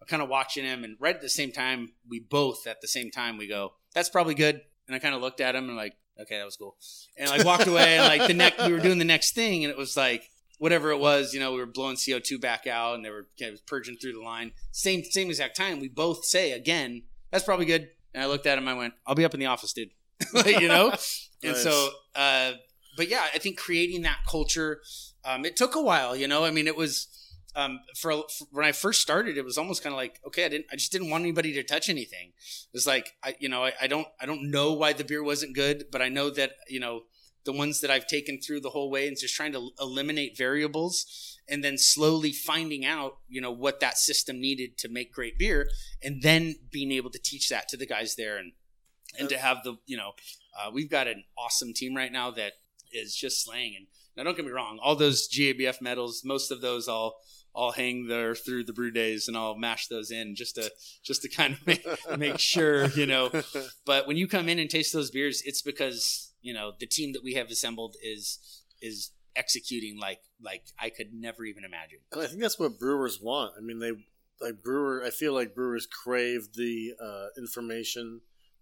I'm 0.01 0.07
kind 0.07 0.21
of 0.21 0.29
watching 0.29 0.65
him, 0.65 0.83
and 0.83 0.95
right 0.99 1.15
at 1.15 1.21
the 1.21 1.29
same 1.29 1.51
time, 1.51 1.93
we 2.07 2.19
both 2.19 2.67
at 2.67 2.81
the 2.81 2.87
same 2.87 3.11
time 3.11 3.37
we 3.37 3.47
go, 3.47 3.73
"That's 3.93 4.09
probably 4.09 4.35
good," 4.35 4.61
and 4.87 4.95
I 4.95 4.99
kind 4.99 5.15
of 5.15 5.21
looked 5.21 5.41
at 5.41 5.55
him 5.55 5.67
and 5.67 5.77
like, 5.77 5.95
"Okay, 6.19 6.37
that 6.37 6.45
was 6.45 6.57
cool," 6.57 6.77
and 7.17 7.29
like 7.29 7.45
walked 7.45 7.67
away, 7.67 7.97
and 7.97 8.07
like 8.07 8.27
the 8.27 8.33
next 8.33 8.65
we 8.65 8.73
were 8.73 8.79
doing 8.79 8.99
the 8.99 9.05
next 9.05 9.35
thing, 9.35 9.63
and 9.63 9.71
it 9.71 9.77
was 9.77 9.97
like 9.97 10.29
whatever 10.59 10.89
it 10.89 10.97
was, 10.97 11.33
you 11.33 11.39
know, 11.39 11.51
we 11.51 11.59
were 11.59 11.67
blowing 11.67 11.97
CO 11.97 12.19
two 12.19 12.39
back 12.39 12.67
out, 12.67 12.95
and 12.95 13.05
they 13.05 13.09
were 13.09 13.27
you 13.37 13.51
know, 13.51 13.57
purging 13.67 13.97
through 13.97 14.13
the 14.13 14.21
line. 14.21 14.51
Same 14.71 15.03
same 15.03 15.29
exact 15.29 15.55
time, 15.55 15.79
we 15.79 15.87
both 15.89 16.25
say 16.25 16.51
again, 16.51 17.03
"That's 17.31 17.43
probably 17.43 17.65
good." 17.65 17.89
And 18.13 18.23
I 18.23 18.27
looked 18.27 18.45
at 18.45 18.57
him. 18.57 18.67
I 18.67 18.73
went, 18.73 18.93
"I'll 19.05 19.15
be 19.15 19.25
up 19.25 19.33
in 19.33 19.39
the 19.39 19.45
office, 19.45 19.73
dude." 19.73 19.89
like, 20.33 20.59
you 20.59 20.67
know. 20.67 20.91
And 21.43 21.53
Nice. 21.53 21.63
so, 21.63 21.89
uh, 22.15 22.53
but 22.95 23.09
yeah, 23.09 23.27
I 23.33 23.37
think 23.37 23.57
creating 23.57 24.01
that 24.03 24.19
culture, 24.27 24.81
um, 25.23 25.45
it 25.45 25.55
took 25.55 25.75
a 25.75 25.81
while. 25.81 26.15
You 26.15 26.27
know, 26.27 26.43
I 26.43 26.51
mean, 26.51 26.67
it 26.67 26.75
was 26.75 27.07
um, 27.57 27.79
for, 27.95 28.11
for 28.11 28.45
when 28.51 28.65
I 28.65 28.71
first 28.71 29.01
started, 29.01 29.35
it 29.35 29.43
was 29.43 29.57
almost 29.57 29.83
kind 29.83 29.91
of 29.91 29.97
like, 29.97 30.19
okay, 30.27 30.45
I 30.45 30.49
didn't, 30.49 30.67
I 30.71 30.75
just 30.75 30.91
didn't 30.91 31.09
want 31.09 31.23
anybody 31.23 31.53
to 31.53 31.63
touch 31.63 31.89
anything. 31.89 32.29
It 32.37 32.73
was 32.73 32.85
like, 32.85 33.13
I, 33.23 33.35
you 33.39 33.49
know, 33.49 33.65
I, 33.65 33.73
I 33.81 33.87
don't, 33.87 34.07
I 34.21 34.27
don't 34.27 34.51
know 34.51 34.73
why 34.73 34.93
the 34.93 35.03
beer 35.03 35.23
wasn't 35.23 35.55
good, 35.55 35.85
but 35.91 35.99
I 35.99 36.07
know 36.07 36.29
that, 36.29 36.51
you 36.69 36.79
know, 36.79 37.01
the 37.45 37.51
ones 37.51 37.81
that 37.81 37.89
I've 37.89 38.05
taken 38.05 38.39
through 38.39 38.61
the 38.61 38.69
whole 38.69 38.91
way 38.91 39.07
and 39.07 39.17
just 39.17 39.33
trying 39.33 39.53
to 39.53 39.69
eliminate 39.79 40.37
variables 40.37 41.36
and 41.49 41.63
then 41.63 41.77
slowly 41.77 42.31
finding 42.31 42.85
out, 42.85 43.17
you 43.27 43.41
know, 43.41 43.51
what 43.51 43.79
that 43.79 43.97
system 43.97 44.39
needed 44.39 44.77
to 44.79 44.89
make 44.89 45.13
great 45.13 45.37
beer 45.37 45.69
and 46.03 46.21
then 46.21 46.55
being 46.71 46.91
able 46.91 47.09
to 47.09 47.19
teach 47.19 47.49
that 47.49 47.67
to 47.69 47.77
the 47.77 47.85
guys 47.85 48.15
there 48.15 48.37
and 48.37 48.53
and 49.17 49.29
to 49.29 49.37
have 49.37 49.63
the, 49.63 49.77
you 49.85 49.95
know, 49.95 50.11
uh, 50.59 50.69
we've 50.71 50.89
got 50.89 51.07
an 51.07 51.23
awesome 51.37 51.73
team 51.73 51.95
right 51.95 52.11
now 52.11 52.29
that 52.29 52.53
is 52.91 53.15
just 53.15 53.43
slaying 53.43 53.73
and 53.77 53.87
now 54.15 54.23
don't 54.23 54.35
get 54.35 54.45
me 54.45 54.51
wrong, 54.51 54.79
all 54.81 54.95
those 54.95 55.29
GABF 55.29 55.81
medals, 55.81 56.23
most 56.25 56.51
of 56.51 56.61
those 56.61 56.89
I'll 56.89 57.17
I'll 57.55 57.71
hang 57.71 58.07
there 58.07 58.35
through 58.35 58.65
the 58.65 58.73
brew 58.73 58.91
days 58.91 59.27
and 59.27 59.35
I'll 59.35 59.55
mash 59.55 59.87
those 59.87 60.11
in 60.11 60.35
just 60.35 60.55
to 60.55 60.71
just 61.03 61.23
to 61.23 61.29
kind 61.29 61.53
of 61.53 61.65
make, 61.65 61.87
make 62.17 62.39
sure, 62.39 62.85
you 62.89 63.07
know. 63.07 63.31
But 63.85 64.07
when 64.07 64.15
you 64.15 64.27
come 64.27 64.47
in 64.47 64.59
and 64.59 64.69
taste 64.69 64.93
those 64.93 65.09
beers, 65.09 65.41
it's 65.43 65.63
because, 65.63 66.33
you 66.41 66.53
know, 66.53 66.73
the 66.79 66.85
team 66.85 67.13
that 67.13 67.23
we 67.23 67.33
have 67.33 67.49
assembled 67.49 67.95
is 68.03 68.63
is 68.81 69.11
executing 69.37 69.99
like 69.99 70.19
like 70.41 70.63
I 70.79 70.89
could 70.89 71.13
never 71.13 71.45
even 71.45 71.63
imagine. 71.63 71.99
And 72.11 72.21
I 72.21 72.27
think 72.27 72.41
that's 72.41 72.59
what 72.59 72.79
brewers 72.79 73.19
want. 73.21 73.53
I 73.57 73.61
mean, 73.61 73.79
they 73.79 73.91
like 74.41 74.63
brewer. 74.63 75.03
I 75.05 75.09
feel 75.09 75.33
like 75.33 75.55
brewers 75.55 75.87
crave 75.87 76.49
the 76.55 76.93
uh, 77.01 77.27
information, 77.37 78.21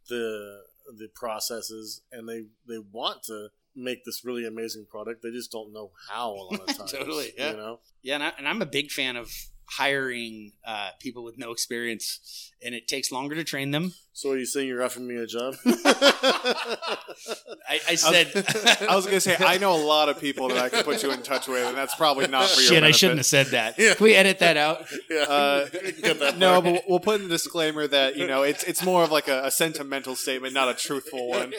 the 0.10 0.62
the 0.98 1.08
processes, 1.16 2.02
and 2.12 2.28
they 2.28 2.44
they 2.68 2.80
want 2.92 3.24
to 3.24 3.50
make 3.76 4.06
this 4.06 4.24
really 4.24 4.46
amazing 4.46 4.86
product. 4.90 5.22
They 5.22 5.32
just 5.32 5.52
don't 5.52 5.74
know 5.74 5.92
how 6.10 6.32
a 6.32 6.44
lot 6.52 6.70
of 6.70 6.78
times. 6.78 6.92
Totally, 6.92 7.34
yeah. 7.38 7.52
You 7.52 7.58
know, 7.58 7.80
Yeah, 8.02 8.16
and, 8.16 8.24
I, 8.24 8.34
and 8.38 8.48
I'm 8.48 8.62
a 8.62 8.66
big 8.66 8.92
fan 8.92 9.16
of 9.16 9.32
hiring 9.68 10.51
uh, 10.66 10.89
people 10.99 11.24
with 11.24 11.38
no 11.38 11.51
experience, 11.51 12.51
and 12.63 12.76
it 12.76 12.88
takes 12.88 13.11
longer 13.11 13.36
to 13.36 13.43
train 13.43 13.72
them. 13.72 13.93
so 14.13 14.32
are 14.32 14.38
you 14.38 14.45
saying 14.45 14.68
you're 14.68 14.84
offering 14.84 15.07
me 15.07 15.16
a 15.16 15.28
job? 15.28 15.55
I, 15.66 17.80
I 17.89 17.95
said, 17.95 18.32
I 18.89 18.95
was 18.95 19.05
gonna 19.05 19.20
say 19.20 19.36
I 19.39 19.57
know 19.57 19.76
a 19.76 19.84
lot 19.84 20.09
of 20.09 20.20
people 20.20 20.49
that 20.49 20.57
I 20.57 20.70
can 20.70 20.84
put 20.84 21.03
you 21.03 21.11
in 21.11 21.22
touch 21.24 21.47
with, 21.47 21.66
and 21.68 21.78
that's 21.78 21.95
probably 21.95 22.28
not 22.28 22.49
for 22.49 22.61
your 22.61 22.70
shit, 22.70 22.84
I 22.84 22.91
shouldn't 22.91 23.20
have 23.20 23.26
said 23.26 23.47
that. 23.47 23.78
Yeah. 23.78 23.93
Can 23.95 24.03
we 24.03 24.16
edit 24.16 24.39
that 24.39 24.57
out? 24.57 24.86
yeah, 25.09 25.24
Uh, 25.30 25.66
that 25.72 26.36
No, 26.38 26.61
but 26.61 26.84
we'll 26.88 26.99
put 26.99 27.18
in 27.22 27.24
the 27.24 27.30
disclaimer 27.34 27.88
that 27.88 28.16
you 28.16 28.28
know 28.28 28.43
it's 28.43 28.63
it's 28.63 28.84
more 28.84 29.03
of 29.03 29.11
like 29.11 29.28
a, 29.28 29.45
a 29.45 29.51
sentimental 29.51 30.16
statement, 30.16 30.53
not 30.53 30.70
a 30.70 30.74
truthful 30.74 31.30
one. 31.30 31.53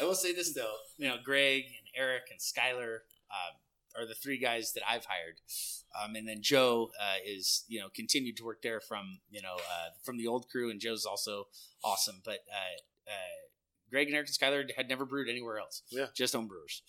I 0.00 0.04
will 0.04 0.14
say 0.14 0.32
this 0.32 0.54
though, 0.54 0.74
you 0.96 1.08
know, 1.08 1.16
Greg 1.22 1.64
and 1.64 1.86
Eric 1.96 2.22
and 2.30 2.40
Skylar 2.40 2.98
uh, 3.30 4.00
are 4.00 4.06
the 4.06 4.14
three 4.14 4.38
guys 4.38 4.72
that 4.72 4.82
I've 4.88 5.04
hired, 5.04 5.36
um, 6.00 6.14
and 6.16 6.26
then 6.28 6.42
Joe 6.42 6.90
uh, 7.00 7.16
is 7.26 7.64
you 7.68 7.80
know 7.80 7.88
continued 7.94 8.36
to 8.38 8.44
work 8.44 8.62
there 8.62 8.80
from 8.80 9.20
you 9.30 9.42
know 9.42 9.54
uh, 9.56 9.88
from 10.04 10.16
the 10.16 10.26
old 10.26 10.48
crew, 10.48 10.70
and 10.70 10.80
Joe's 10.80 11.04
also 11.06 11.48
awesome. 11.84 12.22
But 12.24 12.38
uh, 12.52 13.10
uh, 13.10 13.48
Greg 13.90 14.06
and 14.08 14.16
Eric 14.16 14.28
and 14.28 14.36
Skyler 14.36 14.70
had 14.76 14.88
never 14.88 15.04
brewed 15.04 15.28
anywhere 15.28 15.58
else, 15.58 15.82
Yeah. 15.90 16.06
just 16.16 16.34
home 16.34 16.46
brewers, 16.48 16.82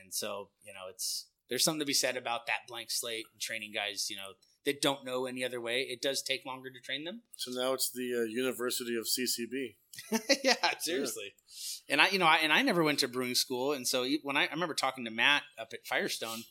and 0.00 0.12
so 0.14 0.48
you 0.64 0.72
know 0.72 0.88
it's 0.90 1.26
there's 1.48 1.62
something 1.64 1.80
to 1.80 1.86
be 1.86 1.92
said 1.94 2.16
about 2.16 2.46
that 2.46 2.66
blank 2.68 2.90
slate 2.90 3.26
and 3.32 3.40
training 3.40 3.72
guys, 3.74 4.08
you 4.10 4.16
know. 4.16 4.32
That 4.66 4.80
don't 4.80 5.04
know 5.04 5.26
any 5.26 5.44
other 5.44 5.60
way. 5.60 5.82
It 5.82 6.00
does 6.00 6.22
take 6.22 6.46
longer 6.46 6.70
to 6.70 6.80
train 6.80 7.04
them. 7.04 7.20
so 7.36 7.50
now 7.50 7.74
it's 7.74 7.90
the 7.90 8.20
uh, 8.20 8.22
University 8.22 8.96
of 8.96 9.04
CCB. 9.04 9.74
yeah, 10.42 10.54
seriously. 10.78 11.34
And 11.86 12.00
I, 12.00 12.08
you 12.08 12.18
know, 12.18 12.24
I, 12.24 12.36
and 12.36 12.50
I 12.50 12.62
never 12.62 12.82
went 12.82 13.00
to 13.00 13.08
brewing 13.08 13.34
school, 13.34 13.74
and 13.74 13.86
so 13.86 14.06
when 14.22 14.38
I, 14.38 14.46
I 14.46 14.50
remember 14.52 14.72
talking 14.72 15.04
to 15.04 15.10
Matt 15.10 15.42
up 15.58 15.74
at 15.74 15.86
Firestone, 15.86 16.44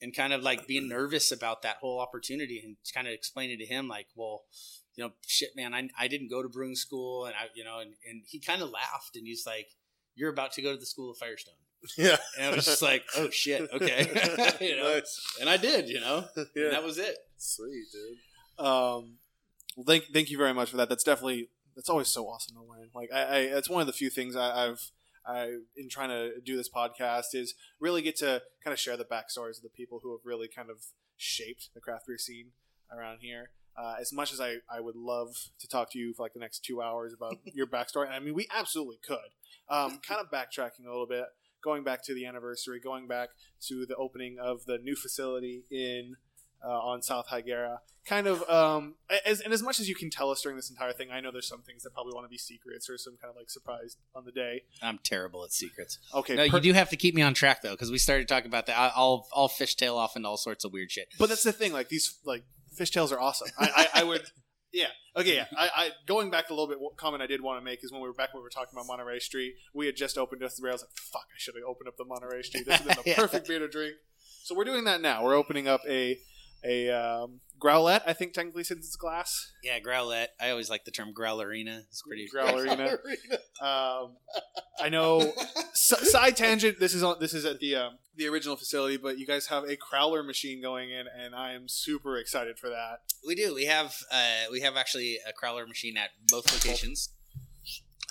and 0.00 0.14
kind 0.14 0.32
of 0.32 0.42
like 0.42 0.66
being 0.66 0.88
nervous 0.88 1.32
about 1.32 1.62
that 1.62 1.76
whole 1.80 2.00
opportunity, 2.00 2.60
and 2.64 2.76
kind 2.94 3.06
of 3.06 3.12
explaining 3.12 3.58
to 3.58 3.66
him 3.66 3.88
like, 3.88 4.06
well, 4.14 4.42
you 4.94 5.04
know, 5.04 5.12
shit, 5.26 5.50
man, 5.56 5.74
I, 5.74 5.88
I 5.98 6.08
didn't 6.08 6.28
go 6.30 6.42
to 6.42 6.48
brewing 6.48 6.74
school, 6.74 7.26
and 7.26 7.34
I, 7.34 7.46
you 7.54 7.64
know, 7.64 7.78
and, 7.80 7.92
and 8.08 8.22
he 8.26 8.40
kind 8.40 8.62
of 8.62 8.70
laughed, 8.70 9.14
and 9.16 9.26
he's 9.26 9.44
like, 9.46 9.68
you're 10.14 10.30
about 10.30 10.52
to 10.52 10.62
go 10.62 10.72
to 10.72 10.78
the 10.78 10.86
school 10.86 11.10
of 11.12 11.18
Firestone, 11.18 11.54
Yeah, 11.96 12.16
and 12.36 12.46
I 12.52 12.54
was 12.56 12.64
just 12.64 12.82
like, 12.82 13.04
oh 13.16 13.28
shit, 13.32 13.68
okay, 13.72 14.56
you 14.60 14.76
know, 14.76 14.94
Nice. 14.94 15.36
and 15.40 15.48
I 15.48 15.56
did, 15.56 15.88
you 15.88 16.00
know, 16.00 16.24
Yeah. 16.56 16.64
and 16.64 16.72
that 16.72 16.82
was 16.84 16.98
it. 16.98 17.16
Sweet, 17.36 17.84
dude. 17.92 18.64
Um, 18.66 19.18
well, 19.76 19.84
thank 19.86 20.06
thank 20.12 20.30
you 20.30 20.38
very 20.38 20.52
much 20.52 20.70
for 20.70 20.76
that. 20.78 20.88
That's 20.88 21.04
definitely 21.04 21.50
that's 21.76 21.88
always 21.88 22.08
so 22.08 22.24
awesome 22.26 22.56
to 22.56 22.62
learn. 22.62 22.90
Like 22.92 23.10
I, 23.14 23.36
I 23.38 23.46
that's 23.50 23.68
one 23.70 23.80
of 23.80 23.86
the 23.86 23.92
few 23.92 24.10
things 24.10 24.34
I, 24.34 24.66
I've 24.66 24.90
I 25.28 25.58
in 25.76 25.88
trying 25.90 26.08
to 26.08 26.40
do 26.40 26.56
this 26.56 26.68
podcast 26.68 27.34
is 27.34 27.54
really 27.78 28.02
get 28.02 28.16
to 28.18 28.42
kind 28.64 28.72
of 28.72 28.78
share 28.78 28.96
the 28.96 29.04
backstories 29.04 29.58
of 29.58 29.62
the 29.62 29.68
people 29.68 30.00
who 30.02 30.12
have 30.12 30.20
really 30.24 30.48
kind 30.48 30.70
of 30.70 30.78
shaped 31.16 31.70
the 31.74 31.80
craft 31.80 32.06
beer 32.06 32.18
scene 32.18 32.52
around 32.96 33.18
here. 33.20 33.50
Uh, 33.76 33.94
as 34.00 34.12
much 34.12 34.32
as 34.32 34.40
I, 34.40 34.56
I 34.68 34.80
would 34.80 34.96
love 34.96 35.36
to 35.60 35.68
talk 35.68 35.92
to 35.92 35.98
you 35.98 36.12
for 36.12 36.24
like 36.24 36.32
the 36.32 36.40
next 36.40 36.64
two 36.64 36.82
hours 36.82 37.12
about 37.12 37.38
your 37.44 37.66
backstory, 37.66 38.10
I 38.10 38.18
mean, 38.18 38.34
we 38.34 38.48
absolutely 38.52 38.98
could. 39.06 39.18
Um, 39.68 40.00
kind 40.08 40.20
of 40.20 40.30
backtracking 40.32 40.84
a 40.86 40.90
little 40.90 41.06
bit, 41.06 41.26
going 41.62 41.84
back 41.84 42.04
to 42.06 42.14
the 42.14 42.26
anniversary, 42.26 42.80
going 42.80 43.06
back 43.06 43.28
to 43.68 43.86
the 43.86 43.94
opening 43.94 44.38
of 44.40 44.64
the 44.64 44.78
new 44.78 44.96
facility 44.96 45.64
in 45.70 46.16
uh, 46.64 46.68
on 46.68 47.02
South 47.02 47.26
Higuera. 47.28 47.78
Kind 48.06 48.26
of, 48.26 48.42
um, 48.48 48.94
as 49.26 49.40
and 49.42 49.52
as 49.52 49.62
much 49.62 49.80
as 49.80 49.88
you 49.88 49.94
can 49.94 50.08
tell 50.08 50.30
us 50.30 50.40
during 50.40 50.56
this 50.56 50.70
entire 50.70 50.94
thing, 50.94 51.10
I 51.12 51.20
know 51.20 51.30
there's 51.30 51.46
some 51.46 51.60
things 51.60 51.82
that 51.82 51.92
probably 51.92 52.14
want 52.14 52.24
to 52.24 52.30
be 52.30 52.38
secrets 52.38 52.88
or 52.88 52.96
some 52.96 53.18
kind 53.20 53.28
of 53.30 53.36
like 53.36 53.50
surprise 53.50 53.98
on 54.14 54.24
the 54.24 54.32
day. 54.32 54.62
I'm 54.82 54.98
terrible 55.04 55.44
at 55.44 55.52
secrets. 55.52 55.98
Okay, 56.14 56.34
No, 56.34 56.48
per- 56.48 56.56
you 56.56 56.62
do 56.62 56.72
have 56.72 56.88
to 56.88 56.96
keep 56.96 57.14
me 57.14 57.20
on 57.20 57.34
track 57.34 57.60
though, 57.60 57.72
because 57.72 57.90
we 57.90 57.98
started 57.98 58.26
talking 58.26 58.46
about 58.48 58.64
that. 58.66 58.78
I- 58.78 58.92
I'll 58.96 59.26
I'll 59.34 59.50
fishtail 59.50 59.96
off 59.96 60.16
into 60.16 60.26
all 60.26 60.38
sorts 60.38 60.64
of 60.64 60.72
weird 60.72 60.90
shit. 60.90 61.08
but 61.18 61.28
that's 61.28 61.42
the 61.42 61.52
thing. 61.52 61.72
Like 61.74 61.90
these, 61.90 62.18
like 62.24 62.44
fishtails 62.80 63.12
are 63.12 63.20
awesome. 63.20 63.48
I, 63.58 63.88
I, 63.94 64.00
I 64.00 64.04
would, 64.04 64.22
yeah, 64.72 64.86
okay, 65.14 65.34
yeah. 65.36 65.44
I, 65.54 65.68
I 65.76 65.90
going 66.06 66.30
back 66.30 66.48
a 66.48 66.54
little 66.54 66.68
bit. 66.68 66.80
What 66.80 66.96
comment 66.96 67.22
I 67.22 67.26
did 67.26 67.42
want 67.42 67.60
to 67.60 67.64
make 67.64 67.84
is 67.84 67.92
when 67.92 68.00
we 68.00 68.08
were 68.08 68.14
back 68.14 68.32
when 68.32 68.40
we 68.40 68.44
were 68.44 68.48
talking 68.50 68.70
about 68.72 68.86
Monterey 68.86 69.18
Street, 69.18 69.52
we 69.74 69.84
had 69.84 69.96
just 69.96 70.16
opened 70.16 70.42
up 70.42 70.50
the 70.54 70.62
rails. 70.62 70.80
Like, 70.80 70.96
fuck, 70.96 71.26
I 71.30 71.36
should 71.36 71.56
have 71.56 71.64
opened 71.68 71.88
up 71.88 71.98
the 71.98 72.06
Monterey 72.06 72.40
Street. 72.40 72.64
This 72.64 72.80
would 72.80 72.88
have 72.88 73.04
been 73.04 73.04
the 73.04 73.10
Yeah. 73.16 73.16
perfect 73.16 73.48
beer 73.48 73.58
to 73.58 73.68
drink. 73.68 73.96
So 74.44 74.54
we're 74.56 74.64
doing 74.64 74.84
that 74.84 75.02
now. 75.02 75.22
We're 75.24 75.34
opening 75.36 75.68
up 75.68 75.82
a 75.86 76.18
a 76.64 76.90
um, 76.90 77.40
growlette. 77.58 78.02
I 78.06 78.12
think 78.12 78.32
technically 78.32 78.64
since 78.64 78.86
it's 78.86 78.96
glass. 78.96 79.52
Yeah, 79.62 79.78
growlette. 79.80 80.28
I 80.40 80.50
always 80.50 80.70
like 80.70 80.84
the 80.84 80.90
term 80.90 81.12
growlerina. 81.12 81.80
It's 81.88 82.02
pretty. 82.02 82.28
Growlerina. 82.34 82.98
Um, 83.60 84.18
I 84.80 84.88
know. 84.88 85.18
S- 85.72 86.12
side 86.12 86.36
tangent. 86.36 86.78
This 86.78 86.94
is 86.94 87.02
on. 87.02 87.16
This 87.18 87.34
is 87.34 87.44
at 87.44 87.58
the 87.58 87.74
um, 87.74 87.98
the 88.14 88.28
original 88.28 88.54
facility, 88.54 88.96
but 88.96 89.18
you 89.18 89.26
guys 89.26 89.46
have 89.48 89.64
a 89.64 89.76
crowler 89.76 90.24
machine 90.24 90.62
going 90.62 90.90
in, 90.90 91.06
and 91.08 91.34
I 91.34 91.54
am 91.54 91.66
super 91.66 92.16
excited 92.18 92.56
for 92.56 92.68
that. 92.68 93.00
We 93.26 93.34
do. 93.34 93.52
We 93.56 93.64
have 93.64 93.96
uh, 94.12 94.44
we 94.52 94.60
have 94.60 94.76
actually 94.76 95.18
a 95.26 95.32
crowler 95.32 95.66
machine 95.66 95.96
at 95.96 96.10
both 96.28 96.52
locations. 96.52 97.10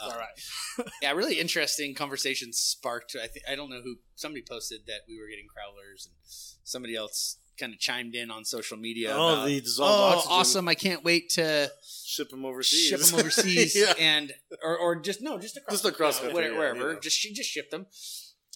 All 0.02 0.12
right. 0.12 0.88
Yeah, 1.02 1.14
really 1.14 1.39
interesting 1.39 1.95
conversation 1.95 2.52
sparked. 2.52 3.16
I 3.16 3.28
think 3.28 3.45
I 3.50 3.56
don't 3.56 3.70
know 3.70 3.82
who 3.82 3.95
somebody 4.16 4.43
posted 4.48 4.82
that 4.88 5.02
we 5.08 5.18
were 5.18 5.28
getting 5.28 5.45
crowlers, 5.45 6.06
and 6.06 6.16
somebody 6.64 6.95
else 6.95 7.38
kind 7.58 7.74
of 7.74 7.80
chimed 7.80 8.16
in 8.16 8.30
on 8.32 8.45
social 8.45 8.78
media. 8.78 9.14
Oh, 9.16 9.34
about, 9.34 9.45
the 9.47 9.60
dissolved 9.62 9.91
oh, 9.93 10.18
oxygen. 10.18 10.32
awesome! 10.38 10.68
I 10.68 10.76
can't 10.76 11.03
wait 11.03 11.30
to 11.32 11.72
Ship 12.05 12.30
them 12.30 12.45
overseas. 12.45 12.88
ship 12.88 12.99
them 13.01 13.20
overseas 13.20 13.76
yeah. 13.76 13.93
and 13.99 14.34
or, 14.64 14.78
or 14.78 14.95
just 14.95 15.22
no, 15.22 15.38
just 15.38 15.58
across, 15.58 15.82
Just 15.82 15.86
across 15.86 16.22
you 16.22 16.28
know, 16.30 16.34
country, 16.34 16.51
where- 16.58 16.68
yeah, 16.68 16.74
wherever. 16.74 16.93
yeah. 16.93 16.99
Just 16.99 17.18
she 17.18 17.34
just 17.34 17.49
shipped 17.49 17.72
them. 17.72 17.86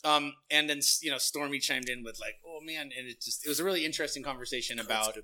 Um, 0.03 0.33
and 0.49 0.67
then 0.69 0.79
you 1.01 1.11
know, 1.11 1.17
Stormy 1.19 1.59
chimed 1.59 1.87
in 1.89 2.03
with 2.03 2.19
like, 2.19 2.35
"Oh 2.45 2.59
man!" 2.63 2.89
And 2.97 3.07
it 3.07 3.21
just 3.21 3.45
it 3.45 3.49
was 3.49 3.59
a 3.59 3.63
really 3.63 3.85
interesting 3.85 4.23
conversation 4.23 4.79
about 4.79 5.15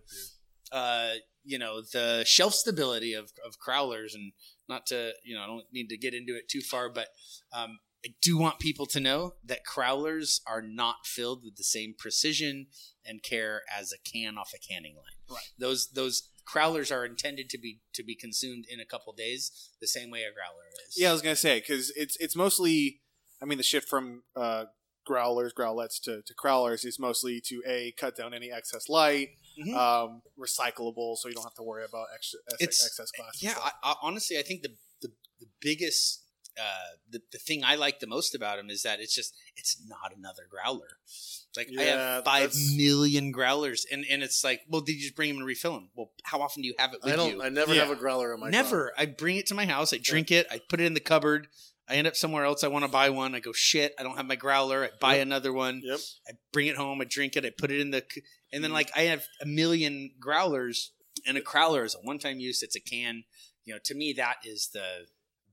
uh, 0.71 1.13
you 1.43 1.57
know 1.57 1.81
the 1.81 2.23
shelf 2.25 2.53
stability 2.53 3.13
of, 3.13 3.31
of 3.45 3.55
crowlers 3.65 4.13
and 4.13 4.33
not 4.67 4.85
to 4.87 5.11
you 5.23 5.33
know 5.33 5.41
i 5.41 5.47
don't 5.47 5.63
need 5.71 5.87
to 5.87 5.97
get 5.97 6.13
into 6.13 6.35
it 6.35 6.49
too 6.49 6.59
far 6.59 6.89
but 6.89 7.07
um, 7.53 7.79
i 8.05 8.09
do 8.21 8.37
want 8.37 8.59
people 8.59 8.85
to 8.85 8.99
know 8.99 9.33
that 9.43 9.59
crowlers 9.65 10.39
are 10.47 10.61
not 10.61 11.05
filled 11.05 11.43
with 11.43 11.55
the 11.57 11.63
same 11.63 11.93
precision 11.97 12.67
and 13.05 13.23
care 13.23 13.61
as 13.75 13.91
a 13.91 13.97
can 14.09 14.37
off 14.37 14.51
a 14.55 14.59
canning 14.59 14.95
line 14.95 15.03
Right. 15.29 15.43
those 15.57 15.89
those 15.91 16.29
crowlers 16.47 16.95
are 16.95 17.05
intended 17.05 17.49
to 17.49 17.57
be 17.57 17.81
to 17.93 18.03
be 18.03 18.15
consumed 18.15 18.65
in 18.69 18.79
a 18.79 18.85
couple 18.85 19.11
days 19.13 19.69
the 19.81 19.87
same 19.87 20.09
way 20.09 20.19
a 20.23 20.31
growler 20.33 20.63
is 20.87 20.95
Yeah, 20.97 21.09
I 21.09 21.13
was 21.13 21.21
gonna 21.21 21.35
say 21.35 21.59
because 21.59 21.91
it's 21.95 22.15
it's 22.19 22.35
mostly. 22.35 23.01
I 23.41 23.45
mean, 23.45 23.59
the 23.59 23.63
shift 23.63 23.87
from 23.87 24.23
uh, 24.35 24.65
growlers, 25.05 25.53
growlets 25.53 25.99
to, 26.05 26.23
to 26.25 26.33
crowlers 26.33 26.83
is 26.85 26.97
mostly 26.99 27.39
to 27.41 27.61
a 27.67 27.93
cut 27.99 28.15
down 28.17 28.33
any 28.33 28.51
excess 28.51 28.89
light, 28.89 29.29
Mhm. 29.61 29.75
um, 29.75 30.21
recyclable, 30.39 31.17
so 31.17 31.27
you 31.27 31.35
don't 31.35 31.43
have 31.43 31.53
to 31.53 31.61
worry 31.63 31.85
about 31.85 32.07
extra, 32.15 32.39
ex- 32.59 32.83
excess 32.83 33.11
glass. 33.11 33.43
yeah. 33.43 33.53
I, 33.57 33.71
I, 33.83 33.95
honestly 34.01 34.39
i 34.39 34.41
think 34.41 34.63
the 34.63 34.69
the, 35.01 35.09
the 35.39 35.45
biggest 35.61 36.23
uh, 36.59 36.95
the, 37.09 37.21
the 37.31 37.37
thing 37.37 37.63
I 37.63 37.75
like 37.75 37.99
the 37.99 38.07
most 38.07 38.33
about 38.35 38.59
him 38.59 38.69
is 38.69 38.83
that 38.83 38.99
it's 38.99 39.13
just 39.15 39.33
it's 39.55 39.77
not 39.87 40.15
another 40.15 40.43
growler. 40.49 40.97
It's 41.05 41.49
like 41.55 41.69
I 41.77 41.83
have 41.83 42.23
five 42.25 42.41
that's- 42.51 42.73
million 42.75 43.31
growlers, 43.31 43.85
and 43.91 44.05
and 44.09 44.23
it's 44.23 44.43
like, 44.43 44.61
well, 44.69 44.81
did 44.81 44.93
you 44.93 45.01
just 45.01 45.15
bring 45.15 45.29
them 45.29 45.37
and 45.37 45.45
refill 45.45 45.73
them? 45.73 45.89
Well, 45.95 46.11
how 46.23 46.41
often 46.41 46.61
do 46.63 46.67
you 46.67 46.75
have 46.77 46.93
it 46.93 46.99
with 47.03 47.13
I 47.13 47.15
don't. 47.15 47.31
you? 47.35 47.43
I 47.43 47.49
never 47.49 47.73
Yeah. 47.73 47.81
have 47.85 47.91
a 47.91 47.95
growler 47.99 48.33
in 48.33 48.39
my 48.39 48.49
Never. 48.49 48.91
I 48.97 49.05
bring 49.05 49.37
it 49.37 49.45
to 49.47 49.55
my 49.55 49.65
house. 49.65 49.93
I 49.93 49.97
drink 49.97 50.31
it. 50.31 50.47
I 50.51 50.59
put 50.69 50.79
it 50.81 50.85
in 50.85 50.93
the 50.93 50.99
cupboard. 50.99 51.47
I 51.89 51.95
end 51.95 52.05
up 52.07 52.15
somewhere 52.17 52.43
else. 52.43 52.65
I 52.65 52.67
want 52.67 52.83
to 52.83 52.91
buy 52.91 53.09
one. 53.09 53.33
I 53.33 53.39
go 53.39 53.53
shit. 53.53 53.93
I 53.97 54.03
don't 54.03 54.17
have 54.17 54.25
my 54.25 54.35
growler. 54.35 54.83
I 54.83 54.89
buy 54.99 55.15
Yep. 55.15 55.21
another 55.27 55.53
one. 55.53 55.81
Yep. 55.85 55.99
I 56.27 56.31
bring 56.51 56.67
it 56.67 56.75
home. 56.75 56.99
I 56.99 57.05
drink 57.05 57.37
it. 57.37 57.45
I 57.45 57.49
put 57.49 57.71
it 57.71 57.79
in 57.79 57.91
the, 57.91 58.03
c- 58.11 58.23
and 58.51 58.59
Mm. 58.59 58.63
then 58.63 58.73
like 58.73 58.91
I 58.95 59.03
have 59.03 59.23
a 59.41 59.45
million 59.45 60.11
growlers, 60.19 60.91
and 61.25 61.37
a 61.37 61.41
crowler 61.41 61.85
is 61.85 61.95
a 61.95 61.99
one-time 61.99 62.39
use. 62.41 62.61
It's 62.61 62.75
a 62.75 62.81
can. 62.81 63.23
You 63.63 63.73
know, 63.75 63.79
to 63.85 63.95
me 63.95 64.11
that 64.13 64.37
is 64.43 64.69
the 64.73 65.07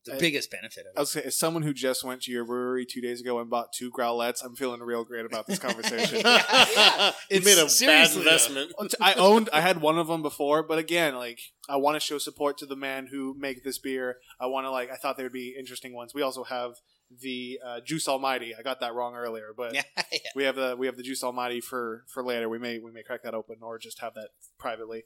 the 0.05 0.15
I- 0.17 0.19
biggest 0.19 0.51
benefit 0.51 0.85
I 0.87 0.91
of 0.91 0.97
it. 0.97 1.01
was 1.01 1.11
saying, 1.13 1.27
as 1.27 1.37
someone 1.37 1.63
who 1.63 1.73
just 1.73 2.05
went 2.05 2.23
to 2.23 2.31
your 2.33 2.45
brewery 2.45 2.85
two 2.87 3.01
days 3.01 3.21
ago 3.21 3.39
and 3.41 3.49
bought 3.49 3.73
two 3.73 3.91
growlettes, 3.91 4.45
I'm 4.45 4.55
feeling 4.55 4.81
real 4.81 5.05
great 5.05 5.25
about 5.27 5.47
this 5.47 5.59
conversation. 5.59 6.21
Yeah, 6.25 6.43
you 7.31 7.37
It's 7.39 7.45
made 7.47 7.59
a 7.59 7.63
bad 7.65 7.71
seriously, 7.71 8.23
though. 8.25 8.31
investment. 8.31 8.75
I 9.01 9.15
owned, 9.15 9.49
I 9.53 9.61
had 9.61 9.81
one 9.81 9.99
of 9.99 10.07
them 10.09 10.23
before, 10.23 10.63
but 10.63 10.79
again, 10.79 11.15
like 11.17 11.41
I 11.69 11.77
want 11.77 11.97
to 11.97 12.01
show 12.01 12.19
support 12.19 12.59
to 12.59 12.67
the 12.67 12.77
man 12.77 13.09
who 13.11 13.35
make 13.39 13.65
this 13.65 13.79
beer. 13.79 14.17
I 14.41 14.47
want 14.47 14.67
to 14.67 14.71
like, 14.71 14.91
I 14.91 14.97
thought 14.97 15.17
they 15.17 15.23
would 15.23 15.33
be 15.33 15.55
interesting 15.59 15.95
ones. 15.95 16.13
We 16.15 16.23
also 16.23 16.45
have 16.45 16.73
the 17.21 17.61
uh, 17.65 17.81
Juice 17.81 18.09
Almighty. 18.09 18.55
I 18.59 18.63
got 18.63 18.81
that 18.81 18.95
wrong 18.95 19.15
earlier, 19.15 19.53
but 19.57 19.75
yeah, 19.75 19.83
yeah. 20.13 20.19
we 20.35 20.45
have 20.45 20.57
the 20.57 20.75
we 20.77 20.87
have 20.87 20.97
the 20.97 21.03
Juice 21.03 21.23
Almighty 21.23 21.61
for 21.61 22.05
for 22.09 22.25
later. 22.25 22.49
We 22.49 22.59
may 22.59 22.79
we 22.79 22.91
may 22.91 23.03
crack 23.03 23.23
that 23.23 23.35
open 23.35 23.57
or 23.63 23.79
just 23.79 24.01
have 24.01 24.15
that 24.15 24.31
privately. 24.59 25.05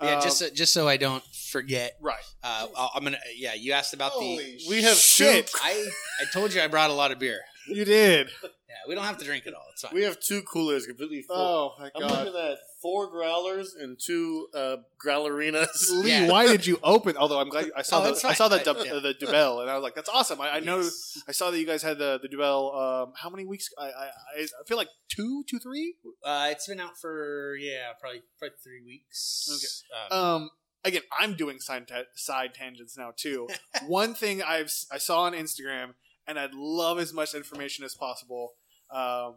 Yeah, 0.00 0.16
Um, 0.16 0.22
just 0.22 0.38
so, 0.38 0.48
just 0.50 0.72
so 0.72 0.86
I 0.88 0.96
don't 0.96 1.24
forget. 1.50 1.96
right. 2.00 2.22
Uh, 2.42 2.66
I'll- 2.76 2.92
I'm 2.94 3.02
gonna. 3.04 3.18
Yeah, 3.36 3.54
you 3.54 3.72
asked 3.72 3.94
about 3.94 4.12
the. 4.18 4.60
we 4.68 4.82
have 4.82 4.96
shit. 4.96 5.50
I 5.56 5.88
I 6.20 6.24
told 6.32 6.52
you 6.54 6.60
I 6.60 6.68
brought 6.68 6.90
a 6.90 6.92
lot 6.94 7.10
of 7.12 7.18
beer. 7.18 7.40
You 7.66 7.84
did. 7.84 8.30
Yeah, 8.68 8.74
we 8.86 8.94
don't 8.94 9.04
have 9.04 9.16
to 9.18 9.24
drink 9.24 9.46
it 9.46 9.54
all. 9.54 9.64
It's 9.72 9.82
fine. 9.82 9.94
We 9.94 10.02
have 10.02 10.20
two 10.20 10.42
coolers 10.42 10.86
completely 10.86 11.22
full. 11.22 11.36
Oh 11.36 11.74
my 11.78 11.90
I'm 11.94 12.02
god. 12.06 12.26
looking 12.26 12.40
at 12.40 12.58
four 12.82 13.10
growlers 13.10 13.74
and 13.74 13.98
two 13.98 14.46
uh, 14.54 14.76
growlerinas. 15.04 15.90
Lee, 15.90 16.10
Yeah. 16.10 16.28
why 16.28 16.46
did 16.46 16.66
you 16.66 16.78
open? 16.82 17.16
Although 17.16 17.40
I'm 17.40 17.48
glad 17.48 17.70
I 17.76 17.82
saw 17.82 18.00
Oh, 18.00 18.04
the 18.04 18.10
it's 18.10 18.24
I 18.24 18.28
fine. 18.28 18.36
saw 18.36 18.48
that 18.48 18.60
I- 18.60 18.64
dub, 18.64 18.76
yeah. 18.84 18.98
the 19.00 19.14
Dubbel, 19.14 19.62
and 19.62 19.70
I 19.70 19.74
was 19.74 19.82
like, 19.82 19.94
"That's 19.94 20.08
awesome." 20.10 20.40
I, 20.40 20.50
I 20.56 20.60
know 20.60 20.80
Yes. 20.80 21.22
I 21.26 21.32
saw 21.32 21.50
that 21.50 21.58
you 21.58 21.66
guys 21.66 21.82
had 21.82 21.98
the 21.98 22.18
the 22.22 22.28
Dubbel. 22.28 22.74
Um, 23.04 23.12
how 23.16 23.30
many 23.30 23.46
weeks? 23.46 23.68
I, 23.78 23.84
I 23.86 23.88
I 23.88 24.42
I 24.42 24.64
feel 24.66 24.76
like 24.76 24.88
two, 25.08 25.44
two, 25.48 25.58
three. 25.58 25.94
Uh, 26.24 26.48
it's 26.50 26.66
been 26.66 26.80
out 26.80 26.98
for 27.00 27.56
yeah, 27.58 27.92
probably 27.98 28.20
probably 28.38 28.56
three 28.62 28.82
weeks. 28.84 29.48
Okay. 29.50 30.14
Um, 30.14 30.50
again, 30.84 31.02
I'm 31.18 31.34
doing 31.34 31.58
side 31.58 31.88
ta- 31.88 32.02
side 32.14 32.52
tangents 32.54 32.96
now 32.98 33.12
too. 33.16 33.48
One 33.86 34.14
thing 34.14 34.42
I've 34.42 34.66
s- 34.66 34.86
I 34.92 34.98
saw 34.98 35.22
on 35.22 35.32
Instagram, 35.32 35.94
and 36.26 36.38
I'd 36.38 36.52
love 36.54 36.98
as 36.98 37.12
much 37.14 37.34
information 37.34 37.84
as 37.84 37.94
possible. 37.94 38.52
Um, 38.90 39.36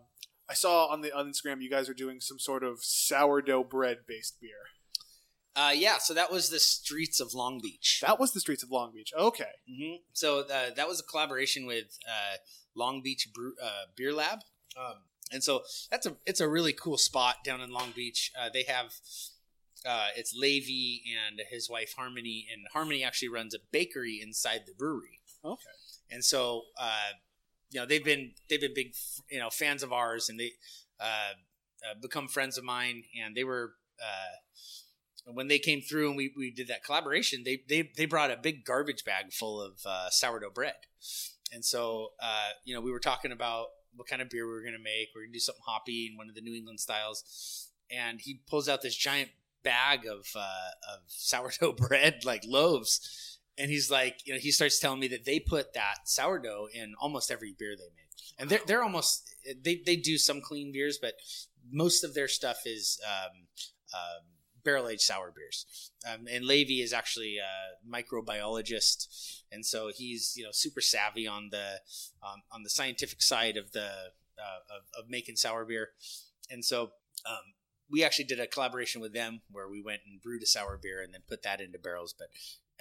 I 0.50 0.54
saw 0.54 0.88
on 0.88 1.02
the 1.02 1.12
on 1.16 1.32
Instagram 1.32 1.62
you 1.62 1.70
guys 1.70 1.88
are 1.90 1.94
doing 1.94 2.20
some 2.20 2.40
sort 2.40 2.64
of 2.64 2.80
sourdough 2.84 3.66
bread 3.66 4.00
based 4.08 4.40
beer. 4.42 4.68
uh, 5.56 5.72
yeah, 5.74 5.98
so 5.98 6.14
that 6.14 6.32
was 6.32 6.50
the 6.50 6.60
streets 6.60 7.20
of 7.20 7.34
Long 7.34 7.60
Beach. 7.62 8.02
That 8.06 8.20
was 8.20 8.32
the 8.34 8.40
streets 8.40 8.64
of 8.64 8.72
Long 8.72 8.92
Beach. 8.94 9.12
Okay, 9.18 9.52
hmm 9.70 9.96
So 10.14 10.40
uh, 10.42 10.72
that 10.76 10.88
was 10.88 11.00
a 11.00 11.04
collaboration 11.04 11.66
with 11.66 11.98
uh, 12.08 12.38
Long 12.76 13.02
Beach 13.02 13.30
Brew, 13.34 13.54
uh, 13.64 13.86
Beer 13.96 14.14
Lab, 14.14 14.40
um, 14.78 14.96
and 15.32 15.44
so 15.44 15.62
that's 15.90 16.06
a 16.06 16.16
it's 16.26 16.40
a 16.42 16.48
really 16.50 16.74
cool 16.74 16.98
spot 16.98 17.38
down 17.46 17.62
in 17.62 17.72
Long 17.72 17.92
Beach. 17.96 18.32
Uh, 18.40 18.50
they 18.54 18.64
have 18.64 18.94
uh, 19.86 20.08
it's 20.16 20.34
Levy 20.36 21.02
and 21.28 21.42
his 21.50 21.70
wife 21.70 21.94
Harmony, 21.98 22.46
and 22.52 22.64
Harmony 22.74 23.04
actually 23.04 23.30
runs 23.30 23.54
a 23.54 23.60
bakery 23.72 24.20
inside 24.22 24.62
the 24.68 24.74
brewery. 24.74 25.20
okay. 25.44 25.64
and 26.10 26.24
so 26.24 26.64
uh, 26.80 27.12
you 27.72 27.80
know 27.80 27.86
they've 27.86 28.04
been 28.04 28.32
they've 28.50 28.62
been 28.62 28.74
big 28.74 28.94
you 29.30 29.40
know 29.40 29.50
fans 29.50 29.82
of 29.84 29.92
ours 29.92 30.30
and 30.30 30.40
they 30.40 30.52
uh, 31.00 31.34
uh, 31.90 31.94
become 32.02 32.28
friends 32.28 32.58
of 32.58 32.64
mine 32.64 33.04
and 33.22 33.36
they 33.36 33.44
were 33.44 33.74
uh, 34.02 35.32
when 35.34 35.48
they 35.48 35.60
came 35.60 35.82
through 35.82 36.10
and 36.10 36.18
we, 36.18 36.34
we 36.38 36.52
did 36.52 36.68
that 36.68 36.84
collaboration 36.84 37.44
they, 37.46 37.62
they 37.68 37.90
they 37.96 38.06
brought 38.06 38.32
a 38.32 38.38
big 38.38 38.66
garbage 38.66 39.04
bag 39.04 39.32
full 39.32 39.62
of 39.62 39.80
uh, 39.86 40.10
sourdough 40.10 40.52
bread. 40.52 40.76
And 41.54 41.66
so 41.66 42.10
uh, 42.22 42.50
you 42.64 42.74
know 42.74 42.82
we 42.82 42.92
were 42.92 43.00
talking 43.00 43.32
about 43.32 43.68
what 43.96 44.08
kind 44.08 44.22
of 44.22 44.30
beer 44.30 44.46
we 44.46 44.54
were 44.54 44.64
to 44.64 44.80
make. 44.80 45.10
We 45.14 45.22
going 45.22 45.32
to 45.32 45.34
do 45.34 45.40
something 45.40 45.64
hoppy 45.66 46.10
in 46.12 46.18
one 46.18 46.30
of 46.30 46.36
the 46.36 46.42
new 46.42 46.56
england 46.56 46.80
styles. 46.80 47.70
And 47.90 48.22
he 48.22 48.40
pulls 48.48 48.70
out 48.70 48.82
this 48.82 48.96
giant 48.96 49.30
bag 49.64 50.06
of 50.06 50.26
uh, 50.36 50.94
of 50.94 51.02
sourdough 51.08 51.74
bread 51.74 52.26
like 52.26 52.44
loaves 52.46 53.31
and 53.58 53.70
he's 53.70 53.92
like, 53.92 54.20
you 54.26 54.34
know, 54.34 54.40
he 54.40 54.52
starts 54.52 54.80
telling 54.80 55.00
me 55.00 55.08
that 55.10 55.26
they 55.26 55.40
put 55.40 55.74
that 55.74 56.08
sourdough 56.08 56.68
in 56.74 56.94
almost 57.00 57.32
every 57.32 57.54
beer 57.58 57.76
they 57.78 57.84
make, 57.84 58.12
and 58.38 58.50
they're 58.50 58.62
they're 58.66 58.84
almost 58.84 59.30
they 59.64 59.82
they 59.86 59.96
do 59.96 60.18
some 60.18 60.42
clean 60.42 60.72
beers, 60.72 60.98
but 61.02 61.14
most 61.72 62.04
of 62.04 62.14
their 62.14 62.28
stuff 62.28 62.60
is 62.66 63.00
um, 63.06 63.48
um, 63.94 64.26
barrel 64.64 64.88
aged 64.88 65.02
sour 65.02 65.34
beers. 65.36 65.92
Um, 66.12 66.28
and 66.32 66.46
Levy 66.46 66.82
is 66.82 66.94
actually 66.94 67.38
a 67.38 67.90
microbiologist, 67.90 69.44
and 69.52 69.66
so 69.66 69.92
he's 69.94 70.34
you 70.36 70.44
know 70.44 70.52
super 70.52 70.82
savvy 70.82 71.28
on 71.28 71.50
the 71.52 71.82
um, 72.24 72.42
on 72.52 72.64
the 72.64 72.70
scientific 72.70 73.22
side 73.22 73.58
of 73.58 73.72
the 73.72 73.86
uh, 73.86 74.76
of, 74.76 75.04
of 75.04 75.10
making 75.10 75.36
sour 75.36 75.66
beer, 75.66 75.90
and 76.50 76.64
so. 76.64 76.92
Um, 77.24 77.54
we 77.92 78.06
actually 78.06 78.26
did 78.26 78.40
a 78.40 78.48
collaboration 78.48 79.02
with 79.02 79.14
them 79.14 79.42
where 79.52 79.70
we 79.70 79.82
went 79.82 80.00
and 80.10 80.22
brewed 80.22 80.42
a 80.42 80.46
sour 80.46 80.80
beer 80.82 81.02
and 81.04 81.14
then 81.14 81.22
put 81.28 81.44
that 81.44 81.60
into 81.60 81.78
barrels. 81.78 82.16
But 82.18 82.30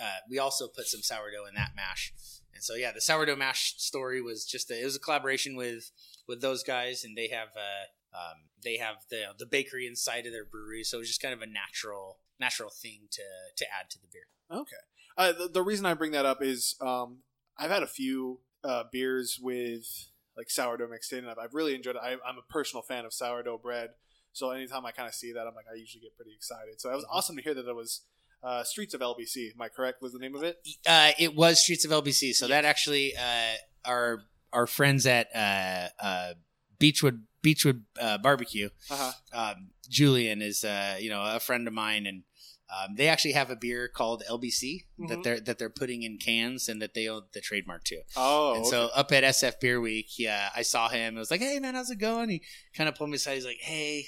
uh, 0.00 0.18
we 0.28 0.38
also 0.38 0.68
put 0.68 0.86
some 0.86 1.02
sourdough 1.02 1.46
in 1.46 1.54
that 1.54 1.72
mash. 1.76 2.12
And 2.54 2.62
so 2.62 2.74
yeah, 2.74 2.92
the 2.92 3.00
sourdough 3.00 3.36
mash 3.36 3.74
story 3.78 4.20
was 4.20 4.44
just 4.44 4.70
a, 4.70 4.80
it 4.80 4.84
was 4.84 4.96
a 4.96 5.00
collaboration 5.00 5.56
with 5.56 5.90
with 6.26 6.40
those 6.40 6.62
guys, 6.62 7.04
and 7.04 7.16
they 7.16 7.28
have 7.28 7.48
uh, 7.56 8.16
um, 8.16 8.48
they 8.62 8.76
have 8.76 8.96
the 9.10 9.26
the 9.38 9.46
bakery 9.46 9.86
inside 9.86 10.26
of 10.26 10.32
their 10.32 10.44
brewery, 10.44 10.84
so 10.84 10.98
it 10.98 11.00
was 11.00 11.08
just 11.08 11.22
kind 11.22 11.34
of 11.34 11.42
a 11.42 11.46
natural 11.46 12.18
natural 12.38 12.70
thing 12.70 13.08
to 13.12 13.22
to 13.56 13.64
add 13.66 13.90
to 13.90 13.98
the 13.98 14.08
beer. 14.12 14.26
Okay. 14.50 14.76
Uh, 15.16 15.32
the, 15.32 15.48
the 15.48 15.62
reason 15.62 15.86
I 15.86 15.94
bring 15.94 16.12
that 16.12 16.26
up 16.26 16.42
is 16.42 16.76
um, 16.80 17.18
I've 17.58 17.70
had 17.70 17.82
a 17.82 17.86
few 17.88 18.40
uh, 18.64 18.84
beers 18.90 19.38
with 19.40 20.08
like 20.36 20.50
sourdough 20.50 20.88
mixed 20.88 21.12
in. 21.12 21.20
and 21.20 21.28
I've, 21.28 21.38
I've 21.38 21.54
really 21.54 21.74
enjoyed 21.74 21.96
it. 21.96 22.02
I, 22.02 22.12
I'm 22.26 22.38
a 22.38 22.52
personal 22.52 22.82
fan 22.82 23.04
of 23.04 23.12
sourdough 23.12 23.58
bread, 23.58 23.90
so 24.32 24.50
anytime 24.50 24.86
I 24.86 24.92
kind 24.92 25.08
of 25.08 25.14
see 25.14 25.32
that, 25.32 25.46
I'm 25.46 25.54
like, 25.54 25.66
I 25.70 25.76
usually 25.76 26.02
get 26.02 26.16
pretty 26.16 26.32
excited. 26.34 26.80
So 26.80 26.90
it 26.90 26.94
was 26.94 27.06
awesome 27.10 27.36
to 27.36 27.42
hear 27.42 27.54
that 27.54 27.68
it 27.68 27.76
was 27.76 28.02
uh, 28.42 28.64
Streets 28.64 28.94
of 28.94 29.00
LBC. 29.00 29.52
Am 29.54 29.60
I 29.60 29.68
correct? 29.68 30.00
Was 30.02 30.12
the 30.12 30.18
name 30.18 30.34
of 30.34 30.42
it? 30.42 30.56
Uh, 30.86 31.10
it 31.18 31.34
was 31.34 31.62
Streets 31.62 31.84
of 31.84 31.90
LBC, 31.90 32.32
so 32.34 32.48
that 32.48 32.64
actually 32.64 33.14
uh, 33.16 33.54
our 33.84 34.22
our 34.52 34.66
friends 34.66 35.06
at 35.06 35.28
uh, 35.34 35.88
uh, 36.02 36.34
Beachwood 36.78 37.20
Beachwood 37.42 37.82
uh, 38.00 38.18
Barbecue 38.18 38.68
Uh-huh. 38.90 39.12
um, 39.32 39.68
Julian 39.88 40.42
is 40.42 40.64
uh, 40.64 40.96
you 41.00 41.10
know 41.10 41.22
a 41.22 41.40
friend 41.40 41.66
of 41.68 41.74
mine, 41.74 42.06
and 42.06 42.22
um, 42.70 42.94
they 42.96 43.08
actually 43.08 43.32
have 43.32 43.50
a 43.50 43.56
beer 43.56 43.88
called 43.88 44.22
LBC 44.30 44.86
Mhm. 44.98 45.08
that 45.08 45.22
they're 45.24 45.40
that 45.40 45.58
they're 45.58 45.70
putting 45.70 46.02
in 46.02 46.18
cans 46.18 46.68
and 46.68 46.80
that 46.80 46.94
they 46.94 47.08
own 47.08 47.22
the 47.32 47.40
trademark 47.40 47.84
to. 47.84 48.02
Oh, 48.16 48.52
and 48.54 48.60
okay. 48.62 48.70
so 48.70 48.88
up 48.94 49.10
at 49.12 49.24
SF 49.24 49.58
Beer 49.60 49.80
Week, 49.80 50.18
yeah, 50.18 50.50
I 50.54 50.62
saw 50.62 50.88
him. 50.88 51.16
I 51.16 51.20
was 51.20 51.30
like, 51.30 51.40
"Hey 51.40 51.58
man, 51.58 51.74
how's 51.74 51.90
it 51.90 51.96
going?" 51.98 52.28
He 52.30 52.42
kind 52.74 52.88
of 52.88 52.94
pulled 52.94 53.10
me 53.10 53.16
aside. 53.16 53.34
He's 53.34 53.44
like, 53.46 53.60
"Hey, 53.60 54.06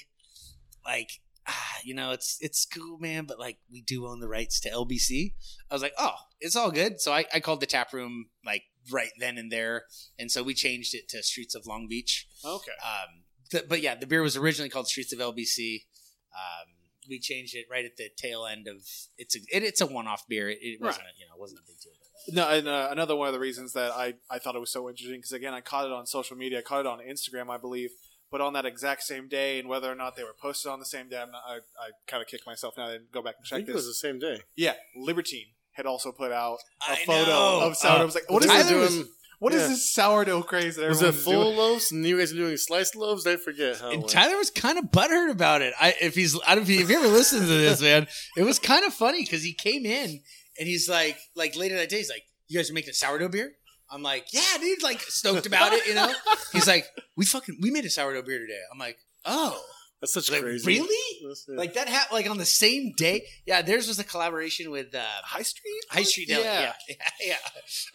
like." 0.85 1.19
Ah, 1.47 1.77
You 1.83 1.93
know, 1.93 2.11
it's 2.11 2.37
it's 2.41 2.65
cool, 2.65 2.97
man, 2.99 3.25
but 3.25 3.39
like 3.39 3.57
we 3.71 3.81
do 3.81 4.07
own 4.07 4.19
the 4.19 4.27
rights 4.29 4.59
to 4.61 4.69
LBC. 4.69 5.33
I 5.69 5.73
was 5.75 5.81
like, 5.81 5.93
oh, 5.97 6.15
it's 6.39 6.55
all 6.55 6.71
good. 6.71 6.99
So 7.01 7.11
I, 7.11 7.25
I 7.33 7.39
called 7.39 7.59
the 7.59 7.65
tap 7.65 7.93
room 7.93 8.27
like 8.45 8.63
right 8.91 9.11
then 9.19 9.37
and 9.37 9.51
there, 9.51 9.83
and 10.19 10.31
so 10.31 10.43
we 10.43 10.53
changed 10.53 10.93
it 10.93 11.07
to 11.09 11.23
Streets 11.23 11.55
of 11.55 11.65
Long 11.65 11.87
Beach. 11.87 12.27
okay. 12.45 12.71
Um, 12.83 13.23
th- 13.51 13.65
but 13.69 13.81
yeah, 13.81 13.95
the 13.95 14.07
beer 14.07 14.21
was 14.21 14.37
originally 14.37 14.69
called 14.69 14.87
Streets 14.87 15.13
of 15.13 15.19
LBC. 15.19 15.85
Um, 16.33 16.67
we 17.09 17.19
changed 17.19 17.55
it 17.55 17.65
right 17.69 17.85
at 17.85 17.97
the 17.97 18.09
tail 18.15 18.45
end 18.45 18.67
of 18.67 18.77
it's 19.17 19.35
a 19.35 19.39
it, 19.51 19.63
it's 19.63 19.81
a 19.81 19.85
one 19.85 20.07
off 20.07 20.27
beer. 20.27 20.49
It, 20.49 20.59
it 20.61 20.81
wasn't 20.81 21.05
a, 21.05 21.19
you 21.19 21.25
know 21.27 21.35
it 21.35 21.39
wasn't 21.39 21.59
a 21.61 21.63
big 21.67 21.79
deal. 21.79 21.91
No, 22.31 22.49
and 22.49 22.67
uh, 22.67 22.87
another 22.89 23.15
one 23.17 23.27
of 23.27 23.33
the 23.33 23.39
reasons 23.39 23.73
that 23.73 23.91
I, 23.91 24.13
I 24.31 24.39
thought 24.39 24.55
it 24.55 24.59
was 24.59 24.71
so 24.71 24.87
interesting 24.89 25.17
because 25.19 25.33
again 25.33 25.53
I 25.53 25.59
caught 25.61 25.85
it 25.85 25.91
on 25.91 26.05
social 26.05 26.37
media, 26.37 26.59
I 26.59 26.61
caught 26.61 26.79
it 26.81 26.87
on 26.87 26.99
Instagram, 26.99 27.49
I 27.49 27.57
believe, 27.57 27.89
but 28.33 28.41
on 28.41 28.51
that 28.53 28.65
exact 28.65 29.03
same 29.03 29.29
day, 29.29 29.59
and 29.59 29.69
whether 29.69 29.89
or 29.89 29.95
not 29.95 30.15
they 30.17 30.23
were 30.23 30.35
posted 30.41 30.69
on 30.71 30.79
the 30.79 30.85
same 30.85 31.07
day, 31.07 31.21
I'm 31.21 31.31
not, 31.31 31.43
I 31.47 31.55
I 31.85 31.89
kind 32.07 32.21
of 32.21 32.27
kicked 32.27 32.45
myself 32.45 32.73
now 32.75 32.89
and 32.89 33.05
go 33.11 33.21
back 33.21 33.35
and 33.37 33.45
I 33.45 33.47
check 33.47 33.57
think 33.59 33.69
it 33.69 33.73
this. 33.73 33.85
was 33.85 33.87
the 33.87 34.07
same 34.07 34.17
day. 34.19 34.41
yeah, 34.57 34.73
Libertine 34.95 35.47
had 35.73 35.85
also 35.85 36.11
put 36.11 36.31
out 36.31 36.57
a 36.87 36.91
I 36.93 36.95
photo 37.05 37.29
know. 37.29 37.59
of 37.67 37.77
sourdough. 37.77 37.97
Uh, 37.97 38.01
I 38.01 38.05
was 38.05 38.15
like, 38.15 38.29
what 38.29 38.43
they 38.43 38.49
is 38.49 38.71
were 38.71 38.79
this? 38.79 38.93
doing- 38.95 39.07
What 39.39 39.53
is 39.53 39.61
yeah. 39.63 39.67
this 39.69 39.91
sourdough 39.93 40.43
craze 40.43 40.75
that 40.77 40.87
Was 40.87 41.01
it 41.01 41.07
everyone's 41.07 41.23
full 41.25 41.43
doing? 41.45 41.57
loaves 41.57 41.91
and 41.91 42.05
you 42.05 42.17
guys 42.17 42.31
are 42.31 42.35
doing 42.35 42.55
sliced 42.57 42.95
loaves? 42.95 43.25
I 43.27 43.35
forget 43.37 43.77
how. 43.79 43.91
And. 43.91 44.07
Tyler 44.07 44.37
was 44.37 44.49
kind 44.51 44.77
of 44.77 44.85
butthurt 44.85 45.31
about 45.31 45.61
it. 45.61 45.73
I 45.79 45.95
if 46.01 46.15
he's 46.15 46.39
I 46.47 46.55
don't 46.55 46.67
know 46.67 46.73
if 46.73 46.89
you 46.89 46.95
ever 46.97 47.07
listened 47.07 47.41
to 47.41 47.47
this, 47.47 47.81
man. 47.81 48.07
It 48.37 48.43
was 48.43 48.57
kind 48.59 48.85
of 48.85 48.93
funny 48.93 49.21
because 49.23 49.43
he 49.43 49.53
came 49.53 49.85
in 49.85 50.21
and 50.59 50.67
he's 50.67 50.87
like 50.87 51.17
like 51.35 51.55
later 51.57 51.75
that 51.75 51.89
day 51.89 51.97
he's 51.97 52.09
like, 52.09 52.23
"You 52.47 52.57
guys 52.59 52.69
are 52.69 52.73
making 52.73 52.91
a 52.91 52.93
sourdough 52.93 53.29
beer." 53.29 53.53
I'm 53.93 54.01
like, 54.01 54.25
"Yeah, 54.33 54.41
dude!" 54.59 54.81
Like 54.83 55.01
stoked 55.01 55.45
about 55.45 55.71
it, 55.73 55.85
you 55.87 55.93
know. 55.93 56.11
He's 56.51 56.67
like, 56.67 56.85
"We 57.15 57.25
fucking 57.25 57.59
we 57.61 57.69
made 57.71 57.85
a 57.85 57.89
sourdough 57.89 58.23
beer 58.23 58.39
today." 58.39 58.59
I'm 58.71 58.79
like, 58.79 58.97
"Oh." 59.25 59.61
That's 60.01 60.11
such 60.15 60.29
Like, 60.31 60.41
crazy. 60.41 60.67
really? 60.67 61.17
Yeah. 61.47 61.55
Like 61.57 61.75
that 61.75 61.87
happened 61.87 62.11
like 62.17 62.29
on 62.29 62.37
the 62.37 62.43
same 62.45 62.91
day. 62.97 63.25
Yeah, 63.45 63.61
theirs 63.61 63.87
was 63.87 63.99
a 63.99 64.03
collaboration 64.03 64.69
with 64.69 64.93
uh, 64.93 65.01
High 65.23 65.43
Street? 65.43 65.79
High 65.89 66.03
Street 66.03 66.27
Deli. 66.27 66.43
Yeah, 66.43 66.73
yeah, 66.89 66.95
yeah. 67.21 67.35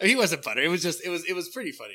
I 0.01 0.05
mean, 0.05 0.09
he 0.09 0.15
wasn't 0.15 0.41
butter. 0.41 0.59
It 0.61 0.69
was 0.69 0.81
just 0.81 1.05
it 1.05 1.09
was 1.09 1.23
it 1.29 1.33
was 1.33 1.49
pretty 1.49 1.71
funny 1.71 1.93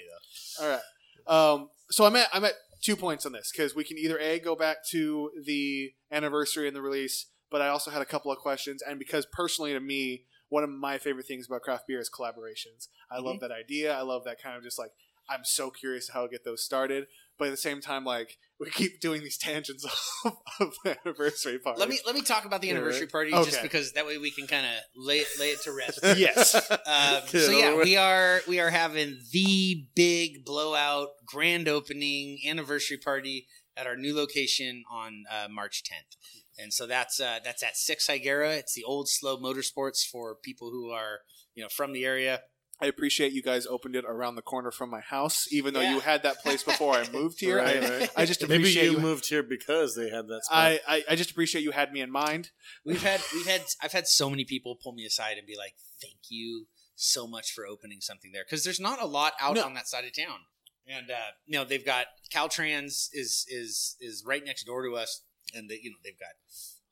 though. 0.61 0.65
All 0.65 0.71
right. 0.71 1.55
Um, 1.55 1.69
so 1.91 2.05
I'm 2.05 2.15
at 2.15 2.29
I'm 2.33 2.45
at 2.45 2.53
two 2.81 2.95
points 2.95 3.27
on 3.27 3.33
this 3.33 3.51
because 3.53 3.75
we 3.75 3.83
can 3.83 3.99
either 3.99 4.17
a 4.21 4.39
go 4.39 4.55
back 4.55 4.87
to 4.91 5.33
the 5.45 5.91
anniversary 6.13 6.69
and 6.69 6.77
the 6.77 6.83
release, 6.83 7.27
but 7.51 7.61
I 7.61 7.67
also 7.67 7.91
had 7.91 8.01
a 8.01 8.05
couple 8.07 8.31
of 8.31 8.39
questions, 8.39 8.83
and 8.89 9.01
because 9.01 9.27
personally 9.33 9.73
to 9.73 9.81
me, 9.81 10.27
one 10.49 10.65
of 10.65 10.71
my 10.71 10.99
favorite 10.99 11.27
things 11.27 11.47
about 11.47 11.63
craft 11.63 11.87
beer 11.87 12.01
is 12.01 12.11
collaborations. 12.11 12.89
I 13.11 13.19
love 13.21 13.41
that 13.41 13.51
idea. 13.51 13.97
I 13.97 14.03
love 14.03 14.25
that 14.25 14.41
kind 14.43 14.57
of 14.57 14.63
just 14.63 14.79
like 14.79 14.91
I'm 15.29 15.45
so 15.45 15.71
curious 15.71 16.11
how 16.11 16.23
to 16.23 16.29
get 16.29 16.45
those 16.45 16.63
started. 16.63 17.07
But 17.37 17.49
at 17.49 17.51
the 17.51 17.57
same 17.57 17.81
time, 17.81 18.05
like 18.05 18.39
we 18.61 18.71
keep 18.71 19.01
doing 19.01 19.23
these 19.23 19.37
tangents 19.37 19.85
of, 20.25 20.33
of 20.61 20.75
the 20.85 20.97
anniversary 21.05 21.59
party. 21.59 21.81
Let 21.81 21.89
me 21.89 21.99
let 22.07 22.15
me 22.15 22.23
talk 22.23 22.45
about 22.45 22.63
the 22.63 22.71
anniversary 22.71 23.09
party 23.09 23.33
just 23.33 23.61
because 23.61 23.93
that 23.93 24.07
way 24.07 24.19
we 24.19 24.31
can 24.31 24.47
kind 24.47 24.65
of 24.65 24.73
lay 24.97 25.19
it, 25.19 25.27
lay 25.41 25.51
it 25.51 25.63
to 25.63 25.73
rest. 25.73 26.01
Yes. 26.17 26.55
Um, 26.55 27.23
so 27.27 27.51
yeah, 27.51 27.77
we 27.77 27.97
are 27.97 28.41
we 28.47 28.61
are 28.61 28.71
having 28.71 29.19
the 29.33 29.85
big 29.97 30.45
blowout 30.45 31.09
grand 31.27 31.67
opening 31.67 32.39
anniversary 32.47 32.99
party 32.99 33.49
at 33.77 33.89
our 33.89 33.97
new 33.97 34.15
location 34.15 34.85
on 34.89 35.25
uh, 35.29 35.49
March 35.51 35.83
10th, 35.83 36.17
and 36.59 36.73
so 36.73 36.87
that's 36.87 37.21
uh, 37.21 37.39
that's 37.45 37.63
at 37.63 37.77
Six 37.77 38.07
Higuera. 38.09 38.57
It's 38.59 38.75
the 38.75 38.85
old 38.85 39.09
SLO 39.09 39.37
motorsports 39.37 40.05
for 40.07 40.35
people 40.35 40.71
who 40.71 40.91
are 40.91 41.21
you 41.55 41.63
know 41.63 41.69
from 41.69 41.93
the 41.93 42.05
area. 42.05 42.43
I 42.81 42.87
appreciate 42.87 43.33
you 43.33 43.41
guys 43.41 43.67
opened 43.69 43.95
it 43.95 44.05
around 44.05 44.35
the 44.35 44.43
corner 44.43 44.73
from 44.73 44.91
my 44.91 45.01
house, 45.01 45.47
even 45.53 45.75
though 45.75 45.81
Yeah. 45.81 45.95
you 45.95 46.01
had 46.01 46.25
that 46.25 46.41
place 46.43 46.65
before 46.65 46.95
I 46.97 47.09
moved 47.09 47.39
here. 47.39 47.59
Right, 47.59 47.77
I, 47.83 47.99
right. 48.01 48.11
I 48.17 48.27
just 48.27 48.41
Maybe 48.43 48.55
appreciate 48.65 48.87
you 48.87 48.93
you. 48.93 48.99
moved 48.99 49.29
here 49.29 49.45
because 49.45 49.95
they 49.95 50.11
had 50.11 50.27
that 50.27 50.41
spot. 50.45 50.59
I, 50.59 50.81
I, 50.89 51.05
I 51.11 51.15
just 51.15 51.31
appreciate 51.31 51.63
you 51.63 51.71
had 51.71 51.93
me 51.93 52.01
in 52.01 52.11
mind. 52.11 52.51
We've 52.85 53.01
had 53.03 53.21
we've 53.33 53.47
had 53.47 53.63
I've 53.81 53.93
had 53.93 54.09
so 54.09 54.29
many 54.29 54.45
people 54.45 54.77
pull 54.83 54.93
me 54.93 55.05
aside 55.05 55.39
and 55.39 55.47
be 55.47 55.57
like, 55.57 55.75
"Thank 56.03 56.17
you 56.31 56.67
so 56.97 57.29
much 57.29 57.53
for 57.53 57.65
opening 57.65 58.01
something 58.01 58.33
there," 58.33 58.45
because 58.45 58.65
there's 58.65 58.81
not 58.81 59.01
a 59.01 59.07
lot 59.07 59.35
out 59.41 59.55
No. 59.55 59.63
on 59.65 59.75
that 59.75 59.87
side 59.87 60.05
of 60.05 60.13
town. 60.13 60.41
And 60.87 61.11
uh, 61.13 61.31
you 61.47 61.57
know 61.57 61.65
they've 61.65 61.87
got 61.87 62.07
Caltrans 62.35 63.09
is 63.13 63.47
is 63.49 63.97
is 64.01 64.25
right 64.27 64.45
next 64.45 64.65
door 64.65 64.83
to 64.85 64.97
us, 64.97 65.23
and 65.55 65.69
they, 65.71 65.79
you 65.83 65.91
know 65.91 65.97
they've 66.05 66.19
got 66.19 66.31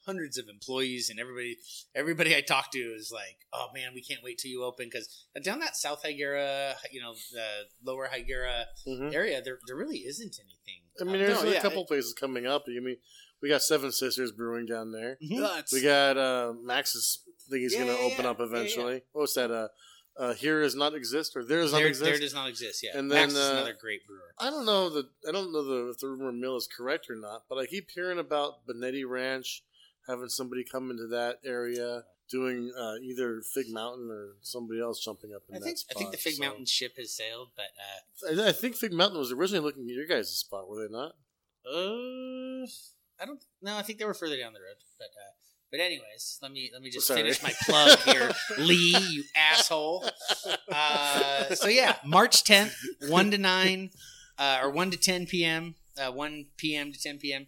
hundreds 0.05 0.37
of 0.37 0.49
employees 0.49 1.11
and 1.11 1.21
everybody 1.21 1.57
everybody 1.95 2.35
I 2.37 2.41
talk 2.41 2.73
to 2.73 2.79
is 2.79 3.11
like, 3.13 3.39
"Oh 3.53 3.69
man, 3.75 3.93
we 3.95 4.03
can't 4.03 4.23
wait 4.23 4.39
till 4.39 4.51
you 4.51 4.65
open," 4.65 4.87
because 4.91 5.27
down 5.43 5.61
that 5.61 5.77
South 5.77 6.03
Higuera, 6.03 6.75
you 6.91 7.01
know, 7.01 7.15
the 7.33 7.47
Lower 7.85 8.09
Higuera 8.09 8.65
Mhm. 8.87 9.15
area, 9.15 9.41
there 9.43 9.59
there 9.67 9.77
really 9.77 9.99
isn't 9.99 10.39
anything. 10.41 10.83
I 11.01 11.05
mean, 11.05 11.25
there's 11.25 11.43
No, 11.43 11.49
a 11.51 11.53
yeah, 11.55 11.61
couple 11.63 11.85
places 11.87 12.15
coming 12.15 12.47
up. 12.47 12.65
I 12.69 12.81
mean, 12.81 12.97
we 13.41 13.49
got 13.49 13.63
Seven 13.63 13.93
Sisters 13.93 14.33
Brewing 14.33 14.67
down 14.67 14.93
there. 14.93 15.19
Mhm. 15.23 15.73
We 15.73 15.81
got 15.83 16.17
uh, 16.19 16.53
Max's 16.61 17.23
thing 17.49 17.61
he's 17.61 17.73
Yeah, 17.75 17.85
going 17.85 17.97
to 17.97 18.03
yeah, 18.03 18.13
open 18.13 18.27
up 18.27 18.41
eventually. 18.41 19.03
What's 19.13 19.35
that? 19.35 19.51
Uh, 19.51 19.69
uh, 20.17 20.35
here 20.35 20.61
does 20.63 20.75
not 20.75 20.95
exist 20.95 21.37
or 21.37 21.45
there 21.45 21.61
does 21.61 21.73
not 21.73 21.79
There, 21.79 21.89
exist. 21.89 22.11
there 22.11 22.19
does 22.21 22.35
not 22.35 22.49
exist. 22.49 22.83
Yeah, 22.83 22.99
And 22.99 23.09
Max 23.09 23.33
then, 23.33 23.43
is 23.43 23.49
uh, 23.49 23.53
another 23.55 23.77
great 23.81 24.07
brewer. 24.07 24.35
I 24.39 24.51
don't 24.51 24.67
know 24.67 24.89
the 24.91 25.09
I 25.29 25.33
don't 25.33 25.53
know 25.53 25.63
the 25.65 25.91
if 25.91 25.99
the 25.99 26.09
rumor 26.09 26.33
mill 26.33 26.57
is 26.57 26.69
correct 26.75 27.09
or 27.11 27.17
not, 27.17 27.45
but 27.49 27.57
I 27.59 27.67
keep 27.67 27.91
hearing 27.91 28.19
about 28.19 28.67
Benetti 28.67 29.09
Ranch 29.09 29.63
having 30.07 30.29
somebody 30.29 30.65
come 30.65 30.91
into 30.91 31.07
that 31.09 31.39
area 31.45 32.05
doing 32.31 32.73
uh, 32.79 32.95
either 33.03 33.41
Fig 33.55 33.69
Mountain 33.71 34.11
or 34.11 34.37
somebody 34.41 34.81
else 34.81 35.05
jumping 35.05 35.33
up 35.35 35.43
in 35.49 35.57
I 35.57 35.59
that 35.59 35.65
think 35.67 35.79
spot. 35.79 35.97
I 35.97 35.99
think 35.99 36.11
the 36.13 36.17
Fig 36.19 36.35
so- 36.35 36.45
Mountain 36.45 36.67
ship 36.67 36.97
has 36.97 37.13
sailed, 37.15 37.49
but 37.57 37.67
uh, 38.39 38.43
I, 38.43 38.49
I 38.49 38.53
think 38.53 38.75
Fig 38.77 38.93
Mountain 38.93 39.19
was 39.19 39.33
originally 39.33 39.65
looking 39.65 39.85
at 39.85 39.95
your 39.95 40.07
guys' 40.07 40.31
spot, 40.31 40.69
were 40.69 40.87
they 40.87 40.93
not? 40.93 41.13
uh, 41.67 42.67
I 43.21 43.25
don't. 43.27 43.43
No, 43.61 43.77
I 43.77 43.83
think 43.83 43.99
they 43.99 44.05
were 44.05 44.15
further 44.15 44.37
down 44.37 44.53
the 44.53 44.61
road. 44.61 44.77
But 44.99 45.07
uh, 45.15 45.31
but 45.73 45.81
anyways, 45.81 46.39
let 46.43 46.53
me 46.53 46.71
let 46.73 46.83
me 46.83 46.91
just 46.91 47.07
Sorry. 47.07 47.23
finish 47.23 47.43
my 47.43 47.53
plug 47.65 47.99
here, 48.01 48.31
Lee, 48.59 48.97
you 49.11 49.25
asshole. 49.35 50.05
Uh, 50.71 51.55
so 51.55 51.67
yeah, 51.69 51.97
March 52.05 52.45
tenth, 52.45 52.77
one 53.09 53.31
to 53.31 53.39
nine, 53.39 53.91
uh, 54.39 54.61
or 54.63 54.71
one 54.71 54.91
to 54.91 54.99
ten 54.99 55.27
p.m. 55.27 55.75
Uh, 55.99 56.13
one 56.13 56.47
p.m. 56.59 56.93
to 56.93 57.01
ten 57.01 57.19
p.m. 57.19 57.47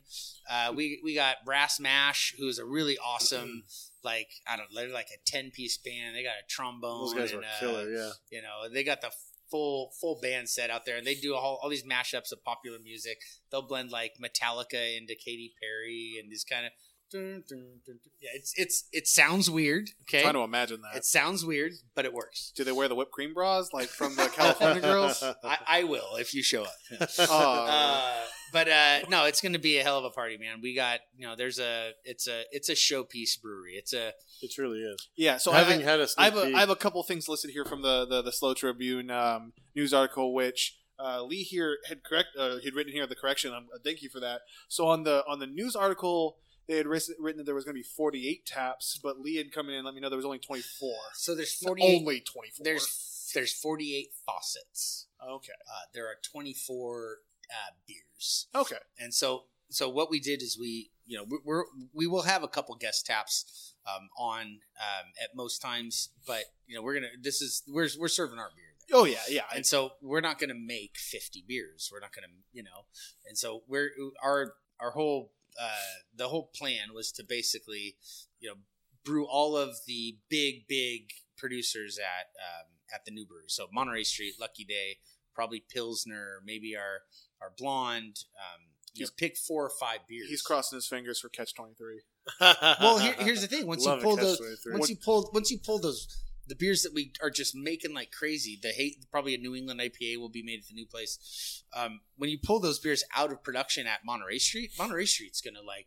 Uh, 0.51 0.72
we 0.74 1.01
we 1.05 1.14
got 1.14 1.44
Brass 1.44 1.78
Mash, 1.78 2.34
who 2.38 2.48
is 2.48 2.59
a 2.59 2.64
really 2.64 2.96
awesome. 2.98 3.64
Like 4.02 4.28
I 4.48 4.56
don't, 4.56 4.72
know, 4.72 4.80
they're 4.80 4.92
like 4.92 5.09
a 5.14 5.30
ten 5.30 5.51
piece 5.51 5.76
band. 5.76 6.16
They 6.16 6.22
got 6.22 6.32
a 6.42 6.48
trombone. 6.48 7.05
Those 7.05 7.14
guys 7.14 7.32
and, 7.32 7.40
were 7.40 7.46
uh, 7.46 7.60
killer, 7.60 7.90
yeah. 7.90 8.10
you 8.30 8.40
know 8.40 8.72
they 8.72 8.84
got 8.84 9.02
the 9.02 9.10
full 9.51 9.92
full 10.01 10.18
band 10.22 10.48
set 10.48 10.70
out 10.70 10.86
there 10.86 10.96
and 10.96 11.06
they 11.06 11.14
do 11.14 11.34
all, 11.34 11.60
all 11.62 11.68
these 11.68 11.84
mashups 11.84 12.32
of 12.32 12.42
popular 12.42 12.78
music 12.82 13.18
they'll 13.51 13.62
blend 13.62 13.90
like 13.90 14.12
metallica 14.18 14.96
into 14.96 15.14
Katy 15.14 15.52
perry 15.60 16.14
and 16.18 16.32
these 16.32 16.44
kind 16.44 16.64
of 16.64 16.72
dun, 17.15 17.43
dun, 17.49 17.65
dun, 17.86 17.99
dun. 18.03 18.12
yeah 18.20 18.31
it's 18.35 18.53
it's 18.57 18.85
it 18.93 19.07
sounds 19.07 19.49
weird 19.51 19.91
okay 20.03 20.19
I'm 20.19 20.24
trying 20.24 20.35
to 20.35 20.41
imagine 20.41 20.81
that. 20.82 20.97
it 20.97 21.05
sounds 21.05 21.45
weird 21.45 21.73
but 21.95 22.05
it 22.05 22.12
works 22.12 22.53
Do 22.57 22.65
they 22.65 22.73
wear 22.73 22.89
the 22.89 22.95
whipped 22.95 23.12
cream 23.12 23.32
bras 23.32 23.73
like 23.73 23.89
from 23.89 24.16
the 24.16 24.27
California 24.28 24.82
girls? 24.82 25.23
I, 25.45 25.59
I 25.66 25.85
will 25.85 26.16
if 26.19 26.35
you 26.35 26.43
show 26.43 26.65
up 26.65 26.74
Oh, 27.19 27.66
uh, 27.69 28.12
but 28.53 28.69
uh, 28.69 29.01
no, 29.09 29.24
it's 29.24 29.41
going 29.41 29.55
to 29.55 29.59
be 29.59 29.78
a 29.78 29.82
hell 29.82 29.99
of 29.99 30.05
a 30.05 30.11
party, 30.11 30.39
man. 30.39 30.61
We 30.62 30.74
got 30.77 31.01
you 31.16 31.27
know, 31.27 31.35
there's 31.35 31.59
a 31.59 31.91
it's 32.05 32.28
a 32.28 32.45
it's 32.53 32.69
a 32.69 32.74
showpiece 32.74 33.41
brewery. 33.43 33.73
It's 33.73 33.93
a 33.93 34.12
it 34.43 34.53
truly 34.55 34.78
is. 34.78 35.09
yeah. 35.16 35.39
So 35.39 35.51
I, 35.51 35.59
Having 35.59 35.81
had 35.81 35.99
a 35.99 36.05
I 36.05 36.07
sneak 36.07 36.24
have 36.24 36.36
a, 36.36 36.47
peek, 36.47 36.55
I 36.55 36.61
have 36.61 36.70
a 36.70 36.77
couple 36.77 37.03
things 37.03 37.28
listed 37.28 37.51
here 37.51 37.65
from 37.65 37.82
the 37.82 38.07
the, 38.07 38.23
the 38.23 38.31
SLO 38.31 38.55
Tribune 38.55 39.11
um, 39.11 39.55
news 39.74 39.93
article, 39.93 40.32
which 40.32 40.77
uh, 41.01 41.23
Lee 41.24 41.43
here 41.43 41.78
had 41.89 42.05
correct 42.05 42.28
uh, 42.39 42.59
he'd 42.62 42.74
written 42.77 42.93
here 42.93 43.07
the 43.09 43.16
correction. 43.16 43.53
Um, 43.53 43.66
thank 43.85 44.03
you 44.03 44.09
for 44.09 44.20
that. 44.20 44.43
So 44.69 44.86
on 44.86 45.03
the 45.03 45.24
on 45.28 45.41
the 45.41 45.47
news 45.49 45.74
article, 45.74 46.36
they 46.66 46.77
had 46.77 46.86
written, 46.86 47.15
that 47.36 47.45
there 47.47 47.55
was 47.55 47.65
going 47.65 47.74
to 47.74 47.78
be 47.78 47.82
48 47.82 48.47
taps, 48.47 48.99
but 49.03 49.20
Lee 49.20 49.36
had 49.36 49.53
come 49.53 49.69
in 49.69 49.74
and 49.77 49.85
let 49.85 49.95
me 49.95 50.01
know 50.01 50.09
there 50.09 50.16
was 50.16 50.24
only 50.24 50.39
24. 50.39 50.93
so 51.15 51.35
there's 51.35 51.53
48 51.55 51.99
Only 52.01 52.20
24. 52.20 52.65
there's 52.65 53.31
there's 53.35 53.53
48 53.53 54.11
faucets. 54.24 55.07
okay. 55.28 55.53
Uh, 55.69 55.86
there 55.93 56.07
are 56.07 56.15
24 56.23 57.19
uh, 57.51 57.73
beers. 57.86 58.47
Okay. 58.55 58.77
And 58.99 59.12
so, 59.12 59.45
so 59.70 59.89
what 59.89 60.11
we 60.11 60.20
did 60.20 60.41
is 60.43 60.57
we, 60.59 60.91
you 61.05 61.16
know, 61.19 61.24
we- 61.24 61.41
we're 61.45 61.65
we 61.93 62.07
will 62.07 62.23
have 62.23 62.43
a 62.43 62.49
couple 62.49 62.74
guest 62.77 63.07
taps 63.07 63.74
um, 63.86 64.09
on 64.19 64.41
um, 64.78 65.07
at 65.23 65.35
most 65.35 65.59
times, 65.61 66.11
but 66.27 66.45
you 66.66 66.74
know, 66.77 66.82
we're 66.82 66.95
gonna 66.95 67.09
this 67.20 67.43
is 67.43 67.62
we're 67.69 67.89
we're 67.99 68.09
serving 68.09 68.39
our 68.39 68.51
beer. 68.55 68.65
There. 68.89 68.99
Oh 69.01 69.05
yeah, 69.05 69.19
yeah. 69.28 69.43
And 69.55 69.66
so 69.66 69.93
we're 70.01 70.20
not 70.20 70.39
gonna 70.39 70.55
make 70.55 70.97
fifty 70.97 71.45
beers. 71.47 71.91
We're 71.93 72.01
not 72.01 72.15
gonna, 72.15 72.28
you 72.53 72.62
know, 72.62 72.85
and 73.27 73.36
so 73.36 73.62
we're 73.66 73.91
our 74.23 74.55
our 74.81 74.93
whole 74.93 75.32
uh, 75.60 76.01
the 76.14 76.28
whole 76.28 76.51
plan 76.55 76.94
was 76.94 77.12
to 77.12 77.24
basically, 77.24 77.97
you 78.40 78.51
know, 78.51 78.56
brew 79.05 79.26
all 79.26 79.56
of 79.56 79.76
the 79.86 80.16
big 80.28 80.66
big 80.68 81.10
producers 81.36 81.98
at 81.98 82.28
um, 82.40 82.66
at 82.93 83.05
the 83.05 83.10
new 83.10 83.26
brewery. 83.26 83.44
So 83.48 83.66
Monterey 83.72 84.05
Street, 84.05 84.35
Lucky 84.40 84.64
Day, 84.64 84.98
probably 85.35 85.64
Pilsner, 85.72 86.40
maybe 86.44 86.76
our 86.76 87.02
our 87.40 87.52
blonde. 87.56 88.24
Um, 88.36 88.66
you 88.94 89.05
know, 89.05 89.10
pick 89.16 89.36
four 89.36 89.66
or 89.66 89.70
five 89.81 90.01
beers. 90.09 90.28
He's 90.28 90.43
crossing 90.43 90.76
his 90.76 90.86
fingers 90.86 91.18
for 91.18 91.28
catch 91.28 91.55
23. 91.55 92.02
Well, 92.81 92.98
here, 92.98 93.14
here's 93.18 93.40
the 93.43 93.48
thing: 93.48 93.66
once 93.66 93.85
Love 93.85 93.97
you 93.97 94.01
it, 94.01 94.05
pull 94.05 94.16
those, 94.16 94.39
23. 94.39 94.72
once 94.72 94.89
you 94.89 94.97
pull, 95.05 95.31
once 95.35 95.51
you 95.51 95.59
pull 95.59 95.78
those, 95.81 96.24
the 96.46 96.54
beers 96.54 96.82
that 96.82 96.92
we 96.94 97.12
are 97.22 97.30
just 97.30 97.54
making 97.54 97.94
like 97.94 98.10
crazy. 98.12 98.58
The 98.60 98.68
hate, 98.70 99.06
probably 99.10 99.34
a 99.34 99.38
New 99.38 99.54
England 99.54 99.80
IPA 99.80 100.18
will 100.18 100.28
be 100.28 100.42
made 100.42 100.60
at 100.60 100.68
the 100.68 100.74
new 100.74 100.86
place. 100.86 101.62
Um, 101.74 102.00
when 102.16 102.30
you 102.30 102.38
pull 102.42 102.60
those 102.60 102.78
beers 102.78 103.02
out 103.16 103.32
of 103.32 103.42
production 103.42 103.86
at 103.86 104.04
Monterey 104.04 104.38
Street, 104.38 104.72
Monterey 104.78 105.06
Street's 105.06 105.40
gonna 105.40 105.62
like. 105.62 105.86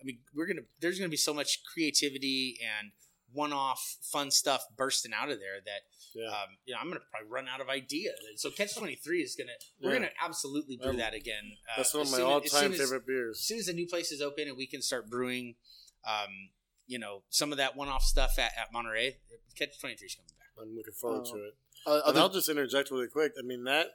I 0.00 0.04
mean, 0.04 0.18
we're 0.34 0.46
gonna. 0.46 0.62
There's 0.80 0.98
gonna 0.98 1.08
be 1.08 1.16
so 1.16 1.32
much 1.32 1.62
creativity 1.72 2.58
and 2.60 2.92
one-off 3.32 3.96
fun 4.02 4.30
stuff 4.30 4.64
bursting 4.76 5.12
out 5.12 5.28
of 5.30 5.38
there 5.40 5.60
that 5.64 5.80
yeah. 6.14 6.28
um, 6.28 6.56
you 6.64 6.72
know 6.74 6.80
I'm 6.80 6.88
gonna 6.88 7.00
probably 7.10 7.28
run 7.28 7.48
out 7.48 7.60
of 7.60 7.68
ideas. 7.68 8.14
So 8.36 8.50
Catch 8.50 8.76
Twenty 8.76 8.94
Three 8.96 9.20
is 9.22 9.34
gonna. 9.36 9.50
We're 9.82 9.92
Yeah. 9.92 9.98
gonna 10.00 10.10
absolutely 10.22 10.76
brew 10.76 10.90
Um, 10.90 10.96
that 10.98 11.14
again. 11.14 11.56
Uh, 11.70 11.78
That's 11.78 11.92
one 11.94 12.02
of 12.02 12.10
my 12.12 12.18
soon 12.18 12.26
as- 12.26 12.44
as 12.44 12.52
all-time 12.54 12.72
as- 12.72 12.78
favorite 12.78 13.30
as 13.30 13.40
soon 13.40 13.58
as 13.58 13.66
the 13.66 13.72
new 13.72 13.86
place 13.86 14.12
is 14.12 14.20
open 14.22 14.48
and 14.48 14.56
we 14.56 14.66
can 14.66 14.80
start 14.82 15.10
brewing, 15.10 15.56
um, 16.04 16.50
you 16.86 16.98
know, 16.98 17.22
some 17.30 17.52
of 17.52 17.58
that 17.58 17.76
one-off 17.76 18.02
stuff 18.02 18.38
at, 18.38 18.52
at 18.58 18.72
Monterey, 18.72 19.16
Catch 19.58 19.80
Twenty 19.80 19.96
Three 19.96 20.06
is 20.06 20.14
coming 20.14 20.30
back. 20.38 20.48
I'm 20.62 20.74
looking 20.76 20.94
forward 20.94 21.26
Oh. 21.28 21.32
to 21.36 21.44
it. 21.44 21.54
Uh, 21.86 22.02
And 22.08 22.18
I'll 22.18 22.28
just 22.28 22.48
interject 22.48 22.90
really 22.90 23.08
quick. 23.08 23.32
I 23.38 23.42
mean 23.42 23.64
that 23.64 23.86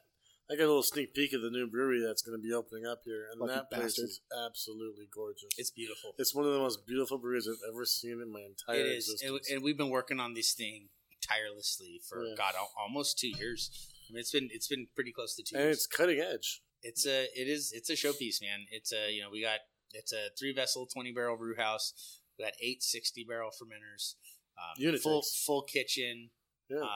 I 0.50 0.56
got 0.56 0.64
a 0.66 0.68
little 0.68 0.84
sneak 0.84 1.14
peek 1.14 1.32
of 1.34 1.42
the 1.42 1.50
new 1.50 1.66
brewery 1.68 2.02
that's 2.06 2.22
going 2.22 2.38
to 2.38 2.42
be 2.42 2.52
opening 2.54 2.86
up 2.86 3.02
here, 3.06 3.28
and 3.32 3.40
Lucky 3.40 3.54
that 3.54 3.72
place 3.72 3.98
is 3.98 4.20
absolutely 4.46 5.08
gorgeous. 5.14 5.48
It's 5.58 5.72
beautiful. 5.72 6.14
It's 6.18 6.36
one 6.36 6.46
of 6.46 6.52
the 6.52 6.60
most 6.60 6.86
beautiful 6.86 7.18
breweries 7.20 7.48
I've 7.48 7.62
ever 7.74 7.86
seen 7.86 8.20
in 8.22 8.32
my 8.34 8.42
entire 8.42 8.82
It 8.82 8.88
is, 8.98 9.08
and, 9.08 9.36
existence. 9.36 9.50
and 9.50 9.64
we've 9.64 9.78
been 9.78 9.90
working 9.90 10.20
on 10.20 10.34
this 10.34 10.54
thing 10.54 10.90
tirelessly 11.26 12.02
for 12.08 12.26
Yeah. 12.26 12.34
God 12.36 12.56
al- 12.56 12.74
almost 12.78 13.18
two 13.18 13.30
years. 13.30 13.70
I 14.10 14.14
mean, 14.14 14.20
it's 14.20 14.32
been 14.32 14.50
it's 14.52 14.68
been 14.68 14.88
pretty 14.94 15.14
close 15.14 15.36
to 15.36 15.44
two 15.44 15.56
And 15.56 15.66
years. 15.66 15.78
it's 15.78 15.88
cutting 15.88 16.20
edge. 16.20 16.62
It's 16.84 17.06
a 17.06 17.24
it 17.40 17.48
is 17.48 17.72
it's 17.72 17.90
a 17.90 17.94
showpiece, 17.94 18.42
man. 18.42 18.66
It's 18.72 18.92
a 18.92 19.12
you 19.14 19.22
know 19.22 19.30
we 19.30 19.42
got 19.42 19.60
it's 19.94 20.12
a 20.12 20.30
three 20.38 20.52
vessel 20.54 20.86
twenty 20.86 21.12
barrel 21.14 21.38
brew 21.38 21.56
house. 21.56 21.94
We 22.42 22.46
got 22.48 22.54
eight 22.60 22.82
60 22.82 23.24
barrel 23.30 23.52
fermenters, 23.52 24.16
um, 24.58 24.84
Unitanks. 24.84 25.02
full 25.02 25.22
full 25.46 25.62
kitchen. 25.64 26.32
Yeah. 26.70 26.80
Um, 26.80 26.88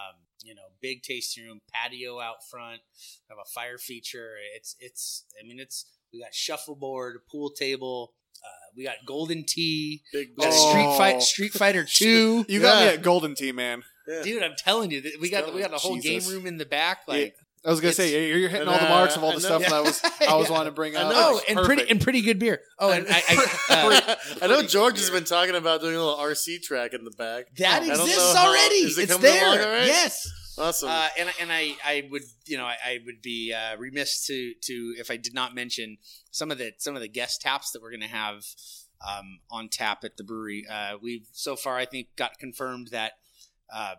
you 0.44 0.56
know, 0.56 0.62
big 0.82 1.02
tasting 1.04 1.46
room, 1.46 1.60
patio 1.74 2.20
out 2.20 2.38
front, 2.50 2.82
have 3.30 3.38
a 3.38 3.48
fire 3.54 3.78
feature. 3.78 4.32
It's 4.56 4.76
it's 4.80 5.26
I 5.42 5.48
mean 5.48 5.60
it's 5.60 5.86
we 6.14 6.22
got 6.22 6.34
shuffleboard, 6.34 7.18
pool 7.32 7.52
table. 7.52 8.14
Uh, 8.44 8.48
we 8.76 8.84
got 8.84 8.96
Golden 9.06 9.44
Tee. 9.46 10.02
Big 10.14 10.36
got 10.36 10.48
Oh. 10.52 10.70
Street 10.70 10.98
Fight 10.98 11.22
Street 11.24 11.54
Fighter 11.54 11.84
Two. 11.90 12.46
you 12.48 12.60
got 12.62 12.80
me 12.82 12.86
Yeah. 12.88 12.92
at 12.94 13.02
Golden 13.02 13.36
Tee, 13.36 13.52
man. 13.52 13.84
Yeah. 14.08 14.22
Dude, 14.24 14.44
I'm 14.44 14.56
telling 14.58 14.92
you, 14.92 15.02
we 15.20 15.30
got 15.30 15.54
we 15.54 15.62
got 15.62 15.74
a 15.74 15.78
whole 15.78 15.96
Jesus. 15.98 16.26
game 16.28 16.36
room 16.36 16.46
in 16.48 16.58
the 16.58 16.66
back. 16.66 17.00
Like, 17.08 17.36
I 17.66 17.70
was 17.72 17.80
gonna 17.80 17.90
It's- 17.92 17.96
say 18.10 18.28
you're 18.30 18.38
you're 18.38 18.50
hitting 18.50 18.68
all 18.68 18.78
the 18.78 18.90
marks 18.90 19.16
of 19.16 19.24
all 19.24 19.32
the 19.32 19.38
I 19.38 19.50
know- 19.50 19.60
stuff 19.60 19.62
that 19.64 19.74
I 19.74 19.82
was 19.82 20.02
I 20.28 20.36
was 20.36 20.48
Yeah. 20.48 20.54
wanting 20.54 20.72
to 20.72 20.76
bring 20.76 20.96
I 20.98 21.02
up. 21.02 21.10
know. 21.12 21.16
oh, 21.18 21.42
and 21.48 21.58
pretty 21.58 21.68
Perfect. 21.82 21.92
and 21.92 22.02
pretty 22.02 22.22
good 22.22 22.40
beer. 22.40 22.62
Oh, 22.80 22.92
and 22.92 23.08
I, 23.10 23.24
I 23.30 24.02
uh, 24.08 24.16
I 24.44 24.48
know 24.48 24.62
George 24.64 24.98
has 25.00 25.10
been 25.10 25.24
talking 25.24 25.56
about 25.56 25.82
doing 25.82 25.96
a 25.96 26.00
little 26.00 26.18
RC 26.18 26.62
track 26.62 26.94
in 26.94 27.04
the 27.04 27.12
back. 27.12 27.46
that 27.58 27.82
I 27.84 27.86
exists 27.88 28.18
know 28.18 28.34
how- 28.36 28.48
already. 28.50 28.76
is 28.76 28.98
it 28.98 29.10
It's 29.10 29.18
there. 29.18 29.46
along 29.56 29.60
all 29.66 29.74
right? 29.74 29.88
Yes. 29.88 30.30
Awesome. 30.58 30.88
Uh, 30.90 31.08
and 31.18 31.30
and 31.42 31.52
I, 31.52 31.74
I 31.84 32.08
would 32.12 32.22
you 32.46 32.58
know 32.58 32.66
I, 32.66 32.78
I 32.86 33.00
would 33.06 33.22
be 33.22 33.52
uh, 33.54 33.76
remiss 33.78 34.26
to 34.28 34.54
to 34.64 34.96
if 34.98 35.10
I 35.12 35.18
did 35.18 35.34
not 35.34 35.54
mention 35.56 35.98
some 36.32 36.52
of 36.52 36.58
the 36.58 36.72
some 36.78 36.96
of 36.96 37.02
the 37.02 37.10
guest 37.10 37.42
taps 37.42 37.72
that 37.72 37.82
we're 37.82 37.92
going 37.92 38.00
to 38.02 38.08
have 38.08 38.44
um, 39.06 39.40
on 39.52 39.68
tap 39.70 40.04
at 40.06 40.16
the 40.18 40.24
brewery. 40.24 40.66
Uh, 40.70 40.94
we've 41.02 41.28
so 41.34 41.56
far 41.58 41.78
I 41.78 41.86
think 41.86 42.08
got 42.16 42.38
confirmed 42.40 42.88
that 42.92 43.14
um, 43.76 43.96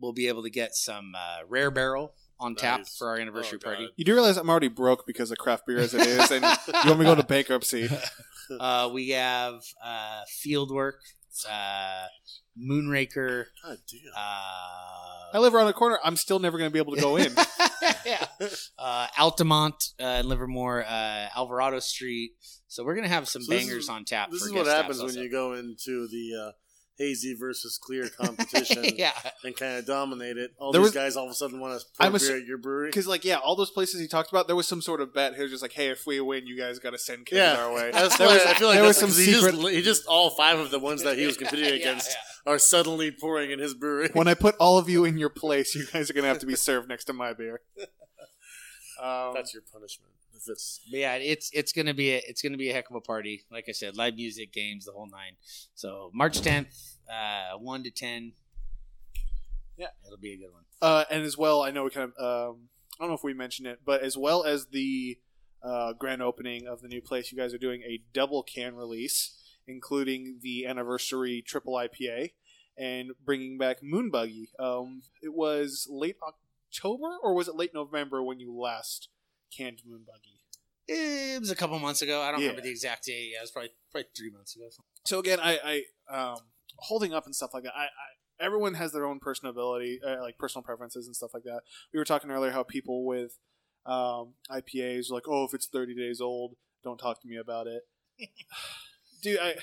we'll 0.00 0.12
be 0.12 0.28
able 0.28 0.42
to 0.44 0.50
get 0.50 0.74
some 0.76 1.14
uh, 1.16 1.38
rare 1.48 1.70
barrel 1.72 2.14
on 2.38 2.54
tap 2.54 2.86
for 2.86 3.08
our 3.08 3.16
anniversary 3.18 3.58
Oh, 3.62 3.64
party. 3.64 3.88
You 3.96 4.04
do 4.04 4.12
realize 4.14 4.36
I'm 4.36 4.50
already 4.50 4.68
broke 4.68 5.06
because 5.06 5.30
of 5.30 5.38
craft 5.38 5.66
beer 5.66 5.78
as 5.78 5.94
it 5.94 6.02
is, 6.06 6.30
and 6.30 6.44
you 6.84 6.90
want 6.90 6.98
me 7.00 7.04
to 7.06 7.12
go 7.12 7.14
to 7.16 7.22
bankruptcy? 7.24 7.88
Uh, 8.60 8.88
we 8.94 9.08
have 9.08 9.60
uh, 9.84 10.20
Fieldwork, 10.46 10.92
uh, 11.50 12.04
Moonraker. 12.56 13.46
God 13.64 13.78
damn. 13.90 14.12
Uh, 14.16 15.34
I 15.34 15.38
live 15.40 15.52
around 15.52 15.66
the 15.66 15.72
corner. 15.72 15.98
I'm 16.04 16.14
still 16.16 16.38
never 16.38 16.56
going 16.56 16.70
to 16.70 16.72
be 16.72 16.78
able 16.78 16.94
to 16.94 17.00
go 17.00 17.16
in. 17.16 17.34
yeah. 18.06 18.24
Uh, 18.78 19.08
Altamont 19.18 19.74
uh, 20.00 20.04
in 20.20 20.28
Livermore, 20.28 20.84
uh, 20.86 21.28
Alvarado 21.36 21.80
Street. 21.80 22.34
So 22.68 22.84
we're 22.84 22.94
gonna 22.94 23.08
have 23.08 23.26
some 23.28 23.42
So 23.42 23.50
bangers 23.50 23.84
is- 23.84 23.88
on 23.88 24.04
tap. 24.04 24.30
This 24.30 24.42
for 24.42 24.48
is 24.48 24.52
what 24.54 24.66
happens 24.66 24.98
taps 24.98 24.98
when 24.98 25.08
also. 25.08 25.20
you 25.22 25.30
go 25.30 25.54
into 25.54 26.06
the 26.08 26.48
uh, 26.48 26.52
hazy 26.98 27.34
versus 27.34 27.78
clear 27.78 28.08
competition 28.20 28.84
yeah. 28.96 29.12
and 29.44 29.54
kind 29.56 29.76
of 29.78 29.86
dominate 29.86 30.36
it. 30.38 30.52
All 30.58 30.72
There 30.72 30.80
these 30.80 30.86
was- 30.88 30.94
guys 30.94 31.16
all 31.16 31.26
of 31.26 31.30
a 31.30 31.34
sudden 31.34 31.60
want 31.60 31.78
to 31.80 31.86
I'm 32.00 32.12
pour 32.12 32.18
assu- 32.18 32.28
beer 32.28 32.36
at 32.38 32.46
your 32.46 32.58
brewery. 32.58 32.88
Because, 32.88 33.06
like, 33.06 33.24
yeah, 33.24 33.36
all 33.36 33.54
those 33.56 33.70
places 33.70 34.00
he 34.00 34.08
talked 34.08 34.30
about, 34.30 34.46
there 34.46 34.56
was 34.56 34.66
some 34.66 34.80
sort 34.82 35.00
of 35.00 35.12
bet. 35.14 35.34
He 35.34 35.42
was 35.42 35.50
just 35.50 35.62
like, 35.62 35.72
"Hey, 35.72 35.88
if 35.88 36.06
we 36.06 36.20
win, 36.20 36.46
you 36.46 36.56
guys 36.56 36.78
got 36.78 36.90
to 36.90 36.98
send 36.98 37.26
kids 37.26 37.38
Yeah, 37.38 37.56
our 37.56 37.72
way." 37.74 37.90
That's 37.92 38.16
There 38.16 38.26
was- 38.28 38.44
I 38.46 38.54
feel 38.54 38.68
like 38.68 38.76
there 38.78 38.84
was 38.86 38.96
that's- 38.98 39.14
some 39.16 39.24
he 39.24 39.32
secret- 39.32 39.54
Just, 39.56 39.68
he 39.74 39.82
just 39.82 40.06
all 40.06 40.30
five 40.30 40.58
of 40.58 40.70
the 40.70 40.78
ones 40.78 41.02
that 41.02 41.18
he 41.18 41.26
was 41.26 41.36
competing 41.42 41.66
Yeah, 41.68 41.74
against 41.74 42.10
yeah. 42.46 42.52
are 42.52 42.58
suddenly 42.58 43.10
pouring 43.10 43.50
in 43.50 43.58
his 43.58 43.74
brewery. 43.74 44.08
when 44.12 44.28
I 44.28 44.34
put 44.34 44.54
all 44.58 44.78
of 44.78 44.88
you 44.88 45.04
in 45.04 45.18
your 45.18 45.28
place, 45.30 45.74
you 45.74 45.84
guys 45.92 46.08
are 46.10 46.14
going 46.14 46.22
to 46.24 46.28
have 46.28 46.38
to 46.40 46.46
be 46.46 46.56
served 46.56 46.88
next 46.88 47.04
to 47.04 47.12
my 47.12 47.32
beer. 47.32 47.60
Um, 49.02 49.32
That's 49.34 49.52
your 49.52 49.62
punishment. 49.70 50.12
If 50.36 50.48
it's 50.48 50.80
But 50.90 51.00
yeah, 51.00 51.14
it's 51.14 51.50
it's 51.52 51.72
gonna 51.72 51.94
be 51.94 52.12
a, 52.12 52.22
it's 52.26 52.42
gonna 52.42 52.56
be 52.56 52.70
a 52.70 52.72
heck 52.72 52.90
of 52.90 52.96
a 52.96 53.00
party. 53.00 53.44
Like 53.50 53.66
I 53.68 53.72
said, 53.72 53.96
live 53.96 54.16
music, 54.16 54.52
games, 54.52 54.84
the 54.84 54.92
whole 54.92 55.06
nine. 55.06 55.36
So 55.74 56.10
March 56.14 56.40
tenth, 56.40 56.74
uh, 57.10 57.56
one 57.58 57.82
to 57.84 57.90
ten. 57.90 58.32
Yeah. 59.76 59.88
it'll 60.06 60.18
be 60.18 60.32
a 60.32 60.36
good 60.38 60.52
one. 60.52 60.62
uh, 60.80 61.04
and 61.10 61.22
as 61.22 61.36
well, 61.36 61.62
I 61.62 61.70
know 61.70 61.84
we 61.84 61.90
kind 61.90 62.10
of, 62.16 62.50
um, 62.50 62.68
I 62.98 63.02
don't 63.02 63.08
know 63.10 63.14
if 63.14 63.22
we 63.22 63.34
mentioned 63.34 63.68
it, 63.68 63.80
but 63.84 64.00
as 64.00 64.16
well 64.16 64.42
as 64.44 64.66
the 64.66 65.18
uh, 65.62 65.92
grand 65.92 66.22
opening 66.22 66.66
of 66.66 66.80
the 66.80 66.88
new 66.88 67.02
place, 67.02 67.30
you 67.30 67.36
guys 67.36 67.52
are 67.52 67.58
doing 67.58 67.82
a 67.82 68.00
double 68.14 68.42
can 68.42 68.74
release, 68.74 69.38
including 69.66 70.38
the 70.42 70.66
anniversary 70.66 71.42
triple 71.46 71.74
IPA 71.74 72.30
and 72.78 73.10
bringing 73.24 73.58
back 73.58 73.82
Moon 73.82 74.10
Buggy. 74.10 74.50
Um, 74.58 75.02
it 75.22 75.34
was 75.34 75.86
late 75.90 76.16
October 76.26 77.16
or 77.22 77.34
was 77.34 77.48
it 77.48 77.54
late 77.56 77.72
November 77.74 78.22
when 78.22 78.40
you 78.40 78.54
last 78.56 79.08
canned 79.54 79.82
Moon 79.86 80.04
Buggy? 80.06 80.40
It 80.88 81.40
was 81.40 81.50
a 81.50 81.56
couple 81.56 81.78
months 81.80 82.00
ago. 82.02 82.22
I 82.22 82.30
don't 82.30 82.40
Yeah. 82.40 82.46
remember 82.48 82.62
the 82.62 82.70
exact 82.70 83.06
date. 83.06 83.30
Yeah, 83.32 83.38
it 83.38 83.42
was 83.42 83.50
probably 83.50 83.70
probably 83.90 84.08
three 84.16 84.30
months 84.30 84.54
ago. 84.54 84.68
So 85.04 85.18
again, 85.18 85.40
I, 85.42 85.82
I 86.10 86.14
um, 86.32 86.38
holding 86.78 87.12
up 87.12 87.26
and 87.26 87.34
stuff 87.34 87.50
like 87.52 87.64
that. 87.64 87.72
I, 87.76 87.84
I 87.84 87.88
everyone 88.44 88.74
has 88.74 88.92
their 88.92 89.04
own 89.04 89.18
personability, 89.18 89.96
uh, 90.06 90.20
like 90.22 90.38
personal 90.38 90.62
preferences 90.62 91.06
and 91.06 91.16
stuff 91.16 91.32
like 91.34 91.42
that. 91.44 91.62
We 91.92 91.98
were 91.98 92.04
talking 92.04 92.30
earlier 92.30 92.52
how 92.52 92.62
people 92.62 93.04
with 93.04 93.38
um, 93.84 94.34
IPAs 94.50 95.10
are 95.10 95.14
like, 95.14 95.28
oh, 95.28 95.44
if 95.44 95.54
it's 95.54 95.66
thirty 95.66 95.94
days 95.94 96.20
old, 96.20 96.54
don't 96.84 96.98
talk 96.98 97.20
to 97.22 97.28
me 97.28 97.36
about 97.36 97.66
it. 97.66 97.82
Dude, 99.22 99.38
I 99.40 99.56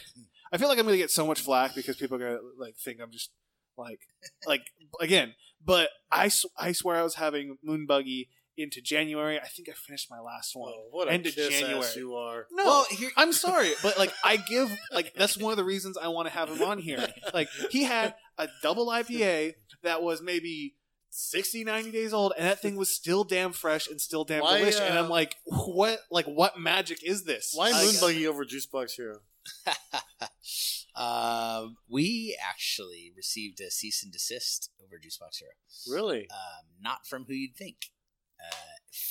I 0.51 0.57
feel 0.57 0.67
like 0.67 0.77
I'm 0.77 0.85
gonna 0.85 0.97
get 0.97 1.11
so 1.11 1.25
much 1.25 1.39
flack 1.41 1.73
because 1.75 1.95
people 1.95 2.17
are 2.17 2.19
gonna 2.19 2.39
like 2.57 2.75
think 2.75 2.99
I'm 3.01 3.11
just 3.11 3.31
like 3.77 3.99
like 4.45 4.63
again. 4.99 5.35
But 5.65 5.89
I 6.11 6.29
I 6.57 6.73
swear 6.73 6.97
I 6.97 7.03
was 7.03 7.15
having 7.15 7.57
Moon 7.63 7.85
Buggy 7.85 8.29
into 8.57 8.81
January. 8.81 9.39
I 9.39 9.47
think 9.47 9.69
I 9.69 9.73
finished 9.73 10.07
my 10.11 10.19
last 10.19 10.55
one. 10.55 10.73
oh, 10.75 10.87
what 10.91 11.07
a 11.07 11.11
End 11.11 11.25
of 11.25 11.33
January. 11.33 11.79
ass 11.79 11.95
you 11.95 12.15
are. 12.15 12.47
No, 12.51 12.63
Well, 12.65 12.85
here- 12.91 13.11
I'm 13.17 13.33
sorry, 13.33 13.71
but 13.81 13.97
like 13.97 14.13
I 14.23 14.37
give 14.37 14.71
like 14.91 15.13
that's 15.15 15.37
one 15.37 15.51
of 15.51 15.57
the 15.57 15.63
reasons 15.63 15.97
I 15.97 16.07
want 16.09 16.27
to 16.27 16.33
have 16.33 16.49
him 16.49 16.61
on 16.61 16.79
here. 16.79 17.07
Like 17.33 17.49
he 17.71 17.83
had 17.83 18.15
a 18.37 18.47
double 18.61 18.87
IPA 18.87 19.53
that 19.83 20.01
was 20.03 20.21
maybe 20.21 20.75
60 21.09 21.63
90 21.63 21.91
days 21.91 22.11
old 22.13 22.33
and 22.37 22.47
that 22.47 22.59
thing 22.59 22.75
was 22.75 22.89
still 22.89 23.23
damn 23.23 23.53
fresh 23.53 23.87
and 23.87 24.01
still 24.01 24.23
damn 24.23 24.41
Why, 24.41 24.57
delicious 24.57 24.79
and 24.79 24.97
uh, 24.97 25.03
I'm 25.03 25.09
like 25.09 25.35
what 25.45 25.99
like 26.09 26.25
what 26.25 26.59
magic 26.59 27.03
is 27.03 27.23
this? 27.23 27.51
Why 27.53 27.69
Like, 27.71 27.85
Moon 27.85 27.95
Buggy 28.01 28.27
over 28.27 28.43
Juicebox 28.45 28.93
Hero? 28.97 29.19
um, 30.95 31.77
we 31.89 32.37
actually 32.41 33.11
received 33.15 33.59
a 33.61 33.69
cease 33.71 34.03
and 34.03 34.11
desist 34.11 34.71
over 34.83 34.95
Juicebox 34.97 35.39
Hero. 35.39 35.51
Really? 35.89 36.27
Um, 36.31 36.65
not 36.81 37.05
from 37.07 37.25
who 37.25 37.33
you'd 37.33 37.55
think. 37.55 37.77
Uh, 38.43 38.55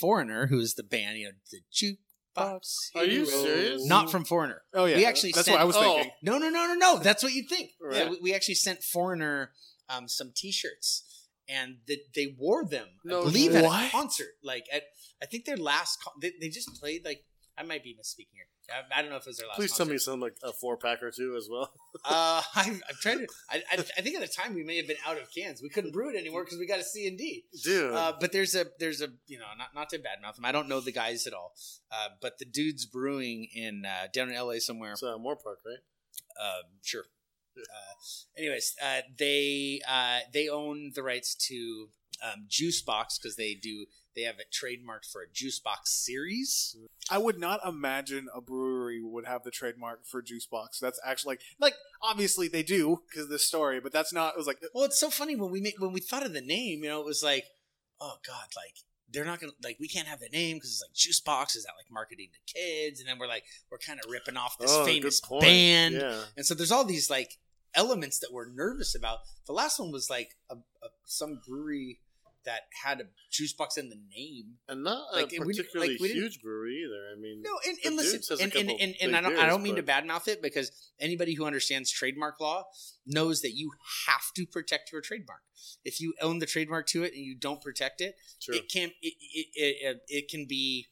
Foreigner, 0.01 0.47
who 0.49 0.59
is 0.61 0.75
the 0.75 0.83
band, 0.83 1.19
you 1.19 1.27
know, 1.27 1.33
the 1.51 1.61
Jukebox. 1.73 2.95
Are 2.95 3.05
you 3.05 3.27
serious? 3.27 3.87
Not 3.87 4.11
from 4.11 4.25
Foreigner. 4.25 4.63
Oh 4.75 4.85
yeah. 4.85 4.97
We 4.97 5.07
actually 5.07 5.33
that's 5.33 5.47
sent- 5.47 5.57
what 5.57 5.63
I 5.63 5.65
was 5.65 5.77
oh. 5.77 5.83
thinking. 5.83 6.13
No, 6.23 6.39
no, 6.39 6.51
no, 6.51 6.67
no, 6.67 6.75
no. 6.75 6.99
That's 6.99 7.23
what 7.23 7.33
you'd 7.33 7.49
think. 7.49 7.71
Right. 7.81 7.97
Yeah, 7.97 8.11
we, 8.11 8.19
we 8.23 8.35
actually 8.35 8.55
sent 8.55 8.83
Foreigner 8.83 9.53
um, 9.89 10.09
some 10.09 10.33
T-shirts, 10.35 11.29
and 11.49 11.79
the, 11.87 11.99
they 12.15 12.37
wore 12.39 12.65
them. 12.65 12.87
No 13.05 13.23
I 13.23 13.25
believe 13.25 13.55
at 13.55 13.65
What? 13.65 13.89
a 13.89 13.91
concert. 13.91 14.35
Like 14.43 14.67
at, 14.73 14.85
I 15.23 15.27
think 15.27 15.45
their 15.45 15.57
last. 15.57 16.03
Con- 16.03 16.15
they, 16.21 16.33
they 16.41 16.49
just 16.49 16.75
played 16.81 17.05
like. 17.05 17.25
I 17.59 17.63
might 17.65 17.85
be 17.85 17.95
misspeaking 17.95 18.33
here. 18.33 18.47
I, 18.71 18.99
I 18.99 19.03
don't 19.03 19.11
know 19.11 19.17
if 19.17 19.23
it 19.23 19.31
was 19.31 19.37
their 19.39 19.49
last. 19.49 19.57
Please 19.57 19.77
tell 19.77 19.87
me 19.87 19.99
something 19.99 20.21
like 20.21 20.37
a 20.43 20.53
four 20.53 20.77
pack 20.77 21.03
or 21.03 21.11
two 21.11 21.37
as 21.37 21.49
well. 21.51 21.73
Uh, 22.05 22.43
I'm, 22.57 22.83
I'm 22.89 22.97
trying 23.01 23.19
to. 23.21 23.27
I, 23.49 23.63
I, 23.71 23.75
I 23.75 24.01
think 24.01 24.17
at 24.17 24.23
the 24.23 24.27
time 24.27 24.55
we 24.55 24.65
may 24.65 24.77
have 24.79 24.89
been 24.89 24.97
out 25.07 25.19
of 25.19 25.29
cans. 25.33 25.63
We 25.63 25.69
couldn't 25.69 25.93
brew 25.93 26.11
it 26.11 26.19
anymore 26.19 26.43
because 26.43 26.59
we 26.59 26.67
got 26.67 26.81
a 26.81 26.83
C 26.83 27.07
and 27.07 27.17
D. 27.17 27.45
Dude. 27.63 27.95
Uh, 27.95 28.15
but 28.19 28.33
there's 28.33 28.57
a 28.57 28.67
there's 28.81 29.01
a 29.01 29.09
you 29.29 29.39
know 29.39 29.45
not 29.57 29.69
not 29.73 29.91
to 29.91 29.99
badmouth 29.99 30.35
them. 30.35 30.45
I 30.45 30.51
don't 30.51 30.69
know 30.69 30.81
the 30.81 30.91
guys 30.91 31.29
at 31.29 31.33
all. 31.33 31.53
Uh, 31.93 32.09
but 32.21 32.39
the 32.39 32.45
dudes 32.45 32.87
brewing 32.87 33.47
in 33.55 33.85
uh, 33.87 34.09
down 34.13 34.31
in 34.31 34.35
L.A. 34.35 34.59
somewhere. 34.59 34.93
it's 34.93 35.03
uh, 35.03 35.17
Moorpark, 35.19 35.63
right? 35.65 35.79
Um, 36.41 36.65
sure. 36.83 37.05
Uh, 37.57 37.95
anyways, 38.37 38.75
uh, 38.83 39.03
they 39.17 39.81
uh, 39.89 40.21
they 40.33 40.49
own 40.49 40.93
the 40.95 41.03
rights 41.03 41.35
to 41.49 41.91
um, 42.23 42.47
Juice 42.49 42.83
Box 42.83 43.19
because 43.19 43.37
they 43.37 43.55
do 43.55 43.87
they 44.15 44.23
have 44.23 44.39
it 44.39 44.53
trademarked 44.53 45.11
for 45.11 45.23
a 45.23 45.31
Juice 45.33 45.59
Box 45.59 45.91
series. 45.91 46.77
I 47.11 47.19
would 47.19 47.39
not 47.39 47.61
imagine 47.67 48.29
a 48.35 48.41
brewery 48.41 49.03
would 49.03 49.27
have 49.27 49.43
the 49.43 49.51
trademark 49.51 50.07
for 50.07 50.23
juice 50.23 50.47
box. 50.47 50.79
That's 50.79 51.01
actually 51.05 51.33
like 51.33 51.41
like 51.59 51.75
obviously 52.03 52.49
they 52.49 52.63
do 52.63 53.03
because 53.09 53.25
of 53.25 53.31
this 53.31 53.47
story, 53.47 53.81
but 53.81 53.93
that's 53.93 54.13
not 54.13 54.35
it 54.35 54.39
was 54.39 54.47
like 54.47 54.59
uh, 54.63 54.69
Well, 54.75 54.85
it's 54.85 55.01
so 55.01 55.11
funny 55.11 55.37
when 55.37 55.51
we 55.51 55.61
make 55.61 55.81
when 55.81 55.93
we 55.93 56.01
thought 56.01 56.25
of 56.25 56.33
the 56.33 56.41
name. 56.41 56.83
You 56.83 56.91
know, 56.91 57.01
it 57.01 57.07
was 57.07 57.23
like, 57.23 57.45
oh 58.01 58.17
god, 58.27 58.49
like 58.57 58.75
they're 59.13 59.25
not 59.25 59.41
gonna 59.41 59.53
like 59.63 59.77
we 59.81 59.89
can't 59.89 60.09
have 60.09 60.21
the 60.21 60.29
name 60.29 60.57
because 60.57 60.71
it's 60.71 60.83
like 60.83 60.95
Juice 60.95 61.21
Box 61.21 61.57
is 61.57 61.65
that 61.65 61.73
like 61.79 61.91
marketing 61.91 62.29
to 62.33 62.55
kids, 62.55 63.01
and 63.01 63.09
then 63.09 63.19
we're 63.19 63.29
like 63.29 63.45
we're 63.71 63.79
kind 63.79 64.01
of 64.03 64.11
ripping 64.11 64.37
off 64.37 64.59
this 64.59 64.73
oh, 64.73 64.85
famous 64.85 65.21
band. 65.41 65.95
Yeah. 65.95 66.21
And 66.37 66.47
so 66.47 66.55
there's 66.55 66.73
all 66.73 66.85
these 66.85 67.11
like 67.11 67.39
elements 67.75 68.19
that 68.21 68.33
we're 68.33 68.51
nervous 68.51 68.95
about. 68.95 69.19
The 69.47 69.53
last 69.53 69.81
one 69.81 69.93
was 69.93 70.09
like 70.11 70.37
a, 70.51 70.55
a, 70.55 70.89
some 71.05 71.41
brewery 71.47 72.01
that 72.45 72.63
had 72.85 73.01
a 73.01 73.05
juice 73.31 73.53
box 73.53 73.77
in 73.77 73.89
the 73.89 73.97
name. 74.17 74.55
And 74.69 74.83
not 74.85 75.13
Like, 75.15 75.33
a 75.33 75.41
we- 75.41 75.55
particularly 75.55 75.93
like, 75.93 76.01
we 76.01 76.09
huge 76.13 76.41
brewery 76.43 76.85
either. 76.85 77.13
I 77.17 77.21
mean, 77.21 77.43
No, 77.43 77.51
and, 77.69 77.79
and 77.85 77.97
listen, 77.97 78.21
and, 78.41 78.55
and, 78.55 78.71
and, 78.81 78.95
and 79.01 79.17
I 79.17 79.21
don't 79.21 79.37
I 79.39 79.47
don't 79.47 79.63
mean 79.63 79.77
to 79.77 79.83
badmouth 79.83 80.29
it 80.29 80.43
because 80.43 80.73
anybody 81.01 81.35
who 81.35 81.45
understands 81.45 81.91
trademark 81.91 82.41
law 82.41 82.65
knows 83.07 83.43
that 83.43 83.53
you 83.55 83.71
have 84.09 84.33
to 84.37 84.47
protect 84.47 84.93
your 84.93 85.01
trademark. 85.01 85.43
If 85.85 86.01
you 86.01 86.15
own 86.21 86.39
the 86.41 86.47
trademark 86.47 86.87
to 86.89 87.05
it 87.05 87.13
and 87.15 87.25
you 87.25 87.37
don't 87.37 87.61
protect 87.61 88.01
it, 88.01 88.17
true. 88.41 88.55
it 88.57 88.69
can 88.71 88.91
it, 89.01 89.15
it, 89.21 89.47
it, 89.55 90.01
it 90.09 90.29
can 90.29 90.47
be 90.49 90.87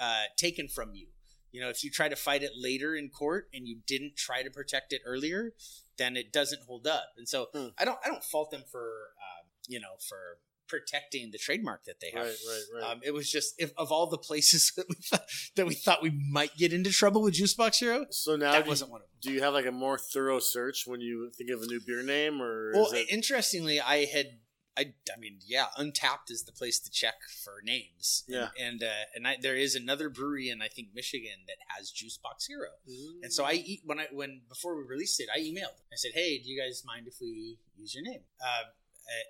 uh, 0.00 0.22
taken 0.36 0.68
from 0.68 0.94
you. 0.94 1.08
You 1.52 1.60
know, 1.60 1.68
if 1.68 1.84
you 1.84 1.90
try 1.90 2.08
to 2.08 2.16
fight 2.16 2.42
it 2.42 2.50
later 2.56 2.96
in 2.96 3.10
court 3.10 3.48
and 3.54 3.68
you 3.68 3.78
didn't 3.86 4.16
try 4.16 4.42
to 4.42 4.50
protect 4.50 4.92
it 4.92 5.02
earlier, 5.06 5.52
then 5.98 6.16
it 6.16 6.32
doesn't 6.32 6.62
hold 6.66 6.86
up. 6.86 7.10
And 7.16 7.28
so 7.28 7.46
Hmm. 7.54 7.68
I 7.78 7.84
don't 7.84 7.98
I 8.04 8.08
don't 8.08 8.24
fault 8.24 8.50
them 8.50 8.64
for 8.70 8.82
um, 8.82 9.46
you 9.68 9.78
know 9.78 9.94
for 10.08 10.38
protecting 10.68 11.30
the 11.30 11.38
trademark 11.38 11.84
that 11.84 12.00
they 12.00 12.10
have. 12.10 12.26
right, 12.26 12.36
right, 12.48 12.82
right. 12.82 12.92
Um, 12.92 13.00
it 13.04 13.12
was 13.12 13.30
just 13.30 13.54
if, 13.58 13.72
of 13.76 13.92
all 13.92 14.08
the 14.08 14.18
places 14.18 14.72
that 14.76 14.86
we 14.88 14.94
thought, 14.96 15.24
that 15.56 15.66
we 15.66 15.74
thought 15.74 16.02
we 16.02 16.10
might 16.30 16.56
get 16.56 16.72
into 16.72 16.90
trouble 16.90 17.22
with 17.22 17.34
Juicebox 17.34 17.78
Hero, 17.78 18.06
so 18.10 18.36
now, 18.36 18.52
that 18.52 18.60
do 18.60 18.64
you, 18.64 18.70
wasn't 18.70 18.90
one 18.90 19.00
of 19.00 19.06
them. 19.06 19.18
do 19.22 19.32
you 19.32 19.42
have 19.42 19.54
like 19.54 19.66
a 19.66 19.72
more 19.72 19.98
thorough 19.98 20.40
search 20.40 20.84
when 20.86 21.00
you 21.00 21.30
think 21.36 21.50
of 21.50 21.62
a 21.62 21.66
new 21.66 21.80
beer 21.80 22.02
name, 22.02 22.40
or 22.42 22.72
Well, 22.74 22.90
it? 22.92 23.06
interestingly, 23.10 23.80
I 23.80 24.04
had 24.06 24.38
I, 24.76 24.92
I 25.14 25.20
mean, 25.20 25.38
yeah, 25.46 25.66
Untappd 25.78 26.30
is 26.30 26.44
the 26.44 26.52
place 26.52 26.80
to 26.80 26.90
check 26.90 27.14
for 27.44 27.62
names. 27.62 28.24
Yeah. 28.26 28.48
and 28.60 28.82
uh, 28.82 29.06
and 29.14 29.26
I, 29.26 29.36
there 29.40 29.54
is 29.56 29.74
another 29.74 30.08
brewery 30.08 30.48
in 30.48 30.62
I 30.62 30.68
think 30.68 30.88
Michigan 30.94 31.46
that 31.46 31.56
has 31.68 31.92
Juicebox 31.92 32.48
Hero. 32.48 32.70
Mm. 32.88 33.22
And 33.22 33.32
so 33.32 33.44
I 33.44 33.52
eat 33.52 33.82
when 33.84 34.00
I 34.00 34.06
when 34.12 34.42
before 34.48 34.76
we 34.76 34.82
released 34.82 35.20
it, 35.20 35.28
I 35.34 35.38
emailed. 35.38 35.78
I 35.92 35.96
said, 35.96 36.12
"Hey, 36.14 36.38
do 36.38 36.50
you 36.50 36.60
guys 36.60 36.82
mind 36.84 37.06
if 37.06 37.14
we 37.20 37.58
use 37.76 37.94
your 37.94 38.02
name? 38.04 38.22
Uh, 38.44 38.64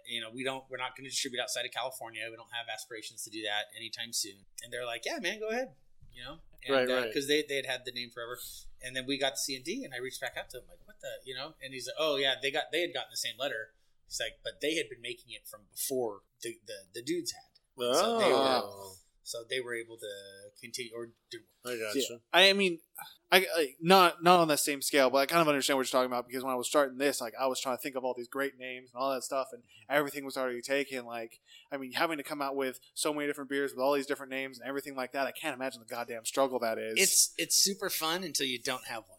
you 0.06 0.20
know, 0.20 0.30
we 0.32 0.44
don't. 0.44 0.64
We're 0.70 0.78
not 0.78 0.96
going 0.96 1.04
to 1.04 1.10
distribute 1.10 1.40
outside 1.40 1.64
of 1.66 1.72
California. 1.72 2.22
We 2.30 2.36
don't 2.36 2.52
have 2.52 2.66
aspirations 2.72 3.24
to 3.24 3.30
do 3.30 3.42
that 3.42 3.74
anytime 3.76 4.12
soon." 4.12 4.44
And 4.62 4.72
they're 4.72 4.86
like, 4.86 5.02
"Yeah, 5.04 5.18
man, 5.20 5.40
go 5.40 5.48
ahead." 5.48 5.74
You 6.14 6.22
know, 6.22 6.36
Right, 6.70 6.88
uh, 6.88 6.94
right. 6.94 7.06
Because 7.08 7.26
they 7.26 7.42
they 7.42 7.56
had 7.56 7.66
had 7.66 7.80
the 7.84 7.92
name 7.92 8.10
forever, 8.10 8.38
and 8.82 8.94
then 8.94 9.04
we 9.06 9.18
got 9.18 9.32
the 9.34 9.38
C 9.38 9.56
and 9.56 9.64
D, 9.64 9.82
and 9.84 9.92
I 9.92 9.98
reached 9.98 10.20
back 10.20 10.36
out 10.38 10.48
to 10.50 10.58
him 10.58 10.64
like, 10.68 10.78
"What 10.86 11.00
the?" 11.00 11.10
You 11.24 11.34
know, 11.34 11.54
and 11.62 11.74
he's 11.74 11.86
like, 11.88 11.96
"Oh 11.98 12.16
yeah, 12.16 12.34
they 12.40 12.50
got 12.50 12.70
they 12.72 12.80
had 12.82 12.94
gotten 12.94 13.10
the 13.10 13.16
same 13.18 13.34
letter." 13.38 13.74
He's 14.06 14.20
like, 14.20 14.38
but 14.44 14.60
they 14.60 14.76
had 14.76 14.88
been 14.88 15.00
making 15.02 15.32
it 15.32 15.48
from 15.48 15.62
before 15.72 16.20
the 16.42 16.56
the, 16.66 16.74
the 16.94 17.02
dudes 17.02 17.32
had, 17.32 17.42
Oh, 17.78 18.18
they 18.20 18.28
were- 18.30 18.34
oh. 18.38 18.94
So 19.24 19.38
they 19.48 19.60
were 19.60 19.74
able 19.74 19.96
to 19.96 20.06
continue 20.60 20.92
or 20.94 21.08
do. 21.30 21.38
I 21.66 21.76
got 21.76 21.94
you. 21.94 22.20
I 22.32 22.52
mean, 22.52 22.78
I, 23.32 23.46
I 23.56 23.74
not 23.80 24.22
not 24.22 24.38
on 24.38 24.48
that 24.48 24.60
same 24.60 24.82
scale, 24.82 25.10
but 25.10 25.18
I 25.18 25.26
kind 25.26 25.40
of 25.40 25.48
understand 25.48 25.78
what 25.78 25.90
you're 25.90 25.98
talking 25.98 26.12
about 26.12 26.28
because 26.28 26.44
when 26.44 26.52
I 26.52 26.56
was 26.56 26.68
starting 26.68 26.98
this, 26.98 27.20
like 27.20 27.32
I 27.40 27.46
was 27.46 27.58
trying 27.58 27.76
to 27.76 27.82
think 27.82 27.96
of 27.96 28.04
all 28.04 28.14
these 28.16 28.28
great 28.28 28.58
names 28.58 28.90
and 28.92 29.00
all 29.02 29.12
that 29.12 29.24
stuff, 29.24 29.48
and 29.52 29.62
everything 29.88 30.24
was 30.24 30.36
already 30.36 30.60
taken. 30.60 31.06
Like, 31.06 31.40
I 31.72 31.78
mean, 31.78 31.92
having 31.92 32.18
to 32.18 32.22
come 32.22 32.42
out 32.42 32.54
with 32.54 32.78
so 32.92 33.12
many 33.12 33.26
different 33.26 33.50
beers 33.50 33.72
with 33.72 33.80
all 33.80 33.94
these 33.94 34.06
different 34.06 34.30
names 34.30 34.58
and 34.58 34.68
everything 34.68 34.94
like 34.94 35.12
that, 35.12 35.26
I 35.26 35.32
can't 35.32 35.56
imagine 35.56 35.80
the 35.80 35.92
goddamn 35.92 36.26
struggle 36.26 36.58
that 36.60 36.78
is. 36.78 36.94
It's 36.96 37.34
it's 37.38 37.56
super 37.56 37.90
fun 37.90 38.22
until 38.22 38.46
you 38.46 38.60
don't 38.60 38.86
have 38.86 39.04
one. 39.08 39.18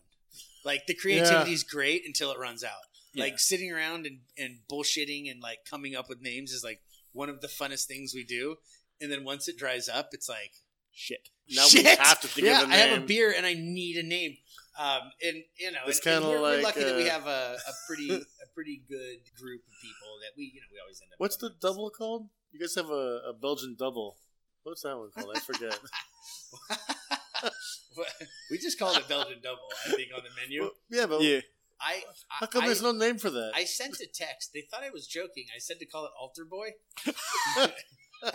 Like 0.64 0.86
the 0.88 0.94
creativity 0.94 1.54
is 1.54 1.64
great 1.64 2.04
until 2.06 2.32
it 2.32 2.40
runs 2.40 2.64
out. 2.64 2.72
Yeah. 3.14 3.24
Like 3.24 3.40
sitting 3.40 3.72
around 3.72 4.06
and, 4.06 4.20
and 4.38 4.60
bullshitting 4.72 5.32
and 5.32 5.42
like 5.42 5.60
coming 5.70 5.96
up 5.96 6.10
with 6.10 6.22
names 6.22 6.52
is 6.52 6.64
like 6.64 6.82
one 7.14 7.30
of 7.30 7.42
the 7.42 7.48
funnest 7.48 7.86
things 7.86 8.14
we 8.14 8.24
do. 8.24 8.58
And 9.02 9.12
then 9.12 9.24
once 9.24 9.48
it 9.48 9.58
dries 9.58 9.90
up, 9.90 10.10
it's 10.14 10.30
like 10.30 10.54
shit. 10.92 11.30
Now 11.50 11.66
shit. 11.66 11.84
we 11.84 11.90
have 11.90 12.20
to 12.22 12.28
think 12.28 12.48
of 12.48 12.54
a 12.54 12.62
name. 12.68 12.70
yeah, 12.72 12.84
of 12.86 12.90
have 12.92 13.04
a 13.04 13.06
beer 13.06 13.34
and 13.36 13.46
I 13.46 13.54
need 13.54 13.98
a 13.98 14.08
name. 14.08 14.38
Um, 14.80 15.02
and 15.22 15.44
you 15.58 15.72
know, 15.72 15.80
It's 15.88 16.06
and- 16.06 16.16
and 16.16 16.24
kinda 16.24 16.30
we're, 16.30 16.42
we're 16.42 16.56
like, 16.56 16.64
lucky 16.64 16.84
that 16.84 16.96
we 16.96 17.08
uh, 17.10 17.14
have 17.14 17.28
a, 17.28 17.58
a 17.68 17.74
pretty 17.88 18.10
a 18.44 18.48
pretty 18.54 18.82
good 18.90 19.20
group 19.40 19.62
of 19.68 19.74
people 19.82 20.20
that 20.22 20.32
we 20.38 20.52
you 20.54 20.60
know 20.62 20.68
we 20.72 20.80
always 20.82 21.02
end 21.02 21.12
up. 21.14 21.20
What's 21.20 21.38
the 21.38 21.48
going 21.50 21.54
with. 21.54 21.62
double 21.62 21.90
called? 21.92 22.30
You 22.52 22.60
guys 22.60 22.76
have 22.76 22.90
a, 22.90 23.22
a 23.30 23.34
Belgian 23.40 23.76
double. 23.78 24.18
What's 24.64 24.82
that 24.84 24.98
one 24.98 25.12
called? 25.12 25.36
I 25.36 25.40
forget. 25.40 25.78
we 28.52 28.58
just 28.58 28.80
called 28.80 28.98
it 28.98 29.08
Belgian 29.08 29.40
double. 29.44 29.68
I 29.86 29.90
think 29.92 30.10
on 30.16 30.24
the 30.24 30.30
menu. 30.42 30.62
Well, 30.64 30.72
yeah, 30.90 31.06
but 31.06 31.22
Yeah, 31.22 31.40
I 31.80 32.04
how 32.30 32.46
come 32.48 32.64
I, 32.64 32.68
there's 32.68 32.82
no 32.82 32.92
name 32.92 33.18
for 33.18 33.30
that? 33.30 33.52
I 33.56 33.64
sent 33.66 34.00
a 34.00 34.08
text. 34.08 34.52
They 34.54 34.62
thought 34.62 34.84
I 34.84 34.90
was 34.90 35.08
joking. 35.08 35.46
I 35.56 35.60
said 35.60 35.80
to 35.80 35.86
call 35.86 36.06
it 36.06 36.12
Altar 36.20 36.46
Boy. 36.46 36.70
Uh, 38.24 38.32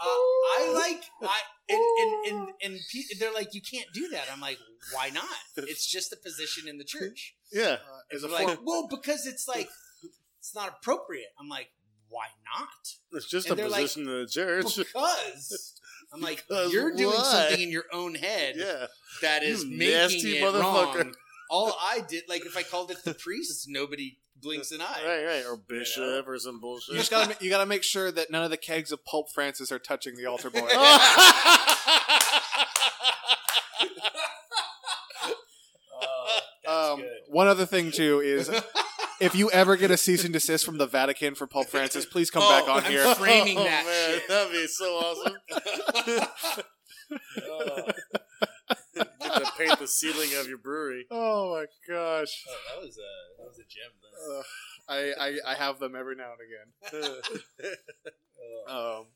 I 0.00 0.72
like 0.74 1.04
I 1.22 1.38
and 1.68 1.80
and 2.00 2.26
and, 2.26 2.48
and 2.64 2.80
pe- 2.92 3.16
they're 3.18 3.32
like 3.32 3.54
you 3.54 3.60
can't 3.60 3.86
do 3.94 4.08
that. 4.08 4.24
I'm 4.32 4.40
like 4.40 4.58
why 4.92 5.10
not? 5.10 5.24
It's 5.56 5.86
just 5.86 6.12
a 6.12 6.16
position 6.16 6.68
in 6.68 6.78
the 6.78 6.84
church. 6.84 7.34
yeah, 7.52 7.76
uh, 7.76 8.14
as 8.14 8.22
a 8.24 8.28
like 8.28 8.58
well 8.64 8.88
because 8.88 9.26
it's 9.26 9.46
like 9.46 9.68
it's 10.40 10.54
not 10.54 10.78
appropriate. 10.80 11.28
I'm 11.38 11.48
like 11.48 11.68
why 12.08 12.26
not? 12.56 12.94
it's 13.12 13.28
just 13.28 13.50
and 13.50 13.58
a 13.58 13.62
they're 13.62 13.70
like, 13.70 13.82
position 13.82 14.08
in 14.08 14.20
the 14.22 14.26
church. 14.26 14.76
Because 14.76 15.74
I'm 16.12 16.20
like 16.22 16.44
Because 16.48 16.72
you're 16.72 16.94
doing 16.96 17.14
why? 17.16 17.22
something 17.48 17.60
in 17.60 17.70
your 17.70 17.84
own 17.92 18.14
head 18.14 18.54
yeah, 18.56 18.86
that 19.22 19.42
is 19.44 19.64
You 19.64 19.76
making 19.78 20.20
it 20.26 20.42
motherfucker. 20.42 20.94
wrong. 21.04 21.14
All 21.50 21.76
I 21.80 22.00
did, 22.08 22.24
like 22.28 22.46
if 22.46 22.56
I 22.56 22.62
called 22.62 22.90
it 22.90 23.04
the 23.04 23.14
priest, 23.14 23.66
nobody 23.68 24.18
blinks 24.40 24.70
an 24.72 24.80
eye. 24.80 25.02
right, 25.04 25.24
right, 25.24 25.44
or 25.46 25.56
bishop 25.56 26.26
or 26.28 26.38
some 26.38 26.60
bullshit. 26.60 26.92
you 26.94 26.98
just 26.98 27.10
gotta 27.10 27.36
you 27.40 27.50
gotta 27.50 27.66
make 27.66 27.82
sure 27.82 28.10
that 28.12 28.30
none 28.30 28.42
of 28.44 28.50
the 28.50 28.56
kegs 28.56 28.92
of 28.92 29.04
Pulp 29.04 29.30
Francis 29.32 29.70
are 29.72 29.78
touching 29.78 30.16
the 30.16 30.26
altar 30.26 30.50
boy. 30.50 30.68
Oh, 36.70 36.94
um, 36.94 37.02
one 37.28 37.48
other 37.48 37.66
thing 37.66 37.90
too 37.90 38.20
is 38.20 38.50
if 39.20 39.34
you 39.34 39.50
ever 39.50 39.76
get 39.76 39.90
a 39.90 39.96
cease 39.96 40.24
and 40.24 40.32
desist 40.32 40.64
from 40.64 40.78
the 40.78 40.86
Vatican 40.86 41.34
for 41.34 41.46
Pope 41.46 41.68
Francis, 41.68 42.04
please 42.06 42.30
come 42.30 42.42
back 42.42 42.64
Oh, 42.66 42.72
on 42.72 42.84
I'm 42.84 42.90
here. 42.90 43.14
framing 43.14 43.58
oh, 43.58 43.64
that 43.64 43.84
man, 43.86 44.18
shit. 44.18 44.28
that'd 44.28 44.52
be 44.52 44.66
so 44.66 44.84
awesome. 44.94 45.34
Oh, 47.42 47.82
Get 47.86 47.96
to 49.44 49.52
paint 49.56 49.78
the 49.78 49.88
ceiling 49.88 50.30
of 50.40 50.48
your 50.48 50.58
brewery. 50.58 51.06
Oh 51.10 51.54
my 51.54 51.66
gosh. 51.92 52.44
oh, 52.48 52.56
that 52.74 52.86
was 52.86 52.98
a 52.98 53.40
that 53.42 53.46
was 53.48 53.58
a 53.58 53.62
gem. 53.68 53.90
Liz. 54.02 54.38
Ugh, 54.38 54.44
I, 54.88 55.26
I 55.26 55.52
I 55.52 55.54
have 55.54 55.78
them 55.78 55.94
every 55.96 56.16
now 56.16 56.32
and 56.92 57.02
again. 57.02 57.22
Um, 58.68 59.06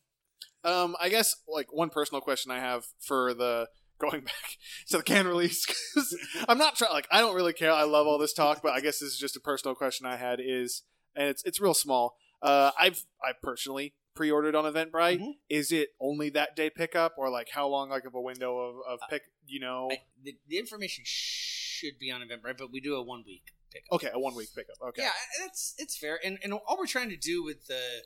um, 0.64 0.96
I 1.00 1.08
guess 1.08 1.36
like 1.46 1.72
one 1.72 1.90
personal 1.90 2.20
question 2.20 2.50
I 2.50 2.58
have 2.60 2.84
for 3.00 3.34
the 3.34 3.68
going 3.98 4.20
back 4.24 4.56
to 4.88 4.96
the 4.98 5.02
can 5.02 5.26
release 5.26 5.66
'cause 5.66 6.16
I'm 6.48 6.58
not 6.58 6.76
trying 6.76 6.92
like 6.92 7.06
I 7.10 7.20
don't 7.20 7.34
really 7.34 7.52
care. 7.52 7.72
I 7.72 7.84
love 7.84 8.06
all 8.06 8.18
this 8.18 8.32
talk, 8.32 8.62
but 8.62 8.72
I 8.72 8.80
guess 8.80 8.98
this 8.98 9.10
is 9.12 9.18
just 9.18 9.36
a 9.36 9.40
personal 9.40 9.74
question 9.74 10.06
I 10.06 10.16
had 10.16 10.40
is 10.42 10.82
and 11.14 11.28
it's 11.28 11.42
it's 11.44 11.60
real 11.60 11.74
small. 11.74 12.16
Uh, 12.40 12.70
I've 12.80 13.04
I 13.22 13.32
personally 13.42 13.94
pre-ordered 14.14 14.54
on 14.54 14.64
Eventbrite. 14.70 15.20
Mhm. 15.20 15.32
Is 15.48 15.72
it 15.72 15.90
only 16.00 16.30
that 16.30 16.54
day 16.56 16.70
pickup 16.70 17.14
or 17.16 17.30
like 17.30 17.48
how 17.50 17.66
long 17.68 17.90
like 17.90 18.04
of 18.04 18.14
a 18.14 18.20
window 18.20 18.58
of, 18.58 18.76
of 18.86 19.00
pick? 19.08 19.22
You 19.46 19.60
know, 19.60 19.88
I, 19.90 19.98
the, 20.22 20.36
the 20.48 20.58
information 20.58 21.04
should 21.06 21.98
be 21.98 22.10
on 22.10 22.20
Eventbrite, 22.20 22.58
but 22.58 22.70
we 22.72 22.80
do 22.80 22.94
a 22.96 23.02
one 23.02 23.22
week 23.26 23.52
pickup. 23.70 23.92
okay, 23.92 24.10
a 24.12 24.18
one 24.18 24.34
week 24.34 24.48
pickup. 24.54 24.76
Okay, 24.88 25.02
Yeah, 25.02 25.10
that's 25.40 25.74
it's 25.78 25.96
fair. 25.96 26.18
And 26.24 26.38
and 26.42 26.52
all 26.52 26.76
we're 26.78 26.86
trying 26.86 27.10
to 27.10 27.16
do 27.16 27.42
with 27.42 27.66
the 27.66 28.04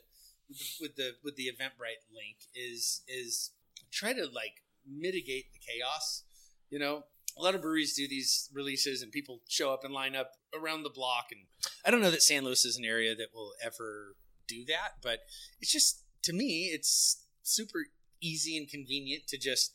with 0.79 0.95
the 0.95 1.11
with 1.23 1.35
the 1.35 1.47
Eventbrite 1.47 2.03
link 2.13 2.37
is 2.55 3.01
is 3.07 3.51
try 3.91 4.13
to 4.13 4.23
like 4.25 4.63
mitigate 4.89 5.51
the 5.53 5.59
chaos. 5.59 6.23
You 6.69 6.79
know, 6.79 7.03
a 7.37 7.41
lot 7.41 7.55
of 7.55 7.61
breweries 7.61 7.93
do 7.95 8.07
these 8.07 8.49
releases, 8.53 9.01
and 9.01 9.11
people 9.11 9.41
show 9.47 9.73
up 9.73 9.83
and 9.83 9.93
line 9.93 10.15
up 10.15 10.31
around 10.57 10.83
the 10.83 10.89
block. 10.89 11.27
And 11.31 11.41
I 11.85 11.91
don't 11.91 12.01
know 12.01 12.11
that 12.11 12.23
San 12.23 12.43
Luis 12.43 12.65
is 12.65 12.77
an 12.77 12.85
area 12.85 13.15
that 13.15 13.27
will 13.33 13.53
ever 13.61 14.15
do 14.47 14.65
that, 14.65 14.95
but 15.01 15.19
it's 15.59 15.71
just 15.71 16.03
to 16.23 16.33
me, 16.33 16.71
it's 16.73 17.23
super 17.43 17.85
easy 18.21 18.57
and 18.57 18.69
convenient 18.69 19.27
to 19.27 19.37
just 19.37 19.73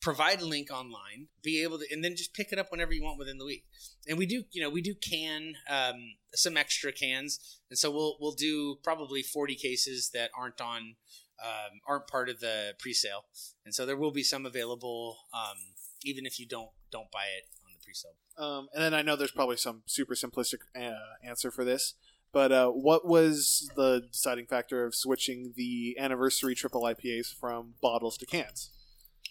provide 0.00 0.42
a 0.42 0.46
link 0.46 0.70
online, 0.70 1.28
be 1.42 1.62
able 1.62 1.78
to, 1.78 1.86
and 1.90 2.04
then 2.04 2.14
just 2.14 2.34
pick 2.34 2.52
it 2.52 2.58
up 2.58 2.70
whenever 2.70 2.92
you 2.92 3.02
want 3.02 3.18
within 3.18 3.38
the 3.38 3.44
week. 3.44 3.64
And 4.06 4.18
we 4.18 4.26
do, 4.26 4.44
you 4.52 4.62
know, 4.62 4.68
we 4.68 4.82
do 4.82 4.94
can 4.94 5.54
um, 5.70 6.16
some 6.34 6.56
extra 6.56 6.92
cans, 6.92 7.60
and 7.70 7.78
so 7.78 7.90
we'll 7.90 8.16
we'll 8.20 8.32
do 8.32 8.76
probably 8.82 9.22
forty 9.22 9.54
cases 9.54 10.10
that 10.12 10.30
aren't 10.38 10.60
on 10.60 10.96
um, 11.42 11.80
aren't 11.88 12.06
part 12.06 12.28
of 12.28 12.40
the 12.40 12.74
pre-sale, 12.78 13.24
and 13.64 13.74
so 13.74 13.86
there 13.86 13.96
will 13.96 14.12
be 14.12 14.22
some 14.22 14.44
available, 14.44 15.18
um, 15.32 15.56
even 16.04 16.26
if 16.26 16.38
you 16.38 16.46
don't 16.46 16.70
don't 16.90 17.10
buy 17.10 17.24
it 17.36 17.48
on 17.64 17.72
the 17.72 17.82
pre-sale. 17.82 18.16
Um, 18.36 18.68
and 18.74 18.82
then 18.82 18.94
I 18.94 19.02
know 19.02 19.16
there's 19.16 19.30
probably 19.30 19.56
some 19.56 19.82
super 19.86 20.14
simplistic 20.14 20.58
uh, 20.76 21.26
answer 21.26 21.50
for 21.50 21.64
this, 21.64 21.94
but 22.34 22.52
uh, 22.52 22.68
what 22.70 23.06
was 23.06 23.70
the 23.76 24.02
deciding 24.12 24.46
factor 24.46 24.84
of 24.84 24.94
switching 24.94 25.54
the 25.56 25.96
anniversary 25.98 26.54
triple 26.54 26.82
IPAs 26.82 27.32
from 27.32 27.74
bottles 27.80 28.18
to 28.18 28.26
cans? 28.26 28.70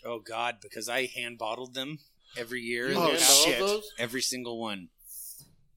Oh 0.05 0.19
God, 0.19 0.55
because 0.61 0.89
I 0.89 1.05
hand 1.05 1.38
bottled 1.38 1.75
them 1.75 1.99
every 2.35 2.61
year. 2.61 2.88
Oh, 2.95 3.07
the 3.07 3.11
Yeah, 3.13 3.17
past. 3.19 3.31
all 3.31 3.45
shit. 3.45 3.59
those? 3.59 3.91
every 3.99 4.21
single 4.21 4.59
one. 4.59 4.89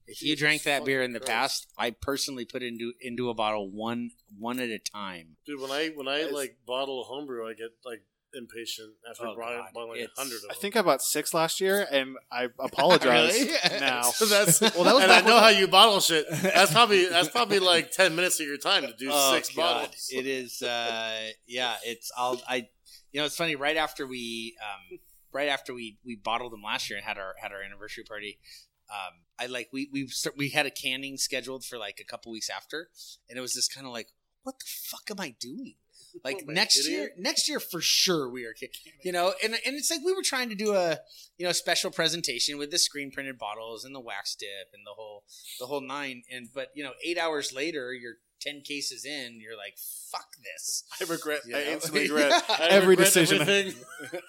If 0.09 0.23
you 0.23 0.37
drank 0.37 0.63
that 0.63 0.85
beer 0.85 1.03
in 1.03 1.11
the 1.11 1.19
fucking 1.19 1.33
past, 1.33 1.67
I 1.77 1.91
personally 1.91 2.45
put 2.45 2.63
it 2.63 2.67
into 2.67 2.93
into 3.01 3.29
a 3.29 3.33
bottle 3.33 3.69
one 3.69 4.11
one 4.39 4.59
at 4.59 4.69
a 4.69 4.79
time. 4.79 5.35
Dude, 5.45 5.59
when 5.59 5.69
I 5.71 5.89
when 5.89 6.07
I 6.07 6.19
It's- 6.19 6.33
like 6.33 6.57
bottle 6.65 7.01
a 7.01 7.03
homebrew, 7.03 7.45
I 7.47 7.53
get 7.53 7.71
like 7.85 8.03
impatient 8.33 8.93
after 9.09 9.27
Oh, 9.27 9.35
buying, 9.39 9.63
buying 9.73 9.89
like 9.89 9.99
a 10.01 10.19
hundred 10.21 10.37
of 10.37 10.51
I 10.51 10.53
think 10.53 10.75
I 10.75 10.81
bought 10.81 11.01
six 11.01 11.33
last 11.33 11.59
year, 11.61 11.87
and 11.91 12.15
I 12.31 12.47
apologize 12.59 13.33
Really? 13.33 13.51
now. 13.79 14.03
So 14.03 14.25
that's 14.25 14.61
Well, 14.61 14.83
that 14.83 14.95
was 14.95 15.03
and 15.03 15.11
I 15.11 15.21
know 15.21 15.39
how 15.39 15.49
you 15.49 15.67
bottle 15.67 15.99
shit. 15.99 16.25
That's 16.29 16.71
probably 16.71 17.05
that's 17.07 17.29
probably 17.29 17.59
like 17.59 17.91
ten 17.91 18.15
minutes 18.15 18.39
of 18.39 18.47
your 18.47 18.57
time 18.57 18.83
to 18.87 18.93
do 18.93 19.09
Oh, 19.11 19.33
six 19.33 19.49
God. 19.49 19.81
bottles. 19.83 20.09
It 20.11 20.27
is, 20.27 20.61
uh, 20.61 21.29
yeah. 21.47 21.75
It's 21.83 22.11
I'll 22.17 22.41
I, 22.47 22.67
you 23.11 23.19
know, 23.21 23.25
it's 23.25 23.35
funny. 23.37 23.55
Right 23.55 23.77
after 23.77 24.05
we, 24.05 24.55
um, 24.61 24.99
right 25.31 25.47
after 25.49 25.73
we 25.73 25.97
we 26.05 26.15
bottled 26.15 26.51
them 26.53 26.61
last 26.63 26.89
year 26.89 26.97
and 26.97 27.05
had 27.05 27.17
our 27.17 27.35
had 27.41 27.51
our 27.51 27.61
anniversary 27.61 28.03
party. 28.03 28.39
Um, 28.89 29.21
I 29.39 29.47
like 29.47 29.69
we 29.73 29.89
we 29.91 30.07
start, 30.07 30.37
we 30.37 30.49
had 30.49 30.65
a 30.65 30.71
canning 30.71 31.17
scheduled 31.17 31.65
for 31.65 31.77
like 31.77 31.99
a 32.01 32.05
couple 32.05 32.31
weeks 32.31 32.49
after, 32.49 32.89
and 33.29 33.37
it 33.37 33.41
was 33.41 33.53
just 33.53 33.73
kind 33.73 33.85
of 33.85 33.91
like, 33.93 34.07
what 34.43 34.59
the 34.59 34.65
fuck 34.67 35.11
am 35.11 35.19
I 35.19 35.35
doing? 35.39 35.75
Like 36.23 36.35
What 36.37 36.43
am 36.43 36.49
I, 36.49 36.53
next 36.53 36.77
idiot? 36.79 36.91
year, 36.99 37.09
next 37.17 37.47
year 37.49 37.59
for 37.59 37.81
sure 37.81 38.29
we 38.29 38.45
are, 38.45 38.53
ca- 38.59 38.71
you 39.03 39.11
know, 39.11 39.33
and 39.43 39.53
and 39.53 39.75
it's 39.75 39.89
like 39.91 40.01
we 40.05 40.13
were 40.13 40.23
trying 40.23 40.49
to 40.49 40.55
do 40.55 40.73
a 40.75 40.99
you 41.37 41.45
know 41.45 41.51
special 41.51 41.91
presentation 41.91 42.57
with 42.57 42.71
the 42.71 42.77
screen 42.79 43.11
printed 43.11 43.37
bottles 43.37 43.83
and 43.85 43.93
the 43.95 43.99
wax 43.99 44.35
dip 44.35 44.69
and 44.73 44.85
the 44.85 44.93
whole 44.95 45.23
the 45.59 45.65
whole 45.67 45.81
nine, 45.81 46.23
and 46.31 46.47
but 46.53 46.69
you 46.75 46.83
know 46.83 46.91
eight 47.03 47.17
hours 47.17 47.51
later 47.53 47.93
you're 47.93 48.15
ten 48.41 48.61
cases 48.61 49.03
in, 49.05 49.39
you're 49.41 49.57
like 49.57 49.77
fuck 50.11 50.27
this. 50.43 50.83
I 51.01 51.03
regret. 51.11 51.41
You 51.45 51.55
I 51.57 51.61
instantly 51.63 52.01
regret 52.09 52.43
Yeah. 52.49 52.55
I 52.59 52.67
every 52.69 52.89
regret 52.89 53.07
decision. 53.07 53.41
everything. 53.41 53.73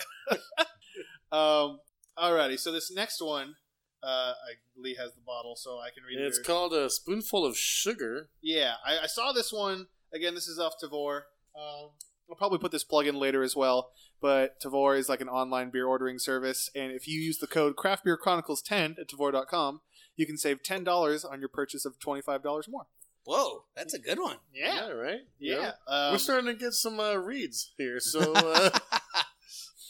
Um, 1.31 1.81
alrighty, 2.19 2.59
so 2.59 2.73
this 2.73 2.91
next 2.91 3.21
one, 3.21 3.55
uh, 4.03 4.07
I, 4.33 4.55
Lee 4.77 4.95
has 4.99 5.13
the 5.13 5.21
bottle, 5.27 5.57
so 5.57 5.79
I 5.79 5.91
can 5.95 6.03
read 6.05 6.17
And 6.17 6.25
it. 6.25 6.29
it's 6.29 6.39
called 6.39 6.73
a 6.73 6.89
spoonful 6.89 7.45
of 7.45 7.57
sugar. 7.57 8.31
Yeah, 8.41 8.75
I, 8.87 9.01
I 9.01 9.07
saw 9.07 9.33
this 9.33 9.53
one. 9.53 9.89
Again, 10.15 10.35
this 10.35 10.49
is 10.49 10.59
off 10.59 10.75
Tavour. 10.83 11.23
Um, 11.59 11.91
I'll 12.31 12.37
probably 12.37 12.59
put 12.59 12.73
this 12.73 12.85
plug 12.85 13.07
in 13.07 13.17
later 13.17 13.43
as 13.43 13.57
well. 13.57 13.91
But 14.21 14.61
Tavour 14.61 14.99
is 14.99 15.09
like 15.09 15.21
an 15.21 15.29
online 15.29 15.71
beer 15.71 15.87
ordering 15.87 16.19
service, 16.19 16.71
and 16.75 16.93
if 16.93 17.07
you 17.09 17.21
use 17.21 17.39
the 17.39 17.47
code 17.47 17.77
CraftBeerChronicles10 17.77 18.99
at 18.99 19.09
Tavour.com, 19.09 19.81
you 20.17 20.27
can 20.27 20.37
save 20.37 20.63
ten 20.63 20.83
dollars 20.85 21.25
on 21.25 21.39
your 21.41 21.49
purchase 21.49 21.85
of 21.85 21.99
twenty 22.01 22.21
five 22.23 22.43
dollars 22.43 22.67
more. 22.69 22.87
Whoa, 23.25 23.65
that's 23.77 23.95
a 23.95 23.99
good 23.99 24.19
one. 24.19 24.37
Yeah, 24.53 24.89
right. 24.89 25.21
yeah. 25.39 25.61
Yeah. 25.61 25.73
Um, 25.87 26.13
We're 26.13 26.19
starting 26.19 26.47
to 26.47 26.55
get 26.55 26.73
some 26.73 26.99
uh, 26.99 27.15
reads 27.15 27.73
here. 27.77 28.01
So 28.01 28.33
uh, 28.37 28.71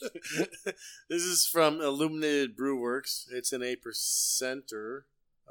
this 1.08 1.22
is 1.22 1.46
from 1.46 1.80
Illuminated 1.80 2.56
Brew 2.56 2.78
Works. 2.80 3.26
It's 3.32 3.52
an 3.52 3.62
eight 3.62 3.78
percenter. 3.82 5.02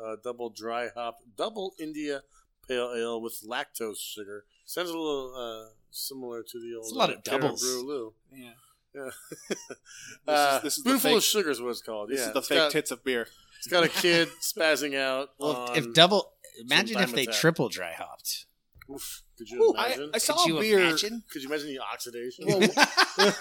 uh, 0.01 0.15
double 0.23 0.49
dry 0.49 0.89
hop, 0.93 1.17
double 1.35 1.73
India 1.79 2.21
pale 2.67 2.93
ale 2.95 3.21
with 3.21 3.41
lactose 3.47 3.99
sugar. 3.99 4.45
Sounds 4.65 4.89
a 4.89 4.93
little 4.97 5.33
uh, 5.35 5.73
similar 5.91 6.43
to 6.43 6.59
the 6.59 6.75
old 6.75 6.85
It's 6.85 6.91
a 6.93 6.95
lot 6.97 7.09
uh, 7.09 7.13
of 7.13 7.23
doubles. 7.23 7.63
Caribou 7.63 8.11
Yeah. 8.33 8.49
Yeah. 8.95 9.09
This 9.49 9.57
uh, 10.27 10.55
is- 10.57 10.63
this 10.63 10.77
is 10.77 10.83
the 10.83 10.89
spoonful 10.89 11.09
fake- 11.11 11.17
of 11.17 11.23
sugar 11.23 11.49
is 11.51 11.61
what 11.61 11.69
it's 11.69 11.81
called. 11.81 12.09
This 12.09 12.19
yeah, 12.19 12.27
is 12.27 12.33
the 12.33 12.41
fake 12.41 12.57
got- 12.57 12.71
tits 12.71 12.91
of 12.91 13.03
beer. 13.03 13.27
It's 13.59 13.67
got 13.67 13.83
a 13.83 13.89
kid 13.89 14.29
spazzing 14.41 14.97
out. 14.97 15.29
Well, 15.39 15.55
on, 15.55 15.77
if 15.77 15.93
double, 15.93 16.31
imagine 16.59 16.99
if 16.99 17.11
they 17.13 17.23
attack. 17.23 17.35
triple 17.35 17.69
dry 17.69 17.93
hopped. 17.93 18.45
Oof, 18.89 19.23
could 19.37 19.49
you 19.49 19.61
Ooh, 19.61 19.73
imagine? 19.73 20.11
I 20.13 20.17
saw 20.19 20.35
Could 20.35 20.51
a 20.51 20.53
you 20.53 20.59
beer. 20.61 20.79
imagine? 20.79 21.23
could 21.31 21.41
you 21.43 21.49
imagine 21.49 21.67
the 21.67 21.79
oxidation? 21.79 22.45
Well, 22.47 22.61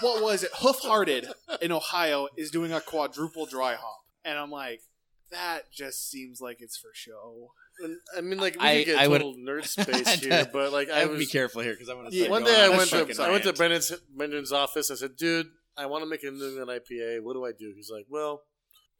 what 0.00 0.22
was 0.22 0.42
it? 0.42 0.50
Hoof 0.58 0.78
Hearted 0.80 1.28
in 1.60 1.70
Ohio 1.72 2.28
is 2.36 2.50
doing 2.50 2.72
a 2.72 2.80
quadruple 2.80 3.46
dry 3.46 3.74
hop, 3.74 4.00
and 4.24 4.38
I'm 4.38 4.50
like, 4.50 4.80
that 5.30 5.70
just 5.72 6.10
seems 6.10 6.40
like 6.40 6.58
it's 6.60 6.76
for 6.76 6.90
show. 6.92 7.52
I 8.16 8.20
mean, 8.20 8.38
like 8.38 8.54
we 8.60 8.66
I- 8.66 8.76
could 8.78 8.86
get 8.86 8.98
I 9.00 9.08
would- 9.08 9.20
total 9.22 9.34
nerd 9.40 9.66
space 9.66 10.20
here, 10.20 10.48
but 10.52 10.72
like 10.72 10.90
I 10.90 11.02
I 11.02 11.04
would 11.06 11.18
be 11.18 11.26
careful 11.26 11.62
here 11.62 11.72
because 11.72 11.88
I 11.88 11.94
want 11.94 12.10
to. 12.10 12.16
Yeah, 12.16 12.28
one 12.28 12.44
day 12.44 12.60
I 12.60 12.68
on 12.68 12.74
a 12.74 12.76
went 12.76 12.90
to 12.90 13.22
I 13.22 13.30
went 13.30 13.44
to. 13.44 13.52
Brendan's 13.52 13.92
Brendan's 14.16 14.52
office. 14.52 14.90
I 14.90 14.94
said, 14.94 15.16
"Dude, 15.16 15.46
I 15.76 15.86
want 15.86 16.02
to 16.04 16.08
make 16.08 16.22
a 16.22 16.30
New 16.30 16.48
England 16.48 16.70
IPA. 16.70 17.22
What 17.22 17.34
do 17.34 17.44
I 17.44 17.52
do?" 17.52 17.72
He's 17.74 17.90
like, 17.90 18.06
"Well, 18.08 18.42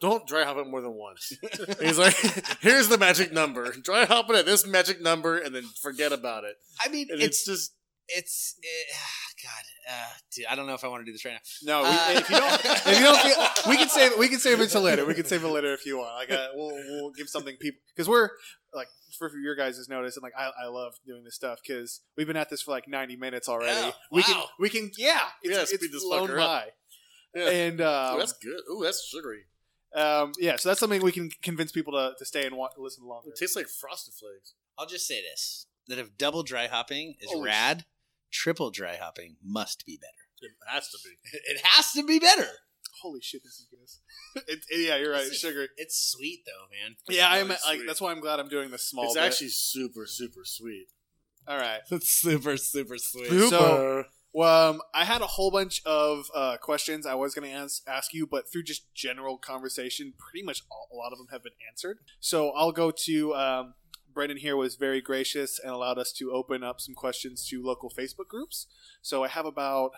don't 0.01 0.27
dry 0.27 0.45
hop 0.45 0.57
it 0.57 0.67
more 0.67 0.81
than 0.81 0.95
once." 0.95 1.33
He's 1.81 1.99
like, 1.99 2.15
"Here's 2.61 2.89
the 2.89 2.99
magic 2.99 3.33
number. 3.33 3.73
Dry 3.73 4.05
hop 4.05 4.31
it 4.31 4.37
at 4.37 4.47
this 4.47 4.67
magic 4.67 5.01
number, 5.01 5.39
and 5.39 5.55
then 5.55 5.65
forget 5.81 6.13
about 6.13 6.45
it." 6.45 6.57
I 6.85 6.89
mean, 6.89 7.07
it's 7.11 7.23
it's 7.23 7.45
just 7.45 7.75
it's 8.17 8.55
it, 8.63 8.95
God, 9.43 9.93
uh, 9.93 10.13
dude, 10.35 10.47
I 10.47 10.55
don't 10.55 10.67
know 10.67 10.75
if 10.75 10.85
I 10.85 10.89
want 10.89 11.03
to 11.03 11.05
do 11.05 11.13
this 11.13 11.25
right 11.25 11.35
now. 11.35 11.83
No, 11.83 11.83
we, 11.83 11.89
Uh, 11.97 12.21
if 12.21 12.31
you 12.31 12.37
don't, 12.37 12.55
if 12.65 12.99
you 12.99 13.05
don't, 13.05 13.21
feel, 13.21 13.71
we 13.71 13.77
can 13.77 13.89
save 13.89 14.13
we 14.19 14.29
can 14.29 14.39
save 14.39 14.61
it 14.61 14.69
till 14.71 14.83
later. 14.83 15.05
We 15.05 15.15
can 15.15 15.25
save 15.25 15.45
it 15.45 15.49
later 15.49 15.73
if 15.75 15.85
you 15.87 15.99
want. 15.99 16.15
Like, 16.15 16.31
uh, 16.31 16.49
we'll 16.55 16.71
we'll 16.75 17.11
give 17.13 17.29
something 17.29 17.57
people 17.57 17.81
because 17.95 18.09
we're 18.09 18.31
like 18.75 18.89
for 19.19 19.31
your 19.39 19.55
guys' 19.55 19.87
notice 19.89 20.17
and 20.17 20.23
like 20.23 20.33
I, 20.39 20.51
I 20.65 20.69
love 20.69 20.95
doing 21.07 21.23
this 21.25 21.35
stuff 21.35 21.59
because 21.67 22.01
we've 22.17 22.27
been 22.27 22.37
at 22.37 22.49
this 22.51 22.63
for 22.63 22.71
like 22.71 22.89
ninety 22.89 23.17
minutes 23.17 23.49
already. 23.49 23.73
Oh, 23.79 23.93
We 24.11 24.23
can 24.23 24.43
we 24.59 24.69
can 24.69 24.91
yeah, 24.97 25.21
it's, 25.43 25.55
Yeah, 25.55 25.63
it's 25.63 25.75
speed 25.75 25.93
this 25.93 26.03
flown 26.03 26.29
fucker 26.29 26.41
up. 26.41 26.47
by. 26.49 26.67
Yeah. 27.35 27.49
And 27.51 27.81
um, 27.81 28.17
Ooh, 28.17 28.19
that's 28.19 28.33
good. 28.35 28.61
Ooh, 28.71 28.83
that's 28.85 29.05
sugary. 29.07 29.45
um, 29.95 30.33
yeah, 30.39 30.57
so 30.57 30.69
that's 30.71 30.81
something 30.81 31.03
we 31.03 31.13
can 31.13 31.31
convince 31.43 31.73
people 31.73 31.93
to, 31.95 32.13
to 32.19 32.25
stay 32.25 32.47
and 32.47 32.57
wa- 32.57 32.69
listen 32.79 33.05
longer. 33.07 33.29
It 33.31 33.37
tastes 33.39 33.57
like 33.57 33.69
frosted 33.69 34.15
flakes. 34.15 34.55
I'll 34.79 34.87
just 34.87 35.07
say 35.07 35.21
this: 35.23 35.67
that 35.89 35.99
if 35.99 36.17
double 36.17 36.43
dry 36.43 36.67
hopping 36.67 37.15
is 37.21 37.31
Holy 37.31 37.47
rad, 37.49 37.85
triple 38.33 38.71
dry 38.71 38.97
hopping 38.97 39.37
must 39.45 39.85
be 39.87 39.97
better. 40.01 40.13
It 40.41 40.51
has 40.67 40.89
to 40.91 40.99
be. 41.05 41.39
It 41.47 41.61
has 41.65 41.93
to 41.93 42.03
be 42.05 42.19
better. 42.19 42.49
Holy 43.01 43.21
shit, 43.21 43.43
this 43.45 43.55
is 43.55 43.67
good. 43.71 44.43
it, 44.49 44.65
it- 44.69 44.89
yeah, 44.89 44.97
you're 44.97 45.13
right. 45.13 45.23
It's- 45.23 45.39
Sugary. 45.39 45.69
It's 45.77 46.11
sweet 46.11 46.41
though, 46.47 46.67
man. 46.85 46.97
Yeah, 47.09 47.29
I'm 47.29 47.49
really 47.49 47.49
like 47.67 47.79
sweet. 47.79 47.87
that's 47.87 48.01
why 48.01 48.11
I'm 48.13 48.21
glad 48.21 48.41
I'm 48.41 48.49
doing 48.49 48.71
this 48.71 48.85
small. 48.89 49.05
it's 49.07 49.15
bit. 49.15 49.23
actually 49.25 49.49
super, 49.49 50.07
super 50.07 50.41
sweet. 50.45 50.87
all 51.47 51.59
right. 51.59 51.81
It's 51.91 52.09
super, 52.11 52.57
super 52.57 52.99
sweet. 52.99 53.29
So- 53.51 54.05
Well, 54.35 54.71
um, 54.71 54.81
I 54.95 55.05
had 55.05 55.21
a 55.21 55.27
whole 55.27 55.51
bunch 55.51 55.83
of 55.85 56.25
uh, 56.35 56.57
questions 56.57 57.05
I 57.05 57.15
was 57.15 57.35
going 57.35 57.51
to 57.51 57.55
ask, 57.55 57.83
ask 57.87 58.15
you, 58.15 58.27
but 58.27 58.51
through 58.51 58.63
just 58.63 58.93
general 58.95 59.37
conversation, 59.37 60.15
pretty 60.19 60.43
much 60.43 60.63
all, 60.71 60.89
a 60.91 60.97
lot 60.97 61.13
of 61.13 61.19
them 61.19 61.27
have 61.33 61.43
been 61.43 61.53
answered. 61.71 61.99
So 62.19 62.49
I'll 62.53 62.73
go 62.73 62.91
to 63.05 63.35
um, 63.35 63.75
Brendan 64.13 64.39
here 64.39 64.57
was 64.57 64.77
very 64.77 65.01
gracious 65.01 65.59
and 65.59 65.73
allowed 65.73 65.99
us 65.99 66.13
to 66.15 66.33
open 66.33 66.63
up 66.63 66.81
some 66.81 66.95
questions 66.95 67.47
to 67.49 67.63
local 67.63 67.91
Facebook 67.91 68.29
groups. 68.29 68.67
So 69.01 69.25
I 69.25 69.29
have 69.29 69.47
about 69.47 69.91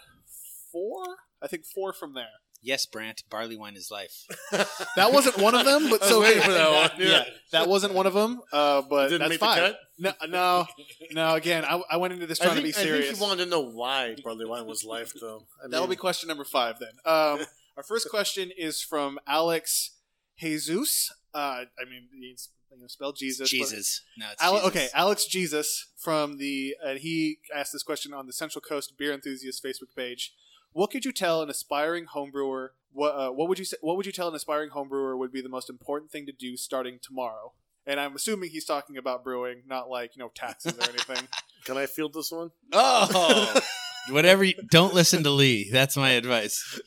four, 0.72 1.04
I 1.42 1.46
think 1.48 1.64
four 1.64 1.92
from 1.92 2.14
there. 2.14 2.26
yes, 2.62 2.86
Brant, 2.86 3.22
barley 3.30 3.56
wine 3.56 3.76
is 3.76 3.90
life. 3.90 4.24
That 4.96 5.12
wasn't 5.12 5.38
one 5.38 5.54
of 5.54 5.64
them, 5.66 5.90
but 5.90 6.04
so 6.10 6.20
waiting 6.20 6.42
for 6.42 6.52
that 6.52 6.70
one. 6.98 7.06
Yeah. 7.06 7.24
that 7.52 7.68
wasn't 7.68 7.94
one 7.94 8.06
of 8.06 8.14
them. 8.14 8.40
Uh, 8.52 8.82
but 8.82 9.08
Didn't 9.08 9.20
that's 9.20 9.30
make 9.30 9.40
the 9.40 9.46
fine. 9.46 9.58
cut? 9.58 9.78
No, 9.98 10.12
no, 10.28 10.66
no. 11.12 11.34
Again, 11.34 11.64
I, 11.64 11.80
I 11.90 11.96
went 11.98 12.12
into 12.14 12.26
this 12.26 12.40
I 12.40 12.44
trying 12.46 12.62
think, 12.62 12.74
to 12.74 12.80
be 12.80 12.84
serious. 12.84 13.04
I 13.06 13.08
think 13.08 13.20
you 13.20 13.26
wanted 13.26 13.44
to 13.44 13.50
know 13.50 13.60
why 13.60 14.16
barley 14.24 14.46
wine 14.46 14.66
was 14.66 14.84
life, 14.84 15.12
though. 15.20 15.42
I 15.62 15.68
That'll 15.68 15.86
be 15.88 15.96
question 15.96 16.28
number 16.28 16.44
five 16.44 16.78
then. 16.78 16.90
Um, 17.04 17.40
our 17.76 17.82
first 17.82 18.08
question 18.08 18.50
is 18.56 18.80
from 18.80 19.18
Alex 19.26 19.90
Jesus. 20.38 21.12
Uh, 21.34 21.64
I 21.78 21.84
mean, 21.90 22.08
it's 22.32 22.48
you 22.74 22.82
know, 22.82 22.86
spelled 22.88 23.16
Jesus. 23.16 23.48
Jesus. 23.48 24.02
No, 24.16 24.26
it's 24.32 24.42
Ale- 24.42 24.54
Jesus. 24.54 24.68
okay, 24.68 24.88
Alex 24.94 25.26
Jesus 25.26 25.92
from 25.96 26.38
the, 26.38 26.76
and 26.84 26.98
he 26.98 27.38
asked 27.54 27.72
this 27.72 27.82
question 27.82 28.12
on 28.12 28.26
the 28.26 28.32
Central 28.32 28.62
Coast 28.62 28.94
Beer 28.98 29.12
Enthusiast 29.12 29.62
Facebook 29.62 29.94
page. 29.96 30.32
What 30.72 30.90
could 30.90 31.04
you 31.04 31.12
tell 31.12 31.40
an 31.40 31.50
aspiring 31.50 32.06
homebrewer? 32.14 32.70
What 32.92 33.10
uh, 33.14 33.30
what 33.30 33.48
would 33.48 33.58
you 33.58 33.64
say? 33.64 33.76
What 33.80 33.96
would 33.96 34.06
you 34.06 34.12
tell 34.12 34.28
an 34.28 34.34
aspiring 34.34 34.70
homebrewer 34.70 35.16
would 35.16 35.32
be 35.32 35.40
the 35.40 35.48
most 35.48 35.70
important 35.70 36.10
thing 36.10 36.26
to 36.26 36.32
do 36.32 36.56
starting 36.56 36.98
tomorrow? 37.00 37.52
And 37.86 38.00
I'm 38.00 38.16
assuming 38.16 38.50
he's 38.50 38.64
talking 38.64 38.96
about 38.96 39.22
brewing, 39.22 39.62
not 39.66 39.88
like 39.88 40.16
you 40.16 40.20
know 40.22 40.30
taxes 40.34 40.76
or 40.76 40.82
anything. 40.82 41.28
Can 41.64 41.76
I 41.76 41.86
field 41.86 42.12
this 42.12 42.30
one? 42.30 42.50
Oh, 42.72 43.60
whatever. 44.10 44.44
You, 44.44 44.54
don't 44.70 44.94
listen 44.94 45.22
to 45.22 45.30
Lee. 45.30 45.70
That's 45.70 45.96
my 45.96 46.10
advice. 46.10 46.80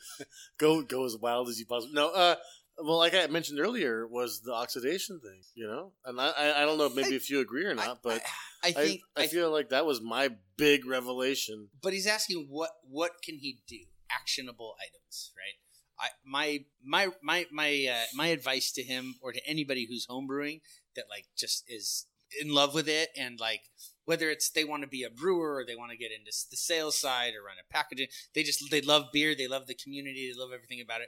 Go 0.58 0.82
go 0.82 1.06
as 1.06 1.16
wild 1.16 1.50
as 1.50 1.60
you 1.60 1.66
possibly. 1.66 1.96
No, 1.96 2.10
uh, 2.10 2.36
well, 2.78 2.98
like 2.98 3.14
I 3.14 3.28
mentioned 3.28 3.60
earlier, 3.60 4.08
was 4.08 4.42
the 4.42 4.54
oxidation 4.54 5.20
thing. 5.20 5.42
You 5.56 5.68
know, 5.68 5.92
and 6.06 6.20
I 6.20 6.30
I, 6.30 6.62
I 6.62 6.66
don't 6.66 6.78
know 6.78 6.90
maybe 6.90 7.16
if 7.16 7.30
you 7.30 7.40
agree 7.40 7.66
or 7.66 7.76
not, 7.76 8.02
but 8.04 8.22
I 8.64 8.70
I, 8.70 8.72
think. 8.72 9.02
I, 9.16 9.24
I, 9.24 9.28
feel 9.28 9.52
like 9.52 9.70
that 9.70 9.86
was 9.86 10.02
my 10.02 10.30
big 10.58 10.86
revelation. 10.86 11.70
but 11.82 11.94
he's 11.94 12.08
asking 12.08 12.48
what 12.50 12.72
what 12.90 13.22
can 13.24 13.38
he 13.38 13.60
do? 13.68 13.80
Actionable 14.12 14.76
items, 14.80 15.32
right? 15.36 15.58
I 16.00 16.10
my 16.26 16.66
my 16.84 17.10
my 17.22 17.46
my 17.52 17.88
uh, 17.92 18.06
my 18.14 18.28
advice 18.28 18.72
to 18.74 18.84
him 18.84 19.16
or 19.22 19.32
to 19.32 19.48
anybody 19.48 19.88
who's 19.88 20.08
homebrewing 20.08 20.62
that 20.96 21.06
like 21.10 21.26
just 21.36 21.64
is 21.68 22.06
in 22.42 22.54
love 22.54 22.74
with 22.74 22.90
it 22.90 23.10
and 23.18 23.40
like 23.40 23.62
whether 24.06 24.30
it's 24.30 24.50
they 24.50 24.66
want 24.66 24.84
to 24.84 24.88
be 24.88 25.04
a 25.04 25.10
brewer 25.10 25.56
or 25.56 25.66
they 25.66 25.76
want 25.76 25.92
to 25.92 25.98
get 25.98 26.12
into 26.12 26.32
the 26.52 26.58
sales 26.58 26.98
side 26.98 27.34
or 27.34 27.46
run 27.46 27.56
a 27.58 27.74
packaging 27.74 28.08
they 28.36 28.44
just 28.44 28.70
they 28.70 28.82
love 28.82 29.06
beer 29.14 29.34
they 29.34 29.48
love 29.48 29.66
the 29.68 29.74
community 29.74 30.30
they 30.30 30.40
love 30.40 30.52
everything 30.54 30.82
about 30.82 31.02
it 31.02 31.08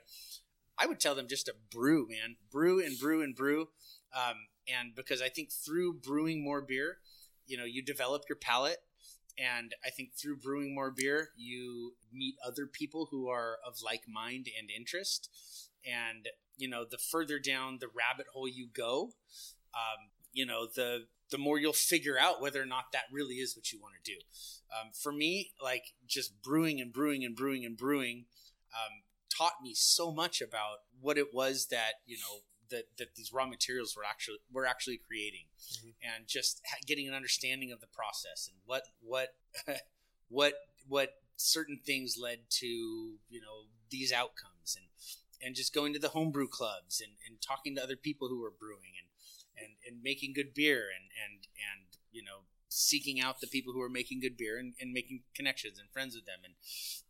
i 0.80 0.86
would 0.86 1.00
tell 1.00 1.16
them 1.16 1.28
just 1.28 1.46
to 1.48 1.54
brew 1.72 2.08
man. 2.10 2.38
Brew 2.52 2.84
and 2.84 2.98
brew 2.98 3.22
and 3.22 3.36
brew. 3.36 3.70
Um, 4.16 4.48
and 4.68 4.96
because 4.96 5.22
i 5.22 5.30
think 5.30 5.52
through 5.52 6.00
brewing 6.00 6.44
more 6.44 6.62
beer 6.62 6.98
you 7.46 7.58
know 7.58 7.66
you 7.66 7.84
develop 7.84 8.24
your 8.30 8.38
palate. 8.38 8.78
And 9.38 9.74
i 9.86 9.90
think 9.90 10.10
through 10.16 10.38
brewing 10.38 10.74
more 10.76 10.92
beer 10.92 11.30
you 11.38 11.94
meet 12.12 12.36
other 12.46 12.66
people 12.66 13.08
who 13.12 13.30
are 13.30 13.58
of 13.66 13.78
like 13.84 14.02
mind 14.08 14.48
and 14.58 14.70
interest. 14.70 15.30
And 15.86 16.28
you 16.58 16.68
know 16.68 16.86
the 16.90 16.98
further 16.98 17.40
down 17.40 17.78
the 17.80 17.88
rabbit 17.88 18.28
hole 18.34 18.48
you 18.48 18.68
go 18.72 19.12
um, 19.74 20.10
you 20.34 20.46
know 20.46 20.68
the 20.68 21.06
the 21.32 21.38
more 21.38 21.60
you'll 21.60 21.74
figure 21.74 22.18
out 22.20 22.42
whether 22.42 22.62
or 22.62 22.66
not 22.66 22.86
that 22.92 23.04
really 23.12 23.36
is 23.36 23.56
what 23.56 23.72
you 23.72 23.80
want 23.80 23.94
to 24.04 24.12
do. 24.12 24.18
Um, 24.74 24.92
for 24.94 25.12
me 25.12 25.52
like 25.62 25.94
just 26.08 26.42
brewing 26.42 26.82
and 26.82 26.92
brewing 26.92 27.24
and 27.24 27.36
brewing 27.36 27.66
and 27.66 27.78
brewing 27.78 28.26
um, 28.74 29.02
taught 29.30 29.62
me 29.62 29.74
so 29.74 30.12
much 30.12 30.42
about 30.42 30.80
what 31.00 31.18
it 31.18 31.34
was 31.34 31.68
that 31.72 31.94
you 32.06 32.18
know 32.18 32.42
that, 32.70 32.84
that 32.98 33.16
these 33.16 33.34
raw 33.34 33.46
materials 33.46 33.96
were 33.96 34.04
actually 34.08 34.38
were 34.52 34.66
actually 34.66 35.00
creating 35.08 35.46
and 36.04 36.28
just 36.28 36.62
ha- 36.70 36.78
getting 36.86 37.08
an 37.08 37.14
understanding 37.14 37.72
of 37.72 37.82
the 37.82 37.88
process 37.88 38.50
and 38.50 38.58
what 38.66 38.84
what 39.02 39.30
what 40.30 40.54
what 40.88 41.14
certain 41.36 41.80
things 41.86 42.18
led 42.22 42.40
to 42.50 42.68
you 42.68 43.42
know 43.42 43.68
these 43.90 44.12
outcomes 44.12 44.76
and 44.78 44.86
and 45.42 45.56
just 45.56 45.74
going 45.74 45.94
to 45.94 46.00
the 46.00 46.10
homebrew 46.10 46.48
clubs 46.48 47.02
and, 47.02 47.14
and 47.28 47.42
talking 47.42 47.76
to 47.76 47.84
other 47.84 47.96
people 47.96 48.28
who 48.28 48.42
were 48.42 48.52
brewing 48.52 48.94
and 49.00 49.08
and, 49.66 49.74
and 49.88 50.04
making 50.04 50.34
good 50.34 50.54
beer 50.54 50.88
and, 50.96 51.10
and 51.24 51.48
and 51.58 51.98
you 52.12 52.24
know 52.24 52.46
seeking 52.70 53.20
out 53.20 53.42
the 53.42 53.48
people 53.48 53.74
who 53.74 53.82
are 53.82 53.90
making 53.90 54.20
good 54.20 54.38
beer 54.38 54.60
and, 54.60 54.74
and 54.80 54.94
making 54.94 55.22
connections 55.34 55.80
and 55.80 55.90
friends 55.90 56.14
with 56.14 56.26
them 56.26 56.40
and 56.44 56.54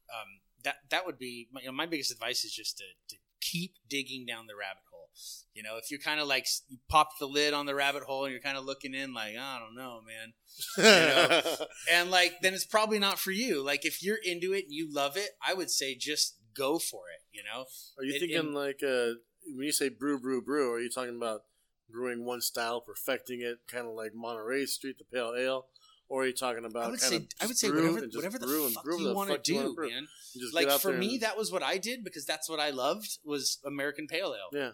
um, 0.10 0.40
that 0.64 0.76
that 0.90 1.06
would 1.06 1.18
be 1.18 1.48
my, 1.52 1.62
you 1.62 1.68
know, 1.68 1.74
my 1.74 1.86
biggest 1.86 2.12
advice 2.12 2.44
is 2.44 2.54
just 2.54 2.78
to, 2.78 2.84
to 3.10 3.16
keep 3.42 3.76
digging 3.90 4.26
down 4.26 4.48
the 4.48 4.56
rabbit 4.56 4.84
hole 4.92 5.10
you 5.54 5.64
know 5.64 5.78
if 5.78 5.90
you're 5.90 6.00
kind 6.00 6.20
of 6.20 6.28
like 6.28 6.46
you 6.68 6.78
pop 6.90 7.10
the 7.20 7.26
lid 7.26 7.54
on 7.54 7.66
the 7.66 7.74
rabbit 7.74 8.04
hole 8.04 8.26
and 8.26 8.32
you're 8.32 8.42
kind 8.42 8.58
of 8.58 8.66
looking 8.66 8.94
in 8.94 9.14
like 9.14 9.36
i 9.38 9.58
don't 9.60 9.76
know 9.76 10.02
man 10.06 10.34
know? 10.78 11.66
and 11.92 12.12
like 12.12 12.34
then 12.42 12.54
it's 12.54 12.66
probably 12.66 13.00
not 13.00 13.18
for 13.18 13.32
you 13.32 13.64
like 13.64 13.86
if 13.86 14.04
you're 14.04 14.20
into 14.24 14.54
it 14.54 14.66
and 14.66 14.74
you 14.74 14.92
love 14.94 15.18
it 15.18 15.30
i 15.46 15.54
would 15.54 15.70
say 15.70 15.96
just 15.96 16.36
go 16.56 16.78
for 16.78 17.04
it 17.14 17.22
you 17.32 17.42
know 17.44 17.66
Are 17.98 18.04
you 18.04 18.14
It- 18.16 18.20
thinking 18.20 18.54
it- 18.54 18.54
like 18.54 18.80
uh, 18.84 19.16
when 19.56 19.66
you 19.66 19.72
say 19.72 19.90
brew, 19.90 20.20
brew, 20.20 20.42
brew? 20.44 20.74
Are 20.74 20.80
you 20.80 20.90
talking 20.92 21.16
about 21.16 21.42
brewing 21.90 22.24
one 22.26 22.42
style, 22.42 22.82
perfecting 22.82 23.42
it, 23.42 23.58
kind 23.68 23.88
of 23.88 23.94
like 23.96 24.12
Monterey 24.14 24.66
Street, 24.68 24.98
the 25.00 25.06
pale 25.06 25.34
ale, 25.36 25.68
or 26.10 26.24
are 26.24 26.26
you 26.26 26.34
talking 26.34 26.66
about? 26.66 26.86
I 26.86 26.90
would 26.90 27.00
say 27.00 27.28
I 27.42 27.46
would 27.46 27.58
say 27.58 27.70
whatever 27.70 28.02
whatever 28.14 28.40
the 28.40 28.66
and 28.66 28.74
fuck 28.74 28.86
you 28.86 29.04
the 29.04 29.14
want 29.14 29.30
to 29.30 29.36
fuck 29.36 29.48
you 29.48 29.56
wanna 29.56 29.70
do, 29.70 29.90
man. 29.90 30.08
Like 30.54 30.70
for 30.80 30.92
me, 30.92 31.14
and- 31.14 31.22
that 31.22 31.38
was 31.38 31.52
what 31.52 31.64
I 31.64 31.78
did 31.78 32.04
because 32.04 32.26
that's 32.26 32.50
what 32.50 32.60
I 32.60 32.72
loved 32.72 33.20
was 33.24 33.60
American 33.66 34.08
Pale 34.08 34.36
Ale, 34.36 34.60
yeah, 34.60 34.72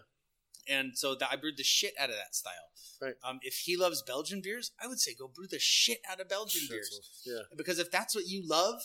and 0.68 0.96
so 0.96 1.14
that, 1.14 1.28
I 1.30 1.36
brewed 1.36 1.56
the 1.56 1.64
shit 1.64 1.92
out 1.98 2.08
of 2.08 2.16
that 2.16 2.34
style. 2.34 2.52
Right. 3.00 3.14
Um, 3.22 3.38
if 3.42 3.54
he 3.64 3.76
loves 3.76 4.02
Belgian 4.02 4.40
beers, 4.40 4.72
I 4.82 4.86
would 4.86 4.98
say 4.98 5.14
go 5.14 5.28
brew 5.28 5.46
the 5.46 5.58
shit 5.58 5.98
out 6.10 6.18
of 6.18 6.28
Belgian 6.30 6.62
beers 6.68 7.22
yeah. 7.26 7.40
because 7.54 7.78
if 7.78 7.90
that's 7.90 8.14
what 8.14 8.26
you 8.26 8.42
love, 8.46 8.80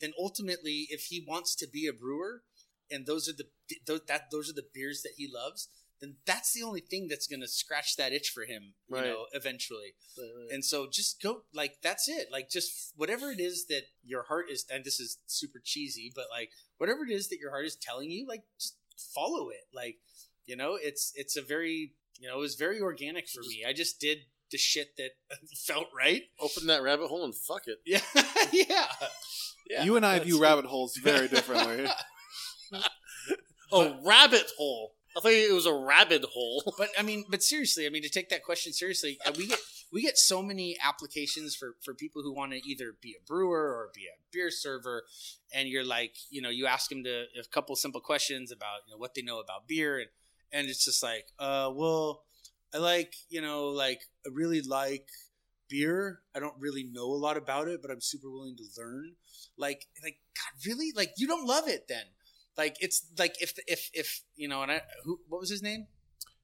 then 0.00 0.12
ultimately, 0.18 0.86
if 0.90 1.04
he 1.04 1.24
wants 1.26 1.54
to 1.56 1.66
be 1.66 1.86
a 1.86 1.92
brewer, 1.92 2.42
and 2.90 3.06
those 3.06 3.28
are 3.28 3.32
the 3.32 3.46
those, 3.86 4.00
that 4.08 4.30
those 4.30 4.50
are 4.50 4.54
the 4.54 4.66
beers 4.74 5.00
that 5.02 5.12
he 5.16 5.30
loves, 5.32 5.68
then 6.00 6.16
that's 6.26 6.52
the 6.52 6.62
only 6.62 6.80
thing 6.80 7.06
that's 7.08 7.26
going 7.26 7.40
to 7.40 7.48
scratch 7.48 7.96
that 7.96 8.12
itch 8.12 8.30
for 8.34 8.44
him, 8.44 8.74
you 8.88 8.96
Right. 8.96 9.04
know, 9.06 9.26
eventually. 9.32 9.94
Right, 10.18 10.30
right. 10.36 10.52
And 10.52 10.64
so 10.64 10.86
just 10.90 11.22
go 11.22 11.42
like 11.54 11.76
that's 11.82 12.08
it. 12.08 12.28
Like 12.32 12.50
just 12.50 12.92
whatever 12.96 13.30
it 13.30 13.40
is 13.40 13.66
that 13.66 13.82
your 14.04 14.24
heart 14.24 14.46
is 14.50 14.64
and 14.70 14.84
this 14.84 15.00
is 15.00 15.18
super 15.26 15.60
cheesy, 15.64 16.12
but 16.14 16.26
like 16.30 16.50
whatever 16.78 17.04
it 17.04 17.10
is 17.12 17.28
that 17.28 17.38
your 17.38 17.50
heart 17.50 17.66
is 17.66 17.76
telling 17.76 18.10
you, 18.10 18.26
like 18.28 18.42
just 18.58 18.76
follow 19.14 19.48
it. 19.50 19.64
Like, 19.74 19.96
you 20.46 20.56
know, 20.56 20.76
it's 20.80 21.12
it's 21.14 21.36
a 21.36 21.42
very 21.42 21.92
you 22.20 22.28
know, 22.28 22.36
it 22.36 22.40
was 22.40 22.54
very 22.54 22.80
organic 22.80 23.28
for 23.28 23.40
me. 23.42 23.64
I 23.66 23.72
just 23.72 23.98
did 23.98 24.18
the 24.52 24.58
shit 24.58 24.96
that 24.98 25.10
felt 25.66 25.86
right. 25.96 26.22
Open 26.40 26.66
that 26.68 26.82
rabbit 26.82 27.08
hole 27.08 27.24
and 27.24 27.34
fuck 27.34 27.62
it. 27.66 27.78
Yeah. 27.86 28.00
yeah. 28.52 28.86
Yeah. 29.70 29.82
you 29.84 29.96
and 29.96 30.04
I 30.04 30.12
That's- 30.18 30.26
view 30.26 30.40
rabbit 30.40 30.66
holes 30.66 30.96
very 30.96 31.26
differently. 31.34 31.86
a 33.72 33.94
rabbit 34.04 34.46
hole. 34.58 34.92
I 35.16 35.20
thought 35.20 35.32
it 35.32 35.54
was 35.54 35.66
a 35.66 35.74
rabbit 35.74 36.24
hole. 36.24 36.74
but 36.78 36.88
I 36.98 37.02
mean, 37.02 37.24
but 37.28 37.42
seriously, 37.42 37.86
I 37.86 37.90
mean, 37.90 38.02
to 38.02 38.08
take 38.08 38.28
that 38.30 38.42
question 38.42 38.72
seriously, 38.72 39.18
uh, 39.24 39.32
we 39.36 39.46
get 39.46 39.58
we 39.92 40.02
get 40.02 40.18
so 40.18 40.42
many 40.42 40.76
applications 40.82 41.54
for 41.54 41.76
for 41.84 41.94
people 41.94 42.22
who 42.22 42.34
want 42.34 42.52
to 42.52 42.60
either 42.68 42.96
be 43.00 43.16
a 43.18 43.26
brewer 43.26 43.72
or 43.74 43.90
be 43.94 44.02
a 44.02 44.18
beer 44.32 44.50
server, 44.50 45.04
and 45.52 45.68
you're 45.68 45.84
like, 45.84 46.16
you 46.30 46.42
know, 46.42 46.50
you 46.50 46.66
ask 46.66 46.90
them 46.90 47.04
to 47.04 47.24
a 47.38 47.44
couple 47.52 47.76
simple 47.76 48.00
questions 48.00 48.50
about 48.50 48.80
you 48.86 48.94
know 48.94 48.98
what 48.98 49.14
they 49.14 49.22
know 49.22 49.40
about 49.40 49.68
beer, 49.68 49.98
and 49.98 50.08
and 50.52 50.68
it's 50.68 50.84
just 50.84 51.02
like, 51.02 51.26
uh, 51.38 51.70
well, 51.72 52.22
I 52.74 52.78
like 52.78 53.14
you 53.28 53.40
know 53.40 53.68
like 53.68 54.00
I 54.26 54.30
really 54.32 54.62
like 54.62 55.08
beer. 55.68 56.20
I 56.34 56.40
don't 56.40 56.58
really 56.58 56.84
know 56.84 57.06
a 57.06 57.22
lot 57.22 57.36
about 57.36 57.68
it, 57.68 57.80
but 57.80 57.90
I'm 57.90 58.00
super 58.00 58.30
willing 58.30 58.56
to 58.56 58.64
learn. 58.76 59.12
Like 59.56 59.86
like 60.02 60.18
God, 60.34 60.66
really? 60.66 60.92
Like 60.94 61.12
you 61.16 61.26
don't 61.28 61.46
love 61.46 61.68
it 61.68 61.86
then? 61.88 62.04
Like 62.56 62.76
it's 62.80 63.06
like 63.18 63.34
if 63.40 63.54
if 63.66 63.90
if 63.92 64.22
you 64.36 64.48
know, 64.48 64.62
and 64.62 64.70
I 64.72 64.82
who 65.04 65.20
what 65.28 65.40
was 65.40 65.50
his 65.50 65.62
name? 65.62 65.86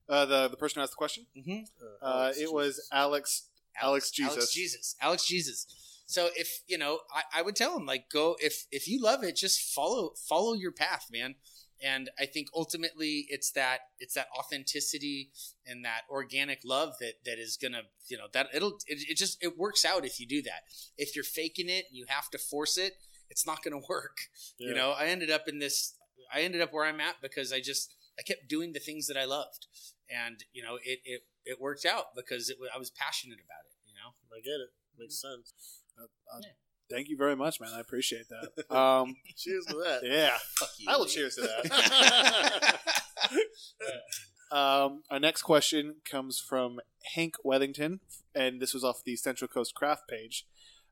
Uh, 0.09 0.25
the 0.27 0.49
the 0.49 0.57
person 0.57 0.81
who 0.81 0.83
asked 0.83 0.93
the 0.93 0.97
question, 0.97 1.27
Mm-hmm. 1.37 1.61
uh, 2.03 2.33
it 2.37 2.53
was 2.53 2.81
Alex. 2.93 3.49
Alex 3.81 4.11
Jesus. 4.11 4.35
Alex 4.37 4.53
Jesus. 4.53 4.97
Alex 5.01 5.25
Jesus. 5.27 5.67
So 6.07 6.29
if 6.35 6.63
you 6.67 6.77
know, 6.77 6.99
I, 7.15 7.39
I 7.39 7.43
would 7.43 7.55
tell 7.55 7.77
him 7.77 7.87
like, 7.87 8.11
go 8.11 8.37
if 8.41 8.67
if 8.73 8.89
you 8.89 9.01
love 9.01 9.23
it, 9.23 9.37
just 9.37 9.73
follow 9.73 10.15
follow 10.29 10.55
your 10.55 10.73
path, 10.73 11.07
man. 11.13 11.37
And 11.83 12.11
I 12.19 12.27
think 12.27 12.49
ultimately 12.55 13.25
it's 13.31 13.53
that 13.53 13.79
it's 14.01 14.15
that 14.15 14.27
authenticity 14.39 15.31
and 15.65 15.83
that 15.85 16.03
organic 16.11 16.61
love 16.65 16.95
that 17.01 17.15
that 17.25 17.39
is 17.39 17.57
gonna 17.57 17.83
you 18.09 18.19
know 18.19 18.27
that 18.33 18.49
it'll 18.53 18.79
it, 18.87 19.09
it 19.09 19.17
just 19.17 19.43
it 19.43 19.57
works 19.57 19.85
out 19.85 20.05
if 20.05 20.19
you 20.21 20.27
do 20.27 20.43
that. 20.43 20.63
If 20.99 21.15
you're 21.15 21.25
faking 21.25 21.69
it 21.69 21.85
and 21.89 21.97
you 21.97 22.07
have 22.09 22.29
to 22.31 22.39
force 22.39 22.77
it, 22.77 22.95
it's 23.31 23.47
not 23.47 23.63
gonna 23.63 23.79
work. 23.89 24.19
You 24.59 24.75
know, 24.75 24.91
I 24.91 25.07
ended 25.07 25.31
up 25.31 25.47
in 25.49 25.61
this. 25.61 25.95
I 26.35 26.43
ended 26.43 26.61
up 26.61 26.73
where 26.73 26.85
I'm 26.85 27.01
at 27.01 27.17
because 27.23 27.53
I 27.53 27.61
just 27.61 27.95
I 28.19 28.23
kept 28.23 28.49
doing 28.49 28.73
the 28.73 28.81
things 28.81 29.07
that 29.07 29.17
I 29.17 29.25
loved, 29.25 29.67
and 30.09 30.45
you 30.53 30.63
know 30.63 30.77
it 30.85 31.01
it 31.05 31.23
it 31.45 31.61
worked 31.61 31.85
out 31.85 32.15
because 32.17 32.51
it 32.51 32.57
I 32.75 32.79
was 32.79 32.91
passionate 32.91 33.39
about 33.45 33.65
it. 33.67 33.73
You 33.87 33.95
know. 33.95 34.15
I 34.37 34.41
get 34.41 34.61
it. 34.61 34.71
Makes 34.99 35.21
sense. 35.21 35.53
Uh, 35.99 36.05
uh, 36.05 36.41
Yeah. 36.43 36.49
Thank 36.91 37.09
you 37.09 37.17
very 37.17 37.37
much, 37.37 37.61
man. 37.61 37.71
I 37.73 37.79
appreciate 37.81 38.27
that. 38.31 38.65
Um, 38.77 39.15
Cheers 39.37 39.65
to 39.67 39.75
that. 39.77 40.01
yeah, 40.03 40.37
Fuck 40.59 40.71
you. 40.79 40.87
I 40.91 40.97
will 40.97 41.05
Lee. 41.05 41.11
cheers 41.11 41.37
to 41.37 41.43
that. 41.43 42.81
Um, 44.53 45.05
our 45.09 45.21
next 45.21 45.43
question 45.43 45.97
comes 46.05 46.41
from 46.41 46.81
Hank 47.15 47.37
Wethington, 47.47 48.01
and 48.35 48.61
this 48.61 48.75
was 48.75 48.83
off 48.83 49.05
the 49.05 49.15
Central 49.15 49.47
Coast 49.47 49.75
Craft 49.77 50.09
page. 50.09 50.45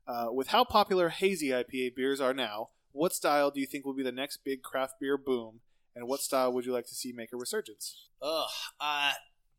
Uh, 0.07 0.27
with 0.31 0.47
how 0.47 0.63
popular 0.63 1.09
hazy 1.09 1.49
IPA 1.49 1.93
beers 1.93 2.21
are 2.21 2.33
now, 2.33 2.69
what 2.91 3.13
style 3.13 3.51
do 3.51 3.59
you 3.59 3.67
think 3.67 3.85
will 3.85 3.93
be 3.93 4.03
the 4.03 4.11
next 4.11 4.43
big 4.43 4.61
craft 4.61 4.95
beer 4.99 5.17
boom, 5.17 5.61
and 5.95 6.07
what 6.07 6.21
style 6.21 6.53
would 6.53 6.65
you 6.65 6.73
like 6.73 6.85
to 6.87 6.95
see 6.95 7.11
make 7.11 7.33
a 7.33 7.37
resurgence? 7.37 8.09
Oh, 8.21 8.47
Uh, 8.79 9.11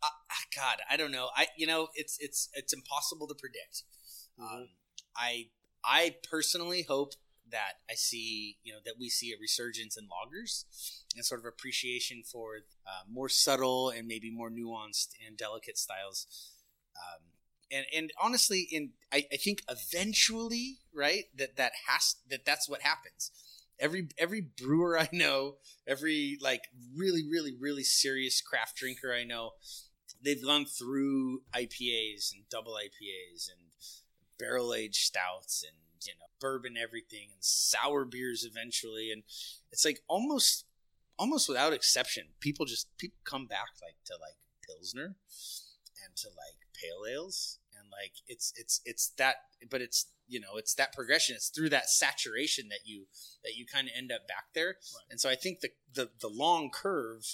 uh, 0.03 0.09
God, 0.57 0.79
I 0.91 0.97
don't 0.97 1.13
know. 1.13 1.29
I 1.37 1.49
you 1.57 1.67
know 1.67 1.89
it's 1.95 2.17
it's 2.21 2.49
it's 2.55 2.73
impossible 2.73 3.27
to 3.29 3.35
predict. 3.35 3.85
Um, 4.41 4.69
I 5.17 5.49
I 5.85 6.17
personally 6.29 6.85
hope 6.89 7.13
that 7.51 7.75
I 7.91 7.95
see 7.95 8.59
you 8.63 8.73
know 8.73 8.79
that 8.85 8.95
we 8.99 9.09
see 9.09 9.33
a 9.33 9.37
resurgence 9.41 9.97
in 9.97 10.05
lagers 10.05 10.65
and 11.17 11.25
sort 11.25 11.41
of 11.41 11.47
appreciation 11.47 12.23
for 12.25 12.59
uh, 12.87 13.03
more 13.11 13.29
subtle 13.29 13.91
and 13.91 14.07
maybe 14.07 14.31
more 14.31 14.51
nuanced 14.51 15.09
and 15.27 15.37
delicate 15.37 15.77
styles. 15.79 16.27
Um, 16.97 17.23
and 17.71 17.87
and 17.95 18.13
honestly, 18.21 18.67
in 18.71 18.91
I, 19.13 19.27
I 19.33 19.37
think 19.37 19.63
eventually, 19.69 20.79
right, 20.95 21.25
that 21.37 21.57
that 21.57 21.73
has 21.89 22.17
that 22.29 22.45
that's 22.45 22.69
what 22.69 22.83
happens. 22.83 23.31
Every 23.79 24.09
every 24.19 24.41
brewer 24.41 24.99
I 24.99 25.09
know, 25.13 25.57
every 25.87 26.39
like 26.41 26.63
really 26.97 27.27
really 27.29 27.55
really 27.59 27.85
serious 27.85 28.41
craft 28.41 28.77
drinker 28.77 29.13
I 29.13 29.25
know, 29.25 29.53
they've 30.23 30.43
gone 30.43 30.67
through 30.67 31.43
IPAs 31.55 32.33
and 32.33 32.49
double 32.51 32.73
IPAs 32.75 33.49
and 33.51 33.71
barrel 34.39 34.75
aged 34.75 35.05
stouts 35.05 35.65
and 35.67 35.77
you 36.07 36.15
know 36.19 36.27
bourbon 36.41 36.77
everything 36.77 37.29
and 37.33 37.45
sour 37.45 38.07
beers 38.07 38.45
eventually 38.45 39.11
and 39.13 39.23
it's 39.71 39.85
like 39.85 40.01
almost 40.09 40.65
almost 41.19 41.47
without 41.47 41.75
exception 41.75 42.25
people 42.41 42.65
just 42.65 42.89
people 42.97 43.19
come 43.25 43.47
back 43.47 43.69
like 43.83 43.97
to 44.07 44.15
like 44.15 44.37
pilsner 44.67 45.15
and 46.03 46.17
to 46.17 46.29
like 46.29 46.57
pale 46.73 47.05
ales 47.07 47.59
like 48.01 48.13
it's 48.27 48.53
it's 48.57 48.81
it's 48.85 49.09
that 49.19 49.37
but 49.71 49.81
it's 49.81 50.07
you 50.27 50.41
know 50.41 50.57
it's 50.57 50.75
that 50.75 50.93
progression 50.93 51.35
it's 51.37 51.49
through 51.49 51.69
that 51.69 51.89
saturation 51.89 52.69
that 52.69 52.81
you 52.85 53.07
that 53.45 53.55
you 53.57 53.67
kind 53.67 53.87
of 53.89 53.93
end 53.97 54.11
up 54.13 54.27
back 54.29 54.45
there 54.55 54.77
and 55.11 55.21
so 55.21 55.29
i 55.29 55.35
think 55.35 55.61
the 55.61 55.71
the 55.95 56.09
the 56.21 56.29
long 56.29 56.71
curve 56.71 57.25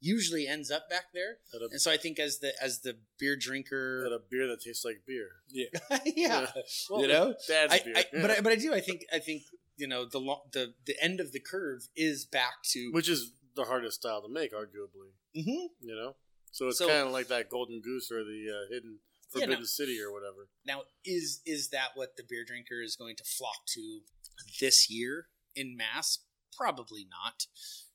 usually 0.00 0.46
ends 0.46 0.70
up 0.70 0.88
back 0.90 1.04
there 1.14 1.38
a, 1.54 1.64
and 1.70 1.80
so 1.80 1.90
i 1.90 1.96
think 1.96 2.18
as 2.18 2.38
the 2.40 2.52
as 2.62 2.80
the 2.80 2.96
beer 3.18 3.36
drinker 3.36 4.04
at 4.06 4.12
a 4.12 4.18
beer 4.30 4.46
that 4.46 4.60
tastes 4.60 4.84
like 4.84 5.00
beer. 5.06 5.28
yeah 5.48 5.66
yeah, 6.04 6.46
Well, 6.90 7.00
you 7.02 7.08
know 7.08 7.34
Dad's 7.48 7.72
I, 7.72 7.78
beer. 7.84 7.94
I, 7.96 8.04
but 8.20 8.30
I, 8.30 8.40
but 8.40 8.52
I 8.52 8.56
do 8.56 8.74
I 8.74 8.80
think 8.80 9.00
I 9.12 9.18
think 9.18 9.42
you 9.76 9.86
know 9.88 10.04
the 10.04 10.18
lo- 10.20 10.42
the 10.52 10.74
the 10.86 10.94
end 11.02 11.20
of 11.20 11.32
the 11.32 11.40
curve 11.40 11.88
is 11.96 12.26
back 12.26 12.56
to 12.72 12.90
Which 12.92 13.08
is 13.08 13.32
the 13.56 13.64
hardest 13.64 14.00
style 14.00 14.20
to 14.20 14.28
make, 14.28 14.52
arguably. 14.52 15.10
Mhm. 15.36 15.68
You 15.80 15.94
know? 15.94 16.16
So 16.50 16.66
it's 16.68 16.78
So- 16.78 16.88
kind 16.88 17.06
of 17.06 17.12
like 17.12 17.28
that 17.28 17.48
Golden 17.48 17.80
Goose 17.80 18.10
or 18.10 18.24
the 18.24 18.40
uh, 18.50 18.72
Hidden 18.72 18.98
Yeah, 19.34 19.40
Forbidden 19.42 19.62
no. 19.62 19.66
City 19.66 19.98
or 20.00 20.12
whatever. 20.12 20.48
now 20.66 20.82
is 21.04 21.40
is 21.46 21.68
that 21.70 21.90
what 21.94 22.16
the 22.16 22.22
beer 22.28 22.44
drinker 22.46 22.80
is 22.82 22.96
going 22.96 23.16
to 23.16 23.24
flock 23.24 23.66
to 23.74 24.00
this 24.60 24.90
year 24.90 25.26
in 25.54 25.76
mass 25.76 26.20
probably 26.56 27.06
not 27.10 27.46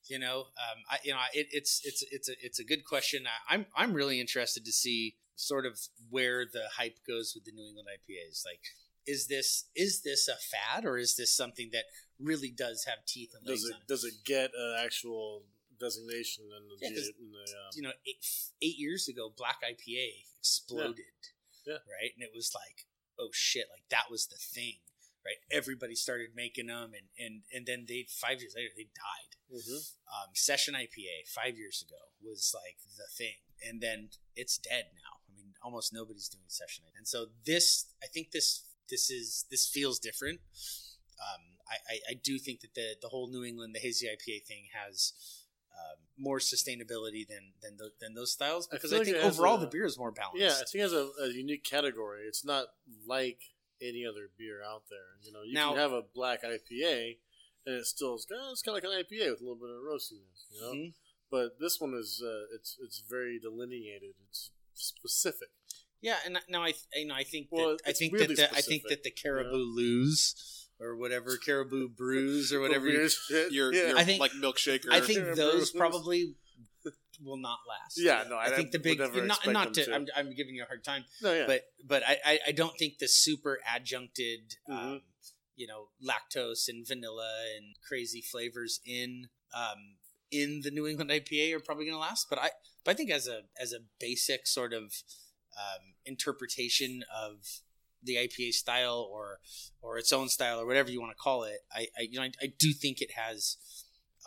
you 0.08 0.20
know 0.20 0.40
um, 0.40 0.80
I, 0.90 0.98
you 1.04 1.12
know 1.14 1.20
it, 1.34 1.48
it's 1.52 1.82
it's 1.84 2.04
it's 2.12 2.30
a 2.30 2.34
it's 2.42 2.60
a 2.60 2.64
good 2.64 2.84
question 2.86 3.24
I, 3.26 3.54
I'm 3.56 3.66
I'm 3.76 3.94
really 3.94 4.20
interested 4.20 4.66
to 4.66 4.72
see 4.72 5.16
sort 5.36 5.66
of 5.66 5.80
where 6.10 6.46
the 6.46 6.64
hype 6.78 6.98
goes 7.08 7.34
with 7.34 7.46
the 7.46 7.52
New 7.52 7.66
England 7.68 7.88
IPAs 7.88 8.44
like 8.46 8.62
is 9.08 9.28
this 9.28 9.66
is 9.76 10.02
this 10.02 10.28
a 10.28 10.36
fad 10.36 10.86
or 10.86 10.98
is 10.98 11.16
this 11.16 11.36
something 11.36 11.70
that 11.72 11.86
really 12.20 12.52
does 12.52 12.86
have 12.86 13.06
teeth 13.08 13.32
and 13.38 13.48
legs 13.48 13.62
Does 13.62 13.70
it 13.70 13.76
it? 13.76 13.88
does 13.88 14.04
it 14.04 14.14
get 14.26 14.52
an 14.58 14.76
actual 14.84 15.44
designation 15.80 16.44
in 16.44 16.68
the, 16.68 16.76
Yeah, 16.82 16.90
in 16.90 17.32
the 17.32 17.40
um, 17.40 17.72
you 17.74 17.82
know, 17.82 17.92
eight, 18.06 18.26
eight 18.62 18.78
years 18.78 19.08
ago, 19.08 19.32
Black 19.36 19.58
IPA 19.64 20.26
exploded, 20.40 21.06
Yeah. 21.66 21.84
right? 21.88 22.12
And 22.16 22.24
it 22.24 22.32
was 22.34 22.52
like, 22.56 22.86
oh 23.20 23.30
shit, 23.34 23.68
like 23.72 23.84
that 23.90 24.10
was 24.10 24.28
the 24.28 24.38
thing, 24.38 24.80
right? 25.26 25.38
Everybody 25.52 25.96
started 25.96 26.30
making 26.36 26.68
them, 26.68 26.92
and 26.94 27.08
and 27.20 27.44
and 27.54 27.66
then 27.66 27.86
they 27.88 28.08
five 28.10 28.42
years 28.42 28.54
later 28.56 28.72
they 28.76 28.90
died. 28.96 29.36
mhm. 29.52 29.92
Um, 30.14 30.30
Session 30.34 30.74
IPA 30.76 31.28
five 31.28 31.58
years 31.58 31.82
ago 31.86 32.00
was 32.24 32.54
like 32.56 32.78
the 32.98 33.08
thing, 33.18 33.38
and 33.68 33.82
then 33.82 34.10
it's 34.36 34.58
dead 34.58 34.86
now. 34.96 35.20
I 35.28 35.36
mean, 35.36 35.54
almost 35.64 35.94
nobody's 35.94 36.30
doing 36.30 36.48
Session, 36.48 36.86
and 36.98 37.08
so 37.08 37.28
this, 37.46 37.86
I 38.02 38.08
think 38.08 38.32
this 38.32 38.64
this 38.90 39.10
is 39.10 39.46
this 39.52 39.68
feels 39.68 40.00
different. 40.00 40.40
Um, 41.20 41.58
I, 41.70 41.76
I, 41.94 42.00
I 42.12 42.14
do 42.14 42.40
think 42.40 42.62
that 42.62 42.74
the 42.74 42.96
the 43.02 43.10
whole 43.10 43.28
New 43.30 43.44
England 43.44 43.76
the 43.76 43.80
hazy 43.80 44.08
IPA 44.08 44.46
thing 44.46 44.70
has 44.74 45.14
um, 45.74 45.98
more 46.18 46.40
sustainability 46.40 47.28
than 47.28 47.54
than, 47.62 47.78
tho- 47.78 47.90
than 48.00 48.14
those 48.14 48.32
styles 48.32 48.68
because 48.68 48.90
feel 48.92 49.00
I, 49.00 49.04
like 49.04 49.14
think 49.14 49.24
overall 49.24 49.58
a- 49.58 49.60
the 49.62 49.68
beer 49.68 49.86
is 49.86 49.98
more 49.98 50.12
balanced. 50.12 50.42
Yeah, 50.42 50.52
I 50.52 50.64
think 50.66 50.76
it 50.76 50.80
has 50.82 50.94
a, 50.94 51.10
a 51.22 51.28
unique 51.34 51.64
category. 51.64 52.22
It's 52.28 52.44
not 52.46 52.66
like 53.08 53.40
any 53.82 54.06
other 54.06 54.30
beer 54.38 54.62
out 54.64 54.84
there. 54.90 55.16
You 55.24 55.32
know, 55.32 55.42
you 55.44 55.54
Now- 55.54 55.70
can 55.70 55.78
have 55.80 55.92
a 55.94 56.02
black 56.14 56.44
IPA, 56.44 57.18
and 57.66 57.76
it 57.76 57.86
still 57.86 58.16
is 58.16 58.26
kind 58.26 58.42
of, 58.42 58.52
it's 58.52 58.62
kind 58.62 58.78
of 58.78 58.84
like 58.84 58.92
an 58.92 59.04
IPA 59.06 59.32
with 59.32 59.42
a 59.42 59.44
little 59.44 59.56
bit 59.56 59.70
of 59.70 59.82
roastiness. 59.84 60.46
You 60.52 60.62
know, 60.62 60.74
Mhm. 60.74 60.94
but 61.32 61.60
this 61.60 61.80
one 61.80 61.94
is 61.94 62.22
uh, 62.26 62.54
it's 62.56 62.78
it's 62.82 63.00
very 63.10 63.40
delineated. 63.40 64.16
It's 64.28 64.52
specific. 64.74 65.50
Yeah, 66.02 66.18
and 66.26 66.40
now 66.50 66.64
I 66.64 66.74
you 66.96 67.08
know 67.08 67.16
I 67.16 67.24
think 67.24 67.48
Well, 67.52 67.72
that 67.72 67.80
I 67.90 67.92
think 67.94 68.18
that 68.18 68.28
the, 68.30 68.50
I 68.56 68.62
think 68.62 68.84
that 68.90 69.04
the 69.04 69.12
Caribou 69.12 69.56
Lose 69.58 70.59
or 70.80 70.96
whatever 70.96 71.38
Caribou 71.38 71.90
Brews 71.90 72.52
or 72.54 72.60
whatever 72.62 72.88
you 72.88 72.98
Weird 73.00 73.12
shit. 73.12 73.52
Your, 73.52 73.74
yeah. 73.74 73.88
your 73.90 73.98
I 73.98 74.04
think- 74.04 74.20
like 74.22 74.32
milkshaker. 74.32 74.92
I 74.92 75.00
think 75.02 75.20
Caribou 75.20 75.36
those 75.36 75.72
Brews. 75.72 75.72
probably 75.72 76.36
will 77.24 77.38
not 77.38 77.60
last. 77.68 78.00
Yeah, 78.00 78.24
no, 78.30 78.38
I, 78.38 78.46
I 78.46 78.50
think 78.52 78.72
the 78.72 78.80
big 78.80 78.98
not 79.00 79.46
not 79.48 79.74
to, 79.74 79.84
to. 79.86 79.94
I'm, 79.94 80.06
I'm 80.16 80.34
giving 80.34 80.56
you 80.56 80.64
a 80.64 80.66
hard 80.66 80.86
time, 80.86 81.04
no, 81.22 81.34
yeah. 81.34 81.44
but 81.48 81.64
but 81.86 82.02
I, 82.08 82.18
I, 82.26 82.40
I 82.48 82.52
don't 82.54 82.78
think 82.78 83.00
the 83.00 83.10
super 83.10 83.60
adjuncted 83.76 84.56
um, 84.70 84.78
Mhm. 84.78 85.02
you 85.58 85.68
know 85.68 85.90
lactose 86.02 86.70
and 86.70 86.88
vanilla 86.88 87.30
and 87.58 87.76
crazy 87.86 88.22
flavors 88.22 88.80
in 88.86 89.28
um, 89.54 89.98
in 90.32 90.62
the 90.64 90.72
New 90.72 90.88
England 90.88 91.10
IPA 91.12 91.56
are 91.56 91.60
probably 91.60 91.84
going 91.86 91.96
to 91.96 92.00
last. 92.00 92.28
But 92.30 92.40
I, 92.40 92.52
but 92.86 92.92
I 92.92 92.94
think 92.94 93.12
as 93.12 93.28
a 93.28 93.42
as 93.60 93.74
a 93.74 93.80
basic 94.00 94.48
sort 94.48 94.72
of 94.72 94.84
um, 95.58 95.96
interpretation 96.06 97.04
of 97.14 97.60
the 98.04 98.16
IPA 98.16 98.54
style 98.54 99.08
or 99.12 99.40
or 99.82 99.98
its 99.98 100.12
own 100.14 100.30
style 100.30 100.60
or 100.60 100.66
whatever 100.66 100.90
you 100.92 101.00
want 101.02 101.12
to 101.12 101.22
call 101.22 101.44
it, 101.44 101.60
I, 101.74 101.88
I 101.98 102.02
you 102.10 102.18
know 102.20 102.24
I, 102.24 102.32
I 102.42 102.54
do 102.58 102.72
think 102.74 103.02
it 103.02 103.12
has. 103.12 103.58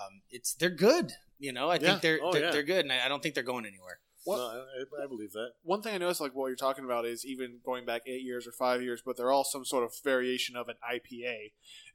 Um, 0.01 0.23
it's 0.31 0.55
they're 0.55 0.71
good. 0.71 1.13
You 1.39 1.53
know, 1.53 1.69
I 1.71 1.75
Yeah. 1.75 1.81
think 1.81 2.01
they're 2.03 2.21
Oh, 2.23 2.33
they're, 2.33 2.43
yeah. 2.45 2.51
they're 2.51 2.63
good, 2.63 2.85
and 2.85 2.93
I, 2.93 3.05
I 3.05 3.09
don't 3.09 3.23
think 3.23 3.35
they're 3.35 3.45
going 3.45 3.67
anywhere. 3.67 3.99
What- 4.25 4.37
No, 4.37 4.65
I, 5.01 5.05
I 5.05 5.07
believe 5.09 5.33
that. 5.33 5.51
One 5.63 5.83
thing 5.83 5.95
I 5.95 5.99
noticed, 5.99 6.21
like 6.21 6.35
what 6.35 6.47
you're 6.47 6.57
talking 6.57 6.85
about, 6.85 7.05
is 7.05 7.27
even 7.27 7.59
going 7.65 7.85
back 7.85 8.03
eight 8.07 8.23
years 8.23 8.47
or 8.47 8.53
five 8.53 8.81
years, 8.83 9.03
but 9.05 9.17
they're 9.17 9.33
all 9.33 9.43
some 9.45 9.65
sort 9.65 9.83
of 9.85 9.93
variation 10.05 10.55
of 10.57 10.69
an 10.69 10.77
IPA. 10.89 11.53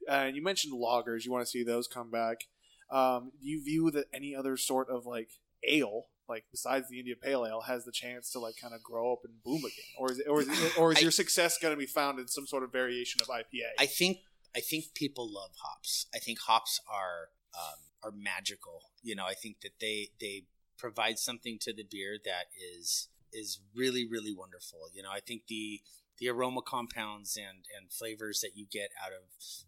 And 0.08 0.36
you 0.36 0.42
mentioned 0.42 0.74
lagers; 0.74 1.24
you 1.24 1.32
want 1.32 1.44
to 1.44 1.50
see 1.50 1.64
those 1.64 1.88
come 1.88 2.10
back. 2.10 2.44
Um, 2.90 3.32
do 3.40 3.48
you 3.48 3.62
view 3.64 3.90
that 3.92 4.06
any 4.12 4.34
other 4.36 4.56
sort 4.56 4.88
of 4.90 5.06
like 5.06 5.30
ale, 5.66 6.04
like 6.28 6.44
besides 6.50 6.88
the 6.88 6.98
India 6.98 7.14
Pale 7.20 7.46
Ale, 7.46 7.60
has 7.62 7.84
the 7.84 7.92
chance 7.92 8.30
to 8.32 8.38
like 8.38 8.56
kind 8.60 8.74
of 8.74 8.82
grow 8.82 9.12
up 9.12 9.20
and 9.24 9.42
boom 9.42 9.58
again, 9.58 9.92
or 9.98 10.12
is 10.12 10.18
it, 10.18 10.26
or 10.28 10.40
is, 10.42 10.48
it, 10.48 10.78
or 10.78 10.92
is 10.92 10.98
I- 10.98 11.02
your 11.02 11.10
success 11.10 11.58
going 11.58 11.72
to 11.72 11.78
be 11.78 11.86
found 11.86 12.18
in 12.18 12.28
some 12.28 12.46
sort 12.46 12.62
of 12.62 12.72
variation 12.72 13.20
of 13.20 13.28
IPA? 13.28 13.70
I 13.78 13.86
think 13.86 14.18
I 14.54 14.60
think 14.60 14.94
people 14.94 15.32
love 15.32 15.50
hops. 15.62 16.06
I 16.14 16.18
think 16.18 16.38
hops 16.40 16.80
are 16.88 17.30
um, 17.54 17.78
are 18.02 18.12
magical. 18.12 18.82
You 19.02 19.14
know, 19.16 19.24
I 19.24 19.34
think 19.34 19.60
that 19.62 19.72
they 19.80 20.08
they 20.20 20.44
provide 20.78 21.18
something 21.18 21.58
to 21.60 21.72
the 21.72 21.84
beer 21.84 22.18
that 22.24 22.46
is 22.76 23.08
is 23.32 23.60
really 23.74 24.06
really 24.08 24.34
wonderful. 24.34 24.90
You 24.92 25.02
know, 25.02 25.10
I 25.10 25.20
think 25.20 25.42
the 25.48 25.80
the 26.18 26.28
aroma 26.28 26.62
compounds 26.62 27.36
and 27.36 27.64
and 27.78 27.92
flavors 27.92 28.40
that 28.40 28.50
you 28.56 28.66
get 28.70 28.90
out 29.04 29.12
of 29.12 29.22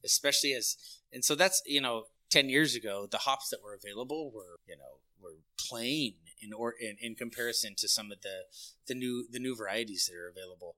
especially 0.04 0.52
as 0.52 0.76
and 1.12 1.24
so 1.24 1.34
that's 1.34 1.62
you 1.64 1.80
know 1.80 2.04
10 2.30 2.48
years 2.48 2.74
ago 2.74 3.06
the 3.10 3.18
hops 3.18 3.50
that 3.50 3.58
were 3.62 3.74
available 3.74 4.30
were 4.34 4.58
you 4.66 4.76
know 4.76 4.98
were 5.22 5.36
plain 5.58 6.14
in 6.40 6.52
or 6.52 6.74
in, 6.80 6.96
in 7.00 7.14
comparison 7.14 7.74
to 7.76 7.88
some 7.88 8.10
of 8.10 8.22
the 8.22 8.44
the 8.86 8.94
new 8.94 9.26
the 9.30 9.38
new 9.38 9.56
varieties 9.56 10.08
that 10.10 10.18
are 10.18 10.28
available. 10.28 10.76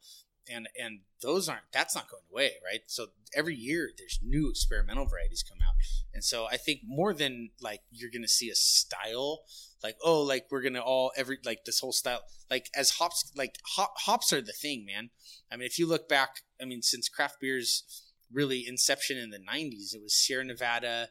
And 0.52 0.68
and 0.78 1.00
those 1.22 1.48
aren't 1.48 1.70
that's 1.72 1.94
not 1.94 2.10
going 2.10 2.24
away 2.30 2.52
right? 2.64 2.80
So 2.86 3.06
every 3.34 3.54
year 3.54 3.90
there's 3.96 4.18
new 4.22 4.50
experimental 4.50 5.06
varieties 5.06 5.44
come 5.48 5.58
out. 5.66 5.74
And 6.12 6.24
so 6.24 6.46
i 6.50 6.56
think 6.56 6.80
more 6.84 7.14
than 7.14 7.50
like 7.60 7.80
you're 7.90 8.10
gonna 8.12 8.28
see 8.28 8.50
a 8.50 8.54
style 8.54 9.40
like 9.82 9.96
oh 10.04 10.22
like 10.22 10.46
we're 10.50 10.62
gonna 10.62 10.80
all 10.80 11.12
every 11.16 11.38
like 11.44 11.64
this 11.64 11.80
whole 11.80 11.92
style 11.92 12.22
like 12.50 12.70
as 12.74 12.90
hops 12.90 13.32
like 13.36 13.56
hop, 13.76 13.94
hops 13.98 14.32
are 14.32 14.42
the 14.42 14.52
thing 14.52 14.84
man. 14.84 15.10
I 15.50 15.56
mean 15.56 15.66
if 15.66 15.78
you 15.78 15.86
look 15.86 16.08
back 16.08 16.42
i 16.60 16.64
mean 16.64 16.82
since 16.82 17.08
craft 17.08 17.40
beers 17.40 18.11
really 18.32 18.64
inception 18.66 19.16
in 19.16 19.30
the 19.30 19.38
90s 19.38 19.94
it 19.94 20.02
was 20.02 20.14
sierra 20.14 20.44
nevada 20.44 21.08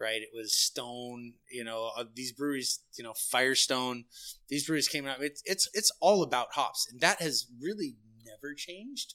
right? 0.00 0.22
It 0.22 0.30
was 0.34 0.54
stone 0.54 1.34
you 1.50 1.64
know 1.64 1.90
uh, 1.96 2.04
these 2.14 2.32
breweries 2.32 2.80
you 2.96 3.04
know 3.04 3.14
firestone 3.14 4.04
these 4.48 4.66
breweries 4.66 4.88
came 4.88 5.06
out. 5.06 5.22
It's 5.22 5.42
it's 5.44 5.68
it's 5.72 5.92
all 6.00 6.22
about 6.22 6.54
hops 6.54 6.88
and 6.90 7.00
that 7.00 7.20
has 7.20 7.46
really 7.60 7.96
never 8.24 8.54
changed. 8.54 9.14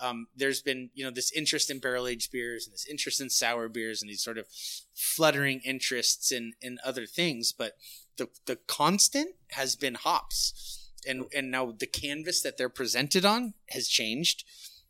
Um, 0.00 0.28
there's 0.34 0.62
been 0.62 0.90
you 0.94 1.04
know 1.04 1.10
this 1.10 1.32
interest 1.32 1.70
in 1.70 1.78
barrel 1.78 2.06
aged 2.06 2.32
beers 2.32 2.66
and 2.66 2.72
this 2.72 2.86
interest 2.88 3.20
in 3.20 3.28
sour 3.28 3.68
beers 3.68 4.00
and 4.00 4.10
these 4.10 4.22
sort 4.22 4.38
of 4.38 4.46
fluttering 4.94 5.60
interests 5.64 6.32
in 6.32 6.52
in 6.62 6.78
other 6.84 7.06
things 7.06 7.52
but 7.52 7.76
the 8.16 8.28
the 8.46 8.56
constant 8.66 9.34
has 9.52 9.76
been 9.76 9.94
hops. 9.94 10.76
And 11.06 11.24
and 11.34 11.50
now 11.50 11.72
the 11.78 11.86
canvas 11.86 12.42
that 12.42 12.58
they're 12.58 12.68
presented 12.68 13.24
on 13.24 13.54
has 13.70 13.88
changed 13.88 14.44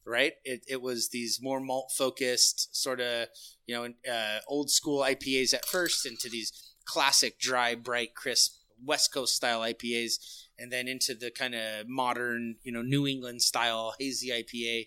right 0.07 0.35
it, 0.45 0.65
it 0.69 0.83
was 0.83 1.09
these 1.09 1.41
more 1.43 1.61
malt 1.61 1.93
focused 1.97 2.75
sort 2.75 3.01
of 3.01 3.27
you 3.67 3.75
know 3.75 4.13
uh, 4.13 4.39
old 4.49 4.71
school 4.71 5.01
ipas 5.01 5.55
at 5.55 5.67
first 5.67 6.07
into 6.07 6.29
these 6.29 6.75
classic 6.85 7.39
dry 7.39 7.75
bright 7.75 8.15
crisp 8.15 8.57
west 8.85 9.13
coast 9.13 9.35
style 9.35 9.61
ipas 9.61 10.47
and 10.59 10.73
then 10.73 10.89
into 10.89 11.15
the 11.15 11.31
kind 11.31 11.55
of 11.55 11.87
modern 11.87 12.57
you 12.63 12.73
know 12.73 12.83
new 12.83 13.07
england 13.07 13.43
style 13.43 13.95
hazy 13.99 14.31
ipa 14.31 14.87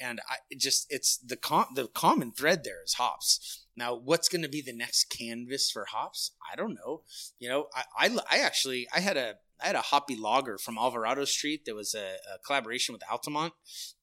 and 0.00 0.20
I 0.28 0.36
it 0.50 0.60
just 0.60 0.86
it's 0.90 1.18
the 1.18 1.36
com- 1.36 1.74
the 1.74 1.88
common 1.88 2.32
thread 2.32 2.64
there 2.64 2.82
is 2.84 2.94
hops. 2.94 3.64
Now, 3.76 3.94
what's 3.94 4.28
going 4.28 4.42
to 4.42 4.48
be 4.48 4.62
the 4.62 4.72
next 4.72 5.04
canvas 5.04 5.70
for 5.70 5.86
hops? 5.86 6.32
I 6.52 6.56
don't 6.56 6.74
know. 6.74 7.02
You 7.38 7.48
know, 7.48 7.66
I, 7.74 8.08
I, 8.08 8.18
I 8.30 8.38
actually 8.38 8.88
I 8.92 9.00
had 9.00 9.16
a 9.16 9.36
I 9.60 9.66
had 9.66 9.76
a 9.76 9.82
hoppy 9.82 10.16
lager 10.16 10.58
from 10.58 10.78
Alvarado 10.78 11.24
Street 11.24 11.64
that 11.66 11.74
was 11.74 11.94
a, 11.94 12.16
a 12.34 12.38
collaboration 12.44 12.92
with 12.92 13.02
Altamont 13.10 13.54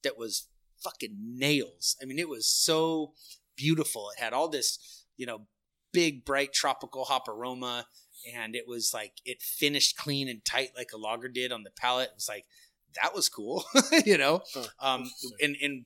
that 0.02 0.18
was 0.18 0.48
fucking 0.82 1.16
nails. 1.18 1.96
I 2.00 2.04
mean, 2.04 2.18
it 2.18 2.28
was 2.28 2.46
so 2.46 3.12
beautiful. 3.56 4.10
It 4.16 4.22
had 4.22 4.32
all 4.32 4.48
this 4.48 5.04
you 5.16 5.26
know 5.26 5.46
big 5.92 6.24
bright 6.24 6.52
tropical 6.52 7.04
hop 7.04 7.28
aroma, 7.28 7.86
and 8.34 8.54
it 8.54 8.64
was 8.66 8.92
like 8.92 9.12
it 9.24 9.42
finished 9.42 9.96
clean 9.96 10.28
and 10.28 10.44
tight 10.44 10.70
like 10.76 10.90
a 10.94 10.98
lager 10.98 11.28
did 11.28 11.52
on 11.52 11.62
the 11.62 11.70
palate. 11.70 12.08
It 12.08 12.16
was 12.16 12.28
like 12.28 12.44
that 13.02 13.14
was 13.14 13.28
cool, 13.28 13.64
you 14.04 14.18
know. 14.18 14.42
Huh, 14.54 14.66
Um, 14.80 15.10
and 15.42 15.56
and 15.62 15.84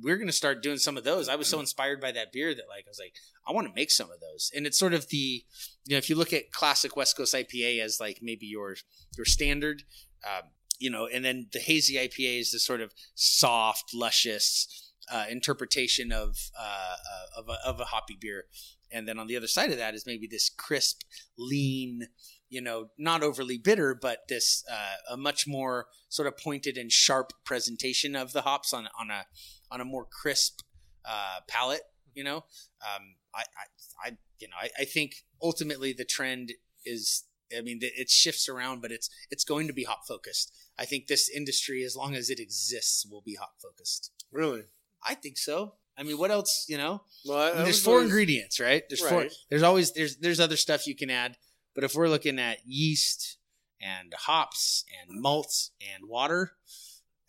we're 0.00 0.16
gonna 0.16 0.32
start 0.32 0.62
doing 0.62 0.78
some 0.78 0.96
of 0.96 1.04
those. 1.04 1.28
I 1.28 1.36
was 1.36 1.48
so 1.48 1.60
inspired 1.60 2.00
by 2.00 2.12
that 2.12 2.32
beer 2.32 2.54
that 2.54 2.68
like 2.68 2.84
I 2.86 2.90
was 2.90 3.00
like, 3.00 3.14
I 3.48 3.52
want 3.52 3.66
to 3.66 3.72
make 3.74 3.90
some 3.90 4.10
of 4.10 4.20
those. 4.20 4.50
And 4.54 4.66
it's 4.66 4.78
sort 4.78 4.94
of 4.94 5.08
the, 5.08 5.44
you 5.88 5.94
know, 5.94 5.98
if 5.98 6.10
you 6.10 6.16
look 6.16 6.34
at 6.34 6.52
classic 6.52 6.96
West 6.96 7.16
Coast 7.16 7.34
IPA 7.34 7.80
as 7.82 7.98
like 7.98 8.18
maybe 8.20 8.44
your 8.44 8.76
your 9.16 9.24
standard, 9.24 9.84
um, 10.22 10.50
you 10.78 10.90
know, 10.90 11.06
and 11.06 11.24
then 11.24 11.46
the 11.50 11.60
hazy 11.60 11.94
IPA 11.94 12.40
is 12.40 12.52
this 12.52 12.66
sort 12.66 12.82
of 12.82 12.92
soft, 13.14 13.94
luscious 13.94 14.92
uh, 15.10 15.24
interpretation 15.30 16.12
of 16.12 16.36
uh, 16.60 16.96
of, 17.38 17.48
a, 17.48 17.56
of 17.66 17.80
a 17.80 17.86
hoppy 17.86 18.18
beer. 18.20 18.44
And 18.92 19.08
then 19.08 19.18
on 19.18 19.28
the 19.28 19.36
other 19.36 19.46
side 19.46 19.70
of 19.70 19.78
that 19.78 19.94
is 19.94 20.04
maybe 20.04 20.26
this 20.26 20.50
crisp, 20.50 21.04
lean, 21.38 22.08
you 22.50 22.60
know, 22.60 22.90
not 22.98 23.22
overly 23.22 23.56
bitter, 23.56 23.94
but 23.94 24.28
this 24.28 24.64
uh, 24.70 25.14
a 25.14 25.16
much 25.16 25.46
more 25.46 25.86
sort 26.10 26.28
of 26.28 26.36
pointed 26.36 26.76
and 26.76 26.92
sharp 26.92 27.32
presentation 27.46 28.14
of 28.14 28.34
the 28.34 28.42
hops 28.42 28.74
on 28.74 28.88
on 29.00 29.10
a 29.10 29.24
on 29.70 29.80
a 29.80 29.86
more 29.86 30.04
crisp 30.04 30.60
uh, 31.06 31.38
palate. 31.48 31.84
You 32.12 32.24
know, 32.24 32.36
um, 32.82 33.14
I, 33.34 33.40
I, 33.40 34.08
I, 34.08 34.16
you 34.38 34.48
know, 34.48 34.56
I, 34.60 34.68
I 34.80 34.84
think 34.84 35.24
ultimately 35.42 35.92
the 35.92 36.04
trend 36.04 36.52
is. 36.84 37.24
I 37.56 37.62
mean, 37.62 37.78
it 37.80 38.10
shifts 38.10 38.46
around, 38.46 38.82
but 38.82 38.92
it's 38.92 39.08
it's 39.30 39.42
going 39.44 39.68
to 39.68 39.72
be 39.72 39.84
hop 39.84 40.06
focused. 40.06 40.52
I 40.78 40.84
think 40.84 41.06
this 41.06 41.30
industry, 41.30 41.82
as 41.82 41.96
long 41.96 42.14
as 42.14 42.28
it 42.28 42.38
exists, 42.38 43.06
will 43.10 43.22
be 43.22 43.36
hop 43.36 43.54
focused. 43.62 44.12
Really? 44.30 44.64
I 45.02 45.14
think 45.14 45.38
so. 45.38 45.74
I 45.96 46.02
mean, 46.02 46.18
what 46.18 46.30
else? 46.30 46.66
You 46.68 46.76
know, 46.76 47.02
Well, 47.24 47.38
I, 47.52 47.54
mean, 47.56 47.64
there's 47.64 47.82
four 47.82 47.94
always- 47.94 48.08
ingredients, 48.10 48.60
right? 48.60 48.82
There's 48.88 49.00
four. 49.00 49.18
Right. 49.20 49.32
There's 49.48 49.62
always 49.62 49.92
there's 49.92 50.16
there's 50.18 50.40
other 50.40 50.56
stuff 50.58 50.86
you 50.86 50.94
can 50.94 51.08
add, 51.10 51.38
but 51.74 51.84
if 51.84 51.94
we're 51.94 52.08
looking 52.08 52.38
at 52.38 52.58
yeast 52.66 53.38
and 53.80 54.12
hops 54.14 54.84
and 55.00 55.20
malts 55.20 55.70
and 55.94 56.06
water, 56.08 56.52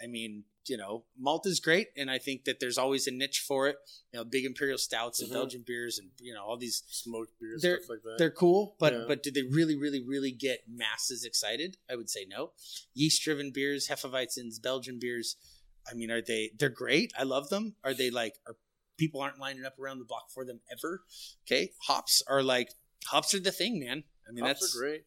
I 0.03 0.07
mean, 0.07 0.43
you 0.69 0.77
know, 0.77 1.03
malt 1.17 1.45
is 1.45 1.59
great, 1.59 1.87
and 1.97 2.09
I 2.11 2.17
think 2.19 2.45
that 2.45 2.59
there's 2.59 2.77
always 2.77 3.07
a 3.07 3.11
niche 3.11 3.43
for 3.47 3.67
it. 3.67 3.77
You 4.13 4.19
know, 4.19 4.23
big 4.23 4.45
imperial 4.45 4.77
stouts 4.77 5.19
and 5.21 5.29
Mhm. 5.29 5.33
Belgian 5.33 5.63
beers, 5.65 5.97
and 5.99 6.11
you 6.19 6.33
know, 6.33 6.43
all 6.45 6.57
these 6.57 6.83
smoked 6.87 7.39
beers, 7.39 7.61
They're- 7.61 7.77
stuff 7.79 7.89
like 7.89 8.03
that. 8.03 8.15
they're 8.17 8.31
cool, 8.31 8.75
but 8.79 8.93
Yeah. 8.93 9.05
but 9.07 9.23
do 9.23 9.31
they 9.31 9.43
really, 9.43 9.75
really, 9.75 10.01
really 10.01 10.31
get 10.31 10.63
masses 10.67 11.23
excited? 11.25 11.77
I 11.89 11.95
would 11.95 12.09
say 12.09 12.25
no. 12.25 12.53
Yeast 12.93 13.21
driven 13.23 13.51
beers, 13.51 13.87
Hefeweizens, 13.87 14.61
Belgian 14.61 14.99
beers. 14.99 15.35
I 15.87 15.93
mean, 15.95 16.11
are 16.11 16.21
they? 16.21 16.51
They're 16.57 16.69
great. 16.69 17.11
I 17.17 17.23
love 17.23 17.49
them. 17.49 17.75
Are 17.83 17.93
they 17.93 18.11
like? 18.11 18.39
Are 18.45 18.57
people 18.97 19.21
aren't 19.21 19.39
lining 19.39 19.65
up 19.65 19.79
around 19.79 19.99
the 19.99 20.05
block 20.05 20.29
for 20.31 20.45
them 20.45 20.61
ever? 20.71 21.03
Okay, 21.43 21.73
hops 21.83 22.21
are 22.27 22.43
like 22.43 22.73
hops 23.05 23.33
are 23.33 23.39
the 23.39 23.51
thing, 23.51 23.79
man. 23.79 24.03
I 24.27 24.31
mean, 24.31 24.43
Hops 24.45 24.59
that's 24.59 24.75
are 24.75 24.79
great 24.79 25.05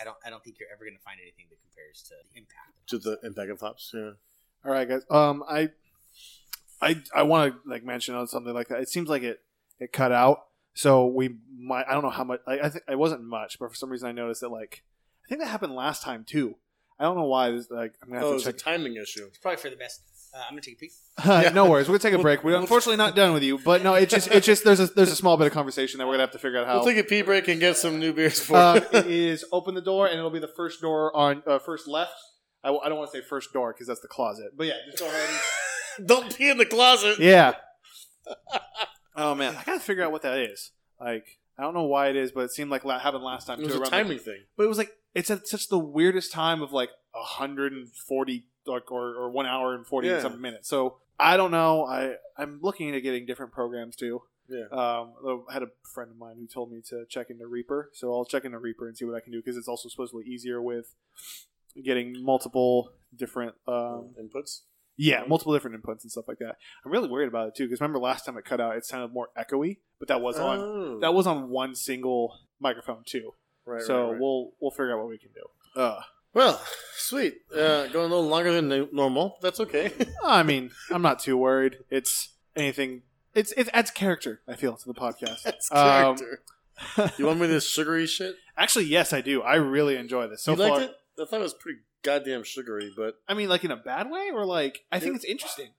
I 0.00 0.04
don't. 0.04 0.16
I 0.24 0.30
don't 0.30 0.42
think 0.44 0.58
you're 0.60 0.68
ever 0.72 0.84
going 0.84 0.96
to 0.96 1.02
find 1.02 1.18
anything 1.20 1.46
that 1.50 1.58
compares 1.60 2.02
to 2.04 2.14
the 2.32 2.38
impact. 2.38 2.88
to 2.88 2.98
the 2.98 3.18
impact 3.26 3.50
of 3.50 3.60
hops. 3.60 3.90
Yeah. 3.94 4.10
All 4.64 4.72
right, 4.72 4.88
guys. 4.88 5.02
Um, 5.10 5.42
I, 5.48 5.70
I, 6.80 7.02
I 7.14 7.22
want 7.22 7.54
to 7.54 7.68
like 7.70 7.84
mention 7.84 8.14
on 8.14 8.26
something 8.26 8.52
like 8.52 8.68
that. 8.68 8.80
It 8.80 8.88
seems 8.88 9.08
like 9.08 9.22
it 9.22 9.40
it 9.78 9.92
cut 9.92 10.12
out, 10.12 10.46
so 10.74 11.06
we 11.06 11.36
might. 11.56 11.84
I 11.88 11.92
don't 11.92 12.02
know 12.02 12.10
how 12.10 12.24
much. 12.24 12.40
Like, 12.46 12.60
I 12.62 12.68
think 12.68 12.84
it 12.88 12.98
wasn't 12.98 13.22
much, 13.24 13.58
but 13.58 13.68
for 13.70 13.74
some 13.76 13.90
reason 13.90 14.08
I 14.08 14.12
noticed 14.12 14.40
that 14.42 14.50
like 14.50 14.82
I 15.24 15.28
think 15.28 15.40
that 15.40 15.48
happened 15.48 15.74
last 15.74 16.02
time 16.02 16.24
too. 16.24 16.56
I 16.98 17.04
don't 17.04 17.16
know 17.16 17.24
why. 17.24 17.50
This 17.50 17.70
like 17.70 17.94
I'm 18.02 18.08
gonna 18.08 18.20
have 18.20 18.28
Oh, 18.28 18.30
to 18.32 18.36
it's 18.36 18.46
a 18.46 18.52
check. 18.52 18.58
timing 18.62 18.96
issue. 18.96 19.26
It's 19.26 19.38
probably 19.38 19.58
for 19.58 19.70
the 19.70 19.76
best. 19.76 20.00
Uh, 20.36 20.40
I'm 20.48 20.50
going 20.52 20.62
to 20.62 20.68
take 20.70 20.76
a 20.76 21.44
peek. 21.46 21.54
no 21.54 21.70
worries. 21.70 21.88
We're 21.88 21.98
gonna 21.98 22.10
take 22.10 22.12
a 22.20 22.22
break. 22.22 22.44
We're 22.44 22.56
unfortunately 22.58 22.98
not 22.98 23.16
done 23.16 23.32
with 23.32 23.42
you, 23.42 23.58
but 23.58 23.82
no, 23.82 23.94
it's 23.94 24.12
just 24.12 24.28
it's 24.28 24.44
just 24.44 24.64
there's 24.64 24.80
a 24.80 24.86
there's 24.88 25.10
a 25.10 25.16
small 25.16 25.38
bit 25.38 25.46
of 25.46 25.54
conversation 25.54 25.96
that 25.98 26.06
we're 26.06 26.12
gonna 26.14 26.24
have 26.24 26.32
to 26.32 26.38
figure 26.38 26.58
out 26.58 26.66
how. 26.66 26.74
We'll 26.76 26.84
take 26.84 26.98
a 26.98 27.04
pee 27.04 27.22
break 27.22 27.48
and 27.48 27.58
get 27.58 27.76
some 27.78 27.98
new 27.98 28.12
beers 28.12 28.38
for 28.40 28.56
uh, 28.56 28.74
you. 28.74 28.98
it 28.98 29.06
is 29.06 29.44
open 29.50 29.74
the 29.74 29.80
door, 29.80 30.06
and 30.08 30.18
it'll 30.18 30.30
be 30.30 30.38
the 30.38 30.46
first 30.54 30.82
door 30.82 31.14
on 31.16 31.42
uh, 31.46 31.58
first 31.58 31.88
left. 31.88 32.12
I, 32.62 32.68
w- 32.68 32.82
I 32.84 32.88
don't 32.90 32.98
want 32.98 33.10
to 33.12 33.18
say 33.18 33.24
first 33.24 33.52
door 33.54 33.72
because 33.72 33.86
that's 33.86 34.00
the 34.00 34.08
closet, 34.08 34.50
but 34.56 34.66
yeah, 34.66 34.74
just 34.90 34.98
go 34.98 35.06
ahead. 35.08 35.28
And, 35.98 36.06
Don't 36.08 36.36
pee 36.36 36.50
in 36.50 36.58
the 36.58 36.66
closet. 36.66 37.18
yeah. 37.18 37.54
Oh 39.18 39.34
man, 39.34 39.56
I 39.56 39.62
gotta 39.64 39.80
figure 39.80 40.04
out 40.04 40.12
what 40.12 40.22
that 40.22 40.36
is. 40.36 40.72
Like, 41.00 41.24
I 41.58 41.62
don't 41.62 41.72
know 41.72 41.84
why 41.84 42.08
it 42.08 42.16
is, 42.16 42.32
but 42.32 42.40
it 42.42 42.50
seemed 42.50 42.70
like 42.70 42.84
la- 42.84 42.98
happened 42.98 43.24
last 43.24 43.46
time 43.46 43.60
It 43.60 43.64
was 43.64 43.72
too. 43.72 43.78
a 43.78 43.80
around 43.82 43.90
timing 43.90 44.18
thing. 44.18 44.40
but 44.58 44.64
it 44.64 44.68
was 44.68 44.76
like 44.76 44.90
it's 45.14 45.30
at 45.30 45.48
such 45.48 45.68
the 45.68 45.78
weirdest 45.78 46.32
time 46.32 46.60
of 46.60 46.70
like 46.72 46.90
hundred 47.14 47.72
and 47.72 47.88
forty 47.88 48.46
like 48.66 48.90
or, 48.90 49.14
or 49.14 49.30
one 49.30 49.46
hour 49.46 49.74
and 49.74 49.86
forty 49.86 50.08
Yeah. 50.08 50.20
something 50.20 50.40
minutes. 50.40 50.68
So 50.68 50.98
I 51.18 51.36
don't 51.36 51.50
know. 51.50 51.84
I 51.86 52.14
I'm 52.36 52.58
looking 52.62 52.88
into 52.88 53.00
getting 53.00 53.26
different 53.26 53.52
programs 53.52 53.96
too. 53.96 54.22
Yeah. 54.48 54.66
Um, 54.70 55.12
I 55.50 55.52
had 55.54 55.62
a 55.64 55.68
friend 55.92 56.10
of 56.10 56.16
mine 56.18 56.36
who 56.38 56.46
told 56.46 56.70
me 56.70 56.80
to 56.90 57.04
check 57.08 57.30
into 57.30 57.46
Reaper, 57.48 57.90
so 57.94 58.12
I'll 58.14 58.24
check 58.24 58.44
into 58.44 58.58
Reaper 58.58 58.86
and 58.86 58.96
see 58.96 59.04
what 59.04 59.16
I 59.16 59.20
can 59.20 59.32
do 59.32 59.38
because 59.38 59.56
it's 59.56 59.66
also 59.66 59.88
supposedly 59.88 60.24
easier 60.24 60.62
with 60.62 60.94
getting 61.82 62.22
multiple 62.24 62.92
different, 63.14 63.54
um, 63.66 64.14
Inputs. 64.20 64.60
yeah, 64.96 65.24
multiple 65.26 65.52
different 65.52 65.82
inputs 65.82 66.02
and 66.02 66.10
stuff 66.10 66.26
like 66.28 66.38
that. 66.38 66.56
I'm 66.84 66.92
really 66.92 67.08
worried 67.08 67.28
about 67.28 67.48
it 67.48 67.54
too 67.56 67.64
because 67.64 67.80
remember 67.80 67.98
last 67.98 68.24
time 68.24 68.36
it 68.38 68.44
cut 68.44 68.60
out, 68.60 68.76
it 68.76 68.84
sounded 68.86 69.12
more 69.12 69.28
echoey, 69.36 69.78
but 69.98 70.08
that 70.08 70.20
was 70.20 70.38
on 70.38 70.58
Oh. 70.58 70.98
that 71.00 71.12
was 71.12 71.26
on 71.26 71.48
one 71.50 71.74
single 71.74 72.38
microphone 72.60 73.02
too. 73.04 73.32
right. 73.64 73.82
so 73.82 74.04
right, 74.04 74.10
right. 74.12 74.20
we'll 74.20 74.52
we'll 74.60 74.70
figure 74.70 74.92
out 74.94 74.98
what 75.00 75.08
we 75.08 75.18
can 75.18 75.30
do. 75.34 75.80
Uh, 75.80 76.00
well, 76.36 76.60
sweet. 76.98 77.38
Uh, 77.50 77.86
going 77.88 78.10
a 78.12 78.14
little 78.14 78.28
longer 78.28 78.52
than 78.60 78.88
normal. 78.92 79.38
That's 79.40 79.58
okay. 79.60 79.90
I 80.24 80.42
mean, 80.42 80.70
I'm 80.90 81.00
not 81.00 81.18
too 81.18 81.36
worried. 81.38 81.78
It's 81.90 82.34
anything. 82.54 83.02
It's 83.34 83.52
it 83.52 83.68
adds 83.72 83.90
character. 83.90 84.42
I 84.46 84.54
feel 84.54 84.76
to 84.76 84.86
the 84.86 84.94
podcast. 84.94 85.42
That's 85.44 85.70
Um, 85.72 86.16
character. 86.16 86.42
you 87.18 87.24
want 87.26 87.40
me 87.40 87.46
this 87.46 87.66
sugary 87.66 88.06
shit? 88.06 88.36
Actually, 88.56 88.84
yes, 88.84 89.14
I 89.14 89.22
do. 89.22 89.40
I 89.40 89.54
really 89.54 89.96
enjoy 89.96 90.26
this 90.28 90.42
so 90.44 90.50
you 90.52 90.58
far. 90.58 90.68
liked 90.78 90.82
it? 90.90 91.22
I 91.22 91.24
thought 91.24 91.40
it 91.40 91.42
was 91.42 91.54
pretty 91.54 91.78
goddamn 92.02 92.44
sugary, 92.44 92.92
but 92.94 93.14
I 93.26 93.32
mean, 93.32 93.48
like 93.48 93.64
in 93.64 93.70
a 93.70 93.76
bad 93.76 94.10
way, 94.10 94.30
or 94.32 94.44
like 94.44 94.80
I 94.92 94.98
think 95.00 95.16
it's 95.16 95.24
interesting. 95.24 95.70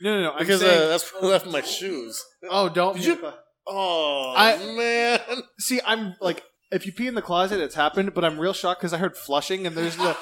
No, 0.00 0.14
no, 0.16 0.22
no. 0.22 0.32
I'm 0.32 0.38
because 0.38 0.60
saying, 0.60 0.82
uh, 0.82 0.86
that's 0.88 1.12
I 1.20 1.26
left 1.26 1.46
my 1.46 1.60
shoes. 1.60 2.24
oh, 2.48 2.68
don't. 2.68 2.96
Did 2.96 3.04
you- 3.06 3.32
Oh 3.66 4.34
I- 4.36 4.56
man! 4.76 5.42
see? 5.58 5.80
I'm 5.86 6.14
like, 6.20 6.42
if 6.72 6.86
you 6.86 6.92
pee 6.92 7.06
in 7.06 7.14
the 7.14 7.22
closet, 7.22 7.60
it's 7.60 7.74
happened. 7.74 8.14
But 8.14 8.24
I'm 8.24 8.38
real 8.38 8.52
shocked 8.52 8.80
because 8.80 8.92
I 8.92 8.98
heard 8.98 9.16
flushing, 9.16 9.66
and 9.66 9.76
there's 9.76 9.96
the 9.96 10.16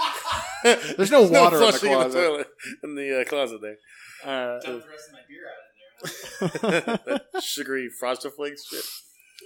There's 0.97 1.11
no 1.11 1.23
water 1.23 1.57
in 1.57 1.63
the 1.63 1.71
flushing 1.73 1.93
closet. 1.93 2.19
toilet 2.27 2.47
in 2.85 2.95
the 2.95 3.21
uh, 3.21 3.25
closet 3.25 3.61
there. 3.63 3.77
uh, 4.25 4.61
Dump 4.61 4.83
the 4.83 4.89
rest 4.89 5.09
of 5.09 5.15
my 5.15 5.21
beer 5.29 5.47
out 5.49 6.55
in 6.55 6.61
there. 7.09 7.21
that 7.35 7.43
sugary 7.43 7.89
frosted 7.99 8.33
flakes 8.33 8.67
shit. 8.67 8.85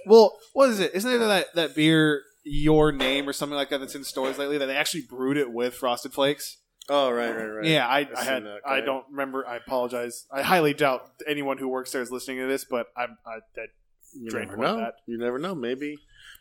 well, 0.06 0.36
what 0.52 0.70
is 0.70 0.81
it? 0.81 0.93
Isn't 0.94 1.10
there 1.10 1.28
that 1.28 1.55
that 1.55 1.74
beer, 1.74 2.22
your 2.44 2.93
name 2.93 3.28
or 3.28 3.32
something 3.32 3.56
like 3.56 3.70
that, 3.70 3.78
that's 3.78 3.94
in 3.94 4.05
stores 4.05 4.39
lately 4.39 4.59
that 4.59 4.66
they 4.66 4.76
actually 4.76 5.02
brewed 5.09 5.36
it 5.36 5.52
with 5.52 5.74
Frosted 5.74 6.12
Flakes? 6.12 6.59
Oh 6.89 7.10
right, 7.10 7.31
right, 7.35 7.44
right. 7.47 7.64
Yeah, 7.64 7.86
I, 7.89 8.01
I've 8.01 8.09
I 8.14 8.20
seen 8.20 8.24
had. 8.26 8.44
that, 8.44 8.59
I 8.66 8.76
okay. 8.78 8.86
don't 8.86 9.05
remember. 9.10 9.47
I 9.47 9.56
apologize. 9.56 10.26
I 10.31 10.43
highly 10.43 10.74
doubt 10.74 11.10
anyone 11.26 11.56
who 11.59 11.68
works 11.68 11.93
there 11.93 12.02
is 12.02 12.10
listening 12.10 12.39
to 12.39 12.47
this, 12.47 12.64
but 12.64 12.89
I'm. 12.97 13.16
I, 13.26 13.36
I, 13.60 13.66
You 14.14 14.28
Drank 14.28 14.51
never 14.51 14.59
one 14.59 14.66
of 14.70 14.76
know. 14.76 14.82
that. 14.82 14.94
You 15.06 15.16
never 15.18 15.39
know. 15.39 15.55
Maybe, 15.55 15.97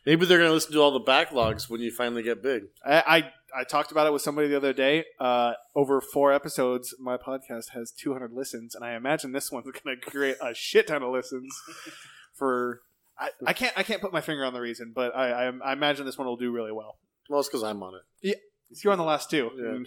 maybe 0.06 0.26
they're 0.26 0.38
gonna 0.40 0.52
listen 0.52 0.74
to 0.74 0.82
all 0.82 0.92
the 0.92 1.02
backlogs 1.02 1.70
when 1.70 1.82
you 1.82 1.92
finally 1.92 2.24
get 2.24 2.42
big. 2.44 2.64
I, 2.86 3.04
I 3.08 3.34
I 3.56 3.64
talked 3.64 3.92
about 3.92 4.08
it 4.08 4.14
with 4.14 4.22
somebody 4.22 4.48
the 4.48 4.58
other 4.58 4.74
day. 4.74 5.06
Uh, 5.20 5.54
over 5.76 6.02
four 6.02 6.34
episodes, 6.34 6.96
my 7.00 7.18
podcast 7.18 7.70
has 7.74 7.92
200 7.92 8.32
listens, 8.34 8.74
and 8.74 8.84
I 8.84 8.96
imagine 8.96 9.32
this 9.32 9.52
one's 9.52 9.66
going 9.84 10.00
to 10.00 10.10
create 10.10 10.38
a 10.42 10.54
shit 10.54 10.88
ton 10.88 11.04
of 11.04 11.12
listens. 11.12 11.54
For 12.34 12.82
I, 13.20 13.30
I 13.46 13.54
can't 13.54 13.74
I 13.78 13.84
can't 13.84 14.02
put 14.02 14.12
my 14.12 14.22
finger 14.22 14.44
on 14.44 14.54
the 14.54 14.60
reason, 14.60 14.92
but 14.96 15.16
I, 15.16 15.48
I, 15.48 15.52
I 15.64 15.74
imagine 15.74 16.06
this 16.06 16.18
one 16.18 16.28
will 16.28 16.36
do 16.36 16.52
really 16.52 16.72
well. 16.72 16.98
Well, 17.30 17.40
it's 17.40 17.48
because 17.48 17.64
I'm 17.64 17.82
on 17.84 17.94
it. 17.94 18.02
Yeah, 18.22 18.36
You're 18.84 18.92
on 18.94 18.98
the 19.00 19.06
last 19.06 19.30
two. 19.30 19.52
Yeah. 19.56 19.78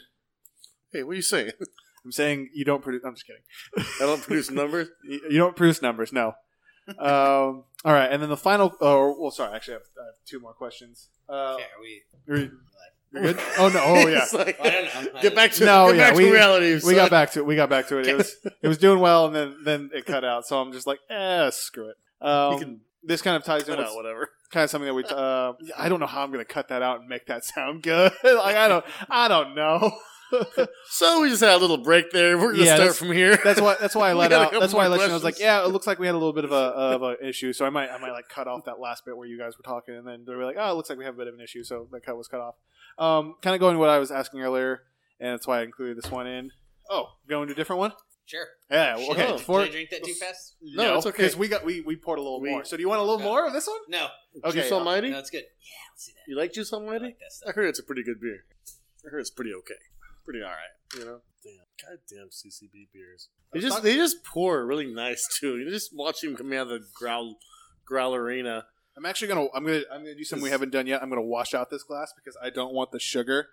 Hey, 0.93 1.03
what 1.03 1.13
are 1.13 1.17
you 1.17 1.23
saying? 1.23 1.51
I'm 2.05 2.13
saying 2.13 2.51
you 2.55 2.65
don't 2.65 2.83
produce. 2.83 3.03
I'm 3.05 3.15
just 3.15 3.27
kidding. 3.27 3.43
I 4.01 4.07
don't 4.07 4.23
produce 4.23 4.51
numbers. 4.51 4.89
You 5.05 5.39
don't 5.39 5.57
produce 5.57 5.83
numbers, 5.83 6.13
no. 6.13 6.35
Um, 6.99 7.65
all 7.85 7.93
right, 7.93 8.11
and 8.11 8.23
then 8.23 8.29
the 8.29 8.37
final. 8.37 8.75
Oh, 8.81 9.17
well, 9.19 9.31
sorry. 9.31 9.55
Actually, 9.55 9.75
I 9.75 9.77
have, 9.79 9.87
I 10.01 10.05
have 10.07 10.15
two 10.27 10.41
more 10.41 10.53
questions. 10.53 11.09
Uh, 11.29 11.55
Okay, 11.55 11.63
are 11.65 11.81
we? 11.81 12.03
you're, 12.27 12.39
you're 13.13 13.33
good. 13.35 13.39
Oh 13.59 13.69
no! 13.69 13.81
Oh 13.85 14.07
yeah. 14.09 14.25
Like- 14.33 14.61
I 14.61 14.71
don't 14.71 15.15
know. 15.15 15.21
Get 15.23 15.35
back 15.35 15.53
to 15.53 15.65
No, 15.65 15.87
get 15.89 15.97
yeah, 15.97 16.09
back 16.11 16.17
we- 16.17 16.25
to 16.25 16.33
reality. 16.33 16.75
we 16.75 16.81
son. 16.81 16.95
got 16.95 17.11
back 17.11 17.31
to 17.33 17.41
it. 17.41 17.47
We 17.47 17.57
got 17.57 17.69
back 17.71 17.89
to 17.89 17.99
it. 17.99 18.07
It 18.07 18.17
was 18.17 18.37
it 18.63 18.69
was 18.69 18.79
doing 18.79 19.01
well, 19.01 19.27
and 19.27 19.35
then 19.35 19.57
then 19.65 19.91
it 19.95 20.07
cut 20.07 20.25
out. 20.25 20.47
So 20.47 20.61
I'm 20.61 20.73
just 20.73 20.87
like, 20.87 20.99
eh, 21.11 21.51
screw 21.51 21.91
it. 21.91 21.97
Um, 22.27 22.59
can 22.59 22.81
this 23.03 23.23
kind 23.23 23.37
of 23.37 23.45
ties 23.45 23.69
in 23.69 23.79
with 23.79 23.89
whatever. 23.95 24.31
kind 24.51 24.65
of 24.65 24.71
something 24.71 24.87
that 24.87 24.95
we. 24.95 25.05
Uh, 25.11 25.53
I 25.79 25.89
don't 25.89 26.01
know 26.01 26.07
how 26.07 26.23
I'm 26.23 26.33
going 26.33 26.45
to 26.45 26.53
cut 26.53 26.69
that 26.69 26.83
out 26.83 27.01
and 27.01 27.09
make 27.09 27.27
that 27.27 27.45
sound 27.45 27.83
good. 27.83 28.13
like 28.25 28.57
I 28.57 28.69
don't. 28.69 28.85
I 29.09 29.29
don't 29.29 29.55
know. 29.55 29.93
So 30.91 31.21
we 31.23 31.29
just 31.29 31.43
had 31.43 31.53
a 31.55 31.57
little 31.59 31.79
break 31.79 32.11
there. 32.11 32.39
We're 32.39 32.53
gonna 32.53 32.65
Yeah, 32.65 32.77
start 32.77 32.97
from 32.97 33.13
here. 33.13 33.39
That's 33.43 33.61
why. 33.61 33.77
That's 33.81 33.95
why 33.95 34.11
I 34.11 34.13
let 34.15 34.33
out. 34.33 34.53
That's 34.53 34.73
why 34.73 34.85
I 34.85 34.89
more 34.89 34.97
let 34.99 35.03
you 35.03 35.09
know. 35.09 35.13
I 35.13 35.17
was 35.17 35.25
like, 35.25 35.39
yeah, 35.39 35.63
it 35.65 35.69
looks 35.69 35.87
like 35.87 35.99
we 35.99 36.07
had 36.07 36.15
a 36.15 36.19
little 36.19 36.33
bit 36.33 36.45
of 36.45 36.53
a 36.53 36.55
of 36.95 37.03
an 37.03 37.17
issue. 37.23 37.53
So 37.53 37.65
I 37.67 37.71
might 37.71 37.91
I 37.91 37.99
might 37.99 38.13
like 38.13 38.29
cut 38.29 38.49
off 38.49 38.65
that 38.65 38.81
last 38.81 39.05
bit 39.05 39.17
where 39.17 39.27
you 39.29 39.39
guys 39.39 39.57
were 39.59 39.63
talking, 39.63 39.95
and 39.95 40.07
then 40.07 40.25
they 40.27 40.35
were 40.35 40.45
like, 40.45 40.57
oh, 40.59 40.71
it 40.71 40.75
looks 40.75 40.89
like 40.89 40.99
we 40.99 41.05
have 41.05 41.15
a 41.15 41.19
bit 41.19 41.27
of 41.29 41.35
an 41.35 41.41
issue. 41.41 41.65
So 41.65 41.89
that 41.93 42.05
cut 42.05 42.17
was 42.17 42.29
cut 42.29 42.41
off. 42.41 42.55
Um, 42.99 43.35
kind 43.43 43.55
of 43.55 43.61
going 43.61 43.75
to 43.75 43.79
what 43.79 43.91
I 43.91 43.99
was 43.99 44.11
asking 44.11 44.41
earlier, 44.41 44.83
and 45.21 45.33
that's 45.33 45.47
why 45.47 45.61
I 45.61 45.63
included 45.65 45.97
this 45.99 46.11
one 46.11 46.27
in. 46.27 46.51
Oh, 46.91 47.09
going 47.29 47.49
to 47.49 47.53
a 47.53 47.57
different 47.57 47.81
one. 47.81 47.93
Sure. 48.25 48.47
Yeah. 48.71 48.97
well, 48.97 49.13
Okay. 49.13 49.27
Sure. 49.27 49.33
Before, 49.39 49.61
Did 49.61 49.69
I 49.69 49.73
drink 49.73 49.91
that 49.91 50.03
too 50.05 50.15
fast? 50.15 50.55
No, 50.63 50.97
it's 50.97 51.07
okay. 51.07 51.17
because 51.19 51.37
we 51.37 51.47
got 51.47 51.65
we 51.65 51.81
we 51.83 51.95
poured 51.95 52.19
a 52.19 52.23
little 52.23 52.41
We- 52.41 52.51
more. 52.51 52.65
So 52.65 52.77
do 52.77 52.83
you 52.83 52.89
want 52.89 53.01
a 53.01 53.05
little 53.05 53.21
Yeah. 53.21 53.25
more 53.27 53.47
of 53.47 53.53
this 53.53 53.67
one? 53.69 53.77
No. 53.89 54.09
Okay, 54.45 54.63
Juice 54.63 54.73
Almighty. 54.73 55.11
No, 55.11 55.19
it's 55.19 55.31
good. 55.31 55.45
Yeah, 55.61 55.93
let's 55.93 56.07
do 56.07 56.13
that. 56.15 56.31
You 56.31 56.37
like 56.37 56.53
Juice 56.53 56.73
I 56.73 56.77
Almighty? 56.77 57.05
like 57.05 57.19
that 57.21 57.49
I 57.49 57.53
heard 57.53 57.69
it's 57.69 57.79
a 57.79 57.85
pretty 57.85 58.03
good 58.03 58.21
beer. 58.21 58.45
I 59.07 59.11
heard 59.11 59.21
it's 59.21 59.31
pretty 59.31 59.53
okay. 59.55 59.75
Pretty 60.27 60.43
all 60.43 60.51
right. 60.51 60.99
You 60.99 61.05
know. 61.07 61.21
Damn. 61.43 61.99
Goddamn 62.11 62.29
CCB 62.29 62.89
beers. 62.93 63.29
They 63.53 63.61
just 63.61 63.83
they 63.83 63.95
just 63.95 64.23
pour 64.25 64.67
really 64.67 64.93
nice 64.93 65.27
too. 65.41 65.57
You 65.57 65.71
just 65.71 65.95
watch 65.95 66.21
them 66.21 66.37
come 66.37 66.53
out 66.53 66.71
of 66.71 66.83
the 66.83 66.87
growl 67.87 68.15
arena 68.15 68.67
I'm 68.97 69.05
actually 69.05 69.29
gonna 69.29 69.47
I'm 69.55 69.65
gonna 69.65 69.83
I'm 69.93 70.01
gonna 70.01 70.15
do 70.15 70.25
something 70.25 70.43
we 70.43 70.51
haven't 70.51 70.73
done 70.73 70.87
yet. 70.87 71.03
I'm 71.03 71.11
gonna 71.11 71.23
wash 71.23 71.53
out 71.53 71.71
this 71.71 71.83
glass 71.83 72.13
because 72.17 72.37
I 72.43 72.49
don't 72.51 72.73
want 72.73 72.93
the 72.93 72.99
sugar 72.99 73.49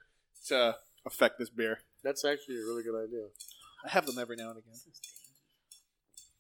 to 0.47 0.77
affect 1.05 1.37
this 1.37 1.49
beer. 1.49 1.79
That's 2.03 2.23
actually 2.23 2.55
a 2.55 2.65
really 2.65 2.83
good 2.83 2.95
idea. 2.95 3.25
I 3.85 3.89
have 3.89 4.05
them 4.05 4.17
every 4.17 4.37
now 4.37 4.49
and 4.49 4.59
again. 4.59 4.73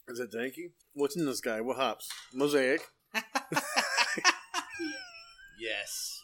Is 0.07 0.19
it 0.19 0.31
danky? 0.31 0.71
What's 0.93 1.17
in 1.17 1.25
this 1.25 1.41
guy? 1.41 1.59
What 1.59 1.77
hops? 1.77 2.09
Mosaic. 2.33 2.81
Yes. 5.63 6.23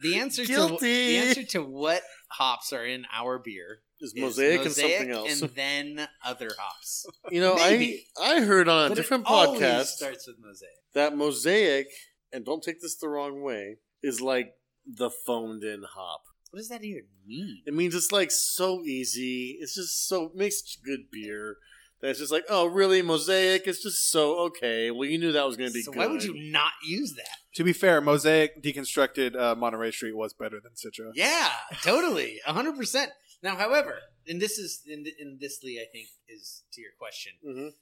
The 0.00 0.18
answer 0.18 0.44
to 0.44 0.78
the 0.80 1.16
answer 1.18 1.44
to 1.44 1.62
what 1.62 2.02
hops 2.30 2.72
are 2.72 2.84
in 2.84 3.06
our 3.12 3.38
beer 3.38 3.80
Is 4.00 4.12
is 4.14 4.20
mosaic, 4.20 4.62
and 4.64 4.72
something 4.72 5.10
else. 5.10 5.42
and 5.42 5.50
then 5.50 6.08
other 6.24 6.50
hops. 6.58 7.06
you 7.30 7.40
know. 7.40 7.54
I 7.58 8.00
I 8.20 8.40
heard 8.40 8.68
on 8.68 8.86
a 8.86 8.88
But 8.90 8.94
different 8.96 9.24
podcast 9.26 9.86
starts 9.86 10.26
with 10.26 10.36
mosaic. 10.40 10.70
that 10.94 11.16
mosaic, 11.16 11.88
and 12.32 12.44
don't 12.44 12.62
take 12.62 12.80
this 12.80 12.96
the 12.96 13.08
wrong 13.08 13.42
way, 13.42 13.76
is 14.02 14.20
like 14.20 14.54
the 14.86 15.10
phoned 15.10 15.62
in 15.64 15.82
hop. 15.82 16.22
What 16.50 16.58
does 16.58 16.68
that 16.68 16.82
even 16.82 17.04
mean? 17.26 17.62
It 17.66 17.74
means 17.74 17.94
it's 17.94 18.10
like 18.10 18.30
so 18.32 18.80
easy. 18.82 19.58
It's 19.60 19.74
just 19.74 20.08
so 20.08 20.32
makes 20.34 20.76
good 20.84 21.10
beer. 21.12 21.56
That's 22.02 22.18
just 22.18 22.32
like, 22.32 22.44
oh, 22.48 22.66
really? 22.66 23.02
Mosaic? 23.02 23.66
It's 23.66 23.82
just 23.82 24.10
so 24.10 24.38
okay. 24.46 24.90
Well, 24.90 25.08
you 25.08 25.18
knew 25.18 25.32
that 25.32 25.46
was 25.46 25.56
going 25.56 25.68
to 25.70 25.74
be 25.74 25.82
So 25.82 25.92
good. 25.92 25.98
why 25.98 26.06
would 26.06 26.22
you 26.24 26.50
not 26.50 26.72
use 26.86 27.14
that? 27.14 27.28
To 27.56 27.64
be 27.64 27.72
fair, 27.72 28.00
Mosaic 28.00 28.62
deconstructed 28.62 29.36
uh, 29.36 29.54
Monterey 29.54 29.90
Street 29.90 30.16
was 30.16 30.32
better 30.32 30.60
than 30.60 30.72
Citra. 30.72 31.10
Yeah, 31.14 31.50
totally, 31.82 32.40
hundred 32.46 32.76
percent. 32.76 33.10
Now, 33.42 33.56
however, 33.56 33.98
and 34.28 34.40
this 34.40 34.58
is 34.58 34.82
in, 34.86 35.04
in 35.18 35.38
this 35.40 35.62
Lee, 35.62 35.78
I 35.80 35.86
think 35.92 36.08
is 36.28 36.62
to 36.72 36.80
your 36.80 36.92
question. 36.98 37.32
Mhm. 37.46 37.66
Um, 37.66 37.72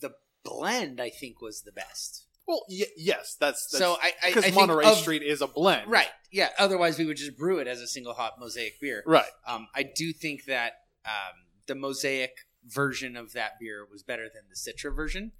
the 0.00 0.14
blend, 0.44 1.00
I 1.00 1.08
think, 1.10 1.40
was 1.40 1.62
the 1.62 1.72
best. 1.72 2.26
Well, 2.46 2.64
y- 2.68 2.84
yes, 2.96 3.36
that's, 3.40 3.66
that's 3.70 3.78
so 3.78 3.94
I, 4.02 4.06
I, 4.06 4.12
I 4.24 4.28
because 4.28 4.44
think 4.44 4.56
Monterey 4.56 4.84
of- 4.86 4.96
Street 4.98 5.22
is 5.22 5.40
a 5.40 5.46
blend, 5.46 5.90
right? 5.90 6.08
Yeah. 6.32 6.48
Otherwise, 6.58 6.98
we 6.98 7.06
would 7.06 7.16
just 7.16 7.36
brew 7.38 7.58
it 7.58 7.66
as 7.68 7.80
a 7.80 7.86
single 7.86 8.14
hop 8.14 8.36
mosaic 8.40 8.80
beer. 8.80 9.02
Right. 9.06 9.30
Um, 9.46 9.68
I 9.74 9.84
do 9.84 10.12
think 10.12 10.44
that 10.46 10.72
um, 11.06 11.34
the 11.66 11.74
mosaic 11.76 12.32
version 12.66 13.16
of 13.16 13.32
that 13.32 13.58
beer 13.60 13.86
was 13.90 14.02
better 14.02 14.24
than 14.32 14.42
the 14.48 14.54
Citra 14.56 14.94
version, 14.94 15.32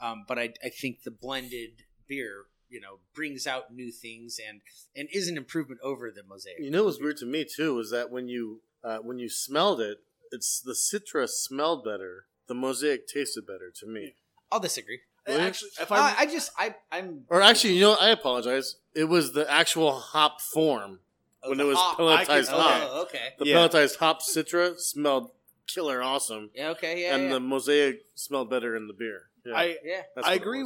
um, 0.00 0.24
but 0.28 0.38
I, 0.38 0.54
I 0.64 0.68
think 0.68 1.02
the 1.02 1.10
blended 1.10 1.84
beer, 2.06 2.44
you 2.68 2.80
know, 2.80 2.98
brings 3.14 3.46
out 3.46 3.72
new 3.74 3.90
things 3.90 4.38
and 4.46 4.60
and 4.96 5.08
is 5.12 5.28
an 5.28 5.36
improvement 5.36 5.80
over 5.82 6.10
the 6.10 6.22
mosaic. 6.22 6.56
You 6.60 6.70
know 6.70 6.84
what's 6.84 7.00
weird 7.00 7.16
to 7.18 7.26
me 7.26 7.44
too 7.44 7.78
is 7.78 7.90
that 7.90 8.10
when 8.10 8.28
you 8.28 8.60
uh, 8.84 8.98
when 8.98 9.18
you 9.18 9.28
smelled 9.28 9.80
it, 9.80 9.98
it's 10.30 10.60
the 10.60 10.72
Citra 10.74 11.28
smelled 11.28 11.84
better. 11.84 12.24
The 12.46 12.54
mosaic 12.54 13.06
tasted 13.08 13.46
better 13.46 13.70
to 13.80 13.86
me. 13.86 14.14
I'll 14.50 14.60
disagree. 14.60 15.00
Really? 15.26 15.40
Actually, 15.40 15.70
if 15.80 15.92
Uh, 15.92 15.96
I 15.96 16.14
I 16.20 16.26
just 16.26 16.50
I 16.58 16.74
I'm 16.90 17.24
Or 17.28 17.42
actually, 17.42 17.74
you 17.74 17.80
know, 17.82 17.90
what? 17.90 18.02
I 18.02 18.10
apologize. 18.10 18.76
It 18.94 19.04
was 19.04 19.32
the 19.32 19.50
actual 19.50 19.92
hop 19.92 20.40
form. 20.40 21.00
oh, 21.42 21.50
when 21.50 21.60
it 21.60 21.64
was 21.64 21.76
hop. 21.76 21.98
pelletized 21.98 22.46
can- 22.48 22.60
hop. 22.60 22.88
Oh, 22.90 23.02
okay. 23.02 23.34
The 23.38 23.46
Yeah. 23.46 23.56
pelletized 23.56 23.96
hop 23.98 24.22
Citra 24.22 24.78
smelled 24.78 25.30
killer 25.72 26.02
awesome, 26.02 26.50
Yeah. 26.54 26.70
Okay. 26.70 27.02
Yeah. 27.02 27.14
and 27.14 27.24
yeah. 27.24 27.32
the 27.34 27.40
mosaic 27.40 28.00
smelled 28.14 28.50
better 28.50 28.74
in 28.76 28.86
the 28.88 28.94
beer. 28.94 29.22
Yeah, 29.46 29.54
I 29.56 29.76
yeah. 29.84 30.02
I 30.24 30.34
agree. 30.34 30.64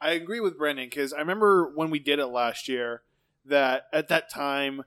I 0.00 0.10
agree 0.12 0.40
with 0.40 0.56
Brendan 0.58 0.86
because 0.86 1.12
I 1.12 1.18
remember 1.20 1.70
when 1.74 1.90
we 1.90 1.98
did 1.98 2.18
it 2.18 2.26
last 2.26 2.68
year 2.68 3.02
that 3.44 3.84
at 3.92 4.08
that 4.08 4.30
time 4.30 4.82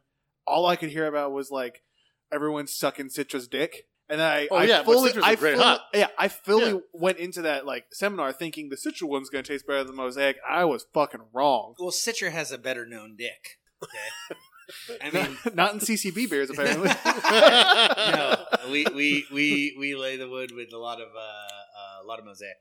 all 0.45 0.65
I 0.65 0.76
could 0.76 0.90
hear 0.90 1.07
about 1.07 1.31
was 1.31 1.49
like 1.52 1.84
everyone 2.31 2.68
sucking 2.68 3.10
Citra's 3.10 3.48
dick. 3.48 3.88
And 4.11 4.22
I, 4.23 4.48
Oh, 4.49 4.56
I 4.56 4.64
yeah, 4.64 4.77
but 4.84 4.94
fully, 4.94 5.11
Citra's 5.11 5.40
great 5.40 5.53
fully, 5.53 5.64
hop. 5.64 5.81
yeah, 5.94 6.07
I 6.18 6.27
fully 6.30 6.72
Yeah. 6.72 6.80
went 6.94 7.19
into 7.19 7.44
that 7.44 7.65
like 7.68 7.86
seminar 7.91 8.34
thinking 8.34 8.69
the 8.69 8.76
Citra 8.76 9.03
one's 9.03 9.30
going 9.30 9.44
to 9.44 9.52
taste 9.53 9.68
better 9.68 9.84
than 9.84 9.95
the 9.95 10.02
Mosaic. 10.02 10.38
I 10.48 10.65
was 10.65 10.86
fucking 10.94 11.22
wrong. 11.31 11.76
Well, 11.80 11.91
Citra 11.91 12.31
has 12.31 12.52
a 12.52 12.57
better 12.57 12.86
known 12.88 13.15
dick. 13.15 13.60
Okay. 13.84 14.36
I 15.01 15.11
mean, 15.11 15.37
Not 15.53 15.73
in 15.73 15.79
CCB 15.79 16.29
beers 16.29 16.49
apparently. 16.49 16.89
no, 17.05 18.35
we, 18.71 18.85
we 18.95 19.25
we 19.31 19.75
we 19.77 19.95
lay 19.95 20.17
the 20.17 20.29
wood 20.29 20.51
with 20.53 20.73
a 20.73 20.77
lot 20.77 21.01
of 21.01 21.07
uh, 21.15 21.19
uh, 21.19 22.03
a 22.03 22.05
lot 22.05 22.19
of 22.19 22.25
mosaic. 22.25 22.57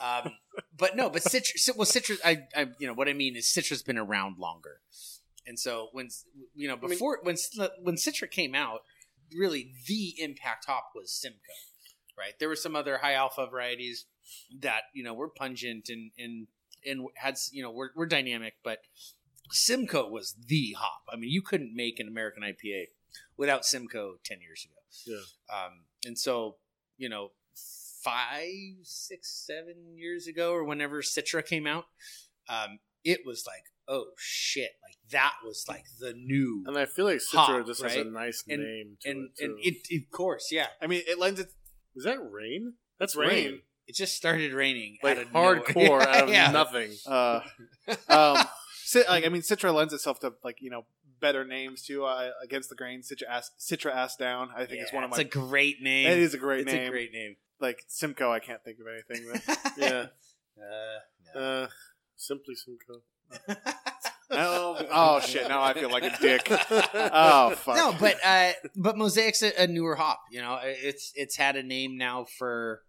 Um, 0.00 0.32
but 0.76 0.96
no, 0.96 1.10
but 1.10 1.22
Citra. 1.22 1.76
Well, 1.76 1.86
Citra. 1.86 2.18
I, 2.24 2.44
I, 2.56 2.66
you 2.78 2.86
know, 2.86 2.94
what 2.94 3.08
I 3.08 3.12
mean 3.12 3.36
is 3.36 3.46
Citra 3.46 3.70
has 3.70 3.82
been 3.82 3.98
around 3.98 4.38
longer, 4.38 4.80
and 5.46 5.58
so 5.58 5.88
when 5.92 6.08
you 6.54 6.68
know 6.68 6.76
mean- 6.76 6.90
before 6.90 7.18
when 7.22 7.36
when 7.82 7.96
Citra 7.96 8.30
came 8.30 8.54
out, 8.54 8.80
really 9.36 9.74
the 9.86 10.14
impact 10.18 10.66
hop 10.66 10.90
was 10.94 11.12
Simcoe, 11.12 11.38
right? 12.18 12.32
There 12.38 12.48
were 12.48 12.56
some 12.56 12.76
other 12.76 12.98
high 12.98 13.14
alpha 13.14 13.46
varieties 13.50 14.06
that 14.60 14.82
you 14.94 15.04
know 15.04 15.14
were 15.14 15.28
pungent 15.28 15.88
and 15.88 16.10
and 16.18 16.46
and 16.86 17.06
had 17.16 17.36
you 17.52 17.62
know 17.62 17.70
were, 17.70 17.92
were 17.94 18.06
dynamic, 18.06 18.54
but 18.62 18.78
Simcoe 19.54 20.08
was 20.08 20.34
the 20.46 20.74
hop. 20.78 21.02
I 21.12 21.16
mean, 21.16 21.30
you 21.30 21.42
couldn't 21.42 21.74
make 21.74 22.00
an 22.00 22.08
American 22.08 22.42
IPA 22.42 22.86
without 23.36 23.64
Simcoe 23.64 24.16
ten 24.24 24.40
years 24.40 24.66
ago. 24.66 24.80
Yeah. 25.06 25.56
Um, 25.56 25.72
and 26.04 26.18
so 26.18 26.56
you 26.96 27.08
know, 27.08 27.30
five, 28.02 28.50
six, 28.82 29.44
seven 29.46 29.96
years 29.96 30.26
ago, 30.26 30.52
or 30.52 30.64
whenever 30.64 31.02
Citra 31.02 31.44
came 31.44 31.66
out, 31.66 31.84
um, 32.48 32.78
it 33.04 33.20
was 33.26 33.44
like, 33.46 33.64
oh 33.88 34.06
shit, 34.16 34.70
like 34.86 34.96
that 35.10 35.34
was 35.44 35.64
like 35.68 35.84
the 36.00 36.12
new. 36.12 36.64
And 36.66 36.76
I 36.78 36.86
feel 36.86 37.04
like 37.06 37.16
Citra 37.18 37.58
Hop, 37.58 37.66
just 37.66 37.82
has 37.82 37.96
a 37.96 38.04
nice 38.04 38.44
And- 38.48 38.62
name 38.62 38.96
to 39.02 39.10
and 39.10 39.30
it. 39.38 39.44
and 39.44 39.58
it, 39.60 40.02
of 40.04 40.10
course, 40.10 40.48
yeah, 40.50 40.66
I 40.80 40.86
mean, 40.86 41.02
it 41.06 41.18
lends 41.18 41.40
it. 41.40 41.48
Is 41.96 42.04
that 42.04 42.18
rain? 42.30 42.74
That's 42.98 43.14
Rain. 43.16 43.28
rain. 43.28 43.60
it 43.86 43.94
just 43.94 44.14
started 44.16 44.52
raining 44.52 44.98
Like 45.02 45.18
out 45.18 45.22
of 45.24 45.28
hardcore 45.32 46.00
out 46.02 46.24
of 46.24 46.28
Yeah. 46.30 46.50
nothing. 46.50 46.90
Uh, 47.06 47.40
um, 48.08 48.44
like 48.94 49.24
I 49.24 49.28
mean, 49.28 49.42
Citra 49.42 49.74
lends 49.74 49.92
itself 49.92 50.20
to 50.20 50.34
like 50.42 50.56
you 50.60 50.70
know 50.70 50.84
better 51.20 51.44
names 51.44 51.82
too. 51.82 52.04
Uh, 52.04 52.30
against 52.42 52.68
the 52.68 52.74
grain, 52.74 53.00
Citra 53.00 53.28
ass, 53.30 53.50
Citra 53.58 53.94
ass 53.94 54.16
down. 54.16 54.50
I 54.56 54.66
think 54.66 54.82
it's 54.82 54.92
one 54.92 55.04
of 55.04 55.10
my. 55.10 55.16
It's 55.16 55.34
a 55.34 55.38
great 55.38 55.82
name. 55.82 56.06
it 56.06 56.18
is 56.18 56.34
a 56.34 56.38
great 56.38 56.60
it's 56.62 56.72
name. 56.72 56.88
a 56.88 56.90
great 56.90 57.12
name. 57.12 57.36
like 57.60 57.84
Simcoe, 57.88 58.30
I 58.32 58.40
can't 58.40 58.62
think 58.62 58.78
of 58.80 58.86
anything. 58.86 59.32
That, 59.46 59.72
Yeah. 59.78 60.06
Uh, 60.62 60.98
no. 61.34 61.40
Uh, 61.40 61.68
simply 62.16 62.54
Simcoe. 62.54 63.02
oh, 64.30 64.86
oh 64.92 65.20
shit! 65.20 65.48
Now 65.48 65.62
I 65.62 65.72
feel 65.74 65.90
like 65.90 66.04
a 66.04 66.16
dick. 66.20 66.48
Oh 67.16 67.54
fuck. 67.56 67.76
no, 67.76 67.94
but 67.98 68.16
uh, 68.24 68.52
but 68.76 68.96
Mosaic's 68.96 69.42
a, 69.42 69.62
a 69.62 69.66
newer 69.66 69.96
hop. 69.96 70.20
You 70.30 70.40
know, 70.40 70.58
it's 70.62 71.12
it's 71.16 71.36
had 71.36 71.56
a 71.56 71.62
name 71.62 71.96
now 71.96 72.26
for 72.38 72.82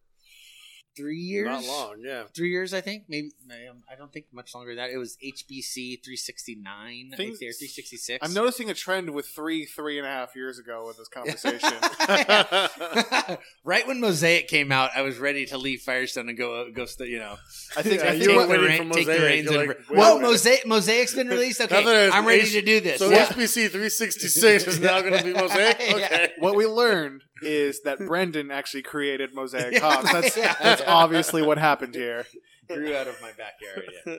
three 0.95 1.17
years. 1.19 1.47
Not 1.47 1.65
long, 1.65 1.95
yeah. 1.99 2.23
Three 2.35 2.49
years, 2.49 2.73
I 2.73 2.81
think. 2.81 3.03
Maybe 3.07 3.31
I 3.49 3.95
don't 3.95 4.11
think 4.13 4.25
much 4.31 4.53
longer 4.55 4.71
than 4.75 4.77
that. 4.77 4.91
It 4.91 4.97
was 4.97 5.17
HBC 5.23 6.03
three 6.03 6.15
sixty 6.15 6.55
nine. 6.55 7.11
I 7.13 7.17
think 7.17 7.29
Things- 7.29 7.39
they're 7.39 7.53
three 7.53 7.67
sixty 7.67 7.97
six. 7.97 8.25
I'm 8.27 8.33
noticing 8.33 8.69
a 8.69 8.73
trend 8.73 9.09
with 9.11 9.27
three, 9.27 9.65
three 9.65 9.97
and 9.97 10.07
a 10.07 10.09
half 10.09 10.35
years 10.35 10.59
ago 10.59 10.85
with 10.87 10.97
this 10.97 11.07
conversation. 11.07 11.69
right 13.63 13.87
when 13.87 13.99
Mosaic 13.99 14.47
came 14.47 14.71
out, 14.71 14.91
I 14.95 15.01
was 15.01 15.17
ready 15.17 15.45
to 15.47 15.57
leave 15.57 15.81
Firestone 15.81 16.29
and 16.29 16.37
go 16.37 16.61
uh, 16.61 16.69
go. 16.73 16.85
st- 16.85 17.09
You 17.09 17.19
know, 17.19 17.35
I 17.77 17.81
think 17.81 18.01
Yeah, 18.03 18.09
I 18.09 18.13
you 18.13 18.25
think 18.25 18.37
were 18.37 18.47
waiting 18.47 18.87
for 18.89 18.93
take 18.95 19.05
the 19.07 19.11
Mosaic. 19.13 19.21
reins 19.21 19.47
and- 19.51 19.67
like, 19.67 19.81
Whoa. 19.89 20.19
Mosaic 20.19 20.65
Mosaic's 20.65 21.13
been 21.13 21.27
released. 21.27 21.61
Okay, 21.65 22.09
I'm 22.11 22.25
ready 22.25 22.41
H- 22.43 22.51
to 22.53 22.61
do 22.61 22.79
this. 22.79 22.99
So 22.99 23.09
Yeah. 23.09 23.25
HBC 23.27 23.69
366 23.69 24.67
is 24.67 24.79
now 24.79 25.01
going 25.01 25.13
to 25.17 25.23
be 25.23 25.33
Mosaic? 25.33 25.77
Yeah. 25.79 25.95
Okay. 25.95 26.31
what 26.39 26.55
we 26.55 26.65
learned 26.65 27.23
is 27.45 27.81
that 27.83 27.99
Brendan 28.07 28.51
actually 28.51 28.81
created 28.83 29.33
Mosaic 29.33 29.73
Yeah. 29.73 29.79
Hops. 29.79 30.11
That's 30.11 30.37
Yeah. 30.37 30.55
that's 30.61 30.81
obviously 30.85 31.41
what 31.41 31.57
happened 31.57 31.95
here. 31.95 32.25
Grew 32.67 32.95
out 32.95 33.07
of 33.07 33.21
my 33.21 33.31
backyard. 33.31 33.89
Yeah. 34.05 34.15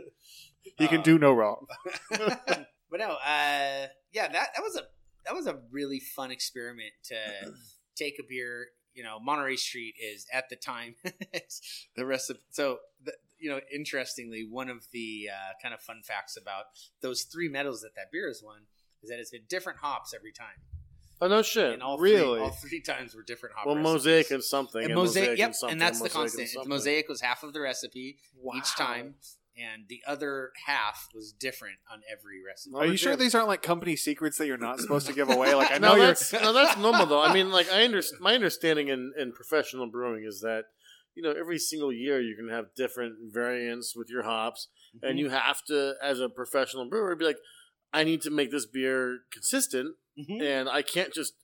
He 0.79 0.89
can 0.89 1.01
Uh, 1.01 1.03
do 1.03 1.19
no 1.19 1.33
wrong. 1.33 1.67
but 2.11 3.01
no, 3.01 3.11
uh, 3.11 3.87
yeah, 4.13 4.29
that 4.29 4.49
that 4.55 4.63
was 4.63 4.77
a 4.77 4.83
that 5.25 5.35
was 5.35 5.47
a 5.47 5.59
really 5.73 6.01
fun 6.01 6.31
experiment 6.31 6.93
to 7.05 7.17
take 7.97 8.15
a 8.21 8.23
beer. 8.29 8.69
You 8.95 9.03
know, 9.03 9.19
Monterey 9.21 9.57
Street 9.57 9.95
is 10.03 10.27
at 10.33 10.49
the 10.49 10.57
time 10.57 10.95
the 11.97 12.07
rest 12.07 12.31
of 12.31 12.39
so. 12.51 12.79
The, 13.05 13.13
you 13.39 13.51
know, 13.51 13.61
interestingly, 13.75 14.47
one 14.51 14.71
of 14.71 14.87
the 14.93 15.29
uh, 15.31 15.53
kind 15.63 15.75
of 15.75 15.81
fun 15.81 16.01
facts 16.03 16.39
about 16.41 16.65
those 17.03 17.25
three 17.25 17.51
medals 17.51 17.83
that 17.83 17.95
that 17.95 18.11
beer 18.11 18.29
has 18.29 18.41
won 18.43 18.61
is 19.03 19.11
that 19.11 19.19
it's 19.19 19.31
been 19.31 19.43
different 19.47 19.81
hops 19.81 20.15
every 20.15 20.33
time, 20.33 20.57
Oh, 21.21 21.29
no 21.29 21.43
shit. 21.43 21.73
and 21.73 21.83
all 21.83 21.99
really? 21.99 22.39
three, 22.39 22.41
all 22.45 22.51
three 22.51 22.81
times 22.83 23.15
were 23.15 23.23
different 23.23 23.55
hop. 23.57 23.67
Well, 23.67 23.77
recipes. 23.77 23.93
Mosaic 23.93 24.31
and 24.33 24.45
something. 24.45 24.83
and 24.83 24.91
and 24.93 25.01
mosaic, 25.01 25.39
yep, 25.39 25.47
and 25.47 25.57
something, 25.57 25.73
and 25.73 25.81
that's 25.81 26.01
the 26.01 26.09
constant. 26.11 26.49
something. 26.49 26.69
Mosaic 26.69 27.09
was 27.09 27.21
half 27.21 27.43
of 27.43 27.53
the 27.53 27.61
recipe 27.61 28.19
each 28.55 28.77
time, 28.77 29.15
and 29.57 29.85
the 29.89 30.03
other 30.07 30.51
half 30.67 31.09
was 31.15 31.33
different 31.33 31.77
on 31.91 32.01
every 32.11 32.43
recipe. 32.47 32.75
Are 32.77 32.87
you 32.87 32.97
sure 32.99 33.13
Okay. 33.15 33.23
these 33.25 33.35
aren't 33.35 33.49
like 33.49 33.63
company 33.63 33.97
secrets 33.97 34.37
that 34.39 34.47
you're 34.47 34.59
not 34.59 34.79
supposed 34.81 35.07
to 35.07 35.15
give 35.15 35.31
away? 35.31 35.55
Like 35.55 35.73
I 35.73 35.79
know 35.79 35.93
no, 35.93 35.97
you're. 35.97 36.07
that's 36.09 36.33
no, 36.35 36.53
that's 36.53 36.77
normal 36.87 37.07
though. 37.07 37.23
I 37.23 37.33
mean, 37.33 37.51
like 37.51 37.71
I 37.73 37.85
understand. 37.85 38.21
My 38.21 38.35
understanding 38.35 38.89
in, 38.89 39.13
in 39.19 39.33
professional 39.33 39.87
brewing 39.91 40.25
is 40.29 40.41
that 40.43 40.65
you 41.15 41.23
know 41.23 41.31
every 41.33 41.59
single 41.59 41.91
year 41.95 42.21
you 42.21 42.37
can 42.37 42.51
have 42.51 42.67
different 42.77 43.15
variants 43.33 43.97
with 43.97 44.11
your 44.11 44.25
hops, 44.25 44.69
Mm-hmm. 44.97 45.07
and 45.09 45.19
you 45.19 45.31
have 45.31 45.65
to, 45.67 45.95
as 46.03 46.21
a 46.21 46.29
professional 46.29 46.89
brewer, 46.89 47.15
be 47.17 47.25
like, 47.25 47.39
I 47.93 48.05
need 48.05 48.21
to 48.23 48.31
make 48.31 48.51
this 48.51 48.67
beer 48.67 49.19
consistent, 49.33 49.97
Mhm. 50.19 50.43
and 50.43 50.69
I 50.69 50.83
can't 50.83 51.13
just 51.13 51.35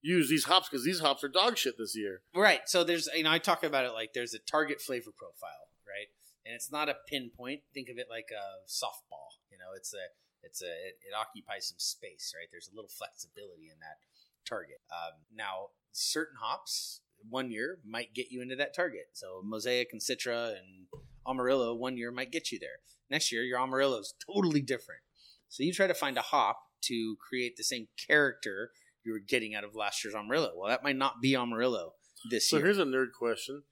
use 0.00 0.28
these 0.28 0.44
hops 0.44 0.68
because 0.68 0.84
these 0.84 1.00
hops 1.00 1.22
are 1.22 1.28
dog 1.28 1.56
shit 1.56 1.76
this 1.78 1.96
year. 1.96 2.22
Right. 2.34 2.62
So 2.66 2.82
there's, 2.84 3.08
you 3.14 3.22
know, 3.22 3.30
I 3.30 3.38
talk 3.38 3.62
about 3.62 3.84
it 3.84 3.92
like 3.92 4.12
there's 4.14 4.34
a 4.34 4.38
target 4.38 4.80
flavor 4.80 5.12
profile, 5.16 5.68
right? 5.86 6.08
And 6.44 6.54
it's 6.54 6.72
not 6.72 6.88
a 6.88 6.96
pinpoint. 7.06 7.62
Think 7.72 7.88
of 7.88 7.98
it 7.98 8.08
like 8.10 8.30
a 8.32 8.66
softball. 8.68 9.38
You 9.50 9.58
know, 9.58 9.70
it's 9.76 9.94
a, 9.94 10.04
it's 10.42 10.60
a, 10.60 10.66
it, 10.66 10.98
it 11.06 11.14
occupies 11.16 11.68
some 11.68 11.78
space, 11.78 12.32
right? 12.36 12.48
There's 12.50 12.68
a 12.72 12.74
little 12.74 12.90
flexibility 12.90 13.68
in 13.70 13.78
that 13.78 13.98
target. 14.44 14.80
Um, 14.90 15.20
now, 15.32 15.68
certain 15.92 16.36
hops 16.40 17.02
one 17.28 17.52
year 17.52 17.78
might 17.84 18.12
get 18.12 18.32
you 18.32 18.42
into 18.42 18.56
that 18.56 18.74
target. 18.74 19.10
So 19.12 19.40
Mosaic 19.44 19.90
and 19.92 20.00
Citra 20.00 20.58
and 20.58 20.86
Amarillo 21.28 21.74
one 21.74 21.96
year 21.96 22.10
might 22.10 22.32
get 22.32 22.50
you 22.50 22.58
there. 22.58 22.80
Next 23.08 23.30
year, 23.30 23.42
your 23.44 23.60
Amarillo 23.60 24.00
is 24.00 24.14
totally 24.26 24.62
different. 24.62 25.02
So 25.48 25.62
you 25.62 25.72
try 25.72 25.86
to 25.86 25.94
find 25.94 26.16
a 26.18 26.22
hop 26.22 26.58
to 26.82 27.16
create 27.16 27.56
the 27.56 27.64
same 27.64 27.88
character 28.06 28.70
you 29.04 29.12
were 29.12 29.18
getting 29.18 29.54
out 29.54 29.64
of 29.64 29.74
last 29.74 30.04
year's 30.04 30.14
Amarillo. 30.14 30.52
Well, 30.56 30.68
that 30.68 30.84
might 30.84 30.96
not 30.96 31.20
be 31.20 31.34
Amarillo 31.34 31.94
this 32.30 32.48
So 32.48 32.56
year. 32.56 32.66
here's 32.66 32.78
a 32.78 32.84
nerd 32.84 33.12
question: 33.18 33.62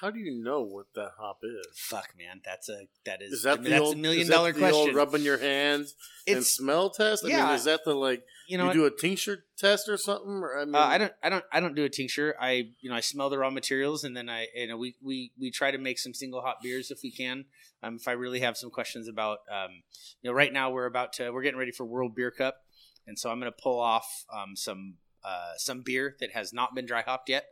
How 0.00 0.10
do 0.10 0.18
you 0.18 0.42
know 0.42 0.62
what 0.62 0.86
that 0.94 1.12
hop 1.18 1.38
is? 1.42 1.66
Fuck, 1.74 2.14
man, 2.18 2.40
that's 2.44 2.68
a 2.68 2.88
that 3.04 3.22
is, 3.22 3.32
Is 3.32 3.42
that 3.44 3.52
I 3.52 3.54
mean, 3.56 3.64
the 3.64 3.70
that's 3.70 3.82
old 3.82 3.94
a 3.94 3.98
million 3.98 4.22
is 4.22 4.28
that 4.28 4.34
dollar 4.34 4.52
the 4.52 4.58
question. 4.58 4.80
Old 4.80 4.94
rubbing 4.94 5.22
your 5.22 5.38
hands 5.38 5.94
and 6.26 6.44
smell 6.44 6.90
test. 6.90 7.24
I 7.24 7.28
yeah. 7.28 7.46
mean, 7.46 7.54
is 7.54 7.64
that 7.64 7.84
the 7.84 7.94
like 7.94 8.24
you 8.48 8.52
you, 8.52 8.58
know 8.58 8.66
what? 8.66 8.74
do 8.74 8.84
a 8.84 8.90
tincture 8.90 9.44
test 9.56 9.88
or 9.88 9.96
something? 9.96 10.42
Or, 10.42 10.58
I 10.60 10.64
mean, 10.64 10.74
Uh, 10.74 10.78
I 10.78 10.98
don't, 10.98 11.12
I 11.22 11.28
don't, 11.28 11.44
I 11.52 11.60
don't 11.60 11.74
do 11.74 11.84
a 11.84 11.88
tincture. 11.88 12.34
I, 12.40 12.70
you 12.80 12.90
know, 12.90 12.94
I 12.94 13.00
smell 13.00 13.28
the 13.30 13.38
raw 13.38 13.50
materials, 13.50 14.04
and 14.04 14.16
then 14.16 14.28
I, 14.28 14.46
you 14.54 14.68
know, 14.68 14.76
we, 14.76 14.94
we, 15.02 15.32
we 15.38 15.50
try 15.50 15.70
to 15.70 15.78
make 15.78 15.98
some 15.98 16.14
single 16.14 16.40
hop 16.42 16.62
beers 16.62 16.90
if 16.90 17.00
we 17.02 17.10
can. 17.10 17.46
Um, 17.82 17.96
if 17.96 18.06
I 18.06 18.12
really 18.12 18.40
have 18.40 18.56
some 18.56 18.70
questions 18.70 19.08
about, 19.08 19.38
um, 19.50 19.82
you 20.22 20.30
know, 20.30 20.34
right 20.34 20.52
now 20.52 20.70
we're 20.70 20.86
about 20.86 21.12
to, 21.14 21.30
we're 21.30 21.42
getting 21.42 21.58
ready 21.58 21.72
for 21.72 21.84
World 21.84 22.14
Beer 22.14 22.30
Cup, 22.30 22.62
and 23.06 23.18
so 23.18 23.30
I'm 23.30 23.40
going 23.40 23.52
to 23.52 23.62
pull 23.62 23.80
off 23.80 24.24
um, 24.32 24.56
some, 24.56 24.94
uh, 25.24 25.52
some 25.56 25.82
beer 25.82 26.16
that 26.20 26.30
has 26.32 26.52
not 26.52 26.74
been 26.74 26.86
dry 26.86 27.02
hopped 27.02 27.28
yet, 27.28 27.46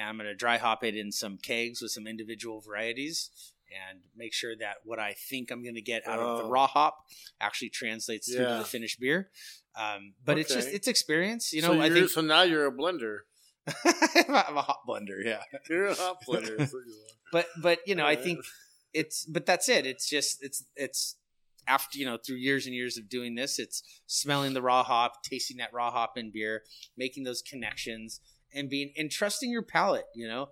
and 0.00 0.08
I'm 0.08 0.16
going 0.16 0.26
to 0.26 0.34
dry 0.34 0.56
hop 0.58 0.82
it 0.82 0.96
in 0.96 1.12
some 1.12 1.36
kegs 1.36 1.82
with 1.82 1.90
some 1.90 2.06
individual 2.06 2.60
varieties. 2.60 3.30
And 3.90 4.00
make 4.16 4.32
sure 4.32 4.54
that 4.58 4.76
what 4.82 4.98
I 4.98 5.14
think 5.28 5.52
I'm 5.52 5.62
going 5.62 5.76
to 5.76 5.80
get 5.82 6.04
out 6.04 6.18
of 6.18 6.38
the 6.38 6.44
Oh. 6.44 6.48
raw 6.50 6.66
hop 6.66 6.96
actually 7.40 7.68
translates 7.68 8.28
through 8.28 8.44
to 8.44 8.54
the 8.58 8.64
finished 8.64 8.98
beer. 8.98 9.30
Um, 9.76 10.14
but 10.24 10.38
it's 10.38 10.52
just 10.52 10.68
it's 10.70 10.88
experience, 10.88 11.52
you 11.52 11.62
so 11.62 11.74
know. 11.74 11.80
I 11.80 11.88
think 11.88 12.08
so. 12.08 12.20
Now 12.20 12.42
you're 12.42 12.66
a 12.66 12.72
blender. 12.72 13.18
I'm 14.28 14.56
a 14.56 14.62
hot 14.62 14.80
blender, 14.88 15.24
yeah. 15.24 15.42
You're 15.68 15.86
a 15.86 15.94
hop 15.94 16.18
blender. 16.26 16.56
That's 16.58 16.72
what 16.72 16.82
you 16.86 16.94
are. 16.94 17.06
But 17.32 17.46
but 17.62 17.78
you 17.86 17.94
know, 17.94 18.04
I 18.06 18.16
think 18.16 18.40
it's 18.92 19.24
but 19.24 19.46
that's 19.46 19.68
it. 19.68 19.86
It's 19.86 20.08
just 20.08 20.42
it's 20.42 20.64
it's 20.74 21.14
after 21.68 21.96
you 21.96 22.04
know 22.06 22.18
through 22.18 22.38
years 22.38 22.66
and 22.66 22.74
years 22.74 22.98
of 22.98 23.08
doing 23.08 23.36
this, 23.36 23.60
it's 23.60 23.84
smelling 24.08 24.52
the 24.52 24.62
raw 24.62 24.82
hop, 24.82 25.22
tasting 25.22 25.58
that 25.58 25.72
raw 25.72 25.92
hop 25.92 26.18
in 26.18 26.32
beer, 26.32 26.62
making 26.96 27.22
those 27.22 27.40
connections, 27.40 28.20
and 28.54 28.68
being 28.70 28.92
and 28.96 29.10
trusting 29.10 29.50
your 29.50 29.62
palate. 29.62 30.06
You 30.14 30.28
know, 30.28 30.48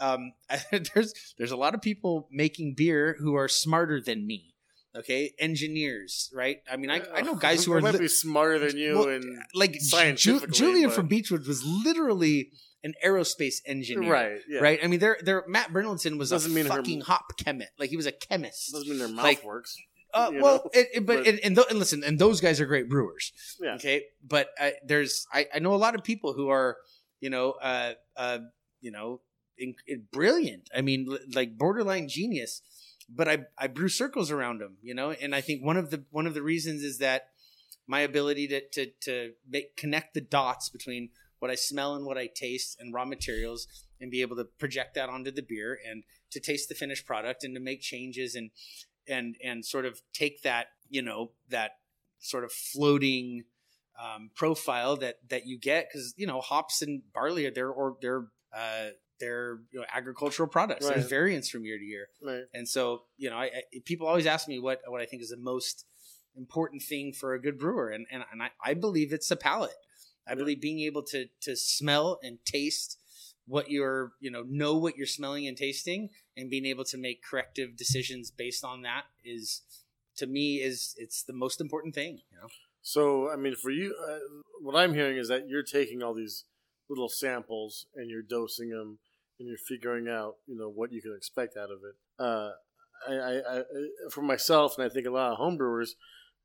um, 0.00 0.32
there's 0.94 1.14
there's 1.38 1.52
a 1.52 1.56
lot 1.56 1.74
of 1.74 1.82
people 1.82 2.28
making 2.30 2.74
beer 2.76 3.16
who 3.18 3.34
are 3.34 3.48
smarter 3.48 4.00
than 4.00 4.26
me. 4.26 4.48
Okay, 4.94 5.32
engineers, 5.38 6.30
right? 6.34 6.58
I 6.70 6.76
mean, 6.76 6.90
I, 6.90 7.00
I 7.14 7.22
know 7.22 7.34
guys 7.34 7.64
who 7.64 7.72
are 7.74 7.80
might 7.80 7.94
li- 7.94 8.00
be 8.00 8.08
smarter 8.08 8.58
than 8.58 8.76
you, 8.76 8.98
well, 8.98 9.08
and 9.08 9.24
like 9.54 9.80
Ju- 10.16 10.46
Julian 10.48 10.90
but- 10.90 10.94
from 10.94 11.08
Beachwood 11.08 11.46
was 11.48 11.64
literally 11.64 12.50
an 12.84 12.92
aerospace 13.02 13.62
engineer, 13.64 14.12
right, 14.12 14.40
yeah. 14.46 14.60
right? 14.60 14.80
I 14.82 14.88
mean, 14.88 15.00
they're, 15.00 15.16
they're 15.22 15.44
Matt 15.48 15.72
Brynildson 15.72 16.18
was 16.18 16.28
Doesn't 16.28 16.50
a 16.50 16.54
mean 16.54 16.64
her- 16.66 16.76
fucking 16.76 17.00
hop 17.02 17.38
chemist. 17.38 17.70
Like 17.78 17.88
he 17.88 17.96
was 17.96 18.04
a 18.06 18.12
chemist. 18.12 18.70
Doesn't 18.72 18.86
mean 18.88 18.98
their 18.98 19.08
mouth 19.08 19.24
Like, 19.24 19.42
works. 19.44 19.74
Uh, 20.12 20.30
well, 20.34 20.68
it, 20.74 20.88
it- 20.92 21.06
but, 21.06 21.18
But- 21.20 21.26
and, 21.26 21.40
and, 21.42 21.54
th- 21.56 21.68
and 21.70 21.78
listen, 21.78 22.04
and 22.04 22.18
those 22.18 22.42
guys 22.42 22.60
are 22.60 22.66
great 22.66 22.90
brewers. 22.90 23.32
Yeah. 23.62 23.76
Okay, 23.76 24.02
but 24.22 24.48
uh, 24.60 24.70
there's 24.84 25.26
I, 25.32 25.46
I 25.54 25.58
know 25.60 25.72
a 25.72 25.76
lot 25.76 25.94
of 25.94 26.04
people 26.04 26.34
who 26.34 26.48
are 26.50 26.76
you 27.22 27.30
know 27.30 27.52
uh 27.52 27.92
uh 28.18 28.38
you 28.82 28.90
know 28.90 29.22
in, 29.62 29.74
in 29.86 30.04
brilliant. 30.12 30.68
I 30.74 30.80
mean, 30.80 31.06
l- 31.10 31.18
like 31.34 31.56
borderline 31.56 32.08
genius. 32.08 32.60
But 33.08 33.28
I 33.28 33.38
I 33.58 33.66
brew 33.66 33.88
circles 33.88 34.30
around 34.30 34.62
him, 34.62 34.76
you 34.80 34.94
know, 34.94 35.10
and 35.10 35.34
I 35.34 35.40
think 35.40 35.64
one 35.64 35.76
of 35.76 35.90
the 35.90 36.04
one 36.10 36.26
of 36.26 36.34
the 36.34 36.42
reasons 36.42 36.82
is 36.82 36.98
that 36.98 37.28
my 37.86 38.00
ability 38.00 38.48
to 38.48 38.60
to 38.70 38.86
to 39.02 39.32
make 39.48 39.76
connect 39.76 40.14
the 40.14 40.20
dots 40.20 40.68
between 40.68 41.10
what 41.38 41.50
I 41.50 41.56
smell 41.56 41.94
and 41.94 42.06
what 42.06 42.16
I 42.16 42.28
taste 42.32 42.76
and 42.80 42.94
raw 42.94 43.04
materials 43.04 43.66
and 44.00 44.10
be 44.10 44.22
able 44.22 44.36
to 44.36 44.44
project 44.44 44.94
that 44.94 45.08
onto 45.08 45.30
the 45.30 45.42
beer 45.42 45.78
and 45.88 46.04
to 46.30 46.40
taste 46.40 46.68
the 46.68 46.74
finished 46.74 47.04
product 47.04 47.44
and 47.44 47.54
to 47.54 47.60
make 47.60 47.80
changes 47.80 48.34
and 48.34 48.50
and 49.08 49.36
and 49.44 49.66
sort 49.66 49.84
of 49.84 50.00
take 50.14 50.42
that 50.42 50.68
you 50.88 51.02
know 51.02 51.32
that 51.48 51.72
sort 52.20 52.44
of 52.44 52.52
floating 52.52 53.44
um, 54.00 54.30
profile 54.34 54.96
that 54.96 55.18
that 55.28 55.46
you 55.46 55.58
get 55.58 55.88
because 55.88 56.14
you 56.16 56.26
know 56.26 56.40
hops 56.40 56.82
and 56.82 57.02
barley 57.12 57.46
are 57.46 57.50
they're 57.50 57.70
or 57.70 57.96
they're 58.00 58.26
uh, 58.54 58.88
they're 59.20 59.60
you 59.70 59.80
know, 59.80 59.86
agricultural 59.92 60.48
products. 60.48 60.84
Right. 60.84 60.96
There's 60.96 61.08
variance 61.08 61.48
from 61.48 61.64
year 61.64 61.78
to 61.78 61.84
year, 61.84 62.08
Right. 62.22 62.44
and 62.52 62.68
so 62.68 63.04
you 63.16 63.30
know 63.30 63.36
I, 63.36 63.44
I 63.44 63.62
people 63.84 64.06
always 64.06 64.26
ask 64.26 64.48
me 64.48 64.58
what 64.58 64.80
what 64.86 65.00
I 65.00 65.06
think 65.06 65.22
is 65.22 65.30
the 65.30 65.36
most 65.36 65.84
important 66.36 66.82
thing 66.82 67.12
for 67.12 67.34
a 67.34 67.40
good 67.40 67.58
brewer, 67.58 67.90
and 67.90 68.06
and, 68.10 68.24
and 68.32 68.42
I, 68.42 68.50
I 68.64 68.74
believe 68.74 69.12
it's 69.12 69.28
the 69.28 69.36
palate. 69.36 69.74
I 70.26 70.34
believe 70.34 70.60
being 70.60 70.80
able 70.80 71.02
to 71.04 71.26
to 71.42 71.56
smell 71.56 72.18
and 72.22 72.38
taste 72.44 72.98
what 73.46 73.70
you're 73.70 74.12
you 74.20 74.30
know 74.30 74.44
know 74.48 74.76
what 74.76 74.96
you're 74.96 75.06
smelling 75.06 75.46
and 75.46 75.56
tasting 75.56 76.10
and 76.36 76.48
being 76.48 76.64
able 76.64 76.84
to 76.84 76.96
make 76.96 77.22
corrective 77.22 77.76
decisions 77.76 78.30
based 78.30 78.64
on 78.64 78.82
that 78.82 79.04
is 79.24 79.62
to 80.16 80.26
me 80.26 80.56
is 80.56 80.94
it's 80.96 81.22
the 81.24 81.32
most 81.32 81.60
important 81.60 81.94
thing 81.94 82.20
you 82.30 82.38
know 82.40 82.48
So, 82.82 83.30
I 83.30 83.36
mean, 83.36 83.54
for 83.54 83.70
you, 83.70 83.94
uh, 84.08 84.18
what 84.60 84.76
I'm 84.76 84.92
hearing 84.92 85.16
is 85.16 85.28
that 85.28 85.48
you're 85.48 85.62
taking 85.62 86.02
all 86.02 86.14
these 86.14 86.44
little 86.90 87.08
samples 87.08 87.86
and 87.94 88.10
you're 88.10 88.22
dosing 88.22 88.70
them, 88.70 88.98
and 89.38 89.48
you're 89.48 89.58
figuring 89.58 90.08
out, 90.08 90.34
you 90.46 90.56
know, 90.56 90.68
what 90.68 90.92
you 90.92 91.00
can 91.00 91.14
expect 91.16 91.56
out 91.56 91.70
of 91.70 91.78
it. 91.84 91.96
Uh, 92.18 92.50
I, 93.08 93.14
I, 93.14 93.58
I, 93.58 93.62
for 94.10 94.22
myself, 94.22 94.76
and 94.76 94.84
I 94.84 94.92
think 94.92 95.06
a 95.06 95.10
lot 95.10 95.32
of 95.32 95.38
homebrewers, 95.38 95.90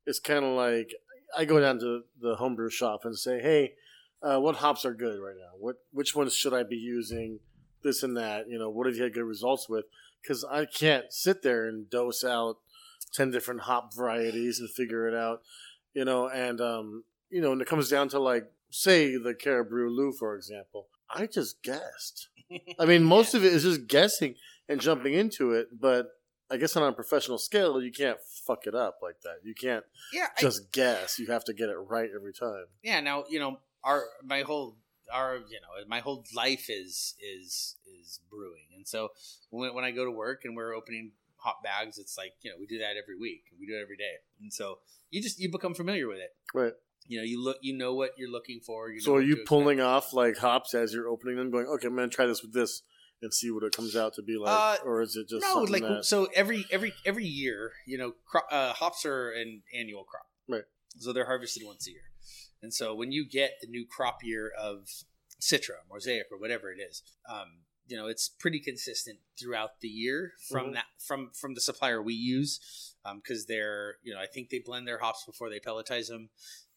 it's 0.06 0.18
kind 0.18 0.44
of 0.44 0.56
like 0.56 0.94
I 1.36 1.44
go 1.44 1.60
down 1.60 1.78
to 1.80 2.02
the 2.20 2.36
homebrew 2.36 2.70
shop 2.70 3.04
and 3.04 3.16
say, 3.16 3.40
"Hey, 3.40 3.74
uh, 4.22 4.38
what 4.40 4.56
hops 4.56 4.84
are 4.84 4.94
good 4.94 5.20
right 5.20 5.36
now? 5.36 5.52
What 5.58 5.76
which 5.92 6.16
ones 6.16 6.34
should 6.34 6.54
I 6.54 6.62
be 6.62 6.76
using? 6.76 7.40
This 7.84 8.02
and 8.02 8.16
that. 8.16 8.48
You 8.48 8.58
know, 8.58 8.70
what 8.70 8.86
have 8.86 8.96
you 8.96 9.04
had 9.04 9.14
good 9.14 9.22
results 9.24 9.68
with? 9.68 9.84
Because 10.20 10.44
I 10.44 10.64
can't 10.64 11.12
sit 11.12 11.42
there 11.42 11.68
and 11.68 11.88
dose 11.88 12.24
out 12.24 12.56
ten 13.12 13.30
different 13.30 13.62
hop 13.62 13.94
varieties 13.94 14.58
and 14.58 14.70
figure 14.70 15.06
it 15.06 15.14
out." 15.14 15.42
You 15.94 16.04
know, 16.04 16.28
and 16.28 16.60
um, 16.60 17.04
you 17.30 17.40
know, 17.40 17.50
when 17.50 17.60
it 17.60 17.66
comes 17.66 17.88
down 17.88 18.08
to 18.10 18.18
like, 18.18 18.44
say, 18.70 19.16
the 19.16 19.34
Caribou 19.34 19.88
Lou, 19.88 20.12
for 20.12 20.34
example, 20.36 20.88
I 21.10 21.26
just 21.26 21.62
guessed. 21.62 22.28
I 22.78 22.84
mean, 22.86 23.02
most 23.16 23.34
of 23.34 23.44
it 23.44 23.52
is 23.52 23.62
just 23.62 23.86
guessing 23.86 24.34
and 24.68 24.80
jumping 24.80 25.14
into 25.14 25.52
it, 25.52 25.68
but 25.80 26.08
I 26.50 26.56
guess 26.56 26.74
on 26.76 26.82
a 26.82 26.92
professional 26.92 27.36
scale, 27.38 27.80
you 27.82 27.92
can't 27.92 28.18
fuck 28.46 28.66
it 28.66 28.74
up 28.74 28.98
like 29.02 29.20
that. 29.22 29.36
You 29.44 29.54
can't 29.54 29.84
yeah 30.12 30.28
I- 30.36 30.40
just 30.40 30.72
guess. 30.72 31.18
You 31.18 31.26
have 31.26 31.44
to 31.44 31.52
get 31.54 31.68
it 31.68 31.76
right 31.76 32.08
every 32.14 32.32
time. 32.32 32.66
yeah 32.82 33.00
now 33.00 33.24
you 33.28 33.38
know 33.38 33.58
our 33.84 34.04
my 34.24 34.42
whole 34.42 34.76
our 35.12 35.36
you 35.36 35.60
know 35.60 35.86
my 35.88 36.00
whole 36.00 36.24
life 36.34 36.66
is 36.68 37.14
is 37.20 37.76
is 38.00 38.20
brewing 38.30 38.66
and 38.76 38.86
so 38.86 39.08
when, 39.50 39.74
when 39.74 39.84
i 39.84 39.90
go 39.90 40.04
to 40.04 40.10
work 40.10 40.42
and 40.44 40.54
we're 40.56 40.74
opening 40.74 41.12
hop 41.38 41.62
bags 41.62 41.98
it's 41.98 42.16
like 42.18 42.32
you 42.42 42.50
know 42.50 42.56
we 42.58 42.66
do 42.66 42.78
that 42.78 42.94
every 43.02 43.16
week 43.18 43.44
we 43.58 43.66
do 43.66 43.74
it 43.76 43.80
every 43.82 43.96
day 43.96 44.14
and 44.40 44.52
so 44.52 44.78
you 45.10 45.22
just 45.22 45.38
you 45.38 45.50
become 45.50 45.74
familiar 45.74 46.06
with 46.08 46.18
it 46.18 46.30
Right. 46.54 46.72
you 47.06 47.18
know 47.18 47.24
you 47.24 47.42
look 47.42 47.58
you 47.62 47.76
know 47.76 47.94
what 47.94 48.10
you're 48.18 48.30
looking 48.30 48.60
for 48.60 48.90
you 48.90 48.96
know 49.00 49.04
So 49.04 49.14
are 49.14 49.22
you 49.22 49.34
expect. 49.34 49.48
pulling 49.48 49.80
off 49.80 50.12
like 50.12 50.36
hops 50.38 50.74
as 50.74 50.92
you're 50.92 51.08
opening 51.08 51.36
them, 51.36 51.50
going, 51.50 51.66
okay, 51.66 51.86
I'm 51.86 51.96
to 51.96 52.08
try 52.08 52.26
this 52.26 52.42
with 52.42 52.52
this 52.52 52.82
and 53.22 53.32
see 53.34 53.50
what 53.50 53.62
it 53.64 53.72
comes 53.72 53.96
out 53.96 54.14
to 54.14 54.22
be 54.22 54.36
like, 54.38 54.52
Uh, 54.52 54.76
or 54.84 55.00
is 55.02 55.16
it 55.16 55.28
just 55.28 55.44
no 55.54 55.62
like 55.62 55.82
that, 55.82 56.04
so 56.04 56.28
every 56.34 56.64
every 56.70 56.92
every 57.04 57.24
year 57.24 57.72
you 57.86 57.98
know 57.98 58.12
cro- 58.26 58.48
uh, 58.50 58.72
hops 58.74 59.04
are 59.06 59.30
an 59.30 59.62
annual 59.74 60.04
crop 60.04 60.26
Right. 60.48 60.64
so 60.98 61.12
they're 61.12 61.26
harvested 61.26 61.62
once 61.64 61.86
a 61.88 61.90
year 61.92 62.10
and 62.62 62.72
so 62.74 62.94
when 62.94 63.10
you 63.12 63.24
get 63.28 63.52
the 63.60 63.66
new 63.68 63.84
crop 63.86 64.18
year 64.22 64.50
of 64.58 64.88
citra 65.40 65.78
mosaic 65.90 66.26
or 66.32 66.38
whatever 66.38 66.70
it 66.72 66.78
is 66.80 67.02
um, 67.28 67.62
you 67.88 67.96
know 67.96 68.06
it's 68.06 68.28
pretty 68.28 68.60
consistent 68.60 69.18
throughout 69.38 69.80
the 69.80 69.88
year 69.88 70.32
from 70.48 70.66
Mhm. 70.68 70.74
that 70.74 70.86
from 70.98 71.30
from 71.32 71.54
the 71.54 71.60
supplier 71.60 72.00
we 72.02 72.14
use 72.14 72.94
because 73.16 73.46
they're 73.46 73.96
you 74.02 74.12
know 74.14 74.20
i 74.20 74.26
think 74.26 74.50
they 74.50 74.58
blend 74.58 74.86
their 74.86 74.98
hops 74.98 75.24
before 75.24 75.48
they 75.50 75.58
pelletize 75.58 76.08
them 76.08 76.28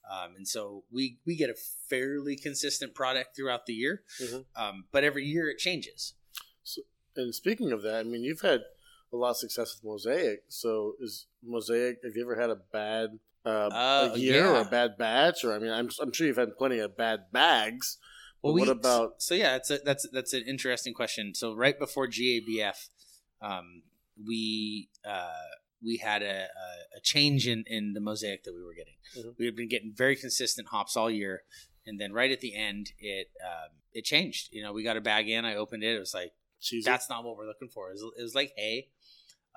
um, 0.10 0.36
and 0.38 0.48
so 0.48 0.84
we 0.90 1.20
we 1.26 1.36
get 1.36 1.50
a 1.50 1.56
fairly 1.90 2.36
consistent 2.38 2.96
product 2.96 3.36
throughout 3.36 3.66
the 3.66 3.74
year 3.74 4.04
Mhm. 4.20 4.46
um, 4.56 4.86
but 4.92 5.04
every 5.04 5.26
year 5.26 5.50
it 5.50 5.58
changes 5.58 6.14
So, 6.64 6.82
And 7.16 7.36
speaking 7.36 7.72
of 7.74 7.82
that, 7.82 8.00
I 8.00 8.04
mean, 8.04 8.24
you've 8.24 8.42
had 8.42 8.62
a 9.12 9.18
lot 9.18 9.32
of 9.32 9.38
success 9.38 9.76
with 9.76 9.84
Mosaic. 9.84 10.44
So 10.48 10.96
is 11.02 11.26
Mosaic? 11.44 11.98
Have 12.06 12.16
you 12.16 12.22
ever 12.24 12.40
had 12.40 12.50
a 12.50 12.56
bad 12.56 13.20
uh, 13.44 13.68
Uh, 13.74 14.12
a 14.14 14.18
year 14.18 14.46
or 14.48 14.62
a 14.62 14.66
bad 14.80 14.98
batch? 14.98 15.44
Or 15.44 15.54
I 15.54 15.60
mean, 15.60 15.72
I'm 15.72 15.90
I'm 16.00 16.14
sure 16.14 16.26
you've 16.28 16.38
had 16.38 16.56
plenty 16.58 16.80
of 16.80 16.96
bad 16.96 17.20
bags. 17.34 17.98
Well, 18.42 18.54
we, 18.54 18.62
what 18.62 18.70
about- 18.70 19.22
So 19.22 19.36
yeah, 19.36 19.56
it's 19.56 19.70
a, 19.70 19.80
that's 19.80 20.08
that's 20.12 20.34
an 20.34 20.44
interesting 20.48 20.94
question. 20.94 21.34
So 21.36 21.54
right 21.54 21.78
before 21.78 22.08
GABF, 22.08 22.90
um, 23.42 23.84
we 24.28 24.90
uh, 25.06 25.30
we 25.84 25.98
had 25.98 26.22
a, 26.22 26.42
a, 26.66 26.98
a 26.98 27.02
change 27.04 27.48
in, 27.48 27.64
in 27.68 27.94
the 27.94 28.00
mosaic 28.00 28.44
that 28.44 28.54
we 28.54 28.64
were 28.64 28.74
getting. 28.74 28.96
Mhm. 29.18 29.36
We 29.38 29.46
had 29.46 29.56
been 29.56 29.68
getting 29.70 29.94
very 29.96 30.16
consistent 30.16 30.68
hops 30.70 30.96
all 30.98 31.10
year, 31.10 31.44
and 31.86 32.00
then 32.00 32.14
right 32.14 32.32
at 32.32 32.42
the 32.42 32.56
end, 32.56 32.92
it 33.00 33.28
um, 33.44 33.70
it 33.94 34.06
changed. 34.06 34.50
You 34.52 34.64
know, 34.64 34.74
we 34.74 34.84
got 34.84 34.98
a 34.98 35.02
bag 35.02 35.28
in. 35.30 35.46
I 35.46 35.56
opened 35.56 35.84
it. 35.84 35.96
It 35.96 36.00
was 36.00 36.14
like 36.14 36.34
Cheesy. 36.62 36.90
that's 36.90 37.10
not 37.10 37.24
what 37.24 37.36
we're 37.38 37.48
looking 37.48 37.70
for. 37.70 37.90
It 37.90 37.94
was, 37.94 38.04
it 38.20 38.22
was 38.24 38.36
like 38.36 38.54
hay. 38.56 38.90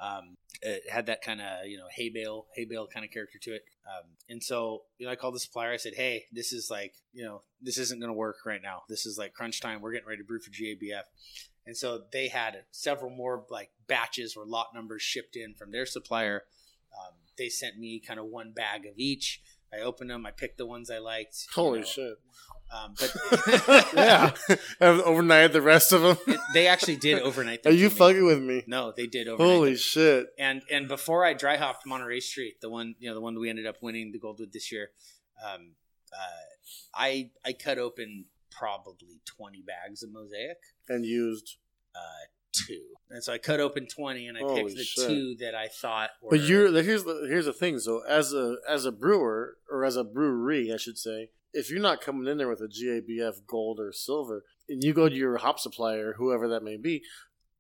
Um, 0.01 0.37
it 0.61 0.83
had 0.91 1.07
that 1.07 1.23
kind 1.23 1.41
of 1.41 1.67
you 1.67 1.77
know 1.77 1.87
hay 1.95 2.09
bale 2.09 2.47
hay 2.55 2.65
bale 2.65 2.87
kind 2.87 3.05
of 3.05 3.13
character 3.13 3.39
to 3.43 3.55
it. 3.55 3.63
Um, 3.87 4.11
and 4.29 4.43
so 4.43 4.83
you 4.99 5.07
know 5.07 5.13
I 5.13 5.17
called 5.17 5.35
the 5.35 5.41
supplier. 5.41 5.73
I 5.73 5.77
said, 5.77 5.95
hey, 5.95 6.25
this 6.33 6.53
is 6.53 6.71
like 6.71 6.95
you 7.13 7.25
know 7.25 7.43
this 7.63 7.79
isn't 7.79 8.01
going 8.01 8.11
to 8.11 8.15
work 8.15 8.39
right 8.45 8.63
now. 8.63 8.83
This 8.89 9.07
is 9.07 9.19
like 9.19 9.35
crunch 9.35 9.61
time. 9.61 9.81
We're 9.81 9.93
getting 9.93 10.09
ready 10.09 10.23
to 10.23 10.27
brew 10.27 10.41
for 10.41 10.51
GABF. 10.51 11.03
And 11.67 11.77
so 11.77 12.03
they 12.13 12.29
had 12.29 12.65
several 12.71 13.11
more 13.11 13.45
like 13.51 13.71
batches 13.87 14.37
or 14.37 14.45
lot 14.45 14.69
numbers 14.75 15.03
shipped 15.03 15.37
in 15.37 15.55
from 15.55 15.71
their 15.71 15.87
supplier. 15.87 16.45
Um, 16.93 17.15
they 17.39 17.49
sent 17.49 17.79
me 17.79 18.01
kind 18.01 18.21
of 18.21 18.27
one 18.27 18.53
bag 18.53 18.85
of 18.87 18.99
each. 18.99 19.41
I 19.73 19.81
opened 19.81 20.11
them. 20.11 20.27
I 20.27 20.31
picked 20.31 20.59
the 20.59 20.67
ones 20.67 20.91
I 20.91 20.99
liked. 20.99 21.37
you 21.49 21.63
Holy 21.63 21.81
know. 21.81 21.85
shit! 21.87 22.15
Um, 22.73 22.95
but 22.99 23.15
yeah, 23.95 24.33
Have 24.81 25.01
overnight 25.01 25.53
the 25.53 25.63
rest 25.63 25.93
of 25.93 26.03
them. 26.03 26.17
it- 26.27 26.41
they 26.55 26.67
actually 26.67 26.97
did 26.97 27.21
overnight. 27.23 27.65
Are 27.67 27.71
you 27.71 27.89
to 27.89 27.95
me. 27.95 27.99
fucking 27.99 28.25
with 28.27 28.43
me? 28.43 28.65
No, 28.67 28.93
they 28.97 29.07
did 29.07 29.29
overnight. 29.29 29.53
Holy 29.55 29.71
them. 29.71 29.79
shit! 29.79 30.27
and 30.39 30.63
and 30.71 30.89
before 30.89 31.25
I 31.25 31.35
dry 31.35 31.57
hopped 31.57 31.87
Monterey 31.87 32.21
Street, 32.21 32.61
the 32.61 32.71
one 32.71 32.95
you 32.99 33.09
know 33.09 33.15
the 33.15 33.21
one 33.21 33.35
that 33.35 33.41
we 33.41 33.49
ended 33.51 33.67
up 33.67 33.77
winning 33.81 34.11
the 34.13 34.19
gold 34.19 34.41
with 34.41 34.53
this 34.53 34.73
year, 34.73 34.91
um, 35.45 35.73
uh, 36.13 36.45
I 36.95 37.31
I 37.45 37.53
cut 37.53 37.79
open 37.79 38.25
probably 38.51 39.21
twenty 39.25 39.63
bags 39.63 40.03
of 40.03 40.11
mosaic, 40.13 40.57
And 40.89 41.05
used. 41.05 41.57
uh, 41.95 42.01
two, 42.67 42.83
and 43.11 43.23
so 43.23 43.33
I 43.33 43.39
cut 43.39 43.61
open 43.61 43.87
twenty, 43.87 44.27
and 44.27 44.37
I 44.37 44.41
Holy 44.41 44.65
picked 44.65 44.77
the 44.77 44.85
shit. 44.85 45.07
two 45.09 45.37
that 45.41 45.55
I 45.55 45.69
thought 45.69 46.11
were. 46.23 46.31
But 46.31 46.41
you're 46.41 46.73
here's 46.83 47.05
the 47.05 47.27
here's 47.29 47.47
the 47.47 47.53
thing. 47.53 47.79
So 47.79 48.03
as 48.09 48.33
a 48.33 48.57
as 48.69 48.85
a 48.85 48.91
brewer 48.93 49.59
or 49.71 49.85
as 49.85 49.97
a 49.97 50.03
brewery, 50.05 50.73
I 50.73 50.77
should 50.77 50.99
say, 50.99 51.31
if 51.55 51.71
you're 51.71 51.81
not 51.81 52.01
coming 52.03 52.27
in 52.31 52.37
there 52.39 52.49
with 52.49 52.61
a 52.61 52.69
GABF 52.69 53.47
gold 53.47 53.81
or 53.81 53.93
silver, 53.93 54.45
and 54.69 54.83
you 54.85 54.93
go 54.93 55.09
to 55.09 55.15
your 55.15 55.39
hop 55.39 55.59
supplier, 55.59 56.13
whoever 56.19 56.49
that 56.49 56.63
may 56.63 56.77
be, 56.77 57.03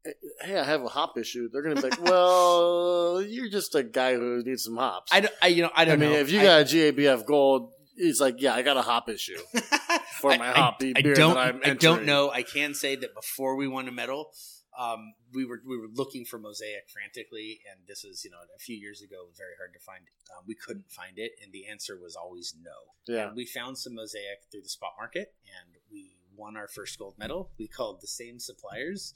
eh, 0.06 0.10
hey, 0.42 0.58
I 0.58 0.64
have 0.64 0.82
a 0.82 0.88
hop 0.88 1.16
issue. 1.18 1.48
They're 1.50 1.62
gonna 1.62 1.76
be 1.76 1.88
like, 1.88 2.02
well, 2.38 3.22
you're 3.22 3.48
just 3.50 3.74
a 3.74 3.82
guy 3.82 4.14
who 4.14 4.42
needs 4.44 4.64
some 4.64 4.76
hops. 4.76 5.12
I, 5.12 5.20
don't- 5.20 5.34
I 5.42 5.46
you 5.48 5.62
know 5.62 5.70
I 5.74 5.82
I 5.82 5.84
don't 5.86 5.98
mean, 6.00 6.10
know 6.12 6.16
if 6.18 6.30
you 6.30 6.42
got 6.42 6.60
a 6.60 6.64
GABF 6.64 7.24
gold, 7.26 7.72
it's 7.96 8.20
like, 8.20 8.36
yeah, 8.42 8.54
I 8.54 8.62
got 8.62 8.76
a 8.76 8.82
hop 8.82 9.08
issue 9.08 9.38
for 10.20 10.32
I- 10.32 10.38
my 10.38 10.50
I- 10.50 10.52
hoppy 10.52 10.92
I 10.96 11.02
beer 11.02 11.14
don't. 11.14 11.34
that 11.34 11.40
I'm 11.40 11.60
I 11.64 11.74
don't 11.74 12.04
know. 12.04 12.30
I 12.30 12.42
can 12.42 12.74
say 12.74 12.96
that 12.96 13.14
before 13.14 13.56
we 13.56 13.68
won 13.68 13.86
a 13.88 13.92
medal, 13.92 14.30
um, 14.78 15.14
we 15.32 15.44
were 15.44 15.60
we 15.66 15.76
were 15.78 15.88
looking 15.94 16.24
for 16.24 16.38
mosaic 16.38 16.88
frantically, 16.92 17.60
and 17.70 17.80
this 17.86 18.04
is 18.04 18.24
you 18.24 18.30
know 18.30 18.38
a 18.54 18.58
few 18.58 18.76
years 18.76 19.02
ago. 19.02 19.26
Very 19.36 19.54
hard 19.58 19.72
to 19.74 19.80
find. 19.80 20.02
Um, 20.36 20.44
we 20.46 20.54
couldn't 20.54 20.90
find 20.90 21.18
it, 21.18 21.32
and 21.42 21.52
the 21.52 21.66
answer 21.66 21.98
was 22.00 22.16
always 22.16 22.54
no. 22.62 22.70
Yeah, 23.14 23.28
And 23.28 23.36
we 23.36 23.46
found 23.46 23.78
some 23.78 23.94
mosaic 23.94 24.40
through 24.50 24.62
the 24.62 24.68
spot 24.68 24.92
market, 24.98 25.34
and 25.46 25.74
we 25.92 26.16
won 26.36 26.56
our 26.56 26.68
first 26.68 26.98
gold 26.98 27.14
medal. 27.18 27.50
We 27.58 27.68
called 27.68 28.00
the 28.00 28.06
same 28.08 28.38
suppliers, 28.40 29.14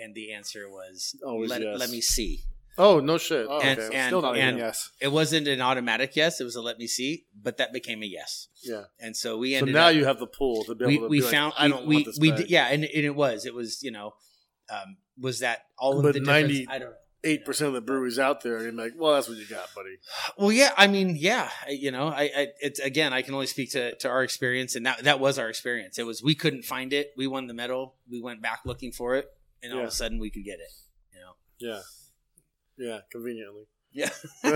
and 0.00 0.14
the 0.14 0.32
answer 0.32 0.68
was 0.68 1.16
Always 1.24 1.50
let, 1.50 1.62
yes. 1.62 1.78
let 1.80 1.90
me 1.90 2.00
see. 2.00 2.42
Oh 2.78 3.00
no 3.00 3.18
shit. 3.18 3.46
Oh, 3.50 3.58
And- 3.60 3.78
okay. 3.80 3.96
and- 3.96 4.06
Still 4.10 4.22
not 4.22 4.36
even 4.36 4.48
and- 4.50 4.58
yes. 4.58 4.90
It 5.00 5.08
wasn't 5.08 5.48
an 5.48 5.60
automatic 5.60 6.14
yes; 6.14 6.40
it 6.40 6.44
was 6.44 6.54
a 6.54 6.62
let 6.62 6.78
me 6.78 6.86
see, 6.86 7.26
but 7.34 7.56
that 7.56 7.72
became 7.72 8.02
a 8.02 8.06
yes. 8.06 8.46
yeah. 8.62 8.84
And 9.00 9.16
so 9.16 9.36
we 9.38 9.54
ended. 9.56 9.74
Up 9.74 9.78
So 9.80 9.82
now 9.84 9.88
up, 9.88 9.94
you 9.96 10.04
have 10.04 10.18
the 10.20 10.28
pool 10.28 10.62
to 10.64 10.74
be 10.76 10.86
we, 10.86 10.94
able 10.94 11.06
to 11.06 11.08
we 11.10 11.18
be 11.18 11.24
like, 11.24 11.32
found 11.32 11.52
I 11.58 11.66
don't 11.68 11.86
we 11.86 11.96
want 11.96 12.06
this 12.06 12.18
we 12.20 12.30
bag. 12.30 12.38
did, 12.40 12.50
yeah, 12.50 12.66
and, 12.68 12.84
and 12.84 13.04
it 13.04 13.16
was 13.16 13.44
it 13.44 13.54
was 13.54 13.82
you 13.82 13.90
know 13.90 14.14
um, 14.70 14.96
was 15.18 15.40
that 15.40 15.64
all 15.78 15.96
of 15.98 16.02
But 16.02 16.14
the 16.14 16.20
difference? 16.20 16.48
90 16.48 16.68
I 16.68 16.78
don't 16.78 16.94
eight 17.22 17.44
percent 17.44 17.68
of 17.68 17.74
the 17.74 17.82
breweries 17.82 18.18
out 18.18 18.42
there, 18.42 18.56
and 18.56 18.64
you're 18.64 18.72
like, 18.72 18.94
well, 18.96 19.12
that's 19.12 19.28
what 19.28 19.36
you 19.36 19.46
got, 19.46 19.68
buddy. 19.74 19.98
Well, 20.38 20.50
yeah, 20.52 20.72
I 20.78 20.86
mean, 20.86 21.16
yeah, 21.18 21.50
I- 21.66 21.70
you 21.72 21.90
know, 21.90 22.08
I, 22.08 22.22
I 22.34 22.46
it's 22.60 22.80
again, 22.80 23.12
I 23.12 23.20
can 23.22 23.34
only 23.34 23.46
speak 23.46 23.72
to, 23.72 23.94
to 23.96 24.08
our 24.08 24.22
experience, 24.22 24.74
and 24.74 24.86
that 24.86 25.04
that 25.04 25.20
was 25.20 25.38
our 25.38 25.50
experience. 25.50 25.98
It 25.98 26.06
was 26.06 26.22
we 26.22 26.34
couldn't 26.34 26.62
find 26.64 26.92
it. 26.94 27.12
We 27.18 27.26
won 27.26 27.46
the 27.46 27.52
medal. 27.54 27.96
We 28.10 28.22
went 28.22 28.40
back 28.40 28.60
looking 28.64 28.90
for 28.92 29.16
it, 29.16 29.28
and 29.62 29.72
all 29.72 29.78
Yeah. 29.80 29.84
of 29.84 29.90
a 29.90 29.94
sudden 29.94 30.18
we 30.18 30.30
could 30.30 30.44
get 30.44 30.60
it. 30.60 30.70
You 31.12 31.20
know, 31.20 31.32
Yeah, 31.58 31.80
yeah, 32.78 33.00
conveniently. 33.12 33.64
yeah, 33.92 34.08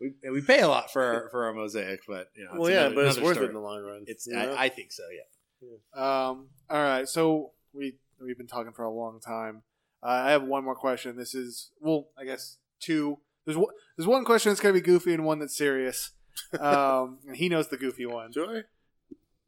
we, 0.00 0.12
we 0.30 0.40
pay 0.42 0.60
a 0.60 0.68
lot 0.68 0.92
for 0.92 1.02
our, 1.02 1.28
for 1.30 1.44
our 1.46 1.52
mosaic, 1.54 2.00
but 2.06 2.28
you 2.36 2.44
know, 2.44 2.60
well, 2.60 2.70
yeah, 2.70 2.88
but 2.88 3.06
it's 3.06 3.18
worth 3.20 3.38
it 3.38 3.44
in 3.44 3.52
the 3.54 3.60
long 3.60 3.82
run. 3.82 4.04
It's? 4.06 4.28
I, 4.30 4.64
I 4.64 4.68
think 4.68 4.92
so. 4.92 5.04
Yeah. 5.10 5.68
Um, 5.94 6.48
all 6.68 6.82
right, 6.82 7.08
so 7.08 7.52
we 7.72 7.94
we've 8.20 8.38
been 8.38 8.46
talking 8.46 8.72
for 8.72 8.84
a 8.84 8.90
long 8.90 9.20
time. 9.20 9.62
Uh, 10.02 10.22
I 10.26 10.30
have 10.30 10.42
one 10.42 10.64
more 10.64 10.74
question. 10.74 11.16
This 11.16 11.34
is 11.34 11.70
well, 11.80 12.08
I 12.18 12.24
guess 12.24 12.58
two. 12.80 13.18
There's 13.44 13.56
one, 13.56 13.72
there's 13.96 14.06
one 14.06 14.24
question 14.24 14.50
that's 14.50 14.60
gonna 14.60 14.74
be 14.74 14.80
goofy 14.80 15.14
and 15.14 15.24
one 15.24 15.38
that's 15.38 15.56
serious. 15.56 16.12
Um, 16.60 17.20
and 17.26 17.34
he 17.34 17.48
knows 17.48 17.68
the 17.68 17.78
goofy 17.78 18.04
one. 18.04 18.30
Do 18.30 18.44
I? 18.44 18.60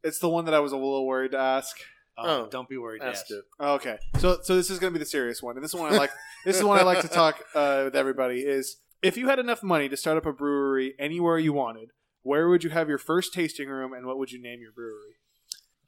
It's 0.03 0.17
the 0.17 0.27
one 0.27 0.45
that 0.45 0.55
I 0.55 0.59
was 0.59 0.71
a 0.71 0.75
little 0.75 1.05
worried 1.05 1.31
to 1.31 1.37
ask. 1.37 1.77
Oh, 2.17 2.47
don't 2.49 2.67
be 2.67 2.77
worried. 2.77 3.01
Ask 3.01 3.25
yes. 3.29 3.39
it. 3.39 3.63
Okay, 3.63 3.97
so 4.17 4.39
so 4.41 4.55
this 4.55 4.69
is 4.69 4.79
going 4.79 4.91
to 4.91 4.97
be 4.97 5.03
the 5.03 5.09
serious 5.09 5.41
one, 5.41 5.55
and 5.55 5.63
this 5.63 5.73
is 5.73 5.79
one 5.79 5.93
I 5.93 5.97
like. 5.97 6.11
this 6.45 6.57
is 6.57 6.63
one 6.63 6.79
I 6.79 6.83
like 6.83 7.01
to 7.01 7.07
talk 7.07 7.43
uh, 7.55 7.81
with 7.85 7.95
everybody. 7.95 8.39
Is 8.39 8.77
if 9.01 9.17
you 9.17 9.27
had 9.27 9.39
enough 9.39 9.63
money 9.63 9.87
to 9.87 9.95
start 9.95 10.17
up 10.17 10.25
a 10.25 10.33
brewery 10.33 10.95
anywhere 10.99 11.37
you 11.37 11.53
wanted, 11.53 11.91
where 12.23 12.49
would 12.49 12.63
you 12.63 12.71
have 12.71 12.89
your 12.89 12.97
first 12.97 13.33
tasting 13.33 13.69
room, 13.69 13.93
and 13.93 14.05
what 14.05 14.17
would 14.17 14.31
you 14.31 14.41
name 14.41 14.61
your 14.61 14.71
brewery? 14.71 15.18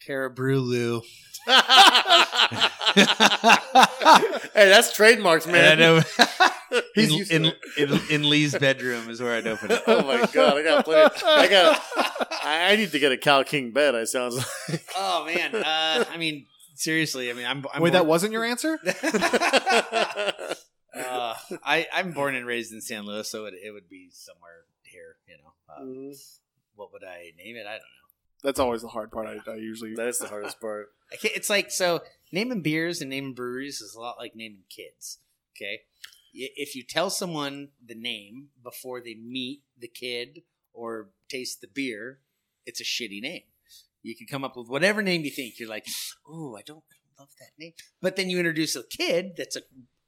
Carabrulu. 0.08 1.02
hey, 1.48 1.54
that's 4.54 4.94
trademarks, 4.94 5.46
And 5.46 5.56
I 5.56 5.60
man. 5.76 5.80
know 5.80 6.02
He's 6.96 7.30
in, 7.32 7.46
in, 7.46 7.54
in, 7.78 8.00
in 8.10 8.30
Lee's 8.30 8.58
bedroom 8.58 9.10
is 9.10 9.22
where 9.22 9.36
I'd 9.36 9.46
open 9.48 9.72
it. 9.72 9.82
oh 9.88 10.04
my 10.04 10.26
god, 10.32 10.58
I 10.58 10.64
got 10.64 10.86
plenty. 10.86 11.16
I 11.26 11.48
got. 11.48 11.82
I, 12.44 12.72
I 12.72 12.76
need 12.78 12.92
to 12.92 13.00
get 13.00 13.12
a 13.12 13.18
Cal 13.18 13.44
King 13.44 13.72
bed. 13.72 13.94
I 13.96 14.04
sounds 14.06 14.38
like. 14.70 14.86
oh 14.96 15.26
man. 15.26 15.54
Uh, 15.56 16.06
I 16.10 16.18
mean, 16.18 16.46
seriously. 16.76 17.30
I 17.30 17.34
mean, 17.34 17.46
I'm. 17.46 17.66
I'm 17.74 17.82
Wait, 17.82 17.92
that 17.94 18.06
wasn't 18.06 18.32
your 18.34 18.44
answer? 18.46 18.80
uh, 20.96 21.34
I 21.64 21.88
I'm 21.94 22.12
born 22.14 22.36
and 22.36 22.46
raised 22.46 22.72
in 22.72 22.80
San 22.82 23.06
Luis, 23.06 23.28
so 23.30 23.46
it, 23.46 23.54
it 23.62 23.72
would 23.72 23.90
be 23.90 24.10
somewhere 24.12 24.64
here. 24.84 25.18
You 25.28 25.38
know. 25.38 25.54
Uh, 25.70 25.82
Mhm. 25.82 26.16
what 26.76 26.92
would 26.94 27.04
I 27.04 27.32
name 27.38 27.56
it? 27.58 27.66
I 27.68 27.72
don't 27.74 27.80
know. 27.80 28.01
That's 28.44 28.60
always 28.60 28.82
the 28.82 28.88
hard 28.88 29.12
part. 29.12 29.28
I, 29.28 29.52
I 29.52 29.56
usually. 29.56 29.94
That's 29.96 30.20
the 30.20 30.28
hardest 30.28 30.60
part. 30.60 30.88
I 31.12 31.16
can't, 31.16 31.36
it's 31.36 31.50
like 31.50 31.72
so 31.72 32.02
naming 32.32 32.62
beers 32.62 33.02
and 33.02 33.10
naming 33.10 33.34
breweries 33.34 33.82
is 33.82 33.94
a 33.96 34.00
lot 34.00 34.18
like 34.18 34.36
naming 34.36 34.64
kids. 34.70 35.20
Okay, 35.56 35.82
if 36.34 36.76
you 36.76 36.84
tell 36.84 37.10
someone 37.10 37.70
the 37.86 37.96
name 37.96 38.48
before 38.64 39.02
they 39.02 39.16
meet 39.16 39.62
the 39.78 39.88
kid 39.88 40.44
or 40.74 41.10
taste 41.30 41.62
the 41.62 41.68
beer, 41.68 42.20
it's 42.66 42.80
a 42.82 42.84
shitty 42.86 43.22
name. 43.22 43.44
You 44.02 44.16
can 44.16 44.26
come 44.28 44.44
up 44.44 44.56
with 44.58 44.68
whatever 44.68 45.02
name 45.04 45.24
you 45.24 45.30
think. 45.32 45.60
You're 45.60 45.70
like, 45.70 45.86
oh, 46.28 46.56
I 46.58 46.62
don't 46.66 46.84
love 47.20 47.30
that 47.40 47.52
name, 47.60 47.74
but 48.02 48.16
then 48.16 48.30
you 48.30 48.38
introduce 48.40 48.76
a 48.76 48.84
kid 48.84 49.34
that's 49.38 49.56
a 49.56 49.62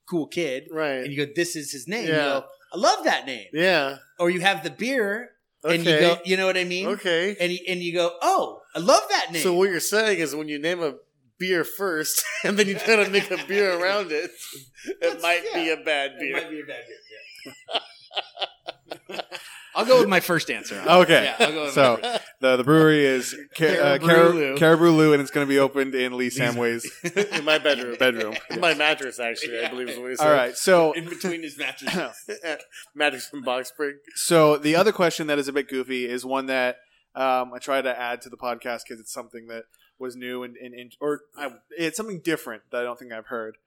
cool 0.10 0.26
kid, 0.28 0.68
Right. 0.72 1.04
and 1.04 1.12
you 1.14 1.26
go, 1.26 1.32
this 1.36 1.56
is 1.56 1.72
his 1.72 1.88
name. 1.88 2.08
You 2.08 2.14
Yeah. 2.14 2.24
go, 2.24 2.46
I 2.74 2.78
love 2.78 3.04
that 3.06 3.26
name. 3.28 3.48
yeah. 3.54 3.98
Or 4.20 4.30
you 4.32 4.40
have 4.42 4.64
the 4.64 4.72
beer, 4.72 5.32
Okay. 5.66 5.76
and 5.76 5.86
you 5.86 6.00
go, 6.00 6.18
you 6.26 6.38
know 6.38 6.46
what 6.46 6.58
I 6.58 6.64
mean? 6.66 6.88
okay. 6.88 7.36
And 7.40 7.52
you, 7.52 7.60
and 7.68 7.80
you 7.80 7.94
go, 7.94 8.12
oh, 8.22 8.62
I 8.76 8.80
love 8.80 9.04
that 9.10 9.32
name. 9.32 9.42
So 9.42 9.54
what 9.54 9.70
you're 9.70 9.80
saying 9.80 10.20
is 10.20 10.36
when 10.36 10.48
you 10.48 10.60
name 10.60 10.82
a 10.84 10.96
beer 11.40 11.64
first 11.64 12.24
and 12.44 12.58
then 12.58 12.68
you 12.68 12.76
try 12.76 12.98
to 12.98 13.10
make 13.10 13.32
a 13.32 13.38
beer 13.48 13.80
around 13.80 14.12
it, 14.12 14.32
it 14.86 15.00
That's- 15.02 15.22
might 15.22 15.44
be 15.54 15.70
a 15.70 15.78
bad 15.78 16.20
beer. 16.20 16.38
It 16.38 16.44
might 16.44 16.50
be 16.50 16.62
a 16.62 16.66
bad 16.66 16.84
beer. 16.88 17.54
Yeah. 19.10 19.22
I'll 19.76 19.86
go 19.86 20.00
with 20.00 20.10
my 20.10 20.20
first 20.20 20.50
answer. 20.52 20.76
Okay. 20.86 21.24
Yeah, 21.40 21.46
I'll 21.46 21.52
go 21.52 21.64
with 21.66 21.74
So- 21.74 22.00
my 22.02 22.10
first. 22.10 22.24
The 22.42 22.58
the 22.58 22.64
brewery 22.64 23.06
is 23.06 23.34
Ca- 23.58 23.66
uh, 23.80 23.98
Caribou 23.98 24.06
Car- 24.08 24.30
Lou. 24.30 24.58
Caribou 24.58 24.90
Lou, 24.92 25.14
and 25.14 25.22
it's 25.22 25.32
going 25.32 25.48
to 25.48 25.50
be 25.50 25.60
opened 25.60 25.96
in 25.96 26.18
Lee 26.18 26.30
Samway's 26.30 26.86
In 27.38 27.46
my 27.46 27.58
bedroom. 27.58 27.96
bedroom. 27.98 28.36
In 28.50 28.60
my 28.60 28.74
mattress, 28.74 29.20
actually, 29.20 29.64
I 29.64 29.70
believe 29.70 29.90
is 29.90 29.98
what 29.98 30.10
he 30.12 30.16
said. 30.18 30.28
All 30.28 30.34
right, 30.34 30.56
so 30.58 30.92
in 30.98 31.06
between 31.06 31.42
his 31.42 31.58
mattresses. 31.58 32.18
mattress 32.96 33.28
from 33.32 33.42
Box 33.44 33.70
Spring. 33.70 33.98
So 34.16 34.58
the 34.58 34.76
other 34.76 34.92
question 34.92 35.28
that 35.28 35.40
is 35.40 35.48
a 35.48 35.54
bit 35.54 35.68
goofy 35.70 36.06
is 36.06 36.26
one 36.26 36.48
that 36.48 36.78
um, 37.16 37.54
I 37.54 37.60
try 37.60 37.82
to 37.82 38.00
add 38.00 38.22
to 38.24 38.30
the 38.30 38.38
podcast 38.38 38.82
because 38.88 39.00
it's 39.00 39.14
something 39.14 39.48
that 39.48 39.64
was 40.00 40.16
new 40.16 40.44
and, 40.44 40.56
and, 40.58 40.74
and 40.74 40.92
or 41.00 41.22
I, 41.38 41.52
it's 41.78 41.96
something 41.96 42.20
different 42.20 42.64
that 42.72 42.82
I 42.82 42.84
don't 42.84 43.00
think 43.00 43.14
I've 43.14 43.28
heard 43.28 43.58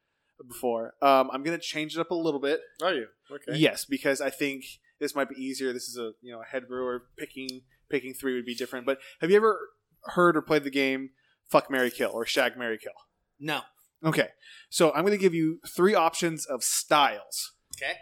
before. 0.47 0.95
Um, 1.01 1.31
I'm 1.33 1.43
going 1.43 1.57
to 1.59 1.65
change 1.65 1.97
it 1.97 2.01
up 2.01 2.11
a 2.11 2.15
little 2.15 2.41
bit. 2.41 2.61
Are 2.83 2.93
you? 2.93 3.07
Okay. 3.31 3.59
Yes, 3.59 3.85
because 3.87 4.21
I 4.21 4.29
think 4.31 4.65
this 5.01 5.15
might 5.15 5.29
be 5.29 5.37
easier. 5.43 5.73
This 5.73 5.89
is 5.89 5.97
a 5.99 6.13
you 6.23 6.33
know 6.33 6.41
a 6.41 6.45
head 6.45 6.69
brewer 6.69 7.05
picking 7.19 7.63
picking 7.89 8.15
three 8.15 8.35
would 8.35 8.47
be 8.47 8.55
different. 8.55 8.87
But 8.87 8.99
have 9.21 9.31
you 9.31 9.37
ever 9.37 9.59
heard 10.05 10.37
or 10.37 10.43
played 10.43 10.65
the 10.65 10.71
game 10.71 11.11
Fuck 11.49 11.71
Mary 11.71 11.91
Kill 11.91 12.11
or 12.13 12.27
Shag 12.27 12.57
Mary 12.57 12.79
Kill? 12.79 12.93
No. 13.39 13.61
Okay, 14.05 14.29
so 14.69 14.93
I'm 14.93 15.03
going 15.03 15.13
to 15.13 15.19
give 15.19 15.35
you 15.35 15.59
three 15.75 15.95
options 15.95 16.45
of 16.45 16.63
styles. 16.63 17.53
Okay. 17.77 17.95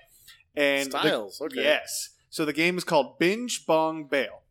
And 0.56 0.90
the- 0.92 0.98
Styles. 1.00 1.40
okay. 1.40 1.62
Yes. 1.62 2.10
So 2.30 2.44
the 2.44 2.52
game 2.52 2.76
is 2.76 2.84
called 2.84 3.18
Binge 3.18 3.64
Bong 3.64 4.08
Bail. 4.08 4.42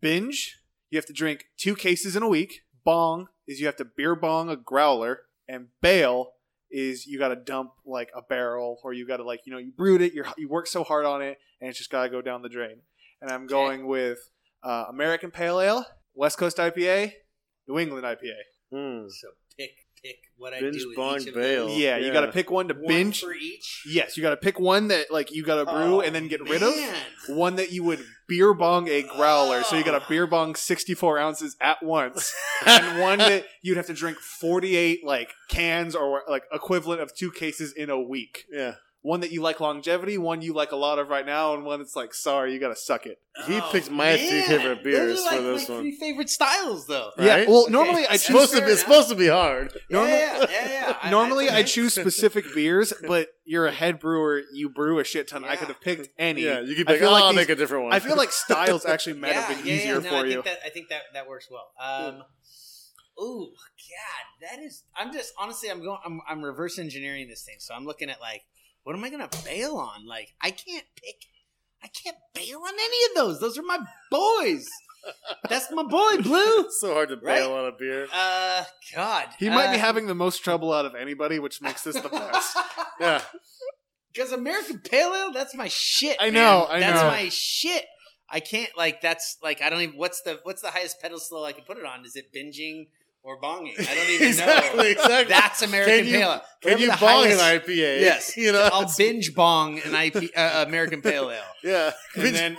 Binge, 0.00 0.58
you 0.90 0.96
have 0.98 1.06
to 1.06 1.12
drink 1.12 1.46
two 1.56 1.74
cases 1.74 2.14
in 2.16 2.22
a 2.22 2.28
week. 2.28 2.62
Bong 2.84 3.26
is 3.46 3.60
you 3.60 3.66
have 3.66 3.76
to 3.76 3.84
beer 3.84 4.14
bong 4.14 4.48
a 4.48 4.56
growler, 4.56 5.22
and 5.48 5.68
bail 5.80 6.32
is 6.72 7.06
you 7.06 7.18
got 7.18 7.28
to 7.28 7.36
dump 7.36 7.72
like 7.86 8.10
a 8.16 8.22
barrel, 8.22 8.78
or 8.82 8.92
you 8.92 9.06
got 9.06 9.18
to 9.18 9.24
like 9.24 9.40
you 9.44 9.52
know 9.52 9.58
you 9.58 9.72
brewed 9.72 10.02
it, 10.02 10.14
you 10.14 10.24
you 10.36 10.48
work 10.48 10.66
so 10.66 10.82
hard 10.82 11.04
on 11.04 11.22
it, 11.22 11.38
and 11.60 11.68
it's 11.68 11.78
just 11.78 11.90
got 11.90 12.04
to 12.04 12.08
go 12.08 12.22
down 12.22 12.42
the 12.42 12.48
drain. 12.48 12.78
And 13.20 13.30
I'm 13.30 13.46
going 13.46 13.86
with 13.86 14.18
uh, 14.62 14.86
American 14.88 15.30
Pale 15.30 15.60
Ale, 15.60 15.86
West 16.14 16.38
Coast 16.38 16.56
IPA, 16.56 17.12
New 17.68 17.78
England 17.78 18.04
IPA. 18.04 18.34
Hmm. 18.72 19.08
So 19.08 19.28
pick 20.02 20.12
pick 20.14 20.18
what 20.36 20.52
I 20.52 20.60
Binge, 20.60 20.76
do 20.78 20.88
with 20.88 20.96
bong, 20.96 21.20
each 21.20 21.28
of 21.28 21.34
bail. 21.34 21.68
those. 21.68 21.78
Yeah, 21.78 21.96
you 21.98 22.12
got 22.12 22.22
to 22.22 22.32
pick 22.32 22.50
one 22.50 22.68
to 22.68 22.74
One 22.74 22.86
binge. 22.86 23.20
for 23.20 23.32
each. 23.32 23.82
Yes, 23.86 24.16
you 24.16 24.22
got 24.22 24.30
to 24.30 24.36
pick 24.36 24.58
one 24.58 24.88
that 24.88 25.10
like 25.12 25.30
you 25.32 25.44
got 25.44 25.56
to 25.56 25.64
brew 25.64 25.96
Oh, 25.96 26.00
and 26.00 26.14
then 26.14 26.26
get 26.28 26.40
rid 26.48 26.62
of. 26.62 26.74
one 27.28 27.56
that 27.56 27.70
you 27.72 27.84
would 27.84 28.04
beer 28.28 28.52
bong 28.54 28.88
a 28.88 29.02
growler, 29.02 29.62
so 29.62 29.76
you 29.76 29.84
got 29.84 29.94
Oh. 29.94 29.98
to 30.00 30.04
beer 30.08 30.26
bong 30.26 30.54
64 30.56 31.18
ounces 31.18 31.56
at 31.60 31.82
once, 31.82 32.34
and 32.66 33.00
one 33.00 33.18
that 33.18 33.44
you'd 33.62 33.76
have 33.76 33.86
to 33.86 33.94
drink 33.94 34.18
48 34.18 35.04
like 35.04 35.32
cans 35.48 35.94
or 35.94 36.22
like 36.28 36.44
equivalent 36.52 37.00
of 37.00 37.14
two 37.14 37.30
cases 37.30 37.72
in 37.72 37.88
a 37.90 38.00
week. 38.00 38.46
Yeah. 38.50 38.74
One 39.04 39.18
that 39.20 39.32
you 39.32 39.42
like 39.42 39.58
longevity, 39.58 40.16
one 40.16 40.42
you 40.42 40.52
like 40.54 40.70
a 40.70 40.76
lot 40.76 41.00
of 41.00 41.08
right 41.08 41.26
now, 41.26 41.54
and 41.54 41.64
one 41.64 41.80
that's 41.80 41.96
like, 41.96 42.14
sorry, 42.14 42.52
you 42.54 42.60
got 42.60 42.68
to 42.68 42.76
suck 42.76 43.04
it. 43.04 43.18
He 43.48 43.56
Oh, 43.58 43.68
picked 43.72 43.90
my 43.90 44.16
three 44.16 44.42
favorite 44.42 44.84
beers 44.84 45.16
Those 45.16 45.26
are 45.26 45.36
for 45.38 45.42
this 45.42 45.68
my 45.68 45.74
one. 45.74 45.82
Three 45.82 45.96
favorite 45.98 46.30
styles, 46.30 46.86
though. 46.86 47.10
Yeah, 47.18 47.26
Right? 47.38 47.48
well, 47.48 47.62
Okay. 47.64 47.72
normally 47.72 48.06
I 48.06 48.12
choose 48.12 48.22
supposed 48.26 48.52
to 48.52 48.60
be. 48.60 48.66
It's 48.70 48.82
enough. 48.84 48.92
supposed 48.94 49.08
to 49.08 49.14
be 49.16 49.26
hard. 49.26 49.76
Normal- 49.90 50.08
yeah, 50.10 50.46
yeah, 50.48 50.68
yeah. 50.68 50.96
I- 51.02 51.10
normally 51.10 51.48
I, 51.48 51.56
I- 51.58 51.62
choose 51.64 51.94
specific 51.94 52.44
beers, 52.54 52.92
but 53.08 53.26
you're 53.44 53.66
a 53.66 53.72
head 53.82 53.98
brewer, 53.98 54.42
you 54.52 54.68
brew 54.68 55.00
a 55.00 55.04
shit 55.04 55.26
ton. 55.26 55.44
I 55.44 55.56
could 55.56 55.66
have 55.66 55.80
picked 55.80 56.08
any. 56.16 56.42
Yeah, 56.42 56.60
you 56.60 56.76
could 56.76 56.88
I 56.88 56.92
pick. 56.92 57.00
feel 57.00 57.08
Oh, 57.08 57.12
like 57.14 57.22
I'll 57.24 57.30
these- 57.30 57.36
make 57.38 57.48
a 57.48 57.56
different 57.56 57.82
one. 57.84 57.92
I 57.94 57.98
feel 57.98 58.14
like 58.16 58.30
styles 58.30 58.84
actually 58.86 59.14
might 59.18 59.32
have 59.32 59.48
been 59.48 59.66
yeah, 59.66 59.74
easier 59.74 59.94
yeah, 59.94 59.98
no, 60.00 60.10
for 60.10 60.14
I 60.14 60.22
you. 60.26 60.32
Think 60.34 60.44
that, 60.44 60.58
I 60.64 60.68
think 60.68 60.88
that 60.90 61.02
that 61.14 61.26
works 61.28 61.48
well. 61.50 61.72
Um, 61.82 62.22
ooh, 63.20 63.46
God, 63.50 64.48
that 64.48 64.62
is. 64.62 64.84
I'm 64.96 65.12
just 65.12 65.32
honestly, 65.38 65.70
I'm 65.72 65.82
going. 65.82 65.98
I'm, 66.04 66.20
I'm 66.28 66.42
reverse 66.44 66.78
engineering 66.78 67.28
this 67.28 67.42
thing, 67.42 67.56
so 67.58 67.74
I'm 67.74 67.84
looking 67.84 68.08
at 68.10 68.20
like, 68.20 68.42
what 68.84 68.94
am 68.96 69.04
I 69.04 69.10
going 69.10 69.26
to 69.28 69.44
bail 69.44 69.76
on? 69.76 70.06
Like, 70.06 70.34
I 70.40 70.50
can't 70.50 70.84
pick. 70.96 71.16
I 71.82 71.88
can't 71.88 72.16
bail 72.34 72.58
on 72.58 72.72
any 72.74 73.04
of 73.10 73.14
those. 73.16 73.40
Those 73.40 73.58
are 73.58 73.62
my 73.62 73.78
boys. 74.10 74.68
That's 75.48 75.68
my 75.72 75.82
boy, 75.82 76.16
Blue. 76.22 76.70
so 76.70 76.94
hard 76.94 77.08
to 77.08 77.16
Right? 77.16 77.38
bail 77.40 77.52
on 77.54 77.64
a 77.66 77.72
beer. 77.72 78.06
Uh, 78.12 78.62
God, 78.94 79.26
He 79.38 79.48
might 79.48 79.72
be 79.72 79.76
Uh, 79.78 79.80
having 79.80 80.06
the 80.06 80.14
most 80.14 80.44
trouble 80.44 80.72
out 80.72 80.84
of 80.86 80.94
anybody, 80.94 81.40
which 81.40 81.60
makes 81.60 81.82
this 81.82 81.98
the 82.00 82.08
best. 82.08 82.56
Yeah. 83.00 83.20
Because 84.12 84.30
American 84.30 84.78
Pale 84.78 85.12
Ale, 85.14 85.32
that's 85.32 85.54
my 85.56 85.66
shit. 85.68 86.16
I 86.20 86.26
man. 86.26 86.34
know, 86.34 86.66
I 86.68 86.74
know. 86.74 86.80
that's 86.80 87.02
know. 87.02 87.08
my 87.08 87.28
shit. 87.30 87.86
I 88.28 88.38
can't 88.40 88.70
like 88.76 89.00
that's 89.00 89.38
like 89.42 89.60
I 89.60 89.70
don't 89.70 89.80
even 89.80 89.96
what's 89.96 90.20
the 90.22 90.38
what's 90.44 90.62
the 90.62 90.70
highest 90.70 91.00
pedestal 91.02 91.44
I 91.44 91.52
can 91.52 91.64
put 91.64 91.78
it 91.78 91.84
on? 91.84 92.04
Is 92.04 92.14
it 92.14 92.32
binging 92.32 92.88
or 93.24 93.40
bonging? 93.40 93.78
I 93.78 93.94
don't 93.94 94.10
even 94.10 94.26
exactly. 94.28 94.78
know. 94.78 94.84
Exactly. 94.90 95.28
That's 95.28 95.62
American 95.62 95.96
Can 95.98 96.06
you- 96.06 96.12
Pale 96.18 96.30
Ale. 96.30 96.42
Can 96.62 96.78
you 96.78 96.88
bong 96.90 96.98
highest- 96.98 97.40
an 97.42 97.60
IPA? 97.60 98.00
Yes. 98.00 98.36
You 98.42 98.52
know. 98.52 98.68
I'll 98.72 98.90
binge 98.96 99.34
bong 99.34 99.80
an 99.80 99.94
IP 99.94 100.30
uh, 100.36 100.64
American 100.66 101.02
Pale 101.02 101.30
Ale. 101.30 101.40
Yeah. 101.64 101.92
And 102.16 102.34
then, 102.34 102.58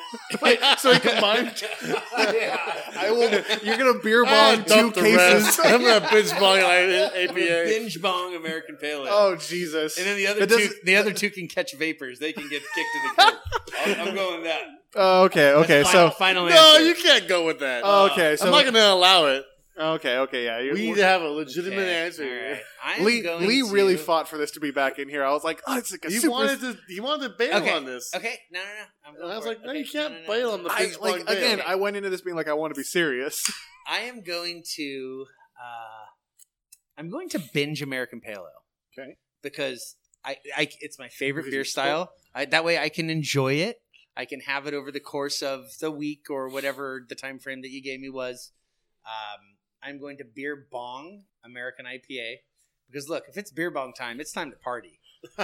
so 0.77 0.97
combined. 0.97 1.61
yeah. 1.83 2.57
I 2.97 3.11
will. 3.11 3.29
You're 3.61 3.75
gonna 3.77 3.99
beer 3.99 4.23
bong 4.23 4.63
two 4.63 4.91
cases. 4.91 5.59
I'm 5.61 5.81
gonna 5.81 6.07
binge 6.09 6.31
bong 6.39 6.57
an 6.59 7.11
IPA. 7.11 7.65
binge 7.65 8.01
bong 8.01 8.33
American 8.35 8.77
Pale 8.77 9.05
Ale. 9.05 9.09
Oh 9.11 9.35
Jesus! 9.35 9.97
And 9.97 10.07
then 10.07 10.15
the 10.15 10.27
other 10.27 10.45
two, 10.47 10.69
the 10.85 10.95
other 10.95 11.11
two 11.11 11.29
can 11.31 11.49
catch 11.49 11.75
vapors. 11.75 12.19
They 12.19 12.31
can 12.31 12.43
get 12.43 12.61
kicked 12.61 12.75
to 12.75 13.09
the 13.17 13.21
curb. 13.23 13.33
I'm, 13.99 14.07
I'm 14.07 14.15
going 14.15 14.35
with 14.35 14.45
that. 14.45 14.61
Oh, 14.95 15.23
okay, 15.23 15.51
okay. 15.53 15.79
That's 15.79 15.91
So 15.91 16.09
final, 16.11 16.47
final 16.47 16.49
No, 16.49 16.75
answer. 16.75 16.85
you 16.87 16.95
can't 16.95 17.27
go 17.27 17.45
with 17.45 17.59
that. 17.59 17.81
oh, 17.83 18.05
okay, 18.11 18.37
so 18.37 18.45
I'm 18.45 18.51
not 18.51 18.63
gonna 18.63 18.79
allow 18.93 19.25
it. 19.25 19.43
Okay, 19.77 20.17
okay, 20.17 20.45
yeah. 20.45 20.59
You, 20.59 20.73
We 20.73 20.81
need 20.87 20.95
to 20.95 21.03
have 21.05 21.21
a 21.21 21.27
legitimate 21.29 21.79
Okay, 21.79 22.05
answer. 22.05 22.23
all 22.23 22.29
here. 22.29 22.51
right. 22.51 22.61
I 22.83 22.93
am 22.95 23.03
Lee 23.05 23.21
going 23.21 23.47
Lee 23.47 23.61
really 23.61 23.97
fought 23.97 24.27
for 24.27 24.37
this 24.37 24.51
to 24.51 24.59
be 24.59 24.71
back 24.71 24.99
in 24.99 25.09
here. 25.09 25.23
I 25.23 25.31
was 25.31 25.43
like, 25.43 25.61
oh, 25.67 25.77
it's 25.77 25.91
like 25.91 26.05
a 26.05 26.09
He 26.09 26.15
super. 26.19 26.31
wanted 26.31 26.59
to. 26.61 26.77
He 26.87 26.99
wanted 26.99 27.29
to 27.29 27.35
bail 27.37 27.57
Okay. 27.57 27.71
on 27.73 27.85
this. 27.85 28.11
Okay, 28.15 28.39
no, 28.51 28.59
no, 28.59 28.65
no. 28.65 28.85
I'm 29.09 29.15
going 29.15 29.31
I 29.31 29.35
was 29.35 29.43
for 29.45 29.49
like, 29.49 29.57
it. 29.59 29.63
no, 29.65 29.69
Okay, 29.71 29.79
you 29.79 29.85
can't 29.91 30.27
bail 30.27 30.51
on 30.51 30.63
the. 30.63 30.69
I, 30.71 30.91
like 31.01 31.25
bail. 31.25 31.37
again, 31.37 31.61
I 31.65 31.75
went 31.75 31.95
into 31.95 32.09
this 32.09 32.21
being 32.21 32.35
like, 32.35 32.47
I 32.47 32.53
want 32.53 32.73
to 32.73 32.79
be 32.79 32.83
serious. 32.83 33.49
I 33.87 34.01
am 34.01 34.21
going 34.21 34.63
to. 34.75 35.25
Uh, 35.59 36.05
I'm 36.97 37.09
going 37.09 37.29
to 37.29 37.39
binge 37.53 37.81
American 37.81 38.21
Pale 38.21 38.45
Ale. 38.47 39.03
Okay. 39.03 39.17
Because 39.41 39.95
I, 40.23 40.37
I 40.55 40.69
it's 40.81 40.99
my 40.99 41.09
favorite 41.09 41.43
Because 41.43 41.53
beer 41.53 41.65
style. 41.65 42.11
I, 42.35 42.45
that 42.45 42.63
way, 42.63 42.77
I 42.77 42.89
can 42.89 43.09
enjoy 43.09 43.53
it. 43.55 43.77
I 44.15 44.25
can 44.25 44.41
have 44.41 44.67
it 44.67 44.73
over 44.75 44.91
the 44.91 44.99
course 44.99 45.41
of 45.41 45.65
the 45.79 45.89
week 45.89 46.27
or 46.29 46.47
whatever 46.49 47.03
the 47.09 47.15
time 47.15 47.39
frame 47.39 47.61
that 47.63 47.71
you 47.71 47.81
gave 47.81 47.99
me 47.99 48.09
was. 48.09 48.51
Um, 49.05 49.39
I'm 49.85 49.99
going 49.99 50.17
to 50.17 50.23
beer 50.25 50.67
bong 50.71 51.23
American 51.43 51.85
IPA 51.85 52.37
because 52.89 53.09
look, 53.09 53.25
if 53.27 53.37
it's 53.37 53.51
beer 53.51 53.71
bong 53.71 53.93
time, 53.93 54.19
it's 54.19 54.31
time 54.31 54.51
to 54.51 54.57
party, 54.57 54.99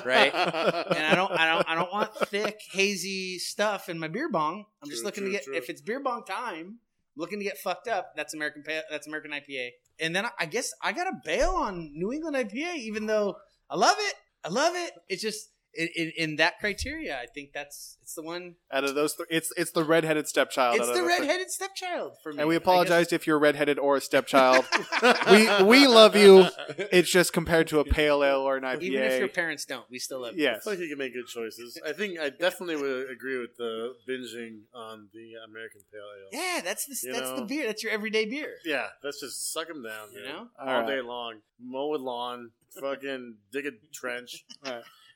right? 0.06 0.34
and 0.34 1.06
I 1.06 1.16
don't, 1.16 1.32
I 1.32 1.52
don't, 1.53 1.70
I 1.70 1.76
don't 1.76 1.91
want 1.91 2.16
thick, 2.28 2.60
hazy 2.72 3.40
stuff 3.40 3.90
in 3.90 3.99
my 3.99 4.07
beer 4.07 4.30
bong. 4.30 4.66
I'm 4.84 4.90
just 4.90 5.03
looking 5.03 5.24
true, 5.24 5.32
to 5.32 5.38
get. 5.38 5.45
true. 5.45 5.56
If 5.56 5.70
it's 5.70 5.82
beer 5.82 5.99
bong 5.99 6.24
time, 6.26 6.66
I'm 6.68 6.80
looking 7.16 7.40
to 7.40 7.45
get 7.45 7.57
fucked 7.57 7.88
up. 7.88 8.14
That's 8.16 8.34
American. 8.34 8.64
That's 8.90 9.07
American 9.07 9.32
IPA. 9.32 9.70
And 9.99 10.16
then 10.16 10.26
I- 10.40 10.45
guess 10.45 10.72
I 10.82 10.91
gotta 10.94 11.14
bail 11.24 11.52
on 11.52 11.91
New 11.94 12.14
England 12.14 12.36
IPA, 12.36 12.76
even 12.78 13.06
though 13.06 13.38
I 13.70 13.76
love 13.76 13.98
it. 13.99 14.14
I 14.44 14.49
love 14.49 14.74
it. 14.76 14.91
It's 15.10 15.22
just 15.22 15.49
in, 15.73 15.87
in, 15.95 16.11
in 16.17 16.35
that 16.37 16.59
criteria. 16.59 17.17
I 17.17 17.25
think 17.27 17.51
that's 17.53 17.97
it's 18.01 18.15
the 18.15 18.23
one. 18.23 18.55
Out 18.71 18.83
of 18.83 18.95
those, 18.95 19.15
th- 19.15 19.27
it's 19.29 19.51
it's 19.55 19.71
the 19.71 19.83
redheaded 19.83 20.27
stepchild. 20.27 20.77
It's 20.77 20.87
the 20.87 20.93
three. 20.95 21.07
redheaded 21.07 21.51
stepchild 21.51 22.13
for 22.23 22.33
me. 22.33 22.39
And 22.39 22.47
we 22.47 22.55
apologize 22.55 23.13
if 23.13 23.27
you're 23.27 23.37
redheaded 23.39 23.77
or 23.77 23.97
a 23.97 24.01
stepchild. 24.01 24.65
we 25.31 25.63
we 25.63 25.87
love 25.87 26.15
you. 26.15 26.47
It's 26.91 27.09
just 27.11 27.33
compared 27.33 27.67
to 27.67 27.79
a 27.79 27.85
pale 27.85 28.23
ale 28.23 28.39
or 28.41 28.57
an 28.57 28.63
IPA. 28.63 28.81
Even 28.81 29.03
if 29.03 29.19
your 29.19 29.27
parents 29.29 29.65
don't, 29.65 29.85
we 29.91 29.99
still 29.99 30.21
love 30.21 30.35
you. 30.35 30.43
yes. 30.43 30.57
I 30.57 30.59
feel 30.63 30.73
like 30.73 30.79
you 30.79 30.89
can 30.89 30.97
make 30.97 31.13
good 31.13 31.27
choices. 31.27 31.79
I 31.85 31.91
think 31.93 32.19
I 32.19 32.29
definitely 32.29 32.77
would 32.77 33.09
agree 33.11 33.37
with 33.39 33.55
the 33.57 33.93
binging 34.09 34.61
on 34.73 35.09
the 35.13 35.33
American 35.47 35.81
Pale 35.91 36.01
Ale. 36.01 36.29
Yeah, 36.31 36.61
that's 36.63 36.85
the 36.85 37.07
You 37.07 37.13
that's 37.13 37.31
the 37.39 37.45
beer. 37.45 37.67
That's 37.67 37.83
your 37.83 37.91
everyday 37.91 38.25
beer. 38.25 38.55
Yeah, 38.65 38.87
let's 39.03 39.19
just 39.21 39.51
suck 39.53 39.67
them 39.67 39.83
down, 39.83 40.11
You 40.13 40.23
man. 40.23 40.33
know? 40.33 40.47
all 40.59 40.67
All 40.67 40.79
right. 40.81 40.87
day 40.87 41.01
long. 41.01 41.39
Mow 41.61 41.93
a 41.93 41.97
lawn, 41.97 42.51
fucking 42.79 43.35
dig 43.51 43.65
a 43.67 43.71
trench. 43.93 44.45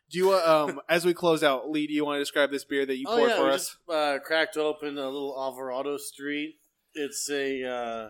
Do 0.09 0.17
you 0.17 0.33
um 0.33 0.79
as 0.89 1.05
we 1.05 1.13
close 1.13 1.43
out, 1.43 1.69
Lee? 1.69 1.87
Do 1.87 1.93
you 1.93 2.05
want 2.05 2.17
to 2.17 2.21
describe 2.21 2.51
this 2.51 2.63
beer 2.63 2.85
that 2.85 2.97
you 2.97 3.05
oh 3.07 3.17
poured 3.17 3.29
yeah, 3.29 3.37
for 3.37 3.45
we 3.45 3.49
us? 3.51 3.67
just 3.67 3.77
uh, 3.89 4.19
cracked 4.23 4.57
open 4.57 4.97
a 4.97 5.05
little 5.05 5.35
Alvarado 5.37 5.97
Street. 5.97 6.55
It's 6.93 7.29
a 7.29 7.63
uh, 7.63 8.09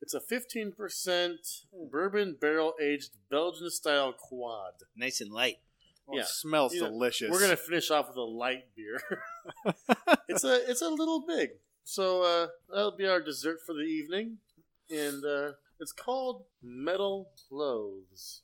it's 0.00 0.14
a 0.14 0.20
fifteen 0.20 0.72
percent 0.72 1.40
bourbon 1.90 2.36
barrel 2.40 2.74
aged 2.80 3.12
Belgian 3.30 3.70
style 3.70 4.12
quad. 4.12 4.74
Nice 4.96 5.20
and 5.20 5.32
light. 5.32 5.56
Oh, 6.08 6.16
yeah. 6.16 6.22
it 6.22 6.28
smells 6.28 6.74
You 6.74 6.82
know, 6.82 6.90
delicious. 6.90 7.30
We're 7.30 7.40
gonna 7.40 7.56
finish 7.56 7.90
off 7.90 8.08
with 8.08 8.16
a 8.16 8.22
light 8.22 8.64
beer. 8.74 9.00
it's 10.28 10.44
a 10.44 10.70
it's 10.70 10.82
a 10.82 10.88
little 10.88 11.24
big, 11.26 11.50
so 11.84 12.22
uh, 12.22 12.46
that'll 12.70 12.96
be 12.96 13.06
our 13.06 13.20
dessert 13.20 13.58
for 13.64 13.74
the 13.74 13.82
evening, 13.82 14.38
and 14.90 15.24
uh, 15.24 15.52
it's 15.80 15.92
called 15.92 16.44
Metal 16.62 17.30
Clothes. 17.48 18.42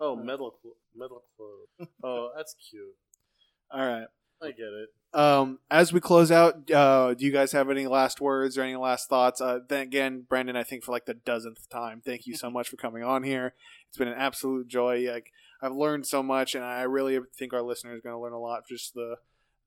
Oh, 0.00 0.16
metal 0.16 0.50
clo- 0.62 0.76
metal 0.96 1.22
clothes. 1.36 1.88
Oh, 2.02 2.30
that's 2.36 2.54
cute. 2.70 2.94
All 3.70 3.86
right. 3.86 4.06
I 4.42 4.46
get 4.46 4.66
it. 4.66 4.88
Um, 5.14 5.60
as 5.70 5.92
we 5.92 6.00
close 6.00 6.32
out, 6.32 6.70
uh, 6.70 7.14
do 7.14 7.24
you 7.24 7.30
guys 7.32 7.52
have 7.52 7.70
any 7.70 7.86
last 7.86 8.20
words 8.20 8.58
or 8.58 8.62
any 8.62 8.74
last 8.76 9.08
thoughts? 9.08 9.40
Uh, 9.40 9.60
then 9.68 9.82
again, 9.82 10.24
Brandon, 10.28 10.56
I 10.56 10.64
think 10.64 10.82
for 10.82 10.90
like 10.90 11.04
the 11.04 11.14
dozenth 11.14 11.68
time, 11.68 12.02
thank 12.04 12.26
you 12.26 12.34
so 12.34 12.50
much 12.56 12.68
for 12.68 12.76
coming 12.76 13.04
on 13.04 13.22
here. 13.22 13.54
It's 13.88 13.98
been 13.98 14.08
an 14.08 14.18
absolute 14.18 14.68
joy. 14.68 15.08
Like 15.10 15.30
I've 15.62 15.74
learned 15.74 16.06
so 16.06 16.22
much, 16.22 16.54
and 16.54 16.64
I 16.64 16.82
really 16.82 17.20
think 17.36 17.52
our 17.52 17.62
listeners 17.62 17.98
are 17.98 18.02
going 18.02 18.14
to 18.16 18.20
learn 18.20 18.32
a 18.32 18.40
lot. 18.40 18.66
Just 18.68 18.94
the 18.94 19.16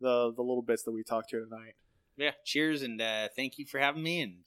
the 0.02 0.34
the 0.36 0.42
little 0.42 0.64
bits 0.64 0.84
that 0.84 0.92
we 0.92 1.04
talked 1.04 1.32
here 1.32 1.46
tonight. 1.46 1.76
Yeah. 2.18 2.32
Cheers 2.44 2.82
and 2.82 3.02
uh, 3.02 3.28
thank 3.36 3.58
you 3.58 3.66
for 3.66 3.80
having 3.80 4.04
me. 4.04 4.22
And 4.22 4.38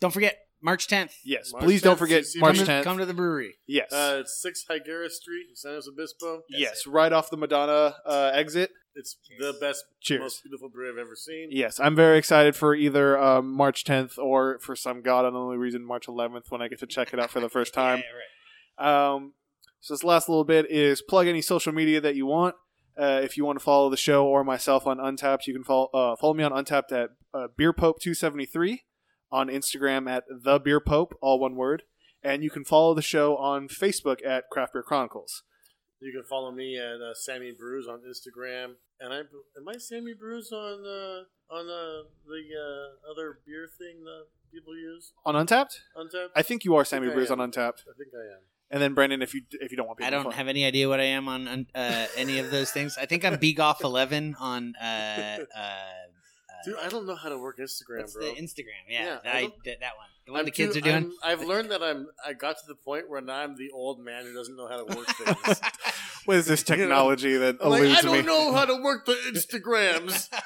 don't 0.00 0.12
forget 0.12 0.38
March 0.62 0.86
10th. 0.88 1.12
Yes. 1.24 1.52
March 1.52 1.64
Please 1.64 1.82
don't 1.82 1.98
forget 1.98 2.24
March 2.36 2.56
come 2.58 2.66
to- 2.66 2.72
10th. 2.72 2.84
Come 2.84 2.98
to 2.98 3.06
the 3.06 3.14
brewery. 3.14 3.56
Yes. 3.66 3.92
Uh, 3.92 4.18
it's 4.20 4.40
6 4.40 4.64
Higuera 4.70 5.10
Street, 5.10 5.46
San 5.54 5.72
Luis 5.72 5.88
Obispo. 5.88 6.42
yes, 6.48 6.86
right 6.86 7.12
off 7.12 7.30
the 7.30 7.36
Madonna 7.36 7.96
uh, 8.06 8.30
exit. 8.34 8.70
It's 8.94 9.16
the 9.40 9.54
best, 9.58 9.84
Cheers. 10.00 10.20
most 10.20 10.42
beautiful 10.44 10.68
brewery 10.68 10.90
I've 10.92 10.98
ever 10.98 11.16
seen. 11.16 11.48
Yes, 11.50 11.80
I'm 11.80 11.96
very 11.96 12.18
excited 12.18 12.54
for 12.54 12.74
either 12.74 13.18
uh, 13.18 13.40
March 13.40 13.84
10th 13.84 14.18
or 14.18 14.58
for 14.60 14.76
some 14.76 15.00
god-unknown 15.02 15.56
reason 15.58 15.82
March 15.84 16.06
11th 16.06 16.50
when 16.50 16.60
I 16.60 16.68
get 16.68 16.78
to 16.80 16.86
check 16.86 17.12
it 17.14 17.18
out 17.18 17.30
for 17.30 17.40
the 17.40 17.48
first 17.58 17.72
time. 17.72 17.98
Yeah, 18.78 18.84
right. 18.86 19.14
Um, 19.14 19.32
so 19.80 19.94
this 19.94 20.04
last 20.04 20.28
little 20.28 20.44
bit 20.44 20.70
is 20.70 21.00
plug 21.02 21.26
any 21.26 21.40
social 21.42 21.72
media 21.72 22.00
that 22.02 22.16
you 22.16 22.26
want. 22.26 22.54
Uh, 22.96 23.20
if 23.24 23.38
you 23.38 23.44
want 23.46 23.58
to 23.58 23.64
follow 23.64 23.88
the 23.88 23.96
show 23.96 24.26
or 24.26 24.44
myself 24.44 24.86
on 24.86 24.98
Untappd, 24.98 25.46
you 25.46 25.54
can 25.54 25.64
follow 25.64 25.88
uh, 25.94 26.14
follow 26.16 26.34
me 26.34 26.44
on 26.44 26.52
Untappd 26.52 26.92
at 26.92 27.10
uh, 27.32 27.48
BeerPope273 27.58 28.80
on 29.32 29.48
Instagram 29.48 30.08
at 30.08 30.24
the 30.28 30.58
Beer 30.60 30.78
Pope, 30.80 31.14
all 31.20 31.40
one 31.40 31.56
word, 31.56 31.82
and 32.22 32.44
you 32.44 32.50
can 32.50 32.64
follow 32.64 32.94
the 32.94 33.02
show 33.02 33.36
on 33.36 33.66
Facebook 33.68 34.24
at 34.24 34.44
Craft 34.50 34.74
Beer 34.74 34.82
Chronicles. 34.82 35.42
You 36.00 36.12
can 36.12 36.24
follow 36.28 36.50
me 36.52 36.76
at 36.78 37.00
uh, 37.00 37.14
Sammy 37.14 37.52
Brews 37.56 37.86
on 37.88 38.00
Instagram, 38.00 38.74
and 39.00 39.12
I 39.12 39.18
am 39.18 39.68
I 39.68 39.78
Sammy 39.78 40.14
Brews 40.14 40.50
on 40.52 40.84
uh, 40.84 41.54
on 41.54 41.66
uh, 41.68 42.02
the 42.26 42.42
uh, 42.58 43.10
other 43.12 43.38
beer 43.46 43.68
thing 43.78 44.02
that 44.04 44.24
people 44.52 44.76
use 44.76 45.12
On 45.24 45.34
Untappd, 45.34 45.78
Untappd. 45.96 46.28
I 46.36 46.42
think 46.42 46.64
you 46.64 46.74
are 46.74 46.84
Sammy 46.84 47.08
Brews 47.08 47.30
on 47.30 47.38
Untappd, 47.38 47.82
I 47.88 47.94
think 47.96 48.10
I 48.14 48.34
am. 48.34 48.40
and 48.70 48.82
then 48.82 48.94
Brandon, 48.94 49.22
if 49.22 49.32
you 49.32 49.42
if 49.60 49.70
you 49.70 49.76
don't 49.76 49.86
want 49.86 49.98
people, 50.00 50.08
I 50.08 50.10
don't 50.10 50.24
follow- 50.24 50.34
have 50.34 50.48
any 50.48 50.64
idea 50.64 50.88
what 50.88 50.98
I 50.98 51.04
am 51.04 51.28
on 51.28 51.46
on, 51.46 51.66
uh, 51.74 52.06
any 52.16 52.40
of 52.40 52.50
those 52.50 52.72
things. 52.72 52.98
I 52.98 53.06
think 53.06 53.24
I'm 53.24 53.36
Begoff 53.38 53.82
eleven 53.84 54.34
on 54.40 54.74
uh, 54.82 55.38
uh, 55.56 55.76
Dude, 56.64 56.76
I 56.82 56.88
don't 56.88 57.06
know 57.06 57.14
how 57.16 57.28
to 57.28 57.38
work 57.38 57.58
Instagram, 57.58 57.98
what's 58.00 58.14
bro. 58.14 58.22
the 58.24 58.40
Instagram? 58.40 58.82
Yeah, 58.88 59.18
Yeah, 59.24 59.30
I 59.32 59.38
I, 59.38 59.42
that, 59.64 59.80
that 59.80 59.96
one. 59.96 60.06
The 60.26 60.32
one 60.32 60.38
I'm 60.40 60.44
the 60.44 60.50
kids 60.52 60.74
too- 60.74 60.78
are 60.78 60.82
doing. 60.82 60.94
I'm- 60.94 61.12
I've 61.24 61.42
learned 61.42 61.70
that 61.72 61.82
I'm. 61.82 62.06
I 62.24 62.32
got 62.32 62.56
to 62.58 62.62
the 62.68 62.74
point 62.76 63.10
where 63.10 63.20
now 63.20 63.36
I'm 63.36 63.56
the 63.56 63.70
old 63.72 63.98
man 64.00 64.24
who 64.24 64.32
doesn't 64.32 64.56
know 64.56 64.68
how 64.68 64.84
to 64.84 64.96
work 64.96 65.06
things. 65.16 65.60
What 66.26 66.36
is 66.36 66.46
this 66.46 66.62
technology 66.72 67.36
that 67.36 67.56
I'm 67.60 67.70
like, 67.70 67.82
eludes 67.82 67.98
I 67.98 68.02
don't 68.02 68.16
me? 68.18 68.22
know 68.22 68.52
how 68.52 68.64
to 68.64 68.80
work 68.82 69.06
the 69.06 69.14
Instagrams. 69.14 70.28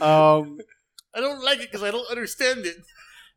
Um, 0.00 0.58
I 1.12 1.20
don't 1.20 1.42
like 1.42 1.58
it 1.58 1.62
because 1.70 1.82
I 1.82 1.90
don't 1.90 2.08
understand 2.08 2.64
it. 2.64 2.76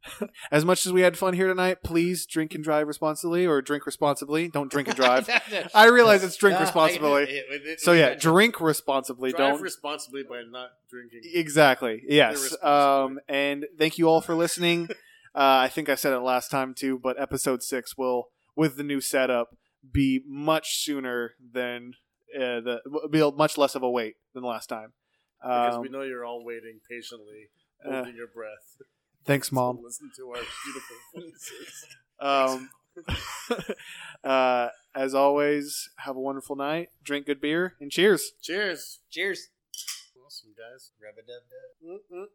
as 0.51 0.65
much 0.65 0.85
as 0.85 0.91
we 0.93 1.01
had 1.01 1.17
fun 1.17 1.33
here 1.33 1.47
tonight, 1.47 1.83
please 1.83 2.25
drink 2.25 2.55
and 2.55 2.63
drive 2.63 2.87
responsibly, 2.87 3.45
or 3.45 3.61
drink 3.61 3.85
responsibly. 3.85 4.47
Don't 4.47 4.71
drink 4.71 4.87
and 4.87 4.97
drive. 4.97 5.29
I 5.75 5.85
realize 5.87 6.23
it's 6.23 6.35
drink 6.37 6.59
responsibly. 6.67 7.23
it- 7.23 7.45
it- 7.49 7.67
it- 7.67 7.79
So 7.81 7.93
yeah, 7.93 8.15
drink 8.15 8.59
responsibly. 8.61 9.31
Drive 9.31 9.53
Don't 9.53 9.61
responsibly 9.61 10.23
by 10.23 10.43
not 10.49 10.69
drinking. 10.89 11.21
exactly. 11.33 12.01
Yes. 12.07 12.55
Um, 12.63 13.19
and 13.27 13.65
thank 13.77 13.97
you 13.97 14.07
all 14.09 14.21
for 14.21 14.35
listening. 14.35 14.87
Uh, 15.33 15.63
I 15.63 15.69
think 15.69 15.87
I 15.89 15.95
said 15.95 16.13
it 16.13 16.19
last 16.19 16.51
time 16.51 16.73
too, 16.73 16.99
but 16.99 17.19
episode 17.19 17.63
six 17.63 17.95
will, 17.97 18.29
with 18.55 18.75
the 18.77 18.83
new 18.83 18.99
setup, 18.99 19.55
be 19.91 20.21
much 20.27 20.77
sooner 20.83 21.31
than 21.53 21.93
uh, 22.35 22.59
the 22.61 22.81
be 23.09 23.29
much 23.31 23.57
less 23.57 23.75
of 23.75 23.81
a 23.83 23.89
wait 23.89 24.15
than 24.33 24.43
last 24.43 24.67
time. 24.67 24.93
Because 25.41 25.75
Um, 25.75 25.81
we 25.81 25.89
know 25.89 26.01
you're 26.03 26.25
all 26.25 26.43
waiting 26.45 26.79
patiently, 26.89 27.47
uh, 27.83 27.93
holding 27.93 28.15
your 28.15 28.27
breath. 28.27 28.77
Thanks, 29.25 29.49
to 29.49 29.55
mom. 29.55 29.79
listen 29.83 30.11
to 30.17 30.29
our 30.29 30.41
beautiful 30.63 30.97
voices. 31.15 31.85
Um, 32.19 32.69
uh, 34.23 34.67
as 34.93 35.13
always, 35.15 35.89
have 35.97 36.15
a 36.15 36.19
wonderful 36.19 36.55
night. 36.55 36.89
Drink 37.03 37.25
good 37.25 37.41
beer 37.41 37.75
and 37.79 37.91
cheers. 37.91 38.31
Cheers. 38.41 38.99
Cheers. 39.09 39.49
Awesome, 40.25 40.51
guys. 40.57 40.91
Rub-a-dub-dub. 41.01 41.99
Mm-mm. 42.13 42.25